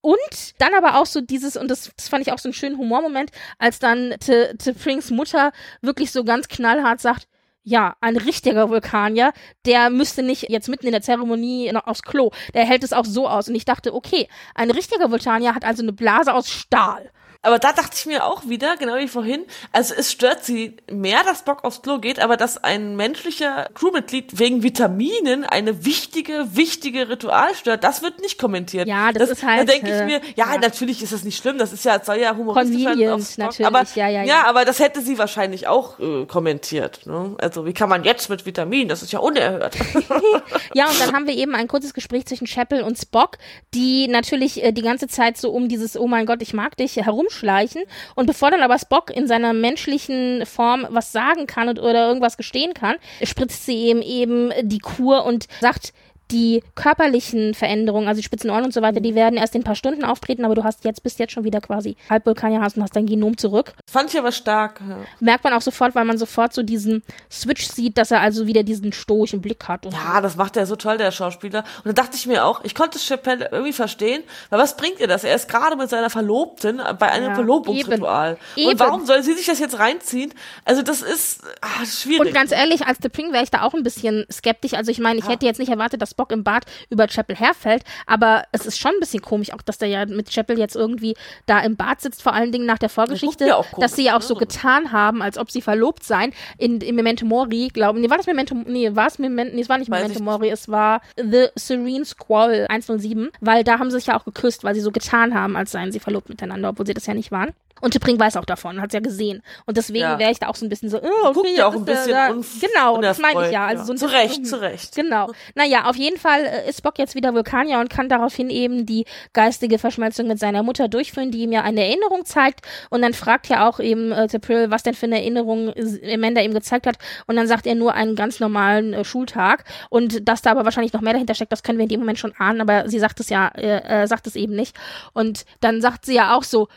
Und 0.00 0.54
dann 0.58 0.72
aber 0.72 0.98
auch 0.98 1.06
so 1.06 1.20
dieses, 1.20 1.58
und 1.58 1.70
das, 1.70 1.90
das 1.94 2.08
fand 2.08 2.26
ich 2.26 2.32
auch 2.32 2.38
so 2.38 2.48
einen 2.48 2.54
schönen 2.54 2.78
Humormoment, 2.78 3.30
als 3.58 3.78
dann 3.78 4.14
T'Prings 4.14 5.12
Mutter 5.12 5.52
wirklich 5.82 6.10
so 6.10 6.24
ganz 6.24 6.48
knallhart 6.48 7.00
sagt, 7.00 7.28
ja, 7.64 7.94
ein 8.00 8.16
richtiger 8.16 8.70
Vulkanier, 8.70 9.32
der 9.66 9.90
müsste 9.90 10.22
nicht 10.22 10.50
jetzt 10.50 10.68
mitten 10.68 10.86
in 10.86 10.92
der 10.92 11.02
Zeremonie 11.02 11.70
noch 11.72 11.86
aufs 11.86 12.02
Klo. 12.02 12.30
Der 12.54 12.64
hält 12.64 12.82
es 12.84 12.92
auch 12.92 13.04
so 13.04 13.28
aus. 13.28 13.48
Und 13.48 13.54
ich 13.54 13.64
dachte, 13.64 13.94
okay, 13.94 14.28
ein 14.54 14.70
richtiger 14.70 15.10
Vulkanier 15.10 15.54
hat 15.54 15.64
also 15.64 15.82
eine 15.82 15.92
Blase 15.92 16.34
aus 16.34 16.50
Stahl. 16.50 17.10
Aber 17.44 17.58
da 17.58 17.72
dachte 17.72 17.96
ich 17.96 18.06
mir 18.06 18.24
auch 18.24 18.48
wieder, 18.48 18.76
genau 18.76 18.96
wie 18.96 19.08
vorhin, 19.08 19.44
also 19.72 19.94
es 19.96 20.12
stört 20.12 20.44
sie 20.44 20.76
mehr, 20.90 21.24
dass 21.24 21.42
Bock 21.42 21.64
aufs 21.64 21.82
Klo 21.82 21.98
geht, 21.98 22.20
aber 22.20 22.36
dass 22.36 22.62
ein 22.62 22.94
menschlicher 22.94 23.68
Crewmitglied 23.74 24.38
wegen 24.38 24.62
Vitaminen 24.62 25.44
eine 25.44 25.84
wichtige, 25.84 26.46
wichtige 26.52 27.08
Ritual 27.08 27.52
stört, 27.56 27.82
das 27.82 28.00
wird 28.00 28.20
nicht 28.20 28.38
kommentiert. 28.38 28.86
Ja, 28.86 29.10
das, 29.10 29.28
das 29.28 29.38
ist 29.38 29.44
halt. 29.44 29.68
Da 29.68 29.72
denke 29.72 29.88
ich 29.88 30.04
mir, 30.04 30.20
ja, 30.36 30.52
ja, 30.54 30.60
natürlich 30.60 31.02
ist 31.02 31.12
das 31.12 31.24
nicht 31.24 31.36
schlimm, 31.36 31.58
das 31.58 31.72
ist 31.72 31.84
ja, 31.84 32.02
soll 32.04 32.18
ja 32.18 32.36
humoristisch 32.36 32.84
sein. 32.84 33.26
natürlich, 33.38 33.66
aber, 33.66 33.82
ja, 33.96 34.08
ja, 34.08 34.22
ja. 34.22 34.24
Ja, 34.24 34.44
aber 34.46 34.64
das 34.64 34.78
hätte 34.78 35.00
sie 35.00 35.18
wahrscheinlich 35.18 35.66
auch 35.66 35.98
äh, 35.98 36.26
kommentiert. 36.26 37.06
Ne? 37.06 37.34
Also 37.38 37.66
wie 37.66 37.72
kann 37.72 37.88
man 37.88 38.04
jetzt 38.04 38.30
mit 38.30 38.46
Vitaminen, 38.46 38.88
das 38.88 39.02
ist 39.02 39.12
ja 39.12 39.18
unerhört. 39.18 39.74
ja, 40.74 40.88
und 40.88 41.00
dann 41.00 41.12
haben 41.12 41.26
wir 41.26 41.34
eben 41.34 41.56
ein 41.56 41.66
kurzes 41.66 41.92
Gespräch 41.92 42.24
zwischen 42.26 42.46
Chapel 42.46 42.82
und 42.82 42.96
Spock, 42.98 43.38
die 43.74 44.06
natürlich 44.06 44.62
äh, 44.62 44.70
die 44.70 44.82
ganze 44.82 45.08
Zeit 45.08 45.38
so 45.38 45.50
um 45.50 45.68
dieses, 45.68 45.98
oh 45.98 46.06
mein 46.06 46.24
Gott, 46.24 46.40
ich 46.40 46.54
mag 46.54 46.76
dich 46.76 46.94
herum 46.94 47.26
rumschleichen. 47.32 47.82
Und 48.14 48.26
bevor 48.26 48.50
dann 48.50 48.62
aber 48.62 48.78
Spock 48.78 49.10
in 49.10 49.26
seiner 49.26 49.52
menschlichen 49.52 50.44
Form 50.46 50.86
was 50.90 51.12
sagen 51.12 51.46
kann 51.46 51.68
oder 51.68 52.06
irgendwas 52.08 52.36
gestehen 52.36 52.74
kann, 52.74 52.96
spritzt 53.22 53.66
sie 53.66 53.88
ihm 53.88 54.02
eben 54.02 54.52
die 54.62 54.78
Kur 54.78 55.24
und 55.24 55.46
sagt, 55.60 55.92
die 56.30 56.62
körperlichen 56.74 57.54
Veränderungen, 57.54 58.08
also 58.08 58.20
die 58.20 58.24
Spitzenohren 58.24 58.64
und 58.64 58.72
so 58.72 58.82
weiter, 58.82 59.00
die 59.00 59.14
werden 59.14 59.36
erst 59.36 59.54
in 59.54 59.60
ein 59.60 59.64
paar 59.64 59.74
Stunden 59.74 60.04
auftreten, 60.04 60.44
aber 60.44 60.54
du 60.54 60.64
hast 60.64 60.84
jetzt, 60.84 61.02
bist 61.02 61.18
jetzt 61.18 61.32
schon 61.32 61.44
wieder 61.44 61.60
quasi 61.60 61.96
hast 62.08 62.76
und 62.76 62.82
hast 62.82 62.96
dein 62.96 63.06
Genom 63.06 63.36
zurück. 63.36 63.72
Fand 63.90 64.12
ich 64.12 64.18
aber 64.18 64.32
stark. 64.32 64.80
Ja. 64.88 64.98
Merkt 65.20 65.44
man 65.44 65.52
auch 65.52 65.62
sofort, 65.62 65.94
weil 65.94 66.04
man 66.04 66.18
sofort 66.18 66.52
so 66.52 66.62
diesen 66.62 67.02
Switch 67.30 67.66
sieht, 67.66 67.98
dass 67.98 68.10
er 68.10 68.20
also 68.20 68.46
wieder 68.46 68.62
diesen 68.62 68.92
stoischen 68.92 69.40
Blick 69.40 69.68
hat. 69.68 69.86
ja, 69.86 70.20
das 70.20 70.36
macht 70.36 70.56
er 70.56 70.66
so 70.66 70.76
toll, 70.76 70.98
der 70.98 71.10
Schauspieler. 71.10 71.64
Und 71.84 71.86
da 71.86 72.02
dachte 72.02 72.16
ich 72.16 72.26
mir 72.26 72.44
auch, 72.44 72.64
ich 72.64 72.74
konnte 72.74 72.98
Chappelle 72.98 73.48
irgendwie 73.50 73.72
verstehen, 73.72 74.22
weil 74.50 74.58
was 74.58 74.76
bringt 74.76 75.00
ihr 75.00 75.08
das? 75.08 75.24
Er 75.24 75.34
ist 75.34 75.48
gerade 75.48 75.76
mit 75.76 75.90
seiner 75.90 76.10
Verlobten 76.10 76.80
bei 76.98 77.10
einem 77.10 77.28
ja, 77.28 77.34
Verlobungsritual. 77.34 78.38
Eben. 78.56 78.70
Und 78.70 78.80
warum 78.80 79.06
soll 79.06 79.22
sie 79.22 79.34
sich 79.34 79.46
das 79.46 79.58
jetzt 79.58 79.78
reinziehen? 79.78 80.32
Also 80.64 80.82
das 80.82 81.02
ist 81.02 81.42
ach, 81.60 81.84
schwierig. 81.84 82.28
Und 82.28 82.34
ganz 82.34 82.52
ehrlich, 82.52 82.86
als 82.86 82.98
The 83.02 83.08
Pring 83.08 83.32
wäre 83.32 83.44
ich 83.44 83.50
da 83.50 83.62
auch 83.62 83.74
ein 83.74 83.82
bisschen 83.82 84.24
skeptisch. 84.30 84.74
Also 84.74 84.90
ich 84.90 84.98
meine, 84.98 85.18
ich 85.18 85.24
ja. 85.24 85.32
hätte 85.32 85.46
jetzt 85.46 85.58
nicht 85.58 85.70
erwartet, 85.70 86.00
dass 86.02 86.14
Spock 86.22 86.32
im 86.32 86.44
Bad 86.44 86.66
über 86.88 87.06
Chapel 87.08 87.34
herfällt, 87.34 87.82
aber 88.06 88.44
es 88.52 88.66
ist 88.66 88.78
schon 88.78 88.92
ein 88.92 89.00
bisschen 89.00 89.22
komisch, 89.22 89.52
auch 89.52 89.62
dass 89.62 89.78
der 89.78 89.88
ja 89.88 90.06
mit 90.06 90.30
Chapel 90.30 90.58
jetzt 90.58 90.76
irgendwie 90.76 91.14
da 91.46 91.60
im 91.60 91.76
Bad 91.76 92.00
sitzt, 92.00 92.22
vor 92.22 92.32
allen 92.32 92.52
Dingen 92.52 92.64
nach 92.64 92.78
der 92.78 92.88
Vorgeschichte, 92.88 93.46
ja 93.46 93.56
auch 93.56 93.70
komisch, 93.70 93.80
dass 93.80 93.96
sie 93.96 94.04
ja 94.04 94.16
auch 94.16 94.20
ne? 94.20 94.26
so 94.26 94.34
getan 94.36 94.92
haben, 94.92 95.20
als 95.20 95.36
ob 95.36 95.50
sie 95.50 95.60
verlobt 95.60 96.04
seien. 96.04 96.32
In, 96.58 96.80
in 96.80 96.94
Memento 96.94 97.26
Mori, 97.26 97.68
glauben, 97.72 98.00
nee, 98.00 98.08
war 98.08 98.18
das 98.18 98.26
Memento, 98.26 98.54
nee, 98.54 98.94
war 98.94 99.08
es 99.08 99.18
Memento, 99.18 99.54
nee, 99.54 99.62
es 99.62 99.68
war 99.68 99.78
nicht 99.78 99.90
Weiß 99.90 100.02
Memento 100.02 100.22
Mori, 100.22 100.50
es 100.50 100.68
war 100.68 101.00
The 101.16 101.48
Serene 101.56 102.04
Squall 102.04 102.66
107, 102.68 103.30
weil 103.40 103.64
da 103.64 103.78
haben 103.78 103.90
sie 103.90 103.98
sich 103.98 104.06
ja 104.06 104.18
auch 104.18 104.24
geküsst, 104.24 104.62
weil 104.62 104.74
sie 104.74 104.80
so 104.80 104.92
getan 104.92 105.34
haben, 105.34 105.56
als 105.56 105.72
seien 105.72 105.90
sie 105.90 106.00
verlobt 106.00 106.28
miteinander, 106.28 106.68
obwohl 106.68 106.86
sie 106.86 106.94
das 106.94 107.06
ja 107.06 107.14
nicht 107.14 107.32
waren. 107.32 107.52
Und 107.80 107.90
Tippring 107.92 108.18
weiß 108.20 108.36
auch 108.36 108.44
davon, 108.44 108.80
hat 108.80 108.90
es 108.90 108.94
ja 108.94 109.00
gesehen. 109.00 109.42
Und 109.66 109.76
deswegen 109.76 110.00
Ja. 110.00 110.18
wäre 110.18 110.30
ich 110.30 110.38
da 110.38 110.48
auch 110.48 110.54
so 110.54 110.64
ein 110.64 110.68
bisschen 110.68 110.88
so, 110.88 110.98
oh, 111.02 111.06
okay, 111.28 111.32
Guckt 111.34 111.48
ja 111.56 111.66
auch 111.66 111.74
ein 111.74 111.84
bisschen 111.84 112.12
da. 112.12 112.28
unf- 112.30 112.60
Genau, 112.60 113.00
das 113.00 113.18
meine 113.18 113.46
ich 113.46 113.52
ja. 113.52 113.66
Also 113.66 113.84
so 113.84 113.92
ein 113.92 113.98
zu 113.98 114.06
Recht, 114.12 114.46
zu 114.46 114.60
Recht. 114.60 114.94
Genau. 114.94 115.32
Naja, 115.54 115.86
auf 115.88 115.96
jeden 115.96 116.18
Fall 116.18 116.44
äh, 116.44 116.68
ist 116.68 116.78
Spock 116.78 116.98
jetzt 116.98 117.14
wieder 117.14 117.34
Vulkanier 117.34 117.80
und 117.80 117.90
kann 117.90 118.08
daraufhin 118.08 118.50
eben 118.50 118.86
die 118.86 119.04
geistige 119.32 119.78
Verschmelzung 119.78 120.28
mit 120.28 120.38
seiner 120.38 120.62
Mutter 120.62 120.88
durchführen, 120.88 121.30
die 121.32 121.40
ihm 121.42 121.52
ja 121.52 121.62
eine 121.62 121.84
Erinnerung 121.84 122.24
zeigt. 122.24 122.60
Und 122.90 123.02
dann 123.02 123.14
fragt 123.14 123.48
ja 123.48 123.68
auch 123.68 123.80
eben 123.80 124.12
äh, 124.12 124.26
T'Pring, 124.30 124.70
was 124.70 124.82
denn 124.84 124.94
für 124.94 125.06
eine 125.06 125.16
Erinnerung 125.18 125.70
äh, 125.70 126.14
Amanda 126.14 126.40
ihm 126.40 126.54
gezeigt 126.54 126.86
hat. 126.86 126.96
Und 127.26 127.36
dann 127.36 127.46
sagt 127.48 127.66
er 127.66 127.74
nur 127.74 127.94
einen 127.94 128.14
ganz 128.14 128.38
normalen 128.38 128.92
äh, 128.94 129.04
Schultag. 129.04 129.64
Und 129.90 130.28
dass 130.28 130.42
da 130.42 130.50
aber 130.52 130.64
wahrscheinlich 130.64 130.92
noch 130.92 131.00
mehr 131.00 131.14
dahinter 131.14 131.34
steckt, 131.34 131.50
das 131.52 131.62
können 131.64 131.78
wir 131.78 131.84
in 131.84 131.88
dem 131.88 132.00
Moment 132.00 132.18
schon 132.18 132.32
ahnen, 132.38 132.60
aber 132.60 132.88
sie 132.88 132.98
sagt 133.00 133.18
es 133.20 133.28
ja, 133.28 133.48
äh, 133.56 134.02
äh, 134.02 134.06
sagt 134.06 134.26
es 134.26 134.36
eben 134.36 134.54
nicht. 134.54 134.76
Und 135.12 135.44
dann 135.60 135.80
sagt 135.80 136.06
sie 136.06 136.14
ja 136.14 136.36
auch 136.36 136.44
so, 136.44 136.68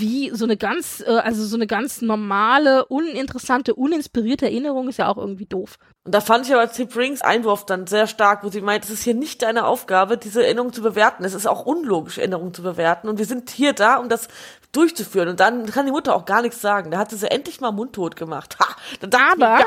wie 0.00 0.30
so 0.34 0.44
eine 0.44 0.56
ganz, 0.56 1.02
äh, 1.06 1.10
also 1.10 1.44
so 1.44 1.56
eine 1.56 1.66
ganz 1.66 2.02
normale, 2.02 2.86
uninteressante, 2.86 3.74
uninspirierte 3.74 4.46
Erinnerung 4.46 4.88
ist 4.88 4.98
ja 4.98 5.08
auch 5.08 5.18
irgendwie 5.18 5.46
doof. 5.46 5.76
Und 6.04 6.14
da 6.14 6.20
fand 6.20 6.46
ich 6.46 6.54
aber 6.54 6.70
Tip 6.70 6.96
Rings 6.96 7.22
Einwurf 7.22 7.64
dann 7.66 7.86
sehr 7.86 8.06
stark, 8.06 8.42
wo 8.42 8.48
sie 8.48 8.60
meint, 8.60 8.84
es 8.84 8.90
ist 8.90 9.04
hier 9.04 9.14
nicht 9.14 9.42
deine 9.42 9.66
Aufgabe, 9.66 10.16
diese 10.16 10.44
Erinnerung 10.44 10.72
zu 10.72 10.82
bewerten. 10.82 11.24
Es 11.24 11.34
ist 11.34 11.46
auch 11.46 11.64
unlogisch, 11.64 12.18
Erinnerungen 12.18 12.52
zu 12.52 12.62
bewerten. 12.62 13.08
Und 13.08 13.18
wir 13.18 13.26
sind 13.26 13.50
hier 13.50 13.72
da, 13.72 13.96
um 13.96 14.08
das 14.08 14.28
durchzuführen. 14.72 15.28
Und 15.28 15.40
dann 15.40 15.66
kann 15.66 15.86
die 15.86 15.92
Mutter 15.92 16.16
auch 16.16 16.24
gar 16.24 16.42
nichts 16.42 16.60
sagen. 16.60 16.90
Da 16.90 16.98
hatte 16.98 17.16
sie 17.16 17.30
endlich 17.30 17.60
mal 17.60 17.70
mundtot 17.70 18.16
gemacht. 18.16 18.56
Ha! 18.58 18.66
Dann 19.00 19.10
dachte 19.10 19.36
ich 19.36 19.44
Aber 19.44 19.60
ja, 19.60 19.66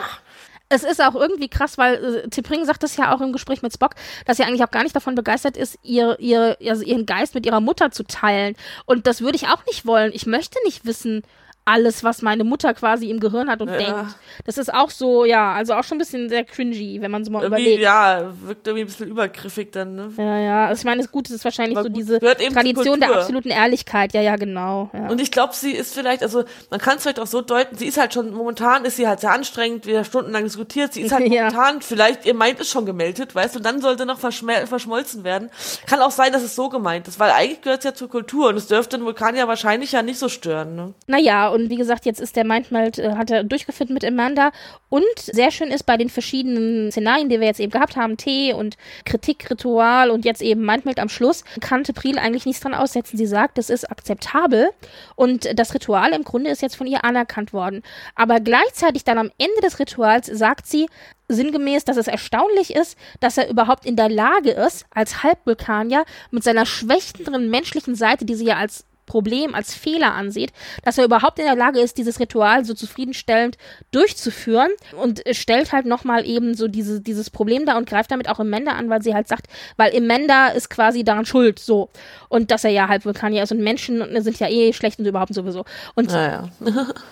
es 0.69 0.83
ist 0.83 1.01
auch 1.01 1.15
irgendwie 1.15 1.47
krass, 1.47 1.77
weil 1.77 1.95
äh, 1.95 2.27
T'Pring 2.27 2.65
sagt 2.65 2.83
das 2.83 2.97
ja 2.97 3.13
auch 3.13 3.21
im 3.21 3.33
Gespräch 3.33 3.61
mit 3.61 3.73
Spock, 3.73 3.95
dass 4.25 4.37
sie 4.37 4.43
eigentlich 4.43 4.63
auch 4.63 4.71
gar 4.71 4.83
nicht 4.83 4.95
davon 4.95 5.15
begeistert 5.15 5.57
ist, 5.57 5.77
ihr, 5.83 6.19
ihr, 6.19 6.57
also 6.67 6.83
ihren 6.83 7.05
Geist 7.05 7.35
mit 7.35 7.45
ihrer 7.45 7.61
Mutter 7.61 7.91
zu 7.91 8.03
teilen. 8.03 8.55
Und 8.85 9.07
das 9.07 9.21
würde 9.21 9.35
ich 9.35 9.47
auch 9.47 9.65
nicht 9.65 9.85
wollen. 9.85 10.11
Ich 10.13 10.25
möchte 10.25 10.57
nicht 10.65 10.85
wissen, 10.85 11.23
alles, 11.65 12.03
was 12.03 12.21
meine 12.21 12.43
Mutter 12.43 12.73
quasi 12.75 13.09
im 13.09 13.19
Gehirn 13.19 13.49
hat 13.49 13.59
und 13.61 13.69
Ja. 13.69 13.77
denkt. 13.77 14.15
Das 14.45 14.57
ist 14.59 14.71
auch 14.73 14.91
so, 14.91 15.25
ja, 15.25 15.53
also 15.53 15.73
auch 15.73 15.83
schon 15.83 15.95
ein 15.95 15.99
bisschen 15.99 16.29
sehr 16.29 16.43
cringy, 16.43 17.01
wenn 17.01 17.09
man 17.09 17.25
so 17.25 17.31
mal 17.31 17.41
irgendwie, 17.41 17.61
überlegt. 17.63 17.81
ja, 17.81 18.31
wirkt 18.43 18.67
irgendwie 18.67 18.83
ein 18.83 18.87
bisschen 18.87 19.07
übergriffig 19.07 19.71
dann, 19.71 19.95
ne? 19.95 20.09
Ja, 20.17 20.37
ja. 20.39 20.67
Also 20.67 20.81
ich 20.81 20.85
meine, 20.85 21.01
das 21.01 21.11
Gute 21.11 21.33
ist 21.33 21.43
wahrscheinlich 21.43 21.77
Aber 21.77 21.87
so 21.87 21.93
diese 21.93 22.19
Tradition 22.19 22.99
der 22.99 23.15
absoluten 23.15 23.49
Ehrlichkeit. 23.49 24.13
Ja, 24.13 24.21
ja, 24.21 24.35
genau. 24.35 24.89
Ja. 24.93 25.07
Und 25.09 25.19
ich 25.19 25.31
glaube, 25.31 25.53
sie 25.55 25.71
ist 25.71 25.93
vielleicht, 25.95 26.21
also 26.21 26.43
man 26.69 26.79
kann 26.79 26.97
es 26.97 27.01
vielleicht 27.03 27.19
auch 27.19 27.27
so 27.27 27.41
deuten, 27.41 27.75
sie 27.77 27.87
ist 27.87 27.97
halt 27.97 28.13
schon, 28.13 28.31
momentan 28.33 28.85
ist 28.85 28.97
sie 28.97 29.07
halt 29.07 29.21
sehr 29.21 29.31
anstrengend, 29.31 29.85
wir 29.87 29.97
haben 29.97 30.05
stundenlang 30.05 30.43
diskutiert, 30.43 30.93
sie 30.93 31.01
ist 31.01 31.11
halt 31.11 31.25
Ja. 31.31 31.45
momentan, 31.45 31.81
vielleicht, 31.81 32.25
ihr 32.27 32.35
meint 32.35 32.59
ist 32.59 32.69
schon 32.69 32.85
gemeldet, 32.85 33.33
weißt 33.33 33.55
du, 33.55 33.59
und 33.59 33.65
dann 33.65 33.81
sollte 33.81 34.05
noch 34.05 34.19
verschmolzen 34.19 35.23
werden. 35.23 35.49
Kann 35.87 35.99
auch 36.01 36.11
sein, 36.11 36.31
dass 36.31 36.43
es 36.43 36.55
so 36.55 36.69
gemeint 36.69 37.07
ist, 37.07 37.19
weil 37.19 37.31
eigentlich 37.31 37.61
gehört 37.61 37.79
es 37.79 37.85
ja 37.85 37.93
zur 37.95 38.09
Kultur 38.09 38.49
und 38.49 38.55
es 38.57 38.67
dürfte 38.67 38.97
den 38.97 39.05
Vulkan 39.05 39.35
ja 39.35 39.47
wahrscheinlich 39.47 39.91
ja 39.93 40.03
nicht 40.03 40.19
so 40.19 40.29
stören, 40.29 40.75
ne? 40.75 40.93
Naja, 41.07 41.49
und 41.55 41.69
wie 41.69 41.77
gesagt, 41.77 42.05
jetzt 42.05 42.19
ist 42.19 42.35
der 42.35 42.45
Mindmeld, 42.45 42.99
äh, 42.99 43.15
hat 43.15 43.31
er 43.31 43.43
durchgeführt 43.43 43.89
mit 43.89 44.05
Amanda. 44.05 44.51
Und 44.89 45.03
sehr 45.17 45.51
schön 45.51 45.69
ist 45.69 45.83
bei 45.83 45.97
den 45.97 46.09
verschiedenen 46.09 46.91
Szenarien, 46.91 47.29
die 47.29 47.39
wir 47.39 47.47
jetzt 47.47 47.59
eben 47.59 47.71
gehabt 47.71 47.95
haben, 47.95 48.17
Tee 48.17 48.53
und 48.53 48.77
Kritik, 49.05 49.49
Ritual 49.49 50.11
und 50.11 50.25
jetzt 50.25 50.41
eben 50.41 50.65
Mindmeld 50.65 50.99
am 50.99 51.09
Schluss, 51.09 51.43
kann 51.61 51.83
Tepril 51.83 52.19
eigentlich 52.19 52.45
nichts 52.45 52.61
dran 52.61 52.73
aussetzen. 52.73 53.17
Sie 53.17 53.25
sagt, 53.25 53.57
das 53.57 53.69
ist 53.69 53.89
akzeptabel 53.89 54.69
und 55.15 55.57
das 55.57 55.73
Ritual 55.73 56.11
im 56.13 56.23
Grunde 56.23 56.49
ist 56.49 56.61
jetzt 56.61 56.75
von 56.75 56.87
ihr 56.87 57.03
anerkannt 57.03 57.53
worden. 57.53 57.81
Aber 58.15 58.39
gleichzeitig 58.39 59.03
dann 59.03 59.17
am 59.17 59.31
Ende 59.37 59.61
des 59.63 59.79
Rituals 59.79 60.27
sagt 60.27 60.67
sie, 60.67 60.87
sinngemäß, 61.27 61.85
dass 61.85 61.97
es 61.97 62.07
erstaunlich 62.07 62.75
ist, 62.75 62.97
dass 63.19 63.37
er 63.37 63.49
überhaupt 63.49 63.85
in 63.85 63.95
der 63.95 64.09
Lage 64.09 64.51
ist, 64.51 64.85
als 64.91 65.23
Halbvulkanier 65.23 66.05
mit 66.31 66.43
seiner 66.43 66.65
schwächenderen 66.65 67.49
menschlichen 67.49 67.95
Seite, 67.95 68.25
die 68.25 68.35
sie 68.35 68.45
ja 68.45 68.57
als 68.57 68.85
Problem, 69.05 69.55
als 69.55 69.73
Fehler 69.73 70.13
ansieht, 70.13 70.51
dass 70.83 70.97
er 70.97 71.05
überhaupt 71.05 71.39
in 71.39 71.45
der 71.45 71.55
Lage 71.55 71.79
ist, 71.79 71.97
dieses 71.97 72.19
Ritual 72.19 72.65
so 72.65 72.73
zufriedenstellend 72.73 73.57
durchzuführen 73.91 74.71
und 75.01 75.25
äh, 75.25 75.33
stellt 75.33 75.71
halt 75.71 75.85
nochmal 75.85 76.25
eben 76.25 76.55
so 76.55 76.67
diese, 76.67 77.01
dieses 77.01 77.29
Problem 77.29 77.65
da 77.65 77.77
und 77.77 77.87
greift 77.87 78.11
damit 78.11 78.29
auch 78.29 78.39
Amanda 78.39 78.71
an, 78.71 78.89
weil 78.89 79.01
sie 79.01 79.13
halt 79.13 79.27
sagt, 79.27 79.47
weil 79.77 79.95
Amanda 79.95 80.47
ist 80.47 80.69
quasi 80.69 81.03
daran 81.03 81.25
schuld, 81.25 81.59
so. 81.59 81.89
Und 82.29 82.51
dass 82.51 82.63
er 82.63 82.71
ja 82.71 82.87
halb 82.87 83.05
Vulkanier 83.05 83.43
ist 83.43 83.51
und 83.51 83.61
Menschen 83.61 84.03
sind 84.21 84.39
ja 84.39 84.49
eh 84.49 84.73
schlecht 84.73 84.99
und 84.99 85.05
überhaupt 85.05 85.33
sowieso. 85.33 85.65
Und 85.95 86.11
Naja. 86.11 86.49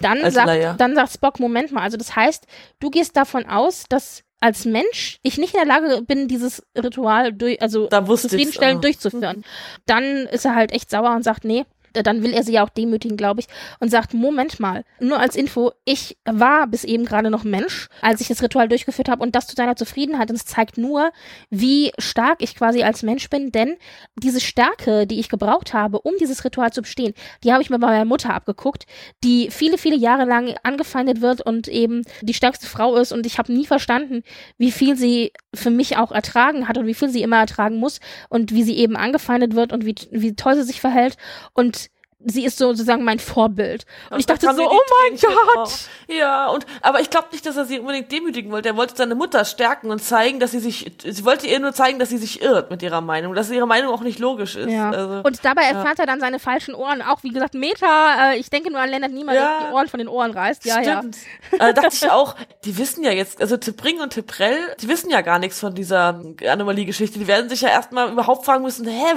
dann 0.02 0.32
sagt, 0.32 0.80
dann 0.80 0.96
sagt 0.96 1.14
Spock, 1.14 1.40
Moment 1.40 1.72
mal, 1.72 1.82
also 1.82 1.98
das 1.98 2.16
heißt, 2.16 2.46
du 2.80 2.90
gehst 2.90 3.16
davon 3.18 3.46
aus, 3.46 3.86
dass 3.90 4.24
als 4.40 4.66
Mensch 4.66 5.20
ich 5.24 5.38
nicht 5.38 5.54
in 5.54 5.60
der 5.60 5.68
Lage 5.68 6.02
bin, 6.02 6.28
dieses 6.28 6.64
Ritual 6.78 7.32
durch, 7.32 7.62
also 7.62 7.88
zufriedenstellend 7.88 8.84
durchzuführen. 8.84 9.46
Dann 9.86 10.04
ist 10.04 10.44
er 10.44 10.54
halt 10.54 10.74
echt 10.74 10.90
sauer 10.90 11.16
und 11.16 11.24
sagt, 11.24 11.46
nee, 11.46 11.66
dann 12.02 12.24
will 12.24 12.34
er 12.34 12.44
sie 12.44 12.54
ja 12.54 12.64
auch 12.64 12.70
demütigen, 12.70 13.18
glaube 13.18 13.42
ich, 13.42 13.48
und 13.80 13.90
sagt, 13.90 14.14
Moment 14.14 14.60
mal, 14.60 14.84
nur 15.00 15.20
als 15.20 15.36
Info, 15.36 15.72
ich 15.86 16.18
war 16.26 16.68
bis 16.68 16.84
eben 16.84 17.06
gerade 17.06 17.30
noch 17.30 17.44
Mensch, 17.44 17.90
als 18.02 18.22
ich 18.22 18.28
das 18.28 18.42
Ritual 18.42 18.68
durchgeführt 18.68 19.10
habe 19.10 19.22
und 19.22 19.36
das 19.36 19.48
zu 19.48 19.56
seiner 19.56 19.76
Zufriedenheit. 19.76 20.30
Und 20.30 20.38
es 20.38 20.46
zeigt 20.46 20.78
nur, 20.78 21.12
wie 21.50 21.92
stark 22.00 22.42
ich 22.42 22.56
quasi 22.56 22.84
als 22.84 23.04
Mensch 23.04 23.30
bin, 23.30 23.52
denn 23.52 23.76
diese 24.16 24.40
Stärke, 24.40 25.06
die 25.06 25.20
ich 25.20 25.30
gebraucht 25.30 25.74
habe, 25.74 26.00
um 26.02 26.14
dieses 26.20 26.44
Ritual 26.44 26.72
zu 26.72 26.82
bestehen, 26.82 27.14
die 27.44 27.52
habe 27.52 27.62
ich 27.62 27.70
mir 27.70 27.80
bei 27.80 27.88
meiner 27.88 28.06
Mutter 28.06 28.34
abgeguckt, 28.34 28.86
die 29.24 29.50
viele, 29.52 29.78
viele 29.78 29.96
Jahre 29.96 30.26
lang 30.26 30.56
angefeindet 30.64 31.22
wird 31.22 31.42
und 31.42 31.68
eben 31.68 32.04
die 32.22 32.34
stärkste 32.34 32.68
Frau 32.68 32.96
ist 32.96 33.12
und 33.12 33.26
ich 33.26 33.38
habe 33.38 33.54
nie 33.54 33.66
verstanden, 33.66 34.24
wie 34.58 34.72
viel 34.72 34.96
sie 34.96 35.34
für 35.54 35.70
mich 35.70 35.98
auch 35.98 36.12
ertragen 36.12 36.68
hat 36.68 36.78
und 36.78 36.88
wie 36.88 36.94
viel 36.94 37.10
sie 37.10 37.22
immer 37.22 37.38
ertragen 37.38 37.78
muss 37.78 38.00
und 38.30 38.54
wie 38.54 38.64
sie 38.64 38.78
eben 38.78 38.96
angefeindet 38.96 39.56
wird 39.56 39.74
und 39.74 39.86
wie, 39.86 39.96
wie 40.12 40.36
toll 40.36 40.56
sie 40.56 40.64
sich 40.64 40.82
verhält 40.82 41.18
und 41.54 41.83
sie 42.26 42.46
ist 42.46 42.58
so 42.58 42.70
sozusagen 42.70 43.04
mein 43.04 43.20
Vorbild. 43.20 43.86
Und, 44.10 44.20
ich 44.20 44.26
da 44.26 44.36
dachte 44.36 44.56
so, 44.56 44.70
oh 44.70 44.80
mein 45.10 45.20
Gott! 45.20 45.72
Ja, 46.08 46.48
und 46.48 46.66
aber 46.82 47.00
ich 47.02 47.10
glaube 47.10 47.28
nicht, 47.32 47.46
dass 47.46 47.58
er 47.58 47.66
sie 47.66 47.80
unbedingt 47.80 48.12
demütigen 48.12 48.52
wollte. 48.52 48.70
Er 48.70 48.78
wollte 48.78 48.96
seine 48.96 49.16
Mutter 49.16 49.46
stärken 49.46 49.92
und 49.92 50.04
zeigen, 50.04 50.40
dass 50.40 50.52
sie 50.52 50.60
sich. 50.60 50.92
Sie 51.04 51.26
wollte 51.26 51.48
ihr 51.48 51.60
nur 51.60 51.74
zeigen, 51.74 52.00
dass 52.00 52.10
sie 52.10 52.18
sich 52.18 52.42
irrt 52.42 52.70
mit 52.72 52.82
ihrer 52.82 53.02
Meinung, 53.02 53.34
dass 53.34 53.50
ihre 53.50 53.68
Meinung 53.68 53.94
auch 53.94 54.02
nicht 54.02 54.20
logisch 54.20 54.56
ist. 54.56 54.72
Ja. 54.72 54.92
Also, 54.92 55.22
und 55.24 55.44
dabei 55.46 55.64
erfährt 55.64 56.00
er 56.00 56.06
dann 56.06 56.20
seine 56.20 56.40
falschen 56.40 56.76
Ohren. 56.76 57.02
Auch 57.02 57.24
wie 57.24 57.30
gesagt, 57.30 57.54
Meta, 57.54 58.32
äh, 58.34 58.38
ich 58.38 58.50
denke 58.50 58.72
nur 58.72 58.80
an 58.80 58.90
Leonard 58.90 59.12
Niemann, 59.12 59.36
Ja. 59.36 59.60
der 59.60 59.68
die 59.70 59.74
Ohren 59.74 59.88
von 59.88 59.98
den 60.00 60.08
Ohren 60.08 60.32
reißt. 60.32 60.66
Ja, 60.66 60.82
ja. 60.82 61.00
Stimmt. 61.00 61.18
Äh, 61.60 61.74
dachte 61.74 61.90
ich 61.94 62.10
auch, 62.10 62.36
die 62.66 62.78
wissen 62.78 63.04
ja 63.04 63.12
jetzt, 63.12 63.42
also 63.42 63.58
Tipring 63.58 64.00
und 64.02 64.14
Tiprell, 64.14 64.60
die 64.82 64.88
wissen 64.88 65.10
ja 65.10 65.22
gar 65.22 65.40
nichts 65.40 65.60
von 65.60 65.74
dieser 65.76 66.22
Anomalie-Geschichte. 66.48 67.20
Die 67.20 67.28
werden 67.28 67.50
sich 67.50 67.62
ja 67.62 67.70
erstmal 67.70 68.12
überhaupt 68.12 68.46
fragen 68.46 68.64
müssen, 68.64 68.88
hä, 68.88 69.14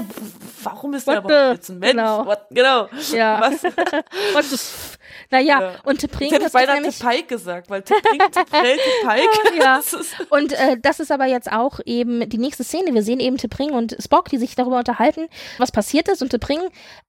warum 0.62 0.94
ist 0.94 1.06
der 1.06 1.18
überhaupt 1.18 1.56
jetzt 1.56 1.68
ein 1.70 1.78
Mensch? 1.78 1.92
genau. 1.92 2.26
What, 2.26 2.40
genau. 2.50 2.88
Ja. 3.12 3.40
Was? 3.40 3.64
Und 3.64 4.52
das, 4.52 4.98
naja, 5.30 5.60
Ja. 5.60 5.74
und 5.84 5.98
Tipring 5.98 6.28
Ich 6.28 6.34
hätte 6.34 6.46
ist 6.46 6.52
beinahe 6.52 6.76
nämlich 6.76 6.98
Tipike 6.98 7.26
gesagt, 7.26 7.70
weil 7.70 7.82
Tipring, 7.82 8.18
Tiprell, 8.30 8.76
Tipike. 8.78 9.56
Ja. 9.62 9.76
das 9.76 9.92
ist- 9.92 10.14
Und 10.30 10.52
äh, 10.52 10.76
das 10.80 11.00
ist 11.00 11.10
aber 11.10 11.26
jetzt 11.26 11.50
auch 11.50 11.80
eben 11.84 12.28
die 12.28 12.38
nächste 12.38 12.64
Szene. 12.64 12.92
Wir 12.94 13.02
sehen 13.02 13.20
eben 13.20 13.36
T'Pring 13.36 13.70
und 13.72 13.96
Spock, 14.02 14.28
die 14.28 14.38
sich 14.38 14.54
darüber 14.54 14.78
unterhalten, 14.78 15.28
was 15.58 15.72
passiert 15.72 16.08
ist. 16.08 16.22
Und 16.22 16.32
T'Pring 16.34 16.60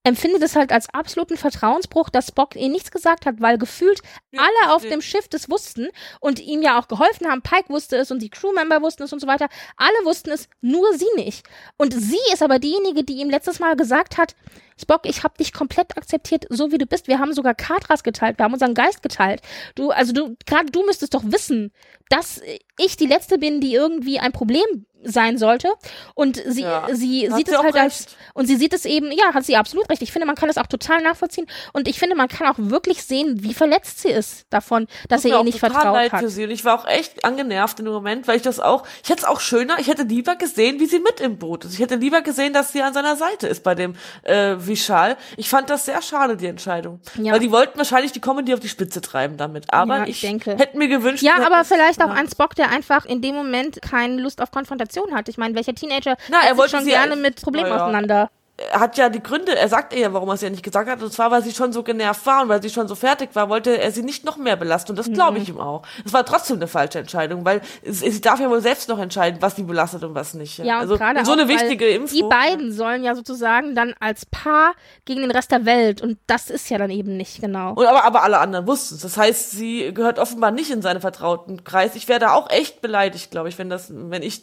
empfindet 0.03 0.41
es 0.43 0.55
halt 0.55 0.71
als 0.71 0.87
absoluten 0.93 1.37
Vertrauensbruch, 1.37 2.09
dass 2.09 2.27
Spock 2.27 2.55
ihr 2.55 2.69
nichts 2.69 2.91
gesagt 2.91 3.25
hat, 3.25 3.35
weil 3.41 3.57
gefühlt 3.57 4.01
alle 4.35 4.73
auf 4.73 4.83
dem 4.83 5.01
Schiff 5.01 5.27
das 5.27 5.49
wussten 5.49 5.87
und 6.19 6.39
ihm 6.39 6.61
ja 6.61 6.79
auch 6.79 6.87
geholfen 6.87 7.27
haben. 7.29 7.41
Pike 7.41 7.69
wusste 7.69 7.97
es 7.97 8.11
und 8.11 8.21
die 8.21 8.29
Crewmember 8.29 8.81
wussten 8.81 9.03
es 9.03 9.13
und 9.13 9.19
so 9.19 9.27
weiter. 9.27 9.47
Alle 9.75 10.05
wussten 10.05 10.31
es, 10.31 10.47
nur 10.61 10.93
sie 10.93 11.07
nicht. 11.15 11.45
Und 11.77 11.93
sie 11.93 12.19
ist 12.33 12.41
aber 12.43 12.59
diejenige, 12.59 13.03
die 13.03 13.15
ihm 13.17 13.29
letztes 13.29 13.59
Mal 13.59 13.75
gesagt 13.75 14.17
hat, 14.17 14.35
Spock, 14.79 15.01
ich 15.05 15.23
habe 15.23 15.37
dich 15.37 15.53
komplett 15.53 15.97
akzeptiert, 15.97 16.45
so 16.49 16.71
wie 16.71 16.77
du 16.77 16.85
bist. 16.85 17.07
Wir 17.07 17.19
haben 17.19 17.33
sogar 17.33 17.55
Katras 17.55 18.03
geteilt, 18.03 18.37
wir 18.37 18.45
haben 18.45 18.53
unseren 18.53 18.73
Geist 18.73 19.01
geteilt. 19.01 19.41
Du, 19.75 19.91
also 19.91 20.13
du, 20.13 20.35
gerade 20.45 20.71
du 20.71 20.85
müsstest 20.85 21.13
doch 21.13 21.23
wissen, 21.25 21.71
dass 22.09 22.41
ich 22.77 22.97
die 22.97 23.07
Letzte 23.07 23.37
bin, 23.37 23.59
die 23.59 23.73
irgendwie 23.73 24.19
ein 24.19 24.31
Problem 24.31 24.85
sein 25.09 25.37
sollte. 25.37 25.69
Und 26.13 26.41
sie, 26.45 26.61
Ja. 26.61 26.87
sie 26.91 27.29
Hat 27.29 27.37
sieht 27.37 27.47
sie 27.47 27.53
es 27.53 27.59
halt 27.63 27.75
als, 27.75 27.99
recht. 28.01 28.17
und 28.33 28.45
sie 28.47 28.55
sieht 28.55 28.73
es 28.73 28.85
eben, 28.85 29.11
ja, 29.11 29.33
hat 29.33 29.43
sie 29.45 29.55
absolut 29.55 29.89
recht. 29.89 30.01
Ich 30.01 30.11
finde, 30.11 30.25
man 30.27 30.35
kann 30.35 30.49
es 30.49 30.57
auch 30.57 30.67
total 30.67 31.01
nachvollziehen. 31.01 31.47
Und 31.73 31.87
ich 31.87 31.99
finde, 31.99 32.15
man 32.15 32.27
kann 32.27 32.47
auch 32.47 32.55
wirklich 32.57 33.03
sehen, 33.03 33.43
wie 33.43 33.53
verletzt 33.53 33.99
sie 33.99 34.09
ist 34.09 34.45
davon, 34.49 34.87
dass 35.09 35.21
Tut 35.23 35.31
er 35.31 35.37
ihr 35.39 35.43
nicht 35.43 35.59
vertraut 35.59 35.93
leid 35.93 36.11
hat. 36.11 36.19
Für 36.21 36.29
sie. 36.29 36.43
Und 36.43 36.51
ich 36.51 36.65
war 36.65 36.79
auch 36.79 36.87
echt 36.87 37.23
angenervt 37.23 37.79
in 37.79 37.85
dem 37.85 37.93
Moment, 37.93 38.27
weil 38.27 38.35
ich 38.37 38.41
das 38.41 38.59
auch, 38.59 38.83
ich 39.03 39.09
hätte 39.09 39.21
es 39.21 39.25
auch 39.27 39.39
schöner, 39.39 39.79
ich 39.79 39.87
hätte 39.87 40.03
lieber 40.03 40.35
gesehen, 40.35 40.79
wie 40.79 40.85
sie 40.85 40.99
mit 40.99 41.19
im 41.21 41.37
Boot 41.37 41.65
ist. 41.65 41.73
Ich 41.73 41.79
hätte 41.79 41.95
lieber 41.95 42.21
gesehen, 42.21 42.53
dass 42.53 42.71
sie 42.73 42.81
an 42.81 42.93
seiner 42.93 43.15
Seite 43.15 43.47
ist 43.47 43.63
bei 43.63 43.75
dem 43.75 43.95
äh, 44.23 44.55
Vishal. 44.57 45.17
Ich 45.37 45.49
fand 45.49 45.69
das 45.69 45.85
sehr 45.85 46.01
schade, 46.01 46.35
die 46.37 46.47
Entscheidung. 46.47 46.99
Ja. 47.15 47.33
Weil 47.33 47.39
die 47.39 47.51
wollten 47.51 47.77
wahrscheinlich 47.77 48.11
die 48.11 48.21
Comedy 48.21 48.53
auf 48.53 48.59
die 48.59 48.69
Spitze 48.69 49.01
treiben 49.01 49.37
damit. 49.37 49.71
Aber 49.73 49.97
Ja, 49.97 50.03
ich, 50.03 50.09
ich 50.09 50.21
denke. 50.21 50.55
hätte 50.57 50.77
mir 50.77 50.87
gewünscht, 50.87 51.23
Ja, 51.23 51.37
aber 51.45 51.63
vielleicht 51.63 52.01
auch 52.03 52.09
ein 52.09 52.27
Spock, 52.29 52.55
der 52.55 52.69
einfach 52.71 53.05
in 53.05 53.21
dem 53.21 53.35
Moment 53.35 53.81
keine 53.81 54.21
Lust 54.21 54.41
auf 54.41 54.51
Konfrontation 54.51 54.96
Reaktion 54.97 55.15
hat. 55.15 55.29
Ich 55.29 55.37
meine, 55.37 55.55
welcher 55.55 55.73
Teenager 55.73 56.15
Na, 56.29 56.41
er 56.47 56.57
wollte 56.57 56.77
schon 56.77 56.85
gerne 56.85 57.15
mit 57.15 57.41
Problemen 57.41 57.69
ja. 57.69 57.75
auseinander? 57.75 58.29
Er 58.57 58.79
hat 58.79 58.97
ja 58.97 59.09
die 59.09 59.21
Gründe, 59.21 59.55
er 59.55 59.69
sagt 59.69 59.93
ihr 59.93 59.99
ja, 59.99 60.13
warum 60.13 60.29
er 60.29 60.33
es 60.33 60.41
ja 60.41 60.49
nicht 60.49 60.63
gesagt 60.63 60.89
hat, 60.89 61.01
und 61.03 61.13
zwar, 61.13 61.29
weil 61.29 61.43
sie 61.43 61.51
schon 61.51 61.71
so 61.71 61.83
genervt 61.83 62.25
war 62.25 62.41
und 62.41 62.49
weil 62.49 62.61
sie 62.61 62.71
schon 62.71 62.87
so 62.87 62.95
fertig 62.95 63.29
war, 63.33 63.49
wollte 63.49 63.79
er 63.79 63.91
sie 63.91 64.01
nicht 64.01 64.25
noch 64.25 64.37
mehr 64.37 64.55
belasten. 64.55 64.93
Und 64.93 64.95
das 64.97 65.11
glaube 65.11 65.37
ich 65.37 65.49
ihm 65.49 65.59
auch. 65.59 65.83
Es 66.03 66.11
war 66.11 66.25
trotzdem 66.25 66.57
eine 66.57 66.67
falsche 66.67 66.97
Entscheidung, 66.99 67.45
weil 67.45 67.61
sie 67.83 68.19
darf 68.19 68.39
ja 68.39 68.49
wohl 68.49 68.61
selbst 68.61 68.89
noch 68.89 68.97
entscheiden, 68.97 69.41
was 69.41 69.55
sie 69.55 69.63
belastet 69.63 70.03
und 70.03 70.15
was 70.15 70.33
nicht. 70.33 70.57
Ja, 70.57 70.79
also 70.79 70.97
gerade 70.97 71.23
so 71.23 71.33
eine 71.33 71.43
auch, 71.43 71.47
wichtige 71.47 71.87
Info. 71.87 72.15
Die 72.15 72.23
beiden 72.23 72.71
sollen 72.71 73.03
ja 73.03 73.13
sozusagen 73.13 73.75
dann 73.75 73.93
als 73.99 74.25
Paar 74.25 74.73
gegen 75.05 75.21
den 75.21 75.31
Rest 75.31 75.51
der 75.51 75.65
Welt 75.65 76.01
und 76.01 76.17
das 76.25 76.49
ist 76.49 76.69
ja 76.69 76.79
dann 76.79 76.89
eben 76.89 77.15
nicht 77.15 77.39
genau. 77.39 77.73
Und 77.73 77.85
aber, 77.85 78.05
aber 78.05 78.23
alle 78.23 78.39
anderen 78.39 78.65
wussten 78.65 78.95
es. 78.95 79.01
Das 79.01 79.17
heißt, 79.17 79.51
sie 79.51 79.93
gehört 79.93 80.17
offenbar 80.17 80.49
nicht 80.49 80.71
in 80.71 80.81
seinen 80.81 81.01
vertrauten 81.01 81.63
Kreis. 81.63 81.95
Ich 81.95 82.07
wäre 82.07 82.19
da 82.19 82.33
auch 82.33 82.49
echt 82.49 82.81
beleidigt, 82.81 83.29
glaube 83.29 83.49
ich, 83.49 83.59
wenn 83.59 83.69
das, 83.69 83.91
wenn 83.93 84.23
ich 84.23 84.41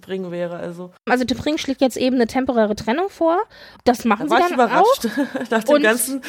bringen 0.00 0.30
wäre. 0.30 0.56
Also 0.56 0.92
Also 1.08 1.24
Tepring 1.24 1.58
schlägt 1.58 1.80
jetzt 1.80 1.96
eben 1.96 2.16
eine 2.16 2.28
temporäre 2.28 2.76
Trennung 2.76 3.10
vor. 3.10 3.39
Das 3.84 4.04
machen 4.04 4.28
da 4.28 4.34
war 4.34 4.38
sie 4.46 4.52
ich 4.52 4.56
dann 4.56 4.70
auch. 4.70 5.04
überrascht 5.04 5.50
nach 5.50 5.64
dem 5.64 5.74
Und- 5.76 5.82
ganzen. 5.82 6.22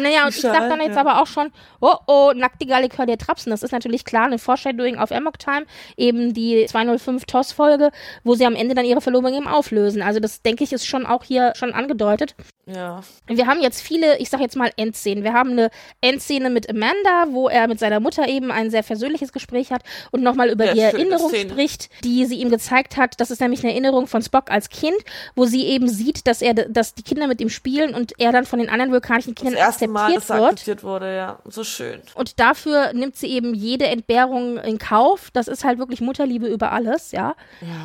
Naja, 0.00 0.24
und 0.24 0.30
ich 0.30 0.40
sag 0.40 0.54
Schal, 0.56 0.68
dann 0.68 0.80
jetzt 0.80 0.94
ja. 0.94 1.00
aber 1.00 1.20
auch 1.20 1.26
schon, 1.26 1.50
oh 1.80 1.94
oh, 2.06 2.32
nackte 2.34 2.66
Likör 2.66 3.06
der 3.06 3.18
Trapsen. 3.18 3.50
Das 3.50 3.62
ist 3.62 3.72
natürlich 3.72 4.04
klar 4.04 4.24
eine 4.26 4.38
Foreshadowing 4.38 4.96
auf 4.96 5.12
Amok 5.12 5.38
Time, 5.38 5.66
eben 5.96 6.34
die 6.34 6.66
205 6.66 7.24
TOS-Folge, 7.24 7.90
wo 8.24 8.34
sie 8.34 8.46
am 8.46 8.54
Ende 8.54 8.74
dann 8.74 8.84
ihre 8.84 9.00
Verlobung 9.00 9.34
eben 9.34 9.48
auflösen. 9.48 10.02
Also 10.02 10.20
das, 10.20 10.42
denke 10.42 10.64
ich, 10.64 10.72
ist 10.72 10.86
schon 10.86 11.06
auch 11.06 11.24
hier 11.24 11.52
schon 11.56 11.72
angedeutet. 11.72 12.34
Ja. 12.66 13.00
Wir 13.26 13.48
haben 13.48 13.60
jetzt 13.60 13.80
viele, 13.82 14.18
ich 14.18 14.30
sag 14.30 14.40
jetzt 14.40 14.54
mal 14.56 14.70
Endszenen. 14.76 15.24
Wir 15.24 15.32
haben 15.32 15.50
eine 15.50 15.70
Endszene 16.00 16.48
mit 16.48 16.70
Amanda, 16.70 17.26
wo 17.30 17.48
er 17.48 17.66
mit 17.66 17.80
seiner 17.80 17.98
Mutter 17.98 18.28
eben 18.28 18.52
ein 18.52 18.70
sehr 18.70 18.84
versöhnliches 18.84 19.32
Gespräch 19.32 19.72
hat 19.72 19.82
und 20.12 20.22
nochmal 20.22 20.48
über 20.48 20.66
Ja, 20.66 20.72
die 20.74 20.80
Erinnerung 20.80 21.28
Szene. 21.30 21.50
spricht, 21.50 21.90
die 22.04 22.24
sie 22.24 22.36
ihm 22.36 22.50
gezeigt 22.50 22.96
hat. 22.96 23.20
Das 23.20 23.32
ist 23.32 23.40
nämlich 23.40 23.64
eine 23.64 23.72
Erinnerung 23.72 24.06
von 24.06 24.22
Spock 24.22 24.50
als 24.50 24.68
Kind, 24.68 24.96
wo 25.34 25.44
sie 25.44 25.64
eben 25.66 25.88
sieht, 25.88 26.26
dass 26.28 26.40
er, 26.40 26.54
dass 26.54 26.94
die 26.94 27.02
Kinder 27.02 27.26
mit 27.26 27.40
ihm 27.40 27.48
spielen 27.48 27.94
und 27.96 28.12
er 28.18 28.30
dann 28.30 28.46
von 28.46 28.60
den 28.60 28.68
anderen 28.68 28.92
vulkanischen 28.92 29.34
Das 29.34 29.42
Kindern 29.42 29.58
erste 29.58 29.88
Mal, 29.88 30.14
dass 30.14 30.30
akzeptiert 30.30 30.30
er 30.30 30.40
wird. 30.40 30.52
akzeptiert 30.52 30.84
wurde, 30.84 31.16
ja. 31.16 31.38
So 31.46 31.64
schön. 31.64 32.00
Und 32.14 32.38
dafür 32.38 32.92
nimmt 32.92 33.16
sie 33.16 33.26
eben 33.28 33.54
jede 33.54 33.86
Entbehrung 33.86 34.58
in 34.58 34.78
Kauf. 34.78 35.30
Das 35.32 35.48
ist 35.48 35.64
halt 35.64 35.78
wirklich 35.80 36.00
Mutterliebe 36.00 36.46
über 36.46 36.70
alles, 36.70 37.10
ja. 37.10 37.34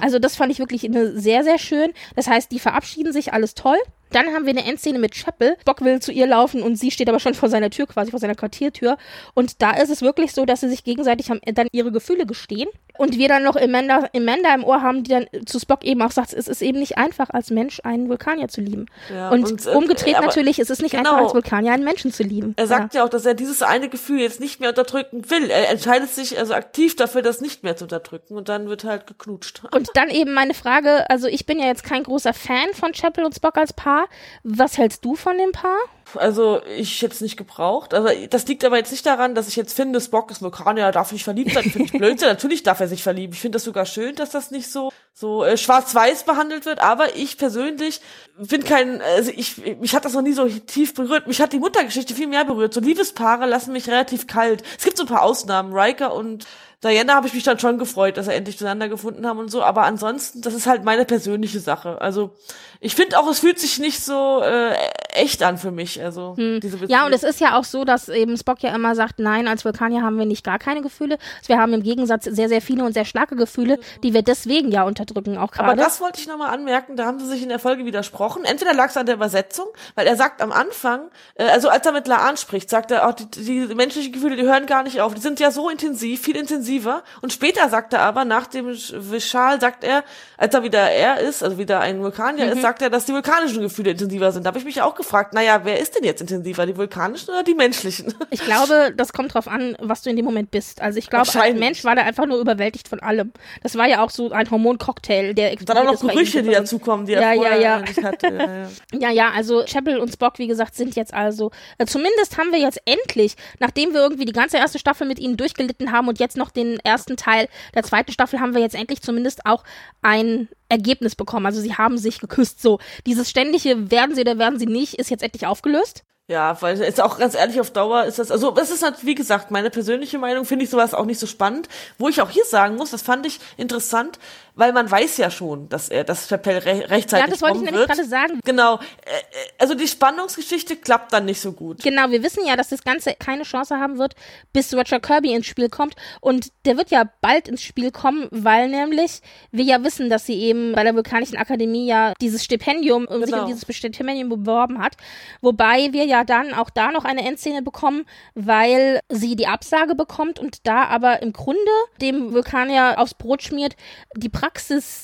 Also 0.02 0.20
das 0.20 0.36
fand 0.36 0.52
ich 0.52 0.60
wirklich 0.60 0.86
eine 0.86 1.20
sehr, 1.20 1.44
sehr 1.44 1.58
schön. 1.58 1.92
Das 2.16 2.28
heißt, 2.28 2.52
die 2.52 2.60
verabschieden 2.60 3.12
sich, 3.12 3.34
alles 3.34 3.56
toll. 3.56 3.78
Dann 4.12 4.28
haben 4.28 4.46
wir 4.46 4.52
eine 4.52 4.66
Endszene 4.66 5.00
mit 5.00 5.14
Chapel. 5.14 5.58
Bock 5.66 5.82
will 5.82 6.00
zu 6.00 6.12
ihr 6.12 6.28
laufen 6.28 6.62
und 6.62 6.76
sie 6.76 6.92
steht 6.92 7.10
aber 7.10 7.20
schon 7.20 7.34
vor 7.34 7.50
seiner 7.50 7.70
Tür, 7.70 7.88
quasi 7.88 8.12
vor 8.12 8.20
seiner 8.20 8.36
Quartiertür. 8.36 8.98
Und 9.34 9.62
da 9.62 9.72
ist 9.72 9.90
es 9.90 10.02
wirklich 10.02 10.34
so, 10.34 10.46
dass 10.46 10.62
sie 10.62 10.70
sich 10.70 10.84
gegenseitig 10.84 11.30
haben, 11.30 11.42
dann 11.46 11.68
ihre 11.72 11.92
Gefühle 11.92 12.26
gestehen. 12.26 12.70
Und 12.98 13.18
wir 13.18 13.28
dann 13.28 13.44
noch 13.44 13.56
Amanda, 13.56 14.10
Amanda 14.16 14.54
im 14.56 14.64
Ohr 14.64 14.82
haben, 14.82 15.04
die 15.04 15.12
dann 15.12 15.28
zu 15.46 15.60
Spock 15.60 15.84
eben 15.84 16.02
auch 16.02 16.12
sagt, 16.12 16.34
es 16.34 16.48
ist 16.48 16.64
eben 16.64 16.80
nicht 16.80 16.98
einfach, 16.98 17.30
als 17.30 17.52
Mensch 17.52 17.80
einen 17.84 18.10
Vulkanier 18.10 18.48
zu 18.48 18.62
lieben. 18.62 18.88
Ja, 19.14 19.30
und, 19.30 19.52
und, 19.52 19.66
äh, 19.66 19.70
umgedreht 19.70 20.16
aber- 20.16 20.26
natürlich, 20.26 20.58
es 20.58 20.70
ist 20.70 20.82
nicht 20.82 20.96
einfach, 20.96 21.12
genau. 21.12 21.24
als 21.26 21.34
Vulkanier 21.34 21.74
einen 21.74 21.84
Menschen 21.84 22.12
zu 22.12 22.24
lieben. 22.24 22.54
Er 22.58 22.66
sagt 22.68 22.96
ja. 22.96 23.04
auch, 23.04 23.10
dass 23.10 23.26
er 23.26 23.36
dieses 23.36 23.62
eine 23.62 23.90
Gefühl 23.90 24.20
jetzt 24.20 24.40
nicht 24.40 24.60
mehr 24.60 24.70
unterdrücken 24.70 25.30
will. 25.30 25.50
Er 25.50 25.70
entscheidet 25.70 26.10
sich 26.10 26.40
also 26.40 26.54
aktiv 26.54 26.96
dafür, 26.96 27.22
das 27.22 27.40
nicht 27.40 27.64
mehr 27.64 27.76
zu 27.78 27.86
unterdrücken 27.86 28.36
und 28.36 28.50
dann 28.50 28.68
wird 28.68 28.84
halt 28.84 29.06
geknutscht. 29.06 29.62
Und 29.72 29.90
dann 29.94 30.10
eben 30.10 30.34
meine 30.34 30.54
Frage, 30.54 31.10
also 31.10 31.28
ich 31.28 31.46
bin 31.46 31.60
ja 31.60 31.66
jetzt 31.66 31.84
kein 31.84 32.04
großer 32.04 32.34
Fan 32.34 32.74
von 32.74 32.94
Chapel 32.94 33.24
und 33.26 33.36
Spock 33.36 33.58
als 33.58 33.74
Paar. 33.74 33.97
Was 34.44 34.78
hältst 34.78 35.04
du 35.06 35.16
von 35.16 35.38
dem 35.38 35.52
Paar? 35.52 35.78
Also 36.16 36.62
ich 36.78 37.02
jetzt 37.02 37.22
nicht 37.22 37.36
gebraucht. 37.36 37.94
Also 37.94 38.10
das 38.30 38.48
liegt 38.48 38.64
aber 38.64 38.78
jetzt 38.78 38.92
nicht 38.92 39.06
daran, 39.06 39.36
dass 39.36 39.48
ich 39.48 39.56
jetzt 39.56 39.74
finde, 39.74 40.00
Spock 40.00 40.32
ist 40.32 40.42
Vulkanier, 40.42 40.84
er 40.84 40.92
darf 40.92 41.12
nicht 41.12 41.24
verliebt 41.24 41.52
sein. 41.52 41.64
Finde 41.64 41.84
ich 41.84 41.92
Blödsinn. 41.98 42.30
Natürlich 42.30 42.64
darf 42.64 42.80
er 42.80 42.88
sich 42.88 43.04
verlieben. 43.04 43.34
Ich 43.34 43.42
finde 43.42 43.58
das 43.58 43.64
sogar 43.64 43.86
schön, 43.86 44.16
dass 44.16 44.30
das 44.30 44.52
nicht 44.52 44.72
so 44.72 44.92
so 45.14 45.44
äh, 45.44 45.58
schwarz-weiß 45.58 46.24
behandelt 46.24 46.66
wird. 46.66 46.80
Aber 46.80 47.16
ich 47.16 47.38
persönlich 47.38 48.02
bin 48.38 48.64
kein, 48.64 49.02
also 49.02 49.32
ich 49.36 49.58
mich 49.80 49.96
hat 49.96 50.06
das 50.06 50.14
noch 50.14 50.22
nie 50.22 50.34
so 50.34 50.48
tief 50.48 50.94
berührt. 50.94 51.28
Mich 51.28 51.42
hat 51.42 51.54
die 51.54 51.60
Muttergeschichte 51.60 52.14
viel 52.14 52.28
mehr 52.28 52.46
berührt. 52.46 52.74
So 52.74 52.80
Liebespaare 52.80 53.48
lassen 53.48 53.74
mich 53.74 53.88
relativ 53.88 54.28
kalt. 54.28 54.64
Es 54.78 54.86
gibt 54.86 54.98
so 54.98 55.04
ein 55.04 55.10
paar 55.10 55.24
Ausnahmen. 55.24 55.74
Riker 55.74 56.14
und 56.14 56.46
Diana 56.84 57.16
habe 57.16 57.26
ich 57.26 57.34
mich 57.34 57.44
dann 57.44 57.58
schon 57.58 57.80
gefreut, 57.80 58.18
dass 58.18 58.28
er 58.28 58.36
endlich 58.36 58.60
zueinander 58.60 58.88
gefunden 58.88 59.26
haben 59.26 59.40
und 59.40 59.50
so. 59.50 59.64
Aber 59.64 59.84
ansonsten, 59.84 60.42
das 60.42 60.54
ist 60.54 60.68
halt 60.68 60.84
meine 60.84 61.06
persönliche 61.06 61.60
Sache. 61.60 62.00
Also 62.00 62.36
ich 62.80 62.96
finde 62.96 63.20
auch, 63.20 63.28
es 63.30 63.40
fühlt 63.40 63.60
sich 63.60 63.80
nicht 63.80 64.04
so 64.04 64.42
äh, 64.44 64.74
echt 65.14 65.42
an 65.44 65.58
für 65.58 65.72
mich. 65.72 66.02
Also 66.04 66.36
diese 66.38 66.80
Hm. 66.80 66.88
Ja, 66.88 67.06
und 67.06 67.12
Beziehung. 67.12 67.30
es 67.30 67.36
ist 67.36 67.40
ja 67.42 67.58
auch 67.58 67.64
so, 67.64 67.84
dass 67.86 68.10
eben 68.10 68.38
Spock 68.38 68.62
ja 68.62 68.74
immer 68.76 68.96
sagt, 68.96 69.20
nein, 69.20 69.48
als 69.48 69.66
Vulkanier 69.66 70.02
haben 70.04 70.18
wir 70.18 70.26
nicht 70.26 70.44
gar 70.44 70.60
keine 70.60 70.82
Gefühle. 70.82 71.18
Wir 71.46 71.58
haben 71.60 71.74
im 71.74 71.84
Gegensatz 71.84 72.26
sehr, 72.26 72.50
sehr 72.50 72.62
viele 72.62 72.84
und 72.84 72.94
sehr 72.94 73.06
starke 73.06 73.36
Gefühle, 73.36 73.80
die 74.04 74.14
wir 74.14 74.22
deswegen 74.22 74.72
ja 74.72 74.84
unterdrücken, 74.84 75.38
auch 75.38 75.52
Aber 75.58 75.70
gerade. 75.76 75.82
das 75.82 76.02
wollte 76.02 76.20
ich 76.20 76.28
nochmal 76.28 76.54
anmerken, 76.54 76.96
da 76.96 77.06
haben 77.06 77.20
sie 77.20 77.26
sich 77.28 77.42
in 77.44 77.50
der 77.50 77.60
Folge 77.60 77.86
widersprochen. 77.86 78.46
Entweder 78.46 78.74
lag 78.74 78.90
es 78.90 78.98
an 78.98 79.06
der 79.06 79.16
Übersetzung, 79.16 79.68
weil 79.96 80.06
er 80.08 80.16
sagt 80.16 80.42
am 80.42 80.52
Anfang, 80.52 81.10
äh, 81.36 81.46
also 81.46 81.70
als 81.70 81.86
er 81.86 81.92
mit 81.94 82.08
Laan 82.08 82.38
spricht, 82.38 82.70
sagt 82.70 82.92
er, 82.92 83.08
auch 83.08 83.14
die, 83.14 83.68
die 83.68 83.76
menschlichen 83.76 84.12
Gefühle, 84.14 84.36
die 84.36 84.44
hören 84.44 84.66
gar 84.68 84.84
nicht 84.84 85.02
auf. 85.02 85.14
Die 85.16 85.22
sind 85.22 85.40
ja 85.40 85.52
so 85.52 85.70
intensiv, 85.70 86.22
viel 86.22 86.36
intensiver. 86.36 87.04
Und 87.22 87.34
später 87.34 87.70
sagt 87.70 87.94
er 87.94 88.02
aber, 88.02 88.26
nach 88.26 88.48
dem 88.48 88.68
Vishal, 88.68 89.60
sagt 89.60 89.84
er, 89.84 90.04
als 90.38 90.54
er 90.54 90.64
wieder 90.64 90.90
er 90.92 91.20
ist, 91.20 91.44
also 91.44 91.58
wieder 91.58 91.80
ein 91.80 92.02
Vulkanier 92.02 92.46
Mhm. 92.46 92.52
ist, 92.54 92.62
sagt 92.68 92.82
er, 92.82 92.90
dass 92.90 93.06
die 93.06 93.14
vulkanischen 93.14 93.62
Gefühle 93.62 93.92
intensiver 93.92 94.34
sind. 94.34 94.44
Da 94.44 94.50
habe 94.50 94.60
ich 94.60 94.66
mich 94.66 94.82
auch 94.82 94.96
gefragt, 94.96 95.34
naja, 95.34 95.62
wer 95.64 95.80
ist 95.80 95.96
denn 95.96 96.04
jetzt 96.04 96.20
intensiver, 96.20 96.66
die 96.66 96.76
vulkanischen 96.76 97.30
oder 97.30 97.44
die 97.44 97.54
menschlichen? 97.54 98.14
Ich 98.30 98.42
glaube, 98.42 98.94
das 98.96 99.14
kommt 99.14 99.34
drauf 99.34 99.48
an, 99.48 99.78
was 99.80 100.02
du 100.02 100.10
in 100.10 100.18
dem 100.18 100.26
Moment 100.26 100.52
bist. 100.52 100.82
Also 100.82 101.00
ich 101.00 101.10
glaube, 101.10 101.30
als. 101.40 101.58
Mensch 101.58 101.86
war 101.86 101.96
der 101.96 102.06
einfach 102.06 102.26
nur 102.26 102.40
überwältigt 102.40 102.90
von 102.90 103.00
allem. 103.00 103.32
Das 103.64 103.76
war 103.76 103.88
ja 103.88 104.04
auch 104.04 104.10
so 104.10 104.32
ein 104.32 104.52
Hormoncocktail, 104.52 105.34
der 105.34 105.56
Dann 105.56 105.78
auch 105.78 105.94
noch. 105.94 106.02
Gerüche, 106.02 106.44
die 106.44 106.52
dazukommen, 106.52 107.06
die 107.06 107.14
Ja, 107.14 107.22
er 107.22 107.34
ja, 107.34 107.42
vorher 107.42 107.60
ja. 107.60 107.80
nicht 107.80 108.04
hatte. 108.04 108.28
Ja, 108.28 108.46
ja. 108.46 108.68
Ja, 109.00 109.12
ja, 109.12 109.32
also 109.32 109.64
Chapel 109.66 109.98
und 109.98 110.12
Spock, 110.12 110.40
wie 110.40 110.48
gesagt, 110.48 110.76
sind 110.76 110.96
jetzt 110.96 111.14
also, 111.14 111.52
äh, 111.78 111.86
zumindest 111.86 112.38
haben 112.38 112.52
wir 112.52 112.60
jetzt 112.60 112.82
endlich, 112.86 113.36
nachdem 113.60 113.94
wir 113.94 114.02
irgendwie 114.02 114.26
die 114.26 114.34
ganze 114.34 114.58
erste 114.58 114.80
Staffel 114.80 115.08
mit 115.08 115.20
ihnen 115.20 115.38
durchgelitten 115.38 115.92
haben 115.92 116.08
und 116.08 116.20
jetzt 116.20 116.36
noch 116.36 116.52
den 116.52 116.80
ersten 116.84 117.16
Teil 117.16 117.48
der 117.76 117.84
zweiten 117.84 118.12
Staffel, 118.12 118.40
haben 118.40 118.54
wir 118.54 118.62
jetzt 118.62 118.76
endlich 118.76 119.02
zumindest 119.02 119.46
auch 119.46 119.64
ein 120.02 120.50
Ergebnis 120.70 121.16
bekommen. 121.16 121.46
Also 121.46 121.62
sie 121.62 121.76
haben 121.76 121.98
sich 121.98 122.20
geküsst. 122.20 122.62
So, 122.62 122.80
dieses 123.06 123.30
ständige 123.30 123.92
werden 123.92 124.16
sie 124.16 124.22
oder 124.22 124.38
werden 124.38 124.60
sie 124.60 124.66
nicht, 124.66 124.96
ist 124.96 125.10
jetzt 125.10 125.24
endlich 125.24 125.46
aufgelöst. 125.46 126.04
Ja, 126.30 126.62
weil 126.62 126.78
jetzt 126.78 127.00
auch 127.00 127.18
ganz 127.18 127.36
ehrlich 127.36 127.62
auf 127.62 127.72
Dauer 127.72 128.04
ist 128.04 128.20
das, 128.20 128.32
also 128.32 128.52
das 128.52 128.70
ist 128.70 128.84
halt, 128.84 129.06
wie 129.06 129.16
gesagt, 129.16 129.50
meine 129.50 129.70
persönliche 129.70 130.18
Meinung, 130.18 130.44
finde 130.44 130.66
ich 130.66 130.70
sowas 130.70 130.94
auch 130.94 131.06
nicht 131.06 131.20
so 131.20 131.26
spannend. 131.26 131.70
Wo 131.98 132.10
ich 132.10 132.22
auch 132.22 132.30
hier 132.30 132.44
sagen 132.44 132.76
muss, 132.76 132.92
das 132.92 133.02
fand 133.02 133.26
ich 133.26 133.40
interessant, 133.56 134.20
weil 134.58 134.74
man 134.74 134.90
weiß 134.90 135.18
ja 135.18 135.30
schon, 135.30 135.70
dass 135.70 135.88
er, 135.88 136.04
dass 136.04 136.28
Chappelle 136.28 136.66
re 136.66 136.90
rechtzeitig 136.90 137.26
Ja, 137.26 137.32
das 137.32 137.42
wollte 137.42 137.58
ich 137.58 137.64
nämlich 137.64 137.86
gerade 137.88 138.04
sagen. 138.04 138.40
Genau, 138.44 138.76
äh, 138.76 138.80
äh, 138.80 139.22
also 139.60 139.76
die 139.76 139.88
Spannungsgeschichte 139.88 140.76
klappt 140.76 141.14
dann 141.14 141.26
nicht 141.26 141.40
so 141.40 141.52
gut. 141.54 141.84
Genau, 141.84 142.10
wir 142.10 142.24
wissen 142.24 142.44
ja, 142.46 142.56
dass 142.56 142.70
das 142.70 142.84
Ganze 142.84 143.14
keine 143.14 143.44
Chance 143.44 143.78
haben 143.78 143.98
wird, 144.00 144.16
bis 144.54 144.74
Roger 144.74 145.00
Kirby 145.00 145.34
ins 145.34 145.46
Spiel 145.46 145.70
kommt. 145.70 145.96
Und 146.22 146.52
der 146.66 146.76
wird 146.76 146.90
ja 146.90 147.04
bald 147.22 147.48
ins 147.48 147.62
Spiel 147.62 147.92
kommen, 147.92 148.28
weil 148.32 148.68
nämlich 148.70 149.22
wir 149.52 149.64
ja 149.64 149.84
wissen, 149.84 150.10
dass 150.10 150.26
sie 150.26 150.40
eben 150.42 150.74
bei 150.74 150.84
der 150.84 150.96
Vulkanischen 150.96 151.38
Akademie 151.38 151.88
ja 151.88 152.14
dieses 152.20 152.44
Stipendium, 152.44 153.06
um 153.06 153.22
sich 153.22 153.32
Genau. 153.32 153.44
um 153.44 153.48
dieses 153.48 153.64
Stipendium 153.76 154.30
beworben 154.30 154.82
hat. 154.82 154.96
Wobei 155.42 155.94
wir 155.94 156.06
ja 156.06 156.24
dann 156.24 156.54
auch 156.54 156.72
da 156.72 156.92
noch 156.92 157.06
eine 157.06 157.26
Endszene 157.28 157.62
bekommen, 157.62 158.06
weil 158.34 159.02
sie 159.10 159.36
die 159.36 159.48
Absage 159.48 159.94
bekommt 159.94 160.40
und 160.40 160.66
da 160.66 160.86
aber 160.86 161.22
im 161.22 161.32
Grunde 161.32 161.60
dem 162.02 162.34
Vulkanier 162.34 162.96
aufs 162.98 163.14
Brot 163.14 163.44
schmiert, 163.44 163.76
die 164.16 164.30
Praxis, 164.30 164.47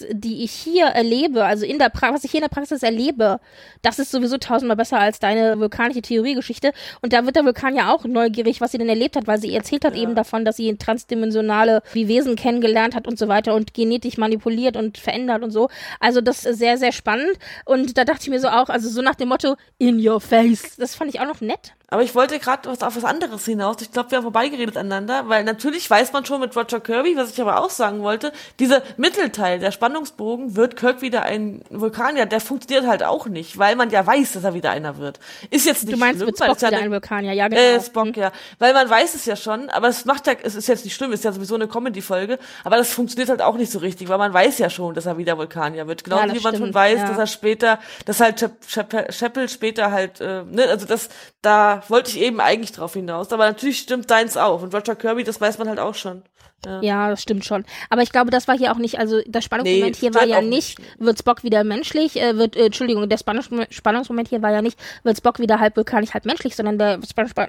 die 0.10 0.44
ich 0.44 0.52
hier 0.52 0.86
erlebe, 0.86 1.46
also 1.46 1.66
in 1.66 1.80
der 1.80 1.90
pra 1.90 2.14
was 2.14 2.24
ich 2.24 2.32
hier 2.32 2.40
in 2.40 2.44
der 2.44 2.50
Praxis 2.50 2.84
erlebe, 2.84 3.40
das 3.82 4.00
ist 4.00 4.12
sowieso 4.12 4.38
tausendmal 4.38 4.78
besser 4.78 5.00
als 5.00 5.20
deine 5.20 5.60
vulkanische 5.60 6.02
Theoriegeschichte. 6.02 6.72
Und 7.02 7.14
da 7.14 7.26
wird 7.26 7.36
der 7.36 7.46
Vulkanier 7.46 7.92
auch 7.92 8.06
neugierig, 8.06 8.62
was 8.62 8.72
sie 8.72 8.78
denn 8.78 8.90
erlebt 8.90 9.16
hat, 9.16 9.28
weil 9.28 9.40
sie 9.40 9.54
erzählt 9.54 9.86
hat 9.86 9.96
eben 9.96 10.16
davon, 10.16 10.46
dass 10.46 10.58
sie 10.58 10.76
transdimensionale 10.76 11.82
Wesen 11.94 12.36
kennengelernt 12.36 12.96
hat 12.96 13.08
und 13.08 13.18
so 13.18 13.28
weiter 13.28 13.56
und 13.56 13.74
genetisch 13.74 14.18
manipuliert 14.18 14.78
und 14.78 14.98
verändert 14.98 15.44
und 15.44 15.52
so. 15.52 15.70
Also 16.00 16.22
das 16.22 16.46
ist 16.46 16.60
sehr, 16.60 16.78
sehr 16.78 16.92
spannend. 16.92 17.38
Und 17.66 17.98
da 17.98 18.06
dachte 18.06 18.24
ich 18.24 18.30
mir 18.30 18.40
so 18.40 18.50
auch, 18.50 18.70
also 18.70 18.90
so 18.90 19.02
nach 19.02 19.16
dem 19.16 19.30
Motto, 19.30 19.56
in 19.78 20.06
your 20.06 20.22
face. 20.22 20.76
Das 20.78 20.96
fand 20.96 21.14
ich 21.14 21.20
auch 21.20 21.28
noch 21.28 21.42
nett. 21.42 21.74
Aber 21.94 22.02
ich 22.02 22.16
wollte 22.16 22.40
gerade 22.40 22.68
was 22.70 22.82
auf 22.82 22.96
was 22.96 23.06
anderes 23.06 23.46
hinaus. 23.46 23.78
Ich 23.82 23.92
glaube, 23.92 24.10
wir 24.10 24.18
haben 24.18 24.24
vorbeigeredet 24.24 24.76
aneinander, 24.78 25.30
weil 25.30 25.44
natürlich 25.44 25.88
weiß 25.90 26.12
man 26.12 26.26
schon 26.26 26.42
mit 26.42 26.56
Roger 26.56 26.80
Kirby, 26.80 27.16
was 27.16 27.30
ich 27.32 27.40
aber 27.40 27.62
auch 27.62 27.70
sagen 27.70 28.02
wollte, 28.02 28.32
dieser 28.60 28.82
Mittelteil, 28.98 29.60
der 29.60 29.72
Spannungsbogen, 29.72 30.56
wird 30.56 30.76
Kirk 30.76 31.02
wieder 31.04 31.22
ein 31.22 31.62
Vulkanier, 31.70 32.26
der 32.26 32.42
funktioniert 32.42 32.88
halt 32.88 33.04
auch 33.04 33.28
nicht, 33.28 33.60
weil 33.60 33.76
man 33.76 33.92
ja 33.92 34.06
weiß, 34.06 34.34
dass 34.34 34.44
er 34.44 34.56
wieder 34.56 34.72
einer 34.72 34.98
wird. 34.98 35.20
Ist 35.52 35.68
jetzt 35.68 35.84
nicht 35.84 35.94
Du 35.96 36.00
meinst 36.00 36.18
schlimm, 36.18 36.28
mit 36.28 36.38
Spock 36.38 36.48
ja 36.62 36.68
wieder 36.70 36.78
eine- 36.78 36.86
ein 36.86 36.92
Vulkanier, 36.92 37.34
ja 37.34 37.48
genau. 37.48 37.62
Äh, 37.62 37.80
Spock, 37.80 38.18
ja. 38.18 38.32
Weil 38.58 38.74
man 38.74 38.90
weiß 38.90 39.14
es 39.14 39.26
ja 39.26 39.36
schon, 39.36 39.70
aber 39.70 39.88
es 39.90 40.06
macht 40.06 40.26
ja, 40.26 40.34
es 40.42 40.56
ist 40.56 40.68
jetzt 40.68 40.84
nicht 40.86 40.96
schlimm, 40.96 41.12
es 41.12 41.20
ist 41.20 41.26
ja 41.26 41.32
sowieso 41.32 41.54
eine 41.54 41.68
Comedy-Folge, 41.68 42.40
aber 42.64 42.78
das 42.78 42.90
funktioniert 42.92 43.30
halt 43.30 43.44
auch 43.44 43.56
nicht 43.56 43.72
so 43.72 43.78
richtig, 43.78 44.10
weil 44.10 44.18
man 44.18 44.34
weiß 44.34 44.58
ja 44.58 44.72
schon, 44.72 44.96
dass 44.96 45.06
er 45.06 45.20
wieder 45.20 45.38
Vulkanier 45.38 45.88
wird. 45.88 46.04
Genau 46.04 46.18
Ja, 46.18 46.34
wie 46.34 46.40
man 46.40 46.56
schon 46.58 46.74
weiß, 46.74 47.00
ja. 47.02 47.08
dass 47.08 47.18
er 47.20 47.28
später, 47.28 47.78
dass 48.06 48.20
halt 48.20 48.50
Chappell 48.68 49.48
später 49.50 49.92
halt, 49.92 50.20
äh, 50.22 50.44
ne, 50.44 50.66
also 50.70 50.88
das, 50.88 51.10
da 51.44 51.83
wollte 51.90 52.12
ich 52.12 52.20
eben 52.20 52.40
eigentlich 52.40 52.72
drauf 52.72 52.94
hinaus, 52.94 53.32
aber 53.32 53.46
natürlich 53.46 53.80
stimmt 53.80 54.10
deins 54.12 54.38
auch 54.38 54.62
und 54.62 54.74
Roger 54.74 54.96
Kirby, 54.96 55.24
das 55.24 55.42
weiß 55.42 55.58
man 55.58 55.70
halt 55.70 55.80
auch 55.80 55.96
schon. 55.96 56.24
Ja. 56.66 56.82
ja. 56.82 57.10
das 57.10 57.22
stimmt 57.22 57.46
schon. 57.46 57.66
Aber 57.90 58.02
ich 58.02 58.12
glaube, 58.12 58.32
das 58.32 58.48
war 58.48 58.58
hier 58.58 58.72
auch 58.72 58.78
nicht, 58.78 59.00
also 59.00 59.22
das 59.28 59.44
Spannungsmoment 59.44 59.96
Nee, 59.96 60.00
hier 60.00 60.14
war 60.14 60.26
ja 60.26 60.42
nicht, 60.42 60.80
nicht. 60.80 61.00
wird 61.00 61.20
Spock 61.20 61.44
wieder 61.44 61.64
menschlich, 61.64 62.22
äh, 62.22 62.38
wird, 62.38 62.56
äh, 62.56 62.66
Entschuldigung, 62.66 63.08
der 63.10 63.18
Spannungs 63.18 63.50
Spannungsmoment 63.70 64.30
hier 64.30 64.42
war 64.42 64.52
ja 64.52 64.62
nicht, 64.62 64.80
wird 65.04 65.18
Spock 65.18 65.40
wieder 65.40 65.60
halb 65.60 65.76
vulkanisch, 65.76 66.14
halb 66.14 66.26
menschlich, 66.26 66.56
sondern 66.56 66.78
der 66.78 67.00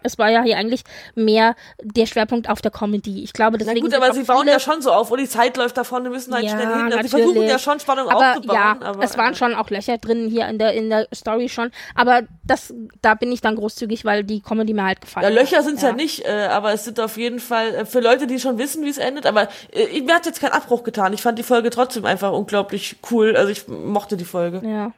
es 0.03 0.19
war 0.19 0.31
ja 0.31 0.43
hier 0.43 0.57
eigentlich 0.57 0.85
mehr 1.15 1.55
der 1.83 2.07
Schwerpunkt 2.07 2.49
auf 2.49 2.61
der 2.61 2.71
Comedy. 2.71 3.23
Ich 3.23 3.33
glaube, 3.33 3.59
Na 3.59 3.65
deswegen. 3.65 3.81
gut, 3.83 3.93
sind 3.93 4.03
aber 4.03 4.13
sie 4.13 4.23
bauen 4.23 4.47
ja 4.49 4.59
schon 4.61 4.83
so 4.83 4.93
auf 4.93 5.11
und 5.11 5.21
die 5.21 5.29
Zeit 5.29 5.57
läuft 5.57 5.77
davon, 5.77 6.05
wir 6.05 6.11
müssen 6.11 6.35
halt 6.35 6.45
Ja, 6.45 6.51
schnell 6.51 6.67
hin. 6.67 6.93
Also 6.93 7.03
sie 7.03 7.09
versuchen 7.09 7.43
ja 7.43 7.59
schon 7.59 7.81
Spannung 7.81 8.09
aber 8.09 8.33
aufzubauen. 8.33 8.57
ja, 8.57 8.77
aber, 8.81 9.03
es 9.03 9.17
waren 9.17 9.33
äh, 9.33 9.37
schon 9.37 9.55
auch 9.55 9.71
Löcher 9.71 9.99
drin 9.99 10.29
hier 10.29 10.47
in 10.49 10.59
der 10.59 10.73
in 10.73 10.91
der 10.91 11.09
Story 11.15 11.49
schon, 11.49 11.71
aber 11.95 12.23
das 12.45 12.73
da 13.03 13.15
bin 13.15 13.33
ich 13.33 13.41
dann 13.41 13.57
großzügig, 13.57 14.05
weil 14.05 14.25
die 14.25 14.41
Comedy 14.41 14.75
mir 14.75 14.85
halt 14.85 15.01
gefallen. 15.01 15.25
Ja, 15.25 15.31
hat. 15.31 15.51
Löcher 15.51 15.63
sind's 15.63 15.83
ja. 15.83 15.93
nicht, 15.93 16.25
äh, 16.25 16.49
aber 16.51 16.73
es 16.73 16.85
sind 16.85 17.01
auf 17.01 17.17
jeden 17.17 17.41
Fall 17.41 17.75
äh, 17.75 17.85
für 17.85 18.01
Leute, 18.01 18.27
die 18.27 18.39
schon 18.39 18.59
wissen, 18.59 18.85
wie 18.85 18.91
es 18.91 18.99
endet. 19.05 19.27
Aber 19.27 19.49
äh, 19.73 20.01
mir 20.01 20.15
hat 20.15 20.27
jetzt 20.27 20.41
keinen 20.41 20.53
Abbruch 20.53 20.83
getan. 20.83 21.13
Ich 21.13 21.23
fand 21.23 21.39
die 21.39 21.43
Folge 21.43 21.71
trotzdem 21.71 22.05
einfach 22.05 22.33
unglaublich 22.33 22.97
cool. 23.11 23.37
Also 23.37 23.51
ich 23.51 23.69
mochte 23.69 24.17
die 24.17 24.25
Folge. 24.25 24.63
Ja. 24.67 24.93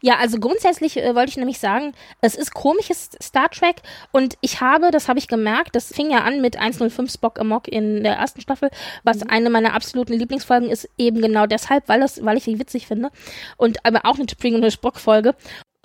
Ja, 0.00 0.16
also 0.18 0.38
grundsätzlich 0.38 0.96
äh, 0.96 1.14
wollte 1.14 1.30
ich 1.30 1.36
nämlich 1.36 1.58
sagen, 1.58 1.92
es 2.20 2.34
ist 2.34 2.54
komisches 2.54 3.10
Star 3.22 3.50
Trek 3.50 3.76
und 4.12 4.36
ich 4.40 4.60
habe, 4.60 4.90
das 4.90 5.08
habe 5.08 5.18
ich 5.18 5.28
gemerkt, 5.28 5.74
das 5.74 5.92
fing 5.92 6.10
ja 6.10 6.18
an 6.18 6.40
mit 6.40 6.56
105 6.56 7.12
Spock 7.12 7.38
Amok 7.40 7.68
in 7.68 8.02
der 8.02 8.14
ersten 8.14 8.40
Staffel, 8.40 8.70
was 9.02 9.22
eine 9.22 9.50
meiner 9.50 9.74
absoluten 9.74 10.14
Lieblingsfolgen 10.14 10.70
ist, 10.70 10.88
eben 10.96 11.20
genau 11.20 11.46
deshalb, 11.46 11.88
weil, 11.88 12.00
das, 12.00 12.24
weil 12.24 12.36
ich 12.36 12.44
sie 12.44 12.58
witzig 12.58 12.86
finde 12.86 13.10
und 13.56 13.84
aber 13.84 14.02
auch 14.04 14.18
eine 14.18 14.28
Spring- 14.28 14.54
und 14.54 14.62
eine 14.62 14.70
Spock-Folge. 14.70 15.34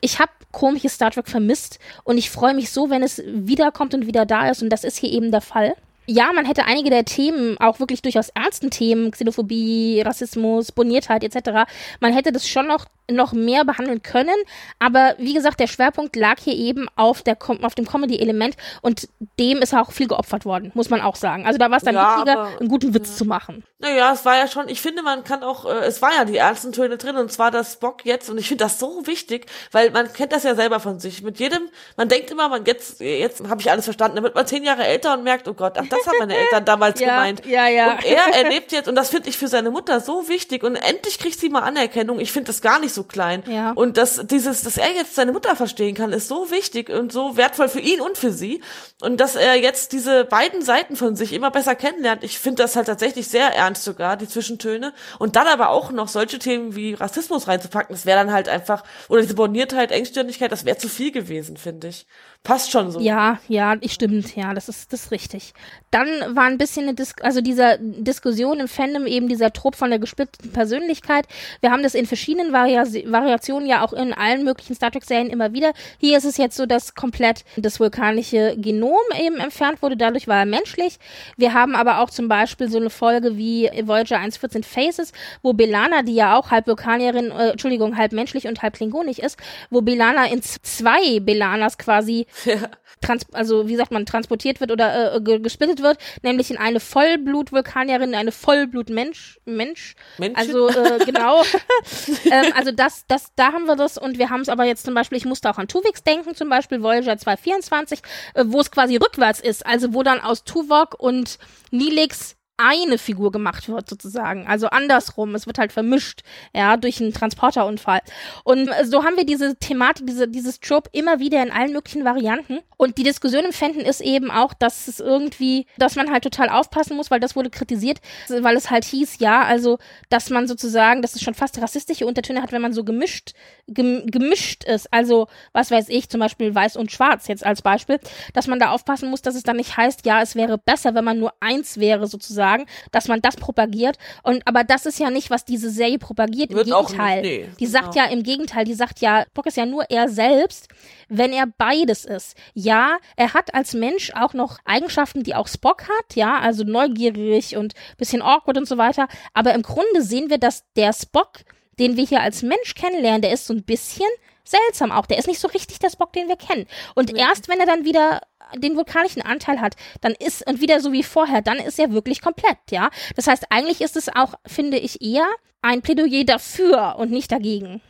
Ich 0.00 0.18
habe 0.18 0.30
komisches 0.50 0.94
Star 0.94 1.10
Trek 1.10 1.28
vermisst 1.28 1.78
und 2.04 2.18
ich 2.18 2.30
freue 2.30 2.54
mich 2.54 2.70
so, 2.70 2.90
wenn 2.90 3.02
es 3.02 3.22
wiederkommt 3.26 3.94
und 3.94 4.06
wieder 4.06 4.26
da 4.26 4.48
ist 4.48 4.62
und 4.62 4.70
das 4.70 4.82
ist 4.82 4.96
hier 4.96 5.12
eben 5.12 5.30
der 5.30 5.40
Fall. 5.40 5.76
Ja, 6.06 6.32
man 6.32 6.44
hätte 6.44 6.64
einige 6.66 6.90
der 6.90 7.04
Themen, 7.04 7.58
auch 7.58 7.80
wirklich 7.80 8.00
durchaus 8.02 8.28
ernsten 8.30 8.70
Themen, 8.70 9.10
Xenophobie, 9.10 10.02
Rassismus, 10.04 10.72
Boniertheit 10.72 11.24
etc., 11.24 11.68
man 12.00 12.12
hätte 12.12 12.32
das 12.32 12.48
schon 12.48 12.66
noch, 12.68 12.86
noch 13.10 13.32
mehr 13.32 13.64
behandeln 13.64 14.02
können, 14.02 14.34
aber 14.78 15.14
wie 15.18 15.34
gesagt, 15.34 15.60
der 15.60 15.66
Schwerpunkt 15.68 16.16
lag 16.16 16.36
hier 16.40 16.54
eben 16.54 16.86
auf, 16.96 17.22
der, 17.22 17.36
auf 17.62 17.74
dem 17.74 17.86
Comedy-Element 17.86 18.56
und 18.82 19.08
dem 19.38 19.58
ist 19.58 19.74
auch 19.74 19.92
viel 19.92 20.08
geopfert 20.08 20.44
worden, 20.44 20.72
muss 20.74 20.90
man 20.90 21.00
auch 21.00 21.16
sagen. 21.16 21.46
Also 21.46 21.58
da 21.58 21.70
war 21.70 21.78
es 21.78 21.84
dann 21.84 21.94
Ja, 21.94 22.16
wichtiger, 22.18 22.38
aber- 22.40 22.58
einen 22.60 22.68
guten 22.68 22.94
Witz 22.94 23.16
zu 23.16 23.24
machen. 23.24 23.64
Naja, 23.78 24.12
es 24.12 24.24
war 24.24 24.36
ja 24.38 24.48
schon, 24.48 24.68
ich 24.68 24.80
finde, 24.80 25.02
man 25.02 25.22
kann 25.22 25.42
auch, 25.42 25.66
äh, 25.66 25.84
es 25.84 26.00
war 26.02 26.14
ja 26.14 26.24
die 26.24 26.36
ernsten 26.36 26.72
Töne 26.72 26.96
drin 26.96 27.16
und 27.16 27.30
zwar 27.30 27.50
das 27.50 27.74
Spock 27.74 28.04
jetzt 28.06 28.30
und 28.30 28.38
ich 28.38 28.48
finde 28.48 28.64
das 28.64 28.78
so 28.78 29.06
wichtig, 29.06 29.46
weil 29.70 29.90
man 29.90 30.10
kennt 30.12 30.32
das 30.32 30.44
ja 30.44 30.54
selber 30.54 30.80
von 30.80 30.98
sich. 30.98 31.22
Mit 31.22 31.38
jedem, 31.38 31.68
man 31.96 32.08
denkt 32.08 32.30
immer, 32.30 32.48
man 32.48 32.64
jetzt, 32.64 33.00
jetzt 33.00 33.46
habe 33.48 33.60
ich 33.60 33.70
alles 33.70 33.84
verstanden, 33.84 34.16
dann 34.16 34.24
wird 34.24 34.34
man 34.34 34.46
zehn 34.46 34.64
Jahre 34.64 34.84
älter 34.86 35.12
und 35.14 35.24
merkt, 35.24 35.46
oh 35.46 35.54
Gott, 35.54 35.74
ach, 35.78 35.86
das 35.98 36.06
haben 36.06 36.18
meine 36.18 36.36
Eltern 36.36 36.64
damals 36.64 37.00
Ja, 37.00 37.06
gemeint. 37.08 37.46
ja, 37.46 37.68
ja. 37.68 37.92
Und 37.92 38.04
er 38.04 38.34
erlebt 38.44 38.72
jetzt, 38.72 38.88
und 38.88 38.94
das 38.94 39.10
finde 39.10 39.28
ich 39.28 39.38
für 39.38 39.48
seine 39.48 39.70
Mutter 39.70 40.00
so 40.00 40.28
wichtig 40.28 40.62
und 40.64 40.76
endlich 40.76 41.18
kriegt 41.18 41.38
sie 41.40 41.48
mal 41.48 41.60
Anerkennung. 41.60 42.20
Ich 42.20 42.32
finde 42.32 42.48
das 42.48 42.60
gar 42.60 42.78
nicht 42.78 42.94
so 42.94 43.04
klein. 43.04 43.42
Ja. 43.48 43.72
Und 43.72 43.96
das, 43.96 44.20
dieses, 44.26 44.62
dass 44.62 44.76
er 44.78 44.92
jetzt 44.92 45.14
seine 45.14 45.32
Mutter 45.32 45.56
verstehen 45.56 45.94
kann, 45.94 46.12
ist 46.12 46.28
so 46.28 46.50
wichtig 46.50 46.90
und 46.90 47.12
so 47.12 47.36
wertvoll 47.36 47.68
für 47.68 47.80
ihn 47.80 48.00
und 48.00 48.18
für 48.18 48.30
sie. 48.32 48.62
Und 49.02 49.18
dass 49.20 49.36
er 49.36 49.54
jetzt 49.54 49.92
diese 49.92 50.24
beiden 50.24 50.62
Seiten 50.62 50.96
von 50.96 51.16
sich 51.16 51.32
immer 51.32 51.50
besser 51.50 51.74
kennenlernt. 51.74 52.24
Ich 52.24 52.38
finde 52.38 52.62
das 52.62 52.76
halt 52.76 52.86
tatsächlich 52.86 53.28
sehr 53.28 53.48
ernst 53.54 53.84
sogar, 53.84 54.16
die 54.16 54.28
Zwischentöne. 54.28 54.92
Und 55.18 55.36
dann 55.36 55.46
aber 55.46 55.70
auch 55.70 55.90
noch 55.90 56.08
solche 56.08 56.38
Themen 56.38 56.74
wie 56.76 56.94
Rassismus 56.94 57.48
reinzupacken, 57.48 57.94
das 57.94 58.06
wäre 58.06 58.18
dann 58.18 58.32
halt 58.32 58.48
einfach, 58.48 58.84
oder 59.08 59.22
diese 59.22 59.34
Borniertheit, 59.34 59.92
Engstirnigkeit, 59.92 60.50
das 60.52 60.64
wäre 60.64 60.78
zu 60.78 60.88
viel 60.88 61.12
gewesen, 61.12 61.56
finde 61.56 61.88
ich. 61.88 62.06
Passt 62.46 62.70
schon 62.70 62.92
so. 62.92 63.00
Ja, 63.00 63.40
ja, 63.48 63.74
ich 63.80 63.92
stimmt, 63.92 64.36
ja, 64.36 64.54
das 64.54 64.68
ist 64.68 64.92
das 64.92 65.06
ist 65.06 65.10
richtig. 65.10 65.52
Dann 65.90 66.06
war 66.36 66.44
ein 66.44 66.58
bisschen 66.58 66.84
eine 66.84 66.94
Dis 66.94 67.12
also 67.20 67.40
dieser 67.40 67.76
Diskussion 67.78 68.60
im 68.60 68.68
Fandom 68.68 69.04
eben 69.08 69.28
dieser 69.28 69.52
Trupp 69.52 69.74
von 69.74 69.90
der 69.90 69.98
gesplitteten 69.98 70.52
Persönlichkeit. 70.52 71.26
Wir 71.60 71.72
haben 71.72 71.82
das 71.82 71.96
in 71.96 72.06
verschiedenen 72.06 72.52
Varia 72.52 72.84
Variationen 72.84 73.68
ja 73.68 73.84
auch 73.84 73.92
in 73.92 74.12
allen 74.12 74.44
möglichen 74.44 74.76
Star 74.76 74.92
Trek 74.92 75.02
Serien 75.02 75.28
immer 75.28 75.54
wieder. 75.54 75.72
Hier 75.98 76.18
ist 76.18 76.24
es 76.24 76.36
jetzt 76.36 76.56
so, 76.56 76.66
dass 76.66 76.94
komplett 76.94 77.44
das 77.56 77.80
vulkanische 77.80 78.54
Genom 78.56 78.94
eben 79.20 79.38
entfernt 79.38 79.82
wurde, 79.82 79.96
dadurch 79.96 80.28
war 80.28 80.38
er 80.38 80.46
menschlich. 80.46 81.00
Wir 81.36 81.52
haben 81.52 81.74
aber 81.74 81.98
auch 81.98 82.10
zum 82.10 82.28
Beispiel 82.28 82.70
so 82.70 82.78
eine 82.78 82.90
Folge 82.90 83.36
wie 83.36 83.68
Voyager 83.82 84.18
114 84.18 84.62
Faces, 84.62 85.10
wo 85.42 85.52
Belana, 85.52 86.02
die 86.02 86.14
ja 86.14 86.38
auch 86.38 86.52
halb 86.52 86.68
Vulkanierin, 86.68 87.32
äh, 87.32 87.50
Entschuldigung, 87.50 87.96
halb 87.96 88.12
menschlich 88.12 88.46
und 88.46 88.62
halb 88.62 88.74
klingonisch 88.74 89.18
ist, 89.18 89.36
wo 89.70 89.80
Belana 89.80 90.26
in 90.26 90.42
zwei 90.42 91.18
Belanas 91.18 91.76
quasi 91.76 92.28
trans 93.00 93.26
also 93.32 93.68
wie 93.68 93.76
sagt 93.76 93.90
man, 93.90 94.06
transportiert 94.06 94.60
wird 94.60 94.70
oder 94.70 95.16
äh, 95.16 95.20
ge 95.20 95.38
gesplittet 95.38 95.82
wird, 95.82 95.98
nämlich 96.22 96.50
in 96.50 96.56
eine 96.56 96.80
Vollblut-Vulkanierin, 96.80 98.14
eine 98.14 98.32
Vollblut-Mensch, 98.32 99.40
Mensch. 99.44 99.94
Männchen? 100.18 100.36
Also 100.36 100.68
äh, 100.68 101.04
genau. 101.04 101.42
ähm, 102.30 102.52
also 102.54 102.72
das, 102.72 103.04
das, 103.08 103.32
da 103.36 103.52
haben 103.52 103.66
wir 103.66 103.76
das 103.76 103.98
und 103.98 104.18
wir 104.18 104.30
haben 104.30 104.40
es 104.40 104.48
aber 104.48 104.64
jetzt 104.64 104.84
zum 104.84 104.94
Beispiel, 104.94 105.18
ich 105.18 105.24
musste 105.24 105.50
auch 105.50 105.58
an 105.58 105.68
Tuvix 105.68 106.02
denken, 106.02 106.34
zum 106.34 106.48
Beispiel 106.48 106.82
Voyager 106.82 107.16
224, 107.16 108.00
äh, 108.34 108.44
wo 108.46 108.60
es 108.60 108.70
quasi 108.70 108.96
rückwärts 108.96 109.40
ist, 109.40 109.64
also 109.66 109.94
wo 109.94 110.02
dann 110.02 110.20
aus 110.20 110.44
Tuvok 110.44 110.98
und 110.98 111.38
Nilix 111.70 112.36
eine 112.56 112.98
Figur 112.98 113.32
gemacht 113.32 113.68
wird, 113.68 113.88
sozusagen. 113.88 114.46
Also 114.46 114.68
andersrum. 114.68 115.34
Es 115.34 115.46
wird 115.46 115.58
halt 115.58 115.72
vermischt, 115.72 116.22
ja, 116.54 116.76
durch 116.76 117.00
einen 117.00 117.12
Transporterunfall. 117.12 118.00
Und 118.44 118.68
äh, 118.68 118.84
so 118.84 119.04
haben 119.04 119.16
wir 119.16 119.26
diese 119.26 119.56
Thematik, 119.56 120.06
diese, 120.06 120.28
dieses 120.28 120.60
Trope 120.60 120.90
immer 120.92 121.18
wieder 121.18 121.42
in 121.42 121.50
allen 121.50 121.72
möglichen 121.72 122.04
Varianten. 122.04 122.60
Und 122.78 122.98
die 122.98 123.02
Diskussion 123.02 123.44
im 123.44 123.52
Fandom 123.52 123.82
ist 123.82 124.00
eben 124.00 124.30
auch, 124.30 124.54
dass 124.54 124.88
es 124.88 125.00
irgendwie, 125.00 125.66
dass 125.78 125.96
man 125.96 126.10
halt 126.10 126.24
total 126.24 126.48
aufpassen 126.48 126.96
muss, 126.96 127.10
weil 127.10 127.20
das 127.20 127.36
wurde 127.36 127.50
kritisiert, 127.50 128.00
weil 128.28 128.56
es 128.56 128.70
halt 128.70 128.84
hieß, 128.84 129.18
ja, 129.18 129.42
also, 129.42 129.78
dass 130.08 130.30
man 130.30 130.46
sozusagen, 130.46 131.02
dass 131.02 131.14
es 131.14 131.22
schon 131.22 131.34
fast 131.34 131.60
rassistische 131.60 132.06
Untertöne 132.06 132.42
hat, 132.42 132.52
wenn 132.52 132.62
man 132.62 132.72
so 132.72 132.84
gemischt, 132.84 133.32
gem, 133.66 134.06
gemischt 134.06 134.64
ist. 134.64 134.92
Also, 134.92 135.28
was 135.52 135.70
weiß 135.70 135.88
ich, 135.88 136.08
zum 136.08 136.20
Beispiel 136.20 136.54
weiß 136.54 136.76
und 136.76 136.92
schwarz 136.92 137.28
jetzt 137.28 137.44
als 137.44 137.62
Beispiel, 137.62 137.98
dass 138.34 138.46
man 138.46 138.58
da 138.58 138.70
aufpassen 138.70 139.10
muss, 139.10 139.22
dass 139.22 139.34
es 139.34 139.42
dann 139.42 139.56
nicht 139.56 139.76
heißt, 139.76 140.04
ja, 140.04 140.20
es 140.20 140.34
wäre 140.34 140.58
besser, 140.58 140.94
wenn 140.94 141.04
man 141.04 141.18
nur 141.18 141.32
eins 141.40 141.78
wäre, 141.78 142.06
sozusagen, 142.06 142.45
dass 142.92 143.08
man 143.08 143.20
das 143.20 143.36
propagiert. 143.36 143.98
Und 144.22 144.46
aber 144.46 144.64
das 144.64 144.86
ist 144.86 144.98
ja 144.98 145.10
nicht, 145.10 145.30
was 145.30 145.44
diese 145.44 145.70
Serie 145.70 145.98
propagiert. 145.98 146.50
Im 146.50 146.56
Wird 146.56 146.72
auch 146.72 146.88
Gegenteil. 146.88 147.22
nicht, 147.22 147.48
nee, 147.48 147.48
die 147.58 147.66
sagt 147.66 147.92
genau. 147.94 148.06
ja 148.06 148.10
im 148.10 148.22
Gegenteil, 148.22 148.64
die 148.64 148.74
sagt 148.74 149.00
ja, 149.00 149.24
Bock 149.34 149.46
ist 149.46 149.56
ja 149.56 149.66
nur 149.66 149.84
er 149.90 150.08
selbst, 150.08 150.68
wenn 151.08 151.32
er 151.32 151.46
beides 151.58 152.04
ist. 152.04 152.36
Ja, 152.54 152.98
er 153.16 153.34
hat 153.34 153.54
als 153.54 153.74
Mensch 153.74 154.12
auch 154.14 154.34
noch 154.34 154.58
Eigenschaften, 154.64 155.22
die 155.22 155.34
auch 155.34 155.48
Spock 155.48 155.82
hat, 155.82 156.14
ja, 156.14 156.38
also 156.38 156.64
neugierig 156.64 157.56
und 157.56 157.74
bisschen 157.96 158.22
awkward 158.22 158.58
und 158.58 158.68
so 158.68 158.78
weiter. 158.78 159.08
Aber 159.34 159.54
im 159.54 159.62
Grunde 159.62 160.02
sehen 160.02 160.30
wir, 160.30 160.38
dass 160.38 160.64
der 160.74 160.92
Spock, 160.92 161.40
den 161.78 161.96
wir 161.96 162.04
hier 162.04 162.22
als 162.22 162.42
Mensch 162.42 162.74
kennenlernen, 162.74 163.22
der 163.22 163.32
ist 163.32 163.46
so 163.46 163.54
ein 163.54 163.64
bisschen 163.64 164.08
seltsam 164.48 164.92
auch. 164.92 165.06
Der 165.06 165.18
ist 165.18 165.26
nicht 165.26 165.40
so 165.40 165.48
richtig 165.48 165.78
der 165.78 165.90
Spock, 165.90 166.12
den 166.12 166.28
wir 166.28 166.36
kennen. 166.36 166.66
Und 166.94 167.14
erst 167.14 167.48
wenn 167.48 167.60
er 167.60 167.66
dann 167.66 167.84
wieder 167.84 168.20
den 168.54 168.76
vulkanischen 168.76 169.22
Anteil 169.22 169.60
hat, 169.60 169.74
dann 170.00 170.12
ist, 170.12 170.46
und 170.46 170.60
wieder 170.60 170.80
so 170.80 170.92
wie 170.92 171.02
vorher, 171.02 171.42
dann 171.42 171.58
ist 171.58 171.78
er 171.78 171.92
wirklich 171.92 172.22
komplett, 172.22 172.58
ja. 172.70 172.90
Das 173.16 173.26
heißt, 173.26 173.46
eigentlich 173.50 173.80
ist 173.80 173.96
es 173.96 174.08
auch, 174.08 174.34
finde 174.46 174.78
ich, 174.78 175.02
eher 175.02 175.26
ein 175.62 175.82
Plädoyer 175.82 176.24
dafür 176.24 176.96
und 176.98 177.10
nicht 177.10 177.32
dagegen. 177.32 177.80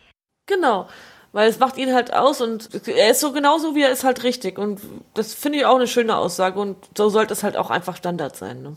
Genau. 0.47 0.89
Weil 1.33 1.51
es 1.51 1.59
macht 1.59 1.77
ihn 1.77 1.93
halt 1.93 2.15
aus 2.15 2.41
und 2.41 2.71
er 2.89 3.11
ist 3.11 3.21
so 3.21 3.33
genauso, 3.33 3.75
wie 3.75 3.83
er 3.83 3.91
ist 3.91 4.05
halt 4.05 4.23
richtig. 4.23 4.59
Und 4.59 4.81
das 5.13 5.35
finde 5.35 5.59
ich 5.59 5.67
auch 5.67 5.77
eine 5.77 5.87
schöne 5.87 6.17
Aussage 6.17 6.59
und 6.59 6.77
so 6.97 7.11
sollte 7.11 7.35
es 7.35 7.43
halt 7.43 7.59
auch 7.59 7.69
einfach 7.69 7.97
Standard 7.97 8.37
sein. 8.37 8.63
Ne? 8.63 8.77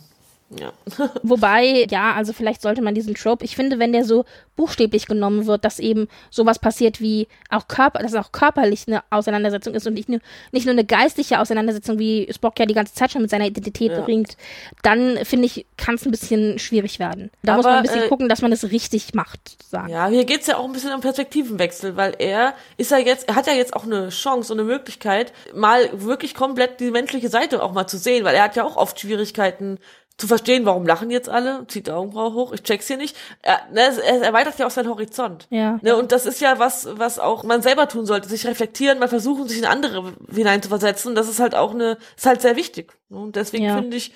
Ja. 0.57 0.73
Wobei, 1.23 1.85
ja, 1.89 2.13
also 2.13 2.33
vielleicht 2.33 2.61
sollte 2.61 2.81
man 2.81 2.95
diesen 2.95 3.13
Trope, 3.13 3.45
ich 3.45 3.55
finde, 3.55 3.77
wenn 3.77 3.91
der 3.91 4.03
so 4.03 4.25
buchstäblich 4.55 5.05
genommen 5.05 5.45
wird, 5.45 5.63
dass 5.63 5.79
eben 5.79 6.07
sowas 6.31 6.59
passiert 6.59 6.99
wie 6.99 7.27
auch 7.49 7.67
Körper, 7.67 7.99
dass 7.99 8.15
auch 8.15 8.31
körperlich 8.31 8.85
eine 8.87 9.03
Auseinandersetzung 9.11 9.73
ist 9.75 9.85
und 9.85 9.93
nicht 9.93 10.09
nur, 10.09 10.19
nicht 10.51 10.65
nur 10.65 10.73
eine 10.73 10.85
geistliche 10.85 11.39
Auseinandersetzung, 11.39 11.99
wie 11.99 12.27
Spock 12.33 12.59
ja 12.59 12.65
die 12.65 12.73
ganze 12.73 12.93
Zeit 12.93 13.11
schon 13.11 13.21
mit 13.21 13.29
seiner 13.29 13.45
Identität 13.45 13.91
Ja. 13.91 14.03
ringt, 14.03 14.37
dann 14.81 15.17
finde 15.23 15.45
ich, 15.45 15.65
kann 15.77 15.95
es 15.95 16.05
ein 16.05 16.11
bisschen 16.11 16.57
schwierig 16.59 16.99
werden. 16.99 17.29
Da 17.43 17.55
muss 17.55 17.65
Aber, 17.65 17.75
man 17.75 17.83
ein 17.83 17.83
bisschen 17.87 18.03
äh, 18.03 18.09
gucken, 18.09 18.27
dass 18.27 18.41
man 18.41 18.51
es 18.51 18.71
richtig 18.71 19.13
macht, 19.13 19.49
sozusagen. 19.49 19.89
ja, 19.89 20.07
hier 20.07 20.25
geht's 20.25 20.47
ja 20.47 20.57
auch 20.57 20.65
ein 20.65 20.71
bisschen 20.73 20.93
um 20.93 21.01
Perspektivenwechsel, 21.01 21.95
weil 21.95 22.15
er 22.17 22.55
ist 22.77 22.91
ja 22.91 22.97
jetzt, 22.97 23.27
er 23.29 23.35
hat 23.35 23.47
ja 23.47 23.53
jetzt 23.53 23.75
auch 23.75 23.83
eine 23.85 24.09
Chance 24.09 24.51
und 24.53 24.59
eine 24.59 24.67
Möglichkeit, 24.67 25.31
mal 25.53 25.89
wirklich 25.93 26.33
komplett 26.33 26.79
die 26.79 26.91
menschliche 26.91 27.29
Seite 27.29 27.61
auch 27.61 27.71
mal 27.71 27.87
zu 27.87 27.97
sehen, 27.97 28.25
weil 28.25 28.35
er 28.35 28.43
hat 28.43 28.55
ja 28.55 28.63
auch 28.65 28.75
oft 28.77 28.99
Schwierigkeiten 28.99 29.77
zu 30.19 30.27
verstehen, 30.27 30.65
warum 30.65 30.85
lachen 30.85 31.09
jetzt 31.09 31.29
alle, 31.29 31.65
zieht 31.67 31.87
die 31.87 31.91
Augenbraue 31.91 32.33
hoch, 32.33 32.51
ich 32.51 32.61
check's 32.63 32.87
hier 32.87 32.97
nicht. 32.97 33.15
Er, 33.41 33.61
ne, 33.71 33.81
er 33.81 34.21
erweitert 34.21 34.59
ja 34.59 34.67
auch 34.67 34.71
seinen 34.71 34.89
Horizont. 34.89 35.47
Ja. 35.49 35.79
Ne, 35.81 35.95
und 35.95 36.11
das 36.11 36.25
ist 36.25 36.41
ja 36.41 36.59
was, 36.59 36.87
was 36.91 37.19
auch 37.19 37.43
man 37.43 37.61
selber 37.61 37.87
tun 37.87 38.05
sollte, 38.05 38.27
sich 38.29 38.45
reflektieren, 38.45 38.99
mal 38.99 39.07
versuchen, 39.07 39.47
sich 39.47 39.57
in 39.59 39.65
andere 39.65 40.13
hineinzuversetzen. 40.31 41.15
Das 41.15 41.29
ist 41.29 41.39
halt 41.39 41.55
auch 41.55 41.73
eine, 41.73 41.97
ist 42.17 42.25
halt 42.25 42.41
sehr 42.41 42.55
wichtig. 42.57 42.93
Ne? 43.09 43.17
Und 43.17 43.35
deswegen 43.35 43.63
Ja. 43.65 43.75
finde 43.75 43.95
ich, 43.97 44.13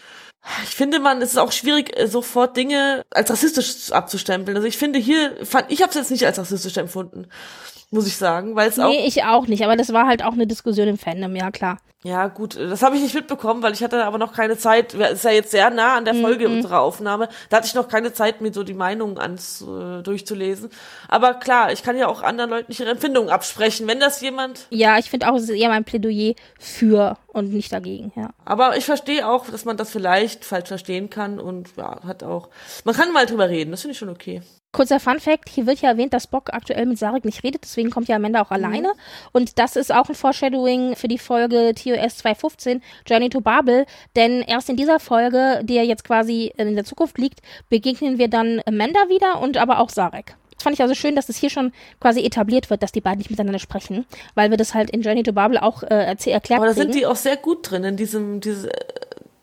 ich 0.63 0.75
finde 0.75 0.99
man, 0.99 1.21
es 1.21 1.31
ist 1.31 1.37
auch 1.37 1.53
schwierig, 1.53 1.97
äh, 1.97 2.07
sofort 2.07 2.57
Dinge 2.57 3.03
als 3.09 3.29
rassistisch 3.29 3.91
abzustempeln. 3.93 4.57
Also 4.57 4.67
ich 4.67 4.77
finde 4.77 4.99
hier, 4.99 5.37
fand, 5.45 5.71
ich 5.71 5.81
habe 5.81 5.89
es 5.89 5.95
jetzt 5.95 6.11
nicht 6.11 6.25
als 6.25 6.37
rassistisch 6.37 6.75
empfunden. 6.75 7.27
Muss 7.93 8.07
ich 8.07 8.17
sagen, 8.17 8.55
weil 8.55 8.69
es 8.69 8.79
auch. 8.79 8.89
Nee, 8.89 9.05
ich 9.05 9.23
auch 9.23 9.47
nicht, 9.47 9.63
aber 9.63 9.75
das 9.77 9.93
war 9.93 10.07
halt 10.07 10.23
auch 10.23 10.33
eine 10.33 10.47
Diskussion 10.47 10.87
im 10.87 10.97
Fandom, 10.97 11.35
ja 11.35 11.51
klar. 11.51 11.77
Ja, 12.05 12.27
gut, 12.27 12.57
das 12.59 12.83
habe 12.83 12.97
ich 12.97 13.01
nicht 13.01 13.15
mitbekommen, 13.15 13.63
weil 13.63 13.71
ich 13.71 13.81
hatte 13.81 14.03
aber 14.03 14.17
noch 14.17 14.33
keine 14.33 14.57
Zeit. 14.57 14.93
Es 14.93 15.11
ist 15.13 15.23
ja 15.23 15.31
jetzt 15.31 15.51
sehr 15.51 15.69
nah 15.69 15.95
an 15.95 16.03
der 16.03 16.15
Folge 16.15 16.49
Mhm. 16.49 16.55
unserer 16.57 16.81
Aufnahme. 16.81 17.29
Da 17.49 17.55
hatte 17.57 17.67
ich 17.67 17.75
noch 17.75 17.87
keine 17.87 18.11
Zeit, 18.11 18.41
mir 18.41 18.51
so 18.51 18.63
die 18.63 18.73
Meinungen 18.73 19.17
ans, 19.17 19.61
äh, 19.61 20.01
durchzulesen. 20.03 20.69
Aber 21.07 21.35
klar, 21.35 21.71
ich 21.71 21.81
kann 21.81 21.97
ja 21.97 22.07
auch 22.07 22.21
anderen 22.21 22.49
Leuten 22.49 22.65
nicht 22.67 22.81
ihre 22.81 22.89
Empfindungen 22.91 23.29
absprechen. 23.29 23.87
Wenn 23.87 24.01
das 24.01 24.19
jemand. 24.19 24.67
Ja, 24.69 24.97
ich 24.99 25.09
finde 25.09 25.31
auch, 25.31 25.35
es 25.37 25.43
ist 25.43 25.49
eher 25.51 25.69
mein 25.69 25.85
Plädoyer 25.85 26.33
für 26.59 27.17
und 27.27 27.53
nicht 27.53 27.71
dagegen, 27.71 28.11
ja. 28.17 28.31
Aber 28.43 28.75
ich 28.75 28.83
verstehe 28.83 29.25
auch, 29.25 29.45
dass 29.47 29.63
man 29.63 29.77
das 29.77 29.89
vielleicht 29.89 30.43
falsch 30.43 30.67
verstehen 30.67 31.09
kann 31.09 31.39
und 31.39 31.69
ja, 31.77 32.03
hat 32.05 32.21
auch. 32.21 32.49
Man 32.83 32.95
kann 32.95 33.13
mal 33.13 33.25
drüber 33.27 33.47
reden, 33.47 33.71
das 33.71 33.79
finde 33.79 33.93
ich 33.93 33.97
schon 33.99 34.09
okay. 34.09 34.41
Kurzer 34.73 34.99
Fun 34.99 35.19
Fact, 35.19 35.49
hier 35.49 35.67
wird 35.67 35.81
ja 35.81 35.89
erwähnt, 35.91 36.13
dass 36.13 36.23
Spock 36.23 36.51
aktuell 36.51 36.87
mit 36.87 36.97
Sarek 36.97 37.25
nicht 37.25 37.43
redet, 37.43 37.63
deswegen 37.63 37.91
kommt 37.91 38.07
ja 38.07 38.15
Amanda 38.15 38.41
auch 38.41 38.49
alleine. 38.49 38.91
Und 39.31 39.59
das 39.59 39.75
ist 39.75 39.93
auch 39.93 40.09
ein 40.09 40.15
Foreshadowing 40.15 40.95
für 40.95 41.07
die 41.07 41.19
Folge 41.19 41.73
TOS 41.75 42.17
215, 42.17 42.81
Journey 43.05 43.29
to 43.29 43.39
Babel. 43.39 43.85
Denn 44.15 44.41
erst 44.41 44.69
in 44.69 44.75
dieser 44.75 44.99
Folge, 44.99 45.61
die 45.63 45.75
ja 45.75 45.83
jetzt 45.83 46.03
quasi 46.03 46.51
in 46.57 46.73
der 46.73 46.85
Zukunft 46.85 47.19
liegt, 47.19 47.41
begegnen 47.69 48.17
wir 48.17 48.29
dann 48.29 48.61
Amanda 48.65 48.99
wieder 49.09 49.39
und 49.39 49.57
aber 49.57 49.79
auch 49.79 49.89
Sarek. 49.89 50.35
Das 50.55 50.63
fand 50.63 50.73
ich 50.75 50.81
also 50.81 50.95
schön, 50.95 51.15
dass 51.15 51.27
das 51.27 51.37
hier 51.37 51.51
schon 51.51 51.71
quasi 51.99 52.21
etabliert 52.21 52.71
wird, 52.71 52.81
dass 52.81 52.91
die 52.91 53.01
beiden 53.01 53.19
nicht 53.19 53.29
miteinander 53.29 53.59
sprechen, 53.59 54.07
weil 54.33 54.49
wir 54.49 54.57
das 54.57 54.73
halt 54.73 54.89
in 54.89 55.03
Journey 55.03 55.21
to 55.21 55.33
Babel 55.33 55.59
auch 55.59 55.83
äh, 55.83 56.15
erklärt 56.25 56.51
Aber 56.51 56.65
da 56.65 56.73
kriegen. 56.73 56.91
sind 56.91 56.95
die 56.95 57.05
auch 57.05 57.15
sehr 57.15 57.37
gut 57.37 57.69
drin 57.69 57.83
in 57.83 57.95
diesem, 57.95 58.39
diese, 58.39 58.71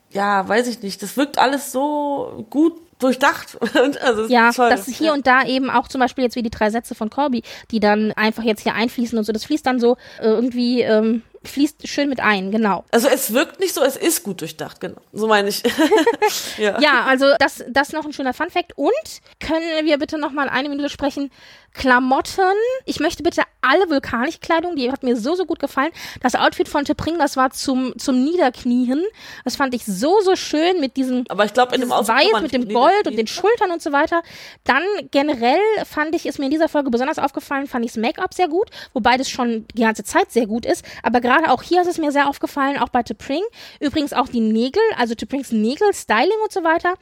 ja, 0.09 0.45
weiß 0.45 0.67
ich 0.67 0.81
nicht. 0.81 1.01
Das 1.01 1.15
wirkt 1.15 1.37
alles 1.37 1.71
so 1.71 2.45
gut 2.49 2.73
durchdacht. 3.03 3.57
Also, 4.01 4.25
Ja, 4.27 4.49
ist 4.49 4.55
toll. 4.55 4.69
dass 4.69 4.85
hier 4.85 5.07
ja. 5.07 5.13
und 5.13 5.27
da 5.27 5.43
eben 5.45 5.69
auch 5.69 5.87
zum 5.87 5.99
Beispiel 5.99 6.23
jetzt 6.23 6.35
wie 6.35 6.43
die 6.43 6.49
drei 6.49 6.69
Sätze 6.69 6.95
von 6.95 7.09
Corby, 7.09 7.43
die 7.71 7.79
dann 7.79 8.11
einfach 8.13 8.43
jetzt 8.43 8.61
hier 8.61 8.73
einfließen 8.73 9.17
und 9.17 9.23
so, 9.23 9.33
das 9.33 9.45
fließt 9.45 9.65
dann 9.65 9.79
so 9.79 9.97
äh, 10.19 10.25
irgendwie, 10.25 10.81
ähm, 10.81 11.23
fließt 11.43 11.87
schön 11.87 12.09
mit 12.09 12.19
ein, 12.19 12.51
genau. 12.51 12.83
Also 12.91 13.07
es 13.07 13.33
wirkt 13.33 13.59
nicht 13.59 13.73
so, 13.73 13.83
es 13.83 13.97
ist 13.97 14.23
gut 14.23 14.41
durchdacht, 14.41 14.79
genau. 14.79 15.01
So 15.11 15.27
meine 15.27 15.49
ich. 15.49 15.63
ja. 16.57 16.79
Ja, 16.79 17.05
also 17.05 17.25
das, 17.39 17.63
das 17.69 17.93
noch 17.93 18.05
ein 18.05 18.13
schöner 18.13 18.33
Funfact. 18.33 18.73
Und 18.77 18.91
können 19.39 19.85
wir 19.85 19.97
bitte 19.97 20.17
noch 20.17 20.31
mal 20.31 20.49
eine 20.49 20.69
Minute 20.69 20.89
sprechen? 20.89 21.31
Klamotten. 21.73 22.55
Ich 22.85 22.99
möchte 22.99 23.23
bitte 23.23 23.43
alle 23.61 23.89
Vulkanikkleidung, 23.89 24.75
die 24.75 24.91
hat 24.91 25.03
mir 25.03 25.15
so, 25.15 25.35
so 25.35 25.45
gut 25.45 25.59
gefallen. 25.59 25.91
Das 26.21 26.35
Outfit 26.35 26.67
von 26.67 26.83
Tepring, 26.83 27.17
das 27.17 27.37
war 27.37 27.51
zum, 27.51 27.97
zum 27.97 28.23
Niederknien. 28.23 29.03
Das 29.43 29.55
fand 29.55 29.73
ich 29.73 29.85
so, 29.85 30.19
so 30.21 30.35
schön 30.35 30.79
mit 30.79 30.97
diesem 30.97 31.25
Aber 31.29 31.45
ich 31.45 31.53
glaube, 31.53 31.75
in 31.75 31.81
dem 31.81 31.89
Weiß 31.89 32.41
mit 32.41 32.53
dem 32.53 32.69
Gold 32.69 33.07
und 33.07 33.17
den 33.17 33.27
Schultern 33.27 33.71
und 33.71 33.81
so 33.81 33.91
weiter. 33.91 34.21
Dann 34.63 34.83
generell 35.11 35.59
fand 35.85 36.15
ich, 36.15 36.25
ist 36.25 36.39
mir 36.39 36.45
in 36.45 36.51
dieser 36.51 36.69
Folge 36.69 36.89
besonders 36.89 37.19
aufgefallen, 37.19 37.67
fand 37.67 37.85
ich 37.85 37.91
das 37.93 38.01
Make-up 38.01 38.33
sehr 38.33 38.47
gut, 38.47 38.69
wobei 38.93 39.17
das 39.17 39.29
schon 39.29 39.65
die 39.73 39.81
ganze 39.81 40.03
Zeit 40.03 40.31
sehr 40.31 40.47
gut 40.47 40.65
ist. 40.65 40.83
Aber 41.03 41.21
gerade 41.21 41.51
auch 41.51 41.61
hier 41.61 41.81
ist 41.81 41.87
es 41.87 41.97
mir 41.97 42.11
sehr 42.11 42.27
aufgefallen, 42.27 42.77
auch 42.77 42.89
bei 42.89 43.03
Tepring. 43.03 43.43
Übrigens 43.79 44.13
auch 44.13 44.27
die 44.27 44.39
Nägel, 44.39 44.81
also 44.97 45.15
Teprings 45.15 45.51
Nägel, 45.51 45.93
Styling 45.93 46.37
und 46.43 46.51
so 46.51 46.63
weiter. 46.63 46.95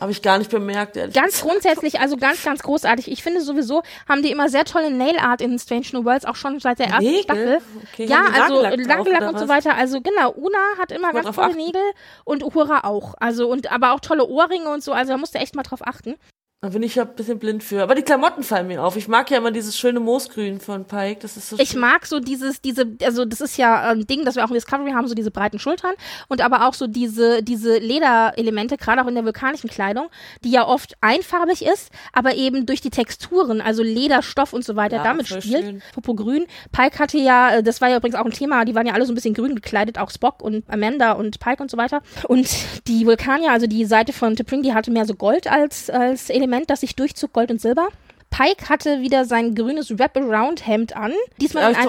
Habe 0.00 0.10
ich 0.10 0.22
gar 0.22 0.38
nicht 0.38 0.50
bemerkt, 0.50 0.96
ehrlich 0.96 1.14
Ganz 1.14 1.42
grundsätzlich, 1.42 2.00
also 2.00 2.16
ganz, 2.16 2.42
ganz 2.42 2.62
großartig. 2.62 3.10
Ich 3.10 3.22
finde 3.22 3.42
sowieso, 3.42 3.82
haben 4.12 4.22
die 4.22 4.30
immer 4.30 4.48
sehr 4.48 4.64
tolle 4.64 4.90
Nail 4.90 5.18
Art 5.18 5.40
in 5.40 5.58
Strange 5.58 5.86
New 5.92 6.04
Worlds, 6.04 6.26
auch 6.26 6.36
schon 6.36 6.60
seit 6.60 6.78
der 6.78 6.88
ersten 6.88 7.02
Nägel? 7.02 7.22
Staffel. 7.22 7.58
Okay, 7.92 8.04
ja, 8.04 8.24
also 8.32 8.62
Nagellack 8.62 9.06
oder 9.06 9.28
und 9.30 9.38
so 9.38 9.48
weiter. 9.48 9.74
Also 9.74 10.00
genau, 10.00 10.30
Una 10.32 10.58
hat 10.78 10.92
immer 10.92 11.12
ganz 11.12 11.34
tolle 11.34 11.48
achten. 11.48 11.56
Nägel 11.56 11.82
und 12.24 12.44
Uhura 12.44 12.84
auch. 12.84 13.14
Also 13.18 13.48
und 13.48 13.72
aber 13.72 13.92
auch 13.92 14.00
tolle 14.00 14.26
Ohrringe 14.26 14.68
und 14.68 14.84
so. 14.84 14.92
Also 14.92 15.12
da 15.12 15.18
musst 15.18 15.34
du 15.34 15.38
echt 15.38 15.56
mal 15.56 15.62
drauf 15.62 15.80
achten. 15.84 16.16
Da 16.64 16.68
bin 16.68 16.84
ich 16.84 16.94
ja 16.94 17.02
ein 17.02 17.16
bisschen 17.16 17.40
blind 17.40 17.64
für. 17.64 17.82
Aber 17.82 17.96
die 17.96 18.02
Klamotten 18.02 18.44
fallen 18.44 18.68
mir 18.68 18.84
auf. 18.84 18.96
Ich 18.96 19.08
mag 19.08 19.28
ja 19.32 19.38
immer 19.38 19.50
dieses 19.50 19.76
schöne 19.76 19.98
Moosgrün 19.98 20.60
von 20.60 20.84
Pike. 20.84 21.18
Das 21.20 21.36
ist 21.36 21.48
so 21.48 21.58
Ich 21.58 21.70
schön. 21.70 21.80
mag 21.80 22.06
so 22.06 22.20
dieses, 22.20 22.60
diese, 22.60 22.86
also 23.02 23.24
das 23.24 23.40
ist 23.40 23.56
ja 23.56 23.90
ein 23.90 24.06
Ding, 24.06 24.24
das 24.24 24.36
wir 24.36 24.44
auch 24.44 24.48
im 24.48 24.54
Discovery 24.54 24.92
haben, 24.92 25.08
so 25.08 25.14
diese 25.16 25.32
breiten 25.32 25.58
Schultern 25.58 25.90
und 26.28 26.40
aber 26.40 26.68
auch 26.68 26.74
so 26.74 26.86
diese, 26.86 27.42
diese 27.42 27.78
Lederelemente, 27.78 28.76
gerade 28.76 29.02
auch 29.02 29.08
in 29.08 29.16
der 29.16 29.24
vulkanischen 29.24 29.68
Kleidung, 29.68 30.06
die 30.44 30.52
ja 30.52 30.64
oft 30.64 30.94
einfarbig 31.00 31.64
ist, 31.64 31.90
aber 32.12 32.36
eben 32.36 32.64
durch 32.64 32.80
die 32.80 32.90
Texturen, 32.90 33.60
also 33.60 33.82
Leder, 33.82 34.22
Stoff 34.22 34.52
und 34.52 34.64
so 34.64 34.76
weiter, 34.76 34.98
Ja, 34.98 35.02
damit 35.02 35.26
spielt. 35.26 35.42
schön. 35.64 35.82
Popo 35.92 36.14
grün. 36.14 36.46
Pike 36.70 36.96
hatte 37.00 37.18
ja, 37.18 37.56
äh, 37.56 37.62
das 37.64 37.80
war 37.80 37.88
ja 37.88 37.96
übrigens 37.96 38.14
auch 38.14 38.24
ein 38.24 38.30
Thema, 38.30 38.64
die 38.64 38.76
waren 38.76 38.86
ja 38.86 38.92
alle 38.94 39.04
so 39.04 39.10
ein 39.10 39.16
bisschen 39.16 39.34
grün 39.34 39.56
gekleidet, 39.56 39.98
auch 39.98 40.10
Spock 40.10 40.40
und 40.40 40.62
Amanda 40.70 41.10
und 41.10 41.40
Pike 41.40 41.60
und 41.60 41.72
so 41.72 41.76
weiter. 41.76 42.02
Und 42.28 42.48
die 42.86 43.04
Vulkanier, 43.04 43.50
also 43.50 43.66
die 43.66 43.84
Seite 43.84 44.12
von 44.12 44.36
T'Pring, 44.36 44.62
die 44.62 44.74
hatte 44.74 44.92
mehr 44.92 45.06
so 45.06 45.14
Gold 45.16 45.50
als, 45.50 45.90
als 45.90 46.30
Element, 46.30 46.51
das 46.66 46.80
sich 46.80 46.94
durchzog, 46.96 47.32
Gold 47.32 47.50
und 47.50 47.60
Silber. 47.60 47.88
Pike 48.30 48.68
hatte 48.70 49.00
wieder 49.02 49.24
sein 49.26 49.54
grünes 49.54 49.98
Wraparound-Hemd 49.98 50.96
an. 50.96 51.12
Diesmal 51.40 51.64
Ja, 51.64 51.68
in 51.70 51.74
ich- 51.74 51.80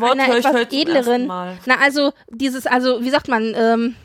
einer, 0.00 0.14
in 0.14 0.20
einer 0.20 0.36
etwas 0.36 0.72
edleren. 0.72 1.26
Na, 1.26 1.74
also 1.82 2.12
dieses, 2.30 2.66
also 2.66 3.02
wie 3.04 3.10
sagt 3.10 3.28
man, 3.28 3.52
ähm, 3.54 3.96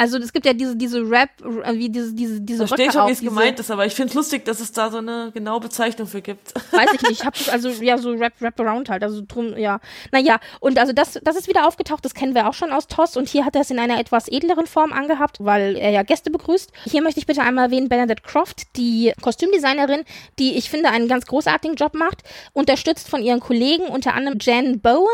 also 0.00 0.16
es 0.16 0.32
gibt 0.32 0.46
ja 0.46 0.54
diese, 0.54 0.76
diese 0.76 1.02
Rap, 1.10 1.28
äh, 1.42 1.74
wie 1.74 1.90
diese, 1.90 2.14
diese, 2.14 2.40
diese 2.40 2.62
Ich 2.62 2.68
verstehe 2.68 2.86
Röcke 2.86 2.98
schon, 2.98 3.08
wie 3.08 3.12
es 3.12 3.20
gemeint 3.20 3.60
ist, 3.60 3.70
aber 3.70 3.84
ich 3.84 3.94
finde 3.94 4.08
es 4.08 4.14
lustig, 4.14 4.46
dass 4.46 4.58
es 4.58 4.72
da 4.72 4.90
so 4.90 4.96
eine 4.96 5.30
genaue 5.34 5.60
Bezeichnung 5.60 6.08
für 6.08 6.22
gibt. 6.22 6.54
Weiß 6.72 6.88
ich 6.94 7.02
nicht, 7.02 7.20
ich 7.20 7.26
hab 7.26 7.34
das 7.38 7.50
also 7.50 7.68
ja 7.68 7.98
so 7.98 8.12
Rap 8.12 8.32
Rap 8.40 8.58
around 8.58 8.88
halt, 8.88 9.02
also 9.02 9.20
drum 9.28 9.58
ja. 9.58 9.78
Naja, 10.10 10.40
und 10.60 10.78
also 10.78 10.94
das 10.94 11.20
das 11.22 11.36
ist 11.36 11.48
wieder 11.48 11.68
aufgetaucht, 11.68 12.02
das 12.02 12.14
kennen 12.14 12.34
wir 12.34 12.48
auch 12.48 12.54
schon 12.54 12.72
aus 12.72 12.86
TOS 12.86 13.18
und 13.18 13.28
hier 13.28 13.44
hat 13.44 13.54
er 13.54 13.60
es 13.60 13.70
in 13.70 13.78
einer 13.78 14.00
etwas 14.00 14.26
edleren 14.28 14.66
Form 14.66 14.94
angehabt, 14.94 15.36
weil 15.40 15.76
er 15.76 15.90
ja 15.90 16.02
Gäste 16.02 16.30
begrüßt. 16.30 16.72
Hier 16.86 17.02
möchte 17.02 17.20
ich 17.20 17.26
bitte 17.26 17.42
einmal 17.42 17.66
erwähnen 17.66 17.90
Bernadette 17.90 18.22
Croft, 18.22 18.74
die 18.76 19.12
Kostümdesignerin, 19.20 20.04
die 20.38 20.56
ich 20.56 20.70
finde 20.70 20.88
einen 20.88 21.08
ganz 21.08 21.26
großartigen 21.26 21.76
Job 21.76 21.92
macht, 21.92 22.22
unterstützt 22.54 23.06
von 23.10 23.22
ihren 23.22 23.40
Kollegen, 23.40 23.84
unter 23.84 24.14
anderem 24.14 24.38
Jan 24.40 24.80
Bowen, 24.80 25.04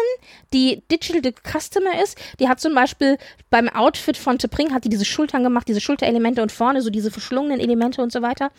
die 0.53 0.85
Digital 0.93 1.33
Customer 1.43 2.01
ist. 2.01 2.17
Die 2.39 2.49
hat 2.49 2.61
zum 2.61 2.73
Beispiel 2.73 3.19
beim 3.51 3.69
Outfit 3.69 4.17
von 4.17 4.39
Tepring 4.39 4.76
hat 4.77 4.85
die 4.85 4.89
diese 4.89 5.05
Schultern 5.05 5.43
gemacht, 5.43 5.66
diese 5.66 5.81
Schulterelemente 5.81 6.43
und 6.43 6.53
vorne 6.53 6.82
so 6.82 6.90
diese 6.90 7.11
verschlungenen 7.11 7.59
Elemente 7.59 8.01
und 8.01 8.12
so 8.12 8.23
weiter. 8.23 8.51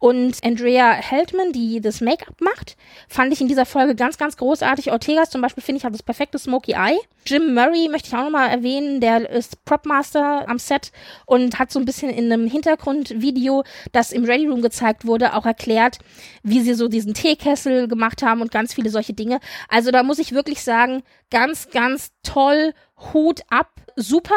Und 0.00 0.38
Andrea 0.42 0.92
Heldman, 0.92 1.52
die 1.52 1.82
das 1.82 2.00
Make-up 2.00 2.40
macht, 2.40 2.78
fand 3.06 3.34
ich 3.34 3.42
in 3.42 3.48
dieser 3.48 3.66
Folge 3.66 3.94
ganz, 3.94 4.16
ganz 4.16 4.38
großartig. 4.38 4.90
Ortegas 4.90 5.28
zum 5.28 5.42
Beispiel, 5.42 5.62
finde 5.62 5.78
ich, 5.78 5.84
hat 5.84 5.92
das 5.92 6.02
perfekte 6.02 6.38
Smoky 6.38 6.72
Eye. 6.72 6.98
Jim 7.26 7.52
Murray 7.52 7.88
möchte 7.90 8.08
ich 8.08 8.14
auch 8.14 8.24
nochmal 8.24 8.48
erwähnen, 8.48 9.00
der 9.02 9.28
ist 9.28 9.62
Propmaster 9.66 10.48
am 10.48 10.58
Set 10.58 10.90
und 11.26 11.58
hat 11.58 11.70
so 11.70 11.78
ein 11.78 11.84
bisschen 11.84 12.08
in 12.08 12.32
einem 12.32 12.48
Hintergrundvideo, 12.48 13.62
das 13.92 14.10
im 14.10 14.24
Ready 14.24 14.46
Room 14.46 14.62
gezeigt 14.62 15.06
wurde, 15.06 15.34
auch 15.36 15.44
erklärt, 15.44 15.98
wie 16.42 16.62
sie 16.62 16.72
so 16.72 16.88
diesen 16.88 17.12
Teekessel 17.12 17.86
gemacht 17.86 18.22
haben 18.22 18.40
und 18.40 18.50
ganz 18.50 18.72
viele 18.72 18.88
solche 18.88 19.12
Dinge. 19.12 19.38
Also 19.68 19.90
da 19.90 20.02
muss 20.02 20.18
ich 20.18 20.32
wirklich 20.32 20.62
sagen, 20.62 21.02
ganz, 21.30 21.68
ganz 21.68 22.10
toll, 22.22 22.72
Hut 23.12 23.42
ab, 23.50 23.68
super. 23.96 24.34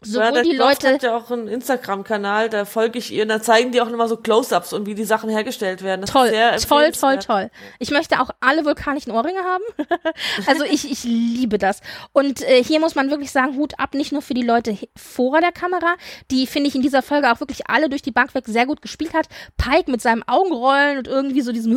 Sowohl 0.00 0.32
der 0.32 0.42
die 0.42 0.56
Leute, 0.56 0.94
hat 0.94 1.02
ja 1.02 1.16
auch 1.16 1.30
einen 1.30 1.48
Instagram-Kanal, 1.48 2.48
da 2.48 2.64
folge 2.64 2.98
ich 2.98 3.12
ihr 3.12 3.22
und 3.22 3.28
da 3.28 3.42
zeigen 3.42 3.72
die 3.72 3.80
auch 3.80 3.88
immer 3.88 4.08
so 4.08 4.16
Close-Ups 4.16 4.72
und 4.72 4.86
wie 4.86 4.94
die 4.94 5.04
Sachen 5.04 5.30
hergestellt 5.30 5.82
werden. 5.82 6.00
Das 6.00 6.10
Toll, 6.10 6.32
toll, 6.66 6.92
toll, 6.92 7.18
toll. 7.18 7.50
Ich 7.78 7.90
möchte 7.90 8.20
auch 8.20 8.30
alle 8.40 8.64
vulkanischen 8.64 9.12
Ohrringe 9.12 9.40
haben. 9.40 9.64
also 10.46 10.64
ich, 10.64 10.90
ich 10.90 11.04
liebe 11.04 11.58
das. 11.58 11.80
Und 12.12 12.42
äh, 12.42 12.64
hier 12.64 12.80
muss 12.80 12.94
man 12.94 13.10
wirklich 13.10 13.30
sagen, 13.30 13.56
Hut 13.56 13.74
ab, 13.78 13.94
nicht 13.94 14.12
nur 14.12 14.22
für 14.22 14.34
die 14.34 14.42
Leute 14.42 14.76
vor 14.96 15.40
der 15.40 15.52
Kamera, 15.52 15.94
die 16.30 16.46
finde 16.46 16.68
ich 16.68 16.74
in 16.74 16.82
dieser 16.82 17.02
Folge 17.02 17.30
auch 17.30 17.40
wirklich 17.40 17.68
alle 17.68 17.88
durch 17.88 18.02
die 18.02 18.10
Bank 18.10 18.34
weg 18.34 18.44
sehr 18.46 18.66
gut 18.66 18.82
gespielt 18.82 19.14
hat. 19.14 19.28
Pike 19.56 19.90
mit 19.90 20.00
seinem 20.00 20.22
Augenrollen 20.26 20.98
und 20.98 21.08
irgendwie 21.08 21.42
so 21.42 21.52
diesem 21.52 21.74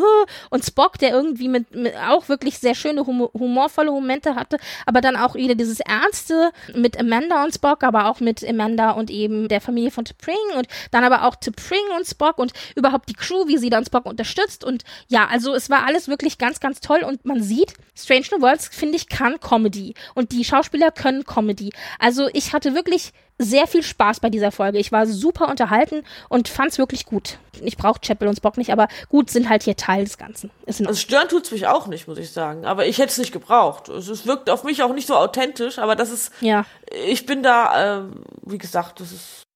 und 0.50 0.66
Spock, 0.66 0.98
der 1.00 1.12
irgendwie 1.12 1.48
mit, 1.48 1.76
mit 1.76 1.94
auch 2.08 2.30
wirklich 2.30 2.60
sehr 2.60 2.76
schöne, 2.76 3.06
humo 3.06 3.32
humorvolle 3.34 3.92
Momente 3.92 4.36
hatte, 4.36 4.58
aber 4.86 5.02
dann 5.02 5.16
auch 5.16 5.36
wieder 5.36 5.56
dieses 5.56 5.80
Ernste 5.80 6.52
mit 6.74 7.00
Amanda 7.00 7.44
und 7.44 7.54
Spock, 7.54 7.84
aber 7.84 8.10
auch 8.10 8.17
mit 8.22 8.48
Amanda 8.48 8.92
und 8.92 9.10
eben 9.10 9.48
der 9.48 9.62
Familie 9.62 9.92
von 9.92 10.06
T'Pring 10.06 10.58
und 10.58 10.68
dann 10.92 11.04
aber 11.04 11.24
auch 11.24 11.36
T'Pring 11.36 11.96
und 11.98 12.06
Spock 12.06 12.38
und 12.38 12.54
überhaupt 12.76 13.10
die 13.10 13.14
Crew, 13.14 13.48
wie 13.48 13.58
sie 13.58 13.70
dann 13.70 13.86
Spock 13.86 14.06
unterstützt. 14.06 14.64
Und 14.64 14.84
ja, 15.08 15.28
also 15.28 15.54
es 15.54 15.70
war 15.70 15.86
alles 15.86 16.08
wirklich 16.08 16.38
ganz, 16.38 16.60
ganz 16.60 16.80
toll. 16.80 17.04
Und 17.04 17.26
man 17.26 17.42
sieht, 17.42 17.74
Strange 17.96 18.26
New 18.32 18.42
Worlds, 18.42 18.70
finde 18.72 18.96
ich, 18.96 19.10
kann 19.10 19.40
Comedy. 19.40 19.94
Und 20.16 20.32
die 20.32 20.44
Schauspieler 20.44 20.92
können 20.92 21.24
Comedy. 21.24 21.72
Also 22.00 22.30
ich 22.34 22.54
hatte 22.54 22.76
wirklich 22.76 23.14
sehr 23.40 23.68
viel 23.68 23.84
Spaß 23.84 24.20
bei 24.20 24.30
dieser 24.30 24.52
Folge. 24.52 24.80
Ich 24.80 24.92
war 24.92 25.06
super 25.06 25.50
unterhalten 25.50 26.04
und 26.30 26.48
fand's 26.48 26.78
wirklich 26.78 27.06
gut. 27.06 27.38
Ich 27.62 27.78
brauche 27.78 28.00
Chapel 28.00 28.28
und 28.28 28.36
Spock 28.36 28.58
nicht, 28.58 28.72
aber 28.72 28.88
gut 29.10 29.30
sind 29.30 29.50
halt 29.50 29.64
hier 29.64 29.76
Teil 29.76 30.04
des 30.04 30.18
Ganzen. 30.18 30.52
Also 30.66 30.94
stören 30.96 31.28
tut's 31.28 31.52
mich 31.52 31.68
auch 31.68 31.88
nicht, 31.88 32.08
muss 32.08 32.18
ich 32.18 32.32
sagen. 32.32 32.66
Aber 32.66 32.86
ich 32.86 32.98
hätte 32.98 33.10
es 33.10 33.18
nicht 33.18 33.32
gebraucht. 33.32 33.90
Es, 33.90 34.08
es 34.08 34.26
wirkt 34.26 34.50
auf 34.50 34.64
mich 34.64 34.84
auch 34.84 34.94
nicht 34.94 35.08
so 35.08 35.16
authentisch, 35.16 35.80
aber 35.80 35.96
das 35.96 36.12
ist, 36.12 36.32
ja. 36.42 36.66
ich 37.08 37.26
bin 37.26 37.44
da, 37.44 38.00
ähm, 38.00 38.24
wie 38.44 38.58
gesagt, 38.58 39.00
das 39.00 39.12
ist, 39.12 39.47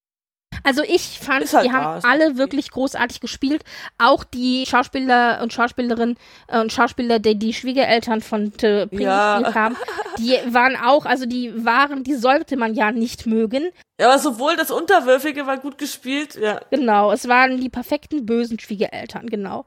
Also 0.63 0.83
ich 0.83 1.19
fand, 1.19 1.51
halt 1.53 1.65
die 1.65 1.71
haben 1.71 1.97
ist 1.97 2.05
alle 2.05 2.38
wirklich 2.38 2.71
großartig 2.71 3.19
gespielt. 3.19 3.63
Auch 3.97 4.23
die 4.23 4.65
Schauspieler 4.67 5.39
und 5.41 5.53
Schauspielerinnen 5.53 6.17
und 6.47 6.71
Schauspieler, 6.71 7.19
die 7.19 7.38
die 7.38 7.53
Schwiegereltern 7.53 8.21
von 8.21 8.53
Te 8.53 8.88
Pring 8.88 9.01
Ja. 9.01 9.38
gespielt 9.38 9.55
haben, 9.55 9.75
die 10.17 10.38
waren 10.53 10.75
auch, 10.75 11.05
also 11.05 11.25
die 11.25 11.65
waren, 11.65 12.03
die 12.03 12.15
sollte 12.15 12.57
man 12.57 12.73
ja 12.73 12.91
nicht 12.91 13.25
mögen. 13.25 13.69
ja, 13.99 14.07
aber 14.09 14.19
sowohl 14.19 14.55
das 14.55 14.71
Unterwürfige 14.71 15.45
war 15.47 15.57
gut 15.57 15.77
gespielt, 15.77 16.35
ja. 16.35 16.59
Genau, 16.71 17.11
es 17.11 17.27
waren 17.27 17.59
die 17.59 17.69
perfekten 17.69 18.25
bösen 18.25 18.59
Schwiegereltern, 18.59 19.27
genau. 19.27 19.65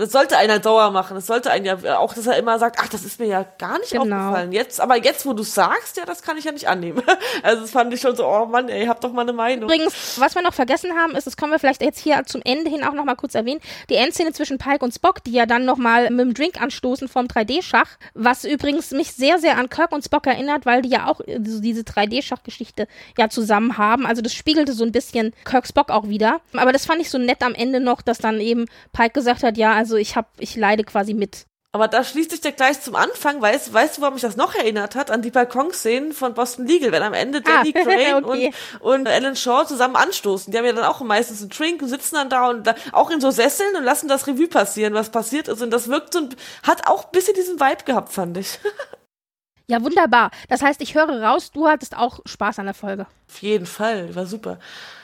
Das 0.00 0.12
sollte 0.12 0.36
einer 0.36 0.62
sauer 0.62 0.90
machen. 0.90 1.14
Das 1.14 1.26
sollte 1.26 1.50
einen 1.50 1.64
ja 1.64 1.98
auch, 1.98 2.14
dass 2.14 2.26
er 2.26 2.36
immer 2.38 2.58
sagt, 2.58 2.78
ach, 2.80 2.88
das 2.88 3.04
ist 3.04 3.20
mir 3.20 3.26
ja 3.26 3.44
gar 3.58 3.78
nicht 3.78 3.92
Genau. 3.92 4.02
aufgefallen. 4.16 4.52
Jetzt, 4.52 4.80
aber 4.80 4.96
jetzt, 4.96 5.26
wo 5.26 5.32
du 5.32 5.42
sagst, 5.42 5.96
ja, 5.96 6.04
das 6.06 6.22
kann 6.22 6.36
ich 6.38 6.44
ja 6.44 6.52
nicht 6.52 6.68
annehmen. 6.68 7.02
Also 7.42 7.62
das 7.62 7.70
fand 7.70 7.92
ich 7.94 8.00
schon 8.00 8.14
so, 8.16 8.26
oh 8.26 8.46
Mann, 8.46 8.68
ey, 8.68 8.86
habt 8.86 9.02
doch 9.04 9.12
mal 9.12 9.22
eine 9.22 9.32
Meinung. 9.32 9.64
Übrigens, 9.64 10.18
was 10.20 10.34
wir 10.34 10.42
noch 10.42 10.52
vergessen 10.52 10.92
haben, 10.96 11.14
ist, 11.14 11.26
das 11.26 11.36
können 11.36 11.52
wir 11.52 11.58
vielleicht 11.58 11.82
jetzt 11.82 11.98
hier 11.98 12.22
zum 12.26 12.42
Ende 12.44 12.70
hin 12.70 12.84
auch 12.84 12.92
noch 12.92 13.04
mal 13.04 13.14
kurz 13.14 13.34
erwähnen, 13.34 13.60
die 13.88 13.94
Endszene 13.94 14.32
zwischen 14.32 14.58
Pike 14.58 14.84
und 14.84 14.92
Spock, 14.92 15.22
die 15.24 15.32
ja 15.32 15.46
dann 15.46 15.64
noch 15.64 15.76
mal 15.76 16.10
mit 16.10 16.20
dem 16.20 16.34
Drink 16.34 16.60
anstoßen 16.60 17.08
vom 17.08 17.26
3D-Schach, 17.26 17.88
was 18.14 18.44
übrigens 18.44 18.90
mich 18.90 19.12
sehr, 19.12 19.38
sehr 19.38 19.58
an 19.58 19.68
Kirk 19.70 19.92
und 19.92 20.04
Spock 20.04 20.26
erinnert, 20.26 20.66
weil 20.66 20.82
die 20.82 20.88
ja 20.90 21.06
auch 21.06 21.20
äh, 21.20 21.38
so 21.44 21.60
diese 21.60 21.82
3D-Schachgeschichte 21.82 22.86
ja 23.18 23.28
zusammen 23.28 23.78
haben. 23.78 24.06
Also 24.06 24.22
das 24.22 24.34
spiegelte 24.34 24.72
so 24.72 24.84
ein 24.84 24.92
bisschen 24.92 25.32
Kirk 25.44 25.66
Spock 25.66 25.90
auch 25.90 26.08
wieder. 26.08 26.40
Aber 26.54 26.72
das 26.72 26.86
fand 26.86 27.00
ich 27.00 27.10
so 27.10 27.18
nett 27.18 27.42
am 27.42 27.54
Ende 27.54 27.80
noch, 27.80 28.02
dass 28.02 28.18
dann 28.18 28.40
eben 28.40 28.66
Pike 28.92 29.12
gesagt 29.12 29.42
hat, 29.42 29.56
ja, 29.56 29.72
also 29.72 29.89
ich 29.96 30.16
hab, 30.16 30.30
ich 30.38 30.56
leide 30.56 30.84
quasi 30.84 31.14
mit. 31.14 31.46
Aber 31.72 31.86
da 31.86 32.02
schließt 32.02 32.32
sich 32.32 32.40
der 32.40 32.50
gleich 32.50 32.80
zum 32.80 32.96
Anfang, 32.96 33.40
weißt, 33.40 33.72
weißt 33.72 33.98
du, 33.98 34.00
warum 34.02 34.14
mich 34.14 34.22
das 34.22 34.36
noch 34.36 34.56
erinnert 34.56 34.96
hat? 34.96 35.08
An 35.12 35.22
die 35.22 35.30
Balkonszenen 35.30 36.12
von 36.12 36.34
Boston 36.34 36.66
Legal, 36.66 36.90
wenn 36.90 37.02
am 37.04 37.12
Ende 37.14 37.42
Danny 37.42 37.72
Ah, 37.76 37.82
Crane 37.84 38.24
okay. 38.24 38.52
und, 38.80 38.96
und 39.04 39.08
Alan 39.08 39.36
Shaw 39.36 39.64
zusammen 39.66 39.94
anstoßen. 39.94 40.50
Die 40.50 40.58
haben 40.58 40.64
ja 40.64 40.72
dann 40.72 40.84
auch 40.84 41.00
meistens 41.02 41.40
einen 41.42 41.50
Drink 41.50 41.80
und 41.80 41.86
sitzen 41.88 42.16
dann 42.16 42.28
da 42.28 42.48
und 42.50 42.66
da, 42.66 42.74
auch 42.90 43.10
in 43.10 43.20
so 43.20 43.30
Sesseln 43.30 43.76
und 43.76 43.84
lassen 43.84 44.08
das 44.08 44.26
Revue 44.26 44.48
passieren, 44.48 44.94
was 44.94 45.10
passiert 45.10 45.46
ist. 45.46 45.62
Und 45.62 45.70
das 45.70 45.86
wirkt 45.88 46.12
so, 46.12 46.18
ein- 46.18 46.34
hat 46.64 46.88
auch 46.88 47.04
ein 47.04 47.10
bisschen 47.12 47.34
diesen 47.34 47.60
Vibe 47.60 47.84
gehabt, 47.84 48.12
fand 48.12 48.36
ich. 48.36 48.58
Ja, 49.68 49.80
wunderbar. 49.84 50.32
Das 50.48 50.62
heißt, 50.62 50.80
ich 50.80 50.96
höre 50.96 51.22
raus, 51.22 51.52
du 51.52 51.68
hattest 51.68 51.96
auch 51.96 52.18
Spaß 52.26 52.58
an 52.58 52.64
der 52.64 52.74
Folge. 52.74 53.06
Auf 53.28 53.40
jeden 53.40 53.66
Fall, 53.66 54.12
war 54.16 54.26
super. 54.26 54.58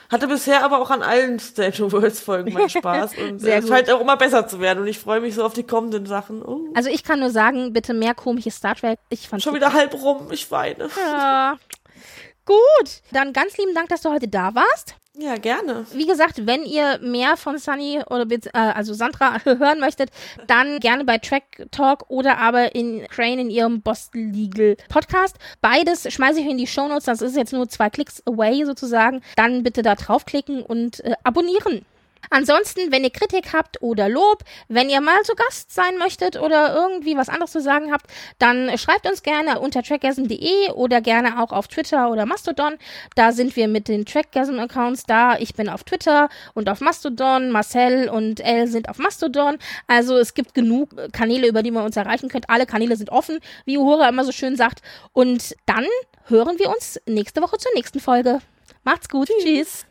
Hatte 0.09 0.27
bisher 0.27 0.63
aber 0.63 0.79
auch 0.81 0.89
an 0.89 1.01
allen 1.01 1.37
Stage 1.39 1.83
of 1.83 1.91
Worlds 1.91 2.21
Folgen 2.21 2.53
meinen 2.53 2.69
Spaß 2.69 3.17
und 3.17 3.39
Sehr 3.39 3.57
es 3.57 3.65
gut. 3.65 3.73
scheint 3.73 3.91
auch 3.91 3.99
immer 3.99 4.15
besser 4.17 4.47
zu 4.47 4.59
werden 4.59 4.79
und 4.81 4.87
ich 4.87 4.99
freue 4.99 5.19
mich 5.19 5.35
so 5.35 5.43
auf 5.43 5.53
die 5.53 5.63
kommenden 5.63 6.05
Sachen. 6.05 6.41
Oh, 6.43 6.61
Also 6.75 6.89
ich 6.89 7.03
kann 7.03 7.19
nur 7.19 7.29
sagen, 7.29 7.73
bitte 7.73 7.93
mehr 7.93 8.13
komisches 8.13 8.55
Star 8.55 8.75
Trek. 8.75 8.99
Ich 9.09 9.27
fand's 9.27 9.43
schon 9.43 9.53
wieder 9.55 9.73
halb 9.73 9.93
rum, 9.93 10.27
ich 10.31 10.49
weine. 10.51 10.89
Ja. 10.97 11.57
Gut, 12.45 13.01
dann 13.11 13.33
ganz 13.33 13.57
lieben 13.57 13.75
Dank, 13.75 13.89
dass 13.89 14.01
du 14.01 14.09
heute 14.09 14.29
da 14.29 14.55
warst. 14.55 14.95
Ja, 15.19 15.35
gerne. 15.35 15.87
Wie 15.93 16.05
gesagt, 16.05 16.45
wenn 16.45 16.63
ihr 16.63 16.99
mehr 16.99 17.37
von 17.37 17.57
Sunny 17.57 18.01
oder 18.07 18.27
äh, 18.29 18.49
also 18.53 18.93
Sandra 18.93 19.39
hören 19.45 19.79
möchtet, 19.79 20.11
dann 20.45 20.79
gerne 20.79 21.05
bei 21.05 21.17
Track 21.17 21.65
Talk 21.71 22.05
oder 22.09 22.37
aber 22.37 22.75
in 22.75 23.07
Crane 23.07 23.41
in 23.41 23.49
ihrem 23.49 23.81
Boston 23.81 24.31
Legal 24.31 24.77
Podcast. 24.89 25.37
Beides 25.59 26.11
schmeiße 26.13 26.39
ich 26.39 26.45
in 26.45 26.59
die 26.59 26.67
Shownotes, 26.67 27.05
das 27.05 27.23
ist 27.23 27.35
jetzt 27.35 27.51
nur 27.51 27.67
zwei 27.67 27.89
Klicks 27.89 28.21
away 28.27 28.63
sozusagen. 28.63 29.21
Dann 29.35 29.63
bitte 29.63 29.81
da 29.81 29.95
draufklicken 29.95 30.61
und 30.61 31.03
äh, 31.03 31.13
abonnieren. 31.23 31.83
Ansonsten, 32.29 32.91
wenn 32.91 33.03
ihr 33.03 33.09
Kritik 33.09 33.53
habt 33.53 33.81
oder 33.81 34.09
Lob, 34.09 34.43
wenn 34.67 34.89
ihr 34.89 35.01
mal 35.01 35.21
zu 35.23 35.33
Gast 35.35 35.73
sein 35.73 35.97
möchtet 35.97 36.37
oder 36.39 36.75
irgendwie 36.75 37.17
was 37.17 37.29
anderes 37.29 37.51
zu 37.51 37.61
sagen 37.61 37.91
habt, 37.91 38.07
dann 38.39 38.77
schreibt 38.77 39.07
uns 39.07 39.23
gerne 39.23 39.59
unter 39.59 39.83
trackgasm.de 39.83 40.71
oder 40.71 41.01
gerne 41.01 41.41
auch 41.41 41.51
auf 41.51 41.67
Twitter 41.67 42.11
oder 42.11 42.25
Mastodon. 42.25 42.77
Da 43.15 43.31
sind 43.31 43.55
wir 43.55 43.67
mit 43.67 43.87
den 43.87 44.05
Trackgasm-Accounts 44.05 45.03
da. 45.03 45.37
Ich 45.37 45.55
bin 45.55 45.69
auf 45.69 45.83
Twitter 45.83 46.29
und 46.53 46.69
auf 46.69 46.81
Mastodon. 46.81 47.51
Marcel 47.51 48.09
und 48.09 48.39
Elle 48.39 48.67
sind 48.67 48.89
auf 48.89 48.97
Mastodon. 48.97 49.57
Also 49.87 50.17
es 50.17 50.33
gibt 50.33 50.53
genug 50.53 50.89
Kanäle, 51.11 51.47
über 51.47 51.63
die 51.63 51.71
man 51.71 51.85
uns 51.85 51.97
erreichen 51.97 52.29
könnt. 52.29 52.49
Alle 52.49 52.65
Kanäle 52.65 52.95
sind 52.95 53.09
offen, 53.09 53.39
wie 53.65 53.77
Uhura 53.77 54.09
immer 54.09 54.25
so 54.25 54.31
schön 54.31 54.55
sagt. 54.55 54.81
Und 55.13 55.55
dann 55.65 55.85
hören 56.25 56.59
wir 56.59 56.69
uns 56.69 56.99
nächste 57.05 57.41
Woche 57.41 57.57
zur 57.57 57.71
nächsten 57.75 57.99
Folge. 57.99 58.39
Macht's 58.83 59.09
gut. 59.09 59.29
Tschüss. 59.41 59.87